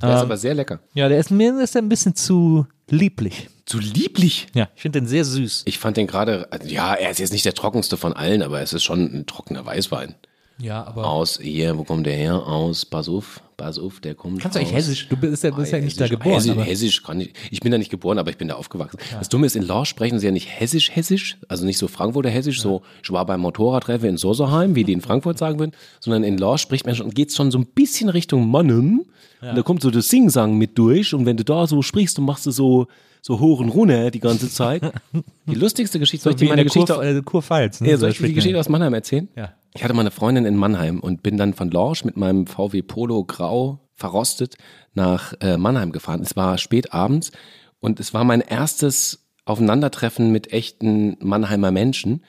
Der 0.00 0.14
ist 0.14 0.22
aber 0.22 0.38
sehr 0.38 0.54
lecker. 0.54 0.80
Ja, 0.94 1.10
der 1.10 1.18
ist 1.18 1.30
mir 1.30 1.60
ist 1.60 1.74
der 1.74 1.82
ein 1.82 1.88
bisschen 1.90 2.14
zu 2.14 2.66
lieblich. 2.90 3.48
Zu 3.66 3.78
lieblich. 3.78 4.48
Ja, 4.54 4.68
ich 4.74 4.82
finde 4.82 5.00
den 5.00 5.08
sehr 5.08 5.24
süß. 5.24 5.62
Ich 5.66 5.78
fand 5.78 5.96
den 5.96 6.06
gerade, 6.06 6.50
also 6.50 6.68
ja, 6.68 6.94
er 6.94 7.10
ist 7.10 7.20
jetzt 7.20 7.32
nicht 7.32 7.44
der 7.44 7.54
trockenste 7.54 7.96
von 7.96 8.12
allen, 8.12 8.42
aber 8.42 8.60
es 8.60 8.72
ist 8.72 8.84
schon 8.84 9.04
ein 9.14 9.26
trockener 9.26 9.64
Weißwein. 9.64 10.14
Ja, 10.60 10.84
aber. 10.86 11.06
Aus, 11.06 11.38
hier, 11.42 11.76
wo 11.78 11.84
kommt 11.84 12.06
der 12.06 12.14
her? 12.14 12.34
Aus, 12.46 12.84
pass 12.84 13.08
auf, 13.08 13.40
pass 13.56 13.78
auf, 13.78 14.00
der 14.00 14.14
kommt 14.14 14.40
Kannst 14.40 14.56
du 14.56 14.60
eigentlich 14.60 14.72
aus- 14.72 14.78
Hessisch? 14.78 15.08
Du 15.08 15.16
bist 15.16 15.42
ja, 15.42 15.50
bist 15.50 15.72
ja 15.72 15.78
nicht 15.80 15.98
da 16.00 16.04
Hessisch, 16.04 16.18
geboren. 16.18 16.34
Hessisch, 16.34 16.50
aber 16.52 16.64
Hessisch 16.64 17.02
kann 17.02 17.20
ich. 17.20 17.32
Ich 17.50 17.60
bin 17.60 17.72
da 17.72 17.78
nicht 17.78 17.90
geboren, 17.90 18.18
aber 18.18 18.30
ich 18.30 18.36
bin 18.36 18.48
da 18.48 18.54
aufgewachsen. 18.54 18.98
Das 19.18 19.28
Dumme 19.28 19.46
ist, 19.46 19.56
in 19.56 19.62
Lorsch 19.66 19.88
sprechen 19.90 20.18
sie 20.18 20.26
ja 20.26 20.32
nicht 20.32 20.48
Hessisch-Hessisch, 20.48 21.38
also 21.48 21.64
nicht 21.64 21.78
so 21.78 21.88
Frankfurter 21.88 22.30
Hessisch, 22.30 22.60
so 22.60 22.82
ich 23.02 23.10
war 23.10 23.24
beim 23.26 23.40
Motorradtreffer 23.40 24.08
in 24.08 24.16
Soserheim, 24.16 24.74
wie 24.74 24.84
die 24.84 24.92
in 24.92 25.00
Frankfurt 25.00 25.38
sagen 25.38 25.58
würden, 25.58 25.72
sondern 26.00 26.24
in 26.24 26.38
Lorsch 26.38 26.62
spricht 26.62 26.86
man 26.86 26.94
schon, 26.94 27.10
geht's 27.10 27.36
schon 27.36 27.50
so 27.50 27.58
ein 27.58 27.66
bisschen 27.66 28.08
Richtung 28.08 28.50
Mannem. 28.50 29.04
Und 29.42 29.56
da 29.56 29.62
kommt 29.62 29.80
so 29.80 29.90
das 29.90 30.08
Singsang 30.08 30.58
mit 30.58 30.76
durch 30.76 31.14
und 31.14 31.24
wenn 31.24 31.38
du 31.38 31.44
da 31.44 31.66
so 31.66 31.80
sprichst, 31.80 32.18
dann 32.18 32.26
machst 32.26 32.44
du 32.44 32.50
so, 32.50 32.88
so 33.22 33.40
hoch 33.40 33.60
und 33.60 33.70
runter 33.70 34.10
die 34.10 34.20
ganze 34.20 34.50
Zeit. 34.50 34.82
Die 35.46 35.54
lustigste 35.54 35.98
Geschichte, 35.98 36.24
soll 36.24 36.32
ich 36.32 36.38
dir 36.38 36.44
in 36.44 36.50
meine 36.50 36.64
Geschichte 36.64 36.92
Kurf, 36.92 37.04
äh, 37.04 37.22
Kurpfalz. 37.22 37.80
Ne? 37.80 37.88
ja, 37.90 37.96
So 37.96 38.00
soll 38.02 38.10
ich 38.10 38.18
dir 38.18 38.26
die 38.28 38.34
Geschichte 38.34 38.58
aus 38.60 38.68
Mannheim 38.68 38.92
erzählen? 38.94 39.28
Ja. 39.34 39.54
Ich 39.74 39.84
hatte 39.84 39.94
mal 39.94 40.00
eine 40.00 40.10
Freundin 40.10 40.46
in 40.46 40.56
Mannheim 40.56 40.98
und 40.98 41.22
bin 41.22 41.36
dann 41.36 41.54
von 41.54 41.70
Lorsch 41.70 42.04
mit 42.04 42.16
meinem 42.16 42.46
VW 42.46 42.82
Polo 42.82 43.24
grau 43.24 43.78
verrostet 43.94 44.56
nach 44.94 45.34
äh, 45.40 45.56
Mannheim 45.56 45.92
gefahren. 45.92 46.22
Es 46.22 46.34
war 46.34 46.58
spät 46.58 46.92
abends 46.92 47.30
und 47.78 48.00
es 48.00 48.12
war 48.12 48.24
mein 48.24 48.40
erstes 48.40 49.28
Aufeinandertreffen 49.44 50.32
mit 50.32 50.52
echten 50.52 51.16
Mannheimer 51.20 51.70
Menschen. 51.70 52.24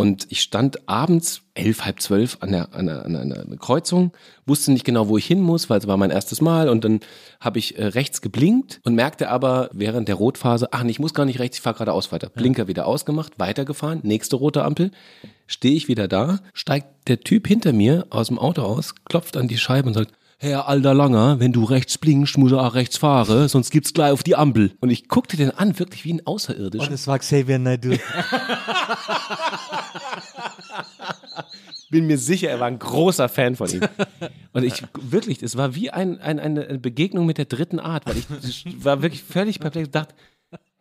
Und 0.00 0.26
ich 0.30 0.40
stand 0.40 0.88
abends 0.88 1.42
elf, 1.54 1.84
halb 1.84 2.00
zwölf 2.00 2.38
an 2.40 2.52
der, 2.52 2.74
an, 2.74 2.86
der, 2.86 3.04
an 3.04 3.12
der- 3.12 3.20
an 3.22 3.48
der 3.50 3.58
Kreuzung, 3.58 4.12
wusste 4.46 4.72
nicht 4.72 4.84
genau, 4.84 5.08
wo 5.08 5.18
ich 5.18 5.26
hin 5.26 5.40
muss, 5.40 5.68
weil 5.70 5.78
es 5.78 5.86
war 5.86 5.96
mein 5.96 6.10
erstes 6.10 6.40
Mal. 6.40 6.68
Und 6.68 6.84
dann 6.84 7.00
habe 7.40 7.58
ich 7.58 7.78
äh, 7.78 7.86
rechts 7.86 8.20
geblinkt 8.22 8.80
und 8.84 8.94
merkte 8.94 9.28
aber 9.28 9.68
während 9.72 10.08
der 10.08 10.14
Rotphase, 10.16 10.68
ach, 10.72 10.82
nee, 10.82 10.90
ich 10.90 10.98
muss 11.00 11.14
gar 11.14 11.26
nicht 11.26 11.38
rechts, 11.38 11.58
ich 11.58 11.62
fahre 11.62 11.74
geradeaus 11.74 12.12
weiter. 12.12 12.28
Blinker 12.30 12.66
wieder 12.68 12.86
ausgemacht, 12.86 13.38
weitergefahren, 13.38 14.00
nächste 14.02 14.36
rote 14.36 14.64
Ampel. 14.64 14.90
Stehe 15.46 15.74
ich 15.74 15.88
wieder 15.88 16.08
da, 16.08 16.38
steigt 16.54 17.08
der 17.08 17.20
Typ 17.20 17.46
hinter 17.46 17.72
mir 17.72 18.06
aus 18.10 18.28
dem 18.28 18.38
Auto 18.38 18.62
aus, 18.62 18.94
klopft 19.04 19.36
an 19.36 19.48
die 19.48 19.58
Scheibe 19.58 19.88
und 19.88 19.94
sagt, 19.94 20.12
Herr 20.42 20.68
alter 20.68 20.94
Langer, 20.94 21.38
wenn 21.38 21.52
du 21.52 21.64
rechts 21.64 21.98
blinkst, 21.98 22.38
muss 22.38 22.52
er 22.52 22.62
auch 22.62 22.74
rechts 22.74 22.96
fahren, 22.96 23.46
sonst 23.46 23.68
gibt's 23.70 23.92
gleich 23.92 24.10
auf 24.10 24.22
die 24.22 24.36
Ampel. 24.36 24.72
Und 24.80 24.88
ich 24.88 25.06
guckte 25.06 25.36
den 25.36 25.50
an, 25.50 25.78
wirklich 25.78 26.06
wie 26.06 26.14
ein 26.14 26.26
Außerirdischer. 26.26 26.88
Und 26.88 26.94
es 26.94 27.06
war 27.06 27.18
Xavier 27.18 27.58
Naidoo. 27.58 27.94
bin 31.90 32.06
mir 32.06 32.16
sicher, 32.16 32.48
er 32.48 32.58
war 32.58 32.68
ein 32.68 32.78
großer 32.78 33.28
Fan 33.28 33.54
von 33.54 33.70
ihm. 33.70 33.82
Und 34.54 34.64
ich 34.64 34.82
wirklich, 34.98 35.42
es 35.42 35.58
war 35.58 35.74
wie 35.74 35.90
ein, 35.90 36.18
ein, 36.20 36.40
eine 36.40 36.66
eine 36.66 36.78
Begegnung 36.78 37.26
mit 37.26 37.36
der 37.36 37.44
dritten 37.44 37.78
Art, 37.78 38.06
weil 38.06 38.16
ich 38.16 38.82
war 38.82 39.02
wirklich 39.02 39.22
völlig 39.22 39.60
perplex 39.60 39.88
und 39.88 39.94
dachte, 39.94 40.14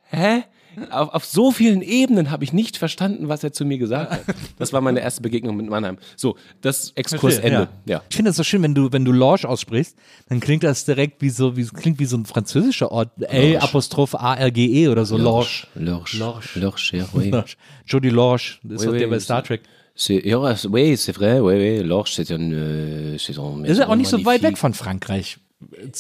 hä? 0.04 0.44
Auf, 0.92 1.10
auf 1.14 1.26
so 1.26 1.52
vielen 1.52 1.82
Ebenen 1.82 2.32
habe 2.32 2.44
ich 2.44 2.54
nicht 2.54 2.78
verstanden, 2.78 3.28
was 3.28 3.44
er 3.44 3.52
zu 3.52 3.66
mir 3.66 3.78
gesagt 3.78 4.12
hat. 4.12 4.22
Das 4.58 4.74
war 4.74 4.82
meine 4.82 5.00
erste 5.00 5.22
Begegnung 5.22 5.56
mit 5.56 5.70
Mannheim. 5.70 5.98
So, 6.16 6.36
das 6.62 6.92
Exkursende. 6.96 7.70
Ja. 7.86 8.02
Ich 8.10 8.16
finde 8.16 8.32
es 8.32 8.38
so 8.38 8.44
schön, 8.44 8.62
wenn 8.62 8.76
du, 8.76 8.92
wenn 8.92 9.06
du 9.06 9.12
Lorsch 9.12 9.46
aussprichst, 9.46 9.96
dann 10.28 10.40
klingt 10.40 10.64
das 10.64 10.86
direkt 10.86 11.22
wie 11.22 11.30
so, 11.30 11.56
wie, 11.56 11.66
klingt 11.66 12.00
wie 12.00 12.06
so 12.06 12.18
ein 12.18 12.26
französischer 12.26 12.92
Ort. 12.92 13.10
L 13.22 13.58
Apostroph 13.58 14.16
A 14.16 14.36
R 14.36 14.52
G 14.52 14.84
E 14.84 14.88
oder 14.90 15.06
so. 15.06 15.18
Lorsch. 15.18 15.68
Lorsch. 15.76 16.14
Lorsch. 16.18 16.56
Lorsch, 16.56 16.94
ja, 16.94 17.06
oui. 17.14 17.30
Lorsch. 17.30 17.58
Jodie 17.86 18.10
Lorsch. 18.10 18.60
Das 18.64 18.74
ist 18.74 18.80
Oui, 18.82 18.86
doch 18.88 18.94
oui, 18.94 19.00
der 19.00 19.08
bei 19.08 19.20
Star 19.20 19.44
Trek. 19.44 19.62
C'est, 19.96 20.26
ja, 20.26 20.38
oui, 20.70 20.96
c'est 20.96 21.12
vrai, 21.14 21.40
oui, 21.42 21.56
oui. 21.56 21.84
Lorsch, 21.84 22.14
c'est 22.14 22.32
un, 22.32 22.52
euh, 22.54 23.18
c'est 23.18 23.38
un 23.38 23.66
Ist 23.66 23.80
ja 23.80 23.90
auch 23.90 23.96
nicht 23.96 24.10
so 24.10 24.24
weit 24.24 24.44
weg 24.44 24.58
von 24.58 24.74
Frankreich. 24.74 25.38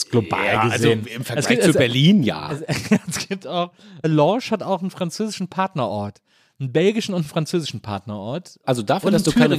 Global 0.10 0.46
Ja, 0.46 0.62
also 0.62 0.74
gesehen. 0.90 1.06
im 1.08 1.22
Es 1.22 1.28
Vergleich 1.28 1.48
gibt- 1.48 1.64
zu 1.64 1.70
es- 1.72 1.76
Berlin, 1.78 2.24
ja. 2.24 2.52
es 3.08 3.28
gibt 3.28 3.46
auch, 3.48 3.72
Lorsch 4.06 4.52
hat 4.52 4.64
auch 4.64 4.82
einen 4.82 4.92
französischen 4.92 5.48
Partnerort. 5.50 6.22
Einen 6.62 6.74
belgischen 6.74 7.14
und 7.14 7.22
einen 7.22 7.30
französischen 7.30 7.80
Partnerort. 7.80 8.60
Also 8.66 8.82
dafür, 8.82 9.12
dass 9.12 9.24
du 9.24 9.32
keine, 9.32 9.58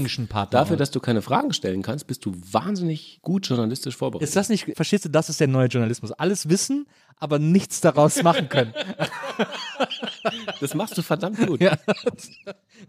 dafür, 0.50 0.76
dass 0.76 0.90
du 0.90 1.00
keine 1.00 1.22
Fragen 1.22 1.54
stellen 1.54 1.80
kannst, 1.82 2.06
bist 2.06 2.26
du 2.26 2.34
wahnsinnig 2.52 3.20
gut 3.22 3.46
journalistisch 3.48 3.96
vorbereitet. 3.96 4.28
Ist 4.28 4.36
das 4.36 4.50
nicht, 4.50 4.66
verstehst 4.76 5.06
du, 5.06 5.08
das 5.08 5.30
ist 5.30 5.40
der 5.40 5.48
neue 5.48 5.68
Journalismus. 5.68 6.12
Alles 6.12 6.50
wissen, 6.50 6.86
aber 7.16 7.38
nichts 7.38 7.80
daraus 7.80 8.22
machen 8.22 8.50
können. 8.50 8.74
das 10.60 10.74
machst 10.74 10.96
du 10.98 11.02
verdammt 11.02 11.38
gut. 11.46 11.62
Ja, 11.62 11.78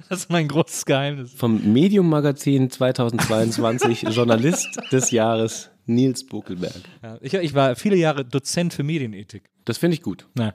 das 0.10 0.20
ist 0.20 0.30
mein 0.30 0.50
großes 0.50 0.86
Geheimnis. 0.86 1.34
Vom 1.34 1.72
Medium 1.72 2.10
Magazin 2.10 2.70
2022 2.70 4.02
Journalist 4.10 4.68
des 4.92 5.12
Jahres 5.12 5.70
Nils 5.86 6.26
Buckelberg. 6.26 6.82
Ja, 7.04 7.18
ich, 7.22 7.34
ich 7.34 7.54
war 7.54 7.76
viele 7.76 7.96
Jahre 7.96 8.26
Dozent 8.26 8.74
für 8.74 8.84
Medienethik. 8.84 9.50
Das 9.66 9.78
finde 9.78 9.96
ich 9.96 10.02
gut. 10.02 10.28
Na. 10.36 10.54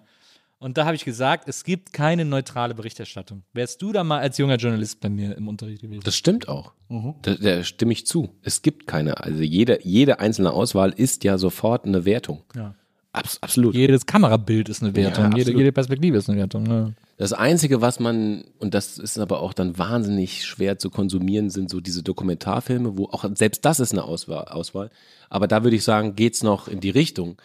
Und 0.59 0.79
da 0.79 0.87
habe 0.87 0.97
ich 0.97 1.05
gesagt, 1.05 1.49
es 1.49 1.65
gibt 1.65 1.93
keine 1.93 2.25
neutrale 2.25 2.75
Berichterstattung. 2.75 3.43
Wärst 3.53 3.83
du 3.83 3.93
da 3.93 4.03
mal 4.05 4.21
als 4.21 4.39
junger 4.39 4.57
Journalist 4.57 5.01
bei 5.01 5.11
mir 5.11 5.37
im 5.37 5.49
Unterricht 5.49 5.83
gewesen? 5.83 6.01
Das 6.03 6.17
stimmt 6.17 6.49
auch. 6.49 6.73
Mhm. 6.89 7.15
Da, 7.23 7.35
da 7.35 7.63
stimme 7.63 7.93
ich 7.93 8.07
zu. 8.07 8.35
Es 8.43 8.63
gibt 8.63 8.87
keine. 8.87 9.23
Also 9.23 9.43
jede, 9.43 9.81
jede 9.83 10.19
einzelne 10.19 10.53
Auswahl 10.53 10.93
ist 10.97 11.25
ja 11.25 11.37
sofort 11.37 11.85
eine 11.85 12.07
Wertung. 12.07 12.45
Ja. 12.55 12.75
Abs 13.17 13.39
absolut. 13.43 13.75
Jedes 13.75 14.07
Kamerabild 14.07 14.69
ist 14.69 14.83
eine 14.83 14.95
Wertung, 14.95 15.31
Ja, 15.33 15.37
jede, 15.39 15.53
jede 15.53 15.73
Perspektive 15.73 16.19
ist 16.19 16.29
eine 16.29 16.39
Wertung. 16.39 16.67
Ja. 16.67 16.91
Das 17.17 17.33
Einzige, 17.33 17.81
was 17.81 17.99
man, 17.99 18.45
und 18.59 18.75
das 18.75 18.99
ist 18.99 19.19
aber 19.19 19.41
auch 19.41 19.55
dann 19.55 19.79
wahnsinnig 19.79 20.45
schwer 20.45 20.79
zu 20.79 20.91
konsumieren, 20.91 21.49
sind 21.51 21.71
so 21.71 21.81
diese 21.81 22.03
Dokumentarfilme, 22.03 22.99
wo 22.99 23.05
auch 23.07 23.25
selbst 23.35 23.65
das 23.65 23.81
ist 23.81 23.93
eine 23.93 24.05
Auswahl. 24.05 24.45
Auswahl. 24.49 24.91
Aber 25.31 25.49
da 25.49 25.65
würde 25.65 25.77
ich 25.77 25.83
sagen, 25.85 26.15
geht's 26.15 26.43
noch 26.43 26.69
in 26.69 26.81
die 26.81 26.91
Richtung. 26.91 27.37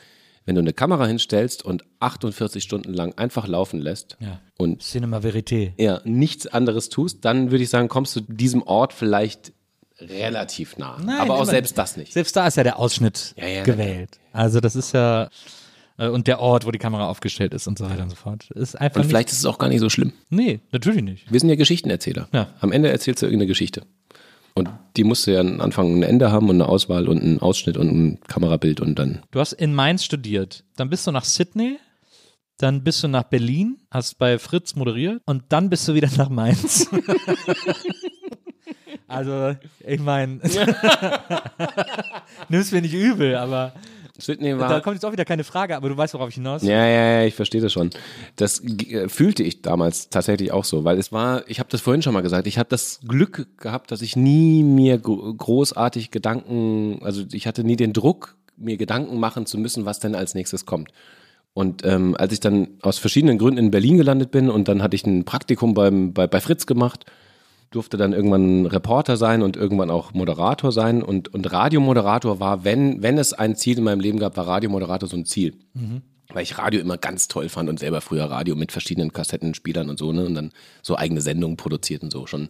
Wenn 0.46 0.56
du 0.56 0.62
eine 0.62 0.74
Kamera 0.74 1.06
hinstellst 1.06 1.64
und 1.64 1.86
48 2.00 2.64
Stunden 2.64 2.94
lang 2.94 3.14
einfach 3.16 3.48
laufen 3.48 3.80
lässt 3.80 4.18
Ja. 4.20 4.40
und 4.58 4.82
Cinema 4.82 5.20
Verité. 5.20 5.72
ja, 5.78 6.02
nichts 6.04 6.48
anderes 6.48 6.90
tust, 6.90 7.24
dann 7.24 7.52
würde 7.52 7.64
ich 7.64 7.70
sagen, 7.70 7.88
kommst 7.88 8.16
du 8.16 8.22
diesem 8.22 8.64
Ort 8.64 8.92
vielleicht 8.92 9.54
relativ 10.00 10.78
nah. 10.78 10.98
Nein, 11.04 11.20
aber 11.22 11.36
auch 11.36 11.44
immer- 11.44 11.52
selbst 11.52 11.78
das 11.78 11.96
nicht. 11.96 12.12
Selbst 12.14 12.36
da 12.36 12.48
ist 12.48 12.58
ja 12.58 12.64
der 12.64 12.80
Ausschnitt 12.80 13.36
Ja, 13.38 13.48
ja, 13.48 13.64
gewählt. 13.64 14.20
Also 14.34 14.60
das 14.60 14.76
ist 14.76 14.94
ja 14.94 15.30
und 16.10 16.28
der 16.28 16.40
Ort, 16.40 16.66
wo 16.66 16.72
die 16.72 16.80
Kamera 16.80 17.08
aufgestellt 17.08 17.54
ist 17.54 17.68
und 17.68 17.78
so 17.78 17.90
weiter 17.90 18.04
und 18.04 18.10
so 18.10 18.16
fort. 18.16 18.50
Ist 18.52 18.80
einfach 18.80 18.98
Und 18.98 19.02
nicht, 19.02 19.10
vielleicht 19.10 19.30
ist 19.30 19.40
es 19.40 19.46
auch 19.46 19.58
gar 19.58 19.70
nicht 19.70 19.80
so 19.80 19.90
schlimm. 19.90 20.14
Nee, 20.30 20.60
natürlich 20.72 21.04
nicht. 21.04 21.32
Wir 21.32 21.40
sind 21.40 21.50
ja 21.50 21.56
Geschichtenerzähler. 21.56 22.28
Ja. 22.34 22.48
Am 22.60 22.72
Ende 22.72 22.90
erzählst 22.90 23.22
du 23.22 23.26
irgendeine 23.26 23.48
Geschichte. 23.48 23.84
Und 24.54 24.70
die 24.98 25.04
musst 25.04 25.28
du 25.28 25.32
ja 25.32 25.40
einen 25.40 25.62
Anfang 25.62 25.94
und 25.94 26.00
ein 26.00 26.04
Ende 26.04 26.32
haben 26.32 26.50
und 26.50 26.56
eine 26.56 26.68
Auswahl 26.68 27.08
und 27.08 27.22
einen 27.22 27.40
Ausschnitt 27.40 27.78
und 27.78 27.88
ein 27.88 28.20
Kamerabild 28.28 28.82
und 28.82 29.00
dann. 29.00 29.22
Du 29.32 29.40
hast 29.40 29.54
in 29.54 29.74
Mainz 29.74 30.04
studiert, 30.04 30.66
dann 30.76 30.90
bist 30.90 31.08
du 31.08 31.12
nach 31.12 31.24
Sydney, 31.24 31.78
dann 32.58 32.84
bist 32.84 33.02
du 33.04 33.08
nach 33.08 33.24
Berlin, 33.24 33.78
hast 33.90 34.18
bei 34.18 34.38
Fritz 34.40 34.76
moderiert 34.76 35.22
und 35.26 35.44
dann 35.50 35.70
bist 35.70 35.88
du 35.88 35.94
wieder 35.94 36.10
nach 36.18 36.30
Mainz. 36.30 36.88
also, 39.08 39.56
ich 39.88 40.00
meine, 40.02 40.42
nimm's 42.50 42.72
mir 42.72 42.82
nicht 42.82 42.94
übel, 42.94 43.36
aber 43.36 43.74
Sydney 44.22 44.52
da 44.52 44.60
war. 44.60 44.82
kommt 44.82 44.96
jetzt 44.96 45.06
auch 45.06 45.12
wieder 45.12 45.26
keine 45.26 45.44
Frage, 45.44 45.76
aber 45.76 45.90
du 45.90 45.98
weißt, 45.98 46.14
worauf 46.14 46.30
ich 46.30 46.36
hinaus 46.36 46.64
Ja, 46.64 46.86
ja, 46.88 47.20
ja, 47.20 47.24
ich 47.26 47.36
verstehe 47.36 47.62
das 47.62 47.74
schon. 47.74 47.90
Das 48.36 48.64
äh, 48.64 49.10
fühlte 49.10 49.44
ich 49.44 49.62
damals 49.62 50.10
tatsächlich 50.10 50.52
auch 50.52 50.64
so, 50.66 50.84
weil 50.84 50.98
es 50.98 51.12
war, 51.12 51.44
ich 51.48 51.60
habe 51.60 51.70
das 51.70 51.82
vorhin 51.82 52.02
schon 52.02 52.14
mal 52.14 52.22
gesagt, 52.22 52.48
ich 52.48 52.58
habe 52.58 52.70
das 52.70 53.00
Glück 53.08 53.48
gehabt, 53.58 53.92
dass 53.92 54.02
ich 54.02 54.16
nie 54.16 54.64
mir 54.64 54.98
gro- 54.98 55.34
großartig 55.34 56.12
Gedanken, 56.12 57.00
also 57.04 57.24
ich 57.32 57.48
hatte 57.48 57.64
nie 57.64 57.76
den 57.76 57.94
Druck, 57.94 58.38
mir 58.58 58.78
Gedanken 58.78 59.20
machen 59.20 59.46
zu 59.46 59.58
müssen, 59.58 59.86
was 59.86 60.00
denn 60.00 60.16
als 60.16 60.34
nächstes 60.36 60.66
kommt. 60.66 60.90
Und 61.54 61.84
ähm, 61.86 62.16
als 62.18 62.32
ich 62.32 62.40
dann 62.40 62.70
aus 62.82 62.98
verschiedenen 62.98 63.38
Gründen 63.38 63.58
in 63.58 63.72
Berlin 63.72 63.98
gelandet 63.98 64.32
bin 64.32 64.50
und 64.50 64.68
dann 64.68 64.82
hatte 64.82 64.96
ich 64.96 65.06
ein 65.06 65.26
Praktikum 65.26 65.74
beim, 65.74 66.14
bei, 66.14 66.26
bei 66.28 66.40
Fritz 66.40 66.66
gemacht, 66.66 67.06
durfte 67.72 67.98
dann 67.98 68.14
irgendwann 68.14 68.66
Reporter 68.66 69.18
sein 69.18 69.42
und 69.42 69.56
irgendwann 69.58 69.90
auch 69.90 70.14
Moderator 70.14 70.72
sein. 70.72 71.02
Und, 71.02 71.34
und 71.34 71.52
Radiomoderator 71.52 72.40
war, 72.40 72.64
wenn, 72.64 73.02
wenn 73.02 73.18
es 73.18 73.34
ein 73.34 73.56
Ziel 73.56 73.78
in 73.78 73.86
meinem 73.86 74.02
Leben 74.02 74.20
gab, 74.20 74.38
war 74.38 74.46
Radiomoderator 74.46 75.08
so 75.10 75.18
ein 75.18 75.26
Ziel. 75.26 75.56
Weil 76.34 76.44
ich 76.44 76.58
Radio 76.58 76.80
immer 76.80 76.98
ganz 76.98 77.28
toll 77.28 77.50
fand 77.50 77.70
und 77.70 77.80
selber 77.80 78.02
früher 78.02 78.26
Radio 78.26 78.56
mit 78.56 78.72
verschiedenen 78.72 79.12
Kassettenspielern 79.12 79.90
und 79.90 79.98
so, 79.98 80.12
ne? 80.14 80.26
Und 80.26 80.36
dann 80.36 80.52
so 80.82 80.98
eigene 80.98 81.22
Sendungen 81.22 81.58
produziert 81.58 82.04
und 82.04 82.12
so, 82.12 82.26
schon 82.28 82.50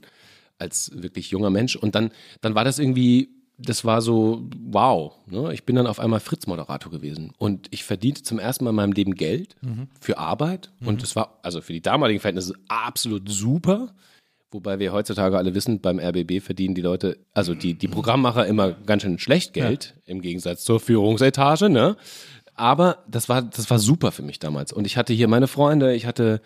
als 0.59 0.91
wirklich 0.93 1.31
junger 1.31 1.49
Mensch. 1.49 1.75
Und 1.75 1.95
dann, 1.95 2.11
dann 2.41 2.53
war 2.53 2.63
das 2.63 2.77
irgendwie, 2.77 3.29
das 3.57 3.85
war 3.85 4.01
so, 4.01 4.47
wow, 4.71 5.13
ne? 5.27 5.53
Ich 5.53 5.65
bin 5.65 5.75
dann 5.75 5.87
auf 5.87 5.99
einmal 5.99 6.19
Fritz-Moderator 6.19 6.91
gewesen. 6.91 7.33
Und 7.37 7.67
ich 7.71 7.83
verdiente 7.83 8.21
zum 8.23 8.37
ersten 8.39 8.65
Mal 8.65 8.71
in 8.71 8.75
meinem 8.75 8.93
Leben 8.93 9.15
Geld 9.15 9.55
für 9.99 10.17
Arbeit. 10.17 10.71
Und 10.83 11.01
es 11.03 11.15
war, 11.15 11.39
also 11.41 11.61
für 11.61 11.73
die 11.73 11.81
damaligen 11.81 12.19
Verhältnisse 12.19 12.55
absolut 12.67 13.29
super. 13.29 13.93
Wobei 14.51 14.79
wir 14.79 14.91
heutzutage 14.91 15.37
alle 15.37 15.55
wissen, 15.55 15.79
beim 15.79 15.97
RBB 15.97 16.41
verdienen 16.41 16.75
die 16.75 16.81
Leute, 16.81 17.17
also 17.33 17.55
die, 17.55 17.73
die 17.73 17.87
Programmmacher 17.87 18.45
immer 18.45 18.73
ganz 18.73 19.03
schön 19.03 19.17
schlecht 19.17 19.53
Geld, 19.53 19.95
im 20.05 20.21
Gegensatz 20.21 20.65
zur 20.65 20.81
Führungsetage, 20.81 21.69
ne? 21.69 21.95
Aber 22.53 22.97
das 23.07 23.29
war, 23.29 23.41
das 23.41 23.69
war 23.69 23.79
super 23.79 24.11
für 24.11 24.23
mich 24.23 24.39
damals. 24.39 24.73
Und 24.73 24.85
ich 24.85 24.97
hatte 24.97 25.13
hier 25.13 25.29
meine 25.29 25.47
Freunde, 25.47 25.95
ich 25.95 26.05
hatte, 26.05 26.41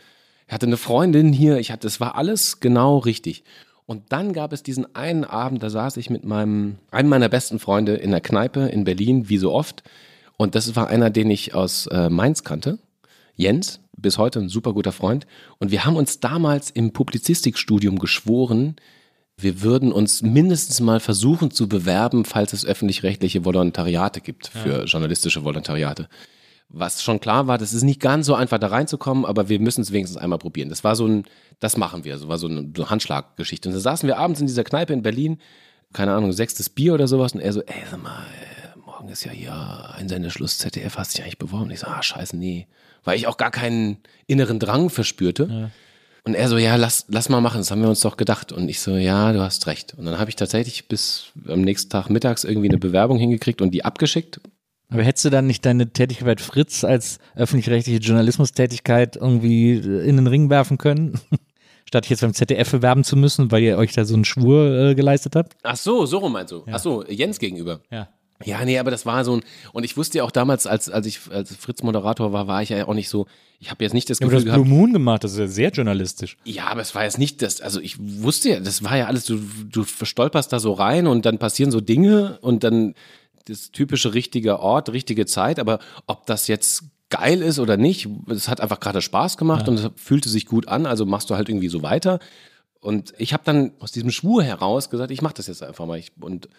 ich 0.48 0.53
hatte 0.53 0.68
eine 0.68 0.77
Freundin 0.77 1.34
hier, 1.34 1.57
ich 1.57 1.72
hatte, 1.72 1.88
es 1.88 1.99
war 1.99 2.15
alles 2.15 2.60
genau 2.60 2.99
richtig. 2.99 3.44
Und 3.88 4.11
dann 4.11 4.34
gab 4.34 4.53
es 4.53 4.61
diesen 4.61 4.95
einen 4.95 5.23
Abend, 5.23 5.64
da 5.64 5.72
saß 5.72 5.98
ich 5.98 6.11
mit 6.11 6.23
meinem, 6.23 6.77
einem 6.91 7.10
meiner 7.10 7.30
besten 7.30 7.57
Freunde 7.57 7.95
in 7.95 8.11
der 8.11 8.22
Kneipe 8.22 8.61
in 8.61 8.84
Berlin, 8.84 9.30
wie 9.30 9.38
so 9.38 9.52
oft. 9.52 9.84
Und 10.38 10.53
das 10.53 10.76
war 10.76 10.88
einer, 10.88 11.10
den 11.10 11.32
ich 11.32 11.56
aus 11.56 11.88
äh, 11.88 12.10
Mainz 12.10 12.44
kannte. 12.44 12.77
Jens, 13.36 13.80
bis 13.97 14.17
heute 14.17 14.39
ein 14.39 14.49
super 14.49 14.73
guter 14.73 14.91
Freund. 14.91 15.26
Und 15.59 15.72
wir 15.72 15.85
haben 15.85 15.95
uns 15.95 16.19
damals 16.19 16.69
im 16.69 16.93
Publizistikstudium 16.93 17.99
geschworen, 17.99 18.76
wir 19.38 19.61
würden 19.61 19.91
uns 19.91 20.22
mindestens 20.22 20.80
mal 20.80 21.01
versuchen 21.01 21.51
zu 21.51 21.67
bewerben, 21.67 22.23
falls 22.23 22.53
es 22.53 22.65
öffentlich-rechtliche 22.65 23.43
Volontariate 23.43 24.22
gibt 24.22 24.47
für 24.47 24.85
journalistische 24.85 25.43
Volontariate. 25.43 26.07
Was 26.69 27.03
schon 27.03 27.19
klar 27.19 27.45
war, 27.45 27.57
das 27.57 27.73
ist 27.73 27.84
nicht 27.84 27.99
ganz 27.99 28.26
so 28.26 28.34
einfach 28.34 28.59
da 28.59 28.67
reinzukommen, 28.67 29.26
aber 29.26 29.49
wir 29.49 29.59
müssen 29.59 29.81
es 29.81 29.91
wenigstens 29.91 30.17
einmal 30.17 30.39
probieren. 30.39 30.69
Das 30.69 30.84
war 30.84 30.95
so 30.95 31.05
ein, 31.05 31.26
das 31.59 31.77
machen 31.77 32.05
wir, 32.05 32.17
so 32.17 32.27
war 32.27 32.38
so 32.38 32.47
eine, 32.47 32.72
Handschlaggeschichte. 32.89 33.69
Und 33.69 33.76
da 33.76 33.81
saßen 33.81 34.07
wir 34.07 34.17
abends 34.17 34.39
in 34.39 34.47
dieser 34.47 34.63
Kneipe 34.63 34.93
in 34.93 35.01
Berlin, 35.01 35.39
keine 35.93 36.13
Ahnung, 36.13 36.31
sechstes 36.31 36.69
Bier 36.69 36.93
oder 36.93 37.07
sowas, 37.07 37.34
und 37.34 37.41
er 37.41 37.53
so, 37.53 37.61
ey, 37.61 37.84
sag 37.91 38.01
mal, 38.01 38.26
morgen 38.85 39.09
ist 39.09 39.26
ja 39.26 39.31
hier 39.31 39.53
Einsendeschluss 39.95 40.57
ZDF, 40.57 40.97
hast 40.97 41.13
dich 41.13 41.23
eigentlich 41.23 41.38
beworben? 41.38 41.65
Und 41.65 41.72
ich 41.72 41.81
so, 41.81 41.88
ah, 41.88 42.01
scheiße, 42.01 42.35
nee. 42.38 42.67
Weil 43.06 43.18
ich 43.18 43.27
auch 43.27 43.38
gar 43.38 43.52
keinen 43.52 43.98
inneren 44.27 44.60
Drang 44.60 44.90
verspürte. 44.90 45.72
Und 46.26 46.34
er 46.34 46.49
so, 46.49 46.57
ja, 46.57 46.76
lass, 46.76 47.06
lass 47.07 47.30
mal 47.30 47.40
machen, 47.40 47.60
das 47.60 47.69
haben 47.69 47.82
wir 47.82 47.90
uns 47.90 47.99
doch 47.99 48.18
gedacht. 48.18 48.52
Und 48.52 48.68
ich 48.68 48.80
so, 48.80 48.98
ja, 48.98 49.32
du 49.32 49.41
hast 49.41 49.68
recht. 49.68 49.94
Und 49.95 50.06
dann 50.06 50.18
habe 50.18 50.30
ich 50.30 50.36
tatsächlich 50.36 50.88
bis 50.88 51.27
am 51.48 51.61
nächsten 51.61 51.90
Tag 51.91 52.10
mittags 52.10 52.44
irgendwie 52.44 52.68
eine 52.68 52.80
Bewerbung 52.80 53.19
hingekriegt 53.19 53.61
und 53.61 53.72
die 53.72 53.86
abgeschickt. 53.86 54.41
Aber 54.90 55.03
hättest 55.03 55.26
du 55.26 55.30
dann 55.30 55.48
nicht 55.48 55.65
deine 55.65 55.91
Tätigkeit 55.91 56.41
Fritz 56.41 56.84
als 56.84 57.19
öffentlich-rechtliche 57.36 57.99
Journalismustätigkeit 57.99 59.15
irgendwie 59.15 59.73
äh, 59.73 60.07
in 60.07 60.15
den 60.15 60.27
Ring 60.27 60.49
werfen 60.49 60.77
können? 60.77 61.19
Statt 61.88 62.07
jetzt 62.07 62.22
beim 62.22 62.34
ZDF 62.34 62.72
bewerben 62.72 63.03
zu 63.03 63.15
müssen, 63.15 63.52
weil 63.52 63.61
ihr 63.61 63.77
euch 63.77 63.94
da 63.94 64.06
so 64.06 64.15
einen 64.15 64.26
Schwur 64.26 64.72
äh, 64.72 64.95
geleistet 64.95 65.36
habt? 65.36 65.56
Ach 65.61 65.76
so, 65.76 66.07
so 66.07 66.18
rum 66.18 66.34
meinst 66.34 66.52
du. 66.52 66.64
Ach 66.72 66.80
so, 66.80 67.03
Jens 67.06 67.38
gegenüber. 67.38 67.82
Ja. 67.91 68.10
Ja, 68.44 68.66
nee, 68.66 68.78
aber 68.80 68.91
das 68.91 69.06
war 69.06 69.24
so 69.24 69.38
ein, 69.38 69.44
und 69.72 69.84
ich 69.84 69.95
wusste 69.95 70.18
ja 70.18 70.24
auch 70.26 70.32
damals, 70.32 70.68
als, 70.68 70.90
als 70.90 71.07
ich 71.07 71.22
als 71.32 71.56
Fritz 71.56 71.84
Moderator 71.84 72.34
war, 72.34 72.48
war 72.48 72.62
ich 72.62 72.70
ja 72.70 72.86
auch 72.88 72.94
nicht 72.94 73.07
so, 73.07 73.28
ich 73.60 73.72
habe 73.72 73.84
jetzt 73.84 73.94
nicht 73.94 74.10
das 74.10 74.20
Aber 74.20 74.30
du 74.30 74.36
Gefühl 74.36 74.52
hast 74.52 74.56
Blue 74.56 74.66
gehabt, 74.66 74.80
Moon 74.82 74.94
gemacht, 74.94 75.24
das 75.24 75.32
ist 75.34 75.38
ja 75.38 75.48
sehr 75.48 75.70
journalistisch. 75.70 76.38
ja, 76.44 76.68
aber 76.68 76.82
es 76.82 76.94
war 76.94 77.03
jetzt 77.03 77.18
nicht 77.18 77.41
das, 77.41 77.62
also 77.62 77.80
ich 77.80 77.98
wusste 77.98 78.49
ja, 78.49 78.60
das 78.60 78.84
war 78.84 78.98
ja 78.98 79.06
alles, 79.06 79.26
du, 79.26 79.40
du 79.72 79.86
stolperst 79.86 80.52
da 80.52 80.60
so 80.60 80.74
rein 80.74 81.07
und 81.07 81.26
dann 81.26 81.38
passieren 81.38 81.72
so 81.72 81.80
Dinge 81.80 82.38
und 82.41 82.66
dann 82.66 82.94
das 83.45 83.72
typische 83.72 84.14
richtige 84.14 84.60
Ort, 84.60 84.90
richtige 84.90 85.26
Zeit, 85.26 85.57
aber 85.57 85.80
ob 86.06 86.26
das 86.26 86.48
jetzt 86.48 86.84
geil 87.10 87.41
ist 87.41 87.60
oder 87.60 87.78
nicht, 87.78 88.10
es 88.28 88.49
hat 88.49 88.60
einfach 88.60 88.80
gerade 88.80 89.02
Spaß 89.02 89.38
gemacht 89.38 89.70
und 89.70 89.80
es 89.80 89.90
fühlte 89.95 90.28
sich 90.28 90.45
gut 90.45 90.68
an, 90.68 90.86
also 90.86 91.06
machst 91.06 91.30
du 91.30 91.36
halt 91.36 91.48
irgendwie 91.48 91.70
so 91.70 91.84
weiter. 91.84 92.20
Und 92.82 93.14
ich 93.18 93.34
habe 93.34 93.44
dann 93.45 93.72
aus 93.80 93.91
diesem 93.91 94.12
Schwur 94.12 94.44
heraus 94.44 94.90
gesagt, 94.90 95.12
ich 95.12 95.22
mache 95.22 95.36
das 95.36 95.48
jetzt 95.48 95.64
einfach 95.64 95.86
mal. 95.86 95.98
Ich, 95.98 96.12
und 96.20 96.49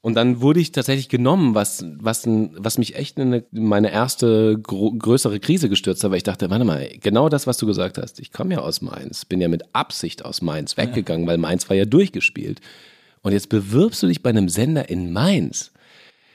und 0.00 0.14
dann 0.14 0.40
wurde 0.40 0.60
ich 0.60 0.70
tatsächlich 0.70 1.08
genommen, 1.08 1.54
was, 1.54 1.84
was, 1.98 2.24
was 2.26 2.78
mich 2.78 2.94
echt 2.94 3.18
in 3.18 3.34
eine, 3.34 3.44
meine 3.50 3.90
erste 3.90 4.56
größere 4.58 5.40
Krise 5.40 5.68
gestürzt 5.68 6.04
hat, 6.04 6.10
weil 6.10 6.18
ich 6.18 6.22
dachte, 6.22 6.50
warte 6.50 6.64
mal, 6.64 6.88
genau 7.00 7.28
das, 7.28 7.48
was 7.48 7.58
du 7.58 7.66
gesagt 7.66 7.98
hast. 7.98 8.20
Ich 8.20 8.32
komme 8.32 8.54
ja 8.54 8.60
aus 8.60 8.80
Mainz, 8.80 9.24
bin 9.24 9.40
ja 9.40 9.48
mit 9.48 9.64
Absicht 9.72 10.24
aus 10.24 10.40
Mainz 10.40 10.76
weggegangen, 10.76 11.26
weil 11.26 11.38
Mainz 11.38 11.68
war 11.68 11.76
ja 11.76 11.84
durchgespielt. 11.84 12.60
Und 13.22 13.32
jetzt 13.32 13.48
bewirbst 13.48 14.02
du 14.02 14.06
dich 14.06 14.22
bei 14.22 14.30
einem 14.30 14.48
Sender 14.48 14.88
in 14.88 15.12
Mainz. 15.12 15.72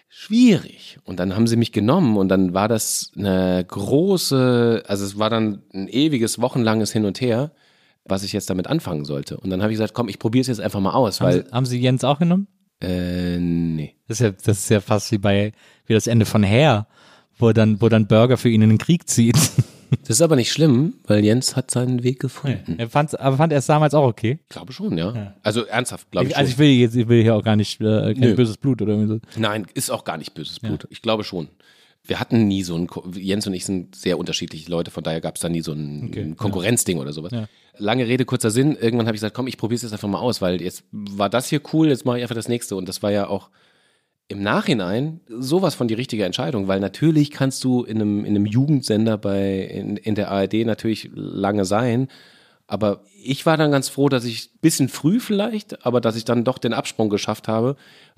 Schwierig. 0.10 1.00
Und 1.06 1.20
dann 1.20 1.34
haben 1.34 1.48
sie 1.48 1.56
mich 1.56 1.72
genommen 1.72 2.18
und 2.18 2.28
dann 2.28 2.54
war 2.54 2.68
das 2.68 3.12
eine 3.16 3.64
große, 3.66 4.84
also 4.86 5.06
es 5.06 5.18
war 5.18 5.30
dann 5.30 5.64
ein 5.74 5.88
ewiges, 5.88 6.40
wochenlanges 6.40 6.92
Hin 6.92 7.06
und 7.06 7.22
Her, 7.22 7.52
was 8.04 8.24
ich 8.24 8.34
jetzt 8.34 8.50
damit 8.50 8.68
anfangen 8.68 9.06
sollte. 9.06 9.38
Und 9.38 9.50
dann 9.50 9.62
habe 9.62 9.72
ich 9.72 9.78
gesagt, 9.78 9.94
komm, 9.94 10.10
ich 10.10 10.20
probiere 10.20 10.42
es 10.42 10.48
jetzt 10.48 10.60
einfach 10.60 10.82
mal 10.82 10.92
aus, 10.92 11.22
Haben, 11.22 11.28
weil, 11.28 11.46
sie, 11.46 11.52
haben 11.52 11.66
sie 11.66 11.80
Jens 11.80 12.04
auch 12.04 12.20
genommen? 12.20 12.48
Äh, 12.84 13.38
nee. 13.38 13.96
Das 14.08 14.20
ist 14.20 14.24
ja, 14.24 14.32
das 14.32 14.60
ist 14.60 14.70
ja 14.70 14.82
fast 14.82 15.12
wie 15.12 15.18
bei 15.18 15.54
wie 15.86 15.94
das 15.94 16.08
Ende 16.08 16.26
von 16.26 16.44
Hair, 16.44 16.88
wo 17.38 17.52
dann, 17.52 17.82
wo 17.82 17.90
dann 17.90 18.08
Burger 18.08 18.38
für 18.38 18.50
ihn 18.50 18.62
in 18.62 18.70
den 18.70 18.78
Krieg 18.78 19.08
zieht. 19.10 19.38
Das 20.02 20.10
ist 20.18 20.22
aber 20.22 20.36
nicht 20.36 20.52
schlimm, 20.52 20.96
weil 21.06 21.24
Jens 21.24 21.56
hat 21.56 21.70
seinen 21.70 22.02
Weg 22.02 22.20
gefunden. 22.20 22.80
er 22.80 22.90
fand's, 22.90 23.14
aber 23.14 23.38
fand 23.38 23.54
er 23.54 23.60
es 23.60 23.68
damals 23.68 23.94
auch 23.94 24.08
okay? 24.08 24.40
Ich 24.42 24.50
glaube 24.50 24.74
schon, 24.74 24.98
ja. 24.98 25.36
Also 25.44 25.66
ernsthaft, 25.66 26.10
glaube 26.10 26.28
ich, 26.28 26.36
also 26.36 26.50
schon. 26.50 26.54
ich 26.54 26.58
will 26.58 26.70
jetzt, 26.70 26.96
ich 26.96 27.08
will 27.08 27.22
hier 27.22 27.36
auch 27.36 27.44
gar 27.44 27.56
nicht 27.56 27.80
äh, 27.80 28.14
kein 28.14 28.20
Nö. 28.20 28.36
böses 28.36 28.58
Blut 28.58 28.82
oder 28.82 28.94
irgendwie 28.94 29.20
so. 29.20 29.40
Nein, 29.40 29.68
ist 29.76 29.92
auch 29.92 30.04
gar 30.04 30.18
nicht 30.18 30.34
böses 30.34 30.60
Blut. 30.60 30.88
Ich 30.90 31.04
glaube 31.04 31.24
schon. 31.24 31.50
Wir 32.06 32.20
hatten 32.20 32.48
nie 32.48 32.64
so 32.64 32.76
ein, 32.76 32.88
Jens 33.14 33.48
und 33.48 33.54
ich 33.54 33.66
sind 33.66 33.96
sehr 33.96 34.18
unterschiedliche 34.18 34.70
Leute, 34.70 34.92
von 34.92 35.04
daher 35.04 35.22
gab 35.22 35.36
es 35.36 35.42
da 35.42 35.48
nie 35.50 35.62
so 35.62 35.72
ein, 35.72 36.08
Okay, 36.10 36.34
Konkurrenzding 36.36 37.00
oder 37.00 37.14
sowas. 37.14 37.32
Ja. 37.32 37.48
Lange 37.78 38.08
Rede, 38.08 38.26
kurzer 38.26 38.52
Sinn. 38.52 38.76
Irgendwann 38.76 39.08
habe 39.08 39.16
ich 39.16 39.22
gesagt, 39.22 39.36
komm, 39.36 39.48
ich 39.48 39.58
probiere 39.58 39.78
es 39.78 39.84
jetzt 39.84 39.94
einfach 39.94 40.10
mal 40.10 40.20
aus, 40.20 40.42
weil 40.42 40.62
jetzt 40.62 40.84
war 40.92 41.30
das 41.30 41.48
hier 41.48 41.62
cool, 41.72 41.88
jetzt 41.88 42.06
mache 42.06 42.18
ich 42.18 42.24
einfach 42.24 42.36
das 42.36 42.50
nächste. 42.50 42.76
Und 42.76 42.90
das 42.90 43.02
war 43.02 43.12
ja 43.12 43.28
auch 43.28 43.50
im 44.28 44.42
Nachhinein 44.42 45.22
sowas 45.28 45.76
von 45.76 45.88
die 45.88 45.94
richtige 45.94 46.26
Entscheidung, 46.26 46.68
weil 46.68 46.80
natürlich 46.80 47.32
kannst 47.32 47.64
du 47.64 47.84
in 47.84 48.02
einem, 48.02 48.26
in 48.26 48.36
einem 48.36 48.46
Jugendsender 48.46 49.18
bei, 49.18 49.62
in, 49.62 49.98
in 49.98 50.16
der 50.16 50.30
ARD 50.30 50.66
natürlich 50.66 51.10
lange 51.14 51.66
sein. 51.66 52.10
Aber 52.68 53.04
ich 53.24 53.46
war 53.46 53.58
dann 53.58 53.72
ganz 53.72 53.90
froh, 53.90 54.10
dass 54.10 54.26
ich 54.26 54.50
bisschen 54.62 54.90
früh 54.90 55.20
vielleicht, 55.20 55.86
aber 55.86 56.02
dass 56.02 56.16
ich 56.16 56.26
dann 56.26 56.44
doch 56.44 56.58
den 56.58 56.74
Absprung 56.74 57.10
geschafft 57.10 57.48
habe, 57.48 57.76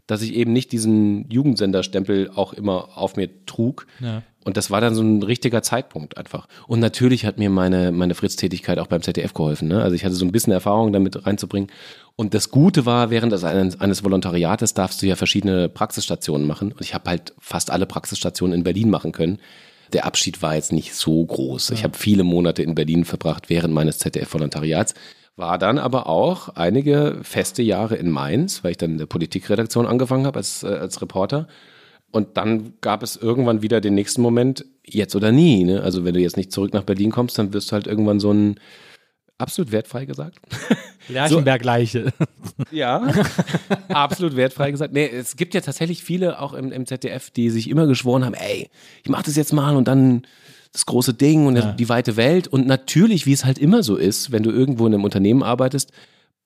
dass 0.07 0.22
ich 0.22 0.34
eben 0.34 0.53
nicht 0.53 0.72
diesen 0.72 1.30
Jugendsenderstempel 1.30 2.32
auch 2.36 2.53
immer 2.53 2.98
auf 2.98 3.15
mir 3.15 3.30
trug. 3.45 3.88
Ja. 3.99 4.23
Und 4.44 4.57
das 4.57 4.69
war 4.69 4.80
dann 4.80 4.94
so 4.94 5.02
ein 5.02 5.23
richtiger 5.23 5.64
Zeitpunkt 5.64 6.18
einfach. 6.18 6.48
Und 6.68 6.80
natürlich 6.80 7.26
hat 7.26 7.40
mir 7.40 7.49
meine, 7.49 7.91
meine 7.91 8.14
Fritz-Tätigkeit 8.14 8.77
auch 8.77 8.86
beim 8.86 9.02
ZDF 9.02 9.34
geholfen. 9.34 9.68
Ne? 9.68 9.82
Also 9.82 9.95
ich 9.95 10.06
hatte 10.06 10.14
so 10.14 10.23
ein 10.23 10.32
bisschen 10.32 10.53
Erfahrung 10.53 10.94
damit 10.94 11.26
reinzubringen. 11.26 11.72
Und 12.15 12.36
das 12.36 12.52
Gute 12.52 12.86
war, 12.86 13.10
während 13.10 13.34
eines, 13.44 13.82
eines 13.82 14.03
Volontariates 14.03 14.76
darfst 14.76 15.02
du 15.02 15.07
ja 15.07 15.15
verschiedene 15.15 15.68
Praxisstationen 15.68 16.45
machen. 16.45 16.72
Und 16.73 16.82
ich 16.82 16.94
habe 16.94 17.10
halt 17.10 17.34
fast 17.40 17.72
alle 17.72 17.88
Praxisstationen 17.88 18.56
in 18.56 18.64
Berlin 18.64 18.91
machen 18.91 19.11
können. 19.11 19.40
Der 19.94 20.06
Abschied 20.06 20.41
war 20.44 20.56
jetzt 20.56 20.72
nicht 20.72 20.94
so 20.94 21.26
groß. 21.26 21.72
Ich 21.72 21.84
habe 21.84 21.98
viele 21.98 22.23
Monate 22.23 22.61
in 22.61 22.76
Berlin 22.76 23.03
verbracht 23.03 23.49
während 23.49 23.73
meines 23.73 23.98
ZDF-Volontariats. 23.98 24.94
War 25.37 25.57
dann 25.57 25.77
aber 25.79 26.07
auch 26.07 26.49
einige 26.49 27.19
feste 27.23 27.61
Jahre 27.61 27.95
in 27.95 28.09
Mainz, 28.09 28.63
weil 28.63 28.71
ich 28.71 28.77
dann 28.77 28.91
in 28.91 28.97
der 28.97 29.05
Politikredaktion 29.05 29.85
angefangen 29.85 30.25
habe 30.25 30.37
als, 30.37 30.63
äh, 30.63 30.67
als 30.67 31.01
Reporter. 31.01 31.47
Und 32.11 32.37
dann 32.37 32.73
gab 32.79 33.03
es 33.03 33.17
irgendwann 33.17 33.61
wieder 33.61 33.81
den 33.81 33.95
nächsten 33.95 34.21
Moment, 34.21 34.65
jetzt 34.85 35.15
oder 35.15 35.33
nie. 35.33 35.65
Ne? 35.65 35.81
Also 35.81 36.05
wenn 36.05 36.13
du 36.13 36.21
jetzt 36.21 36.37
nicht 36.37 36.53
zurück 36.53 36.73
nach 36.73 36.83
Berlin 36.83 37.11
kommst, 37.11 37.37
dann 37.37 37.51
wirst 37.51 37.71
du 37.71 37.73
halt 37.73 37.87
irgendwann 37.87 38.21
so 38.21 38.31
ein 38.31 38.59
absolut 39.37 39.73
wertfrei 39.73 40.05
gesagt. 40.05 40.39
Lerchenberg-Leiche. 41.09 42.13
Ja, 42.71 43.11
absolut 43.89 44.35
wertfrei 44.35 44.71
gesagt. 44.71 44.93
Nee, 44.93 45.07
es 45.07 45.35
gibt 45.35 45.53
ja 45.53 45.61
tatsächlich 45.61 46.03
viele 46.03 46.39
auch 46.39 46.53
im, 46.53 46.71
im 46.71 46.85
ZDF, 46.85 47.29
die 47.29 47.49
sich 47.49 47.69
immer 47.69 47.85
geschworen 47.85 48.23
haben, 48.23 48.33
ey, 48.33 48.69
ich 49.03 49.09
mach 49.09 49.23
das 49.23 49.35
jetzt 49.35 49.51
mal 49.51 49.75
und 49.75 49.87
dann 49.87 50.25
das 50.76 50.85
große 50.85 51.14
Ding 51.14 51.47
und 51.47 51.56
Ja. 51.56 51.72
die 51.72 51.89
weite 51.89 52.18
Welt. 52.18 52.47
Und 52.47 52.68
natürlich, 52.68 53.26
wie 53.26 53.34
es 53.34 53.45
halt 53.45 53.57
immer 53.57 53.81
so 53.84 53.95
ist, 53.95 54.31
wenn 54.31 54.43
du 54.43 54.52
irgendwo 54.52 54.85
in 54.88 54.93
einem 54.93 55.03
Unternehmen 55.03 55.41
arbeitest, 55.43 55.91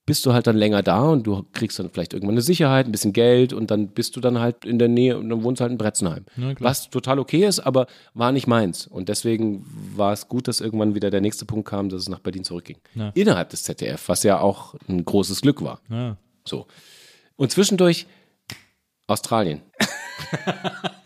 bist 0.06 0.26
du 0.26 0.34
halt 0.34 0.48
dann 0.48 0.58
länger 0.58 0.82
da 0.82 1.02
und 1.04 1.28
du 1.28 1.46
kriegst 1.54 1.78
dann 1.78 1.92
vielleicht 1.92 2.14
irgendwann 2.14 2.34
eine 2.34 2.42
Sicherheit, 2.42 2.88
ein 2.88 2.92
bisschen 2.92 3.14
Geld 3.14 3.54
und 3.54 3.70
dann 3.70 3.90
bist 3.90 4.16
du 4.16 4.20
dann 4.20 4.40
halt 4.40 4.66
in 4.66 4.80
der 4.80 4.88
Nähe 4.88 5.18
und 5.20 5.30
dann 5.30 5.44
wohnst 5.44 5.60
du 5.60 5.64
halt 5.64 5.72
in 5.72 5.78
Bretzenheim. 5.78 6.26
Ja. 6.36 6.54
Was 6.60 6.90
total 6.90 7.20
okay 7.20 7.46
ist, 7.46 7.60
aber 7.60 7.86
war 8.16 8.32
nicht 8.32 8.48
meins. 8.48 8.88
Und 8.88 9.08
deswegen 9.10 9.64
war 9.96 10.12
es 10.14 10.28
gut, 10.28 10.48
dass 10.48 10.62
irgendwann 10.62 10.96
wieder 10.96 11.12
der 11.12 11.22
nächste 11.22 11.46
Punkt 11.46 11.68
kam, 11.68 11.90
dass 11.90 12.02
es 12.02 12.10
nach 12.10 12.20
Berlin 12.20 12.44
zurückging. 12.44 12.78
Ja. 12.96 13.12
Innerhalb 13.14 13.50
des 13.50 13.64
ZDF, 13.64 14.10
was 14.10 14.24
ja 14.24 14.40
auch 14.40 14.74
ein 14.88 15.06
großes 15.06 15.42
Glück 15.42 15.62
war. 15.64 15.80
Ja. 15.90 16.18
So. 16.48 16.66
Und 17.36 17.52
zwischendurch 17.52 18.08
Australien. 19.06 19.62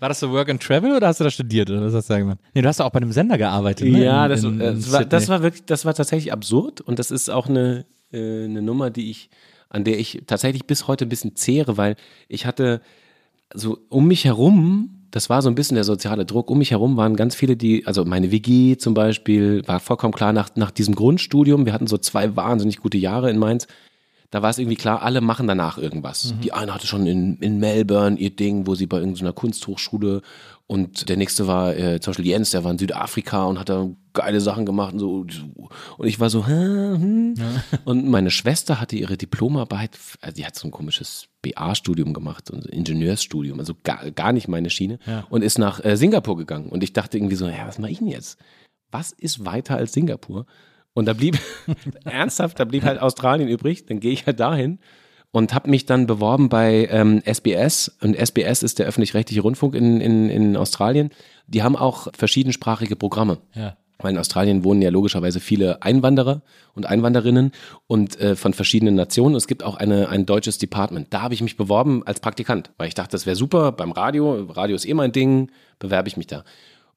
War 0.00 0.08
das 0.08 0.18
so 0.20 0.30
Work 0.32 0.48
and 0.48 0.62
Travel 0.62 0.96
oder 0.96 1.06
hast 1.08 1.20
du 1.20 1.24
da 1.24 1.30
studiert? 1.30 1.70
Oder 1.70 1.82
was 1.82 1.94
hast 1.94 2.08
du 2.08 2.14
da 2.14 2.18
gemacht? 2.18 2.38
Nee, 2.54 2.62
du 2.62 2.68
hast 2.68 2.78
ja 2.80 2.86
auch 2.86 2.90
bei 2.90 3.00
einem 3.00 3.12
Sender 3.12 3.38
gearbeitet. 3.38 3.86
Ne? 3.88 4.02
Ja, 4.04 4.24
In- 4.24 4.30
das, 4.30 4.44
in- 4.44 4.60
äh, 4.60 4.68
in 4.70 4.74
das, 4.76 4.92
war, 4.92 5.04
das 5.04 5.28
war 5.28 5.42
wirklich, 5.42 5.64
das 5.66 5.84
war 5.84 5.94
tatsächlich 5.94 6.32
absurd 6.32 6.80
und 6.80 6.98
das 6.98 7.10
ist 7.10 7.28
auch 7.28 7.48
eine, 7.48 7.84
äh, 8.12 8.44
eine 8.44 8.62
Nummer, 8.62 8.90
die 8.90 9.10
ich, 9.10 9.30
an 9.68 9.84
der 9.84 9.98
ich 10.00 10.22
tatsächlich 10.26 10.66
bis 10.66 10.88
heute 10.88 11.04
ein 11.06 11.08
bisschen 11.10 11.36
zehre, 11.36 11.76
weil 11.76 11.96
ich 12.28 12.46
hatte 12.46 12.80
so 13.54 13.78
um 13.88 14.06
mich 14.08 14.24
herum, 14.24 14.90
das 15.10 15.28
war 15.28 15.42
so 15.42 15.48
ein 15.48 15.54
bisschen 15.54 15.74
der 15.74 15.84
soziale 15.84 16.24
Druck, 16.24 16.50
um 16.50 16.58
mich 16.58 16.70
herum 16.70 16.96
waren 16.96 17.16
ganz 17.16 17.34
viele, 17.34 17.56
die, 17.56 17.86
also 17.86 18.04
meine 18.04 18.30
WG 18.30 18.76
zum 18.78 18.94
Beispiel, 18.94 19.62
war 19.66 19.80
vollkommen 19.80 20.14
klar 20.14 20.32
nach, 20.32 20.50
nach 20.56 20.70
diesem 20.70 20.94
Grundstudium, 20.94 21.66
wir 21.66 21.72
hatten 21.72 21.88
so 21.88 21.98
zwei 21.98 22.36
wahnsinnig 22.36 22.78
gute 22.78 22.96
Jahre 22.96 23.28
in 23.30 23.38
Mainz, 23.38 23.66
da 24.30 24.42
war 24.42 24.50
es 24.50 24.58
irgendwie 24.58 24.76
klar, 24.76 25.02
alle 25.02 25.20
machen 25.20 25.46
danach 25.46 25.76
irgendwas. 25.76 26.34
Die 26.42 26.52
eine 26.52 26.72
hatte 26.74 26.86
schon 26.86 27.06
in, 27.06 27.36
in 27.38 27.58
Melbourne 27.58 28.16
ihr 28.16 28.30
Ding, 28.30 28.66
wo 28.66 28.74
sie 28.74 28.86
bei 28.86 28.98
irgendeiner 28.98 29.32
Kunsthochschule 29.32 30.22
und 30.70 31.08
der 31.08 31.16
nächste 31.16 31.48
war 31.48 31.76
äh, 31.76 31.98
zum 31.98 32.12
Beispiel 32.12 32.28
Jens, 32.28 32.50
der 32.52 32.62
war 32.62 32.70
in 32.70 32.78
Südafrika 32.78 33.42
und 33.42 33.58
hat 33.58 33.68
da 33.70 33.88
geile 34.12 34.40
Sachen 34.40 34.64
gemacht 34.64 34.92
und 34.94 35.00
so. 35.00 35.26
Und 35.98 36.06
ich 36.06 36.20
war 36.20 36.30
so, 36.30 36.46
hä, 36.46 36.52
hm. 36.52 37.34
Und 37.84 38.08
meine 38.08 38.30
Schwester 38.30 38.80
hatte 38.80 38.94
ihre 38.94 39.16
Diplomarbeit, 39.16 39.98
also 40.20 40.36
die 40.36 40.46
hat 40.46 40.54
so 40.54 40.68
ein 40.68 40.70
komisches 40.70 41.26
BA-Studium 41.42 42.14
gemacht, 42.14 42.46
so 42.46 42.54
ein 42.54 42.62
Ingenieursstudium, 42.62 43.58
also 43.58 43.74
gar, 43.82 44.12
gar 44.12 44.32
nicht 44.32 44.46
meine 44.46 44.70
Schiene 44.70 45.00
Ja. 45.06 45.26
und 45.28 45.42
ist 45.42 45.58
nach 45.58 45.84
äh, 45.84 45.96
Singapur 45.96 46.36
gegangen. 46.36 46.68
Und 46.68 46.84
ich 46.84 46.92
dachte 46.92 47.18
irgendwie 47.18 47.34
so, 47.36 47.48
ja, 47.48 47.66
was 47.66 47.80
mache 47.80 47.90
ich 47.90 47.98
denn 47.98 48.06
jetzt? 48.06 48.38
Was 48.92 49.10
ist 49.10 49.44
weiter 49.44 49.74
als 49.76 49.92
Singapur? 49.92 50.46
Und 50.94 51.06
da 51.06 51.12
blieb, 51.12 51.38
ernsthaft, 52.04 52.58
da 52.58 52.64
blieb 52.64 52.84
halt 52.84 53.00
Australien 53.00 53.48
übrig. 53.48 53.86
Dann 53.86 54.00
gehe 54.00 54.12
ich 54.12 54.26
halt 54.26 54.40
dahin 54.40 54.78
und 55.32 55.54
habe 55.54 55.70
mich 55.70 55.86
dann 55.86 56.06
beworben 56.06 56.48
bei 56.48 56.88
ähm, 56.90 57.22
SBS. 57.24 57.96
Und 58.00 58.16
SBS 58.16 58.62
ist 58.62 58.78
der 58.78 58.86
öffentlich-rechtliche 58.86 59.42
Rundfunk 59.42 59.74
in, 59.74 60.00
in, 60.00 60.28
in 60.28 60.56
Australien. 60.56 61.10
Die 61.46 61.62
haben 61.62 61.76
auch 61.76 62.08
verschiedensprachige 62.16 62.96
Programme. 62.96 63.38
Ja. 63.54 63.76
Weil 63.98 64.12
in 64.12 64.18
Australien 64.18 64.64
wohnen 64.64 64.80
ja 64.80 64.88
logischerweise 64.88 65.40
viele 65.40 65.82
Einwanderer 65.82 66.42
und 66.74 66.86
Einwanderinnen 66.86 67.52
und 67.86 68.18
äh, 68.18 68.34
von 68.34 68.54
verschiedenen 68.54 68.94
Nationen. 68.94 69.34
Es 69.34 69.46
gibt 69.46 69.62
auch 69.62 69.76
eine, 69.76 70.08
ein 70.08 70.24
deutsches 70.24 70.56
Department. 70.56 71.08
Da 71.10 71.20
habe 71.20 71.34
ich 71.34 71.42
mich 71.42 71.58
beworben 71.58 72.02
als 72.06 72.20
Praktikant, 72.20 72.70
weil 72.78 72.88
ich 72.88 72.94
dachte, 72.94 73.12
das 73.12 73.26
wäre 73.26 73.36
super 73.36 73.72
beim 73.72 73.92
Radio. 73.92 74.44
Radio 74.48 74.74
ist 74.74 74.86
eh 74.86 74.94
mein 74.94 75.12
Ding, 75.12 75.50
bewerbe 75.78 76.08
ich 76.08 76.16
mich 76.16 76.26
da. 76.26 76.44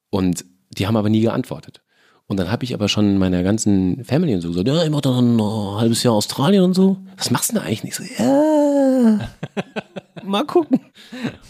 Und 0.09 0.45
die 0.71 0.87
haben 0.87 0.95
aber 0.95 1.09
nie 1.09 1.21
geantwortet. 1.21 1.81
Und 2.27 2.37
dann 2.39 2.49
habe 2.51 2.63
ich 2.63 2.73
aber 2.73 2.87
schon 2.87 3.05
in 3.05 3.17
meiner 3.17 3.43
ganzen 3.43 4.03
Family 4.05 4.33
und 4.33 4.41
so 4.41 4.49
gesagt, 4.49 4.67
ja, 4.67 4.83
ich 4.83 4.89
mache 4.89 5.01
dann 5.01 5.37
ein 5.37 5.41
halbes 5.79 6.03
Jahr 6.03 6.13
Australien 6.13 6.63
und 6.63 6.73
so. 6.73 6.97
Was 7.17 7.29
machst 7.31 7.49
du 7.51 7.55
denn 7.55 7.63
eigentlich 7.63 7.83
nicht? 7.83 7.95
So, 7.95 8.03
ja, 8.17 9.29
mal 10.23 10.45
gucken. 10.45 10.79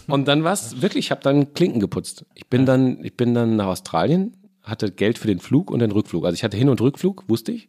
Und 0.08 0.26
dann 0.26 0.42
war 0.44 0.52
es 0.52 0.82
wirklich, 0.82 1.06
ich 1.06 1.10
habe 1.10 1.22
dann 1.22 1.54
Klinken 1.54 1.80
geputzt. 1.80 2.26
Ich 2.34 2.48
bin 2.48 2.66
dann, 2.66 3.02
ich 3.04 3.16
bin 3.16 3.34
dann 3.34 3.56
nach 3.56 3.66
Australien, 3.66 4.36
hatte 4.62 4.90
Geld 4.90 5.18
für 5.18 5.28
den 5.28 5.38
Flug 5.38 5.70
und 5.70 5.78
den 5.78 5.92
Rückflug. 5.92 6.24
Also 6.24 6.34
ich 6.34 6.42
hatte 6.44 6.56
Hin- 6.56 6.68
und 6.68 6.80
Rückflug, 6.80 7.24
wusste 7.28 7.52
ich. 7.52 7.68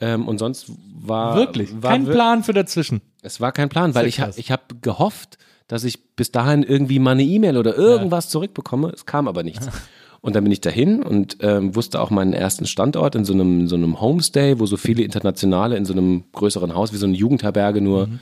Ähm, 0.00 0.28
und 0.28 0.38
sonst 0.38 0.70
war 0.94 1.36
Wirklich? 1.36 1.70
war 1.82 1.92
Kein 1.92 2.06
wir- 2.06 2.12
Plan 2.12 2.42
für 2.44 2.52
dazwischen. 2.52 3.00
Es 3.22 3.40
war 3.40 3.52
kein 3.52 3.68
Plan, 3.70 3.94
weil 3.94 4.06
ich 4.06 4.20
habe 4.20 4.32
ich 4.36 4.50
hab 4.52 4.82
gehofft, 4.82 5.38
dass 5.66 5.84
ich 5.84 6.14
bis 6.14 6.30
dahin 6.30 6.62
irgendwie 6.62 6.98
mal 6.98 7.12
eine 7.12 7.22
E-Mail 7.22 7.56
oder 7.56 7.74
irgendwas 7.76 8.28
zurückbekomme. 8.28 8.90
Es 8.90 9.06
kam 9.06 9.28
aber 9.28 9.42
nichts. 9.42 9.68
Und 10.24 10.34
dann 10.34 10.42
bin 10.42 10.52
ich 10.54 10.62
dahin 10.62 11.02
und 11.02 11.36
ähm, 11.40 11.76
wusste 11.76 12.00
auch 12.00 12.08
meinen 12.08 12.32
ersten 12.32 12.64
Standort 12.64 13.14
in 13.14 13.26
so 13.26 13.34
einem, 13.34 13.68
so 13.68 13.76
einem 13.76 14.00
Homestay, 14.00 14.58
wo 14.58 14.64
so 14.64 14.78
viele 14.78 15.02
Internationale 15.02 15.76
in 15.76 15.84
so 15.84 15.92
einem 15.92 16.24
größeren 16.32 16.74
Haus, 16.74 16.94
wie 16.94 16.96
so 16.96 17.04
eine 17.04 17.14
Jugendherberge, 17.14 17.82
nur 17.82 18.04
ein 18.04 18.20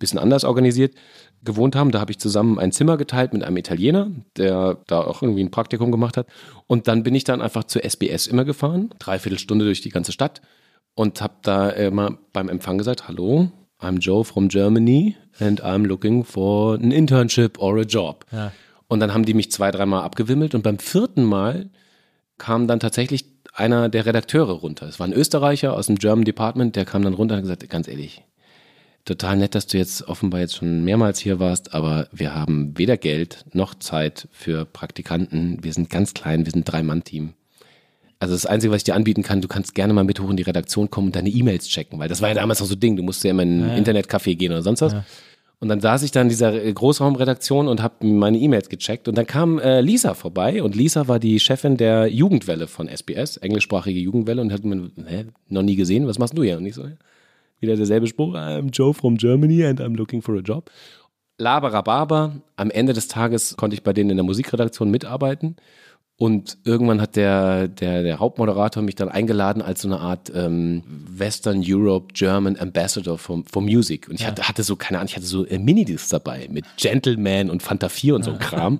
bisschen 0.00 0.18
anders 0.18 0.42
organisiert, 0.42 0.96
gewohnt 1.44 1.76
haben. 1.76 1.92
Da 1.92 2.00
habe 2.00 2.10
ich 2.10 2.18
zusammen 2.18 2.58
ein 2.58 2.72
Zimmer 2.72 2.96
geteilt 2.96 3.32
mit 3.32 3.44
einem 3.44 3.56
Italiener, 3.58 4.10
der 4.36 4.78
da 4.88 5.02
auch 5.02 5.22
irgendwie 5.22 5.44
ein 5.44 5.52
Praktikum 5.52 5.92
gemacht 5.92 6.16
hat. 6.16 6.26
Und 6.66 6.88
dann 6.88 7.04
bin 7.04 7.14
ich 7.14 7.22
dann 7.22 7.40
einfach 7.40 7.62
zur 7.62 7.84
SBS 7.84 8.26
immer 8.26 8.44
gefahren, 8.44 8.90
dreiviertel 8.98 9.38
Stunde 9.38 9.66
durch 9.66 9.82
die 9.82 9.90
ganze 9.90 10.10
Stadt 10.10 10.42
und 10.96 11.20
habe 11.20 11.34
da 11.42 11.70
immer 11.70 12.18
beim 12.32 12.48
Empfang 12.48 12.76
gesagt, 12.76 13.06
hallo, 13.06 13.52
I'm 13.80 14.00
Joe 14.00 14.24
from 14.24 14.48
Germany 14.48 15.14
and 15.38 15.62
I'm 15.62 15.86
looking 15.86 16.24
for 16.24 16.74
an 16.74 16.90
internship 16.90 17.56
or 17.60 17.78
a 17.78 17.84
job. 17.84 18.24
Und 18.88 19.00
dann 19.00 19.12
haben 19.12 19.24
die 19.24 19.34
mich 19.34 19.50
zwei, 19.50 19.70
dreimal 19.70 20.02
abgewimmelt 20.02 20.54
und 20.54 20.62
beim 20.62 20.78
vierten 20.78 21.24
Mal 21.24 21.70
kam 22.38 22.68
dann 22.68 22.80
tatsächlich 22.80 23.24
einer 23.52 23.88
der 23.88 24.06
Redakteure 24.06 24.52
runter. 24.52 24.86
Es 24.86 25.00
war 25.00 25.06
ein 25.06 25.12
Österreicher 25.12 25.72
aus 25.72 25.86
dem 25.86 25.96
German 25.96 26.24
Department, 26.24 26.76
der 26.76 26.84
kam 26.84 27.02
dann 27.02 27.14
runter 27.14 27.34
und 27.34 27.38
hat 27.38 27.44
gesagt, 27.44 27.68
ganz 27.70 27.88
ehrlich, 27.88 28.22
total 29.04 29.36
nett, 29.36 29.54
dass 29.54 29.66
du 29.66 29.78
jetzt 29.78 30.06
offenbar 30.08 30.40
jetzt 30.40 30.56
schon 30.56 30.84
mehrmals 30.84 31.18
hier 31.18 31.40
warst, 31.40 31.74
aber 31.74 32.08
wir 32.12 32.34
haben 32.34 32.76
weder 32.76 32.96
Geld 32.96 33.44
noch 33.52 33.74
Zeit 33.74 34.28
für 34.30 34.64
Praktikanten. 34.66 35.58
Wir 35.62 35.72
sind 35.72 35.90
ganz 35.90 36.12
klein, 36.12 36.44
wir 36.44 36.52
sind 36.52 36.62
ein 36.62 36.64
Drei-Mann-Team. 36.64 37.32
Also 38.18 38.34
das 38.34 38.46
Einzige, 38.46 38.72
was 38.72 38.78
ich 38.78 38.84
dir 38.84 38.94
anbieten 38.94 39.22
kann, 39.22 39.40
du 39.40 39.48
kannst 39.48 39.74
gerne 39.74 39.92
mal 39.92 40.04
mit 40.04 40.20
hoch 40.20 40.30
in 40.30 40.36
die 40.36 40.42
Redaktion 40.42 40.90
kommen 40.90 41.08
und 41.08 41.16
deine 41.16 41.28
E-Mails 41.28 41.68
checken, 41.68 41.98
weil 41.98 42.08
das 42.08 42.22
war 42.22 42.28
ja 42.28 42.34
damals 42.34 42.60
noch 42.60 42.66
so 42.66 42.74
ein 42.74 42.80
Ding, 42.80 42.96
du 42.96 43.02
musst 43.02 43.22
ja 43.24 43.30
immer 43.30 43.42
in 43.42 43.62
ein 43.62 43.84
Internetcafé 43.84 44.36
gehen 44.36 44.52
oder 44.52 44.62
sonst 44.62 44.80
was. 44.80 44.94
Und 45.58 45.68
dann 45.68 45.80
saß 45.80 46.02
ich 46.02 46.10
da 46.10 46.20
in 46.20 46.28
dieser 46.28 46.52
äh, 46.52 46.72
Großraumredaktion 46.72 47.66
und 47.66 47.82
habe 47.82 48.06
meine 48.06 48.38
E-Mails 48.38 48.68
gecheckt. 48.68 49.08
Und 49.08 49.16
dann 49.16 49.26
kam 49.26 49.58
äh, 49.58 49.80
Lisa 49.80 50.14
vorbei. 50.14 50.62
Und 50.62 50.76
Lisa 50.76 51.08
war 51.08 51.18
die 51.18 51.40
Chefin 51.40 51.78
der 51.78 52.08
Jugendwelle 52.08 52.66
von 52.66 52.88
SBS, 52.88 53.38
englischsprachige 53.38 53.98
Jugendwelle. 53.98 54.42
Und 54.42 54.52
hat 54.52 54.64
mir, 54.64 54.90
hä, 55.06 55.26
noch 55.48 55.62
nie 55.62 55.76
gesehen, 55.76 56.06
was 56.06 56.18
machst 56.18 56.36
du 56.36 56.42
hier? 56.42 56.58
Und 56.58 56.66
ich 56.66 56.74
so, 56.74 56.84
wieder 57.60 57.76
derselbe 57.76 58.06
Spruch, 58.06 58.34
I'm 58.34 58.70
Joe 58.70 58.92
from 58.92 59.16
Germany 59.16 59.64
and 59.64 59.80
I'm 59.80 59.96
looking 59.96 60.20
for 60.20 60.36
a 60.36 60.40
job. 60.40 60.70
Laberababa, 61.38 62.36
am 62.56 62.70
Ende 62.70 62.92
des 62.92 63.08
Tages 63.08 63.56
konnte 63.56 63.74
ich 63.74 63.82
bei 63.82 63.92
denen 63.92 64.10
in 64.10 64.16
der 64.16 64.24
Musikredaktion 64.24 64.90
mitarbeiten 64.90 65.56
und 66.18 66.56
irgendwann 66.64 67.02
hat 67.02 67.14
der, 67.16 67.68
der, 67.68 68.02
der 68.02 68.18
Hauptmoderator 68.18 68.82
mich 68.82 68.94
dann 68.94 69.10
eingeladen 69.10 69.60
als 69.60 69.82
so 69.82 69.88
eine 69.88 70.00
Art 70.00 70.32
ähm, 70.34 70.82
Western 70.86 71.62
Europe 71.62 72.14
German 72.14 72.58
Ambassador 72.58 73.18
for, 73.18 73.42
for 73.50 73.60
Music. 73.60 74.08
Und 74.08 74.14
ich 74.14 74.26
hatte, 74.26 74.48
hatte 74.48 74.62
so, 74.62 74.76
keine 74.76 74.98
Ahnung, 74.98 75.08
ich 75.10 75.16
hatte 75.16 75.26
so 75.26 75.44
äh, 75.44 75.58
Minidiscs 75.58 76.08
dabei 76.08 76.48
mit 76.50 76.64
Gentleman 76.78 77.50
und 77.50 77.62
Fanta 77.62 77.90
4 77.90 78.14
und 78.14 78.22
so 78.22 78.30
ein 78.30 78.38
Kram. 78.38 78.78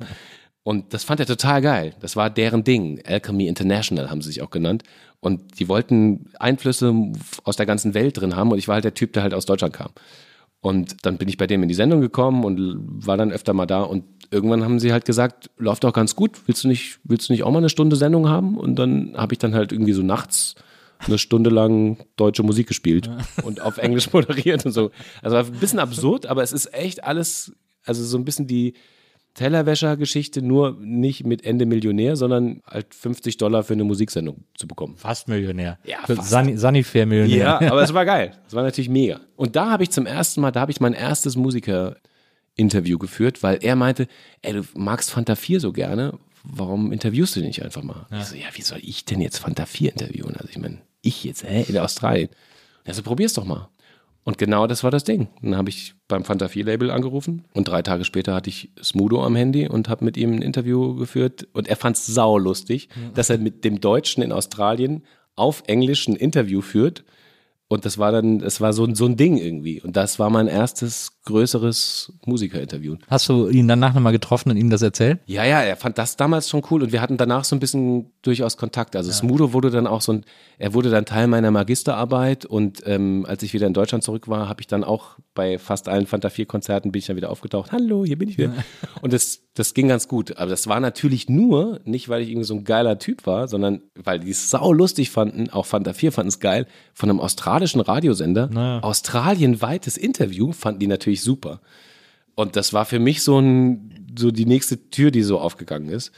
Und 0.62 0.94
das 0.94 1.04
fand 1.04 1.20
er 1.20 1.26
total 1.26 1.60
geil. 1.60 1.94
Das 2.00 2.16
war 2.16 2.30
deren 2.30 2.64
Ding. 2.64 3.02
Alchemy 3.06 3.46
International 3.46 4.08
haben 4.10 4.22
sie 4.22 4.28
sich 4.30 4.42
auch 4.42 4.50
genannt. 4.50 4.82
Und 5.20 5.60
die 5.60 5.68
wollten 5.68 6.30
Einflüsse 6.40 6.94
aus 7.44 7.56
der 7.56 7.66
ganzen 7.66 7.92
Welt 7.92 8.18
drin 8.18 8.34
haben. 8.34 8.50
Und 8.50 8.58
ich 8.58 8.66
war 8.66 8.74
halt 8.74 8.84
der 8.84 8.94
Typ, 8.94 9.12
der 9.12 9.22
halt 9.22 9.34
aus 9.34 9.44
Deutschland 9.44 9.74
kam. 9.74 9.90
Und 10.60 11.06
dann 11.06 11.18
bin 11.18 11.28
ich 11.28 11.36
bei 11.36 11.46
dem 11.46 11.62
in 11.62 11.68
die 11.68 11.74
Sendung 11.74 12.00
gekommen 12.00 12.44
und 12.44 13.06
war 13.06 13.16
dann 13.16 13.30
öfter 13.30 13.52
mal 13.52 13.66
da. 13.66 13.82
Und 13.82 14.04
irgendwann 14.30 14.64
haben 14.64 14.80
sie 14.80 14.92
halt 14.92 15.04
gesagt, 15.04 15.50
läuft 15.58 15.84
doch 15.84 15.92
ganz 15.92 16.16
gut. 16.16 16.40
Willst 16.46 16.64
du 16.64 16.68
nicht, 16.68 16.98
willst 17.04 17.28
du 17.28 17.32
nicht 17.32 17.44
auch 17.44 17.52
mal 17.52 17.58
eine 17.58 17.68
Stunde 17.68 17.96
Sendung 17.96 18.28
haben? 18.28 18.56
Und 18.56 18.76
dann 18.76 19.14
habe 19.16 19.34
ich 19.34 19.38
dann 19.38 19.54
halt 19.54 19.72
irgendwie 19.72 19.92
so 19.92 20.02
nachts 20.02 20.54
eine 20.98 21.18
Stunde 21.18 21.50
lang 21.50 21.98
deutsche 22.16 22.42
Musik 22.42 22.66
gespielt 22.68 23.10
und 23.42 23.60
auf 23.60 23.78
Englisch 23.78 24.12
moderiert 24.12 24.64
und 24.66 24.72
so. 24.72 24.90
Also 25.22 25.36
war 25.36 25.44
ein 25.44 25.52
bisschen 25.52 25.78
absurd, 25.78 26.26
aber 26.26 26.42
es 26.42 26.52
ist 26.52 26.72
echt 26.72 27.04
alles, 27.04 27.52
also 27.84 28.02
so 28.02 28.16
ein 28.16 28.24
bisschen 28.24 28.46
die 28.46 28.74
Tellerwäscher-Geschichte, 29.36 30.42
nur 30.42 30.76
nicht 30.80 31.24
mit 31.24 31.44
Ende 31.44 31.66
Millionär, 31.66 32.16
sondern 32.16 32.62
halt 32.66 32.94
50 32.94 33.36
Dollar 33.36 33.62
für 33.62 33.74
eine 33.74 33.84
Musiksendung 33.84 34.44
zu 34.56 34.66
bekommen. 34.66 34.96
Fast 34.96 35.28
Millionär. 35.28 35.78
Ja, 35.84 35.98
Für 36.06 36.16
fast. 36.16 36.30
Sunny, 36.30 36.56
Sunnyfair-Millionär. 36.56 37.36
Ja, 37.36 37.60
aber 37.70 37.82
es 37.82 37.92
war 37.94 38.04
geil. 38.04 38.32
Es 38.48 38.54
war 38.54 38.62
natürlich 38.62 38.88
mega. 38.88 39.20
Und 39.36 39.54
da 39.54 39.70
habe 39.70 39.82
ich 39.82 39.90
zum 39.90 40.06
ersten 40.06 40.40
Mal, 40.40 40.50
da 40.50 40.60
habe 40.60 40.72
ich 40.72 40.80
mein 40.80 40.94
erstes 40.94 41.36
Musiker-Interview 41.36 42.98
geführt, 42.98 43.42
weil 43.42 43.58
er 43.62 43.76
meinte, 43.76 44.08
ey, 44.42 44.54
du 44.54 44.62
magst 44.74 45.10
Fanta 45.10 45.36
4 45.36 45.60
so 45.60 45.72
gerne, 45.72 46.18
warum 46.42 46.92
interviewst 46.92 47.36
du 47.36 47.40
nicht 47.40 47.62
einfach 47.62 47.82
mal? 47.82 48.06
Ich 48.18 48.24
so, 48.24 48.36
ja, 48.36 48.46
wie 48.54 48.62
soll 48.62 48.78
ich 48.82 49.04
denn 49.04 49.20
jetzt 49.20 49.38
Fanta 49.38 49.66
4 49.66 49.92
interviewen? 49.92 50.34
Also 50.36 50.48
ich 50.50 50.58
meine, 50.58 50.78
ich 51.02 51.24
jetzt, 51.24 51.44
hä, 51.44 51.64
in 51.68 51.78
Australien. 51.78 52.28
Ja, 52.86 52.94
so 52.94 53.02
probier's 53.02 53.34
doch 53.34 53.44
mal. 53.44 53.68
Und 54.26 54.38
genau 54.38 54.66
das 54.66 54.82
war 54.82 54.90
das 54.90 55.04
Ding. 55.04 55.28
Dann 55.40 55.56
habe 55.56 55.68
ich 55.70 55.94
beim 56.08 56.24
Fanta 56.24 56.48
4 56.48 56.64
Label 56.64 56.90
angerufen 56.90 57.44
und 57.54 57.68
drei 57.68 57.80
Tage 57.82 58.04
später 58.04 58.34
hatte 58.34 58.50
ich 58.50 58.72
Smudo 58.82 59.24
am 59.24 59.36
Handy 59.36 59.68
und 59.68 59.88
habe 59.88 60.04
mit 60.04 60.16
ihm 60.16 60.32
ein 60.34 60.42
Interview 60.42 60.96
geführt. 60.96 61.46
Und 61.52 61.68
er 61.68 61.76
fand 61.76 61.96
es 61.96 62.06
saulustig, 62.06 62.88
dass 63.14 63.30
er 63.30 63.38
mit 63.38 63.64
dem 63.64 63.80
Deutschen 63.80 64.24
in 64.24 64.32
Australien 64.32 65.04
auf 65.36 65.62
Englisch 65.68 66.08
ein 66.08 66.16
Interview 66.16 66.60
führt. 66.60 67.04
Und 67.68 67.84
das 67.84 67.98
war 67.98 68.10
dann, 68.10 68.40
es 68.40 68.60
war 68.60 68.72
so, 68.72 68.84
ein- 68.84 68.96
so 68.96 69.06
ein 69.06 69.16
Ding 69.16 69.36
irgendwie. 69.38 69.80
Und 69.80 69.96
das 69.96 70.18
war 70.18 70.28
mein 70.28 70.48
erstes 70.48 71.15
größeres 71.26 72.12
Musikerinterview. 72.24 72.96
Hast 73.08 73.28
du 73.28 73.48
ihn 73.48 73.68
danach 73.68 73.92
nochmal 73.92 74.12
getroffen 74.12 74.50
und 74.50 74.56
ihm 74.56 74.70
das 74.70 74.80
erzählt? 74.80 75.20
Ja, 75.26 75.44
ja, 75.44 75.60
er 75.60 75.76
fand 75.76 75.98
das 75.98 76.16
damals 76.16 76.48
schon 76.48 76.62
cool 76.70 76.82
und 76.82 76.92
wir 76.92 77.02
hatten 77.02 77.18
danach 77.18 77.44
so 77.44 77.54
ein 77.54 77.60
bisschen 77.60 78.10
durchaus 78.22 78.56
Kontakt. 78.56 78.96
Also 78.96 79.12
Smudo 79.12 79.52
wurde 79.52 79.70
dann 79.70 79.86
auch 79.86 80.00
so 80.00 80.12
ein, 80.12 80.24
er 80.58 80.72
wurde 80.72 80.90
dann 80.90 81.04
Teil 81.04 81.26
meiner 81.26 81.50
Magisterarbeit 81.50 82.46
und 82.46 82.82
ähm, 82.86 83.26
als 83.28 83.42
ich 83.42 83.52
wieder 83.52 83.66
in 83.66 83.74
Deutschland 83.74 84.02
zurück 84.02 84.28
war, 84.28 84.48
habe 84.48 84.60
ich 84.60 84.66
dann 84.66 84.84
auch 84.84 85.18
bei 85.34 85.58
fast 85.58 85.88
allen 85.88 86.06
Fanta 86.06 86.30
4 86.30 86.46
Konzerten 86.46 86.92
bin 86.92 87.00
ich 87.00 87.06
dann 87.06 87.16
wieder 87.16 87.30
aufgetaucht. 87.30 87.72
Hallo, 87.72 88.04
hier 88.04 88.16
bin 88.16 88.28
ich 88.28 88.38
wieder. 88.38 88.54
Und 89.02 89.12
das, 89.12 89.40
das 89.54 89.74
ging 89.74 89.88
ganz 89.88 90.08
gut. 90.08 90.38
Aber 90.38 90.50
das 90.50 90.66
war 90.66 90.80
natürlich 90.80 91.28
nur, 91.28 91.80
nicht 91.84 92.08
weil 92.08 92.22
ich 92.22 92.30
irgendwie 92.30 92.46
so 92.46 92.54
ein 92.54 92.64
geiler 92.64 92.98
Typ 92.98 93.26
war, 93.26 93.48
sondern 93.48 93.82
weil 93.94 94.20
die 94.20 94.30
es 94.30 94.48
sau 94.50 94.72
lustig 94.72 95.10
fanden, 95.10 95.50
auch 95.50 95.66
Fanta 95.66 95.92
4 95.92 96.12
fanden 96.12 96.28
es 96.28 96.40
geil, 96.40 96.66
von 96.94 97.10
einem 97.10 97.20
australischen 97.20 97.80
Radiosender, 97.80 98.80
australienweites 98.82 99.96
Interview 99.96 100.52
fanden 100.52 100.80
die 100.80 100.86
natürlich 100.86 101.15
super. 101.22 101.60
Und 102.34 102.56
das 102.56 102.72
war 102.72 102.84
für 102.84 102.98
mich 102.98 103.22
so 103.22 103.38
ein, 103.38 104.14
so 104.18 104.30
die 104.30 104.46
nächste 104.46 104.90
Tür, 104.90 105.10
die 105.10 105.22
so 105.22 105.38
aufgegangen 105.38 105.88
ist. 105.88 106.12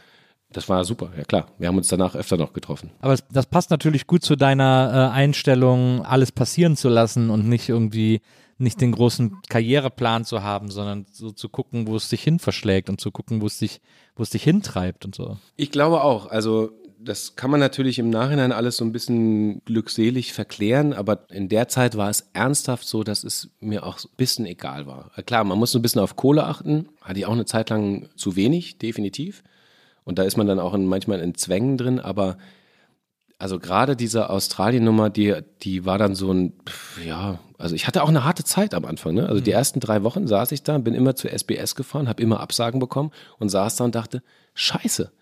Das 0.50 0.68
war 0.68 0.84
super, 0.84 1.12
ja 1.16 1.24
klar. 1.24 1.52
Wir 1.58 1.68
haben 1.68 1.76
uns 1.76 1.88
danach 1.88 2.14
öfter 2.14 2.36
noch 2.36 2.54
getroffen. 2.54 2.90
Aber 3.00 3.16
das 3.30 3.46
passt 3.46 3.70
natürlich 3.70 4.06
gut 4.06 4.24
zu 4.24 4.34
deiner 4.34 5.10
äh, 5.12 5.14
Einstellung, 5.14 6.04
alles 6.04 6.32
passieren 6.32 6.76
zu 6.76 6.88
lassen 6.88 7.28
und 7.28 7.48
nicht 7.48 7.68
irgendwie 7.68 8.20
nicht 8.58 8.80
den 8.80 8.92
großen 8.92 9.40
Karriereplan 9.48 10.24
zu 10.24 10.42
haben, 10.42 10.70
sondern 10.70 11.06
so 11.12 11.30
zu 11.30 11.48
gucken, 11.48 11.86
wo 11.86 11.94
es 11.96 12.08
dich 12.08 12.22
hin 12.22 12.40
verschlägt 12.40 12.88
und 12.90 13.00
zu 13.00 13.12
gucken, 13.12 13.40
wo 13.40 13.46
es 13.46 13.58
dich, 13.58 13.80
wo 14.16 14.22
es 14.22 14.30
dich 14.30 14.42
hintreibt 14.42 15.04
und 15.04 15.14
so. 15.14 15.38
Ich 15.56 15.70
glaube 15.70 16.02
auch. 16.02 16.26
Also, 16.26 16.72
das 17.00 17.36
kann 17.36 17.50
man 17.50 17.60
natürlich 17.60 17.98
im 17.98 18.10
Nachhinein 18.10 18.50
alles 18.50 18.76
so 18.76 18.84
ein 18.84 18.92
bisschen 18.92 19.64
glückselig 19.64 20.32
verklären, 20.32 20.92
aber 20.92 21.30
in 21.30 21.48
der 21.48 21.68
Zeit 21.68 21.96
war 21.96 22.10
es 22.10 22.30
ernsthaft 22.32 22.86
so, 22.88 23.04
dass 23.04 23.22
es 23.22 23.50
mir 23.60 23.86
auch 23.86 23.98
ein 23.98 24.10
bisschen 24.16 24.46
egal 24.46 24.86
war. 24.86 25.12
Äh, 25.16 25.22
Klar, 25.22 25.44
man 25.44 25.58
muss 25.58 25.70
so 25.70 25.78
ein 25.78 25.82
bisschen 25.82 26.00
auf 26.00 26.16
Kohle 26.16 26.44
achten. 26.44 26.88
Hatte 27.00 27.20
ich 27.20 27.26
auch 27.26 27.32
eine 27.32 27.44
Zeit 27.44 27.70
lang 27.70 28.08
zu 28.16 28.34
wenig, 28.36 28.78
definitiv. 28.78 29.44
Und 30.04 30.18
da 30.18 30.24
ist 30.24 30.36
man 30.36 30.46
dann 30.46 30.58
auch 30.58 30.74
in, 30.74 30.86
manchmal 30.86 31.20
in 31.20 31.34
Zwängen 31.34 31.76
drin, 31.76 32.00
aber 32.00 32.38
also 33.38 33.60
gerade 33.60 33.94
diese 33.94 34.30
Australien-Nummer, 34.30 35.10
die, 35.10 35.36
die 35.62 35.84
war 35.84 35.98
dann 35.98 36.16
so 36.16 36.32
ein, 36.32 36.54
ja, 37.06 37.38
also 37.56 37.76
ich 37.76 37.86
hatte 37.86 38.02
auch 38.02 38.08
eine 38.08 38.24
harte 38.24 38.42
Zeit 38.42 38.74
am 38.74 38.84
Anfang. 38.84 39.14
Ne? 39.14 39.28
Also 39.28 39.40
die 39.40 39.52
ersten 39.52 39.78
drei 39.78 40.02
Wochen 40.02 40.26
saß 40.26 40.50
ich 40.50 40.64
da, 40.64 40.78
bin 40.78 40.94
immer 40.94 41.14
zur 41.14 41.30
SBS 41.30 41.76
gefahren, 41.76 42.08
habe 42.08 42.22
immer 42.22 42.40
Absagen 42.40 42.80
bekommen 42.80 43.12
und 43.38 43.48
saß 43.48 43.76
da 43.76 43.84
und 43.84 43.94
dachte, 43.94 44.24
scheiße, 44.54 45.12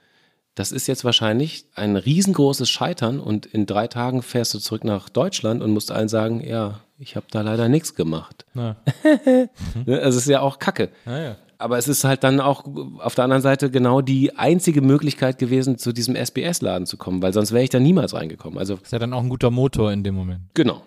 das 0.57 0.73
ist 0.73 0.89
jetzt 0.89 1.05
wahrscheinlich 1.05 1.66
ein 1.74 1.97
riesengroßes 1.97 2.69
Scheitern 2.69 3.20
und 3.20 3.45
in 3.47 3.66
drei 3.66 3.87
Tagen 3.89 4.23
fährst 4.23 4.55
du 4.55 4.59
zurück 4.59 4.85
nach 4.85 5.11
Deutschland 5.11 5.62
und 5.62 5.70
musst 5.70 5.93
allen 5.93 6.09
sagen, 6.09 6.43
ja, 6.45 6.81
ich 6.99 7.15
habe 7.15 7.27
da 7.31 7.43
leider 7.43 7.69
nichts 7.69 7.95
gemacht. 7.95 8.45
Ja. 8.55 8.77
Ne? 9.85 10.01
Also 10.01 10.19
es 10.19 10.24
ist 10.24 10.28
ja 10.28 10.41
auch 10.41 10.59
Kacke. 10.59 10.89
Ja, 11.05 11.19
ja. 11.19 11.37
Aber 11.59 11.78
es 11.78 11.89
ist 11.89 12.05
halt 12.05 12.24
dann 12.24 12.41
auch 12.41 12.65
auf 12.99 13.15
der 13.15 13.24
anderen 13.24 13.43
Seite 13.43 13.70
genau 13.70 14.01
die 14.01 14.37
einzige 14.37 14.81
Möglichkeit 14.81 15.39
gewesen, 15.39 15.78
zu 15.78 15.93
diesem 15.93 16.15
SBS-Laden 16.16 16.87
zu 16.87 16.97
kommen, 16.97 17.23
weil 17.23 17.33
sonst 17.33 17.53
wäre 17.53 17.62
ich 17.65 17.70
da 17.70 17.78
niemals 17.78 18.15
reingekommen. 18.15 18.59
Also 18.59 18.74
Ist 18.74 18.93
ja 18.93 18.99
dann 18.99 19.12
auch 19.12 19.23
ein 19.23 19.28
guter 19.28 19.51
Motor 19.51 19.93
in 19.93 20.03
dem 20.03 20.15
Moment. 20.15 20.41
genau. 20.55 20.83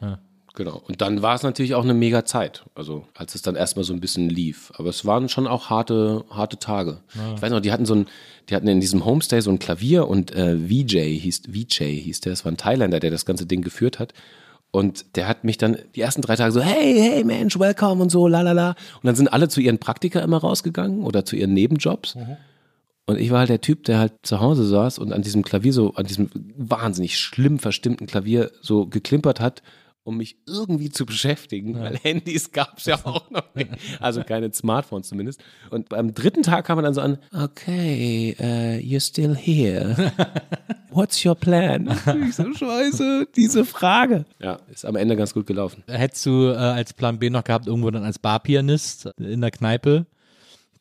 Genau. 0.59 0.83
Und 0.89 0.99
dann 0.99 1.21
war 1.21 1.35
es 1.35 1.43
natürlich 1.43 1.73
auch 1.73 1.85
eine 1.85 1.93
mega 1.93 2.25
Zeit, 2.25 2.65
also 2.75 3.05
als 3.15 3.33
es 3.33 3.41
dann 3.41 3.55
erstmal 3.55 3.85
so 3.85 3.93
ein 3.93 4.01
bisschen 4.01 4.29
lief. 4.29 4.73
Aber 4.75 4.89
es 4.89 5.05
waren 5.05 5.29
schon 5.29 5.47
auch 5.47 5.69
harte, 5.69 6.25
harte 6.29 6.59
Tage. 6.59 6.99
Ich 7.33 7.41
weiß 7.41 7.51
noch, 7.51 7.61
die 7.61 7.71
hatten 7.71 7.85
so 7.85 7.95
ein, 7.95 8.07
die 8.49 8.55
hatten 8.55 8.67
in 8.67 8.81
diesem 8.81 9.05
Homestay 9.05 9.39
so 9.39 9.51
ein 9.51 9.59
Klavier 9.59 10.09
und 10.09 10.35
äh, 10.35 10.57
VJ 10.57 11.17
hieß, 11.17 11.43
VJ 11.49 11.85
hieß 12.01 12.19
der, 12.19 12.33
das 12.33 12.43
war 12.43 12.51
ein 12.51 12.57
Thailänder, 12.57 12.99
der 12.99 13.09
das 13.09 13.25
ganze 13.25 13.45
Ding 13.45 13.61
geführt 13.61 13.99
hat. 13.99 14.13
Und 14.71 15.15
der 15.15 15.29
hat 15.29 15.45
mich 15.45 15.57
dann 15.57 15.77
die 15.95 16.01
ersten 16.01 16.21
drei 16.21 16.35
Tage 16.35 16.51
so, 16.51 16.59
hey, 16.59 16.93
hey 16.93 17.23
Mensch, 17.23 17.57
welcome 17.57 18.01
und 18.01 18.09
so, 18.09 18.27
la 18.27 18.41
la 18.41 18.51
la. 18.51 18.71
Und 18.71 19.05
dann 19.05 19.15
sind 19.15 19.31
alle 19.31 19.47
zu 19.47 19.61
ihren 19.61 19.79
Praktika 19.79 20.19
immer 20.19 20.39
rausgegangen 20.39 21.03
oder 21.03 21.23
zu 21.23 21.37
ihren 21.37 21.53
Nebenjobs. 21.53 22.17
Und 23.05 23.17
ich 23.17 23.31
war 23.31 23.39
halt 23.39 23.49
der 23.49 23.61
Typ, 23.61 23.85
der 23.85 23.99
halt 23.99 24.11
zu 24.23 24.41
Hause 24.41 24.65
saß 24.65 24.99
und 24.99 25.13
an 25.13 25.21
diesem 25.21 25.41
Klavier 25.41 25.71
so, 25.71 25.93
an 25.93 26.05
diesem 26.05 26.29
wahnsinnig 26.57 27.17
schlimm 27.17 27.59
verstimmten 27.59 28.07
Klavier 28.07 28.51
so 28.61 28.87
geklimpert 28.87 29.39
hat, 29.39 29.63
um 30.09 30.17
mich 30.17 30.37
irgendwie 30.47 30.89
zu 30.89 31.05
beschäftigen, 31.05 31.79
weil 31.79 31.97
Handys 32.03 32.51
gab 32.51 32.79
es 32.79 32.85
ja 32.85 32.99
auch 33.05 33.29
noch 33.29 33.53
nicht. 33.53 33.69
Also 33.99 34.23
keine 34.23 34.51
Smartphones 34.51 35.07
zumindest. 35.07 35.41
Und 35.69 35.87
beim 35.89 36.15
dritten 36.15 36.41
Tag 36.41 36.65
kam 36.65 36.77
man 36.77 36.85
dann 36.85 36.95
so 36.95 37.01
an, 37.01 37.19
okay, 37.31 38.35
uh, 38.39 38.83
you're 38.83 38.99
still 38.99 39.35
here. 39.35 40.11
What's 40.89 41.23
your 41.23 41.35
plan? 41.35 41.95
Ich 42.27 42.35
so, 42.35 42.51
scheiße, 42.51 43.27
diese 43.35 43.63
Frage. 43.65 44.25
Ja, 44.39 44.59
ist 44.71 44.83
am 44.83 44.95
Ende 44.95 45.15
ganz 45.15 45.33
gut 45.33 45.45
gelaufen. 45.45 45.83
Hättest 45.87 46.25
du 46.25 46.47
äh, 46.47 46.55
als 46.55 46.93
Plan 46.93 47.19
B 47.19 47.29
noch 47.29 47.43
gehabt, 47.43 47.67
irgendwo 47.67 47.91
dann 47.91 48.03
als 48.03 48.17
Barpianist 48.17 49.09
in 49.17 49.41
der 49.41 49.51
Kneipe 49.51 50.07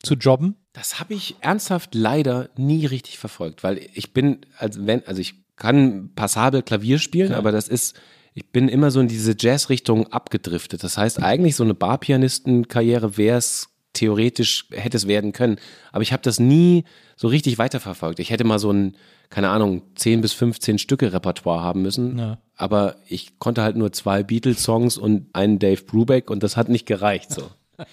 zu 0.03 0.15
jobben? 0.15 0.57
Das 0.73 1.01
habe 1.01 1.13
ich 1.13 1.37
ernsthaft 1.41 1.95
leider 1.95 2.49
nie 2.57 2.87
richtig 2.87 3.19
verfolgt, 3.19 3.63
weil 3.63 3.79
ich 3.93 4.15
bin, 4.15 4.39
als 4.57 4.87
wenn, 4.87 5.07
also 5.07 5.21
ich 5.21 5.35
kann 5.57 6.11
passabel 6.15 6.63
Klavier 6.63 6.99
spielen, 6.99 7.35
aber 7.35 7.53
das 7.53 7.69
ist, 7.69 8.01
ich 8.35 8.51
bin 8.51 8.69
immer 8.69 8.91
so 8.91 9.01
in 9.01 9.09
diese 9.09 9.35
Jazz-Richtung 9.39 10.13
abgedriftet. 10.13 10.85
Das 10.85 10.97
heißt, 10.97 11.23
eigentlich 11.23 11.57
so 11.57 11.65
eine 11.65 11.75
Barpianistenkarriere 11.75 13.17
wäre 13.17 13.39
es 13.39 13.69
theoretisch, 13.93 14.67
hätte 14.71 14.97
es 14.97 15.09
werden 15.09 15.33
können. 15.33 15.59
Aber 15.93 16.03
ich 16.03 16.13
habe 16.13 16.23
das 16.23 16.39
nie 16.39 16.85
so 17.17 17.29
richtig 17.29 17.59
weiterverfolgt. 17.59 18.21
Ich 18.21 18.31
hätte 18.31 18.45
mal 18.45 18.59
so 18.59 18.71
ein, 18.71 18.97
keine 19.29 19.49
Ahnung, 19.49 19.83
10 19.97 20.21
bis 20.21 20.33
15 20.33 20.79
Stücke 20.79 21.13
Repertoire 21.13 21.63
haben 21.63 21.83
müssen. 21.83 22.19
Ja. 22.19 22.39
Aber 22.55 22.97
ich 23.07 23.39
konnte 23.39 23.63
halt 23.63 23.77
nur 23.77 23.93
zwei 23.93 24.23
Beatles-Songs 24.23 24.99
und 24.99 25.27
einen 25.33 25.59
Dave 25.59 25.83
Brubeck 25.83 26.31
und 26.31 26.43
das 26.43 26.57
hat 26.57 26.69
nicht 26.69 26.87
gereicht 26.87 27.31
so. 27.31 27.51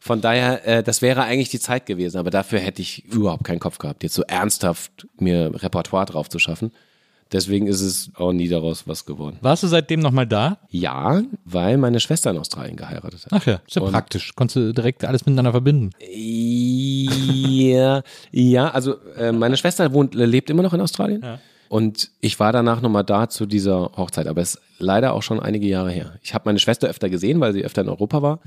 Von 0.00 0.20
daher, 0.20 0.66
äh, 0.66 0.82
das 0.82 1.00
wäre 1.00 1.22
eigentlich 1.22 1.48
die 1.48 1.60
Zeit 1.60 1.86
gewesen, 1.86 2.18
aber 2.18 2.28
dafür 2.28 2.58
hätte 2.58 2.82
ich 2.82 3.06
überhaupt 3.06 3.44
keinen 3.44 3.58
Kopf 3.58 3.78
gehabt, 3.78 4.02
jetzt 4.02 4.12
so 4.12 4.22
ernsthaft 4.22 5.06
mir 5.18 5.50
Repertoire 5.62 6.04
drauf 6.04 6.28
zu 6.28 6.38
schaffen. 6.38 6.72
Deswegen 7.32 7.66
ist 7.66 7.80
es 7.80 8.10
auch 8.14 8.32
nie 8.32 8.48
daraus 8.48 8.86
was 8.86 9.04
geworden. 9.06 9.38
Warst 9.40 9.62
du 9.62 9.66
seitdem 9.66 10.00
nochmal 10.00 10.26
da? 10.26 10.58
Ja, 10.70 11.22
weil 11.44 11.78
meine 11.78 11.98
Schwester 11.98 12.30
in 12.30 12.38
Australien 12.38 12.76
geheiratet 12.76 13.24
hat. 13.26 13.32
Ach 13.32 13.44
ja, 13.46 13.60
ist 13.66 13.74
ja 13.76 13.82
Und- 13.82 13.90
praktisch. 13.92 14.34
Konntest 14.36 14.56
du 14.56 14.72
direkt 14.72 15.04
alles 15.04 15.26
miteinander 15.26 15.50
verbinden. 15.52 15.90
Ja, 16.68 18.02
ja, 18.30 18.68
also 18.70 18.96
äh, 19.16 19.32
meine 19.32 19.56
Schwester 19.56 19.92
wohnt, 19.92 20.14
lebt 20.14 20.50
immer 20.50 20.62
noch 20.62 20.74
in 20.74 20.80
Australien. 20.80 21.24
Und 21.68 22.10
ich 22.20 22.38
war 22.38 22.52
danach 22.52 22.80
nochmal 22.82 23.04
da 23.04 23.28
zu 23.28 23.46
dieser 23.46 23.90
Hochzeit, 23.96 24.26
aber 24.28 24.40
es 24.42 24.54
ist 24.54 24.62
leider 24.78 25.12
auch 25.14 25.22
schon 25.22 25.40
einige 25.40 25.66
Jahre 25.66 25.90
her. 25.90 26.18
Ich 26.22 26.34
habe 26.34 26.42
meine 26.46 26.58
Schwester 26.58 26.88
öfter 26.88 27.08
gesehen, 27.08 27.40
weil 27.40 27.52
sie 27.52 27.64
öfter 27.64 27.82
in 27.82 27.88
Europa 27.88 28.22
war. 28.22 28.40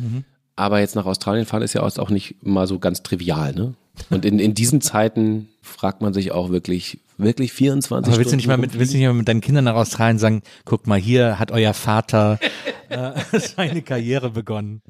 Aber 0.57 0.79
jetzt 0.79 0.95
nach 0.95 1.05
Australien 1.05 1.45
fahren 1.45 1.61
ist 1.61 1.73
ja 1.73 1.81
auch 1.83 2.09
nicht 2.09 2.35
mal 2.43 2.67
so 2.67 2.79
ganz 2.79 3.03
trivial, 3.03 3.53
ne? 3.53 3.75
Und 4.09 4.25
in, 4.25 4.39
in 4.39 4.53
diesen 4.53 4.81
Zeiten 4.81 5.49
fragt 5.61 6.01
man 6.01 6.13
sich 6.13 6.31
auch 6.31 6.49
wirklich, 6.49 6.99
wirklich 7.17 7.53
24 7.53 8.11
Aber 8.11 8.17
willst 8.19 8.27
du 8.27 8.29
Stunden 8.29 8.37
nicht 8.37 8.47
mal 8.47 8.57
mit, 8.57 8.77
willst 8.77 8.93
du 8.93 8.97
nicht 8.97 9.07
mal 9.07 9.13
mit 9.13 9.27
deinen 9.27 9.41
Kindern 9.41 9.65
nach 9.65 9.75
Australien 9.75 10.19
sagen, 10.19 10.41
guck 10.65 10.87
mal, 10.87 10.99
hier 10.99 11.39
hat 11.39 11.51
euer 11.51 11.73
Vater 11.73 12.39
äh, 12.89 13.11
seine 13.39 13.81
Karriere 13.81 14.29
begonnen. 14.31 14.81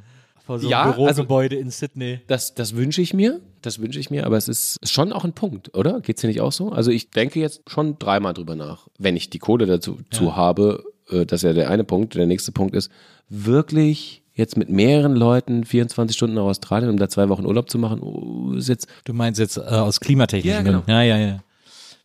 Vor 0.45 0.60
so 0.60 0.68
einem 0.68 0.72
Ja, 0.72 0.84
also- 0.84 0.95
Bürogebäude 0.95 1.57
in 1.57 1.69
Sydney. 1.69 2.22
Das, 2.27 2.56
das 2.56 2.76
wünsche 2.76 3.02
ich 3.02 3.14
mir, 3.14 3.41
das 3.61 3.80
wünsche 3.80 3.99
ich 3.99 4.10
mir, 4.10 4.26
aber 4.26 4.38
es 4.38 4.48
ist 4.48 4.80
schon 4.89 5.11
auch 5.11 5.26
ein 5.26 5.34
Punkt, 5.34 5.76
oder? 5.76 5.99
Geht's 5.99 6.22
dir 6.22 6.27
nicht 6.27 6.39
auch 6.41 6.53
so? 6.53 6.72
Also 6.72 6.91
ich 6.91 7.10
denke 7.11 7.39
jetzt 7.41 7.61
schon 7.69 7.99
dreimal 7.99 8.34
drüber 8.34 8.56
nach, 8.56 8.88
wenn 8.98 9.18
ich 9.18 9.30
die 9.30 9.39
Kohle 9.39 9.65
dazu 9.65 9.99
zu 10.11 10.38
habe, 10.38 10.84
äh, 11.10 11.26
das 11.26 11.44
ist 11.44 11.48
ja 11.48 11.53
der 11.53 11.69
eine 11.69 11.84
Punkt. 11.84 12.15
Der 12.15 12.26
nächste 12.26 12.53
Punkt 12.53 12.76
ist, 12.76 12.89
wirklich 13.30 14.22
jetzt 14.38 14.55
mit 14.55 14.69
mehreren 14.69 15.15
Leuten 15.15 15.65
24 15.65 16.15
Stunden 16.15 16.35
nach 16.35 16.43
Australien, 16.43 16.89
um 16.89 16.97
da 16.97 17.09
zwei 17.09 17.27
Wochen 17.27 17.45
Urlaub 17.45 17.69
zu 17.69 17.77
machen, 17.77 17.99
oh, 18.01 18.53
ist 18.53 18.69
jetzt, 18.69 18.88
Du 19.03 19.14
meinst 19.14 19.39
jetzt 19.39 19.57
äh, 19.57 19.61
aus 19.61 19.99
klimatechnischen 19.99 20.57
Ja, 20.57 20.61
genau. 20.61 20.80
Gründen. 20.80 20.91
Ja, 20.91 21.01
ja, 21.01 21.18
ja. 21.18 21.39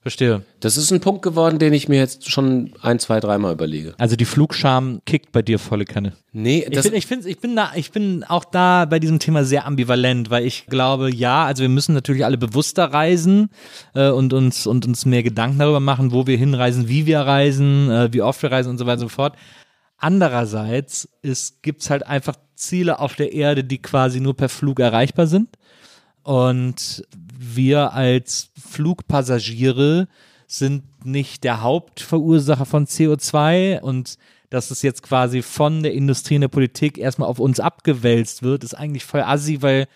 Verstehe. 0.02 0.42
das 0.58 0.76
ist 0.76 0.90
ein 0.92 0.98
Punkt 0.98 1.22
geworden, 1.22 1.60
den 1.60 1.72
ich 1.72 1.88
mir 1.88 1.98
jetzt 1.98 2.28
schon 2.28 2.72
ein, 2.82 2.98
zwei, 2.98 3.20
dreimal 3.20 3.52
überlege. 3.52 3.94
Also 3.98 4.16
die 4.16 4.24
Flugscham 4.24 5.00
kickt 5.06 5.30
bei 5.30 5.42
dir 5.42 5.60
volle 5.60 5.84
Kanne. 5.84 6.14
Nee, 6.32 6.64
Ich 6.66 6.74
das, 6.74 6.86
bin, 6.86 6.94
ich, 6.94 7.06
find, 7.06 7.24
ich, 7.24 7.38
bin 7.38 7.54
da, 7.54 7.70
ich 7.76 7.92
bin 7.92 8.24
auch 8.24 8.44
da 8.44 8.84
bei 8.84 8.98
diesem 8.98 9.20
Thema 9.20 9.44
sehr 9.44 9.64
ambivalent, 9.64 10.28
weil 10.28 10.44
ich 10.44 10.66
glaube, 10.66 11.14
ja, 11.14 11.44
also 11.44 11.62
wir 11.62 11.68
müssen 11.68 11.94
natürlich 11.94 12.24
alle 12.24 12.36
bewusster 12.36 12.86
reisen 12.86 13.50
äh, 13.94 14.08
und, 14.08 14.32
uns, 14.32 14.66
und 14.66 14.84
uns 14.86 15.06
mehr 15.06 15.22
Gedanken 15.22 15.60
darüber 15.60 15.78
machen, 15.78 16.10
wo 16.10 16.26
wir 16.26 16.36
hinreisen, 16.36 16.88
wie 16.88 17.06
wir 17.06 17.20
reisen, 17.20 17.88
äh, 17.88 18.12
wie 18.12 18.22
oft 18.22 18.42
wir 18.42 18.50
reisen 18.50 18.70
und 18.70 18.78
so 18.78 18.86
weiter 18.86 19.02
und 19.02 19.08
so 19.08 19.14
fort. 19.14 19.36
Andererseits 20.02 21.08
gibt 21.62 21.82
es 21.82 21.88
halt 21.88 22.04
einfach 22.04 22.34
Ziele 22.56 22.98
auf 22.98 23.14
der 23.14 23.32
Erde, 23.32 23.62
die 23.62 23.80
quasi 23.80 24.18
nur 24.18 24.36
per 24.36 24.48
Flug 24.48 24.80
erreichbar 24.80 25.28
sind. 25.28 25.48
Und 26.24 27.06
wir 27.38 27.92
als 27.92 28.50
Flugpassagiere 28.60 30.08
sind 30.48 31.06
nicht 31.06 31.44
der 31.44 31.62
Hauptverursacher 31.62 32.66
von 32.66 32.86
CO2 32.86 33.80
und 33.80 34.18
dass 34.50 34.72
es 34.72 34.82
jetzt 34.82 35.04
quasi 35.04 35.40
von 35.40 35.84
der 35.84 35.94
Industrie 35.94 36.34
und 36.34 36.42
der 36.42 36.48
Politik 36.48 36.98
erstmal 36.98 37.28
auf 37.28 37.38
uns 37.38 37.60
abgewälzt 37.60 38.42
wird, 38.42 38.64
ist 38.64 38.74
eigentlich 38.74 39.04
voll 39.04 39.22
assi, 39.22 39.62
weil 39.62 39.86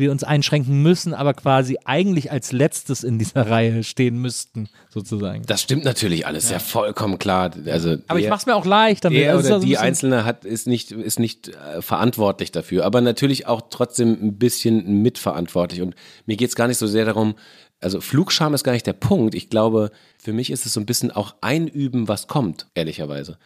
wir 0.00 0.10
uns 0.10 0.24
einschränken 0.24 0.82
müssen, 0.82 1.14
aber 1.14 1.34
quasi 1.34 1.78
eigentlich 1.84 2.32
als 2.32 2.50
letztes 2.50 3.04
in 3.04 3.20
dieser 3.20 3.46
Reihe 3.48 3.84
stehen 3.84 4.18
müssten, 4.18 4.68
sozusagen. 4.88 5.44
das 5.46 5.62
stimmt 5.62 5.84
natürlich 5.84 6.26
alles, 6.26 6.50
ja, 6.50 6.58
vollkommen 6.58 7.18
klar. 7.20 7.52
Also 7.66 7.98
Aber 8.08 8.18
ich 8.18 8.24
der- 8.24 8.30
mach's 8.30 8.46
mir 8.46 8.56
auch 8.56 8.66
leicht 8.66 9.04
damit. 9.04 9.20
Er 9.20 9.30
Also 9.36 9.40
es 9.42 9.46
oder 9.46 9.60
so 9.60 9.64
ein 9.66 9.68
die 9.68 9.78
Einzelne 9.78 10.24
hat, 10.24 10.44
ist 10.44 10.66
nicht, 10.66 10.90
ist 10.90 11.20
nicht 11.20 11.48
äh, 11.50 11.80
verantwortlich 11.80 12.50
dafür, 12.50 12.84
aber 12.84 13.00
natürlich 13.00 13.46
auch 13.46 13.62
trotzdem 13.70 14.18
ein 14.20 14.38
bisschen 14.38 15.02
mitverantwortlich. 15.02 15.82
Und 15.82 15.94
mir 16.26 16.36
geht's 16.36 16.56
gar 16.56 16.66
nicht 16.66 16.78
so 16.78 16.88
sehr 16.88 17.04
darum, 17.04 17.34
also 17.80 18.00
Flugscham 18.00 18.52
ist 18.54 18.64
gar 18.64 18.72
nicht 18.72 18.86
der 18.86 18.92
Punkt. 18.94 19.34
Ich 19.34 19.48
glaube, 19.48 19.90
für 20.18 20.32
mich 20.32 20.50
ist 20.50 20.66
es 20.66 20.72
so 20.72 20.80
ein 20.80 20.86
bisschen 20.86 21.10
auch 21.10 21.34
einüben, 21.40 22.08
was 22.08 22.26
kommt, 22.26 22.66
ehrlicherweise. 22.74 23.38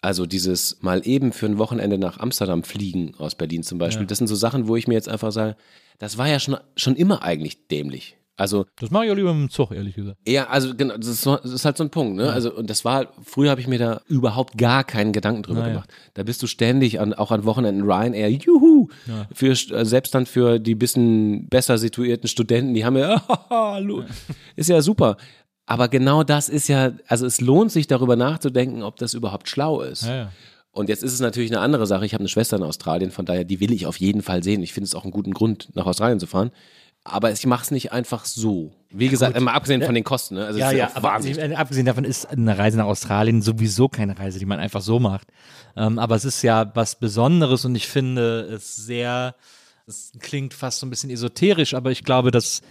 Also 0.00 0.26
dieses 0.26 0.78
mal 0.80 1.00
eben 1.04 1.32
für 1.32 1.46
ein 1.46 1.58
Wochenende 1.58 1.98
nach 1.98 2.18
Amsterdam 2.20 2.62
fliegen 2.62 3.14
aus 3.18 3.34
Berlin 3.34 3.64
zum 3.64 3.78
Beispiel, 3.78 4.06
das 4.06 4.18
sind 4.18 4.28
so 4.28 4.36
Sachen, 4.36 4.68
wo 4.68 4.76
ich 4.76 4.86
mir 4.86 4.94
jetzt 4.94 5.08
einfach 5.08 5.32
sage, 5.32 5.56
das 5.98 6.18
war 6.18 6.28
ja 6.28 6.38
schon, 6.38 6.56
schon 6.76 6.96
immer 6.96 7.22
eigentlich 7.22 7.66
dämlich. 7.68 8.14
Also 8.40 8.66
Das 8.78 8.92
mache 8.92 9.06
ich 9.06 9.10
auch 9.10 9.16
lieber 9.16 9.34
mit 9.34 9.48
dem 9.48 9.50
Zug, 9.50 9.72
ehrlich 9.72 9.96
gesagt. 9.96 10.16
ja, 10.24 10.46
also 10.46 10.72
genau, 10.76 10.96
das 10.96 11.08
ist, 11.08 11.26
das 11.26 11.44
ist 11.44 11.64
halt 11.64 11.76
so 11.76 11.82
ein 11.82 11.90
Punkt, 11.90 12.14
ne? 12.16 12.32
Also 12.32 12.54
und 12.54 12.70
das 12.70 12.84
war 12.84 13.08
früher 13.24 13.50
habe 13.50 13.60
ich 13.60 13.66
mir 13.66 13.80
da 13.80 14.00
überhaupt 14.06 14.56
gar 14.56 14.84
keinen 14.84 15.12
Gedanken 15.12 15.42
drüber 15.42 15.58
Naja. 15.62 15.72
gemacht. 15.72 15.90
Da 16.14 16.22
bist 16.22 16.40
du 16.40 16.46
ständig 16.46 17.00
an, 17.00 17.14
auch 17.14 17.32
an 17.32 17.44
Wochenenden 17.44 17.82
Ryanair, 17.82 18.30
juhu, 18.30 18.86
für 19.34 19.50
äh, 19.50 19.84
selbst 19.84 20.14
dann 20.14 20.26
für 20.26 20.60
die 20.60 20.76
bisschen 20.76 21.48
besser 21.48 21.78
situierten 21.78 22.28
Studenten, 22.28 22.74
die 22.74 22.84
haben 22.84 22.96
ja, 22.96 23.20
hallo, 23.50 24.04
ist 24.54 24.68
ja 24.68 24.80
super. 24.82 25.16
Aber 25.66 25.88
genau 25.88 26.22
das 26.22 26.48
ist 26.48 26.68
ja, 26.68 26.92
also 27.08 27.26
es 27.26 27.40
lohnt 27.40 27.72
sich 27.72 27.88
darüber 27.88 28.14
nachzudenken, 28.14 28.84
ob 28.84 28.96
das 28.98 29.14
überhaupt 29.14 29.48
schlau 29.48 29.80
ist. 29.82 30.04
Ja, 30.06 30.14
ja. 30.16 30.32
Und 30.78 30.88
jetzt 30.88 31.02
ist 31.02 31.12
es 31.12 31.18
natürlich 31.18 31.50
eine 31.50 31.60
andere 31.60 31.88
Sache. 31.88 32.06
Ich 32.06 32.14
habe 32.14 32.20
eine 32.20 32.28
Schwester 32.28 32.56
in 32.56 32.62
Australien, 32.62 33.10
von 33.10 33.26
daher, 33.26 33.42
die 33.42 33.58
will 33.58 33.72
ich 33.72 33.86
auf 33.86 33.98
jeden 33.98 34.22
Fall 34.22 34.44
sehen. 34.44 34.62
Ich 34.62 34.72
finde 34.72 34.84
es 34.84 34.94
auch 34.94 35.02
einen 35.02 35.10
guten 35.10 35.34
Grund, 35.34 35.70
nach 35.74 35.86
Australien 35.86 36.20
zu 36.20 36.28
fahren. 36.28 36.52
Aber 37.02 37.32
ich 37.32 37.44
mache 37.46 37.64
es 37.64 37.72
nicht 37.72 37.90
einfach 37.90 38.24
so. 38.24 38.70
Wie 38.90 39.08
gesagt, 39.08 39.40
mal 39.40 39.54
abgesehen 39.54 39.82
von 39.82 39.96
den 39.96 40.04
Kosten. 40.04 40.36
Ne? 40.36 40.46
Also 40.46 40.60
Ja, 40.60 40.70
ja, 40.70 40.90
aber 40.94 41.14
abgesehen 41.14 41.84
davon 41.84 42.04
ist 42.04 42.26
eine 42.26 42.56
Reise 42.56 42.78
nach 42.78 42.86
Australien 42.86 43.42
sowieso 43.42 43.88
keine 43.88 44.16
Reise, 44.16 44.38
die 44.38 44.46
man 44.46 44.60
einfach 44.60 44.80
so 44.80 45.00
macht. 45.00 45.26
Ähm, 45.76 45.98
aber 45.98 46.14
es 46.14 46.24
ist 46.24 46.42
ja 46.42 46.70
was 46.74 46.96
Besonderes 46.96 47.64
und 47.64 47.74
ich 47.74 47.88
finde 47.88 48.42
es 48.42 48.76
sehr, 48.76 49.34
es 49.88 50.12
klingt 50.20 50.54
fast 50.54 50.78
so 50.78 50.86
ein 50.86 50.90
bisschen 50.90 51.10
esoterisch, 51.10 51.74
aber 51.74 51.90
ich 51.90 52.04
glaube, 52.04 52.30
dass 52.30 52.62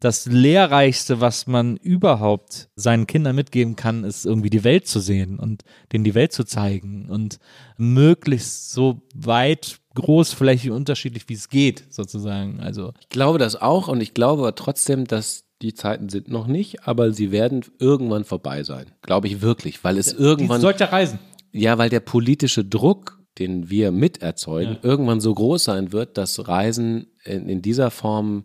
das 0.00 0.26
Lehrreichste, 0.26 1.20
was 1.20 1.46
man 1.46 1.76
überhaupt 1.78 2.68
seinen 2.76 3.06
Kindern 3.06 3.34
mitgeben 3.36 3.76
kann, 3.76 4.04
ist 4.04 4.26
irgendwie 4.26 4.50
die 4.50 4.62
Welt 4.64 4.86
zu 4.86 5.00
sehen 5.00 5.38
und 5.38 5.62
denen 5.92 6.04
die 6.04 6.14
Welt 6.14 6.32
zu 6.32 6.44
zeigen 6.44 7.08
und 7.08 7.38
möglichst 7.78 8.72
so 8.72 9.02
weit, 9.14 9.78
großflächig 9.94 10.70
unterschiedlich, 10.72 11.26
wie 11.28 11.34
es 11.34 11.48
geht, 11.48 11.84
sozusagen. 11.88 12.60
Also 12.60 12.92
Ich 13.00 13.08
glaube 13.08 13.38
das 13.38 13.56
auch 13.60 13.88
und 13.88 14.00
ich 14.02 14.12
glaube 14.12 14.52
trotzdem, 14.54 15.06
dass 15.06 15.44
die 15.62 15.72
Zeiten 15.72 16.10
sind 16.10 16.28
noch 16.28 16.46
nicht, 16.46 16.86
aber 16.86 17.12
sie 17.14 17.30
werden 17.32 17.64
irgendwann 17.78 18.24
vorbei 18.24 18.62
sein. 18.62 18.90
Glaube 19.00 19.28
ich 19.28 19.40
wirklich, 19.40 19.82
weil 19.84 19.96
es 19.96 20.12
irgendwann, 20.12 20.60
solcher 20.60 20.92
Reisen. 20.92 21.18
ja, 21.52 21.78
weil 21.78 21.88
der 21.88 22.00
politische 22.00 22.64
Druck 22.64 23.16
den 23.38 23.68
wir 23.68 23.92
miterzeugen, 23.92 24.74
Ja. 24.76 24.78
irgendwann 24.88 25.20
so 25.20 25.34
groß 25.34 25.64
sein 25.64 25.92
wird, 25.92 26.16
dass 26.16 26.48
Reisen 26.48 27.08
in, 27.24 27.50
in 27.50 27.60
dieser 27.60 27.90
Form 27.90 28.44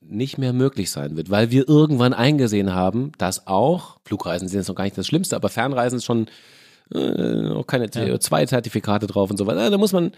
nicht 0.00 0.38
mehr 0.38 0.52
möglich 0.52 0.90
sein 0.90 1.16
wird, 1.16 1.30
weil 1.30 1.50
wir 1.50 1.68
irgendwann 1.68 2.14
eingesehen 2.14 2.74
haben, 2.74 3.12
dass 3.18 3.46
auch, 3.46 3.98
Flugreisen 4.04 4.48
sind 4.48 4.60
jetzt 4.60 4.68
noch 4.68 4.74
gar 4.74 4.84
nicht 4.84 4.96
das 4.96 5.06
Schlimmste, 5.06 5.36
aber 5.36 5.48
Fernreisen 5.48 5.98
ist 5.98 6.04
schon 6.04 6.28
äh, 6.94 6.98
noch 6.98 7.66
keine 7.66 7.86
CO2-Zertifikate 7.86 9.06
drauf 9.06 9.30
und 9.30 9.36
so 9.36 9.46
weiter. 9.46 9.70
Da 9.70 9.76
muss 9.78 9.92
man, 9.92 10.12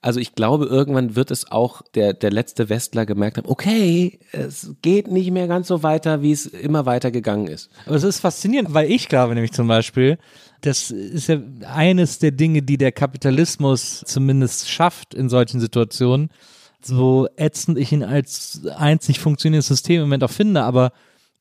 also 0.00 0.20
ich 0.20 0.34
glaube, 0.34 0.66
irgendwann 0.66 1.16
wird 1.16 1.30
es 1.30 1.50
auch 1.50 1.82
der, 1.94 2.14
der 2.14 2.30
letzte 2.30 2.68
Westler 2.68 3.06
gemerkt 3.06 3.38
haben, 3.38 3.48
okay, 3.48 4.18
es 4.32 4.74
geht 4.82 5.08
nicht 5.08 5.30
mehr 5.30 5.46
ganz 5.46 5.68
so 5.68 5.82
weiter, 5.82 6.22
wie 6.22 6.32
es 6.32 6.46
immer 6.46 6.86
weiter 6.86 7.10
gegangen 7.10 7.46
ist. 7.46 7.70
Aber 7.86 7.96
es 7.96 8.04
ist 8.04 8.20
faszinierend, 8.20 8.74
weil 8.74 8.90
ich 8.90 9.08
glaube 9.08 9.34
nämlich 9.34 9.52
zum 9.52 9.68
Beispiel, 9.68 10.18
das 10.62 10.90
ist 10.90 11.28
ja 11.28 11.38
eines 11.72 12.18
der 12.18 12.32
Dinge, 12.32 12.62
die 12.62 12.78
der 12.78 12.92
Kapitalismus 12.92 14.02
zumindest 14.04 14.68
schafft 14.68 15.14
in 15.14 15.28
solchen 15.28 15.60
Situationen, 15.60 16.30
so 16.86 17.28
ätzend 17.36 17.78
ich 17.78 17.92
ihn 17.92 18.02
als 18.02 18.62
einzig 18.76 19.20
funktionierendes 19.20 19.68
System 19.68 19.96
im 19.96 20.02
Moment 20.02 20.24
auch 20.24 20.30
finde, 20.30 20.62
aber 20.62 20.92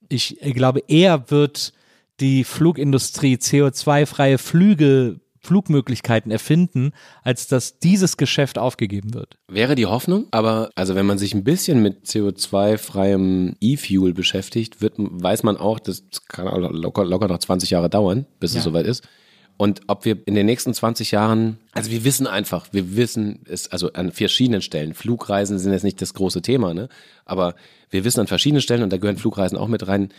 ich 0.10 0.38
glaube, 0.40 0.84
eher 0.88 1.30
wird 1.32 1.74
die 2.20 2.44
Flugindustrie 2.44 3.36
CO2-freie 3.36 4.38
Flüge, 4.38 5.20
Flugmöglichkeiten 5.40 6.32
erfinden, 6.32 6.92
als 7.24 7.48
dass 7.48 7.78
dieses 7.80 8.18
Geschäft 8.18 8.58
aufgegeben 8.58 9.14
wird. 9.14 9.38
Wäre 9.48 9.76
die 9.76 9.86
Hoffnung, 9.86 10.26
aber 10.32 10.72
also 10.76 10.96
wenn 10.96 11.06
man 11.06 11.18
sich 11.18 11.34
ein 11.34 11.44
bisschen 11.44 11.82
mit 11.82 12.06
CO2-freiem 12.06 13.56
E-Fuel 13.62 14.14
beschäftigt, 14.14 14.82
wird, 14.82 14.96
weiß 14.98 15.44
man 15.44 15.58
auch, 15.58 15.80
das 15.80 16.04
kann 16.28 16.48
locker, 16.48 17.06
locker 17.06 17.28
noch 17.28 17.38
20 17.38 17.70
Jahre 17.70 17.90
dauern, 17.90 18.26
bis 18.40 18.56
es 18.56 18.64
soweit 18.64 18.88
ist. 18.88 19.08
Und 19.58 19.82
ob 19.88 20.04
wir 20.04 20.18
in 20.26 20.36
den 20.36 20.46
nächsten 20.46 20.74
20 20.74 21.12
Jahren, 21.12 21.58
also 21.72 21.90
wir 21.90 22.04
wissen 22.04 22.28
einfach, 22.28 22.68
wir 22.72 22.96
wissen 22.98 23.40
es, 23.48 23.72
also 23.72 23.94
an 23.94 24.12
verschiedenen 24.12 24.62
Stellen, 24.62 24.94
Flugreisen 24.94 25.60
sind 25.60 25.72
jetzt 25.72 25.84
nicht 25.84 26.02
das 26.02 26.14
große 26.14 26.42
Thema, 26.42 26.74
ne? 26.74 26.90
Aber 27.24 27.56
wir 27.90 28.04
wissen 28.04 28.20
an 28.20 28.28
verschiedenen 28.28 28.62
Stellen, 28.62 28.84
und 28.84 28.92
da 28.92 28.98
gehören 28.98 29.18
Flugreisen 29.18 29.58
auch 29.58 29.70
mit 29.70 29.88
rein, 29.88 30.10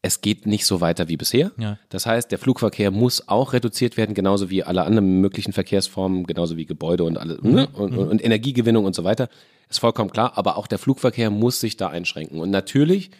es 0.00 0.20
geht 0.20 0.46
nicht 0.46 0.66
so 0.66 0.82
weiter 0.82 1.08
wie 1.08 1.16
bisher. 1.16 1.50
Ja. 1.56 1.78
Das 1.88 2.04
heißt, 2.04 2.30
der 2.30 2.38
Flugverkehr 2.38 2.90
muss 2.90 3.26
auch 3.26 3.54
reduziert 3.54 3.96
werden, 3.96 4.14
genauso 4.14 4.50
wie 4.50 4.62
alle 4.62 4.84
anderen 4.84 5.20
möglichen 5.22 5.54
Verkehrsformen, 5.54 6.24
genauso 6.24 6.58
wie 6.58 6.66
Gebäude 6.66 7.04
und 7.04 7.16
alles, 7.16 7.42
ne? 7.42 7.68
und, 7.72 7.96
und, 7.96 8.08
und 8.10 8.24
Energiegewinnung 8.24 8.84
und 8.84 8.94
so 8.94 9.02
weiter. 9.02 9.28
Ist 9.70 9.80
vollkommen 9.80 10.10
klar, 10.10 10.36
aber 10.36 10.58
auch 10.58 10.66
der 10.66 10.78
Flugverkehr 10.78 11.30
muss 11.30 11.58
sich 11.58 11.78
da 11.78 11.88
einschränken. 11.88 12.38
Und 12.38 12.50
natürlich 12.50 13.10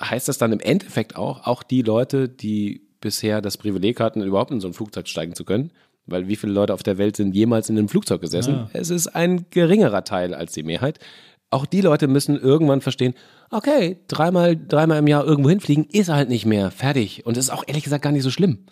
heißt 0.00 0.28
das 0.28 0.38
dann 0.38 0.52
im 0.52 0.60
Endeffekt 0.60 1.16
auch, 1.16 1.44
auch 1.44 1.64
die 1.64 1.82
Leute, 1.82 2.28
die 2.28 2.87
bisher 3.00 3.40
das 3.40 3.56
Privileg 3.56 4.00
hatten, 4.00 4.22
überhaupt 4.22 4.50
in 4.50 4.60
so 4.60 4.68
ein 4.68 4.74
Flugzeug 4.74 5.08
steigen 5.08 5.34
zu 5.34 5.44
können, 5.44 5.70
weil 6.06 6.28
wie 6.28 6.36
viele 6.36 6.52
Leute 6.52 6.74
auf 6.74 6.82
der 6.82 6.98
Welt 6.98 7.16
sind 7.16 7.34
jemals 7.34 7.68
in 7.68 7.78
einem 7.78 7.88
Flugzeug 7.88 8.20
gesessen? 8.20 8.68
Es 8.72 8.90
ist 8.90 9.08
ein 9.08 9.46
geringerer 9.50 10.04
Teil 10.04 10.34
als 10.34 10.52
die 10.52 10.62
Mehrheit. 10.62 10.98
Auch 11.50 11.64
die 11.64 11.80
Leute 11.80 12.08
müssen 12.08 12.38
irgendwann 12.38 12.80
verstehen, 12.80 13.14
okay, 13.50 13.98
dreimal, 14.08 14.56
dreimal 14.56 14.98
im 14.98 15.06
Jahr 15.06 15.24
irgendwo 15.24 15.48
hinfliegen 15.48 15.86
ist 15.90 16.10
halt 16.10 16.28
nicht 16.28 16.44
mehr 16.44 16.70
fertig. 16.70 17.24
Und 17.24 17.36
das 17.36 17.46
ist 17.46 17.50
auch 17.50 17.64
ehrlich 17.66 17.84
gesagt 17.84 18.02
gar 18.02 18.12
nicht 18.12 18.22
so 18.22 18.30
schlimm. 18.30 18.66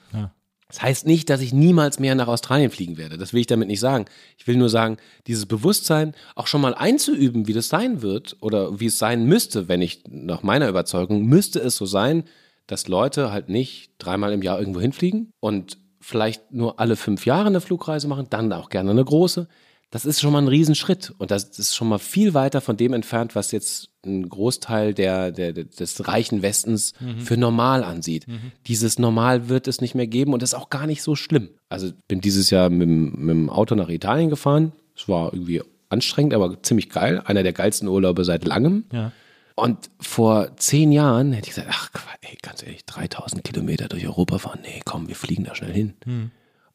Das 0.68 0.82
heißt 0.82 1.06
nicht, 1.06 1.30
dass 1.30 1.40
ich 1.40 1.52
niemals 1.54 2.00
mehr 2.00 2.14
nach 2.16 2.26
Australien 2.26 2.70
fliegen 2.70 2.96
werde. 2.96 3.18
Das 3.18 3.32
will 3.32 3.40
ich 3.40 3.46
damit 3.46 3.68
nicht 3.68 3.80
sagen. 3.80 4.06
Ich 4.36 4.48
will 4.48 4.56
nur 4.56 4.68
sagen, 4.68 4.96
dieses 5.26 5.46
Bewusstsein 5.46 6.12
auch 6.34 6.48
schon 6.48 6.60
mal 6.60 6.74
einzuüben, 6.74 7.46
wie 7.46 7.52
das 7.52 7.68
sein 7.68 8.02
wird 8.02 8.36
oder 8.40 8.80
wie 8.80 8.86
es 8.86 8.98
sein 8.98 9.26
müsste, 9.26 9.68
wenn 9.68 9.80
ich 9.80 10.02
nach 10.08 10.42
meiner 10.42 10.68
Überzeugung, 10.68 11.24
müsste 11.24 11.60
es 11.60 11.76
so 11.76 11.86
sein, 11.86 12.24
dass 12.66 12.88
Leute 12.88 13.30
halt 13.32 13.48
nicht 13.48 13.90
dreimal 13.98 14.32
im 14.32 14.42
Jahr 14.42 14.58
irgendwo 14.58 14.80
hinfliegen 14.80 15.30
und 15.40 15.78
vielleicht 16.00 16.52
nur 16.52 16.78
alle 16.80 16.96
fünf 16.96 17.26
Jahre 17.26 17.46
eine 17.46 17.60
Flugreise 17.60 18.06
machen, 18.08 18.26
dann 18.30 18.52
auch 18.52 18.68
gerne 18.68 18.90
eine 18.92 19.04
große. 19.04 19.48
Das 19.90 20.04
ist 20.04 20.20
schon 20.20 20.32
mal 20.32 20.42
ein 20.42 20.48
Riesenschritt 20.48 21.14
und 21.18 21.30
das 21.30 21.44
ist 21.58 21.74
schon 21.76 21.88
mal 21.88 21.98
viel 21.98 22.34
weiter 22.34 22.60
von 22.60 22.76
dem 22.76 22.92
entfernt, 22.92 23.34
was 23.36 23.52
jetzt 23.52 23.88
ein 24.04 24.28
Großteil 24.28 24.94
der, 24.94 25.30
der, 25.30 25.52
des 25.52 26.06
reichen 26.08 26.42
Westens 26.42 26.92
für 27.18 27.36
normal 27.36 27.84
ansieht. 27.84 28.26
Dieses 28.66 28.98
Normal 28.98 29.48
wird 29.48 29.68
es 29.68 29.80
nicht 29.80 29.94
mehr 29.94 30.08
geben 30.08 30.32
und 30.32 30.42
das 30.42 30.50
ist 30.50 30.58
auch 30.58 30.70
gar 30.70 30.86
nicht 30.88 31.02
so 31.02 31.14
schlimm. 31.14 31.50
Also 31.68 31.90
bin 32.08 32.20
dieses 32.20 32.50
Jahr 32.50 32.68
mit, 32.68 32.88
dem- 32.88 33.12
mit 33.12 33.30
dem 33.30 33.50
Auto 33.50 33.74
nach 33.76 33.88
Italien 33.88 34.28
gefahren. 34.28 34.72
Es 34.96 35.08
war 35.08 35.32
irgendwie 35.32 35.62
anstrengend, 35.88 36.34
aber 36.34 36.60
ziemlich 36.64 36.90
geil. 36.90 37.22
Einer 37.24 37.44
der 37.44 37.52
geilsten 37.52 37.86
Urlaube 37.88 38.24
seit 38.24 38.44
langem. 38.44 38.84
Ja. 38.92 39.12
Und 39.58 39.88
vor 40.00 40.54
zehn 40.58 40.92
Jahren 40.92 41.32
hätte 41.32 41.48
ich 41.48 41.54
gesagt, 41.54 41.70
ach, 41.72 41.90
ey, 42.20 42.36
ganz 42.42 42.62
ehrlich, 42.62 42.84
3000 42.84 43.42
Kilometer 43.42 43.88
durch 43.88 44.06
Europa 44.06 44.38
fahren. 44.38 44.60
Nee, 44.62 44.82
komm, 44.84 45.08
wir 45.08 45.16
fliegen 45.16 45.44
da 45.44 45.54
schnell 45.54 45.72
hin. 45.72 45.94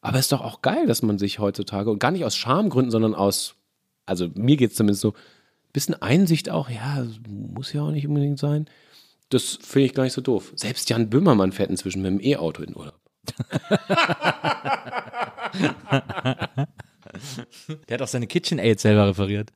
Aber 0.02 0.18
ist 0.18 0.32
doch 0.32 0.42
auch 0.42 0.64
geil, 0.64 0.88
dass 0.88 1.04
man 1.04 1.20
sich 1.20 1.38
heutzutage, 1.38 1.92
und 1.92 2.00
gar 2.00 2.10
nicht 2.10 2.26
aus 2.26 2.36
Schamgründen, 2.36 2.90
sondern 2.90 3.14
aus, 3.14 3.54
also 4.08 4.30
mir 4.34 4.58
geht 4.58 4.72
es 4.72 4.78
zumindest 4.78 5.02
so, 5.02 5.14
bisschen 5.74 6.02
Einsicht 6.02 6.50
auch, 6.50 6.70
ja, 6.70 7.06
muss 7.30 7.72
ja 7.72 7.84
auch 7.84 7.92
nicht 7.92 8.08
unbedingt 8.08 8.40
sein. 8.40 8.66
Das 9.30 9.60
finde 9.62 9.86
ich 9.86 9.94
gar 9.94 10.04
nicht 10.04 10.14
so 10.14 10.22
doof. 10.22 10.52
Selbst 10.56 10.90
Jan 10.90 11.10
Böhmermann 11.10 11.52
fährt 11.52 11.70
inzwischen 11.70 12.02
mit 12.02 12.12
dem 12.12 12.20
E-Auto 12.20 12.64
in 12.64 12.76
Urlaub. 12.76 13.00
Der 17.88 17.94
hat 17.94 18.02
auch 18.02 18.08
seine 18.08 18.28
KitchenAid 18.28 18.80
selber 18.80 19.08
referiert. 19.08 19.52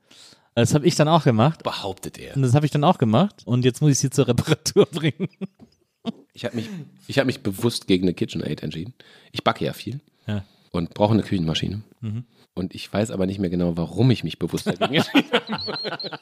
Das 0.55 0.73
habe 0.73 0.87
ich 0.87 0.95
dann 0.95 1.07
auch 1.07 1.23
gemacht. 1.23 1.63
Behauptet 1.63 2.17
er. 2.17 2.35
Und 2.35 2.41
das 2.41 2.53
habe 2.55 2.65
ich 2.65 2.71
dann 2.71 2.83
auch 2.83 2.97
gemacht. 2.97 3.43
Und 3.45 3.65
jetzt 3.65 3.81
muss 3.81 3.91
ich 3.91 3.99
sie 3.99 4.09
zur 4.09 4.27
Reparatur 4.27 4.85
bringen. 4.91 5.29
Ich 6.33 6.45
habe 6.45 6.55
mich, 6.55 6.69
ich 7.07 7.19
hab 7.19 7.25
mich 7.25 7.41
bewusst 7.43 7.87
gegen 7.87 8.05
eine 8.05 8.13
KitchenAid 8.13 8.63
entschieden. 8.63 8.93
Ich 9.31 9.43
backe 9.43 9.65
ja 9.65 9.73
viel 9.73 9.99
Ja. 10.27 10.43
und 10.71 10.93
brauche 10.93 11.13
eine 11.13 11.23
Küchenmaschine. 11.23 11.81
Und 12.53 12.73
ich 12.75 12.91
weiß 12.91 13.11
aber 13.11 13.25
nicht 13.25 13.39
mehr 13.39 13.49
genau, 13.49 13.75
warum 13.77 14.11
ich 14.11 14.23
mich 14.23 14.39
bewusst 14.39 14.67
dagegen 14.67 14.93
entschieden 15.13 15.31
habe. 15.49 16.19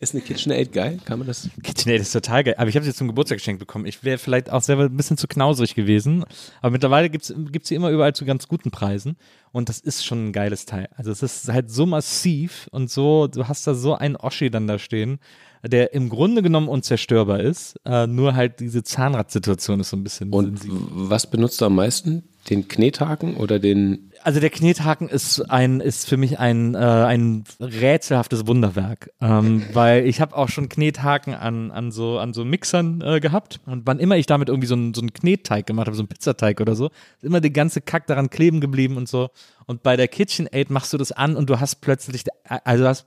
Ist 0.00 0.14
eine 0.14 0.22
KitchenAid 0.22 0.72
geil? 0.72 1.00
Kann 1.04 1.18
man 1.18 1.26
das? 1.26 1.48
KitchenAid 1.62 2.00
ist 2.00 2.12
total 2.12 2.44
geil. 2.44 2.54
Aber 2.56 2.68
ich 2.68 2.76
habe 2.76 2.86
sie 2.86 2.94
zum 2.94 3.08
Geburtstag 3.08 3.38
geschenkt 3.38 3.58
bekommen. 3.58 3.84
Ich 3.84 4.04
wäre 4.04 4.18
vielleicht 4.18 4.48
auch 4.50 4.62
selber 4.62 4.84
ein 4.84 4.96
bisschen 4.96 5.16
zu 5.16 5.26
knausrig 5.26 5.74
gewesen. 5.74 6.24
Aber 6.62 6.70
mittlerweile 6.70 7.10
gibt's 7.10 7.34
gibt's 7.50 7.68
sie 7.68 7.74
immer 7.74 7.90
überall 7.90 8.14
zu 8.14 8.24
ganz 8.24 8.46
guten 8.46 8.70
Preisen. 8.70 9.16
Und 9.50 9.68
das 9.68 9.80
ist 9.80 10.04
schon 10.06 10.28
ein 10.28 10.32
geiles 10.32 10.66
Teil. 10.66 10.88
Also 10.96 11.10
es 11.10 11.22
ist 11.22 11.48
halt 11.48 11.70
so 11.70 11.84
massiv 11.84 12.68
und 12.70 12.90
so, 12.90 13.26
du 13.26 13.48
hast 13.48 13.66
da 13.66 13.74
so 13.74 13.94
einen 13.94 14.14
Oschi 14.14 14.50
dann 14.50 14.68
da 14.68 14.78
stehen, 14.78 15.18
der 15.66 15.92
im 15.94 16.08
Grunde 16.10 16.42
genommen 16.42 16.68
unzerstörbar 16.68 17.40
ist. 17.40 17.74
Äh, 17.84 18.06
nur 18.06 18.36
halt 18.36 18.60
diese 18.60 18.84
Zahnradsituation 18.84 19.80
ist 19.80 19.90
so 19.90 19.96
ein 19.96 20.04
bisschen 20.04 20.30
Und 20.30 20.60
sensibel. 20.60 20.78
was 20.92 21.28
benutzt 21.28 21.60
du 21.60 21.64
am 21.64 21.74
meisten? 21.74 22.22
Den 22.50 22.68
Knethaken 22.68 23.36
oder 23.36 23.58
den 23.58 24.10
Also 24.22 24.40
der 24.40 24.50
Knethaken 24.50 25.08
ist 25.08 25.40
ein 25.50 25.80
ist 25.80 26.08
für 26.08 26.16
mich 26.16 26.38
ein 26.38 26.74
äh, 26.74 26.78
ein 26.78 27.44
rätselhaftes 27.60 28.46
Wunderwerk, 28.46 29.10
ähm, 29.20 29.64
weil 29.72 30.06
ich 30.06 30.20
habe 30.20 30.36
auch 30.36 30.48
schon 30.48 30.68
Knethaken 30.68 31.34
an 31.34 31.70
an 31.70 31.92
so 31.92 32.18
an 32.18 32.32
so 32.32 32.44
Mixern 32.44 33.02
äh, 33.02 33.20
gehabt 33.20 33.60
und 33.66 33.86
wann 33.86 33.98
immer 33.98 34.16
ich 34.16 34.26
damit 34.26 34.48
irgendwie 34.48 34.68
so 34.68 34.74
einen 34.74 34.94
so 34.94 35.02
Knetteig 35.02 35.66
gemacht 35.66 35.86
habe, 35.86 35.96
so 35.96 36.02
einen 36.02 36.08
Pizzateig 36.08 36.60
oder 36.60 36.74
so, 36.74 36.86
ist 36.86 37.24
immer 37.24 37.40
der 37.40 37.50
ganze 37.50 37.80
Kack 37.80 38.06
daran 38.06 38.30
kleben 38.30 38.60
geblieben 38.60 38.96
und 38.96 39.08
so. 39.08 39.30
Und 39.66 39.82
bei 39.82 39.96
der 39.96 40.08
KitchenAid 40.08 40.70
machst 40.70 40.92
du 40.92 40.96
das 40.96 41.12
an 41.12 41.36
und 41.36 41.50
du 41.50 41.60
hast 41.60 41.82
plötzlich 41.82 42.24
also 42.44 42.86
hast 42.86 43.06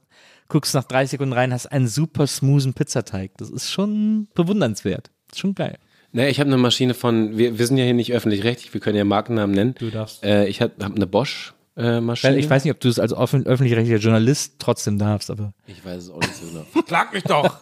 guckst 0.51 0.75
nach 0.75 0.83
drei 0.83 1.05
Sekunden 1.05 1.33
rein, 1.33 1.53
hast 1.53 1.67
einen 1.67 1.87
super 1.87 2.27
smoothen 2.27 2.73
Pizzateig. 2.73 3.31
Das 3.37 3.49
ist 3.49 3.71
schon 3.71 4.27
bewundernswert. 4.35 5.09
Ist 5.31 5.39
schon 5.39 5.55
geil. 5.55 5.77
Ne, 6.13 6.29
ich 6.29 6.39
habe 6.39 6.49
eine 6.49 6.57
Maschine 6.57 6.93
von, 6.93 7.37
wir, 7.37 7.57
wir 7.57 7.67
sind 7.67 7.77
ja 7.77 7.85
hier 7.85 7.93
nicht 7.93 8.11
öffentlich-rechtlich, 8.11 8.73
wir 8.73 8.81
können 8.81 8.97
ja 8.97 9.05
Markennamen 9.05 9.55
nennen. 9.55 9.75
Du 9.79 9.89
darfst. 9.89 10.23
Äh, 10.23 10.47
ich 10.47 10.61
habe 10.61 10.73
hab 10.81 10.93
eine 10.95 11.07
Bosch-Maschine. 11.07 12.37
Ich 12.37 12.49
weiß 12.49 12.65
nicht, 12.65 12.73
ob 12.73 12.79
du 12.81 12.89
es 12.89 12.99
als 12.99 13.13
öffentlich-rechtlicher 13.13 13.99
Journalist 13.99 14.55
trotzdem 14.59 14.97
darfst, 14.97 15.31
aber 15.31 15.53
ich 15.67 15.83
weiß 15.85 16.03
es 16.03 16.09
auch 16.09 16.19
nicht 16.19 16.35
so 16.35 16.47
genau. 16.47 16.63
Verklag 16.71 17.13
mich 17.13 17.23
doch! 17.23 17.57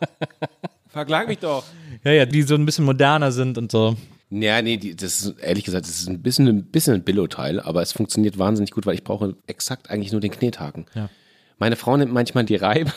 Verklag 0.88 1.28
mich 1.28 1.40
doch! 1.40 1.64
ja, 2.04 2.12
ja, 2.12 2.26
die 2.26 2.42
so 2.42 2.56
ein 2.56 2.66
bisschen 2.66 2.86
moderner 2.86 3.32
sind 3.32 3.58
und 3.58 3.72
so. 3.72 3.96
Ja, 4.32 4.62
nee, 4.62 4.78
die, 4.78 4.96
das 4.96 5.22
ist 5.22 5.40
ehrlich 5.40 5.64
gesagt, 5.64 5.86
das 5.86 6.00
ist 6.02 6.08
ein 6.08 6.22
bisschen, 6.22 6.48
ein 6.48 6.66
bisschen 6.66 6.94
ein 6.96 7.04
Billo-Teil, 7.04 7.60
aber 7.60 7.82
es 7.82 7.92
funktioniert 7.92 8.38
wahnsinnig 8.38 8.72
gut, 8.72 8.86
weil 8.86 8.94
ich 8.96 9.04
brauche 9.04 9.36
exakt 9.48 9.90
eigentlich 9.90 10.12
nur 10.12 10.22
den 10.22 10.32
Knethaken. 10.32 10.86
Ja. 10.94 11.10
Meine 11.58 11.76
Frau 11.76 11.98
nimmt 11.98 12.14
manchmal 12.14 12.46
die 12.46 12.56
Reibe. 12.56 12.92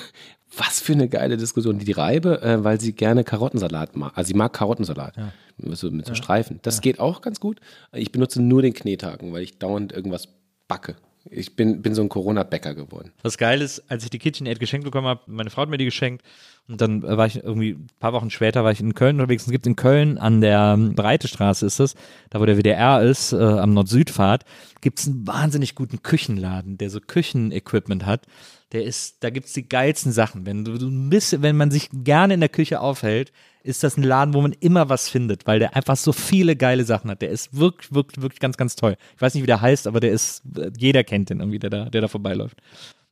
Was 0.56 0.80
für 0.80 0.92
eine 0.92 1.08
geile 1.08 1.36
Diskussion. 1.36 1.78
Die 1.78 1.92
Reibe, 1.92 2.42
äh, 2.42 2.62
weil 2.62 2.80
sie 2.80 2.92
gerne 2.92 3.24
Karottensalat 3.24 3.96
mag. 3.96 4.12
Also 4.16 4.28
sie 4.28 4.34
mag 4.34 4.52
Karottensalat. 4.52 5.16
Mit 5.56 5.76
so, 5.76 5.90
mit 5.90 6.06
so 6.06 6.14
Streifen. 6.14 6.60
Das 6.62 6.80
geht 6.80 6.98
auch 6.98 7.20
ganz 7.20 7.40
gut. 7.40 7.60
Ich 7.92 8.12
benutze 8.12 8.42
nur 8.42 8.62
den 8.62 8.74
Knethaken, 8.74 9.32
weil 9.32 9.42
ich 9.42 9.58
dauernd 9.58 9.92
irgendwas 9.92 10.28
backe. 10.68 10.96
Ich 11.30 11.54
bin, 11.54 11.82
bin 11.82 11.94
so 11.94 12.02
ein 12.02 12.08
Corona-Bäcker 12.08 12.74
geworden. 12.74 13.12
Was 13.22 13.38
geil 13.38 13.62
ist, 13.62 13.84
als 13.88 14.02
ich 14.02 14.10
die 14.10 14.18
KitchenAid 14.18 14.58
geschenkt 14.58 14.84
bekommen 14.84 15.06
habe, 15.06 15.20
meine 15.26 15.50
Frau 15.50 15.62
hat 15.62 15.68
mir 15.68 15.78
die 15.78 15.84
geschenkt 15.84 16.24
und 16.68 16.80
dann 16.80 17.02
war 17.02 17.26
ich 17.26 17.36
irgendwie 17.36 17.72
ein 17.72 17.86
paar 18.00 18.12
Wochen 18.12 18.30
später 18.30 18.64
war 18.64 18.72
ich 18.72 18.80
in 18.80 18.94
Köln 18.94 19.20
unterwegs. 19.20 19.44
Es 19.44 19.52
gibt 19.52 19.66
in 19.66 19.76
Köln 19.76 20.18
an 20.18 20.40
der 20.40 20.74
ähm, 20.74 20.94
Breite 20.94 21.28
Straße 21.28 21.64
ist 21.66 21.78
es, 21.78 21.94
da 22.30 22.40
wo 22.40 22.46
der 22.46 22.58
WDR 22.58 23.02
ist, 23.02 23.32
äh, 23.32 23.36
am 23.36 23.72
Nord-Süd-Fahrt, 23.72 24.44
gibt 24.80 24.98
es 24.98 25.06
einen 25.06 25.26
wahnsinnig 25.26 25.76
guten 25.76 26.02
Küchenladen, 26.02 26.76
der 26.76 26.90
so 26.90 26.98
Küchenequipment 27.00 28.04
hat. 28.04 28.26
Der 28.72 28.84
ist, 28.84 29.22
da 29.22 29.30
gibt's 29.30 29.52
die 29.52 29.68
geilsten 29.68 30.12
Sachen. 30.12 30.46
Wenn 30.46 30.64
du, 30.64 30.78
du 30.78 30.90
bisschen, 31.10 31.42
wenn 31.42 31.56
man 31.56 31.70
sich 31.70 31.90
gerne 31.92 32.34
in 32.34 32.40
der 32.40 32.48
Küche 32.48 32.80
aufhält, 32.80 33.32
ist 33.62 33.84
das 33.84 33.96
ein 33.96 34.02
Laden, 34.02 34.34
wo 34.34 34.40
man 34.40 34.54
immer 34.60 34.88
was 34.88 35.08
findet, 35.08 35.46
weil 35.46 35.58
der 35.58 35.76
einfach 35.76 35.96
so 35.96 36.12
viele 36.12 36.56
geile 36.56 36.84
Sachen 36.84 37.10
hat. 37.10 37.22
Der 37.22 37.30
ist 37.30 37.56
wirklich, 37.56 37.94
wirklich, 37.94 38.22
wirklich 38.22 38.40
ganz, 38.40 38.56
ganz 38.56 38.74
toll. 38.74 38.96
Ich 39.14 39.22
weiß 39.22 39.34
nicht, 39.34 39.42
wie 39.42 39.46
der 39.46 39.60
heißt, 39.60 39.86
aber 39.86 40.00
der 40.00 40.10
ist, 40.10 40.42
jeder 40.76 41.04
kennt 41.04 41.30
den 41.30 41.40
irgendwie, 41.40 41.58
der 41.58 41.70
da, 41.70 41.84
der 41.84 42.00
da 42.00 42.08
vorbeiläuft. 42.08 42.58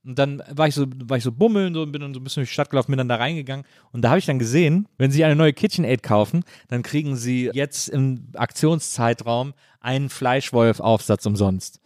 Und 0.02 0.18
dann 0.18 0.42
war 0.50 0.66
ich 0.66 0.74
so, 0.74 0.86
war 1.04 1.18
ich 1.18 1.24
so 1.24 1.30
bummeln 1.30 1.74
so, 1.74 1.82
und 1.82 1.92
bin 1.92 2.00
dann 2.00 2.14
so 2.14 2.20
ein 2.20 2.24
bisschen 2.24 2.40
durch 2.40 2.48
die 2.48 2.54
Stadt 2.54 2.70
gelaufen, 2.70 2.90
bin 2.90 2.98
dann 2.98 3.08
da 3.08 3.16
reingegangen. 3.16 3.66
Und 3.92 4.02
da 4.02 4.08
habe 4.08 4.18
ich 4.18 4.26
dann 4.26 4.38
gesehen, 4.38 4.88
wenn 4.96 5.10
Sie 5.10 5.24
eine 5.24 5.36
neue 5.36 5.52
KitchenAid 5.52 6.02
kaufen, 6.02 6.42
dann 6.68 6.82
kriegen 6.82 7.16
Sie 7.16 7.50
jetzt 7.52 7.88
im 7.88 8.28
Aktionszeitraum 8.34 9.52
einen 9.80 10.08
Fleischwolf-Aufsatz 10.08 11.26
umsonst. 11.26 11.80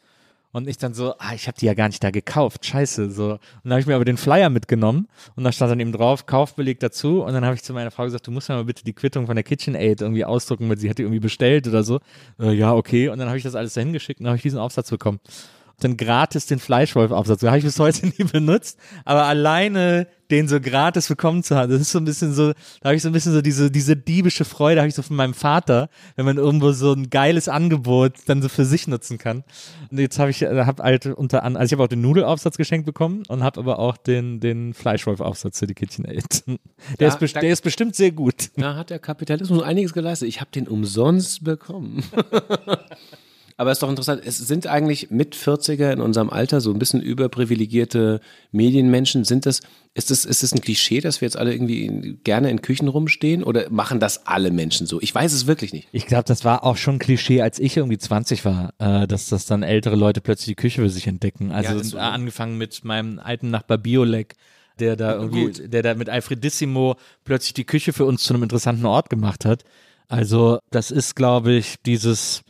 Und 0.55 0.69
ich 0.69 0.79
dann 0.79 0.95
so, 0.95 1.15
ah, 1.19 1.35
ich 1.35 1.49
habe 1.49 1.59
die 1.59 1.67
ja 1.67 1.75
gar 1.75 1.89
nicht 1.89 2.05
da 2.05 2.13
gekauft, 2.13 2.65
scheiße. 2.65 3.11
So. 3.11 3.33
Und 3.33 3.41
dann 3.65 3.73
habe 3.73 3.81
ich 3.81 3.89
mir 3.89 3.97
aber 3.97 4.05
den 4.05 4.17
Flyer 4.17 4.51
mitgenommen 4.51 5.09
und 5.35 5.43
da 5.43 5.51
stand 5.51 5.73
dann 5.73 5.81
eben 5.81 5.91
drauf, 5.91 6.27
Kaufbeleg 6.27 6.79
dazu. 6.79 7.25
Und 7.25 7.33
dann 7.33 7.45
habe 7.45 7.57
ich 7.57 7.65
zu 7.65 7.73
meiner 7.73 7.91
Frau 7.91 8.05
gesagt, 8.05 8.29
du 8.29 8.31
musst 8.31 8.49
mir 8.49 8.55
mal 8.55 8.65
bitte 8.65 8.85
die 8.85 8.93
Quittung 8.93 9.27
von 9.27 9.35
der 9.35 9.43
KitchenAid 9.43 10.01
irgendwie 10.01 10.25
ausdrucken, 10.25 10.69
weil 10.69 10.79
sie 10.79 10.89
hat 10.89 10.99
die 10.99 11.03
irgendwie 11.03 11.19
bestellt 11.19 11.67
oder 11.67 11.83
so. 11.83 11.99
Äh, 12.39 12.53
ja, 12.53 12.73
okay. 12.73 13.09
Und 13.09 13.19
dann 13.19 13.27
habe 13.27 13.37
ich 13.37 13.43
das 13.43 13.57
alles 13.57 13.75
dahin 13.75 13.93
geschickt 13.93 14.21
und 14.21 14.29
habe 14.29 14.37
ich 14.37 14.43
diesen 14.43 14.61
Aufsatz 14.61 14.91
bekommen 14.91 15.19
dann 15.81 15.97
gratis 15.97 16.47
den 16.47 16.59
Fleischwolf-Aufsatz. 16.59 17.41
Den 17.41 17.49
habe 17.49 17.59
ich 17.59 17.65
bis 17.65 17.79
heute 17.79 18.07
nie 18.19 18.25
benutzt, 18.25 18.79
aber 19.05 19.25
alleine 19.25 20.07
den 20.31 20.49
so 20.49 20.59
gratis 20.59 21.09
bekommen 21.09 21.43
zu 21.43 21.55
haben, 21.55 21.71
das 21.71 21.83
ist 21.83 21.91
so 21.93 21.99
ein 21.99 22.07
bisschen 22.07 22.33
so, 22.33 22.53
da 22.81 22.87
habe 22.87 22.97
ich 22.97 23.03
so 23.03 23.11
ein 23.11 23.13
bisschen 23.13 23.33
so 23.35 23.43
diese, 23.43 23.71
diese 23.71 23.95
diebische 23.95 24.47
Freude, 24.47 24.81
habe 24.81 24.89
ich 24.89 24.95
so 24.95 25.03
von 25.03 25.17
meinem 25.17 25.35
Vater, 25.35 25.91
wenn 26.17 26.25
man 26.25 26.39
irgendwo 26.39 26.73
so 26.73 26.93
ein 26.95 27.11
geiles 27.11 27.47
Angebot 27.47 28.15
dann 28.27 28.41
so 28.41 28.49
für 28.49 28.65
sich 28.65 28.89
nutzen 28.89 29.19
kann. 29.19 29.45
Und 29.91 29.99
jetzt 29.99 30.19
habe 30.19 30.31
ich, 30.31 30.41
äh, 30.41 30.65
habe 30.65 30.83
halt 30.83 31.05
unter 31.07 31.43
anderem, 31.45 31.61
also 31.61 31.69
ich 31.69 31.73
habe 31.79 31.85
auch 31.85 31.89
den 31.89 32.01
Nudelaufsatz 32.01 32.57
geschenkt 32.57 32.87
bekommen 32.87 33.23
und 33.29 33.43
habe 33.43 33.61
aber 33.61 33.79
auch 33.79 33.99
den, 33.99 34.41
den 34.41 34.73
Fleischwolf-Aufsatz 34.73 35.59
für 35.59 35.67
die 35.67 35.75
KitchenAid. 35.75 36.45
Der, 36.47 36.57
Da- 37.11 37.17
ist, 37.19 37.37
da- 37.37 37.41
der 37.41 37.53
ist 37.53 37.63
bestimmt 37.63 37.95
sehr 37.95 38.11
gut. 38.11 38.51
Da 38.57 38.77
hat 38.77 38.89
der 38.89 39.01
Kapitalismus 39.01 39.63
einiges 39.63 39.93
geleistet. 39.93 40.29
Ich 40.29 40.41
habe 40.41 40.51
den 40.51 40.69
umsonst 40.69 41.45
bekommen. 41.45 42.03
Aber 43.57 43.71
ist 43.71 43.83
doch 43.83 43.89
interessant, 43.89 44.23
es 44.25 44.39
sind 44.39 44.67
eigentlich 44.67 45.11
mit 45.11 45.37
40er 45.37 45.93
in 45.93 46.01
unserem 46.01 46.29
Alter 46.29 46.61
so 46.61 46.73
ein 46.73 46.79
bisschen 46.81 47.01
überprivilegierte 47.01 48.21
Medienmenschen. 48.51 49.25
Sind 49.25 49.47
das, 49.47 49.61
ist 49.95 50.11
das, 50.11 50.25
ist 50.25 50.43
das 50.43 50.53
ein 50.53 50.61
Klischee, 50.61 51.01
dass 51.01 51.21
wir 51.21 51.27
jetzt 51.27 51.37
alle 51.37 51.53
irgendwie 51.53 51.85
in, 51.85 52.21
gerne 52.25 52.51
in 52.51 52.63
Küchen 52.63 52.89
rumstehen 52.89 53.45
oder 53.45 53.71
machen 53.71 54.01
das 54.01 54.27
alle 54.27 54.51
Menschen 54.51 54.89
so? 54.89 55.01
Ich 55.01 55.15
weiß 55.15 55.33
es 55.33 55.47
wirklich 55.47 55.73
nicht. 55.73 55.89
Ich 55.93 56.07
glaube, 56.07 56.25
das 56.25 56.45
war 56.45 56.65
auch 56.65 56.77
schon 56.77 56.99
Klischee, 56.99 57.43
als 57.43 57.61
ich 57.61 57.77
irgendwie 57.77 57.99
20 57.99 58.45
war, 58.45 58.75
äh, 58.79 59.07
dass 59.07 59.29
das 59.29 59.47
dann 59.47 59.63
ältere 59.63 59.95
Leute 59.95 60.21
plötzlich 60.21 60.57
die 60.57 60.61
Küche 60.61 60.83
für 60.83 60.91
sich 60.91 61.07
entdecken. 61.07 61.53
Also 61.53 61.77
Ja, 61.77 61.85
so, 61.85 61.99
angefangen 61.99 62.59
mit 62.59 62.85
meinem 62.85 63.21
alten 63.21 63.51
Nachbar 63.51 63.79
Biolek, 63.79 64.35
der 64.81 64.97
da 64.97 65.15
irgendwie, 65.15 65.45
Gut. 65.45 65.73
der 65.73 65.83
da 65.83 65.95
mit 65.95 66.11
Alfredissimo 66.11 66.97
plötzlich 67.23 67.55
die 67.55 67.65
Küche 67.65 67.93
für 67.93 68.05
uns 68.05 68.25
zu 68.25 68.35
einem 68.35 68.43
interessanten 68.43 68.87
Ort 68.87 69.11
gemacht 69.11 69.45
hat. 69.45 69.63
Also 70.09 70.59
das 70.73 70.91
ist, 70.91 71.15
glaube 71.15 71.53
ich, 71.53 71.77
dieses 71.87 72.43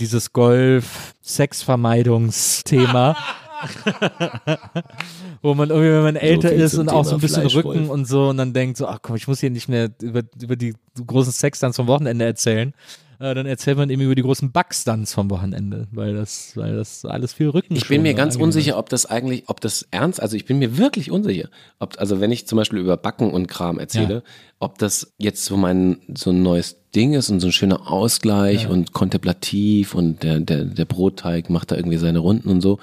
dieses 0.00 0.32
Golf-Sexvermeidungsthema. 0.32 3.16
Wo 5.42 5.54
man 5.54 5.70
irgendwie, 5.70 5.90
wenn 5.90 6.02
man 6.02 6.16
älter 6.16 6.50
viel 6.50 6.60
ist 6.60 6.74
und 6.74 6.88
auch 6.88 7.04
so 7.04 7.16
ein 7.16 7.20
bisschen. 7.20 7.46
Rücken 7.46 7.90
und 7.90 8.06
so 8.06 8.28
und 8.28 8.36
dann 8.36 8.52
denkt 8.52 8.76
so, 8.76 8.86
ach 8.86 9.00
komm, 9.02 9.16
ich 9.16 9.26
muss 9.26 9.40
hier 9.40 9.50
nicht 9.50 9.68
mehr 9.68 9.90
über, 10.00 10.22
über 10.40 10.54
die 10.56 10.74
großen 11.04 11.32
Sexstunts 11.32 11.76
vom 11.76 11.88
Wochenende 11.88 12.24
erzählen. 12.24 12.72
Äh, 13.20 13.34
dann 13.34 13.46
erzählt 13.46 13.76
man 13.76 13.90
eben 13.90 14.02
über 14.02 14.14
die 14.14 14.22
großen 14.22 14.52
Bugstunts 14.52 15.12
vom 15.12 15.28
Wochenende, 15.30 15.88
weil 15.90 16.14
das, 16.14 16.52
weil 16.56 16.76
das 16.76 17.04
alles 17.04 17.32
viel 17.32 17.48
Rücken 17.48 17.74
Ich 17.74 17.88
bin 17.88 18.02
mir 18.02 18.14
ganz 18.14 18.36
unsicher, 18.36 18.78
ob 18.78 18.88
das 18.88 19.06
eigentlich, 19.06 19.44
ob 19.48 19.60
das 19.60 19.86
ernst, 19.90 20.22
also 20.22 20.36
ich 20.36 20.44
bin 20.44 20.58
mir 20.60 20.78
wirklich 20.78 21.10
unsicher, 21.10 21.48
ob, 21.80 21.98
also 21.98 22.20
wenn 22.20 22.30
ich 22.30 22.46
zum 22.46 22.56
Beispiel 22.56 22.78
über 22.78 22.96
Backen 22.96 23.32
und 23.32 23.48
Kram 23.48 23.78
erzähle, 23.80 24.14
Ja. 24.14 24.22
ob 24.60 24.78
das 24.78 25.12
jetzt 25.18 25.44
so 25.44 25.56
mein, 25.56 25.98
so 26.14 26.30
ein 26.30 26.42
neues 26.42 26.76
Ding 26.94 27.14
ist 27.14 27.28
und 27.30 27.40
so 27.40 27.48
ein 27.48 27.52
schöner 27.52 27.90
Ausgleich 27.90 28.68
und 28.68 28.92
kontemplativ 28.92 29.94
und 29.94 30.22
der, 30.22 30.38
der, 30.40 30.64
der 30.64 30.84
Brotteig 30.84 31.50
macht 31.50 31.72
da 31.72 31.76
irgendwie 31.76 31.98
seine 31.98 32.20
Runden 32.20 32.48
und 32.48 32.60
so. 32.60 32.78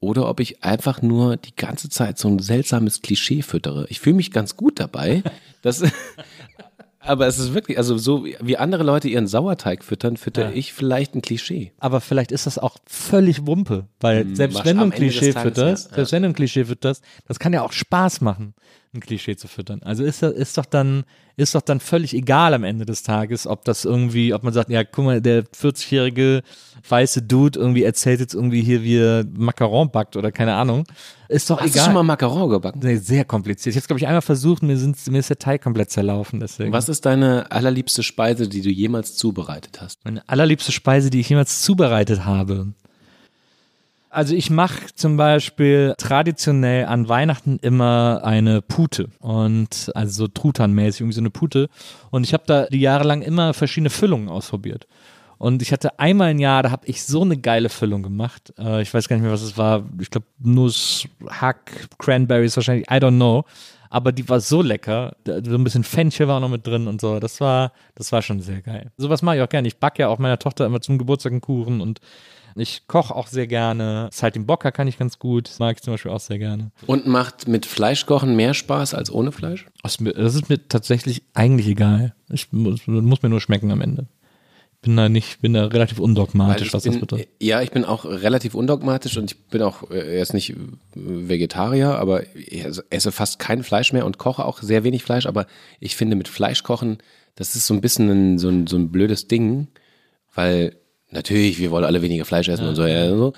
Oder 0.00 0.28
ob 0.28 0.40
ich 0.40 0.62
einfach 0.62 1.00
nur 1.00 1.38
die 1.38 1.56
ganze 1.56 1.88
Zeit 1.88 2.18
so 2.18 2.28
ein 2.28 2.38
seltsames 2.38 3.00
Klischee 3.00 3.40
füttere. 3.40 3.86
Ich 3.88 4.00
fühle 4.00 4.16
mich 4.16 4.30
ganz 4.30 4.56
gut 4.56 4.78
dabei. 4.78 5.22
Das, 5.62 5.82
aber 7.04 7.26
es 7.26 7.38
ist 7.38 7.54
wirklich, 7.54 7.78
also 7.78 7.96
so 7.98 8.24
wie 8.40 8.56
andere 8.56 8.82
Leute 8.82 9.08
ihren 9.08 9.26
Sauerteig 9.26 9.84
füttern, 9.84 10.16
füttere 10.16 10.52
ich 10.52 10.72
vielleicht 10.72 11.14
ein 11.14 11.22
Klischee. 11.22 11.72
Aber 11.78 12.00
vielleicht 12.00 12.32
ist 12.32 12.46
das 12.46 12.58
auch 12.58 12.76
völlig 12.86 13.46
Wumpe, 13.46 13.86
weil 14.00 14.34
selbst 14.34 14.58
wasch- 14.58 14.64
wenn 14.64 14.76
du 14.78 14.84
ein 14.84 14.90
Klischee 14.90 15.32
Tages, 15.32 15.42
fütterst, 15.42 15.90
ja, 15.90 15.94
selbst 15.96 16.12
wenn 16.12 16.22
du 16.22 16.28
ein 16.30 16.34
Klischee 16.34 16.64
fütterst, 16.64 17.04
das 17.26 17.38
kann 17.38 17.52
ja 17.52 17.62
auch 17.62 17.72
Spaß 17.72 18.20
machen, 18.20 18.54
ein 18.94 19.00
Klischee 19.00 19.36
zu 19.36 19.48
füttern. 19.48 19.82
Also 19.82 20.04
ist, 20.04 20.22
ist 20.22 20.56
doch 20.56 20.66
dann, 20.66 21.04
ist 21.36 21.54
doch 21.54 21.62
dann 21.62 21.80
völlig 21.80 22.14
egal 22.14 22.54
am 22.54 22.64
Ende 22.64 22.86
des 22.86 23.02
Tages, 23.02 23.46
ob 23.46 23.64
das 23.64 23.84
irgendwie, 23.84 24.32
ob 24.32 24.42
man 24.42 24.52
sagt, 24.52 24.70
ja, 24.70 24.84
guck 24.84 25.04
mal, 25.04 25.20
der 25.20 25.44
40-jährige 25.44 26.42
weiße 26.88 27.22
Dude 27.22 27.58
irgendwie 27.58 27.82
erzählt 27.82 28.20
jetzt 28.20 28.34
irgendwie 28.34 28.62
hier, 28.62 28.82
wie 28.82 28.98
er 28.98 29.24
Macaron 29.36 29.90
backt 29.90 30.16
oder 30.16 30.32
keine 30.32 30.54
Ahnung. 30.54 30.84
Ist 31.28 31.50
doch 31.50 31.60
Hast 31.60 31.74
du 31.74 31.78
egal. 31.78 31.84
schon 31.86 31.94
mal 31.94 32.02
Macaron 32.02 32.50
gebacken? 32.50 32.80
Nee, 32.82 32.96
sehr 32.96 33.24
kompliziert. 33.24 33.72
Ich 33.72 33.76
habe 33.76 33.82
es, 33.82 33.86
glaube 33.88 33.98
ich, 33.98 34.06
einmal 34.06 34.22
versucht, 34.22 34.62
mir, 34.62 34.76
sind, 34.76 34.96
mir 35.08 35.18
ist 35.18 35.30
der 35.30 35.38
Teig 35.38 35.62
komplett 35.62 35.90
zerlaufen. 35.90 36.40
Deswegen. 36.40 36.72
Was 36.72 36.88
ist 36.88 37.04
deine 37.06 37.50
allerliebste 37.50 38.02
Speise, 38.02 38.48
die 38.48 38.60
du 38.62 38.70
jemals 38.70 39.16
zubereitet 39.16 39.80
hast? 39.80 40.04
Meine 40.04 40.28
allerliebste 40.28 40.72
Speise, 40.72 41.10
die 41.10 41.20
ich 41.20 41.28
jemals 41.28 41.62
zubereitet 41.62 42.24
habe. 42.24 42.72
Also 44.14 44.34
ich 44.34 44.48
mache 44.48 44.94
zum 44.94 45.16
Beispiel 45.16 45.94
traditionell 45.98 46.86
an 46.86 47.08
Weihnachten 47.08 47.58
immer 47.60 48.20
eine 48.22 48.62
Pute 48.62 49.08
und 49.18 49.90
also 49.94 50.24
so 50.24 50.28
Truthahn-mäßig 50.28 51.00
irgendwie 51.00 51.14
so 51.14 51.20
eine 51.20 51.30
Pute 51.30 51.68
und 52.10 52.24
ich 52.24 52.32
habe 52.32 52.44
da 52.46 52.66
die 52.66 52.80
Jahre 52.80 53.04
lang 53.04 53.22
immer 53.22 53.54
verschiedene 53.54 53.90
Füllungen 53.90 54.28
ausprobiert 54.28 54.86
und 55.38 55.62
ich 55.62 55.72
hatte 55.72 55.98
einmal 55.98 56.28
ein 56.28 56.38
Jahr, 56.38 56.62
da 56.62 56.70
habe 56.70 56.86
ich 56.86 57.02
so 57.02 57.22
eine 57.22 57.36
geile 57.36 57.68
Füllung 57.68 58.02
gemacht. 58.02 58.54
Äh, 58.58 58.82
ich 58.82 58.94
weiß 58.94 59.08
gar 59.08 59.16
nicht 59.16 59.24
mehr, 59.24 59.32
was 59.32 59.42
es 59.42 59.58
war. 59.58 59.84
Ich 60.00 60.10
glaube 60.10 60.26
Nuss, 60.38 61.08
Hack, 61.28 61.88
Cranberries 61.98 62.56
wahrscheinlich, 62.56 62.86
I 62.90 62.94
don't 62.94 63.16
know. 63.16 63.44
Aber 63.90 64.10
die 64.10 64.28
war 64.28 64.40
so 64.40 64.62
lecker. 64.62 65.14
So 65.26 65.54
ein 65.54 65.62
bisschen 65.64 65.84
Fenchel 65.84 66.28
war 66.28 66.40
noch 66.40 66.48
mit 66.48 66.66
drin 66.66 66.88
und 66.88 67.00
so. 67.00 67.20
Das 67.20 67.40
war, 67.40 67.72
das 67.94 68.10
war 68.10 68.22
schon 68.22 68.40
sehr 68.40 68.60
geil. 68.60 68.90
Sowas 68.96 69.22
mache 69.22 69.36
ich 69.36 69.42
auch 69.42 69.48
gerne. 69.48 69.68
Ich 69.68 69.76
backe 69.76 70.02
ja 70.02 70.08
auch 70.08 70.18
meiner 70.18 70.38
Tochter 70.38 70.66
immer 70.66 70.80
zum 70.80 70.98
Geburtstag 70.98 71.32
einen 71.32 71.40
Kuchen 71.40 71.80
und 71.80 72.00
ich 72.56 72.86
koche 72.86 73.14
auch 73.14 73.26
sehr 73.26 73.46
gerne. 73.46 74.08
Saltimbocca 74.12 74.70
kann 74.70 74.86
ich 74.86 74.98
ganz 74.98 75.18
gut. 75.18 75.48
Das 75.48 75.58
mag 75.58 75.76
ich 75.76 75.82
zum 75.82 75.94
Beispiel 75.94 76.12
auch 76.12 76.20
sehr 76.20 76.38
gerne. 76.38 76.70
Und 76.86 77.06
macht 77.06 77.48
mit 77.48 77.66
Fleischkochen 77.66 78.36
mehr 78.36 78.54
Spaß 78.54 78.94
als 78.94 79.10
ohne 79.10 79.32
Fleisch? 79.32 79.66
Das 79.82 79.94
ist 79.94 80.00
mir, 80.00 80.12
das 80.12 80.40
tatsächlich 80.68 81.22
eigentlich 81.34 81.66
egal. 81.66 82.14
Ich 82.30 82.52
muss, 82.52 82.86
muss 82.86 83.22
mir 83.22 83.28
nur 83.28 83.40
schmecken 83.40 83.70
am 83.70 83.80
Esse. 83.80 84.06
Bin 84.82 84.96
da 84.96 85.08
nicht, 85.08 85.40
bin 85.40 85.54
da 85.54 85.64
relativ 85.64 85.98
undogmatisch, 85.98 86.74
was 86.74 86.82
das 86.82 86.92
bin, 86.92 87.00
betrifft. 87.00 87.28
ja, 87.40 87.62
ich 87.62 87.70
bin 87.70 87.86
auch 87.86 88.04
relativ 88.04 88.54
undogmatisch 88.54 89.16
und 89.16 89.32
ich 89.32 89.46
bin 89.46 89.62
auch 89.62 89.90
äh, 89.90 90.18
jetzt 90.18 90.34
nicht 90.34 90.50
äh, 90.50 90.56
Vegetarier, 90.94 91.98
aber 91.98 92.24
ich 92.36 92.66
esse 92.90 93.10
fast 93.10 93.38
kein 93.38 93.62
Fleisch 93.62 93.94
mehr 93.94 94.04
und 94.04 94.18
koche 94.18 94.44
auch 94.44 94.60
sehr 94.60 94.84
wenig 94.84 95.02
Fleisch. 95.02 95.24
Aber 95.24 95.46
ich 95.80 95.96
finde 95.96 96.16
mit 96.16 96.28
Fleisch 96.28 96.62
kochen, 96.64 96.98
das 97.34 97.56
ist 97.56 97.66
so 97.66 97.72
ein 97.72 97.80
bisschen 97.80 98.10
ein, 98.10 98.38
so, 98.38 98.48
ein, 98.48 98.66
so 98.66 98.76
ein 98.76 98.90
blödes 98.90 99.26
Ding, 99.26 99.68
weil 100.34 100.76
natürlich, 101.14 101.58
wir 101.58 101.70
wollen 101.70 101.84
alle 101.84 102.02
weniger 102.02 102.24
Fleisch 102.24 102.48
essen 102.48 102.66
und 102.68 102.74
so. 102.76 102.84
Ja, 102.86 103.08
so. 103.08 103.32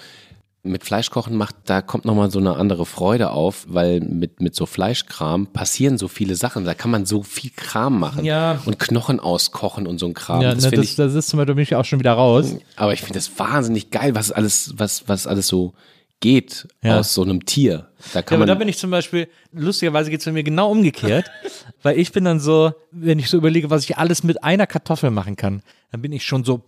Mit 0.63 0.83
Fleisch 0.83 1.11
kochen 1.11 1.37
macht, 1.37 1.55
da 1.67 1.81
kommt 1.81 2.05
nochmal 2.05 2.29
so 2.33 2.41
eine 2.41 2.57
andere 2.57 2.87
Freude 2.87 3.31
auf, 3.31 3.67
weil 3.69 4.01
mit, 4.01 4.41
mit 4.41 4.57
so 4.57 4.67
Fleischkram 4.67 5.47
passieren 5.47 5.97
so 5.97 6.09
viele 6.09 6.35
Sachen. 6.35 6.65
Da 6.65 6.75
kann 6.75 6.91
man 6.91 7.07
so 7.07 7.23
viel 7.23 7.53
Kram 7.55 8.01
machen 8.01 8.25
Ja. 8.25 8.61
und 8.67 8.81
Knochen 8.81 9.21
auskochen 9.21 9.87
und 9.87 9.99
so 9.99 10.07
ein 10.07 10.15
Kram. 10.15 10.43
Ja, 10.43 10.55
das 10.55 10.65
ne, 10.65 10.71
das, 10.73 10.85
ich 10.85 10.97
das 10.97 11.15
ist 11.15 11.29
zum 11.29 11.37
Beispiel, 11.37 11.47
da 11.47 11.55
bin 11.55 11.63
ich 11.63 11.77
auch 11.77 11.85
schon 11.85 12.01
wieder 12.01 12.15
raus. 12.15 12.57
aber 12.75 12.93
ich 12.93 13.01
finde 13.01 13.15
das 13.15 13.31
wahnsinnig 13.39 13.91
geil, 13.93 14.17
was 14.17 14.33
alles, 14.33 14.75
was, 14.77 15.09
was 15.09 15.29
alles 15.29 15.47
so 15.47 15.73
geht 16.19 16.67
Ja. 16.83 16.99
aus 16.99 17.15
so 17.15 17.23
einem 17.23 17.45
Tier. 17.47 17.87
Da 18.13 18.19
Ja, 18.19 18.23
kann 18.23 18.37
aber 18.39 18.47
da 18.47 18.55
bin 18.57 18.67
ich 18.67 18.79
zum 18.79 18.91
Beispiel, 18.91 19.29
lustigerweise 19.53 20.11
geht 20.11 20.19
es 20.19 20.25
bei 20.25 20.33
mir 20.33 20.43
genau 20.43 20.73
umgekehrt, 20.73 21.31
weil 21.85 21.97
ich 21.97 22.11
bin 22.11 22.25
dann 22.25 22.41
so, 22.41 22.73
wenn 22.91 23.21
ich 23.21 23.31
so 23.31 23.37
überlege, 23.37 23.71
was 23.71 23.85
ich 23.85 23.99
alles 23.99 24.25
mit 24.25 24.43
einer 24.43 24.67
Kartoffel 24.67 25.13
machen 25.13 25.37
kann, 25.37 25.63
dann 25.93 26.03
bin 26.03 26.11
ich 26.13 26.25
schon 26.25 26.43
so 26.43 26.59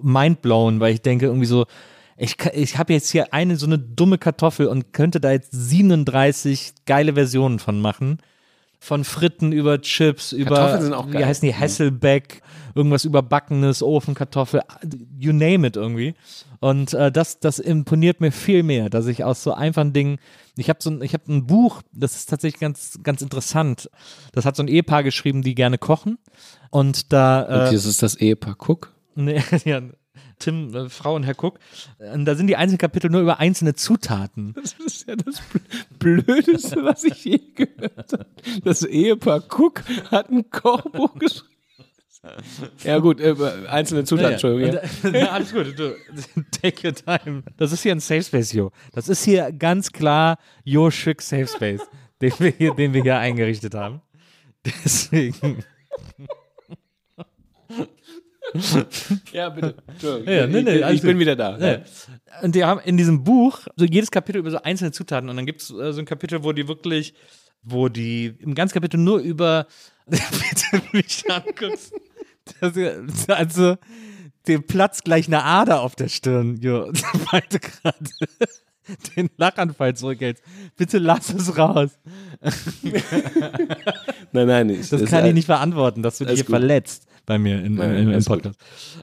mindblown, 0.00 0.80
weil 0.80 0.94
ich 0.94 1.02
denke 1.02 1.26
irgendwie 1.26 1.46
so, 1.46 1.66
ich, 2.16 2.36
ich 2.52 2.78
habe 2.78 2.92
jetzt 2.92 3.10
hier 3.10 3.32
eine 3.32 3.56
so 3.56 3.66
eine 3.66 3.78
dumme 3.78 4.18
Kartoffel 4.18 4.66
und 4.66 4.92
könnte 4.92 5.20
da 5.20 5.30
jetzt 5.30 5.50
37 5.52 6.72
geile 6.84 7.14
Versionen 7.14 7.60
von 7.60 7.80
machen. 7.80 8.18
Von 8.80 9.04
Fritten 9.04 9.50
über 9.50 9.80
Chips, 9.80 10.32
über, 10.32 10.54
Kartoffeln 10.54 10.82
sind 10.82 10.92
auch 10.94 11.08
wie 11.08 11.12
geil. 11.12 11.26
heißen 11.26 11.48
die, 11.48 11.54
Hasselbeck, 11.54 12.42
irgendwas 12.76 13.04
überbackenes, 13.04 13.82
Ofenkartoffel, 13.82 14.62
you 15.18 15.32
name 15.32 15.66
it 15.66 15.76
irgendwie. 15.76 16.14
Und 16.60 16.94
äh, 16.94 17.10
das, 17.10 17.40
das 17.40 17.58
imponiert 17.58 18.20
mir 18.20 18.30
viel 18.30 18.62
mehr, 18.62 18.88
dass 18.88 19.06
ich 19.06 19.24
aus 19.24 19.42
so 19.42 19.52
einfachen 19.52 19.92
Dingen, 19.92 20.18
ich 20.56 20.68
habe 20.68 20.78
so 20.80 20.90
ein, 20.90 21.02
ich 21.02 21.12
habe 21.12 21.32
ein 21.32 21.46
Buch, 21.46 21.82
das 21.92 22.14
ist 22.14 22.26
tatsächlich 22.26 22.60
ganz, 22.60 23.00
ganz 23.02 23.20
interessant. 23.20 23.90
Das 24.32 24.44
hat 24.44 24.54
so 24.54 24.62
ein 24.62 24.68
Ehepaar 24.68 25.02
geschrieben, 25.02 25.42
die 25.42 25.56
gerne 25.56 25.78
kochen. 25.78 26.18
Und 26.70 27.12
da, 27.12 27.42
äh, 27.42 27.46
Und 27.46 27.74
das 27.74 27.84
ist 27.84 28.02
das 28.02 28.14
Ehepaar 28.16 28.56
Cook. 28.58 28.92
Nee, 29.18 29.42
ja, 29.64 29.82
Tim, 30.38 30.72
äh, 30.72 30.88
Frau 30.88 31.16
und 31.16 31.24
Herr 31.24 31.34
Cook. 31.36 31.58
Und 31.98 32.24
da 32.24 32.36
sind 32.36 32.46
die 32.46 32.54
einzelnen 32.54 32.78
Kapitel 32.78 33.10
nur 33.10 33.20
über 33.20 33.40
einzelne 33.40 33.74
Zutaten. 33.74 34.54
Das 34.62 34.74
ist 34.74 35.08
ja 35.08 35.16
das 35.16 35.42
Blödeste, 35.98 36.84
was 36.84 37.02
ich 37.02 37.24
je 37.24 37.40
gehört 37.54 38.12
habe. 38.12 38.26
Das 38.62 38.82
Ehepaar 38.84 39.42
Cook 39.48 39.82
hat 40.10 40.30
ein 40.30 40.48
Kochbuch 40.50 41.14
geschrieben. 41.18 41.48
Ja 42.84 42.98
gut, 42.98 43.20
äh, 43.20 43.34
einzelne 43.68 44.04
Zutaten, 44.04 44.32
Entschuldigung. 44.32 44.74
Ja. 44.74 44.80
Äh, 44.80 44.88
na, 45.24 45.30
alles 45.30 45.52
gut. 45.52 45.76
Du, 45.76 45.96
take 46.50 46.86
your 46.86 46.94
time. 46.94 47.42
Das 47.56 47.72
ist 47.72 47.82
hier 47.82 47.92
ein 47.92 48.00
Safe 48.00 48.22
Space, 48.22 48.52
Jo. 48.52 48.70
Das 48.92 49.08
ist 49.08 49.24
hier 49.24 49.50
ganz 49.52 49.90
klar 49.90 50.38
Jo 50.64 50.90
Schick 50.90 51.22
Safe 51.22 51.46
Space, 51.48 51.82
den 52.20 52.32
wir 52.38 52.50
hier, 52.50 52.74
den 52.74 52.92
wir 52.92 53.02
hier 53.02 53.18
eingerichtet 53.18 53.74
haben. 53.74 54.00
Deswegen. 54.64 55.64
Ja, 59.32 59.48
bitte. 59.50 59.74
Ja, 60.26 60.46
nee, 60.46 60.62
nee, 60.62 60.76
ich, 60.76 60.84
alles 60.84 60.96
ich 60.96 61.02
bin 61.02 61.18
wieder 61.18 61.36
da. 61.36 61.58
Ja. 61.58 61.80
Und 62.42 62.54
die 62.54 62.64
haben 62.64 62.80
in 62.80 62.96
diesem 62.96 63.24
Buch 63.24 63.60
so 63.76 63.84
jedes 63.84 64.10
Kapitel 64.10 64.38
über 64.38 64.50
so 64.50 64.62
einzelne 64.62 64.92
Zutaten 64.92 65.28
und 65.28 65.36
dann 65.36 65.46
gibt 65.46 65.62
es 65.62 65.70
äh, 65.70 65.92
so 65.92 66.00
ein 66.00 66.06
Kapitel, 66.06 66.44
wo 66.44 66.52
die 66.52 66.68
wirklich, 66.68 67.14
wo 67.62 67.88
die 67.88 68.34
im 68.40 68.54
ganzen 68.54 68.74
Kapitel 68.74 68.98
nur 68.98 69.18
über 69.18 69.66
bitte 70.06 70.82
mich 70.92 71.24
anguckst. 71.30 71.92
Das, 72.60 73.28
also 73.28 73.76
dem 74.46 74.62
Platz 74.66 75.04
gleich 75.04 75.26
eine 75.26 75.44
Ader 75.44 75.82
auf 75.82 75.94
der 75.94 76.08
Stirn, 76.08 76.56
jo, 76.60 76.90
du 76.92 77.58
gerade 77.58 77.98
den 79.16 79.28
Lachanfall 79.36 79.94
zurückhältst. 79.94 80.42
Bitte 80.76 80.96
lass 80.96 81.28
es 81.28 81.58
raus. 81.58 81.90
Nein, 84.32 84.46
nein, 84.46 84.70
ich, 84.70 84.88
Das 84.88 85.02
ist 85.02 85.10
kann 85.10 85.26
ich 85.26 85.34
nicht 85.34 85.46
verantworten, 85.46 86.02
dass 86.02 86.16
du 86.18 86.24
dich 86.24 86.36
hier 86.36 86.44
gut. 86.44 86.50
verletzt 86.56 87.06
bei 87.28 87.38
mir 87.38 87.62
in, 87.62 87.74
Nein, 87.74 87.96
im, 87.96 88.10
im 88.10 88.18
gut. 88.18 88.26
Podcast. 88.26 88.58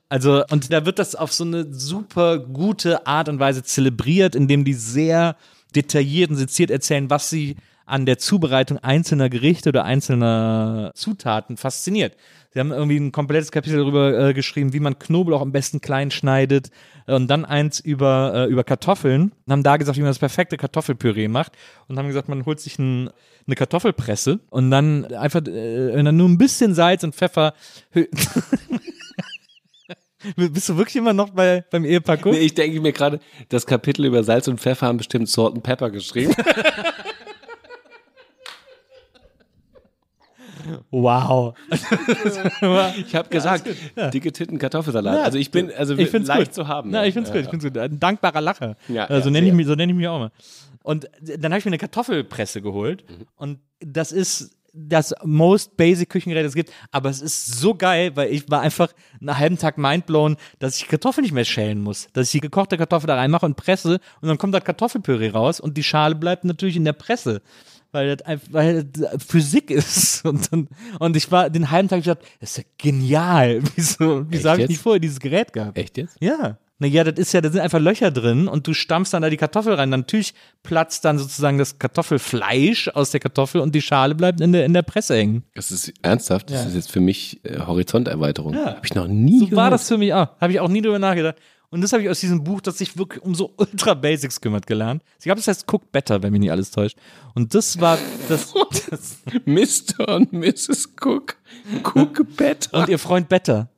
Also, 0.10 0.44
und 0.50 0.74
da 0.74 0.86
wird 0.86 1.00
das 1.00 1.16
auf 1.16 1.32
so 1.32 1.45
eine 1.45 1.72
super 1.72 2.40
gute 2.40 3.08
Art 3.08 3.30
und 3.30 3.40
Weise 3.40 3.64
zelebriert, 3.64 4.36
indem 4.36 4.66
die 4.66 4.74
sehr 4.74 5.38
detailliert 5.76 6.32
und 6.32 6.36
seziert 6.36 6.72
erzählen, 6.72 7.10
was 7.10 7.30
sie 7.30 7.56
an 7.86 8.08
der 8.08 8.18
Zubereitung 8.18 8.80
einzelner 8.80 9.30
Gerichte 9.30 9.70
oder 9.70 9.86
einzelner 9.86 10.92
Zutaten 10.95 11.56
fasziniert. 11.56 12.18
Sie 12.56 12.61
haben 12.61 12.72
irgendwie 12.72 12.98
ein 12.98 13.11
komplettes 13.11 13.51
Kapitel 13.51 13.80
darüber 13.80 14.30
äh, 14.30 14.34
geschrieben, 14.34 14.72
wie 14.72 14.80
man 14.80 14.98
Knoblauch 14.98 15.42
am 15.42 15.51
besten 15.51 15.82
klein 15.82 16.09
schneidet 16.09 16.69
und 17.06 17.27
dann 17.27 17.43
eins 17.43 17.82
über, 17.82 18.32
äh, 18.34 18.50
über 18.50 18.64
Kartoffeln 18.64 19.34
und 19.45 19.51
haben 19.51 19.61
da 19.61 19.75
gesagt, 19.75 19.98
wie 19.98 20.01
man 20.01 20.11
das 20.11 20.19
perfekte 20.19 20.56
Kartoffelpüree 20.56 21.27
macht 21.27 21.51
und 21.90 21.98
haben 21.98 22.08
gesagt, 22.08 22.30
man 22.30 22.45
holt 22.45 22.61
sich 22.61 22.80
ein, 22.80 23.09
eine 23.45 23.58
Kartoffelpresse 23.58 24.40
und 24.51 24.72
dann 24.72 25.03
einfach 25.03 25.45
äh, 25.45 26.01
dann 26.01 26.16
nur 26.16 26.30
ein 26.30 26.38
bisschen 26.38 26.74
Salz 26.74 27.03
und 27.03 27.14
Pfeffer. 27.14 27.56
Bist 30.38 30.69
du 30.69 30.77
wirklich 30.77 30.95
immer 30.95 31.11
noch 31.11 31.32
bei, 31.32 31.66
beim 31.69 31.84
Ehepaar 31.84 32.16
Cook? 32.16 32.32
Nee, 32.32 32.40
ich 32.40 32.53
denke 32.53 32.80
mir 32.80 32.93
gerade, 32.93 33.19
das 33.50 33.66
Kapitel 33.66 34.06
über 34.06 34.24
Salz 34.24 34.48
und 34.48 34.61
Pfeffer 34.61 34.88
haben 34.88 34.98
bestimmt 34.98 35.27
Salt 35.27 35.56
and 35.56 35.64
Pepper 35.64 35.90
geschrieben. 35.92 36.34
Wow. 40.92 41.56
Ich 42.98 43.16
habe 43.16 43.30
gesagt, 43.30 43.68
dicke 44.14 44.32
Titten 44.32 44.58
Kartoffelsalat. 44.58 45.24
also 45.26 45.38
ich 45.38 45.52
bin 45.52 45.72
also 45.72 45.95
ich 45.98 46.10
find's 46.10 46.27
leicht 46.27 46.48
gut. 46.48 46.53
zu 46.53 46.68
haben. 46.68 46.90
Na, 46.92 47.06
ich 47.06 47.14
find's 47.14 47.32
gut. 47.32 47.42
Ich 47.42 47.50
find's 47.50 47.66
gut. 47.66 47.77
Ein 47.77 48.00
dankbarer 48.00 48.42
Lacher. 48.42 48.76
Ja, 48.88 49.06
also 49.06 49.30
ja, 49.30 49.34
nenne 49.34 49.48
ich 49.48 49.53
mich, 49.53 49.68
so 49.68 49.76
nenne 49.76 49.92
ich 49.92 49.98
mich 49.98 50.08
auch 50.08 50.18
immer. 50.18 50.32
Und 50.84 51.10
dann 51.22 51.52
habe 51.52 51.60
ich 51.60 51.66
mir 51.66 51.69
eine 51.69 51.77
Kartoffelpresse 51.77 52.61
geholt 52.61 53.03
Mhm. 53.10 53.26
und 53.35 53.60
das 53.80 54.11
ist 54.11 54.52
das 54.77 55.14
most 55.24 55.77
basic 55.77 56.10
Küchengerät, 56.10 56.44
das 56.44 56.50
es 56.52 56.56
gibt, 56.56 56.69
aber 56.92 57.10
es 57.10 57.22
ist 57.22 57.60
so 57.60 57.76
geil, 57.76 58.11
weil 58.16 58.30
ich 58.34 58.50
war 58.52 58.60
einfach 58.60 58.92
einen 59.22 59.38
halben 59.38 59.58
Tag 59.58 59.77
mindblown, 59.77 60.35
dass 60.60 60.76
ich 60.77 60.88
Kartoffeln 60.90 61.24
nicht 61.24 61.32
mehr 61.34 61.45
schälen 61.45 61.82
muss, 61.82 62.08
dass 62.11 62.27
ich 62.27 62.32
die 62.34 62.42
gekochte 62.42 62.77
Kartoffel 62.77 63.08
da 63.08 63.16
reinmache 63.16 63.45
und 63.45 63.56
presse 63.56 64.00
und 64.22 64.27
dann 64.27 64.38
kommt 64.38 64.53
da 64.53 64.60
Kartoffelpüree 64.60 65.30
raus 65.30 65.61
und 65.61 65.77
die 65.77 65.84
Schale 65.84 66.16
bleibt 66.16 66.44
natürlich 66.44 66.76
in 66.76 66.84
der 66.84 66.92
Presse. 66.94 67.42
Weil 67.95 68.15
das, 68.17 68.25
einfach- 68.27 68.48
weil 68.51 68.83
das 68.83 69.24
Physik 69.25 69.72
ist. 69.72 70.24
Und, 70.25 70.51
und, 70.51 70.69
und 70.99 71.15
ich 71.15 71.32
war 71.32 71.49
den 71.49 71.72
halben 71.72 71.88
Tag 71.88 72.03
gedacht, 72.03 72.19
das 72.40 72.51
ist 72.51 72.57
ja 72.57 72.64
genial. 72.77 73.61
Wieso, 73.75 74.25
wieso 74.30 74.49
habe 74.49 74.61
ich 74.64 74.69
nicht 74.69 74.82
vorher 74.82 74.99
dieses 74.99 75.19
Gerät 75.19 75.53
gehabt? 75.53 75.77
Echt 75.77 75.98
jetzt? 75.98 76.17
Ja. 76.19 76.57
Naja, 76.77 77.06
das 77.06 77.17
ist 77.17 77.32
ja, 77.32 77.40
da 77.40 77.49
sind 77.49 77.61
einfach 77.61 77.80
Löcher 77.80 78.11
drin 78.11 78.49
und 78.49 78.67
du 78.67 78.74
stampfst 78.74 79.14
dann 79.14 79.22
da 79.22 79.30
die 79.30 79.38
Kartoffel 79.38 79.75
rein. 79.75 79.90
Natürlich 79.91 80.33
platzt 80.61 81.06
dann 81.06 81.17
sozusagen 81.17 81.57
das 81.57 81.80
Kartoffelfleisch 81.80 82.90
aus 82.90 83.11
der 83.11 83.19
Kartoffel 83.22 83.61
und 83.61 83.74
die 83.75 83.82
Schale 83.82 84.14
bleibt 84.15 84.41
in 84.41 84.51
der, 84.51 84.65
in 84.65 84.74
der 84.74 84.82
Presse 84.82 85.15
hängen. 85.15 85.43
Das 85.53 85.72
ist 85.72 85.93
ernsthaft. 86.01 86.49
Das 86.51 86.65
ist 86.65 86.75
jetzt 86.75 86.91
für 86.91 86.99
mich 86.99 87.40
äh, 87.45 87.59
Horizonterweiterung. 87.59 88.56
Habe 88.57 88.82
ich 88.83 88.93
noch 88.93 89.07
nie 89.07 89.40
So 89.40 89.45
gehört. 89.45 89.57
war 89.57 89.69
das 89.72 89.88
für 89.88 89.98
mich 89.98 90.14
auch. 90.14 90.30
Habe 90.41 90.51
ich 90.51 90.59
auch 90.59 90.67
nie 90.67 90.82
drüber 90.82 90.99
nachgedacht. 90.99 91.35
Und 91.69 91.82
das 91.82 91.92
habe 91.94 92.03
ich 92.03 92.10
aus 92.10 92.19
diesem 92.19 92.44
Buch, 92.44 92.61
das 92.61 92.77
sich 92.77 92.98
wirklich 92.98 93.22
um 93.24 93.35
so 93.35 93.53
Ultra 93.58 93.94
Basics 93.94 94.40
kümmert, 94.40 94.66
gelernt. 94.68 95.03
Ich 95.19 95.26
glaube, 95.26 95.38
das 95.40 95.48
heißt 95.48 95.72
Cook 95.72 95.92
Better, 95.92 96.24
wenn 96.24 96.32
mich 96.32 96.40
nicht 96.42 96.52
alles 96.52 96.72
täuscht. 96.72 96.98
Und 97.34 97.53
das 97.53 97.80
war 97.80 97.98
das. 98.30 98.53
das 98.90 99.18
Mr. 99.45 100.16
und 100.16 100.34
Mrs. 100.34 100.94
Cook. 101.02 101.35
Cook 101.84 102.26
better. 102.38 102.80
und 102.80 102.90
ihr 102.90 103.00
Freund 103.00 103.27
Better. 103.30 103.69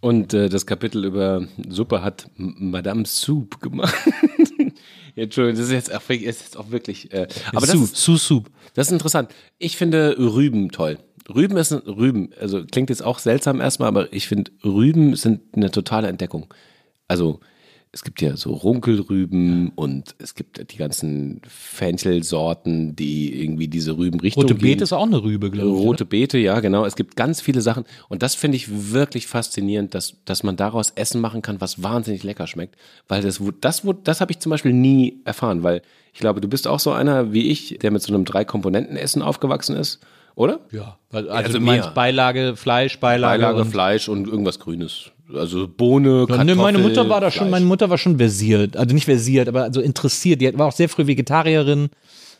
Und 0.00 0.32
äh, 0.32 0.48
das 0.48 0.64
Kapitel 0.66 1.04
über 1.04 1.46
Suppe 1.68 2.02
hat 2.02 2.30
Madame 2.36 3.04
Soup 3.06 3.60
gemacht. 3.60 3.94
Ja, 5.16 5.24
Entschuldigung, 5.24 5.58
das 5.58 5.66
ist 5.66 5.72
jetzt 5.72 5.92
auch, 5.92 6.08
wirklich- 6.08 6.28
ist 6.28 6.40
jetzt 6.40 6.56
auch 6.56 6.70
wirklich. 6.70 7.12
Äh, 7.12 7.26
aber 7.52 7.66
das 7.66 7.70
Soup, 7.70 7.82
ist, 7.82 7.96
Su 7.96 8.16
Soup. 8.16 8.50
das 8.74 8.86
ist 8.86 8.92
interessant. 8.92 9.34
Ich 9.58 9.76
finde 9.76 10.14
Rüben 10.16 10.70
toll. 10.70 11.00
Rüben 11.34 11.56
ist 11.56 11.72
ein, 11.72 11.78
Rüben, 11.80 12.30
also 12.40 12.64
klingt 12.64 12.90
jetzt 12.90 13.04
auch 13.04 13.18
seltsam 13.18 13.60
erstmal, 13.60 13.88
aber 13.88 14.12
ich 14.12 14.28
finde 14.28 14.50
Rüben 14.64 15.16
sind 15.16 15.40
eine 15.54 15.70
totale 15.70 16.08
Entdeckung. 16.08 16.52
Also 17.08 17.40
es 17.92 18.04
gibt 18.04 18.22
ja 18.22 18.36
so 18.36 18.52
Runkelrüben 18.52 19.72
und 19.74 20.14
es 20.18 20.36
gibt 20.36 20.72
die 20.72 20.76
ganzen 20.76 21.40
Fenchelsorten, 21.48 22.94
die 22.94 23.42
irgendwie 23.42 23.66
diese 23.66 23.98
Rübenrichtung 23.98 24.44
Rote 24.44 24.54
gehen. 24.54 24.62
Beete 24.62 24.84
ist 24.84 24.92
auch 24.92 25.06
eine 25.06 25.20
Rübe, 25.20 25.50
glaube 25.50 25.70
ich. 25.70 25.84
Rote 25.84 26.04
Beete, 26.04 26.38
ja, 26.38 26.60
genau. 26.60 26.84
Es 26.84 26.94
gibt 26.94 27.16
ganz 27.16 27.40
viele 27.40 27.60
Sachen. 27.60 27.84
Und 28.08 28.22
das 28.22 28.36
finde 28.36 28.56
ich 28.56 28.92
wirklich 28.92 29.26
faszinierend, 29.26 29.94
dass, 29.96 30.18
dass 30.24 30.44
man 30.44 30.56
daraus 30.56 30.90
Essen 30.90 31.20
machen 31.20 31.42
kann, 31.42 31.60
was 31.60 31.82
wahnsinnig 31.82 32.22
lecker 32.22 32.46
schmeckt. 32.46 32.76
Weil 33.08 33.22
das, 33.22 33.42
das, 33.60 33.82
das 34.04 34.20
habe 34.20 34.30
ich 34.30 34.38
zum 34.38 34.50
Beispiel 34.50 34.72
nie 34.72 35.20
erfahren, 35.24 35.64
weil 35.64 35.82
ich 36.12 36.20
glaube, 36.20 36.40
du 36.40 36.46
bist 36.46 36.68
auch 36.68 36.80
so 36.80 36.92
einer 36.92 37.32
wie 37.32 37.48
ich, 37.50 37.78
der 37.82 37.90
mit 37.90 38.02
so 38.02 38.14
einem 38.14 38.24
Drei-Komponenten-Essen 38.24 39.20
aufgewachsen 39.20 39.74
ist, 39.74 39.98
oder? 40.40 40.60
Ja, 40.72 40.96
also, 41.12 41.28
also 41.28 41.52
du 41.58 41.60
meinst 41.60 41.88
mehr. 41.88 41.94
Beilage 41.94 42.56
Fleisch, 42.56 42.98
Beilage, 42.98 43.42
Beilage, 43.42 43.60
und 43.60 43.70
Fleisch 43.70 44.08
und 44.08 44.26
irgendwas 44.26 44.58
Grünes. 44.58 45.10
Also 45.34 45.68
Bohne, 45.68 46.20
Ja, 46.20 46.26
Kartoffel, 46.26 46.44
nee, 46.46 46.54
meine 46.54 46.78
Mutter 46.78 47.08
war 47.10 47.20
da 47.20 47.30
schon, 47.30 47.48
Fleisch. 47.48 47.50
meine 47.50 47.66
Mutter 47.66 47.90
war 47.90 47.98
schon 47.98 48.16
versiert, 48.16 48.74
also 48.74 48.94
nicht 48.94 49.04
versiert, 49.04 49.48
aber 49.48 49.64
also 49.64 49.82
interessiert. 49.82 50.40
Die 50.40 50.58
war 50.58 50.66
auch 50.68 50.72
sehr 50.72 50.88
früh 50.88 51.06
Vegetarierin 51.06 51.90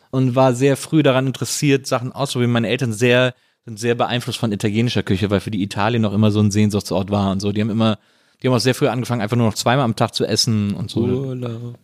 und 0.09 0.35
war 0.35 0.55
sehr 0.55 0.77
früh 0.77 1.03
daran 1.03 1.27
interessiert, 1.27 1.85
Sachen 1.85 2.11
auszuprobieren. 2.11 2.51
Meine 2.51 2.69
Eltern 2.69 2.91
sehr, 2.91 3.35
sind 3.65 3.77
sehr 3.79 3.93
beeinflusst 3.93 4.39
von 4.39 4.51
italienischer 4.51 5.03
Küche, 5.03 5.29
weil 5.29 5.39
für 5.39 5.51
die 5.51 5.61
Italien 5.61 6.01
noch 6.01 6.13
immer 6.13 6.31
so 6.31 6.39
ein 6.39 6.49
Sehnsuchtsort 6.49 7.11
war 7.11 7.31
und 7.31 7.39
so. 7.39 7.51
Die 7.51 7.61
haben 7.61 7.69
immer, 7.69 7.99
die 8.41 8.47
haben 8.47 8.55
auch 8.55 8.59
sehr 8.59 8.73
früh 8.73 8.87
angefangen, 8.87 9.21
einfach 9.21 9.37
nur 9.37 9.45
noch 9.45 9.53
zweimal 9.53 9.85
am 9.85 9.95
Tag 9.95 10.15
zu 10.15 10.25
essen 10.25 10.73
und 10.73 10.89
so. 10.89 11.01
Urlaub, 11.01 11.77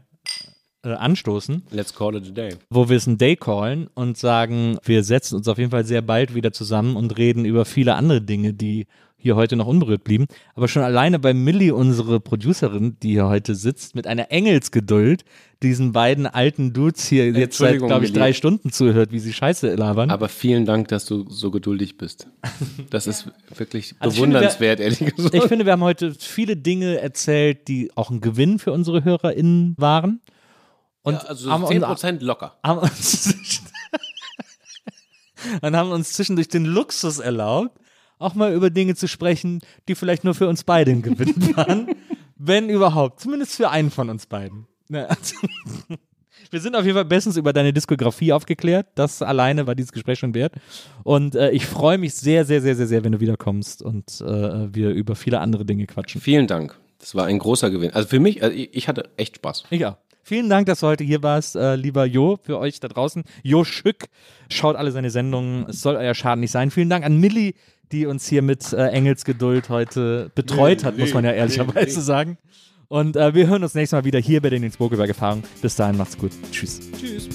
äh, 0.83 0.90
anstoßen, 0.93 1.64
Let's 1.72 1.93
call 1.93 2.16
it 2.16 2.27
a 2.27 2.32
day. 2.32 2.56
wo 2.69 2.88
wir 2.90 2.98
es 2.98 3.08
ein 3.08 3.17
Day 3.17 3.35
callen 3.35 3.88
und 3.95 4.17
sagen, 4.17 4.77
wir 4.83 5.03
setzen 5.03 5.35
uns 5.35 5.48
auf 5.48 5.58
jeden 5.58 5.72
Fall 5.72 5.85
sehr 5.85 6.01
bald 6.01 6.35
wieder 6.35 6.51
zusammen 6.53 6.95
und 6.95 7.17
reden 7.17 7.45
über 7.45 7.66
viele 7.66 7.95
andere 7.95 8.22
Dinge, 8.22 8.53
die 8.53 8.88
hier 9.22 9.35
heute 9.35 9.58
noch 9.58 9.67
unberührt 9.67 10.06
blieben. 10.06 10.27
Aber 10.56 10.69
schon 10.69 10.82
alleine 10.82 11.19
bei 11.19 11.33
Millie, 11.33 11.75
unsere 11.75 12.22
Producerin, 12.22 12.95
die 13.03 13.09
hier 13.11 13.27
heute 13.27 13.53
sitzt, 13.53 13.93
mit 13.93 14.08
einer 14.08 14.32
Engelsgeduld, 14.32 15.25
diesen 15.61 15.91
beiden 15.91 16.25
alten 16.25 16.72
Dudes 16.72 17.06
hier 17.06 17.30
jetzt 17.32 17.58
seit, 17.58 17.80
glaube 17.80 18.06
ich, 18.06 18.11
Millie. 18.11 18.14
drei 18.24 18.32
Stunden 18.32 18.72
zuhört, 18.72 19.11
wie 19.11 19.19
sie 19.19 19.33
Scheiße 19.33 19.75
labern. 19.75 20.09
Aber 20.09 20.30
vielen 20.30 20.66
Dank, 20.66 20.88
dass 20.88 21.03
du 21.03 21.30
so 21.30 21.51
geduldig 21.51 21.98
bist. 21.98 22.27
Das 22.90 23.08
ist 23.08 23.27
wirklich 23.58 23.93
Also 23.99 24.14
ich 24.16 24.22
finde, 24.22 24.35
bewundernswert, 24.38 24.80
ehrlich 24.80 24.99
gesagt. 24.99 25.35
Ich 25.35 25.43
finde, 25.43 25.66
wir 25.66 25.74
haben 25.74 25.83
heute 25.83 26.14
viele 26.17 26.56
Dinge 26.56 27.01
erzählt, 27.01 27.67
die 27.67 27.91
auch 27.95 28.11
ein 28.11 28.22
Gewinn 28.22 28.58
für 28.58 28.72
unsere 28.72 29.03
HörerInnen 29.03 29.75
waren. 29.77 30.22
Und 31.02 31.16
Ja, 31.16 31.19
also 31.22 31.52
haben, 31.52 31.66
10% 31.66 32.24
locker. 32.24 32.56
haben 32.64 32.80
uns 32.80 33.34
und 35.61 35.76
haben 35.76 35.92
uns 35.92 36.14
zwischendurch 36.14 36.50
den 36.50 36.66
Luxus 36.66 37.19
erlaubt, 37.19 37.80
auch 38.18 38.36
mal 38.36 38.53
über 38.53 38.69
Dinge 38.69 38.95
zu 38.95 39.08
sprechen, 39.08 39.61
die 39.88 39.95
vielleicht 39.95 40.24
nur 40.24 40.36
für 40.36 40.48
uns 40.48 40.64
beide 40.64 40.92
ein 40.92 41.02
Gewinn 41.02 41.36
waren. 41.56 41.88
Wenn 42.36 42.69
überhaupt. 42.69 43.22
Zumindest 43.22 43.56
für 43.56 43.69
einen 43.69 43.92
von 43.92 44.10
uns 44.10 44.26
beiden. 44.26 44.68
Also, 44.92 45.36
wir 46.52 46.61
sind 46.61 46.76
auf 46.76 46.84
jeden 46.84 46.95
Fall 46.95 47.06
bestens 47.06 47.38
über 47.38 47.53
deine 47.53 47.74
Diskografie 47.74 48.34
aufgeklärt. 48.34 48.88
Das 48.95 49.22
alleine 49.22 49.68
war 49.68 49.76
dieses 49.76 49.92
Gespräch 49.92 50.19
schon 50.19 50.34
wert. 50.34 50.53
Und 51.03 51.36
äh, 51.36 51.52
ich 51.52 51.66
freue 51.66 51.98
mich 51.98 52.16
sehr, 52.16 52.45
sehr, 52.45 52.61
sehr, 52.61 52.76
sehr, 52.76 52.88
sehr, 52.88 53.03
wenn 53.03 53.11
du 53.14 53.19
wiederkommst 53.19 53.82
und 53.82 54.22
äh, 54.22 54.74
wir 54.74 54.90
über 54.92 55.16
viele 55.16 55.40
andere 55.40 55.66
Dinge 55.66 55.86
quatschen. 55.86 56.22
Vielen 56.22 56.48
Dank. 56.48 56.78
Das 57.00 57.16
war 57.16 57.26
ein 57.26 57.40
großer 57.40 57.69
Gewinn. 57.69 57.94
Also 57.94 58.10
für 58.10 58.19
mich, 58.19 58.44
also 58.44 58.56
ich, 58.56 58.74
ich 58.74 58.88
hatte 58.88 59.10
echt 59.16 59.38
Spaß. 59.38 59.64
Ich 59.69 59.86
auch. 59.86 59.95
Vielen 60.30 60.48
Dank, 60.48 60.67
dass 60.67 60.82
du 60.82 60.85
heute 60.85 61.03
hier 61.03 61.24
warst, 61.24 61.56
äh, 61.56 61.75
lieber 61.75 62.06
Jo, 62.06 62.38
für 62.40 62.59
euch 62.59 62.80
da 62.80 62.88
draußen. 62.88 63.24
Jo 63.41 63.64
Schück, 63.64 64.09
schaut 64.48 64.75
alle 64.75 64.91
seine 64.91 65.09
Sendungen. 65.09 65.66
Es 65.67 65.82
soll 65.82 65.95
euer 65.95 66.14
Schaden 66.14 66.41
nicht 66.41 66.51
sein. 66.51 66.69
Vielen 66.69 66.88
Dank 66.88 67.03
an 67.03 67.17
Millie, 67.17 67.56
die 67.91 68.06
uns 68.06 68.27
hier 68.27 68.43
mit 68.43 68.72
äh, 68.72 68.90
Engelsgeduld 68.90 69.69
heute 69.69 70.30
betreut 70.35 70.83
hat, 70.83 70.99
muss 70.99 71.16
man 71.16 71.25
ja 71.25 71.32
ehrlicherweise 71.32 72.01
sagen. 72.01 72.38
Und 72.90 73.16
äh, 73.16 73.33
wir 73.33 73.48
hören 73.48 73.64
uns 73.64 73.74
nächstes 73.74 73.98
Mal 73.98 74.06
wieder 74.06 74.19
hier 74.19 74.40
bei 74.40 74.51
den 74.51 74.72
Spokeberg 74.72 75.09
Erfahrungen. 75.09 75.43
Bis 75.64 75.75
dahin, 75.75 75.98
macht's 75.98 76.16
gut. 76.16 76.30
Tschüss. 76.51 76.80
Tschüss. 76.91 77.27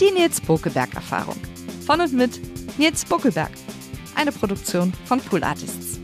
Die 0.00 0.10
Nils 0.12 0.40
Bokelberg 0.40 0.92
Erfahrung. 0.92 1.36
Von 1.86 2.00
und 2.00 2.14
mit 2.14 2.40
Nils 2.78 3.04
Bokelberg. 3.04 3.52
Eine 4.16 4.32
Produktion 4.32 4.92
von 5.04 5.20
Pool 5.20 5.44
Artists. 5.44 6.03